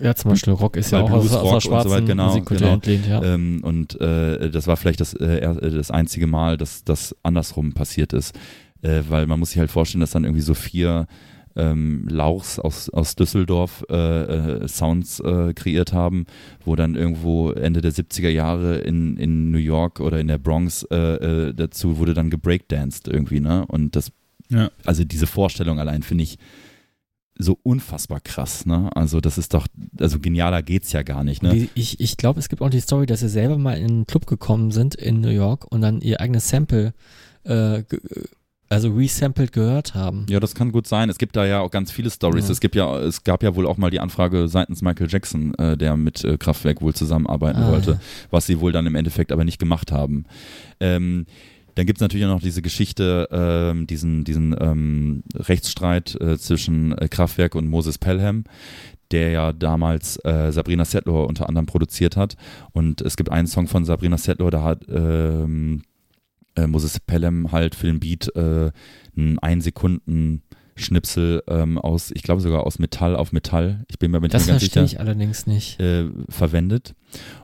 Ja, 0.00 0.14
zum 0.14 0.30
Beispiel 0.30 0.52
Rock 0.52 0.76
ist 0.76 0.90
ja 0.90 1.00
auch 1.00 1.10
aus, 1.10 1.28
Blues, 1.28 1.32
aus 1.32 1.32
der 1.32 1.40
Rock 1.42 1.54
und 1.54 1.62
so 1.62 1.68
schwarzen 1.68 1.90
weiter, 1.90 2.06
genau, 2.06 2.26
Musikkultur 2.26 2.58
genau. 2.58 2.74
entlehnt, 2.74 3.06
ja. 3.06 3.22
Ähm, 3.22 3.60
und 3.62 4.00
äh, 4.00 4.50
das 4.50 4.66
war 4.66 4.76
vielleicht 4.76 5.00
das, 5.00 5.14
äh, 5.14 5.40
das 5.40 5.90
einzige 5.90 6.26
Mal, 6.26 6.56
dass 6.56 6.84
das 6.84 7.16
andersrum 7.22 7.72
passiert 7.72 8.12
ist. 8.12 8.38
Äh, 8.82 9.02
weil 9.08 9.26
man 9.26 9.38
muss 9.38 9.50
sich 9.50 9.58
halt 9.58 9.70
vorstellen, 9.70 10.00
dass 10.00 10.10
dann 10.10 10.24
irgendwie 10.24 10.42
so 10.42 10.54
vier 10.54 11.06
ähm, 11.54 12.06
Lauchs 12.08 12.58
aus, 12.58 12.90
aus 12.90 13.14
Düsseldorf 13.14 13.84
äh, 13.88 13.94
äh, 13.94 14.68
Sounds 14.68 15.20
äh, 15.20 15.52
kreiert 15.54 15.92
haben, 15.92 16.26
wo 16.64 16.76
dann 16.76 16.94
irgendwo 16.94 17.50
Ende 17.52 17.80
der 17.80 17.92
70er 17.92 18.30
Jahre 18.30 18.78
in, 18.78 19.16
in 19.16 19.50
New 19.50 19.58
York 19.58 20.00
oder 20.00 20.18
in 20.18 20.28
der 20.28 20.38
Bronx 20.38 20.84
äh, 20.90 20.96
äh, 20.96 21.54
dazu 21.54 21.98
wurde 21.98 22.14
dann 22.14 22.30
gebreakdanced 22.30 23.08
irgendwie, 23.08 23.40
ne? 23.40 23.64
Und 23.66 23.96
das, 23.96 24.10
Ja. 24.48 24.70
also 24.84 25.04
diese 25.04 25.26
Vorstellung 25.26 25.78
allein 25.78 26.02
finde 26.02 26.24
ich 26.24 26.38
so 27.42 27.58
unfassbar 27.62 28.20
krass, 28.20 28.64
ne? 28.66 28.90
Also 28.94 29.20
das 29.20 29.38
ist 29.38 29.54
doch, 29.54 29.66
also 30.00 30.18
genialer 30.18 30.62
geht's 30.62 30.92
ja 30.92 31.02
gar 31.02 31.24
nicht, 31.24 31.42
ne? 31.42 31.68
Ich 31.74 32.00
ich 32.00 32.16
glaube, 32.16 32.40
es 32.40 32.48
gibt 32.48 32.62
auch 32.62 32.70
die 32.70 32.80
Story, 32.80 33.06
dass 33.06 33.20
sie 33.20 33.28
selber 33.28 33.58
mal 33.58 33.76
in 33.78 33.84
einen 33.90 34.06
Club 34.06 34.26
gekommen 34.26 34.70
sind 34.70 34.94
in 34.94 35.20
New 35.20 35.28
York 35.30 35.66
und 35.70 35.80
dann 35.80 36.00
ihr 36.00 36.20
eigenes 36.20 36.48
Sample, 36.48 36.94
äh, 37.44 37.82
also 38.68 38.90
resampled 38.94 39.52
gehört 39.52 39.94
haben. 39.94 40.24
Ja, 40.30 40.40
das 40.40 40.54
kann 40.54 40.72
gut 40.72 40.86
sein. 40.86 41.10
Es 41.10 41.18
gibt 41.18 41.36
da 41.36 41.44
ja 41.44 41.60
auch 41.60 41.70
ganz 41.70 41.90
viele 41.92 42.08
Stories. 42.10 42.46
Ja. 42.46 42.52
Es 42.52 42.60
gibt 42.60 42.74
ja, 42.74 42.98
es 43.00 43.22
gab 43.22 43.42
ja 43.42 43.54
wohl 43.54 43.66
auch 43.66 43.76
mal 43.76 43.90
die 43.90 44.00
Anfrage 44.00 44.48
seitens 44.48 44.80
Michael 44.80 45.08
Jackson, 45.10 45.54
äh, 45.56 45.76
der 45.76 45.98
mit 45.98 46.24
äh, 46.24 46.38
Kraftwerk 46.38 46.80
wohl 46.80 46.94
zusammenarbeiten 46.94 47.62
Ah, 47.62 47.70
wollte, 47.70 47.90
ja. 47.92 48.00
was 48.30 48.46
sie 48.46 48.60
wohl 48.60 48.72
dann 48.72 48.86
im 48.86 48.94
Endeffekt 48.94 49.30
aber 49.30 49.44
nicht 49.44 49.58
gemacht 49.58 49.92
haben. 49.92 50.24
Ähm, 50.80 51.26
dann 51.74 51.86
gibt's 51.86 52.00
natürlich 52.00 52.26
auch 52.26 52.30
noch 52.30 52.42
diese 52.42 52.62
Geschichte, 52.62 53.28
ähm, 53.30 53.86
diesen, 53.86 54.24
diesen 54.24 54.54
ähm, 54.60 55.22
Rechtsstreit 55.34 56.20
äh, 56.20 56.38
zwischen 56.38 56.96
äh, 56.98 57.08
Kraftwerk 57.08 57.54
und 57.54 57.68
Moses 57.68 57.98
Pelham, 57.98 58.44
der 59.10 59.30
ja 59.30 59.52
damals 59.52 60.16
äh, 60.24 60.52
Sabrina 60.52 60.84
Settler 60.84 61.26
unter 61.26 61.48
anderem 61.48 61.66
produziert 61.66 62.16
hat. 62.16 62.36
Und 62.72 63.00
es 63.00 63.16
gibt 63.16 63.30
einen 63.30 63.46
Song 63.46 63.68
von 63.68 63.84
Sabrina 63.84 64.18
Settler, 64.18 64.50
da 64.50 64.62
hat 64.62 64.84
ähm, 64.88 65.82
äh, 66.56 66.66
Moses 66.66 67.00
Pelham 67.00 67.52
halt 67.52 67.74
für 67.74 67.86
den 67.86 68.00
Beat 68.00 68.34
äh, 68.36 68.70
einen 69.16 69.38
ein 69.40 69.60
Sekunden 69.60 70.42
Schnipsel 70.74 71.42
ähm, 71.48 71.76
aus, 71.78 72.10
ich 72.14 72.22
glaube 72.22 72.40
sogar 72.40 72.64
aus 72.66 72.78
Metall 72.78 73.14
auf 73.14 73.32
Metall, 73.32 73.84
ich 73.88 73.98
bin 73.98 74.10
mir 74.10 74.20
nicht 74.20 74.32
Das 74.32 74.46
ganz 74.46 74.62
verstehe 74.62 74.86
sicher, 74.86 74.94
ich 74.94 75.00
allerdings 75.00 75.46
nicht. 75.46 75.78
äh, 75.80 76.08
verwendet. 76.30 76.94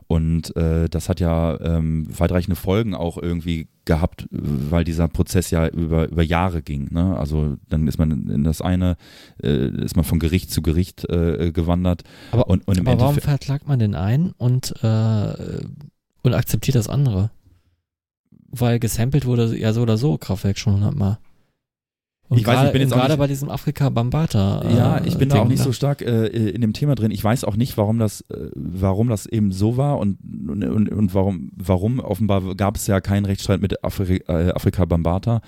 Und 0.07 0.55
äh, 0.55 0.89
das 0.89 1.09
hat 1.09 1.19
ja 1.19 1.59
ähm, 1.61 2.07
weitreichende 2.09 2.55
Folgen 2.55 2.95
auch 2.95 3.17
irgendwie 3.19 3.67
gehabt, 3.89 4.27
weil 4.29 4.83
dieser 4.83 5.07
Prozess 5.07 5.49
ja 5.49 5.67
über, 5.67 6.09
über 6.09 6.21
Jahre 6.21 6.61
ging. 6.61 6.89
Ne? 6.91 7.17
Also 7.17 7.57
dann 7.69 7.87
ist 7.87 7.97
man 7.97 8.29
in 8.29 8.43
das 8.43 8.61
eine, 8.61 8.97
äh, 9.41 9.67
ist 9.83 9.95
man 9.95 10.05
von 10.05 10.19
Gericht 10.19 10.51
zu 10.51 10.61
Gericht 10.61 11.09
äh, 11.09 11.51
gewandert. 11.51 12.03
Aber, 12.31 12.47
Und, 12.47 12.67
und 12.67 12.79
aber 12.79 12.99
warum 12.99 13.15
verklagt 13.15 13.67
man 13.67 13.79
den 13.79 13.95
einen 13.95 14.33
und, 14.37 14.75
äh, 14.83 15.63
und 16.21 16.33
akzeptiert 16.35 16.75
das 16.75 16.87
andere? 16.87 17.31
Weil 18.51 18.77
gesampelt 18.77 19.25
wurde 19.25 19.57
ja 19.57 19.73
so 19.73 19.81
oder 19.81 19.97
so 19.97 20.19
Kraftwerk 20.19 20.59
schon 20.59 20.75
hundertmal. 20.75 21.17
Und 22.29 22.37
Ich 22.37 22.45
weiß 22.45 22.67
ich 22.67 22.71
bin 22.71 22.81
jetzt 22.81 22.93
gerade 22.93 23.17
bei 23.17 23.25
diesem 23.27 23.49
Afrika 23.49 23.89
Bambata. 23.89 24.61
Äh, 24.61 24.75
Ja, 24.75 25.01
ich 25.03 25.17
bin 25.17 25.29
da 25.29 25.39
auch 25.41 25.47
nicht 25.47 25.63
so 25.63 25.71
stark 25.71 26.01
äh, 26.03 26.27
in 26.27 26.61
dem 26.61 26.73
Thema 26.73 26.93
drin. 26.95 27.09
Ich 27.11 27.23
weiß 27.23 27.43
auch 27.43 27.55
nicht, 27.55 27.75
warum 27.77 27.97
das, 27.97 28.21
äh, 28.29 28.49
warum 28.55 29.09
das 29.09 29.25
eben 29.25 29.51
so 29.51 29.77
war 29.77 29.97
und, 29.97 30.17
und, 30.47 30.89
und 30.89 31.13
warum, 31.15 31.51
warum. 31.55 31.99
Offenbar 31.99 32.55
gab 32.55 32.75
es 32.75 32.85
ja 32.87 33.01
keinen 33.01 33.25
Rechtsstreit 33.25 33.61
mit 33.61 33.83
Afri 33.83 34.17
äh, 34.27 34.51
Afrika 34.51 34.85
Bambata. 34.85 35.41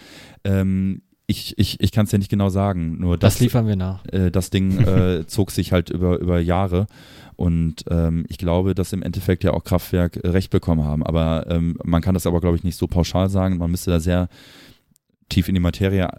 Ähm, 0.43 1.03
ich 1.27 1.53
ich, 1.57 1.79
ich 1.79 1.91
kann 1.91 2.05
es 2.05 2.11
ja 2.11 2.17
nicht 2.17 2.31
genau 2.31 2.49
sagen. 2.49 2.97
Nur 2.99 3.17
Das 3.17 3.35
das, 3.35 3.41
liefern 3.41 3.67
wir 3.67 3.75
nach. 3.75 4.03
äh, 4.07 4.31
das 4.31 4.49
Ding 4.49 4.79
äh, 4.85 5.25
zog 5.27 5.51
sich 5.51 5.71
halt 5.71 5.91
über, 5.91 6.17
über 6.19 6.39
Jahre. 6.39 6.87
Und 7.35 7.85
ähm, 7.89 8.25
ich 8.27 8.37
glaube, 8.37 8.73
dass 8.75 8.91
im 8.91 9.01
Endeffekt 9.03 9.43
ja 9.43 9.53
auch 9.53 9.63
Kraftwerk 9.63 10.19
Recht 10.23 10.49
bekommen 10.51 10.83
haben. 10.83 11.03
Aber 11.05 11.45
ähm, 11.49 11.77
man 11.83 12.01
kann 12.01 12.13
das 12.15 12.27
aber, 12.27 12.41
glaube 12.41 12.57
ich, 12.57 12.63
nicht 12.63 12.75
so 12.75 12.87
pauschal 12.87 13.29
sagen. 13.29 13.57
Man 13.57 13.71
müsste 13.71 13.91
da 13.91 13.99
sehr 13.99 14.29
tief 15.29 15.47
in 15.47 15.53
die 15.55 15.61
Materie 15.61 16.09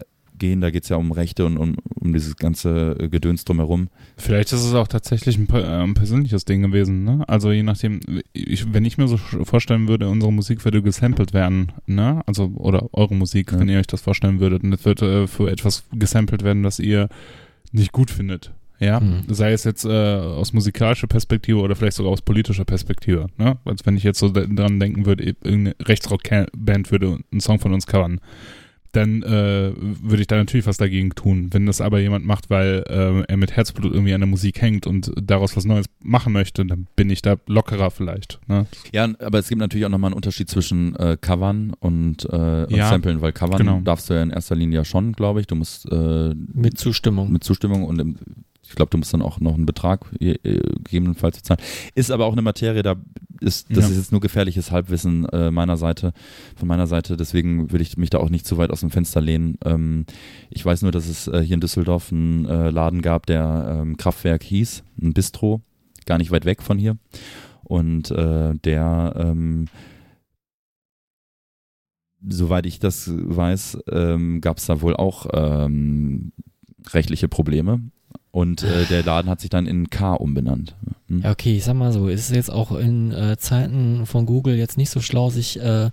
gehen. 0.43 0.61
Da 0.61 0.71
geht 0.71 0.83
es 0.83 0.89
ja 0.91 0.97
um 0.97 1.13
Rechte 1.13 1.47
und 1.47 1.57
um, 1.57 1.77
um 1.95 2.13
dieses 2.13 2.37
ganze 2.37 2.97
äh, 3.01 3.09
Gedöns 3.09 3.45
drumherum. 3.45 3.89
Vielleicht 4.17 4.53
ist 4.53 4.65
es 4.65 4.75
auch 4.75 4.89
tatsächlich 4.89 5.39
ein, 5.39 5.49
ein 5.51 5.95
persönliches 5.95 6.45
Ding 6.45 6.63
gewesen, 6.63 7.05
ne? 7.05 7.25
Also 7.29 7.53
je 7.53 7.63
nachdem, 7.63 8.01
ich, 8.33 8.75
wenn 8.75 8.85
ich 8.85 8.99
mir 8.99 9.07
so 9.09 9.17
vorstellen 9.17 9.89
würde, 9.89 10.09
unsere 10.09 10.33
Musik 10.33 10.65
würde 10.65 10.83
gesampelt 10.83 11.33
werden, 11.33 11.73
ne? 11.87 12.21
Also, 12.27 12.53
oder 12.57 12.89
eure 12.93 13.15
Musik, 13.15 13.53
Ja. 13.53 13.61
wenn 13.61 13.69
ihr 13.69 13.79
euch 13.79 13.87
das 13.87 14.01
vorstellen 14.03 14.41
würdet, 14.41 14.65
und 14.65 14.73
es 14.73 14.85
wird 14.85 15.01
äh, 15.03 15.27
für 15.27 15.51
etwas 15.51 15.85
gesampelt 15.93 16.43
werden, 16.43 16.63
das 16.65 16.79
ihr 16.79 17.09
nicht 17.73 17.93
gut 17.93 18.11
findet. 18.11 18.53
Ja, 18.81 18.99
Mhm. 18.99 19.23
sei 19.29 19.53
es 19.53 19.63
jetzt 19.63 19.85
äh, 19.85 19.89
aus 19.89 20.53
musikalischer 20.53 21.07
Perspektive 21.07 21.59
oder 21.61 21.77
vielleicht 21.77 21.97
sogar 21.97 22.11
aus 22.11 22.21
politischer 22.21 22.65
Perspektive. 22.65 23.29
Ne? 23.39 23.57
Als 23.65 23.87
wenn 23.87 23.97
ich 23.97 24.03
jetzt 24.03 24.19
so 24.19 24.29
da- 24.29 24.45
dran 24.45 24.81
denken 24.81 25.07
würde, 25.07 25.23
irgendeine 25.23 25.77
Rechtsrock-Band 25.81 26.91
würde 26.91 27.19
einen 27.31 27.41
Song 27.41 27.61
von 27.61 27.73
uns 27.73 27.87
covern, 27.87 28.19
dann 28.93 29.23
äh, 29.23 29.73
würde 29.77 30.21
ich 30.21 30.27
da 30.27 30.37
natürlich 30.37 30.67
was 30.67 30.77
dagegen 30.77 31.11
tun. 31.11 31.49
Wenn 31.51 31.67
das 31.67 31.81
aber 31.81 31.99
jemand 32.01 32.27
macht, 32.27 32.51
weil 32.51 32.85
äh, 32.89 33.23
er 33.27 33.37
mit 33.37 33.53
Herzblut 33.53 33.93
irgendwie 33.93 34.13
an 34.15 34.21
der 34.21 34.29
Musik 34.29 34.61
hängt 34.61 34.87
und 34.87 35.11
daraus 35.21 35.57
was 35.57 35.65
Neues 35.65 35.87
machen 36.03 36.33
möchte, 36.33 36.65
dann 36.65 36.87
bin 36.95 37.09
ich 37.11 37.23
da 37.23 37.37
lockerer 37.47 37.91
vielleicht. 37.91 38.39
Ne? 38.49 38.67
Ja, 38.93 39.09
aber 39.19 39.39
es 39.39 39.49
gibt 39.49 39.61
natürlich 39.61 39.87
auch 39.87 39.91
nochmal 39.91 40.09
einen 40.09 40.17
Unterschied 40.17 40.49
zwischen 40.51 40.95
äh, 40.97 41.17
Covern 41.21 41.73
und, 41.81 42.25
äh, 42.27 42.65
und 42.65 42.71
Ja, 42.71 42.91
Samplen, 42.91 43.21
weil 43.23 43.33
Covern 43.33 43.59
genau. 43.59 43.81
darfst 43.81 44.11
du 44.11 44.15
ja 44.15 44.23
in 44.23 44.31
erster 44.31 44.55
Linie 44.55 44.77
ja 44.81 44.85
schon, 44.85 45.13
glaube 45.13 45.41
ich. 45.41 45.47
Du 45.47 45.55
musst 45.55 45.91
äh, 45.91 46.35
Mit 46.53 46.79
Zustimmung. 46.79 47.33
mit 47.33 47.45
Zustimmung 47.45 47.85
und 47.85 47.99
im, 47.99 48.17
ich 48.73 48.77
glaube, 48.77 48.89
du 48.91 48.97
musst 48.99 49.13
dann 49.13 49.21
auch 49.23 49.39
noch 49.39 49.55
einen 49.55 49.67
Betrag 49.67 50.07
je- 50.19 50.39
äh, 50.45 50.61
gegebenenfalls 50.85 51.37
bezahlen. 51.37 51.61
Ist 51.95 52.11
aber 52.11 52.25
auch 52.25 52.33
eine 52.33 52.41
Materie, 52.43 52.83
da 52.83 52.97
ist, 53.41 53.69
das 53.71 53.85
Ja. 53.85 53.91
ist 53.91 53.97
jetzt 53.99 54.13
nur 54.13 54.21
gefährliches 54.23 54.71
Halbwissen 54.71 55.27
äh, 55.29 55.51
meiner 55.51 55.77
Seite, 55.77 56.13
von 56.57 56.69
meiner 56.69 56.87
Seite, 56.87 57.17
deswegen 57.19 57.71
will 57.71 57.83
ich 57.83 57.97
mich 57.99 58.09
da 58.11 58.19
auch 58.19 58.31
nicht 58.31 58.47
zu 58.47 58.57
weit 58.57 58.71
aus 58.71 58.81
dem 58.81 58.91
Fenster 58.91 59.21
lehnen. 59.21 59.59
Ähm, 59.65 60.07
ich 60.49 60.65
weiß 60.65 60.83
nur, 60.83 60.91
dass 60.93 61.07
es 61.07 61.29
äh, 61.29 61.43
hier 61.43 61.55
in 61.55 61.61
Düsseldorf 61.61 62.11
einen 62.13 62.47
äh, 62.47 62.71
Laden 62.71 63.03
gab, 63.03 63.27
der 63.27 63.79
ähm, 63.83 63.97
Kraftwerk 63.99 64.43
hieß, 64.43 64.85
ein 65.03 65.13
Bistro, 65.13 65.61
gar 66.07 66.17
nicht 66.19 66.31
weit 66.31 66.45
weg 66.47 66.63
von 66.63 66.79
hier. 66.79 66.97
Und 67.65 68.11
äh, 68.11 68.55
der 68.55 69.15
ähm, 69.17 69.67
soweit 72.29 72.67
ich 72.67 72.79
das 72.79 73.11
weiß, 73.13 73.79
ähm, 73.91 74.41
gab 74.41 74.59
es 74.59 74.67
da 74.67 74.81
wohl 74.81 74.95
auch 74.95 75.27
ähm, 75.33 76.33
rechtliche 76.93 77.29
Probleme. 77.29 77.81
Und 78.33 78.63
äh, 78.63 78.87
der 78.87 79.03
Laden 79.05 79.31
hat 79.31 79.41
sich 79.41 79.51
dann 79.51 79.67
in 79.67 79.91
K 79.91 80.15
umbenannt. 80.15 80.75
Hm? 81.09 81.21
Ja, 81.21 81.31
okay, 81.31 81.57
ich 81.57 81.65
sag 81.65 81.75
mal 81.75 81.93
so, 81.93 82.09
ist 82.09 82.31
es 82.31 82.35
jetzt 82.35 82.51
auch 82.51 82.73
in 82.73 83.13
äh, 83.13 83.37
Zeiten 83.37 84.07
von 84.07 84.25
Google 84.25 84.57
jetzt 84.57 84.79
nicht 84.79 84.89
so 84.89 85.01
schlau, 85.01 85.29
sich 85.29 85.61
äh, 85.61 85.91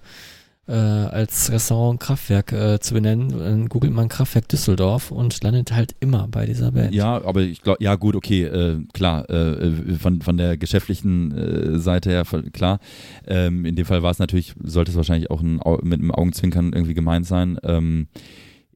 äh, 0.70 0.72
als 0.72 1.52
Restaurant 1.52 2.00
Kraftwerk 2.00 2.54
äh, 2.54 2.80
zu 2.80 2.94
benennen. 2.94 3.30
Dann 3.38 3.68
googelt 3.68 3.92
man 3.92 4.08
Kraftwerk 4.08 4.48
Düsseldorf 4.48 5.12
und 5.12 5.44
landet 5.44 5.74
halt 5.74 5.96
immer 6.00 6.28
bei 6.30 6.46
dieser 6.46 6.72
Band. 6.72 6.94
Ja, 6.94 7.22
aber 7.26 7.42
ich 7.42 7.62
glaube, 7.62 7.84
ja 7.84 7.96
gut, 7.96 8.16
okay, 8.16 8.44
äh, 8.44 8.78
klar, 8.94 9.30
äh, 9.30 9.96
von, 9.98 10.22
von 10.22 10.38
der 10.38 10.58
geschäftlichen 10.58 11.32
äh, 11.32 11.80
Seite 11.80 12.12
her, 12.12 12.24
klar. 12.54 12.80
Ähm, 13.28 13.66
in 13.66 13.76
dem 13.76 13.86
Fall 13.86 14.04
war 14.04 14.12
es 14.12 14.20
natürlich, 14.20 14.54
sollte 14.64 14.92
es 14.92 14.98
wahrscheinlich 14.98 15.30
auch 15.32 15.42
ein, 15.42 15.60
mit 15.84 16.00
einem 16.00 16.12
Augenzwinkern 16.12 16.72
irgendwie 16.72 16.94
gemeint 16.94 17.26
sein. 17.26 17.58
Ähm, 17.64 18.08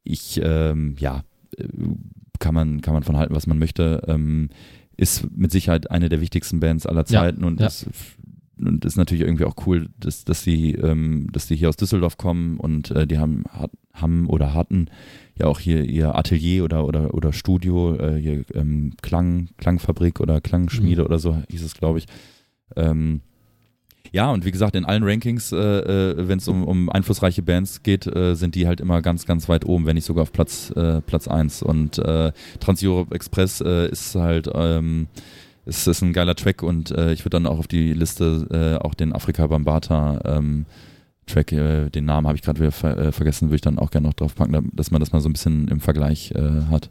ich, 0.03 0.41
ähm, 0.43 0.95
ja, 0.99 1.23
äh, 1.57 1.63
kann 2.43 2.53
man, 2.53 2.81
kann 2.81 2.93
man 2.93 3.03
von 3.03 3.15
halten, 3.17 3.33
was 3.33 3.47
man 3.47 3.57
möchte. 3.57 4.03
Ähm, 4.07 4.49
ist 4.97 5.25
mit 5.35 5.51
Sicherheit 5.51 5.89
eine 5.89 6.09
der 6.09 6.21
wichtigsten 6.21 6.59
Bands 6.59 6.85
aller 6.85 7.05
Ja, 7.07 7.21
Zeiten 7.21 7.43
und 7.43 7.59
ja. 7.61 7.67
ist 7.67 7.87
und 8.59 8.85
ist 8.85 8.97
natürlich 8.97 9.23
irgendwie 9.23 9.45
auch 9.45 9.55
cool, 9.65 9.89
dass, 9.99 10.23
dass 10.25 10.43
die, 10.43 10.73
ähm, 10.75 11.27
dass 11.33 11.47
die 11.47 11.55
hier 11.55 11.69
aus 11.69 11.75
Düsseldorf 11.77 12.17
kommen 12.17 12.57
und 12.59 12.91
äh, 12.91 13.07
die 13.07 13.17
haben, 13.17 13.43
hat, 13.49 13.71
haben 13.93 14.27
oder 14.27 14.53
hatten 14.53 14.85
ja 15.37 15.47
auch 15.47 15.59
hier 15.59 15.83
ihr 15.83 16.15
Atelier 16.15 16.63
oder 16.63 16.85
oder 16.85 17.13
oder 17.15 17.33
Studio, 17.33 17.95
äh, 17.95 18.19
hier 18.21 18.43
ähm, 18.53 18.93
Klang, 19.01 19.49
Klangfabrik 19.57 20.19
oder 20.19 20.39
Klangschmiede 20.39 21.01
Mhm. 21.01 21.07
oder 21.07 21.17
so 21.19 21.41
hieß 21.49 21.63
es, 21.63 21.73
glaube 21.73 21.97
ich. 21.99 22.05
Ähm, 22.75 23.21
ja, 24.13 24.29
und 24.29 24.45
wie 24.45 24.51
gesagt, 24.51 24.75
in 24.75 24.85
allen 24.85 25.03
Rankings, 25.03 25.51
äh, 25.51 25.57
äh, 25.57 26.27
wenn 26.27 26.37
es 26.37 26.47
um, 26.47 26.63
um 26.63 26.87
einflussreiche 26.89 27.41
Bands 27.41 27.81
geht, 27.81 28.05
äh, 28.05 28.35
sind 28.35 28.53
die 28.53 28.67
halt 28.67 28.79
immer 28.79 29.01
ganz, 29.01 29.25
ganz 29.25 29.49
weit 29.49 29.65
oben, 29.65 29.87
wenn 29.87 29.95
nicht 29.95 30.05
sogar 30.05 30.21
auf 30.21 30.31
Platz, 30.31 30.69
äh, 30.75 31.01
Platz 31.01 31.27
1. 31.27 31.63
Und 31.63 31.97
äh, 31.97 32.31
Trans-Europe 32.59 33.13
Express 33.15 33.61
äh, 33.61 33.89
ist 33.89 34.13
halt, 34.13 34.47
ähm, 34.53 35.07
ist, 35.65 35.87
ist 35.87 36.03
ein 36.03 36.13
geiler 36.13 36.35
Track 36.35 36.61
und 36.61 36.91
äh, 36.91 37.11
ich 37.11 37.25
würde 37.25 37.37
dann 37.37 37.47
auch 37.47 37.57
auf 37.57 37.67
die 37.67 37.93
Liste 37.93 38.79
auch 38.83 38.93
den 38.93 39.13
Afrika 39.13 39.47
Bambata 39.47 40.21
ähm, 40.25 40.65
Track, 41.25 41.47
den 41.47 42.05
Namen 42.05 42.27
habe 42.27 42.35
ich 42.35 42.43
gerade 42.43 42.59
wieder 42.59 42.73
ver 42.73 43.13
vergessen, 43.13 43.47
würde 43.47 43.55
ich 43.55 43.61
dann 43.61 43.79
auch 43.79 43.91
gerne 43.91 44.07
noch 44.07 44.13
drauf 44.13 44.35
packen, 44.35 44.69
dass 44.73 44.91
man 44.91 44.99
das 44.99 45.13
mal 45.13 45.21
so 45.21 45.29
ein 45.29 45.33
bisschen 45.33 45.69
im 45.69 45.79
Vergleich 45.79 46.33
hat. 46.69 46.89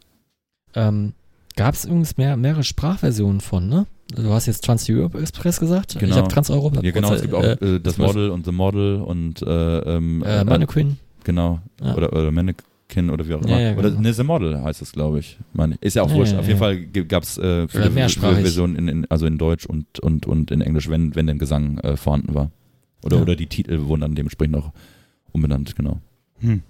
Ähm, 0.75 1.13
Gab 1.57 1.75
es 1.75 1.85
übrigens 1.85 2.17
mehr, 2.17 2.37
mehrere 2.37 2.65
Sprachversionen 2.65 3.41
von, 3.41 3.69
ne? 3.69 3.87
Du 4.15 4.31
hast 4.33 4.47
jetzt 4.47 4.65
Trans-Europe 4.65 5.19
Express 5.21 5.59
gesagt. 5.61 5.99
Genau. 5.99 6.13
Ich 6.13 6.19
habe 6.19 6.29
Trans-Europa. 6.29 6.81
Ja, 6.83 6.91
genau, 6.91 7.13
es 7.15 7.23
gibt 7.23 7.35
auch 7.35 7.43
äh, 7.43 7.53
äh, 7.77 7.81
das 7.81 7.99
Model 7.99 8.31
und 8.31 8.45
The 8.45 8.53
Model 8.53 8.97
und 8.97 9.43
äh, 9.43 9.79
ähm, 9.97 10.23
äh, 10.25 10.45
Mannequin. 10.45 10.99
Genau. 11.25 11.61
Ja. 11.83 11.95
Oder, 11.95 12.13
oder 12.13 12.31
Mannequin 12.31 13.11
oder 13.11 13.27
wie 13.27 13.35
auch 13.35 13.41
Ja, 13.45 13.49
immer. 13.49 13.61
ja, 13.61 13.77
Oder 13.77 13.91
genau. 13.91 14.03
ne, 14.03 14.13
The 14.13 14.25
Model 14.25 14.61
heißt 14.63 14.83
es, 14.83 14.93
glaube 14.93 15.21
ich. 15.21 15.39
Meine, 15.53 15.77
ist 15.81 15.95
ja 15.95 16.03
auch 16.03 16.11
Ja, 16.11 16.17
wurscht. 16.17 16.33
ja, 16.33 16.39
Auf 16.41 16.47
jeden 16.49 16.61
ja. 16.61 16.67
Fall 16.67 16.77
gab 17.07 17.23
es 17.23 17.39
äh, 17.39 17.69
viele 17.69 17.91
viele 17.91 18.09
Versionen 18.09 18.77
in, 18.77 18.89
in, 18.89 19.11
also 19.11 19.27
in 19.27 19.39
Deutsch 19.39 19.67
und, 19.67 19.99
und, 20.01 20.27
und 20.27 20.51
in 20.51 20.61
Englisch, 20.61 20.89
wenn, 20.89 21.15
wenn 21.15 21.27
denn 21.27 21.39
Gesang 21.39 21.79
äh, 21.79 21.97
vorhanden 21.97 22.35
war. 22.35 22.51
Oder, 23.05 23.17
Ja. 23.17 23.23
oder 23.23 23.37
die 23.37 23.47
Titel 23.47 23.87
wurden 23.87 24.03
dann 24.03 24.15
dementsprechend 24.15 24.57
auch 24.57 24.73
umbenannt, 25.33 25.75
genau. 25.77 26.01
Hm. 26.41 26.63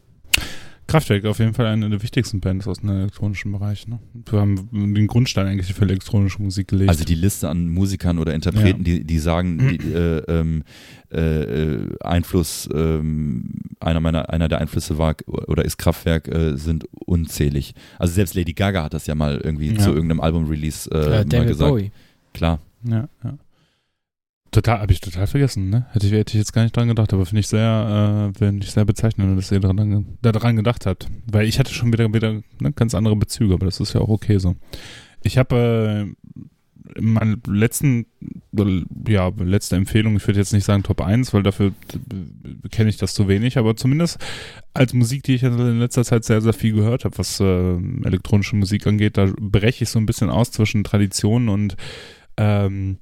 Kraftwerk 0.93 1.25
auf 1.25 1.39
jeden 1.39 1.55
Fall 1.55 1.67
eine 1.67 1.91
der 1.91 2.03
wichtigsten 2.03 2.41
Bands 2.41 2.67
aus 2.69 2.81
dem 2.81 2.91
elektronischen 2.91 3.51
Bereich. 3.53 3.89
Ne? 3.89 3.99
Wir 4.31 4.41
haben 4.41 4.69
den 4.95 5.07
Grundstein 5.07 5.47
eigentlich 5.47 5.73
für 5.75 5.83
elektronische 5.83 6.41
Musik 6.41 6.69
gelegt. 6.69 6.91
Also 6.91 7.05
die 7.05 7.15
Liste 7.15 7.49
an 7.49 7.69
Musikern 7.69 8.19
oder 8.19 8.35
Interpreten, 8.35 8.85
die, 8.85 9.05
die 9.05 9.19
sagen, 9.19 9.59
die, 9.59 9.77
äh, 9.93 10.19
ähm, 10.29 10.63
äh, 11.11 11.97
Einfluss, 12.01 12.69
ähm, 12.75 13.51
einer 13.81 14.01
meiner, 14.01 14.31
einer 14.31 14.49
der 14.49 14.61
Einflüsse 14.61 14.99
war 14.99 15.17
oder 15.27 15.65
ist 15.65 15.77
Kraftwerk, 15.79 16.29
äh, 16.29 16.57
sind 16.57 16.85
unzählig. 17.07 17.75
Also 17.99 18.15
selbst 18.15 18.35
Lady 18.35 18.53
Gaga 18.53 18.85
hat 18.85 18.95
das 18.95 19.07
ja 19.07 19.15
mal 19.15 19.41
irgendwie 19.43 19.73
Ja. 19.73 19.79
zu 19.79 19.91
irgendeinem 19.91 20.21
Album-Release 20.21 20.91
äh, 20.91 20.95
Äh, 20.99 21.09
mal 21.11 21.25
David 21.25 21.49
gesagt. 21.49 21.71
Bowie. 21.71 21.91
Klar. 22.33 22.61
Ja, 22.85 23.09
ja. 23.25 23.35
Total, 24.53 24.81
habe 24.81 24.93
ich 24.93 25.01
total 25.01 25.27
vergessen, 25.27 25.71
ne? 25.71 25.87
Hätte 25.93 26.07
ich, 26.07 26.13
hätte 26.13 26.35
ich 26.35 26.39
jetzt 26.39 26.53
gar 26.53 26.63
nicht 26.63 26.77
dran 26.77 26.87
gedacht, 26.87 27.15
aber 27.15 27.25
finde 27.25 27.41
ich 27.41 27.49
sehr, 27.49 28.31
äh, 28.35 28.39
finde 28.39 28.67
ich 28.67 28.71
sehr 28.71 28.85
bezeichnend, 28.85 29.39
dass 29.39 29.51
ihr 29.51 29.61
daran, 29.61 30.19
daran 30.21 30.57
gedacht 30.57 30.85
habt. 30.85 31.09
Weil 31.27 31.49
ich 31.49 31.59
hatte 31.59 31.73
schon 31.73 31.91
wieder, 31.91 32.13
wieder 32.13 32.43
ne, 32.61 32.73
ganz 32.77 32.95
andere 32.95 33.17
Bezüge, 33.17 33.55
aber 33.55 33.65
das 33.65 33.81
ist 33.81 33.95
ja 33.95 34.03
auch 34.03 34.11
okay 34.11 34.39
so. 34.39 34.55
Ich 35.23 35.39
habe 35.39 36.15
äh, 36.15 37.01
meine 37.01 37.39
letzten, 37.47 38.05
ja, 39.09 39.33
letzte 39.39 39.77
Empfehlung, 39.77 40.17
ich 40.17 40.27
würde 40.27 40.41
jetzt 40.41 40.53
nicht 40.53 40.65
sagen 40.65 40.83
Top 40.83 41.01
1, 41.01 41.33
weil 41.33 41.43
dafür 41.43 41.73
kenne 42.71 42.91
ich 42.91 42.99
das 42.99 43.15
zu 43.15 43.29
wenig, 43.29 43.57
aber 43.57 43.77
zumindest 43.77 44.19
als 44.75 44.93
Musik, 44.93 45.23
die 45.23 45.37
ich 45.37 45.45
in 45.45 45.79
letzter 45.79 46.05
Zeit 46.05 46.25
sehr, 46.25 46.43
sehr 46.43 46.53
viel 46.53 46.75
gehört 46.75 47.07
habe, 47.07 47.17
was 47.17 47.41
äh, 47.41 47.77
elektronische 48.05 48.57
Musik 48.57 48.87
angeht, 48.87 49.17
da 49.17 49.33
breche 49.39 49.85
ich 49.85 49.91
so 49.91 49.99
ein 49.99 50.07
bisschen 50.07 50.29
aus 50.29 50.51
zwischen 50.51 50.85
Tradition 50.85 51.49
und 51.49 51.77
ähm, 52.37 52.99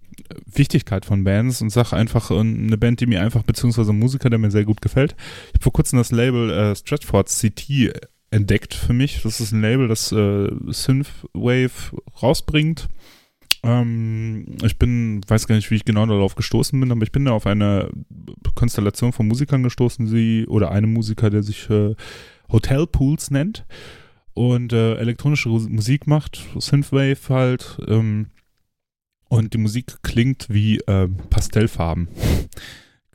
Wichtigkeit 0.46 1.04
von 1.04 1.24
Bands 1.24 1.62
und 1.62 1.70
sage 1.70 1.96
einfach 1.96 2.30
äh, 2.30 2.38
eine 2.38 2.78
Band, 2.78 3.00
die 3.00 3.06
mir 3.06 3.22
einfach, 3.22 3.42
beziehungsweise 3.42 3.92
Musiker, 3.92 4.30
der 4.30 4.38
mir 4.38 4.50
sehr 4.50 4.64
gut 4.64 4.80
gefällt. 4.80 5.14
Ich 5.48 5.54
habe 5.54 5.62
vor 5.62 5.72
kurzem 5.72 5.98
das 5.98 6.10
Label 6.10 6.50
äh, 6.50 6.76
Stratford 6.76 7.28
CT 7.28 7.92
entdeckt 8.30 8.74
für 8.74 8.92
mich. 8.92 9.22
Das 9.22 9.40
ist 9.40 9.52
ein 9.52 9.60
Label, 9.60 9.88
das 9.88 10.12
äh, 10.12 10.48
Synthwave 10.68 11.96
rausbringt. 12.22 12.88
Ähm, 13.62 14.46
ich 14.62 14.78
bin, 14.78 15.20
weiß 15.26 15.46
gar 15.46 15.56
nicht, 15.56 15.70
wie 15.70 15.76
ich 15.76 15.84
genau 15.84 16.06
darauf 16.06 16.34
gestoßen 16.34 16.78
bin, 16.78 16.92
aber 16.92 17.02
ich 17.02 17.12
bin 17.12 17.24
da 17.24 17.32
auf 17.32 17.46
eine 17.46 17.90
Konstellation 18.54 19.12
von 19.12 19.28
Musikern 19.28 19.62
gestoßen, 19.62 20.06
sie 20.06 20.46
oder 20.46 20.70
einem 20.70 20.92
Musiker, 20.92 21.30
der 21.30 21.42
sich 21.42 21.68
äh, 21.70 21.94
Hotel 22.50 22.86
Pools 22.86 23.30
nennt 23.30 23.66
und 24.34 24.72
äh, 24.72 24.94
elektronische 24.94 25.48
Musik 25.48 26.06
macht, 26.06 26.40
Synthwave 26.58 27.28
halt. 27.28 27.78
Ähm, 27.86 28.28
und 29.30 29.54
die 29.54 29.58
Musik 29.58 30.02
klingt 30.02 30.46
wie 30.50 30.78
äh, 30.80 31.08
Pastellfarben. 31.30 32.08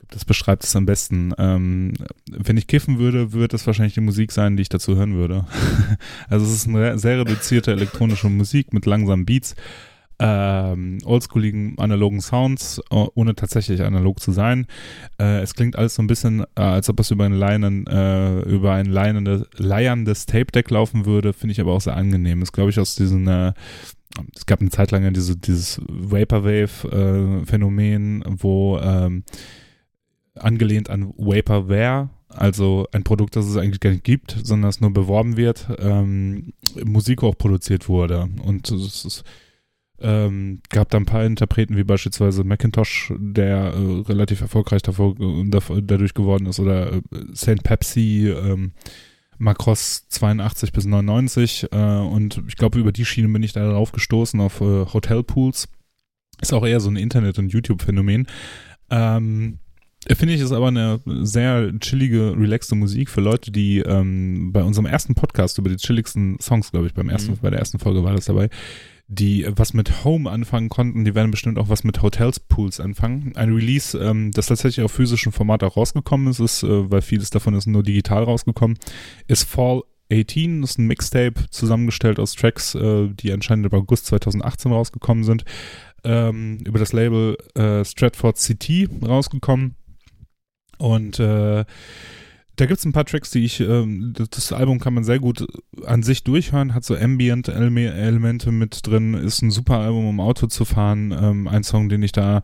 Das 0.08 0.24
beschreibt 0.24 0.64
es 0.64 0.74
am 0.74 0.86
besten. 0.86 1.34
Ähm, 1.36 1.92
wenn 2.30 2.56
ich 2.56 2.66
kiffen 2.66 2.98
würde, 2.98 3.32
würde 3.32 3.48
das 3.48 3.66
wahrscheinlich 3.66 3.94
die 3.94 4.00
Musik 4.00 4.32
sein, 4.32 4.56
die 4.56 4.62
ich 4.62 4.68
dazu 4.70 4.96
hören 4.96 5.14
würde. 5.14 5.44
also 6.28 6.46
es 6.46 6.52
ist 6.52 6.68
eine 6.68 6.98
sehr 6.98 7.20
reduzierte 7.20 7.72
elektronische 7.72 8.30
Musik 8.30 8.72
mit 8.72 8.86
langsamen 8.86 9.26
Beats, 9.26 9.56
ähm, 10.18 10.98
oldschooligen 11.04 11.78
analogen 11.78 12.22
Sounds, 12.22 12.80
ohne 12.88 13.34
tatsächlich 13.34 13.82
analog 13.82 14.20
zu 14.20 14.32
sein. 14.32 14.66
Äh, 15.20 15.40
es 15.40 15.54
klingt 15.54 15.76
alles 15.76 15.96
so 15.96 16.02
ein 16.02 16.06
bisschen, 16.06 16.44
äh, 16.54 16.62
als 16.62 16.88
ob 16.88 16.98
es 17.00 17.10
über 17.10 17.24
ein 17.24 17.34
Leinen, 17.34 17.86
äh, 17.86 18.40
über 18.40 18.72
ein 18.72 18.86
leierndes, 18.86 19.44
leierndes 19.58 20.24
Tape-Deck 20.24 20.70
laufen 20.70 21.04
würde, 21.04 21.34
finde 21.34 21.52
ich 21.52 21.60
aber 21.60 21.72
auch 21.72 21.82
sehr 21.82 21.96
angenehm. 21.96 22.40
Ist, 22.40 22.52
glaube 22.52 22.70
ich, 22.70 22.80
aus 22.80 22.94
diesen 22.94 23.28
äh, 23.28 23.52
es 24.34 24.46
gab 24.46 24.60
eine 24.60 24.70
Zeit 24.70 24.90
lang 24.90 25.04
ja 25.04 25.10
diese, 25.10 25.36
dieses 25.36 25.80
Vaporwave-Phänomen, 25.88 28.22
äh, 28.22 28.24
wo 28.38 28.78
ähm, 28.78 29.24
angelehnt 30.34 30.90
an 30.90 31.12
Vaporware, 31.16 32.10
also 32.28 32.86
ein 32.92 33.04
Produkt, 33.04 33.36
das 33.36 33.46
es 33.46 33.56
eigentlich 33.56 33.80
gar 33.80 33.90
nicht 33.90 34.04
gibt, 34.04 34.36
sondern 34.42 34.68
es 34.68 34.80
nur 34.80 34.92
beworben 34.92 35.36
wird, 35.36 35.68
ähm, 35.78 36.52
Musik 36.84 37.22
auch 37.22 37.38
produziert 37.38 37.88
wurde. 37.88 38.28
Und 38.42 38.68
es 38.70 39.04
ist, 39.04 39.22
ähm, 39.98 40.60
gab 40.68 40.90
da 40.90 40.98
ein 40.98 41.06
paar 41.06 41.24
Interpreten, 41.24 41.76
wie 41.76 41.84
beispielsweise 41.84 42.44
Macintosh, 42.44 43.14
der 43.18 43.72
äh, 43.72 44.00
relativ 44.02 44.42
erfolgreich 44.42 44.82
davor, 44.82 45.14
dadurch 45.82 46.14
geworden 46.14 46.46
ist, 46.46 46.60
oder 46.60 46.92
äh, 46.92 47.00
St. 47.34 47.62
Pepsi, 47.62 48.28
ähm, 48.28 48.72
Macross 49.38 50.08
82 50.08 50.72
bis 50.72 50.86
99 50.86 51.68
äh, 51.72 51.76
und 51.76 52.42
ich 52.48 52.56
glaube, 52.56 52.78
über 52.78 52.92
die 52.92 53.04
Schiene 53.04 53.28
bin 53.28 53.42
ich 53.42 53.52
da 53.52 53.68
drauf 53.68 53.92
gestoßen 53.92 54.40
auf 54.40 54.60
äh, 54.60 54.86
Hotelpools. 54.86 55.68
Ist 56.40 56.52
auch 56.52 56.66
eher 56.66 56.80
so 56.80 56.90
ein 56.90 56.96
Internet- 56.96 57.38
und 57.38 57.52
YouTube-Phänomen. 57.52 58.26
Ähm, 58.90 59.58
Finde 60.14 60.34
ich, 60.34 60.40
ist 60.40 60.52
aber 60.52 60.68
eine 60.68 61.00
sehr 61.04 61.72
chillige, 61.80 62.34
relaxte 62.38 62.76
Musik 62.76 63.10
für 63.10 63.20
Leute, 63.20 63.50
die 63.50 63.80
ähm, 63.80 64.52
bei 64.52 64.62
unserem 64.62 64.86
ersten 64.86 65.16
Podcast 65.16 65.58
über 65.58 65.68
die 65.68 65.76
chilligsten 65.76 66.38
Songs, 66.40 66.70
glaube 66.70 66.86
ich, 66.86 66.94
beim 66.94 67.08
ersten, 67.08 67.32
mhm. 67.32 67.38
bei 67.42 67.50
der 67.50 67.58
ersten 67.58 67.80
Folge 67.80 68.04
war 68.04 68.14
das 68.14 68.26
dabei, 68.26 68.48
die 69.08 69.46
was 69.48 69.72
mit 69.72 70.04
Home 70.04 70.28
anfangen 70.30 70.68
konnten, 70.68 71.04
die 71.04 71.14
werden 71.14 71.30
bestimmt 71.30 71.58
auch 71.58 71.68
was 71.68 71.84
mit 71.84 72.02
Hotels 72.02 72.40
Pools 72.40 72.80
anfangen. 72.80 73.32
Ein 73.36 73.52
Release, 73.52 73.96
ähm, 73.96 74.32
das 74.32 74.46
tatsächlich 74.46 74.84
auf 74.84 74.92
physischem 74.92 75.32
Format 75.32 75.62
auch 75.62 75.76
rausgekommen 75.76 76.28
ist, 76.28 76.40
ist 76.40 76.62
äh, 76.62 76.90
weil 76.90 77.02
vieles 77.02 77.30
davon 77.30 77.54
ist 77.54 77.66
nur 77.66 77.82
digital 77.82 78.24
rausgekommen, 78.24 78.78
ist 79.28 79.44
Fall 79.44 79.82
18, 80.12 80.62
das 80.62 80.72
ist 80.72 80.78
ein 80.78 80.86
Mixtape 80.86 81.34
zusammengestellt 81.50 82.18
aus 82.18 82.34
Tracks, 82.34 82.74
äh, 82.74 83.08
die 83.08 83.32
anscheinend 83.32 83.66
im 83.66 83.72
August 83.72 84.06
2018 84.06 84.72
rausgekommen 84.72 85.24
sind, 85.24 85.44
ähm, 86.04 86.58
über 86.64 86.78
das 86.78 86.92
Label 86.92 87.36
äh, 87.54 87.84
Stratford 87.84 88.36
CT 88.36 88.88
rausgekommen. 89.06 89.74
Und 90.78 91.18
äh, 91.18 91.64
da 92.56 92.66
gibt 92.66 92.78
es 92.78 92.84
ein 92.84 92.92
paar 92.92 93.04
Tracks, 93.04 93.30
die 93.30 93.44
ich, 93.44 93.60
ähm, 93.60 94.14
das 94.30 94.52
Album 94.52 94.80
kann 94.80 94.94
man 94.94 95.04
sehr 95.04 95.18
gut 95.18 95.46
an 95.84 96.02
sich 96.02 96.24
durchhören, 96.24 96.74
hat 96.74 96.84
so 96.84 96.96
Ambient-Elemente 96.96 98.50
mit 98.50 98.86
drin, 98.86 99.14
ist 99.14 99.42
ein 99.42 99.50
super 99.50 99.78
Album, 99.78 100.08
um 100.08 100.20
Auto 100.20 100.46
zu 100.46 100.64
fahren. 100.64 101.12
Ähm, 101.12 101.48
ein 101.48 101.62
Song, 101.62 101.90
den 101.90 102.02
ich 102.02 102.12
da, 102.12 102.42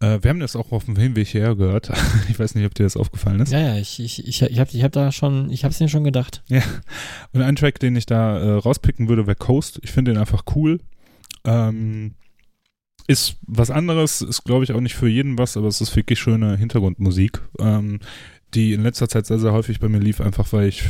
äh, 0.00 0.18
wir 0.22 0.30
haben 0.30 0.38
das 0.38 0.54
auch 0.54 0.70
auf 0.70 0.84
dem 0.84 0.96
Hinweg 0.96 1.26
hierher 1.26 1.56
gehört. 1.56 1.90
ich 2.28 2.38
weiß 2.38 2.54
nicht, 2.54 2.66
ob 2.66 2.74
dir 2.74 2.84
das 2.84 2.96
aufgefallen 2.96 3.40
ist. 3.40 3.52
Ja, 3.52 3.60
ja, 3.60 3.76
ich, 3.76 3.98
ich, 3.98 4.26
ich, 4.26 4.42
ich 4.42 4.60
habe 4.60 4.70
ich 4.72 4.82
hab 4.84 4.92
da 4.92 5.10
schon, 5.10 5.50
ich 5.50 5.64
habe 5.64 5.72
es 5.72 5.80
mir 5.80 5.88
schon 5.88 6.04
gedacht. 6.04 6.42
Ja, 6.48 6.62
und 7.32 7.42
ein 7.42 7.56
Track, 7.56 7.80
den 7.80 7.96
ich 7.96 8.06
da 8.06 8.38
äh, 8.38 8.50
rauspicken 8.52 9.08
würde, 9.08 9.26
wäre 9.26 9.36
Coast. 9.36 9.80
Ich 9.82 9.90
finde 9.90 10.12
den 10.12 10.20
einfach 10.20 10.44
cool. 10.54 10.78
Ähm, 11.44 12.14
ist 13.08 13.38
was 13.46 13.70
anderes, 13.70 14.20
ist 14.20 14.44
glaube 14.44 14.64
ich 14.64 14.72
auch 14.72 14.80
nicht 14.80 14.94
für 14.94 15.08
jeden 15.08 15.38
was, 15.38 15.56
aber 15.56 15.66
es 15.66 15.80
ist 15.80 15.96
wirklich 15.96 16.20
schöne 16.20 16.56
Hintergrundmusik. 16.56 17.40
Ähm, 17.58 18.00
die 18.54 18.72
in 18.72 18.82
letzter 18.82 19.08
Zeit 19.08 19.26
sehr, 19.26 19.38
sehr 19.38 19.52
häufig 19.52 19.78
bei 19.78 19.88
mir 19.88 19.98
lief, 19.98 20.20
einfach 20.20 20.52
weil 20.52 20.68
ich 20.68 20.82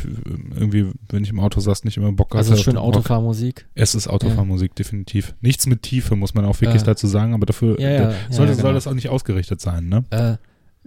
irgendwie, 0.54 0.92
wenn 1.08 1.24
ich 1.24 1.30
im 1.30 1.40
Auto 1.40 1.60
saß, 1.60 1.84
nicht 1.84 1.96
immer 1.96 2.12
Bock 2.12 2.28
hatte. 2.28 2.38
Also 2.38 2.56
schön 2.56 2.76
Autofahrmusik. 2.76 3.66
Es 3.74 3.94
ist 3.94 4.08
Autofahrmusik, 4.08 4.70
ja. 4.70 4.74
definitiv. 4.76 5.34
Nichts 5.40 5.66
mit 5.66 5.82
Tiefe, 5.82 6.14
muss 6.14 6.34
man 6.34 6.44
auch 6.44 6.60
wirklich 6.60 6.82
äh, 6.82 6.86
dazu 6.86 7.06
sagen, 7.06 7.34
aber 7.34 7.46
dafür 7.46 7.80
ja, 7.80 7.90
ja, 7.90 8.14
sollte, 8.30 8.52
genau. 8.52 8.62
soll 8.62 8.74
das 8.74 8.86
auch 8.86 8.94
nicht 8.94 9.08
ausgerichtet 9.08 9.60
sein, 9.60 9.88
ne? 9.88 10.04
Äh, 10.10 10.36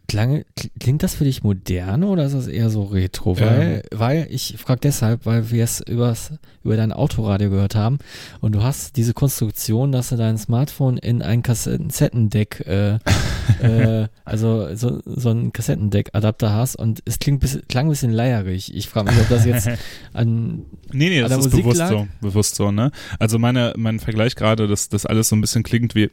Klang, 0.08 0.44
klingt 0.80 1.04
das 1.04 1.16
für 1.16 1.24
dich 1.24 1.44
modern 1.44 2.04
oder 2.04 2.26
ist 2.26 2.36
das 2.36 2.48
eher 2.48 2.70
so 2.70 2.84
retro? 2.84 3.40
Weil, 3.40 3.84
ähm. 3.90 4.00
weil 4.00 4.28
ich 4.30 4.56
frage 4.58 4.82
deshalb, 4.82 5.26
weil 5.26 5.52
wir 5.52 5.64
es 5.64 5.80
übers, 5.80 6.34
über 6.64 6.76
dein 6.76 6.92
Autoradio 6.92 7.50
gehört 7.50 7.76
haben 7.76 8.00
und 8.42 8.54
du 8.54 8.62
hast 8.62 8.98
diese 8.98 9.14
Konstruktion, 9.14 9.92
dass 9.92 10.10
du 10.10 10.18
dein 10.18 10.38
Smartphone 10.38 10.98
in 10.98 11.22
ein 11.22 11.44
Kassettendeck, 11.44 12.66
äh, 12.68 13.00
äh, 13.62 14.08
also 14.26 14.76
so, 14.76 15.02
so 15.06 15.30
ein 15.30 15.54
Kassettendeck-Adapter 15.54 16.54
hast 16.54 16.76
und 16.76 17.02
es 17.06 17.20
klingt 17.20 17.40
bis, 17.40 17.62
klang 17.70 17.88
ein 17.88 17.92
bisschen 17.92 18.12
leierig. 18.12 18.76
Ich 18.76 18.90
frage 18.90 19.12
mich, 19.12 19.22
ob 19.22 19.30
das 19.30 19.46
jetzt 19.46 19.70
an. 20.14 20.66
Nee, 20.92 21.10
nee, 21.10 21.22
das 21.22 21.32
ist 21.32 21.38
Musik 21.38 21.64
bewusst 21.64 21.80
lag. 21.80 21.90
so, 21.90 22.08
bewusst 22.20 22.56
so, 22.56 22.72
ne? 22.72 22.92
Also 23.18 23.40
meine, 23.40 23.74
mein 23.78 24.00
Vergleich 24.00 24.36
gerade, 24.36 24.68
dass 24.68 24.90
das 24.90 25.06
alles 25.06 25.30
so 25.30 25.36
ein 25.36 25.42
bisschen 25.42 25.64
klingt 25.64 25.96
wie 25.96 26.10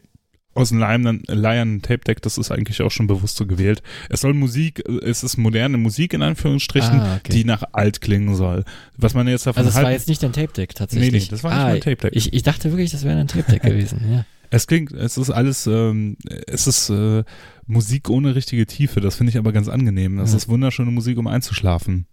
aus 0.55 0.71
dem 0.71 0.79
Lion 0.79 1.83
Tape 1.83 1.99
Deck, 1.99 2.21
das 2.23 2.37
ist 2.37 2.51
eigentlich 2.51 2.83
auch 2.83 2.91
schon 2.91 3.07
bewusst 3.07 3.37
so 3.37 3.47
gewählt. 3.47 3.83
Es 4.09 4.23
soll 4.23 4.35
Musik, 4.35 4.83
es 5.03 5.23
ist 5.23 5.37
moderne 5.37 5.79
Musik 5.79 6.15
in 6.15 6.23
Anführungsstrichen, 6.23 7.01
ah, 7.01 7.17
okay. 7.17 7.33
die 7.33 7.45
nach 7.45 7.63
alt 7.73 8.01
klingen 8.01 8.35
soll. 8.35 8.65
Was 8.97 9.15
man 9.15 9.29
jetzt 9.29 9.47
davon 9.47 9.65
Also 9.65 9.75
das 9.75 9.83
war 9.83 9.93
jetzt 9.93 10.09
nicht 10.09 10.25
ein 10.25 10.33
Tape 10.33 10.53
Deck 10.53 10.75
tatsächlich. 10.75 11.13
Nee, 11.13 11.19
nee, 11.19 11.27
das 11.31 11.45
war 11.45 11.53
nicht 11.53 11.61
ah, 11.61 11.67
ein 11.67 11.81
Tape 11.81 11.97
Deck. 11.97 12.11
Ich, 12.15 12.33
ich 12.33 12.43
dachte 12.43 12.71
wirklich, 12.73 12.91
das 12.91 13.05
wäre 13.05 13.19
ein 13.19 13.29
Tape 13.29 13.51
Deck 13.51 13.63
gewesen, 13.63 14.01
ja. 14.11 14.25
Es 14.51 14.67
klingt, 14.67 14.93
es 14.93 15.19
ist 15.19 15.31
alles, 15.31 15.67
ähm, 15.67 16.17
es 16.47 16.67
ist 16.67 16.89
äh, 16.89 17.23
Musik 17.67 18.09
ohne 18.09 18.35
richtige 18.35 18.67
Tiefe, 18.67 19.01
das 19.01 19.17
finde 19.17 19.31
ich 19.31 19.39
aber 19.39 19.53
ganz 19.53 19.69
angenehm. 19.69 20.17
Das 20.17 20.31
ja. 20.31 20.39
ist 20.39 20.49
wunderschöne 20.49 20.91
Musik, 20.91 21.19
um 21.19 21.27
einzuschlafen. 21.27 22.07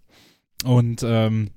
Und 0.64 1.02
ähm, 1.02 1.50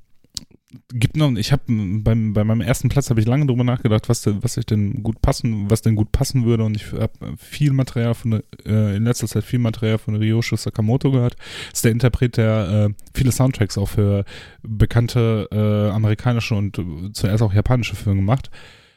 gibt 0.93 1.17
noch, 1.17 1.31
ich 1.35 1.51
habe 1.51 1.63
beim 1.67 2.33
bei 2.33 2.43
meinem 2.43 2.61
ersten 2.61 2.89
Platz 2.89 3.09
habe 3.09 3.19
ich 3.19 3.27
lange 3.27 3.47
drüber 3.47 3.63
nachgedacht, 3.63 4.07
was 4.07 4.27
was 4.27 4.57
ich 4.57 4.65
denn 4.65 5.01
gut 5.01 5.21
passen, 5.21 5.69
was 5.69 5.81
denn 5.81 5.95
gut 5.95 6.11
passen 6.11 6.45
würde 6.45 6.63
und 6.63 6.75
ich 6.75 6.91
habe 6.91 7.35
viel 7.37 7.73
Material 7.73 8.13
von 8.13 8.43
äh, 8.65 8.95
in 8.95 9.03
letzter 9.03 9.27
Zeit 9.27 9.43
viel 9.43 9.59
Material 9.59 9.97
von 9.97 10.15
Ryoshi 10.15 10.57
Sakamoto 10.57 11.11
gehört. 11.11 11.35
Ist 11.73 11.85
der 11.85 11.91
Interpret, 11.91 12.37
der 12.37 12.89
äh, 12.89 12.93
viele 13.15 13.31
Soundtracks 13.31 13.77
auch 13.79 13.89
für 13.89 14.25
bekannte 14.61 15.47
äh, 15.51 15.89
amerikanische 15.93 16.53
und 16.53 16.79
zuerst 17.13 17.41
auch 17.41 17.53
japanische 17.53 17.95
Filme 17.95 18.19
gemacht 18.19 18.51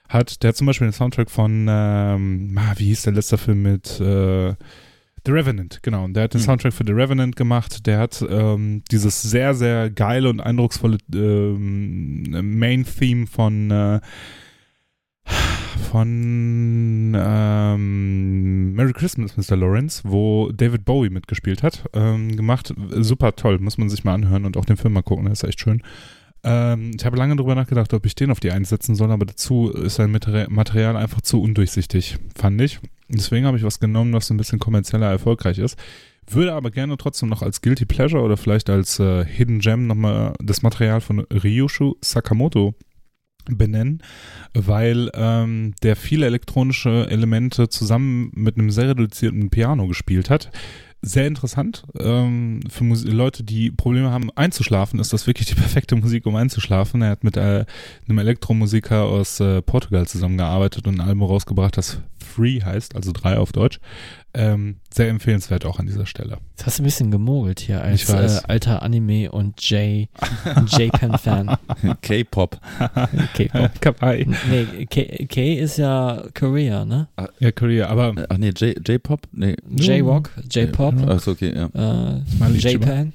hat. 0.09 0.43
Der 0.43 0.49
hat 0.49 0.57
zum 0.57 0.67
Beispiel 0.67 0.89
den 0.89 0.93
Soundtrack 0.93 1.31
von 1.31 1.67
ähm, 1.71 2.59
ah, 2.59 2.75
wie 2.77 2.87
hieß 2.87 3.03
der 3.03 3.15
letzte 3.15 3.39
Film 3.39 3.63
mit 3.63 3.99
äh, 3.99 4.55
The 5.25 5.33
Revenant, 5.33 5.83
genau. 5.83 6.09
Der 6.09 6.25
hat 6.25 6.35
den 6.35 6.41
mhm. 6.41 6.45
Soundtrack 6.45 6.73
für 6.73 6.85
The 6.85 6.93
Revenant 6.93 7.37
gemacht. 7.37 7.87
Der 7.87 7.99
hat 7.99 8.25
ähm, 8.29 8.83
dieses 8.91 9.23
sehr, 9.23 9.55
sehr 9.55 9.91
geile 9.91 10.29
und 10.29 10.41
eindrucksvolle 10.41 10.99
ähm, 11.15 12.59
Main-Theme 12.59 13.27
von 13.27 13.71
äh, 13.71 14.01
von 15.91 17.15
ähm, 17.17 18.73
Merry 18.73 18.93
Christmas, 18.93 19.37
Mr. 19.37 19.57
Lawrence, 19.57 20.03
wo 20.05 20.51
David 20.51 20.85
Bowie 20.85 21.11
mitgespielt 21.11 21.63
hat, 21.63 21.85
ähm, 21.93 22.37
gemacht. 22.37 22.75
Super 22.91 23.37
toll, 23.37 23.59
muss 23.59 23.79
man 23.79 23.89
sich 23.89 24.03
mal 24.03 24.15
anhören 24.15 24.45
und 24.45 24.57
auch 24.57 24.65
den 24.65 24.77
Film 24.77 24.95
mal 24.95 25.03
gucken, 25.03 25.25
der 25.25 25.33
ist 25.33 25.45
echt 25.45 25.61
schön. 25.61 25.83
Ähm, 26.45 26.93
ich 26.97 27.05
habe 27.05 27.17
lange 27.17 27.37
darüber 27.37 27.55
nachgedacht, 27.55 27.93
ob 27.95 28.05
ich 28.07 28.15
den 28.15 28.31
auf 28.31 28.41
die 28.41 28.51
einsetzen 28.51 28.95
soll, 28.95 29.13
aber 29.13 29.27
dazu 29.27 29.71
ist 29.71 29.97
sein 29.97 30.11
Material 30.11 30.97
einfach 30.97 31.21
zu 31.21 31.41
undurchsichtig, 31.41 32.17
fand 32.35 32.61
ich. 32.61 32.81
Deswegen 33.15 33.47
habe 33.47 33.57
ich 33.57 33.63
was 33.63 33.81
genommen, 33.81 34.13
was 34.13 34.31
ein 34.31 34.37
bisschen 34.37 34.59
kommerzieller 34.59 35.11
erfolgreich 35.11 35.59
ist. 35.59 35.79
Würde 36.29 36.55
aber 36.55 36.71
gerne 36.71 36.97
trotzdem 36.97 37.29
noch 37.29 37.43
als 37.43 37.61
Guilty 37.61 37.85
Pleasure 37.85 38.23
oder 38.23 38.37
vielleicht 38.37 38.71
als 38.71 38.99
äh, 38.99 39.25
Hidden 39.25 39.59
Gem 39.59 39.87
nochmal 39.87 40.35
das 40.41 40.63
Material 40.63 41.01
von 41.01 41.21
Ryushu 41.21 41.97
Sakamoto 42.01 42.75
benennen, 43.47 44.03
weil 44.55 45.11
ähm, 45.15 45.75
der 45.83 45.97
viele 45.97 46.27
elektronische 46.27 47.09
Elemente 47.11 47.69
zusammen 47.69 48.31
mit 48.35 48.57
einem 48.57 48.71
sehr 48.71 48.91
reduzierten 48.91 49.51
Piano 49.51 49.89
gespielt 49.89 50.31
hat. 50.31 50.51
Sehr 51.03 51.27
interessant. 51.27 51.83
Ähm, 51.99 52.61
für 52.71 52.85
Mus 52.85 53.05
Leute, 53.05 53.43
die 53.43 53.71
Probleme 53.71 54.11
haben 54.11 54.31
einzuschlafen, 54.37 55.01
ist 55.01 55.13
das 55.13 55.27
wirklich 55.27 55.49
die 55.49 55.55
perfekte 55.55 55.97
Musik, 55.97 56.27
um 56.27 56.37
einzuschlafen. 56.37 57.03
Er 57.03 57.11
hat 57.11 57.25
mit 57.25 57.37
äh, 57.37 57.65
einem 58.09 58.19
Elektromusiker 58.19 59.05
aus 59.05 59.41
äh, 59.41 59.61
Portugal 59.63 60.07
zusammengearbeitet 60.07 60.87
und 60.87 61.01
ein 61.01 61.07
Album 61.07 61.25
rausgebracht, 61.25 61.77
das 61.77 62.01
Free 62.23 62.63
heißt, 62.63 62.95
also 62.95 63.11
drei 63.13 63.37
auf 63.37 63.53
Deutsch. 63.53 63.81
Ähm, 64.35 64.77
sehr 64.91 65.11
empfehlenswert 65.11 65.67
auch 65.67 65.79
an 65.79 65.85
dieser 65.87 66.07
Stelle. 66.07 66.39
Jetzt 66.53 66.65
hast 66.65 66.79
du 66.79 66.83
ein 66.83 66.87
bisschen 66.87 67.11
gemogelt 67.11 67.61
hier 67.61 67.83
als 67.83 68.03
Ich 68.03 68.09
weiß. 68.09 68.45
äh, 68.45 68.47
alter 68.49 68.83
Anime 68.83 69.31
und 69.31 69.61
J 69.61 70.09
J-Pen-Fan. 70.69 71.57
K-Pop. 72.03 72.59
K-Pop. 73.35 73.81
Kawaii. 73.83 74.27
Nee, 74.51 74.87
K, 74.87 75.27
K 75.27 75.55
ist 75.59 75.77
ja 75.77 76.23
Korea, 76.35 76.87
ne? 76.87 77.09
Ja, 77.41 77.53
Korea, 77.53 77.89
aber 77.89 78.15
Ach 78.31 78.39
nee, 78.39 78.53
J- 78.57 78.89
J-Pop? 78.89 79.21
Nee. 79.33 79.55
J-Rock, 79.69 80.31
J-Pop, 80.51 80.95
Achso, 81.09 81.33
okay, 81.33 81.53
ja. 81.55 82.15
äh, 82.15 82.53
J-Pen. 82.57 83.13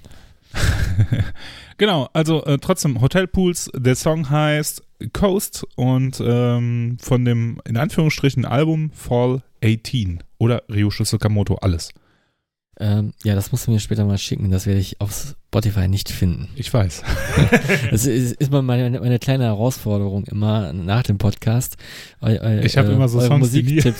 genau, 1.77 2.09
also 2.13 2.43
äh, 2.45 2.57
trotzdem 2.59 3.01
Hotelpools, 3.01 3.71
der 3.75 3.95
Song 3.95 4.29
heißt 4.29 4.83
Coast 5.13 5.65
und 5.75 6.21
ähm, 6.25 6.97
von 6.99 7.25
dem 7.25 7.59
in 7.67 7.77
Anführungsstrichen 7.77 8.45
Album 8.45 8.91
Fall 8.91 9.41
18 9.63 10.23
oder 10.37 10.63
Ryushu 10.69 11.03
Sakamoto, 11.03 11.55
alles. 11.55 11.89
Ähm, 12.79 13.13
ja, 13.23 13.33
das 13.33 13.51
musst 13.51 13.65
du 13.65 13.71
mir 13.71 13.79
später 13.79 14.05
mal 14.05 14.19
schicken, 14.19 14.51
das 14.51 14.67
werde 14.67 14.79
ich 14.79 15.01
auf 15.01 15.33
Spotify 15.47 15.87
nicht 15.87 16.09
finden. 16.11 16.49
Ich 16.55 16.71
weiß. 16.71 17.01
Das 17.91 18.05
ist, 18.05 18.33
ist 18.35 18.51
mal 18.51 18.61
meine, 18.61 18.99
meine 18.99 19.17
kleine 19.17 19.45
Herausforderung 19.45 20.25
immer 20.25 20.73
nach 20.73 21.01
dem 21.03 21.17
Podcast. 21.17 21.77
Eu, 22.21 22.27
eu, 22.35 22.59
Ich 22.63 22.77
hab 22.77 22.85
äh, 22.87 22.91
immer 22.91 23.07
so 23.09 23.19
Songs, 23.19 23.51
die 23.51 23.63
nie- 23.63 23.79
zu 23.81 23.91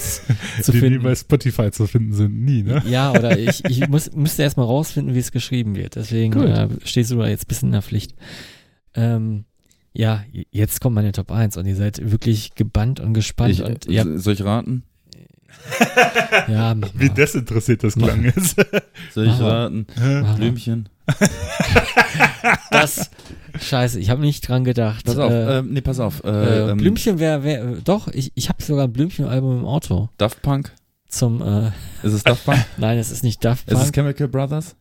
die 0.72 0.72
nie 0.74 0.80
finden. 0.80 1.04
bei 1.04 1.16
Spotify 1.16 1.72
zu 1.72 1.88
finden 1.88 2.14
sind, 2.14 2.44
nie, 2.44 2.62
ne? 2.64 2.84
Ja, 2.88 3.12
oder 3.14 3.40
ich, 3.40 3.64
ich 3.66 3.88
muss, 3.88 4.12
müsste 4.14 4.44
erstmal 4.44 4.68
rausfinden, 4.68 5.16
wie 5.16 5.20
es 5.20 5.32
geschrieben 5.32 5.76
wird. 5.76 5.96
Deswegen 5.96 6.40
äh, 6.40 6.68
stehst 6.84 7.10
du 7.10 7.16
da 7.18 7.28
jetzt 7.28 7.46
ein 7.46 7.48
bisschen 7.48 7.70
in 7.70 7.74
der 7.74 7.82
Pflicht. 7.82 8.14
Ähm, 8.94 9.46
ja, 9.94 10.24
jetzt 10.52 10.82
kommt 10.82 10.94
meine 10.96 11.14
Top 11.14 11.32
1 11.32 11.58
und 11.58 11.66
ihr 11.66 11.76
seid 11.76 12.12
wirklich 12.12 12.54
gebannt 12.54 13.00
und 13.00 13.14
gespannt. 13.16 13.52
Ich, 13.54 13.64
und 13.64 13.86
ja, 13.90 14.04
Soll 14.20 14.34
ich 14.34 14.44
raten? 14.44 14.84
Ja, 16.48 16.76
mach 16.80 16.90
Wie 16.94 17.10
desinteressiert 17.10 17.84
das 17.84 17.96
klang 17.96 18.24
jetzt. 18.24 18.56
Soll 19.14 19.28
ich 19.28 19.40
mal. 19.40 19.86
Blümchen. 20.36 20.90
Das, 22.72 23.10
scheiße, 23.60 24.00
ich 24.00 24.10
habe 24.10 24.22
nicht 24.22 24.48
dran 24.48 24.64
gedacht. 24.64 25.06
Pass 25.06 25.18
auf, 25.18 25.32
Äh, 25.32 25.60
ähm, 25.60 25.74
nee, 25.74 25.82
pass 25.82 26.00
auf. 26.00 26.24
Äh, 26.24 26.30
äh, 26.30 26.72
ähm, 26.72 26.78
Blümchen 26.78 27.20
wäre, 27.20 27.44
wär, 27.44 27.64
doch, 27.84 28.08
ich, 28.10 28.32
ich 28.36 28.50
habe 28.50 28.62
sogar 28.62 28.86
ein 28.86 28.94
Blümchen-Album 28.94 29.60
im 29.60 29.66
Auto. 29.66 30.10
Daft 30.18 30.42
Punk? 30.42 30.74
Zum, 31.08 31.42
äh, 31.42 31.68
Ist 32.04 32.14
es 32.14 32.24
Daft 32.24 32.46
Punk? 32.46 32.64
nein, 32.78 32.98
es 32.98 33.12
ist 33.12 33.24
nicht 33.24 33.44
Daft 33.44 33.68
ist 33.70 33.78
es 33.78 33.84
Punk. 33.86 33.96
Chemical 33.96 34.28
Brothers? 34.28 34.76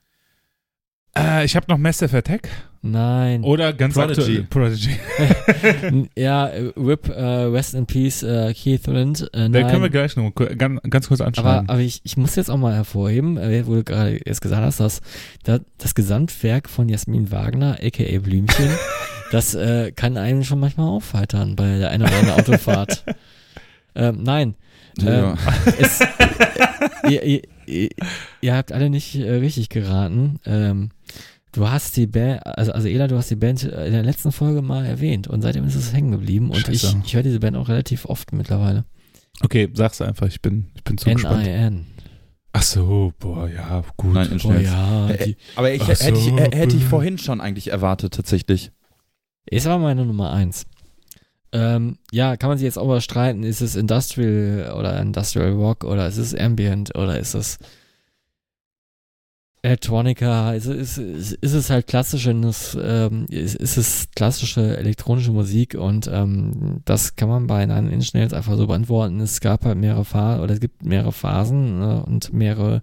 Äh, 1.17 1.45
ich 1.45 1.57
habe 1.57 1.67
noch 1.69 1.79
Massive 1.79 2.17
Attack 2.17 2.49
Nein. 2.83 3.43
oder 3.43 3.73
ganz 3.73 3.95
Prodigy. 3.95 4.21
aktuell 4.21 4.43
Prodigy. 4.45 4.97
Ja, 6.17 6.47
äh, 6.49 6.73
Rip, 6.77 7.09
äh, 7.09 7.21
Rest 7.23 7.75
in 7.75 7.87
Peace, 7.87 8.23
äh, 8.23 8.53
Keith 8.55 8.87
Lind. 8.87 9.29
Äh, 9.33 9.49
Den 9.51 9.67
können 9.67 9.83
wir 9.83 9.91
gleich 9.91 10.15
noch 10.17 10.31
ganz, 10.35 10.81
ganz 10.89 11.09
kurz 11.09 11.21
Aber, 11.21 11.29
anschauen. 11.29 11.69
aber 11.69 11.81
ich, 11.81 12.01
ich 12.05 12.17
muss 12.17 12.37
jetzt 12.37 12.51
auch 12.51 12.57
mal 12.59 12.75
hervorheben, 12.75 13.37
äh, 13.39 13.67
wo 13.67 13.75
du 13.75 13.85
gerade 13.85 14.21
jetzt 14.25 14.41
gesagt 14.41 14.63
hast, 14.63 14.81
dass 14.81 15.01
da, 15.45 15.59
das 15.79 15.95
Gesamtwerk 15.95 16.69
von 16.69 16.89
Jasmin 16.89 17.31
Wagner, 17.33 17.79
aka 17.83 18.19
Blümchen, 18.21 18.71
das 19.33 19.55
äh, 19.55 19.93
kann 19.93 20.17
einen 20.17 20.45
schon 20.45 20.61
manchmal 20.61 20.89
aufheitern 20.89 21.57
bei 21.57 21.79
der 21.79 21.91
einen 21.91 22.05
oder 22.05 22.17
anderen 22.17 22.41
Autofahrt. 22.41 23.05
ähm, 23.97 24.23
nein, 24.23 24.55
Ja. 24.99 25.35
es, 25.79 26.01
ihr, 27.09 27.23
ihr, 27.25 27.43
ihr, 27.67 27.89
ihr 28.41 28.55
habt 28.55 28.73
alle 28.73 28.91
nicht 28.91 29.15
äh, 29.17 29.31
richtig 29.35 29.69
geraten. 29.69 30.39
Ähm, 30.45 30.91
du 31.53 31.69
hast 31.69 31.97
die 31.97 32.07
Band, 32.07 32.45
also, 32.47 32.73
also 32.73 32.89
Ela, 32.89 33.09
du 33.09 33.17
hast 33.17 33.31
die 33.31 33.37
Band 33.37 33.63
in 33.65 33.93
der 33.93 34.03
letzten 34.03 34.33
Folge 34.33 34.63
mal 34.63 34.85
erwähnt 34.85 35.29
und 35.29 35.43
seitdem 35.43 35.65
ist 35.65 35.75
es 35.75 35.93
hängen 35.93 36.13
geblieben 36.13 36.51
und 36.51 36.69
ich, 36.69 36.81
Scheiße. 36.83 37.03
ich 37.05 37.15
höre 37.15 37.23
diese 37.23 37.41
Band 37.41 37.57
auch 37.57 37.69
relativ 37.69 38.05
oft 38.07 38.33
mittlerweile. 38.33 38.85
okay, 39.43 39.69
sag's 39.73 40.01
einfach, 40.01 40.27
ich 40.27 40.41
bin, 40.43 40.67
ich 40.75 40.85
bin 40.85 40.99
zu 40.99 41.11
gespannt. 41.11 41.47
N-I-N. 41.47 41.87
Ach 42.53 42.63
so, 42.63 43.13
boah, 43.19 43.49
ja, 43.51 43.85
gut. 43.99 44.15
Nein, 44.15 44.33
in 44.33 44.39
Schnell. 44.41 44.63
ja, 44.65 45.11
Äh, 45.11 45.27
die, 45.27 45.37
Aber 45.57 45.71
ich, 45.73 45.87
hätte, 45.87 46.11
ich, 46.11 46.25
so, 46.25 46.39
äh, 46.39 46.57
hätte 46.57 46.77
ich 46.77 46.85
vorhin 46.85 47.19
schon 47.19 47.43
eigentlich 47.43 47.71
erwartet, 47.71 48.15
tatsächlich. 48.15 48.71
Ist 49.45 49.67
aber 49.67 49.79
meine 49.79 50.07
Nummer 50.07 50.33
eins. 50.33 50.65
Ähm, 51.59 51.97
ja, 52.13 52.37
kann 52.37 52.51
man 52.51 52.59
sich 52.59 52.67
jetzt 52.67 52.79
auch 52.79 52.85
überstreiten, 52.85 53.43
ist 53.43 53.63
es 53.63 53.77
Industrial 53.77 54.75
oder 54.79 55.01
Industrial 55.01 55.53
Rock 55.53 55.85
oder 55.85 56.07
ist 56.07 56.19
es 56.19 56.35
Ambient 56.35 56.95
oder 56.95 57.19
ist 57.19 57.33
es 57.35 57.59
Electronica, 59.63 60.53
ist, 60.53 60.67
es- 60.67 60.99
ist, 60.99 61.33
ist 61.33 61.53
es 61.55 61.71
halt 61.71 61.87
klassische, 61.89 62.31
ähm, 62.31 63.27
ist, 63.31 63.57
ist 63.57 63.77
es 63.77 64.09
klassische 64.15 64.77
elektronische 64.77 65.33
Musik 65.33 65.75
und 65.75 66.09
ähm, 66.13 66.83
das 66.85 67.17
kann 67.17 67.29
man 67.29 67.47
bei 67.49 67.67
Nine 67.67 67.91
Inch 67.91 68.15
Nails 68.15 68.33
einfach 68.33 68.57
so 68.57 68.67
beantworten. 68.69 69.19
Es 69.19 69.41
gab 69.41 69.65
halt 69.65 69.79
mehrere 69.79 70.05
Phasen 70.05 70.43
oder 70.43 70.55
es 70.55 70.61
gibt 70.61 70.85
mehrere 70.85 71.11
Phasen 71.13 71.83
äh, 71.83 72.03
und 72.07 72.33
mehrere 72.33 72.81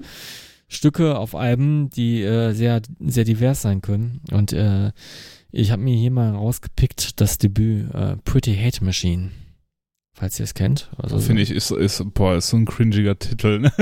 Stücke 0.67 1.17
auf 1.17 1.35
Alben, 1.35 1.89
die 1.91 2.21
äh, 2.23 2.51
sehr, 2.53 2.81
sehr 2.99 3.23
divers 3.23 3.61
sein 3.61 3.81
können 3.81 4.19
und 4.31 4.51
äh, 4.51 4.91
ich 5.53 5.71
habe 5.71 5.81
mir 5.81 5.95
hier 5.95 6.11
mal 6.11 6.31
rausgepickt 6.31 7.21
das 7.21 7.37
Debüt 7.37 7.93
äh, 7.93 8.17
Pretty 8.25 8.55
Hate 8.55 8.83
Machine. 8.83 9.31
Falls 10.15 10.39
ihr 10.39 10.43
es 10.43 10.53
kennt. 10.53 10.91
Also, 10.97 11.17
Finde 11.17 11.41
ich, 11.41 11.49
ist, 11.49 11.71
ist, 11.71 12.03
boah, 12.13 12.35
ist 12.35 12.49
so 12.49 12.57
ein 12.57 12.65
cringiger 12.65 13.17
Titel. 13.17 13.59
Ne? 13.59 13.71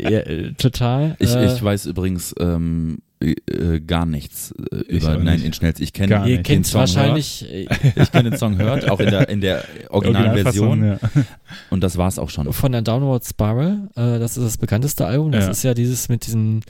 Ja, 0.00 0.10
ja, 0.10 0.50
total. 0.58 1.14
Ich, 1.20 1.32
äh, 1.32 1.52
ich 1.54 1.62
weiß 1.62 1.86
übrigens 1.86 2.34
ähm, 2.40 2.98
äh, 3.22 3.34
äh, 3.48 3.80
gar 3.80 4.06
nichts 4.06 4.52
äh, 4.72 4.76
über 4.88 5.16
Nine 5.18 5.32
nicht. 5.36 5.44
Inch 5.44 5.62
Nails. 5.62 5.78
Ich 5.78 5.92
Gar 5.92 6.08
kenne 6.08 6.28
ihr 6.28 6.42
kennt 6.42 6.66
Song 6.66 6.80
wahrscheinlich. 6.80 7.48
äh, 7.48 7.68
ich 7.94 8.10
kenne 8.10 8.30
den 8.30 8.38
Song 8.38 8.58
Hört, 8.58 8.90
auch 8.90 8.98
in 8.98 9.10
der, 9.10 9.28
in 9.28 9.40
der 9.40 9.62
Originalversion. 9.90 10.68
Originalfassung, 10.70 11.22
ja. 11.22 11.26
Und 11.70 11.84
das 11.84 11.96
war's 11.96 12.18
auch 12.18 12.30
schon. 12.30 12.52
von 12.52 12.72
der 12.72 12.82
Downward 12.82 13.24
Spiral. 13.24 13.88
Äh, 13.94 14.18
das 14.18 14.36
ist 14.36 14.44
das 14.44 14.58
bekannteste 14.58 15.06
Album. 15.06 15.30
Das 15.30 15.44
Ja. 15.44 15.50
ist 15.52 15.62
ja 15.62 15.74
dieses 15.74 16.08
mit 16.08 16.26
diesem, 16.26 16.62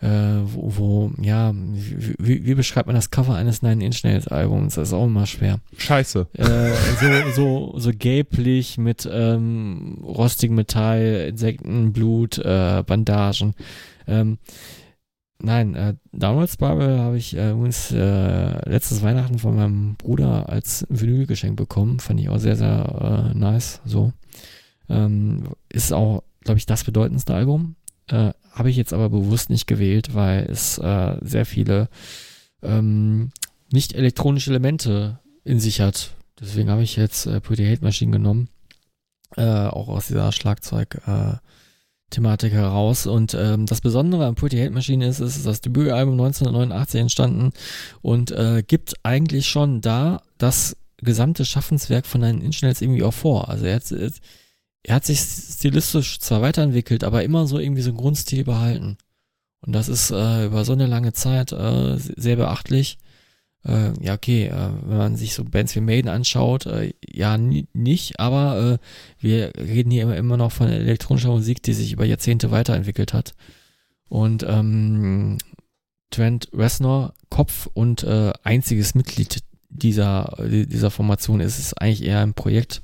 äh, 0.00 0.40
wo, 0.44 0.76
wo, 0.76 1.10
ja, 1.20 1.52
wie, 1.54 2.46
wie, 2.46 2.54
beschreibt 2.54 2.86
man 2.86 2.96
das 2.96 3.10
Cover 3.10 3.34
eines 3.34 3.60
Nine 3.60 3.84
Inch 3.84 4.02
Nails 4.02 4.28
Albums? 4.28 4.76
Das 4.76 4.88
ist 4.88 4.94
auch 4.94 5.04
immer 5.04 5.26
schwer. 5.26 5.60
Scheiße. 5.76 6.26
äh, 6.32 6.70
so, 7.00 7.32
so, 7.34 7.78
so 7.78 7.90
gelblich 7.92 8.78
mit 8.78 9.08
ähm, 9.10 9.98
rostigem 10.02 10.56
Metall, 10.56 11.26
Insekten, 11.28 11.92
Blut, 11.92 12.38
äh, 12.38 12.82
Bandagen. 12.86 13.54
Ähm, 14.06 14.38
nein, 15.38 15.74
äh, 15.74 15.94
Downward 16.12 16.50
Spiral 16.50 16.98
habe 16.98 17.18
ich 17.18 17.36
äh, 17.36 17.50
übrigens 17.50 17.92
äh, 17.92 18.70
letztes 18.70 19.02
Weihnachten 19.02 19.38
von 19.38 19.54
meinem 19.54 19.96
Bruder 19.96 20.48
als 20.48 20.86
Vinyl-Geschenk 20.88 21.56
bekommen. 21.56 22.00
Fand 22.00 22.20
ich 22.20 22.30
auch 22.30 22.38
sehr, 22.38 22.56
sehr 22.56 23.32
äh, 23.34 23.38
nice. 23.38 23.82
So. 23.84 24.12
Ähm, 24.88 25.44
ist 25.68 25.92
auch, 25.92 26.22
glaube 26.42 26.56
ich, 26.56 26.64
das 26.64 26.84
bedeutendste 26.84 27.34
Album. 27.34 27.76
Äh, 28.10 28.32
habe 28.52 28.70
ich 28.70 28.76
jetzt 28.76 28.92
aber 28.92 29.08
bewusst 29.08 29.50
nicht 29.50 29.66
gewählt, 29.66 30.14
weil 30.14 30.46
es 30.50 30.78
äh, 30.78 31.16
sehr 31.22 31.46
viele 31.46 31.88
ähm, 32.62 33.30
nicht 33.70 33.94
elektronische 33.94 34.50
Elemente 34.50 35.20
in 35.44 35.60
sich 35.60 35.80
hat. 35.80 36.10
Deswegen 36.40 36.70
habe 36.70 36.82
ich 36.82 36.96
jetzt 36.96 37.26
äh, 37.26 37.40
Pretty 37.40 37.64
Hate 37.64 37.84
Machine 37.84 38.12
genommen. 38.12 38.48
Äh, 39.36 39.44
auch 39.44 39.88
aus 39.88 40.08
dieser 40.08 40.32
Schlagzeug 40.32 41.00
äh, 41.06 41.34
Thematik 42.10 42.52
heraus. 42.52 43.06
Und 43.06 43.34
ähm, 43.34 43.66
das 43.66 43.80
Besondere 43.80 44.26
an 44.26 44.34
Pretty 44.34 44.58
Hate 44.58 44.72
Machine 44.72 45.06
ist, 45.06 45.20
ist 45.20 45.46
das 45.46 45.60
Debütalbum 45.60 46.14
1989 46.14 47.00
entstanden 47.00 47.52
und 48.02 48.32
äh, 48.32 48.64
gibt 48.66 48.94
eigentlich 49.04 49.48
schon 49.48 49.80
da 49.80 50.22
das 50.38 50.76
gesamte 50.98 51.44
Schaffenswerk 51.44 52.06
von 52.06 52.20
Nine 52.20 52.42
Inch 52.42 52.62
Nails 52.62 52.82
irgendwie 52.82 53.04
auch 53.04 53.14
vor. 53.14 53.48
Also 53.48 53.64
er 53.64 53.76
hat, 53.76 53.84
er 54.82 54.96
hat 54.96 55.04
sich 55.04 55.20
stilistisch 55.20 56.18
zwar 56.20 56.42
weiterentwickelt, 56.42 57.04
aber 57.04 57.22
immer 57.22 57.46
so 57.46 57.58
irgendwie 57.58 57.82
so 57.82 57.90
einen 57.90 57.98
Grundstil 57.98 58.44
behalten. 58.44 58.96
Und 59.60 59.74
das 59.74 59.88
ist 59.88 60.10
äh, 60.10 60.46
über 60.46 60.64
so 60.64 60.72
eine 60.72 60.86
lange 60.86 61.12
Zeit 61.12 61.52
äh, 61.52 61.96
sehr 61.98 62.36
beachtlich. 62.36 62.98
Äh, 63.62 63.92
ja, 64.02 64.14
okay, 64.14 64.46
äh, 64.46 64.70
wenn 64.86 64.96
man 64.96 65.16
sich 65.16 65.34
so 65.34 65.44
Bands 65.44 65.76
wie 65.76 65.80
Maiden 65.80 66.08
anschaut, 66.08 66.64
äh, 66.64 66.94
ja, 67.06 67.36
ni- 67.36 67.68
nicht, 67.74 68.18
aber 68.18 68.58
äh, 68.58 68.78
wir 69.18 69.52
reden 69.58 69.90
hier 69.90 70.04
immer, 70.04 70.16
immer 70.16 70.38
noch 70.38 70.52
von 70.52 70.68
elektronischer 70.68 71.28
Musik, 71.28 71.62
die 71.62 71.74
sich 71.74 71.92
über 71.92 72.06
Jahrzehnte 72.06 72.50
weiterentwickelt 72.50 73.12
hat. 73.12 73.34
Und 74.08 74.44
ähm, 74.48 75.36
Trent 76.08 76.48
Reznor, 76.54 77.12
Kopf 77.28 77.68
und 77.74 78.02
äh, 78.02 78.32
einziges 78.42 78.94
Mitglied 78.94 79.42
dieser, 79.68 80.36
dieser 80.48 80.90
Formation 80.90 81.40
ist 81.40 81.58
es 81.58 81.74
eigentlich 81.74 82.02
eher 82.02 82.20
ein 82.20 82.34
Projekt 82.34 82.82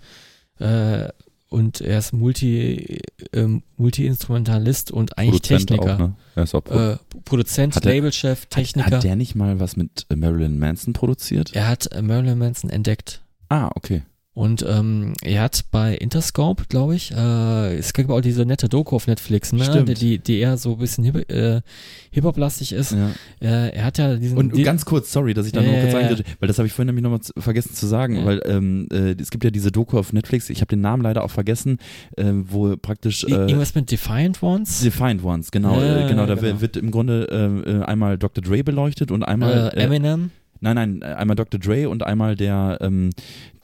äh, 0.61 1.09
und 1.49 1.81
er 1.81 1.99
ist 1.99 2.13
Multi, 2.13 3.01
ähm, 3.33 3.63
Multi-Instrumentalist 3.77 4.91
und 4.91 5.17
eigentlich 5.19 5.43
Produzent 5.43 5.69
Techniker. 5.69 5.95
Auch, 5.95 5.99
ne? 5.99 6.15
Er 6.35 6.43
ist 6.43 6.55
auch 6.55 6.65
Pro 6.65 6.75
äh, 6.79 6.97
Produzent, 7.25 7.77
Hat 7.77 7.87
er- 7.87 7.95
Labelchef, 7.95 8.47
Techniker. 8.47 8.97
Hat 8.97 9.05
der 9.05 9.17
nicht 9.17 9.35
mal 9.35 9.61
was 9.61 9.77
mit 9.77 10.07
äh, 10.11 10.17
Marilyn 10.17 10.59
Manson 10.59 10.93
produziert? 10.93 11.55
er 11.55 11.69
hat 11.69 11.91
äh, 11.93 12.03
Marilyn 12.03 12.39
Manson 12.39 12.71
entdeckt. 12.71 13.23
Ah, 13.49 13.71
okay. 13.75 14.03
Und 14.37 14.63
ähm, 14.69 15.15
er 15.23 15.41
hat 15.45 15.65
bei 15.71 15.95
Interscope, 15.95 16.65
glaube 16.69 16.95
ich, 16.95 17.11
äh, 17.11 17.75
es 17.79 17.95
gibt 17.95 18.11
auch 18.11 18.21
diese 18.21 18.45
nette 18.45 18.69
Doku 18.69 18.95
auf 18.95 19.07
Netflix, 19.07 19.51
ne? 19.55 19.65
Stimmt. 19.65 19.99
Die, 19.99 20.19
die 20.19 20.41
eher 20.41 20.59
so 20.59 20.73
ein 20.73 20.79
bisschen 20.79 21.05
Hip- 21.05 21.33
äh, 21.33 21.63
Hip-Hop-lastig 22.11 22.73
ist. 22.73 22.93
Ja. 22.93 23.13
Äh, 23.41 23.71
er 23.71 23.85
hat 23.87 23.97
ja 23.97 24.15
diesen. 24.17 24.37
Und 24.37 24.63
ganz 24.63 24.85
kurz, 24.85 25.11
sorry, 25.11 25.33
dass 25.33 25.47
ich 25.47 25.53
da 25.53 25.63
Ja, 25.63 25.73
noch 25.73 25.81
kurz 25.81 25.93
sagen 25.93 26.23
weil 26.39 26.49
das 26.49 26.59
habe 26.59 26.67
ich 26.67 26.75
vorhin 26.75 26.95
nämlich 26.95 27.03
nochmal 27.03 27.21
vergessen 27.39 27.75
zu 27.75 27.87
sagen, 27.87 28.17
Ja. 28.17 28.25
weil 28.27 28.43
ähm, 28.45 28.89
äh, 28.93 29.15
es 29.19 29.31
gibt 29.31 29.43
ja 29.43 29.51
diese 29.51 29.73
Doku 29.73 29.97
auf 29.99 30.13
Netflix, 30.13 30.51
ich 30.51 30.61
habe 30.61 30.69
den 30.69 30.83
Namen 30.83 31.03
leider 31.03 31.25
auch 31.25 31.31
vergessen, 31.31 31.79
äh, 32.19 32.27
wo 32.31 32.77
praktisch 32.77 33.25
äh, 33.25 33.29
irgendwas 33.31 33.75
mit 33.75 33.91
Defiant 33.91 34.43
Ones? 34.43 34.83
Defined 34.83 35.25
Ones, 35.25 35.51
genau, 35.51 35.81
äh, 35.81 36.09
genau, 36.09 36.27
da 36.27 36.35
genau. 36.35 36.61
wird 36.61 36.77
im 36.77 36.91
Grunde 36.91 37.63
äh, 37.67 37.71
äh, 37.71 37.83
einmal 37.85 38.19
Dr. 38.19 38.45
Dre 38.45 38.63
beleuchtet 38.63 39.11
und 39.11 39.23
einmal 39.23 39.73
äh, 39.75 39.81
Eminem? 39.81 40.31
Nein, 40.61 40.75
nein, 40.77 41.03
äh, 41.03 41.07
einmal 41.15 41.37
Dr. 41.37 41.59
Dre 41.61 41.89
und 41.89 42.03
einmal 42.03 42.37
der, 42.37 42.79
ähm, 42.81 43.11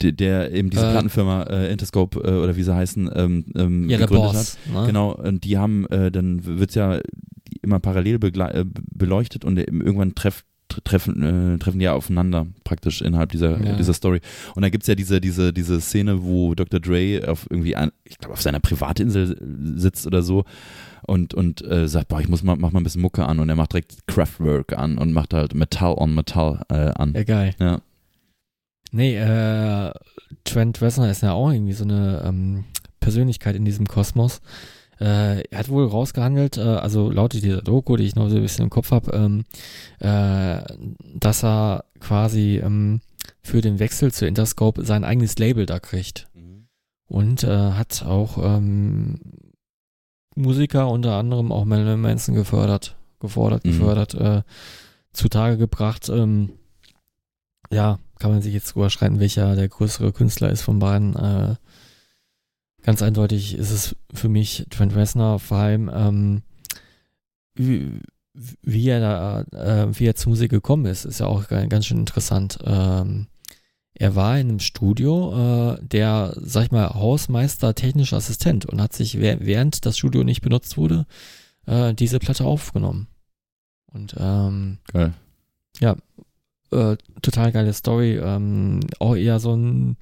der, 0.01 0.13
der 0.13 0.53
eben 0.53 0.71
diese 0.71 0.87
Äh, 0.87 0.91
Plattenfirma 0.93 1.43
äh, 1.45 1.73
Interscope 1.73 2.19
äh, 2.21 2.31
oder 2.43 2.57
wie 2.57 2.63
sie 2.63 2.75
heißen, 2.75 3.11
ähm, 3.15 3.45
ähm, 3.57 3.89
Ja, 3.91 3.99
gegründet 3.99 4.33
Boss. 4.33 4.59
hat. 4.67 4.75
Ne? 4.75 4.87
Genau, 4.87 5.13
und 5.15 5.45
die 5.45 5.59
haben, 5.59 5.87
äh, 5.87 6.11
dann 6.11 6.45
wird's 6.45 6.75
ja 6.75 7.01
immer 7.63 7.79
parallel 7.81 8.19
äh, 8.23 8.65
beleuchtet 8.95 9.45
und 9.45 9.59
irgendwann 9.59 10.15
treff, 10.15 10.45
tre- 10.69 10.81
treffen, 10.85 11.59
treffen 11.61 11.79
die 11.79 11.85
ja 11.85 11.93
aufeinander 11.93 12.47
praktisch 12.65 13.03
innerhalb 13.03 13.31
dieser, 13.33 13.63
Ja. 13.63 13.77
dieser 13.77 13.93
Story. 13.93 14.21
Und 14.55 14.63
da 14.63 14.69
gibt's 14.71 14.87
ja 14.87 14.95
diese, 14.95 15.21
diese, 15.21 15.53
diese 15.53 15.81
Szene, 15.81 16.23
wo 16.25 16.55
Dr. 16.55 16.81
Dre 16.81 17.23
auf 17.29 17.47
irgendwie, 17.51 17.77
ein, 17.77 17.91
ich 18.05 18.19
glaube, 18.19 18.33
auf 18.33 18.43
seiner 18.43 18.61
Privatinsel 18.61 19.37
sitzt 19.77 20.07
oder 20.07 20.23
so 20.23 20.45
und, 21.07 21.35
und 21.35 21.63
äh, 21.63 21.89
sagt, 21.89 22.09
boah, 22.09 22.21
ich 22.21 22.29
muss 22.29 22.43
mal, 22.43 22.57
mach 22.57 22.73
mal 22.73 22.81
ein 22.81 22.85
bisschen 22.85 23.03
Mucke 23.03 23.27
an 23.27 23.39
und 23.41 23.49
er 23.49 23.57
macht 23.57 23.73
direkt 23.73 24.07
Kraftwerk 24.07 24.77
an 24.77 24.99
und 24.99 25.13
macht 25.13 25.35
halt 25.35 25.55
Metall 25.55 25.95
on 25.95 26.15
Metall 26.15 26.63
äh, 26.69 26.93
an. 26.95 27.13
Ja, 27.15 27.25
geil. 27.25 27.55
Ja. 27.59 27.81
Nee, 28.93 29.17
äh, 29.17 29.93
Trent 30.45 30.81
Reznor 30.83 31.09
ist 31.09 31.23
ja 31.23 31.33
auch 31.33 31.51
irgendwie 31.51 31.73
so 31.73 31.85
eine 31.85 32.23
ähm, 32.27 32.65
Persönlichkeit 33.01 33.57
in 33.57 33.65
diesem 33.65 33.87
Kosmos. 33.87 34.41
Äh, 35.01 35.43
er 35.49 35.59
hat 35.59 35.69
wohl 35.69 35.87
rausgehandelt, 35.87 36.59
äh, 36.59 36.61
also 36.61 37.11
laut 37.11 37.33
dieser 37.33 37.63
Doku, 37.63 37.97
die 37.97 38.05
ich 38.05 38.15
noch 38.15 38.29
so 38.29 38.37
ein 38.37 38.43
bisschen 38.43 38.65
im 38.65 38.71
Kopf 38.71 38.91
habe, 38.91 39.11
ähm, 39.13 39.45
äh, 39.99 40.63
dass 41.19 41.43
er 41.43 41.87
quasi 41.99 42.61
ähm, 42.63 43.01
für 43.43 43.61
den 43.61 43.79
Wechsel 43.79 44.13
zu 44.13 44.27
Interscope 44.27 44.85
sein 44.85 45.05
eigenes 45.05 45.39
Label 45.39 45.67
da 45.67 45.81
kriegt. 45.81 46.29
Und 47.07 47.45
äh, 47.45 47.73
hat 47.73 48.05
auch 48.07 48.39
ähm, 48.39 49.19
Musiker, 50.35 50.89
unter 50.89 51.15
anderem 51.17 51.53
auch 51.53 51.65
Marilyn 51.65 52.01
Manson 52.01 52.35
gefördert, 52.35 52.97
gefordert, 53.21 53.65
Mhm. 53.65 53.71
gefördert, 53.71 54.15
äh, 54.15 54.43
zutage 55.13 55.59
gebracht. 55.59 56.09
Ähm, 56.09 56.51
ja, 57.71 57.99
kann 58.19 58.31
man 58.31 58.43
sich 58.43 58.55
jetzt 58.55 58.75
überschreiten, 58.77 59.21
welcher 59.21 59.55
der 59.57 59.69
größere 59.69 60.13
Künstler 60.13 60.51
ist 60.51 60.63
von 60.63 60.79
beiden. 60.79 61.15
Äh, 61.17 61.57
ganz 62.83 63.03
eindeutig 63.03 63.55
ist 63.57 63.71
es 63.71 63.97
für 64.13 64.29
mich 64.29 64.67
Trent 64.71 64.95
Reznor, 64.95 65.39
vor 65.39 65.59
allem 65.59 65.91
ähm, 65.93 66.43
wie, 67.55 68.01
wie 68.63 68.89
er 68.89 69.01
da, 69.01 69.41
äh, 69.53 69.99
wie 69.99 70.07
er 70.07 70.15
zur 70.17 70.31
Musik 70.31 70.51
gekommen 70.51 70.87
ist, 70.87 71.05
ist 71.05 71.21
ja 71.21 71.27
auch 71.27 71.49
ga- 71.49 71.67
ganz 71.67 71.87
schön 71.87 71.99
interessant. 71.99 72.59
Ähm, 72.65 73.27
er 73.95 74.15
war 74.17 74.39
in 74.39 74.49
einem 74.49 74.61
Studio, 74.61 75.75
äh, 75.75 75.79
der, 75.83 76.35
sag 76.37 76.65
ich 76.67 76.71
mal, 76.71 76.95
Hausmeister, 76.95 77.75
technischer 77.75 78.17
Assistent 78.17 78.67
und 78.67 78.81
hat 78.81 78.93
sich, 78.93 79.17
wäh- 79.19 79.39
während 79.41 79.85
das 79.85 79.99
Studio 79.99 80.25
nicht 80.25 80.41
benutzt 80.41 80.77
wurde, 80.77 81.07
äh, 81.67 81.93
diese 81.95 82.19
Platte 82.19 82.45
aufgenommen. 82.45 83.09
Und 83.93 84.15
ähm, 84.19 84.79
Geil. 84.93 85.13
äh, 86.71 86.97
total 87.21 87.53
geile 87.53 87.73
Story. 87.75 88.17
Ähm, 88.17 88.81
auch 88.99 89.15
eher 89.15 89.39
so 89.39 89.55
ein 89.55 89.97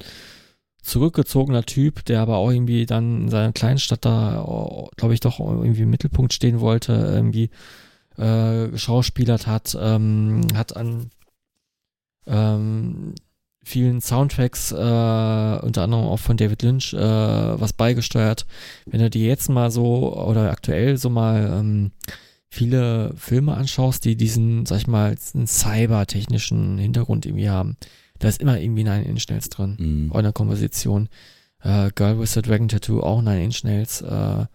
zurückgezogener 0.83 1.65
Typ, 1.65 2.05
der 2.05 2.21
aber 2.21 2.37
auch 2.37 2.51
irgendwie 2.51 2.87
dann 2.87 3.23
in 3.23 3.29
seiner 3.29 3.53
Kleinstadt 3.53 4.05
da, 4.05 4.89
glaube 4.97 5.15
ich, 5.15 5.21
doch 5.21 5.41
irgendwie 5.41 5.83
im 5.83 5.91
Mittelpunkt 5.91 6.33
stehen 6.33 6.61
wollte, 6.61 6.93
irgendwie 6.93 7.51
äh, 8.17 8.69
geschauspielert 8.69 9.47
hat, 9.47 9.77
ähm, 9.79 10.43
hat 10.55 10.77
an 10.77 11.11
ähm, 12.27 13.15
vielen 13.63 14.01
Soundtracks, 14.01 14.73
äh, 14.73 14.75
unter 14.75 15.83
anderem 15.83 16.07
auch 16.07 16.19
von 16.19 16.37
David 16.37 16.63
Lynch, 16.63 16.95
äh, 16.95 16.99
was 16.99 17.73
beigesteuert. 17.73 18.47
Wenn 18.87 19.01
du 19.01 19.11
dir 19.11 19.27
jetzt 19.27 19.49
mal 19.49 19.71
so 19.71 20.17
oder 20.17 20.51
aktuell 20.51 20.97
so 20.97 21.11
mal 21.11 21.59
ähm, 21.59 21.93
viele 22.49 23.15
Filme 23.17 23.55
anschaust, 23.55 24.05
die 24.05 24.17
diesen, 24.17 24.67
sag 24.67 24.79
ich 24.79 24.87
mal, 24.87 25.15
einen 25.35 25.47
cybertechnischen 25.47 26.79
Hintergrund 26.79 27.27
irgendwie 27.27 27.51
haben, 27.51 27.77
da 28.19 28.29
ist 28.29 28.41
immer 28.41 28.59
irgendwie 28.61 28.85
Nine 28.85 29.05
Inch 29.05 29.29
Nails 29.29 29.49
drin. 29.49 29.77
Mhm. 29.79 30.13
In 30.15 30.23
der 30.23 30.33
Komposition. 30.33 31.09
Äh, 31.63 31.91
Girl 31.95 32.19
with 32.19 32.33
the 32.33 32.43
Dragon 32.43 32.69
Tattoo, 32.69 33.01
auch 33.01 33.23
Nine 33.23 33.45
Inch 33.45 33.65
Nails. 33.65 34.03
Äh, 34.03 34.47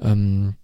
ähm, 0.00 0.54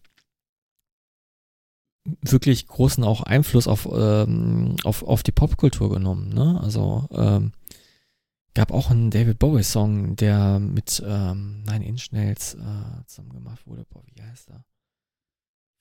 wirklich 2.22 2.66
großen 2.66 3.04
auch 3.04 3.22
Einfluss 3.22 3.66
auf, 3.68 3.88
ähm, 3.92 4.76
auf, 4.84 5.02
auf 5.02 5.22
die 5.22 5.32
Popkultur 5.32 5.90
genommen. 5.90 6.28
Ne? 6.32 6.60
Also 6.62 7.06
ähm, 7.12 7.52
gab 8.54 8.72
auch 8.72 8.90
einen 8.90 9.10
David 9.10 9.38
Bowie-Song, 9.38 10.16
der 10.16 10.58
mit 10.58 11.02
ähm, 11.06 11.62
Nine 11.66 11.86
Inch 11.86 12.12
Nails 12.12 12.54
äh, 12.54 13.04
zusammen 13.06 13.32
gemacht 13.32 13.66
wurde. 13.66 13.84
Boah, 13.90 14.02
wie 14.14 14.22
heißt 14.22 14.48
der? 14.48 14.64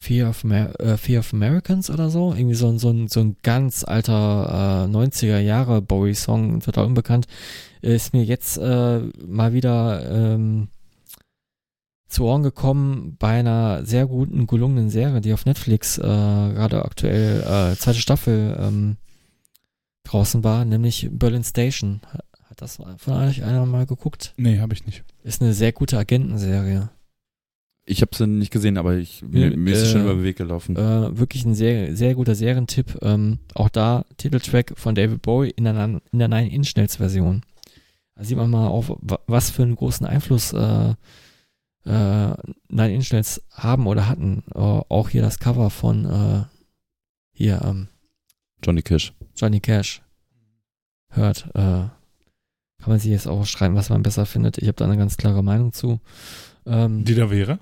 Fear 0.01 0.29
of, 0.29 0.43
Amer 0.43 0.77
äh, 0.79 0.97
Fear 0.97 1.21
of 1.21 1.33
Americans 1.33 1.89
oder 1.89 2.09
so. 2.09 2.33
Irgendwie 2.33 2.53
so, 2.55 2.67
ein- 2.67 2.77
so, 2.79 2.89
ein, 2.89 3.07
so 3.07 3.21
ein 3.21 3.37
ganz 3.43 3.83
alter 3.83 4.85
äh, 4.85 4.91
90er 4.91 5.39
Jahre 5.39 5.81
Bowie-Song, 5.81 6.59
total 6.59 6.85
unbekannt. 6.85 7.27
Ist 7.81 8.13
mir 8.13 8.23
jetzt 8.23 8.57
äh, 8.57 8.99
mal 9.25 9.53
wieder 9.53 10.33
ähm, 10.35 10.67
zu 12.07 12.23
Ohren 12.25 12.43
gekommen 12.43 13.15
bei 13.19 13.39
einer 13.39 13.85
sehr 13.85 14.05
guten, 14.05 14.47
gelungenen 14.47 14.89
Serie, 14.89 15.21
die 15.21 15.33
auf 15.33 15.45
Netflix 15.45 15.97
äh, 15.97 16.01
gerade 16.01 16.85
aktuell 16.85 17.41
äh, 17.41 17.75
zweite 17.75 17.99
Staffel 17.99 18.55
ähm, 18.59 18.97
draußen 20.03 20.43
war, 20.43 20.65
nämlich 20.65 21.09
Berlin 21.11 21.43
Station. 21.43 22.01
Hat 22.49 22.61
das 22.61 22.79
von 22.97 23.13
euch 23.15 23.43
einer 23.43 23.65
mal 23.65 23.85
geguckt? 23.85 24.33
Nee, 24.37 24.59
habe 24.59 24.73
ich 24.73 24.85
nicht. 24.85 25.03
Ist 25.23 25.41
eine 25.41 25.53
sehr 25.53 25.71
gute 25.71 25.97
Agentenserie. 25.97 26.89
Ich 27.87 28.01
habe 28.01 28.15
sie 28.15 28.25
nicht 28.27 28.51
gesehen, 28.51 28.77
aber 28.77 28.95
ich, 28.95 29.23
mir, 29.23 29.49
Ja, 29.51 29.57
mir 29.57 29.73
ist 29.73 29.81
es 29.83 29.91
schon 29.91 30.01
äh, 30.01 30.03
über 30.05 30.13
den 30.13 30.23
Weg 30.23 30.37
gelaufen. 30.37 30.75
Äh, 30.75 31.17
wirklich 31.17 31.45
ein 31.45 31.53
sehr, 31.55 31.95
sehr 31.95 32.15
guter 32.15 32.33
Serientipp. 32.33 32.97
Ähm, 33.01 33.39
auch 33.53 33.69
da 33.69 34.05
Titeltrack 34.17 34.73
von 34.75 34.95
David 34.95 35.21
Bowie 35.21 35.49
in 35.55 35.65
der, 35.65 36.01
in 36.11 36.19
der 36.19 36.27
9 36.27 36.47
Inch 36.47 36.75
Nails 36.75 36.95
Version. 36.95 37.41
Da 38.15 38.23
sieht 38.23 38.37
man 38.37 38.49
mal 38.49 38.67
auf, 38.67 38.89
wa- 38.89 39.19
was 39.27 39.49
für 39.51 39.63
einen 39.63 39.75
großen 39.75 40.05
Einfluss 40.05 40.53
äh, 40.53 40.93
äh, 41.85 42.33
9 42.69 42.91
Inch 42.91 43.11
Nails 43.11 43.41
haben 43.51 43.87
oder 43.87 44.07
hatten. 44.07 44.43
Äh, 44.53 44.59
auch 44.59 45.09
hier 45.09 45.21
das 45.21 45.39
Cover 45.39 45.69
von 45.69 46.05
äh, 46.05 46.43
hier 47.31 47.61
ähm, 47.63 47.87
Johnny 48.63 48.81
Cash. 48.81 49.13
Johnny 49.35 49.59
Cash 49.59 50.01
hört. 51.09 51.47
Äh, 51.53 51.89
kann 52.81 52.91
man 52.91 52.99
sich 52.99 53.11
jetzt 53.11 53.27
auch 53.27 53.45
schreiben, 53.45 53.75
was 53.75 53.89
man 53.89 54.03
besser 54.03 54.25
findet. 54.25 54.57
Ich 54.57 54.67
habe 54.67 54.75
da 54.75 54.85
eine 54.85 54.97
ganz 54.97 55.17
klare 55.17 55.43
Meinung 55.43 55.73
zu. 55.73 55.99
Ähm, 56.65 57.03
Die 57.05 57.15
da 57.15 57.29
wäre? 57.31 57.59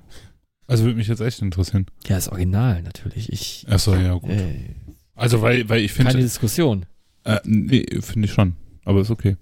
Also 0.67 0.85
würde 0.85 0.97
mich 0.97 1.07
jetzt 1.07 1.19
echt 1.21 1.41
interessieren. 1.41 1.85
ja, 2.07 2.15
das 2.15 2.29
Original 2.29 2.81
natürlich. 2.83 3.31
Ich, 3.31 3.65
Achso, 3.69 3.95
ja, 3.95 4.13
gut. 4.15 4.29
äh, 4.31 4.75
Also, 5.15 5.41
weil, 5.41 5.67
weil 5.69 5.81
ich 5.81 5.93
keine 5.95 6.11
finde. 6.11 6.23
Diskussion. 6.25 6.85
Äh, 7.25 7.39
nee, 7.45 7.85
finde 8.01 8.25
ich 8.27 8.33
schon. 8.33 8.55
Aber 8.85 9.01
ist 9.01 9.11
okay. 9.11 9.37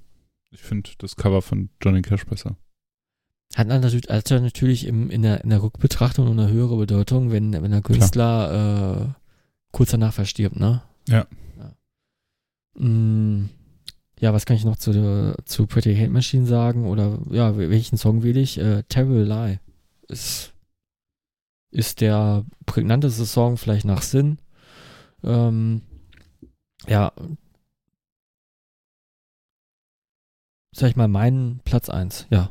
Ich 0.52 0.62
finde 0.62 0.90
das 0.98 1.16
Cover 1.16 1.42
von 1.42 1.70
Johnny 1.82 2.02
Cash 2.02 2.26
besser. 2.26 2.58
Hat 3.56 3.68
natürlich, 3.68 4.08
hat 4.10 4.30
natürlich 4.30 4.88
im, 4.88 5.10
in, 5.10 5.24
der, 5.24 5.44
in 5.44 5.50
der 5.50 5.62
Rückbetrachtung 5.62 6.28
eine 6.30 6.50
höhere 6.50 6.78
Bedeutung, 6.78 7.32
wenn, 7.32 7.52
wenn 7.52 7.72
der 7.72 7.82
Künstler 7.82 9.10
äh, 9.12 9.22
kurz 9.72 9.92
danach 9.92 10.14
verstirbt, 10.14 10.58
ne? 10.58 10.82
Ja. 11.08 11.28
Ja, 11.58 12.82
mm, 12.82 13.50
ja 14.20 14.34
was 14.34 14.46
kann 14.46 14.56
ich 14.56 14.64
noch 14.64 14.78
zu, 14.78 15.36
zu 15.44 15.68
Pretty 15.68 15.96
Hate 15.96 16.10
Machine 16.10 16.46
sagen? 16.46 16.86
Oder 16.86 17.20
ja, 17.30 17.58
welchen 17.58 17.98
Song 17.98 18.24
wähle 18.24 18.40
ich? 18.40 18.58
Äh, 18.58 18.84
Terrible 18.84 19.26
Lie 19.26 19.60
ist, 20.08 20.54
ist 21.72 22.00
der 22.00 22.46
prägnanteste 22.66 23.26
Song, 23.26 23.58
vielleicht 23.58 23.86
nach 23.86 24.02
Sinn. 24.02 24.38
Ähm, 25.24 25.82
ja. 26.88 27.12
Sag 30.74 30.90
ich 30.90 30.96
mal, 30.96 31.10
mein 31.10 31.60
Platz 31.66 31.90
eins 31.90 32.28
ja. 32.30 32.50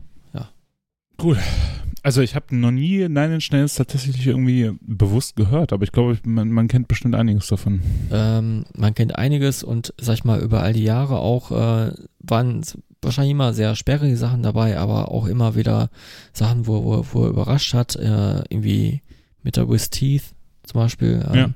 Also 2.03 2.23
ich 2.23 2.35
habe 2.35 2.57
noch 2.57 2.71
nie 2.71 3.01
Nine 3.09 3.35
Inch 3.35 3.51
Nails 3.53 3.75
tatsächlich 3.75 4.27
irgendwie 4.27 4.73
bewusst 4.81 5.37
gehört, 5.37 5.73
aber 5.75 5.85
ich 5.85 5.93
glaube, 5.93 6.19
man, 6.25 6.51
man 6.51 6.67
kennt 6.67 6.89
bestimmt 6.89 7.15
einiges 7.15 7.49
davon. 7.49 7.81
Ähm, 8.11 8.65
man 8.75 8.95
kennt 8.95 9.17
einiges 9.17 9.63
und 9.63 9.93
sag 10.01 10.15
ich 10.15 10.25
mal, 10.25 10.41
über 10.41 10.63
all 10.63 10.73
die 10.73 10.83
Jahre 10.85 11.19
auch 11.19 11.51
äh, 11.51 11.93
waren 12.21 12.63
wahrscheinlich 13.03 13.33
immer 13.33 13.53
sehr 13.53 13.77
sperrige 13.77 14.17
Sachen 14.17 14.43
dabei, 14.43 14.79
aber 14.79 15.11
auch 15.11 15.27
immer 15.27 15.57
wieder 15.57 15.91
Sachen, 16.33 16.67
wo, 16.67 16.85
wo, 16.85 17.05
wo 17.13 17.25
er 17.25 17.31
überrascht 17.31 17.75
hat, 17.75 17.97
äh, 17.97 18.39
irgendwie 18.49 19.03
mit 19.43 19.57
der 19.57 19.69
With 19.69 19.91
Teeth 19.91 20.25
zum 20.63 20.81
Beispiel. 20.81 21.23
Ähm, 21.31 21.37
Ja. 21.37 21.51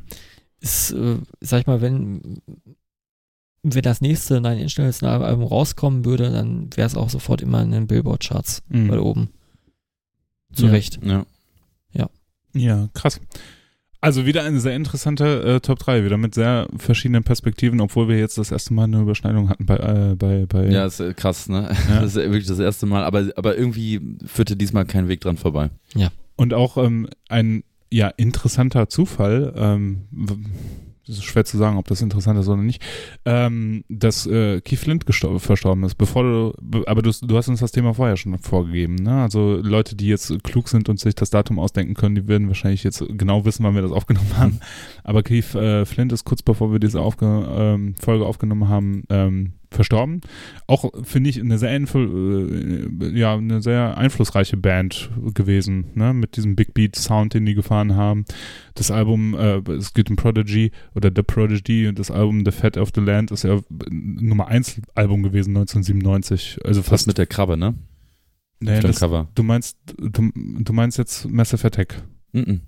Ist, 0.60 0.92
äh, 0.92 1.16
sag 1.40 1.60
ich 1.60 1.66
mal, 1.66 1.80
wenn 1.80 2.38
wenn 3.62 3.82
das 3.82 4.02
nächste 4.02 4.40
Nine 4.42 4.60
Inch 4.60 4.76
Nails 4.76 5.02
Album 5.02 5.44
rauskommen 5.44 6.04
würde, 6.04 6.30
dann 6.30 6.68
wäre 6.74 6.86
es 6.86 6.96
auch 6.96 7.08
sofort 7.08 7.40
immer 7.40 7.62
in 7.62 7.70
den 7.70 7.86
Billboard-Charts 7.86 8.62
Mhm. 8.68 8.90
weit 8.90 8.98
oben. 9.00 9.30
Zu 10.54 10.66
Recht. 10.66 11.00
Ja. 11.02 11.26
Ja, 12.54 12.88
krass. 12.94 13.20
Also 14.00 14.26
wieder 14.26 14.42
eine 14.42 14.60
sehr 14.60 14.76
interessante 14.76 15.42
äh, 15.42 15.60
Top 15.60 15.78
3, 15.78 16.04
wieder 16.04 16.18
mit 16.18 16.34
sehr 16.34 16.68
verschiedenen 16.76 17.24
Perspektiven, 17.24 17.80
obwohl 17.80 18.06
wir 18.06 18.18
jetzt 18.18 18.36
das 18.36 18.52
erste 18.52 18.74
Mal 18.74 18.84
eine 18.84 19.00
Überschneidung 19.00 19.48
hatten 19.48 19.64
bei, 19.64 19.76
äh, 19.76 20.14
bei, 20.14 20.44
bei 20.46 20.66
Ja, 20.68 20.84
ist 20.84 21.00
äh, 21.00 21.14
krass, 21.14 21.48
ne? 21.48 21.74
Ja. 21.88 22.00
Das 22.00 22.14
ist 22.14 22.16
ja 22.16 22.24
wirklich 22.24 22.46
das 22.46 22.58
erste 22.58 22.84
Mal, 22.84 23.02
aber, 23.02 23.30
aber 23.36 23.56
irgendwie 23.56 24.00
führte 24.26 24.56
diesmal 24.56 24.84
kein 24.84 25.08
Weg 25.08 25.22
dran 25.22 25.38
vorbei. 25.38 25.70
Und 26.36 26.52
auch 26.52 26.76
ähm, 26.76 27.08
ein 27.28 27.64
ja 27.90 28.08
interessanter 28.08 28.88
Zufall, 28.88 29.54
ähm, 29.56 30.02
es 31.08 31.16
ist 31.18 31.24
schwer 31.24 31.44
zu 31.44 31.56
sagen, 31.58 31.76
ob 31.76 31.86
das 31.88 32.00
interessant 32.02 32.38
ist 32.38 32.48
oder 32.48 32.62
nicht, 32.62 32.82
ähm, 33.24 33.84
dass 33.88 34.26
äh, 34.26 34.60
Keith 34.60 34.78
Flint 34.78 35.04
verstorben 35.38 35.84
ist, 35.84 35.96
bevor 35.96 36.22
du, 36.22 36.52
be- 36.60 36.84
aber 36.86 37.02
du, 37.02 37.10
du 37.22 37.36
hast 37.36 37.48
uns 37.48 37.60
das 37.60 37.72
Thema 37.72 37.94
vorher 37.94 38.16
schon 38.16 38.38
vorgegeben, 38.38 38.94
ne? 38.96 39.22
Also 39.22 39.58
Leute, 39.62 39.96
die 39.96 40.06
jetzt 40.08 40.32
klug 40.44 40.68
sind 40.68 40.88
und 40.88 40.98
sich 41.00 41.14
das 41.14 41.30
Datum 41.30 41.58
ausdenken 41.58 41.94
können, 41.94 42.14
die 42.14 42.28
werden 42.28 42.48
wahrscheinlich 42.48 42.84
jetzt 42.84 43.04
genau 43.16 43.44
wissen, 43.44 43.64
wann 43.64 43.74
wir 43.74 43.82
das 43.82 43.92
aufgenommen 43.92 44.32
haben. 44.38 44.60
Aber 45.02 45.22
Keith 45.22 45.54
äh, 45.54 45.84
Flint 45.84 46.12
ist 46.12 46.24
kurz 46.24 46.42
bevor 46.42 46.72
wir 46.72 46.78
diese 46.80 47.00
Aufge 47.00 47.46
ähm, 47.50 47.94
Folge 48.00 48.24
aufgenommen 48.26 48.68
haben, 48.68 49.04
ähm, 49.10 49.52
verstorben. 49.74 50.20
Auch 50.66 50.90
finde 51.02 51.30
ich 51.30 51.40
eine 51.40 51.58
sehr, 51.58 51.70
einfl 51.70 52.88
äh, 53.02 53.18
ja, 53.18 53.34
eine 53.36 53.62
sehr 53.62 53.96
einflussreiche 53.96 54.56
Band 54.56 55.10
gewesen, 55.34 55.86
ne? 55.94 56.12
mit 56.14 56.36
diesem 56.36 56.56
Big 56.56 56.74
Beat 56.74 56.96
Sound, 56.96 57.34
den 57.34 57.46
die 57.46 57.54
gefahren 57.54 57.94
haben. 57.94 58.24
Das 58.74 58.90
Album, 58.90 59.34
äh, 59.34 59.58
es 59.72 59.94
geht 59.94 60.10
um 60.10 60.16
Prodigy 60.16 60.72
oder 60.94 61.10
The 61.14 61.22
Prodigy 61.22 61.86
und 61.88 61.98
das 61.98 62.10
Album 62.10 62.44
The 62.44 62.52
Fat 62.52 62.76
of 62.76 62.90
the 62.94 63.00
Land 63.00 63.30
ist 63.30 63.44
ja 63.44 63.60
Nummer 63.90 64.48
1 64.48 64.80
Album 64.94 65.22
gewesen 65.22 65.56
1997. 65.56 66.58
Also 66.64 66.80
Fast 66.80 66.90
fast 66.90 67.06
mit 67.06 67.18
der 67.18 67.26
Krabbe, 67.26 67.56
ne? 67.56 67.74
nee, 68.60 68.80
das, 68.80 69.00
Cover. 69.00 69.28
du 69.34 69.42
meinst 69.42 69.78
du, 69.96 70.30
du 70.34 70.72
meinst 70.72 70.98
jetzt 70.98 71.28
Massive 71.28 71.66
Attack. 71.66 72.02
Mhm. 72.32 72.62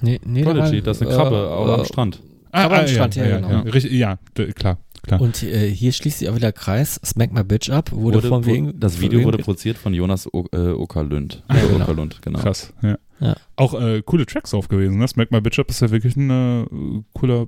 Nee, 0.00 0.20
nee, 0.24 0.42
Prodigy, 0.42 0.80
da 0.80 0.86
war, 0.86 0.92
das 0.92 1.00
ist 1.00 1.06
eine 1.06 1.16
Krabbe 1.16 1.36
äh, 1.36 1.72
am 1.74 1.80
äh, 1.80 1.84
Strand. 1.84 2.22
Aber 2.52 2.80
am 2.80 2.86
Strand, 2.86 3.16
ja, 3.16 3.26
ja, 3.26 3.36
genau. 3.36 3.50
ja, 3.50 3.60
richtig, 3.60 3.92
ja, 3.92 4.18
klar, 4.54 4.78
klar. 5.02 5.20
Und 5.20 5.42
äh, 5.42 5.68
hier 5.68 5.92
schließt 5.92 6.18
sich 6.20 6.28
auch 6.28 6.36
wieder 6.36 6.52
Kreis. 6.52 7.00
Smack 7.04 7.32
My 7.32 7.42
Bitch 7.44 7.70
Up 7.70 7.92
wurde, 7.92 8.16
Wurde, 8.18 8.28
von 8.28 8.46
wegen. 8.46 8.78
das 8.80 9.00
Video 9.00 9.18
wegen- 9.18 9.26
wurde 9.26 9.38
produziert 9.38 9.78
von 9.78 9.94
Jonas 9.94 10.32
o 10.32 10.46
äh, 10.52 10.70
Okerlund. 10.70 11.42
Ja, 11.52 11.60
genau. 11.66 11.84
Okerlund, 11.84 12.22
genau. 12.22 12.38
Krass, 12.40 12.72
ja. 12.82 12.96
Ja. 13.20 13.36
Auch 13.56 13.74
äh, 13.80 14.02
coole 14.04 14.26
Tracks 14.26 14.50
drauf 14.50 14.66
gewesen. 14.68 14.98
Ne? 14.98 15.06
Smack 15.06 15.30
My 15.30 15.40
Bitch 15.40 15.58
Up 15.60 15.70
ist 15.70 15.80
ja 15.80 15.90
wirklich 15.90 16.16
ein 16.16 16.30
äh, 16.30 16.66
cooler 17.14 17.46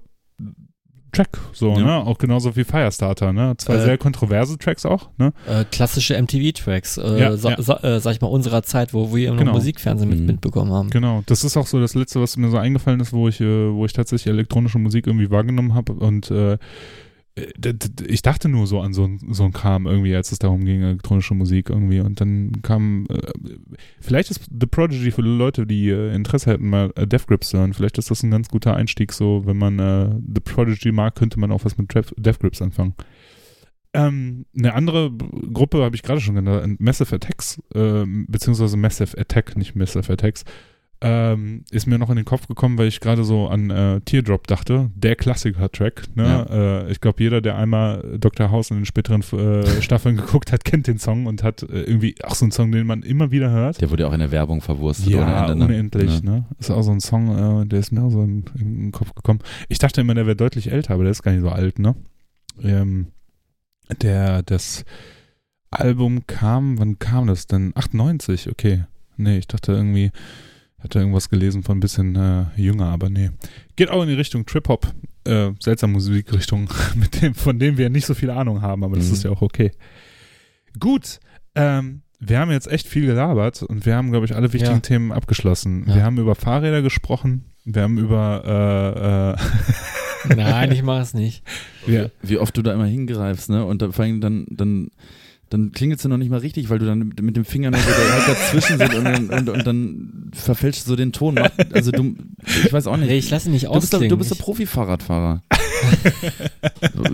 Track, 1.12 1.38
so, 1.52 1.74
Ja. 1.74 1.84
ne? 1.84 2.06
Auch 2.06 2.18
genauso 2.18 2.56
wie 2.56 2.64
Firestarter, 2.64 3.32
ne? 3.32 3.54
Zwei 3.56 3.74
Äh, 3.76 3.84
sehr 3.84 3.98
kontroverse 3.98 4.58
Tracks 4.58 4.84
auch, 4.84 5.10
ne? 5.16 5.32
Äh, 5.48 5.64
klassische 5.70 6.16
MTV-Tracks, 6.20 6.98
äh, 6.98 7.20
Ja, 7.20 7.36
sa 7.36 7.50
ja. 7.50 7.62
Sa 7.62 7.76
äh, 7.84 8.00
sag 8.00 8.14
ich 8.16 8.20
mal, 8.20 8.26
unserer 8.26 8.64
Zeit, 8.64 8.92
wo 8.92 9.14
wir 9.14 9.30
noch 9.30 9.38
Genau. 9.38 9.52
Musikfernsehen 9.52 10.10
mit, 10.10 10.18
Mhm. 10.20 10.26
mitbekommen 10.26 10.72
haben. 10.72 10.90
Genau. 10.90 11.22
Das 11.26 11.44
ist 11.44 11.56
auch 11.56 11.68
so 11.68 11.78
das 11.78 11.94
Letzte, 11.94 12.20
was 12.20 12.36
mir 12.36 12.50
so 12.50 12.56
eingefallen 12.56 12.98
ist, 12.98 13.12
wo 13.12 13.28
ich, 13.28 13.40
äh, 13.40 13.72
wo 13.72 13.84
ich 13.86 13.92
tatsächlich 13.92 14.26
elektronische 14.32 14.80
Musik 14.80 15.06
irgendwie 15.06 15.30
wahrgenommen 15.30 15.74
habe 15.74 15.92
und 15.92 16.32
äh, 16.32 16.58
ich 17.36 18.22
dachte 18.22 18.48
nur 18.48 18.68
so 18.68 18.80
an 18.80 18.92
so, 18.92 19.10
so 19.28 19.44
ein 19.44 19.52
Kram 19.52 19.86
irgendwie, 19.86 20.14
als 20.14 20.30
es 20.30 20.38
darum 20.38 20.64
ging, 20.64 20.82
elektronische 20.82 21.34
Musik 21.34 21.68
irgendwie. 21.68 21.98
Und 21.98 22.20
dann 22.20 22.62
kam, 22.62 23.06
äh, 23.10 23.32
vielleicht 24.00 24.30
ist 24.30 24.48
The 24.48 24.66
Prodigy 24.66 25.10
für 25.10 25.22
Leute, 25.22 25.66
die 25.66 25.88
äh, 25.88 26.14
Interesse 26.14 26.52
hätten, 26.52 26.68
mal 26.70 26.92
äh, 26.94 27.08
Death 27.08 27.26
Grips 27.26 27.48
zu 27.48 27.58
hören. 27.58 27.74
Vielleicht 27.74 27.98
ist 27.98 28.10
das 28.10 28.22
ein 28.22 28.30
ganz 28.30 28.48
guter 28.48 28.76
Einstieg, 28.76 29.12
so, 29.12 29.42
wenn 29.46 29.56
man 29.56 29.78
äh, 29.80 30.10
The 30.32 30.40
Prodigy 30.40 30.92
mag, 30.92 31.16
könnte 31.16 31.40
man 31.40 31.50
auch 31.50 31.64
was 31.64 31.76
mit 31.76 31.92
Death, 31.92 32.38
Grips 32.38 32.62
anfangen. 32.62 32.94
Ähm, 33.94 34.46
eine 34.56 34.74
andere 34.74 35.10
Gruppe 35.12 35.82
habe 35.82 35.96
ich 35.96 36.02
gerade 36.02 36.20
schon 36.20 36.36
genannt, 36.36 36.80
Massive 36.80 37.16
Attacks, 37.16 37.60
ähm, 37.74 38.26
beziehungsweise 38.28 38.76
Massive 38.76 39.18
Attack, 39.18 39.56
nicht 39.56 39.74
Massive 39.74 40.12
Attacks, 40.12 40.44
ähm, 41.04 41.64
ist 41.70 41.86
mir 41.86 41.98
noch 41.98 42.08
in 42.10 42.16
den 42.16 42.24
Kopf 42.24 42.46
gekommen, 42.48 42.78
weil 42.78 42.88
ich 42.88 43.00
gerade 43.00 43.24
so 43.24 43.46
an 43.48 43.70
äh, 43.70 44.00
Teardrop 44.00 44.46
dachte, 44.46 44.90
der 44.94 45.16
Klassiker-Track. 45.16 46.04
Ne? 46.16 46.46
Äh, 46.88 46.90
ich 46.90 47.00
glaube, 47.00 47.22
jeder, 47.22 47.40
der 47.40 47.56
einmal 47.56 48.16
Dr. 48.18 48.50
House 48.50 48.70
in 48.70 48.78
den 48.78 48.86
späteren 48.86 49.22
äh, 49.32 49.80
Staffeln 49.82 50.16
geguckt 50.16 50.50
hat, 50.52 50.64
kennt 50.64 50.86
den 50.86 50.98
Song 50.98 51.26
und 51.26 51.42
hat 51.42 51.62
äh, 51.62 51.82
irgendwie 51.82 52.14
auch 52.24 52.34
so 52.34 52.44
einen 52.44 52.52
Song, 52.52 52.72
den 52.72 52.86
man 52.86 53.02
immer 53.02 53.30
wieder 53.30 53.50
hört. 53.50 53.80
Der 53.80 53.90
wurde 53.90 54.04
ja 54.04 54.08
auch 54.08 54.12
in 54.14 54.20
der 54.20 54.30
Werbung 54.30 54.60
verwurstet 54.62 55.08
ohne 55.08 55.16
Ja, 55.16 55.42
Ende. 55.50 55.56
Ne? 55.56 55.64
unendlich, 55.66 56.20
Ja. 56.22 56.30
ne? 56.30 56.44
Ist 56.58 56.70
auch 56.70 56.82
so 56.82 56.90
ein 56.92 57.00
Song, 57.00 57.62
äh, 57.62 57.66
der 57.66 57.80
ist 57.80 57.92
mir 57.92 58.02
auch 58.02 58.10
so 58.10 58.22
in, 58.22 58.44
in 58.58 58.80
den 58.86 58.92
Kopf 58.92 59.14
gekommen. 59.14 59.40
Ich 59.68 59.78
dachte 59.78 60.00
immer, 60.00 60.14
der 60.14 60.26
wäre 60.26 60.36
deutlich 60.36 60.72
älter, 60.72 60.94
aber 60.94 61.02
der 61.04 61.10
ist 61.12 61.22
gar 61.22 61.32
nicht 61.32 61.42
so 61.42 61.50
alt, 61.50 61.78
ne? 61.78 61.94
Ähm, 62.62 63.08
der, 64.00 64.42
das 64.42 64.84
Album 65.70 66.26
kam, 66.26 66.78
wann 66.78 66.98
kam 66.98 67.26
das 67.26 67.46
denn? 67.46 67.72
98, 67.74 68.48
okay. 68.48 68.84
Nee, 69.16 69.38
ich 69.38 69.46
dachte 69.48 69.72
irgendwie, 69.72 70.10
hatte 70.84 70.98
irgendwas 71.00 71.28
gelesen 71.30 71.62
von 71.64 71.78
ein 71.78 71.80
bisschen 71.80 72.14
äh, 72.14 72.44
jünger, 72.56 72.86
aber 72.86 73.10
nee. 73.10 73.30
Geht 73.76 73.90
auch 73.90 74.02
in 74.02 74.08
die 74.08 74.14
Richtung 74.14 74.46
Trip-Hop, 74.46 74.86
äh, 75.24 75.50
seltsame 75.60 75.94
Musikrichtung, 75.94 76.68
mit 76.94 77.20
dem, 77.22 77.34
von 77.34 77.58
dem 77.58 77.76
wir 77.78 77.90
nicht 77.90 78.06
so 78.06 78.14
viel 78.14 78.30
Ahnung 78.30 78.62
haben, 78.62 78.84
aber 78.84 78.96
das 78.96 79.08
Mhm. 79.08 79.12
ist 79.14 79.24
ja 79.24 79.30
auch 79.30 79.42
okay. 79.42 79.72
Gut, 80.78 81.18
ähm, 81.54 82.02
wir 82.20 82.38
haben 82.38 82.50
jetzt 82.50 82.68
echt 82.70 82.86
viel 82.86 83.06
gelabert 83.06 83.62
und 83.62 83.84
wir 83.86 83.96
haben, 83.96 84.10
glaube 84.10 84.26
ich, 84.26 84.34
alle 84.34 84.52
wichtigen 84.52 84.74
Ja. 84.76 84.80
Themen 84.80 85.12
abgeschlossen. 85.12 85.84
Ja. 85.88 85.94
Wir 85.96 86.02
haben 86.04 86.18
über 86.18 86.34
Fahrräder 86.34 86.80
gesprochen, 86.82 87.44
wir 87.64 87.82
haben 87.82 87.98
über 87.98 89.36
äh, 90.28 90.32
äh, 90.32 90.34
Nein, 90.36 90.72
ich 90.72 90.82
mache 90.82 91.02
es 91.02 91.12
nicht. 91.14 91.42
wir, 91.86 92.10
Wie 92.22 92.38
oft 92.38 92.56
du 92.56 92.62
da 92.62 92.72
immer 92.72 92.86
hingreifst, 92.86 93.50
ne? 93.50 93.64
Und 93.64 93.82
dann, 93.82 93.92
vor 93.92 94.04
allem 94.04 94.20
dann, 94.22 94.46
dann, 94.50 94.88
dann 95.54 95.70
klingelt 95.70 96.00
es 96.00 96.04
noch 96.04 96.16
nicht 96.16 96.30
mal 96.30 96.40
richtig, 96.40 96.68
weil 96.68 96.80
du 96.80 96.86
dann 96.86 96.98
mit, 97.20 97.36
dem 97.36 97.44
Finger 97.44 97.70
noch 97.70 97.78
so 97.78 97.84
halt 97.86 98.28
dazwischen 98.28 98.76
sind 98.76 98.94
und, 98.94 99.04
dann- 99.04 99.30
und, 99.30 99.48
und 99.48 99.66
dann 99.66 100.30
verfälschst 100.32 100.84
du 100.84 100.90
so 100.90 100.96
den 100.96 101.12
Ton. 101.12 101.38
Also 101.72 101.92
du, 101.92 102.16
ich 102.44 102.72
weiß 102.72 102.88
auch 102.88 102.96
nicht. 102.96 103.08
Nee, 103.08 103.18
ich 103.18 103.30
lasse 103.30 103.48
ihn 103.48 103.52
nicht 103.52 103.66
du 103.66 103.74
bist, 103.74 103.92
du 103.92 104.16
bist 104.16 104.32
ich, 104.32 104.38
Profi-Fahrradfahrer. 104.38 105.44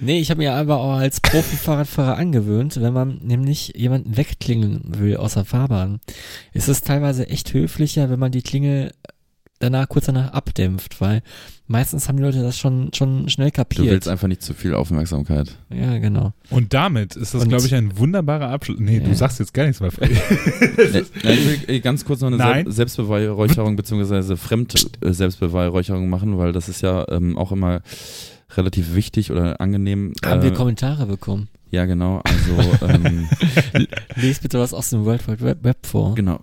nee, 0.00 0.20
ich 0.20 0.30
habe 0.30 0.38
mir 0.38 0.54
aber 0.54 0.78
auch 0.78 0.96
als 0.98 1.20
Profi-Fahrradfahrer 1.20 2.16
angewöhnt, 2.16 2.80
wenn 2.80 2.92
man 2.92 3.18
nämlich 3.24 3.72
jemanden 3.74 4.16
wegklingeln 4.16 4.82
will 4.98 5.16
aus 5.16 5.34
der 5.34 5.44
Fahrbahn, 5.44 5.98
ist 6.52 6.68
es 6.68 6.82
teilweise 6.82 7.28
echt 7.28 7.52
höflicher, 7.52 8.10
wenn 8.10 8.20
man 8.20 8.30
die 8.30 8.42
Klingel 8.42 8.92
danach 9.58 9.88
kurz 9.88 10.06
danach 10.06 10.32
abdämpft, 10.32 11.00
weil 11.00 11.22
meistens 11.66 12.08
haben 12.08 12.16
die 12.16 12.22
Leute 12.22 12.42
das 12.42 12.58
schon 12.58 12.90
schon 12.94 13.28
schnell 13.28 13.48
Du 13.48 13.54
kapiert. 13.56 13.86
willst 13.86 14.08
einfach 14.08 14.28
nicht 14.28 14.42
zu 14.42 14.54
viel 14.54 14.74
Aufmerksamkeit. 14.74 15.56
ja, 15.70 15.98
genau. 15.98 16.32
und 16.50 16.74
damit 16.74 17.16
ist 17.16 17.34
das, 17.34 17.46
glaube 17.48 17.64
ich, 17.66 17.74
ein 17.74 17.98
wunderbarer 17.98 18.50
Abschluss. 18.50 18.78
Nee, 18.80 19.00
du 19.00 19.08
Ja. 19.08 19.14
sagst 19.14 19.38
jetzt 19.40 19.54
gar 19.54 19.64
nichts 19.64 19.80
mehr, 19.80 19.90
Freddy. 19.90 20.14
Äh, 20.14 20.98
äh, 20.98 21.32
ich 21.34 21.46
will 21.68 21.74
äh, 21.76 21.80
ganz 21.80 22.04
kurz 22.04 22.20
noch 22.20 22.28
eine 22.28 22.36
Nein. 22.36 22.64
Sel 22.66 22.72
Selbstbeweihräucherung 22.72 23.76
beziehungsweise 23.76 24.36
Fremd-Selbstbeweihräucherung 24.36 26.08
machen, 26.08 26.38
weil 26.38 26.52
das 26.52 26.68
ist 26.68 26.82
ja 26.82 27.06
ähm, 27.08 27.36
auch 27.38 27.52
immer 27.52 27.80
relativ 28.56 28.94
wichtig 28.94 29.30
oder 29.32 29.60
angenehm. 29.60 30.12
Haben 30.24 30.40
äh, 30.40 30.44
wir 30.44 30.52
Kommentare 30.52 31.06
bekommen? 31.06 31.48
Ja, 31.70 31.84
genau. 31.84 32.22
Also, 32.22 32.86
ähm, 32.86 33.28
Lest 34.16 34.42
bitte 34.42 34.58
was 34.60 34.72
aus 34.72 34.90
dem 34.90 35.04
World 35.04 35.26
Wide 35.26 35.40
Web, 35.40 35.64
Web 35.64 35.84
vor. 35.86 36.14
genau. 36.14 36.40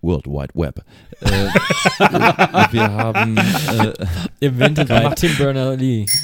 World 0.00 0.26
Wide 0.26 0.54
Web. 0.54 0.82
Äh, 1.20 1.28
wir 2.72 2.90
haben 2.90 3.36
äh, 3.36 3.92
Invented 4.40 4.88
by 4.88 5.10
Tim 5.14 5.36
Berners-Lee. 5.36 6.06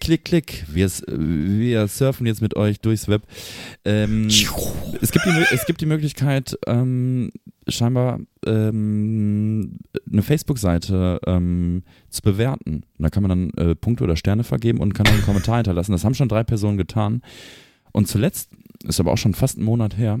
klick, 0.00 0.24
klick. 0.24 0.64
Wir, 0.68 0.88
wir 0.88 1.88
surfen 1.88 2.26
jetzt 2.26 2.42
mit 2.42 2.56
euch 2.56 2.80
durchs 2.80 3.08
Web. 3.08 3.22
Ähm, 3.84 4.26
es, 4.26 5.12
gibt 5.12 5.26
die, 5.26 5.44
es 5.52 5.66
gibt 5.66 5.80
die 5.80 5.86
Möglichkeit, 5.86 6.56
ähm, 6.66 7.30
scheinbar 7.68 8.20
ähm, 8.46 9.78
eine 10.10 10.22
Facebook-Seite 10.22 11.20
ähm, 11.26 11.82
zu 12.10 12.22
bewerten. 12.22 12.84
Und 12.98 13.02
da 13.02 13.10
kann 13.10 13.22
man 13.22 13.30
dann 13.30 13.68
äh, 13.68 13.74
Punkte 13.74 14.04
oder 14.04 14.16
Sterne 14.16 14.44
vergeben 14.44 14.80
und 14.80 14.94
kann 14.94 15.04
dann 15.04 15.14
einen 15.14 15.24
Kommentar 15.24 15.56
hinterlassen. 15.56 15.92
Das 15.92 16.04
haben 16.04 16.14
schon 16.14 16.28
drei 16.28 16.44
Personen 16.44 16.76
getan. 16.76 17.22
Und 17.92 18.08
zuletzt, 18.08 18.50
ist 18.84 19.00
aber 19.00 19.12
auch 19.12 19.18
schon 19.18 19.34
fast 19.34 19.56
einen 19.56 19.66
Monat 19.66 19.96
her, 19.96 20.20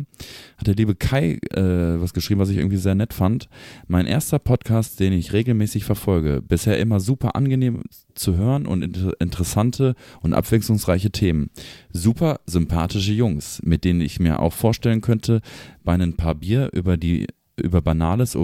hat 0.56 0.66
der 0.66 0.74
liebe 0.74 0.94
Kai 0.94 1.38
äh, 1.52 2.00
was 2.00 2.14
geschrieben, 2.14 2.40
was 2.40 2.48
ich 2.48 2.56
irgendwie 2.56 2.76
sehr 2.76 2.94
nett 2.94 3.12
fand. 3.12 3.48
Mein 3.86 4.06
erster 4.06 4.38
Podcast, 4.38 5.00
den 5.00 5.12
ich 5.12 5.32
regelmäßig 5.32 5.84
verfolge. 5.84 6.42
Bisher 6.42 6.78
immer 6.78 7.00
super 7.00 7.36
angenehm 7.36 7.82
zu 8.14 8.36
hören 8.36 8.66
und 8.66 8.82
inter 8.82 9.12
interessante 9.20 9.94
und 10.20 10.34
abwechslungsreiche 10.34 11.10
Themen. 11.10 11.50
Super 11.92 12.40
sympathische 12.46 13.12
Jungs, 13.12 13.60
mit 13.64 13.84
denen 13.84 14.00
ich 14.00 14.20
mir 14.20 14.40
auch 14.40 14.52
vorstellen 14.52 15.00
könnte, 15.00 15.40
bei 15.82 15.94
ein 15.94 16.16
paar 16.16 16.34
Bier 16.34 16.70
über 16.72 16.96
die 16.96 17.26
über 17.56 17.80
Banales 17.82 18.36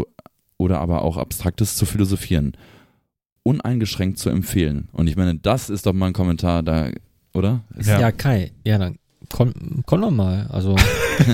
oder 0.56 0.80
aber 0.80 1.02
auch 1.02 1.16
Abstraktes 1.16 1.76
zu 1.76 1.86
philosophieren. 1.86 2.52
Uneingeschränkt 3.42 4.18
zu 4.18 4.30
empfehlen. 4.30 4.88
Und 4.92 5.08
ich 5.08 5.16
meine, 5.16 5.36
das 5.36 5.70
ist 5.70 5.86
doch 5.86 5.92
mal 5.92 6.08
ein 6.08 6.12
Kommentar 6.12 6.62
da, 6.62 6.90
oder? 7.32 7.64
Ja. 7.82 7.98
Ja. 7.98 8.12
Kai, 8.12 8.52
ja, 8.64 8.78
dann 8.78 8.99
komm, 9.32 9.52
komm 9.86 10.00
doch 10.02 10.10
mal. 10.10 10.46
Also, 10.50 10.76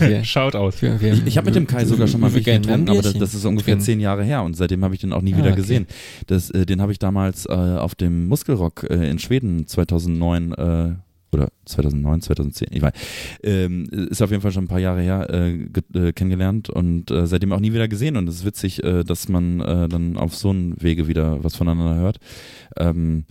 Wir, 0.01 0.25
Schaut 0.25 0.55
aus. 0.55 0.81
wir, 0.83 1.01
wir, 1.01 1.13
Ich, 1.15 1.27
ich 1.27 1.37
habe 1.39 1.47
mit 1.47 1.55
dem 1.57 1.67
Kai 1.67 1.85
sogar 1.85 2.07
schon 2.07 2.21
mal 2.21 2.29
wir 2.29 2.35
Milch 2.35 2.45
gern 2.45 2.63
getrunken, 2.63 2.91
aber 2.91 3.03
das, 3.03 3.15
das 3.15 3.35
ist 3.35 3.45
ungefähr 3.45 3.79
zehn 3.79 4.01
Jahre 4.01 4.25
her 4.25 4.43
und 4.43 4.57
seitdem 4.57 4.83
habe 4.85 4.95
ich 4.95 5.01
den 5.01 5.13
auch 5.13 5.23
nie 5.23 5.35
Ah, 5.35 5.39
wieder 5.39 5.49
okay. 5.53 5.57
gesehen. 5.61 5.87
Das, 6.27 6.51
äh, 6.51 6.67
den 6.67 6.81
habe 6.81 6.93
ich 6.93 6.99
damals 6.99 7.47
äh, 7.47 7.53
auf 7.53 7.95
dem 7.95 8.27
Muskelrock 8.29 8.85
äh, 8.91 9.11
in 9.11 9.19
Schweden 9.19 9.67
2009 9.67 10.53
äh, 10.53 10.95
oder 11.33 11.49
2009, 11.67 12.21
2010, 12.23 12.69
ich 12.71 12.81
weiß, 12.83 12.93
ähm, 13.43 13.85
ist 14.11 14.23
auf 14.23 14.31
jeden 14.31 14.43
Fall 14.43 14.53
schon 14.53 14.65
ein 14.65 14.69
paar 14.69 14.79
Jahre 14.79 15.03
her 15.03 15.29
äh, 15.29 15.59
ge- 15.59 16.09
äh, 16.09 16.13
kennengelernt 16.13 16.71
und 16.71 17.11
äh, 17.11 17.27
seitdem 17.27 17.53
auch 17.53 17.61
nie 17.61 17.73
wieder 17.73 17.89
gesehen 17.89 18.17
und 18.17 18.29
es 18.29 18.37
ist 18.37 18.45
witzig, 18.47 18.83
äh, 18.85 19.03
dass 19.05 19.29
man 19.29 19.61
äh, 19.61 19.89
dann 19.89 20.17
auf 20.17 20.35
so 20.37 20.51
einen 20.51 20.81
Wege 20.81 21.09
wieder 21.09 21.43
was 21.45 21.57
voneinander 21.57 21.97
hört. 21.97 22.19
Ähm, 22.79 23.25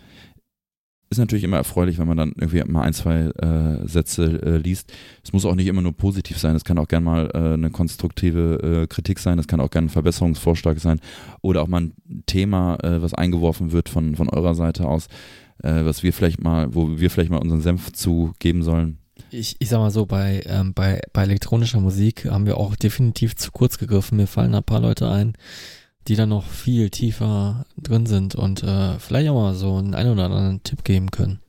ist 1.10 1.18
natürlich 1.18 1.44
immer 1.44 1.58
erfreulich, 1.58 1.98
wenn 1.98 2.08
man 2.08 2.18
dann 2.18 2.34
irgendwie 2.36 2.64
mal 2.64 2.82
ein, 2.82 2.94
zwei 2.94 3.28
äh, 3.28 3.88
Sätze 3.88 4.42
äh, 4.42 4.58
liest. 4.58 4.92
Es 5.24 5.34
muss 5.34 5.46
auch 5.46 5.56
nicht 5.56 5.68
immer 5.68 5.82
nur 5.82 5.94
positiv 5.94 6.40
sein, 6.40 6.56
es 6.56 6.64
kann 6.64 6.78
auch 6.78 6.88
gern 6.88 7.04
mal 7.04 7.30
äh, 7.34 7.54
eine 7.54 7.70
konstruktive 7.70 8.84
äh, 8.84 8.88
Kritik 8.88 9.20
sein, 9.20 9.40
es 9.40 9.48
kann 9.48 9.60
auch 9.60 9.70
gern 9.70 9.86
ein 9.86 9.90
Verbesserungsvorschlag 9.90 10.80
sein 10.80 11.00
oder 11.42 11.62
auch 11.62 11.68
mal 11.68 11.82
ein 11.82 11.94
Thema, 12.26 12.78
äh, 12.84 13.02
was 13.02 13.14
eingeworfen 13.14 13.72
wird 13.72 13.90
von, 13.90 14.16
von 14.16 14.30
eurer 14.30 14.56
Seite 14.56 14.88
aus, 14.88 15.08
äh, 15.64 15.86
was 15.86 16.04
wir 16.04 16.12
vielleicht 16.12 16.44
mal, 16.44 16.74
wo 16.74 16.98
wir 17.00 17.10
vielleicht 17.10 17.32
mal 17.32 17.38
unseren 17.38 17.62
Senf 17.62 17.94
zugeben 17.94 18.64
sollen. 18.64 18.98
Ich, 19.32 19.56
ich 19.60 19.70
sag 19.70 19.80
mal 19.80 19.92
so, 19.92 20.06
bei, 20.06 20.44
ähm, 20.46 20.74
bei, 20.74 21.02
bei 21.14 21.24
elektronischer 21.24 21.80
Musik 21.80 22.26
haben 22.26 22.46
wir 22.46 22.58
auch 22.58 22.76
definitiv 22.76 23.36
zu 23.36 23.52
kurz 23.52 23.78
gegriffen. 23.78 24.18
Mir 24.18 24.28
fallen 24.28 24.56
ein 24.56 24.64
paar 24.64 24.82
Leute 24.82 25.10
ein, 25.10 25.34
die 26.08 26.16
da 26.16 26.26
noch 26.26 26.46
viel 26.46 26.90
tiefer 26.90 27.66
drin 27.78 28.06
sind 28.06 28.36
und 28.36 28.64
äh, 28.64 29.00
vielleicht 29.00 29.30
auch 29.30 29.36
mal 29.36 29.56
so 29.56 29.76
einen 29.76 29.96
ein 29.96 30.08
oder 30.08 30.26
anderen 30.26 30.64
Tipp 30.64 30.84
geben 30.84 31.12
können. 31.12 31.40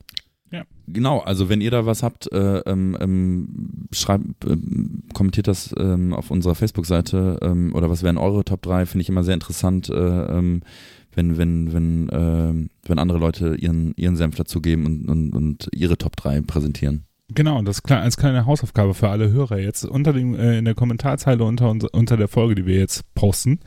Genau, 0.89 1.19
also 1.19 1.49
wenn 1.49 1.59
ihr 1.59 1.69
da 1.69 1.85
was 1.85 2.01
habt, 2.01 2.31
äh, 2.31 2.59
ähm, 2.59 2.97
ähm, 3.01 3.87
schreibt, 3.91 4.45
ähm, 4.45 5.03
kommentiert 5.13 5.49
das 5.49 5.75
ähm, 5.77 6.13
auf 6.13 6.31
unserer 6.31 6.55
Facebook-Seite 6.55 7.39
ähm, 7.41 7.75
oder 7.75 7.89
was 7.89 8.03
wären 8.03 8.17
eure 8.17 8.45
Top 8.45 8.61
3, 8.61 8.85
finde 8.85 9.01
ich 9.01 9.09
immer 9.09 9.25
sehr 9.25 9.33
interessant, 9.33 9.89
äh, 9.89 9.93
ähm, 9.93 10.61
wenn, 11.13 11.37
wenn, 11.37 11.73
wenn, 11.73 12.09
ähm, 12.13 12.69
wenn 12.85 12.99
andere 12.99 13.17
Leute 13.17 13.55
ihren, 13.55 13.95
ihren 13.97 14.15
Senf 14.15 14.35
dazugeben 14.35 14.85
und, 14.85 15.09
und, 15.09 15.33
und 15.33 15.69
ihre 15.73 15.97
Top 15.97 16.15
3 16.15 16.41
präsentieren. 16.41 17.03
Genau, 17.33 17.61
das 17.61 17.83
kle- 17.83 17.99
als 17.99 18.15
kleine 18.15 18.45
Hausaufgabe 18.45 18.93
für 18.93 19.09
alle 19.09 19.29
Hörer 19.29 19.59
jetzt 19.59 19.83
unter 19.83 20.13
dem 20.13 20.33
äh, 20.33 20.57
in 20.59 20.65
der 20.65 20.75
Kommentarzeile 20.75 21.43
unter 21.43 21.69
uns- 21.69 21.83
unter 21.83 22.15
der 22.15 22.29
Folge, 22.29 22.55
die 22.55 22.65
wir 22.65 22.77
jetzt 22.77 23.03
posten, 23.15 23.59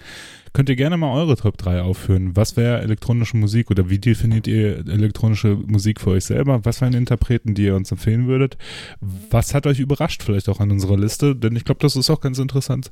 könnt 0.54 0.70
ihr 0.70 0.76
gerne 0.76 0.96
mal 0.96 1.12
eure 1.14 1.36
Top 1.36 1.58
3 1.58 1.82
aufführen. 1.82 2.34
Was 2.36 2.56
wäre 2.56 2.80
elektronische 2.80 3.36
Musik 3.36 3.70
oder 3.70 3.90
wie 3.90 3.98
definiert 3.98 4.46
ihr 4.46 4.78
elektronische 4.88 5.56
Musik 5.66 6.00
für 6.00 6.10
euch 6.10 6.24
selber? 6.24 6.64
Was 6.64 6.80
wären 6.80 6.94
Interpreten, 6.94 7.54
die 7.54 7.64
ihr 7.66 7.76
uns 7.76 7.92
empfehlen 7.92 8.26
würdet? 8.26 8.56
Was 9.30 9.52
hat 9.52 9.66
euch 9.66 9.78
überrascht 9.78 10.22
vielleicht 10.22 10.48
auch 10.48 10.60
an 10.60 10.70
unserer 10.70 10.96
Liste? 10.96 11.36
Denn 11.36 11.54
ich 11.54 11.64
glaube, 11.66 11.80
das 11.82 11.96
ist 11.96 12.08
auch 12.08 12.22
ganz 12.22 12.38
interessant 12.38 12.90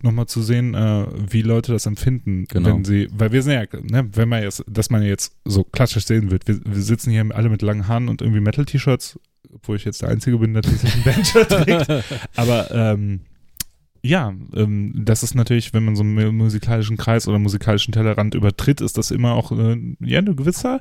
nochmal 0.00 0.26
zu 0.26 0.42
sehen, 0.42 0.74
äh, 0.74 1.06
wie 1.28 1.42
Leute 1.42 1.72
das 1.72 1.86
empfinden, 1.86 2.44
Genau. 2.50 2.68
wenn 2.68 2.84
sie, 2.84 3.08
weil 3.16 3.32
wir 3.32 3.42
sind 3.42 3.54
ja, 3.54 3.62
ne, 3.82 4.08
wenn 4.12 4.28
man 4.28 4.42
jetzt, 4.42 4.62
dass 4.68 4.90
man 4.90 5.02
jetzt 5.02 5.34
so 5.44 5.64
klassisch 5.64 6.04
sehen 6.04 6.30
wird, 6.30 6.46
wir, 6.46 6.60
wir 6.64 6.82
sitzen 6.82 7.10
hier 7.10 7.24
alle 7.34 7.48
mit 7.48 7.62
langen 7.62 7.88
Haaren 7.88 8.08
und 8.08 8.20
irgendwie 8.20 8.40
Metal-T-Shirts, 8.40 9.18
obwohl 9.54 9.76
ich 9.76 9.84
jetzt 9.84 10.02
der 10.02 10.08
Einzige 10.10 10.38
bin, 10.38 10.52
der 10.54 10.62
tatsächlich 10.62 11.06
ein 11.06 11.14
Bandshirt 11.14 11.48
trägt. 11.88 12.04
Aber 12.36 12.70
ähm, 12.70 13.20
ja, 14.02 14.34
ähm, 14.54 14.92
das 15.04 15.22
ist 15.22 15.34
natürlich, 15.34 15.72
wenn 15.72 15.84
man 15.84 15.96
so 15.96 16.02
einen 16.02 16.14
mu- 16.14 16.32
musikalischen 16.32 16.96
Kreis 16.96 17.26
oder 17.26 17.38
musikalischen 17.38 17.92
Tellerrand 17.92 18.34
übertritt, 18.34 18.80
ist 18.80 18.98
das 18.98 19.10
immer 19.10 19.32
auch 19.34 19.50
äh, 19.52 19.76
ja 20.00 20.18
eine 20.18 20.34
gewisse 20.34 20.80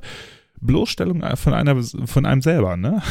Bloßstellung 0.60 1.24
von 1.36 1.54
einer 1.54 1.82
von 1.84 2.26
einem 2.26 2.42
selber, 2.42 2.78
ne? 2.78 3.02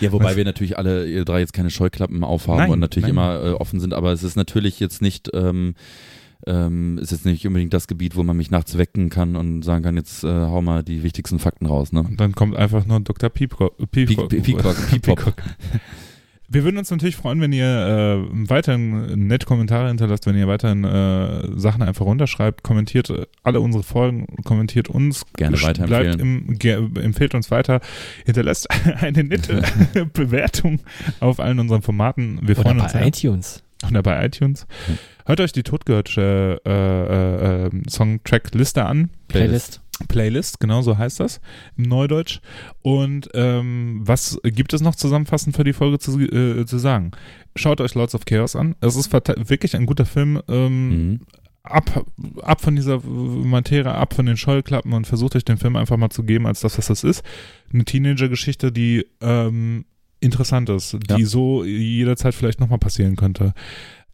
Ja, 0.00 0.12
wobei 0.12 0.26
Was- 0.30 0.36
wir 0.36 0.44
natürlich 0.44 0.78
alle, 0.78 1.06
ihr 1.06 1.24
drei 1.24 1.40
jetzt 1.40 1.52
keine 1.52 1.70
Scheuklappen 1.70 2.22
aufhaben 2.24 2.58
Nein, 2.58 2.70
und 2.70 2.80
natürlich 2.80 3.08
nein. 3.08 3.16
immer 3.16 3.44
äh, 3.44 3.52
offen 3.52 3.80
sind, 3.80 3.94
aber 3.94 4.12
es 4.12 4.22
ist 4.22 4.36
natürlich 4.36 4.78
jetzt 4.80 5.00
nicht, 5.02 5.30
ähm, 5.34 5.74
ähm, 6.46 6.98
ist 6.98 7.12
jetzt 7.12 7.24
nicht 7.24 7.46
unbedingt 7.46 7.72
das 7.72 7.86
Gebiet, 7.86 8.16
wo 8.16 8.22
man 8.22 8.36
mich 8.36 8.50
nachts 8.50 8.76
wecken 8.78 9.10
kann 9.10 9.36
und 9.36 9.62
sagen 9.62 9.84
kann, 9.84 9.96
jetzt 9.96 10.24
äh, 10.24 10.28
hau 10.28 10.62
mal 10.62 10.82
die 10.82 11.02
wichtigsten 11.02 11.38
Fakten 11.38 11.66
raus, 11.66 11.92
ne? 11.92 12.00
Und 12.00 12.20
dann 12.20 12.34
kommt 12.34 12.56
einfach 12.56 12.86
nur 12.86 13.00
Dr. 13.00 13.30
Peacock. 13.30 13.74
Peacock. 13.90 15.34
Wir 16.48 16.64
würden 16.64 16.76
uns 16.76 16.90
natürlich 16.90 17.16
freuen, 17.16 17.40
wenn 17.40 17.52
ihr 17.54 17.64
äh, 17.64 18.48
weiterhin 18.50 19.26
nette 19.26 19.46
Kommentare 19.46 19.88
hinterlasst, 19.88 20.26
wenn 20.26 20.36
ihr 20.36 20.46
weiterhin 20.48 20.84
äh, 20.84 21.58
Sachen 21.58 21.80
einfach 21.80 22.04
runterschreibt, 22.04 22.62
kommentiert 22.62 23.08
äh, 23.08 23.24
alle 23.42 23.60
unsere 23.60 23.82
Folgen, 23.82 24.26
kommentiert 24.44 24.90
uns, 24.90 25.24
Gerne 25.34 25.62
weiterempfehlen. 25.62 26.46
bleibt 26.58 26.96
im, 26.96 27.02
empfehlt 27.02 27.34
uns 27.34 27.50
weiter, 27.50 27.80
hinterlasst 28.26 28.68
eine 29.00 29.24
nette 29.24 29.62
Bewertung 30.12 30.80
auf 31.20 31.40
allen 31.40 31.58
unseren 31.58 31.80
Formaten. 31.80 32.38
Wir 32.42 32.54
Oder 32.58 32.64
freuen 32.64 32.80
uns 32.80 32.92
bei 32.92 32.98
sehr. 32.98 33.08
iTunes. 33.08 33.62
Oder 33.88 34.02
bei 34.02 34.26
iTunes. 34.26 34.66
Hört 35.26 35.40
euch 35.40 35.52
die 35.52 35.62
Totgehörte 35.62 36.60
äh, 36.64 36.70
äh, 36.70 37.66
äh, 37.66 37.70
Songtrack-Liste 37.88 38.84
an. 38.84 39.10
Playlist. 39.28 39.80
Playlist, 40.08 40.58
genau 40.58 40.82
so 40.82 40.98
heißt 40.98 41.20
das 41.20 41.40
im 41.76 41.84
Neudeutsch. 41.84 42.40
Und 42.82 43.28
ähm, 43.34 44.00
was 44.02 44.38
gibt 44.42 44.72
es 44.72 44.80
noch 44.80 44.96
zusammenfassend 44.96 45.54
für 45.54 45.64
die 45.64 45.72
Folge 45.72 45.98
zu, 45.98 46.18
äh, 46.20 46.64
zu 46.66 46.78
sagen? 46.78 47.12
Schaut 47.54 47.80
euch 47.80 47.94
Lords 47.94 48.14
of 48.14 48.24
Chaos 48.24 48.56
an. 48.56 48.74
Es 48.80 48.96
ist 48.96 49.12
wirklich 49.12 49.76
ein 49.76 49.86
guter 49.86 50.06
Film. 50.06 50.40
Ähm, 50.48 50.88
Mhm. 51.12 51.20
ab, 51.62 52.04
ab 52.42 52.60
von 52.60 52.74
dieser 52.74 53.00
Materie, 53.04 53.92
ab 53.94 54.14
von 54.14 54.26
den 54.26 54.36
Scheuklappen 54.36 54.92
und 54.92 55.06
versucht 55.06 55.36
euch 55.36 55.44
den 55.44 55.58
Film 55.58 55.76
einfach 55.76 55.96
mal 55.96 56.10
zu 56.10 56.24
geben 56.24 56.46
als 56.46 56.60
das, 56.60 56.78
was 56.78 56.86
das 56.88 57.04
ist. 57.04 57.22
Eine 57.72 57.84
Teenager-Geschichte, 57.84 58.72
die 58.72 59.06
ähm, 59.20 59.84
interessant 60.18 60.68
ist, 60.70 60.94
die 61.16 61.20
Ja. 61.20 61.26
so 61.26 61.64
jederzeit 61.64 62.34
vielleicht 62.34 62.58
nochmal 62.60 62.78
passieren 62.78 63.14
könnte. 63.14 63.54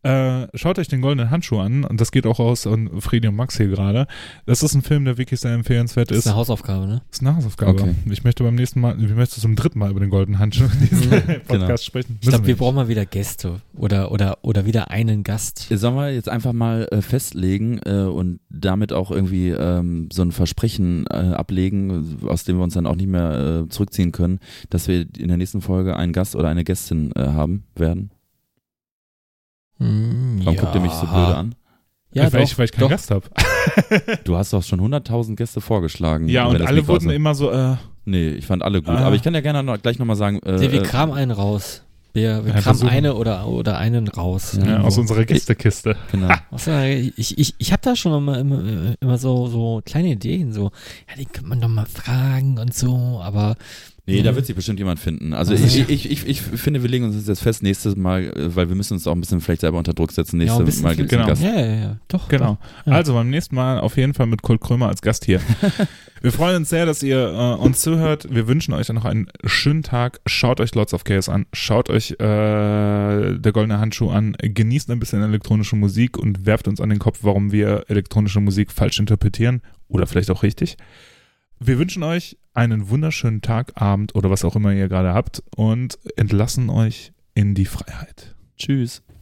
Äh, 0.05 0.47
schaut 0.57 0.79
euch 0.79 0.87
den 0.89 1.01
Goldenen 1.01 1.31
Handschuh 1.31 1.59
an 1.59 1.85
und 1.85 2.01
das 2.01 2.13
geht 2.13 2.25
auch 2.27 2.39
aus 2.39 2.67
an 2.69 2.89
Fredi 3.01 3.27
und 3.29 3.35
Max 3.35 3.57
hier 3.57 3.67
gerade. 3.67 4.07
Das 4.47 4.63
ist 4.63 4.75
ein 4.75 4.83
Film, 4.83 5.05
der 5.05 5.19
wirklich 5.19 5.41
sehr 5.41 5.53
empfehlenswert 5.53 6.11
Das 6.11 6.19
ist. 6.19 6.25
ist 6.25 6.31
eine 6.31 6.37
Hausaufgabe, 6.37 6.87
ne? 6.87 7.03
Das 7.11 7.19
ist 7.21 7.27
eine 7.27 7.37
Hausaufgabe. 7.37 7.73
Okay. 7.83 7.95
Ich 8.11 8.23
möchte 8.23 8.45
beim 8.45 8.55
nächsten 8.55 8.81
Mal, 8.81 8.97
ich 9.03 9.11
möchte 9.15 9.41
zum 9.41 9.57
dritten 9.57 9.79
Mal 9.81 9.91
über 9.91 9.99
den 10.01 10.11
Goldenen 10.11 10.39
Handschuh 10.39 10.65
in 10.81 10.89
diesem 10.89 11.11
Podcast 11.47 11.49
Genau. 11.49 11.77
sprechen. 11.79 12.19
Ich 12.21 12.29
glaube, 12.29 12.39
Müssen 12.39 12.47
wir 12.47 12.53
nicht. 12.55 12.59
brauchen 12.59 12.75
mal 12.77 12.89
wieder 12.89 13.07
Gäste 13.07 13.61
oder, 13.77 14.13
oder, 14.13 14.39
oder 14.43 14.67
wieder 14.67 14.91
einen 14.93 15.25
Gast. 15.25 15.67
Sollen 15.71 15.97
wir 15.97 16.13
jetzt 16.15 16.29
einfach 16.29 16.53
mal 16.53 16.87
äh, 16.93 17.03
festlegen 17.03 17.81
äh, 17.85 18.03
und 18.03 18.39
damit 18.51 18.93
auch 18.93 19.11
irgendwie 19.11 19.49
ähm, 19.51 20.09
so 20.13 20.23
ein 20.23 20.31
Versprechen 20.33 21.07
äh, 21.11 21.17
ablegen, 21.17 22.19
aus 22.27 22.45
dem 22.45 22.57
wir 22.59 22.63
uns 22.65 22.75
dann 22.75 22.87
auch 22.87 22.97
nicht 22.97 23.09
mehr 23.09 23.65
äh, 23.65 23.69
zurückziehen 23.69 24.13
können, 24.13 24.39
dass 24.71 24.87
wir 24.87 25.07
in 25.19 25.29
der 25.29 25.37
nächsten 25.39 25.61
Folge 25.61 25.97
einen 25.97 26.13
Gast 26.13 26.37
oder 26.37 26.49
eine 26.49 26.63
Gästin 26.63 27.11
äh, 27.17 27.21
haben 27.27 27.65
werden? 27.75 28.11
Hm, 29.79 30.41
Warum 30.43 30.55
ja. 30.55 30.61
guckt 30.61 30.75
ihr 30.75 30.81
mich 30.81 30.93
so 30.93 31.07
blöde 31.07 31.37
an? 31.37 31.55
Ja, 32.13 32.25
weil, 32.33 32.41
doch, 32.41 32.49
ich, 32.49 32.59
weil 32.59 32.65
ich 32.65 32.73
keinen 32.73 32.83
doch. 32.83 32.91
Gast 32.91 33.11
habe. 33.11 33.27
Du 34.25 34.37
hast 34.37 34.53
doch 34.53 34.63
schon 34.63 34.81
100.000 34.81 35.37
Gäste 35.37 35.61
vorgeschlagen. 35.61 36.29
Ja, 36.29 36.47
und 36.47 36.63
alle 36.63 36.87
wurden 36.89 37.11
immer 37.11 37.35
so, 37.35 37.51
äh, 37.51 37.77
Nee, 38.07 38.31
ich 38.31 38.47
fand 38.47 38.63
alle 38.63 38.81
gut. 38.81 38.95
Ah. 38.95 39.05
Aber 39.07 39.17
ich 39.17 39.23
kann 39.23 39.35
ja 39.35 39.43
gerne 39.43 39.63
noch, 39.63 39.81
gleich 39.83 39.99
nochmal 39.99 40.17
sagen. 40.17 40.39
Äh, 40.47 40.53
Nee, 40.53 40.73
wir 40.73 40.81
äh, 40.81 40.85
kramen 40.85 41.15
einen 41.15 41.31
raus. 41.31 41.83
Wir, 42.15 42.43
wir 42.47 42.55
Ja, 42.55 42.61
kramen 42.61 42.63
versuchen. 42.63 42.89
eine 42.89 43.15
oder, 43.15 43.47
oder 43.47 43.77
einen 43.77 44.09
raus. 44.09 44.59
Ja, 44.65 44.81
aus 44.81 44.97
unserer 44.97 45.27
Gästekiste. 45.27 45.95
genau. 46.13 46.35
Was 46.51 46.65
soll 46.65 46.85
ich 46.85 47.19
ich, 47.19 47.39
ich, 47.39 47.55
ich 47.59 47.73
habe 47.73 47.83
da 47.83 47.95
schon 47.95 48.15
immer, 48.15 48.39
immer, 48.39 48.95
immer 49.01 49.19
so, 49.19 49.47
so 49.49 49.83
kleine 49.85 50.09
Ideen, 50.09 50.55
so, 50.55 50.71
ja, 51.11 51.17
die 51.19 51.27
könnte 51.27 51.51
man 51.51 51.61
doch 51.61 51.69
mal 51.69 51.85
fragen 51.85 52.59
und 52.59 52.73
so, 52.73 53.21
aber 53.23 53.57
Nee, 54.09 54.23
da 54.23 54.33
Mhm. 54.33 54.37
wird 54.37 54.47
sich 54.47 54.57
bestimmt 54.57 54.79
jemand 54.79 54.99
finden. 55.01 55.33
Also 55.35 55.53
Also 55.53 55.65
ich, 55.65 55.79
ich- 55.89 56.07
ich, 56.11 56.11
ich, 56.11 56.27
ich 56.29 56.41
finde, 56.41 56.83
wir 56.83 56.89
legen 56.89 57.05
uns 57.05 57.27
jetzt 57.27 57.41
fest, 57.43 57.63
nächstes 57.63 57.95
Mal, 57.95 58.25
äh, 58.25 58.57
weil 58.57 58.69
wir 58.69 58.75
müssen 58.77 58.95
uns 58.95 59.07
auch 59.07 59.13
ein 59.13 59.21
bisschen 59.21 59.41
vielleicht 59.41 59.61
selber 59.61 59.79
unter 59.79 59.93
Druck 59.95 60.13
setzen. 60.13 60.41
ja, 60.41 60.45
Nächstes 60.45 60.59
ein 60.61 60.65
bisschen 60.65 60.83
Mal 60.83 60.97
gibt's 60.97 61.13
einen 61.13 61.23
Genau. 61.23 61.29
Gast. 61.35 61.43
Ja, 61.43 61.61
ja, 61.61 61.81
ja, 61.83 61.97
doch. 62.09 62.29
Genau. 62.29 62.59
Ja. 62.87 62.93
Also 62.93 63.13
beim 63.15 63.29
nächsten 63.31 63.55
Mal 63.55 63.81
auf 63.81 63.97
jeden 63.97 64.15
Fall 64.15 64.27
mit 64.27 64.43
Kurt 64.43 64.61
Krömer 64.61 64.89
als 64.89 65.03
Gast 65.03 65.25
hier. 65.25 65.41
Wir 66.21 66.33
freuen 66.33 66.57
uns 66.57 66.69
sehr, 66.69 66.85
dass 66.85 67.01
ihr 67.05 67.17
äh, 67.29 67.63
uns 67.63 67.81
zuhört. 67.81 68.27
Wir 68.35 68.49
wünschen 68.49 68.75
euch 68.75 68.89
dann 68.89 68.97
noch 68.97 69.05
einen 69.05 69.29
schönen 69.45 69.85
Tag. 69.85 70.19
Schaut 70.27 70.59
euch 70.61 70.75
Lords 70.75 70.93
of 70.93 71.05
Chaos 71.05 71.29
an. 71.29 71.47
Schaut 71.53 71.91
euch 71.91 72.11
äh, 72.13 72.17
der 73.39 73.53
Goldene 73.53 73.79
Handschuh 73.79 74.11
an. 74.11 74.37
Genießt 74.41 74.91
ein 74.91 74.99
bisschen 74.99 75.23
elektronische 75.23 75.77
Musik 75.77 76.19
und 76.19 76.45
werft 76.45 76.67
uns 76.67 76.81
an 76.81 76.89
den 76.89 76.99
Kopf, 76.99 77.19
warum 77.23 77.53
wir 77.53 77.85
elektronische 77.89 78.41
Musik 78.41 78.73
falsch 78.73 78.99
interpretieren 78.99 79.63
oder 79.87 80.07
vielleicht 80.09 80.31
auch 80.31 80.43
richtig. 80.43 80.77
Wir 81.61 81.79
wünschen 81.79 82.03
euch 82.03 82.37
einen 82.59 82.91
wunderschönen 82.91 83.41
Tag, 83.41 83.81
Abend 83.81 84.17
oder 84.17 84.31
was 84.31 84.45
auch 84.45 84.57
immer 84.57 84.73
ihr 84.73 84.89
gerade 84.89 85.15
habt 85.15 85.45
und 85.55 85.97
entlassen 86.17 86.71
euch 86.71 87.13
in 87.35 87.55
die 87.55 87.67
Freiheit. 87.67 88.35
Tschüss. 88.57 89.05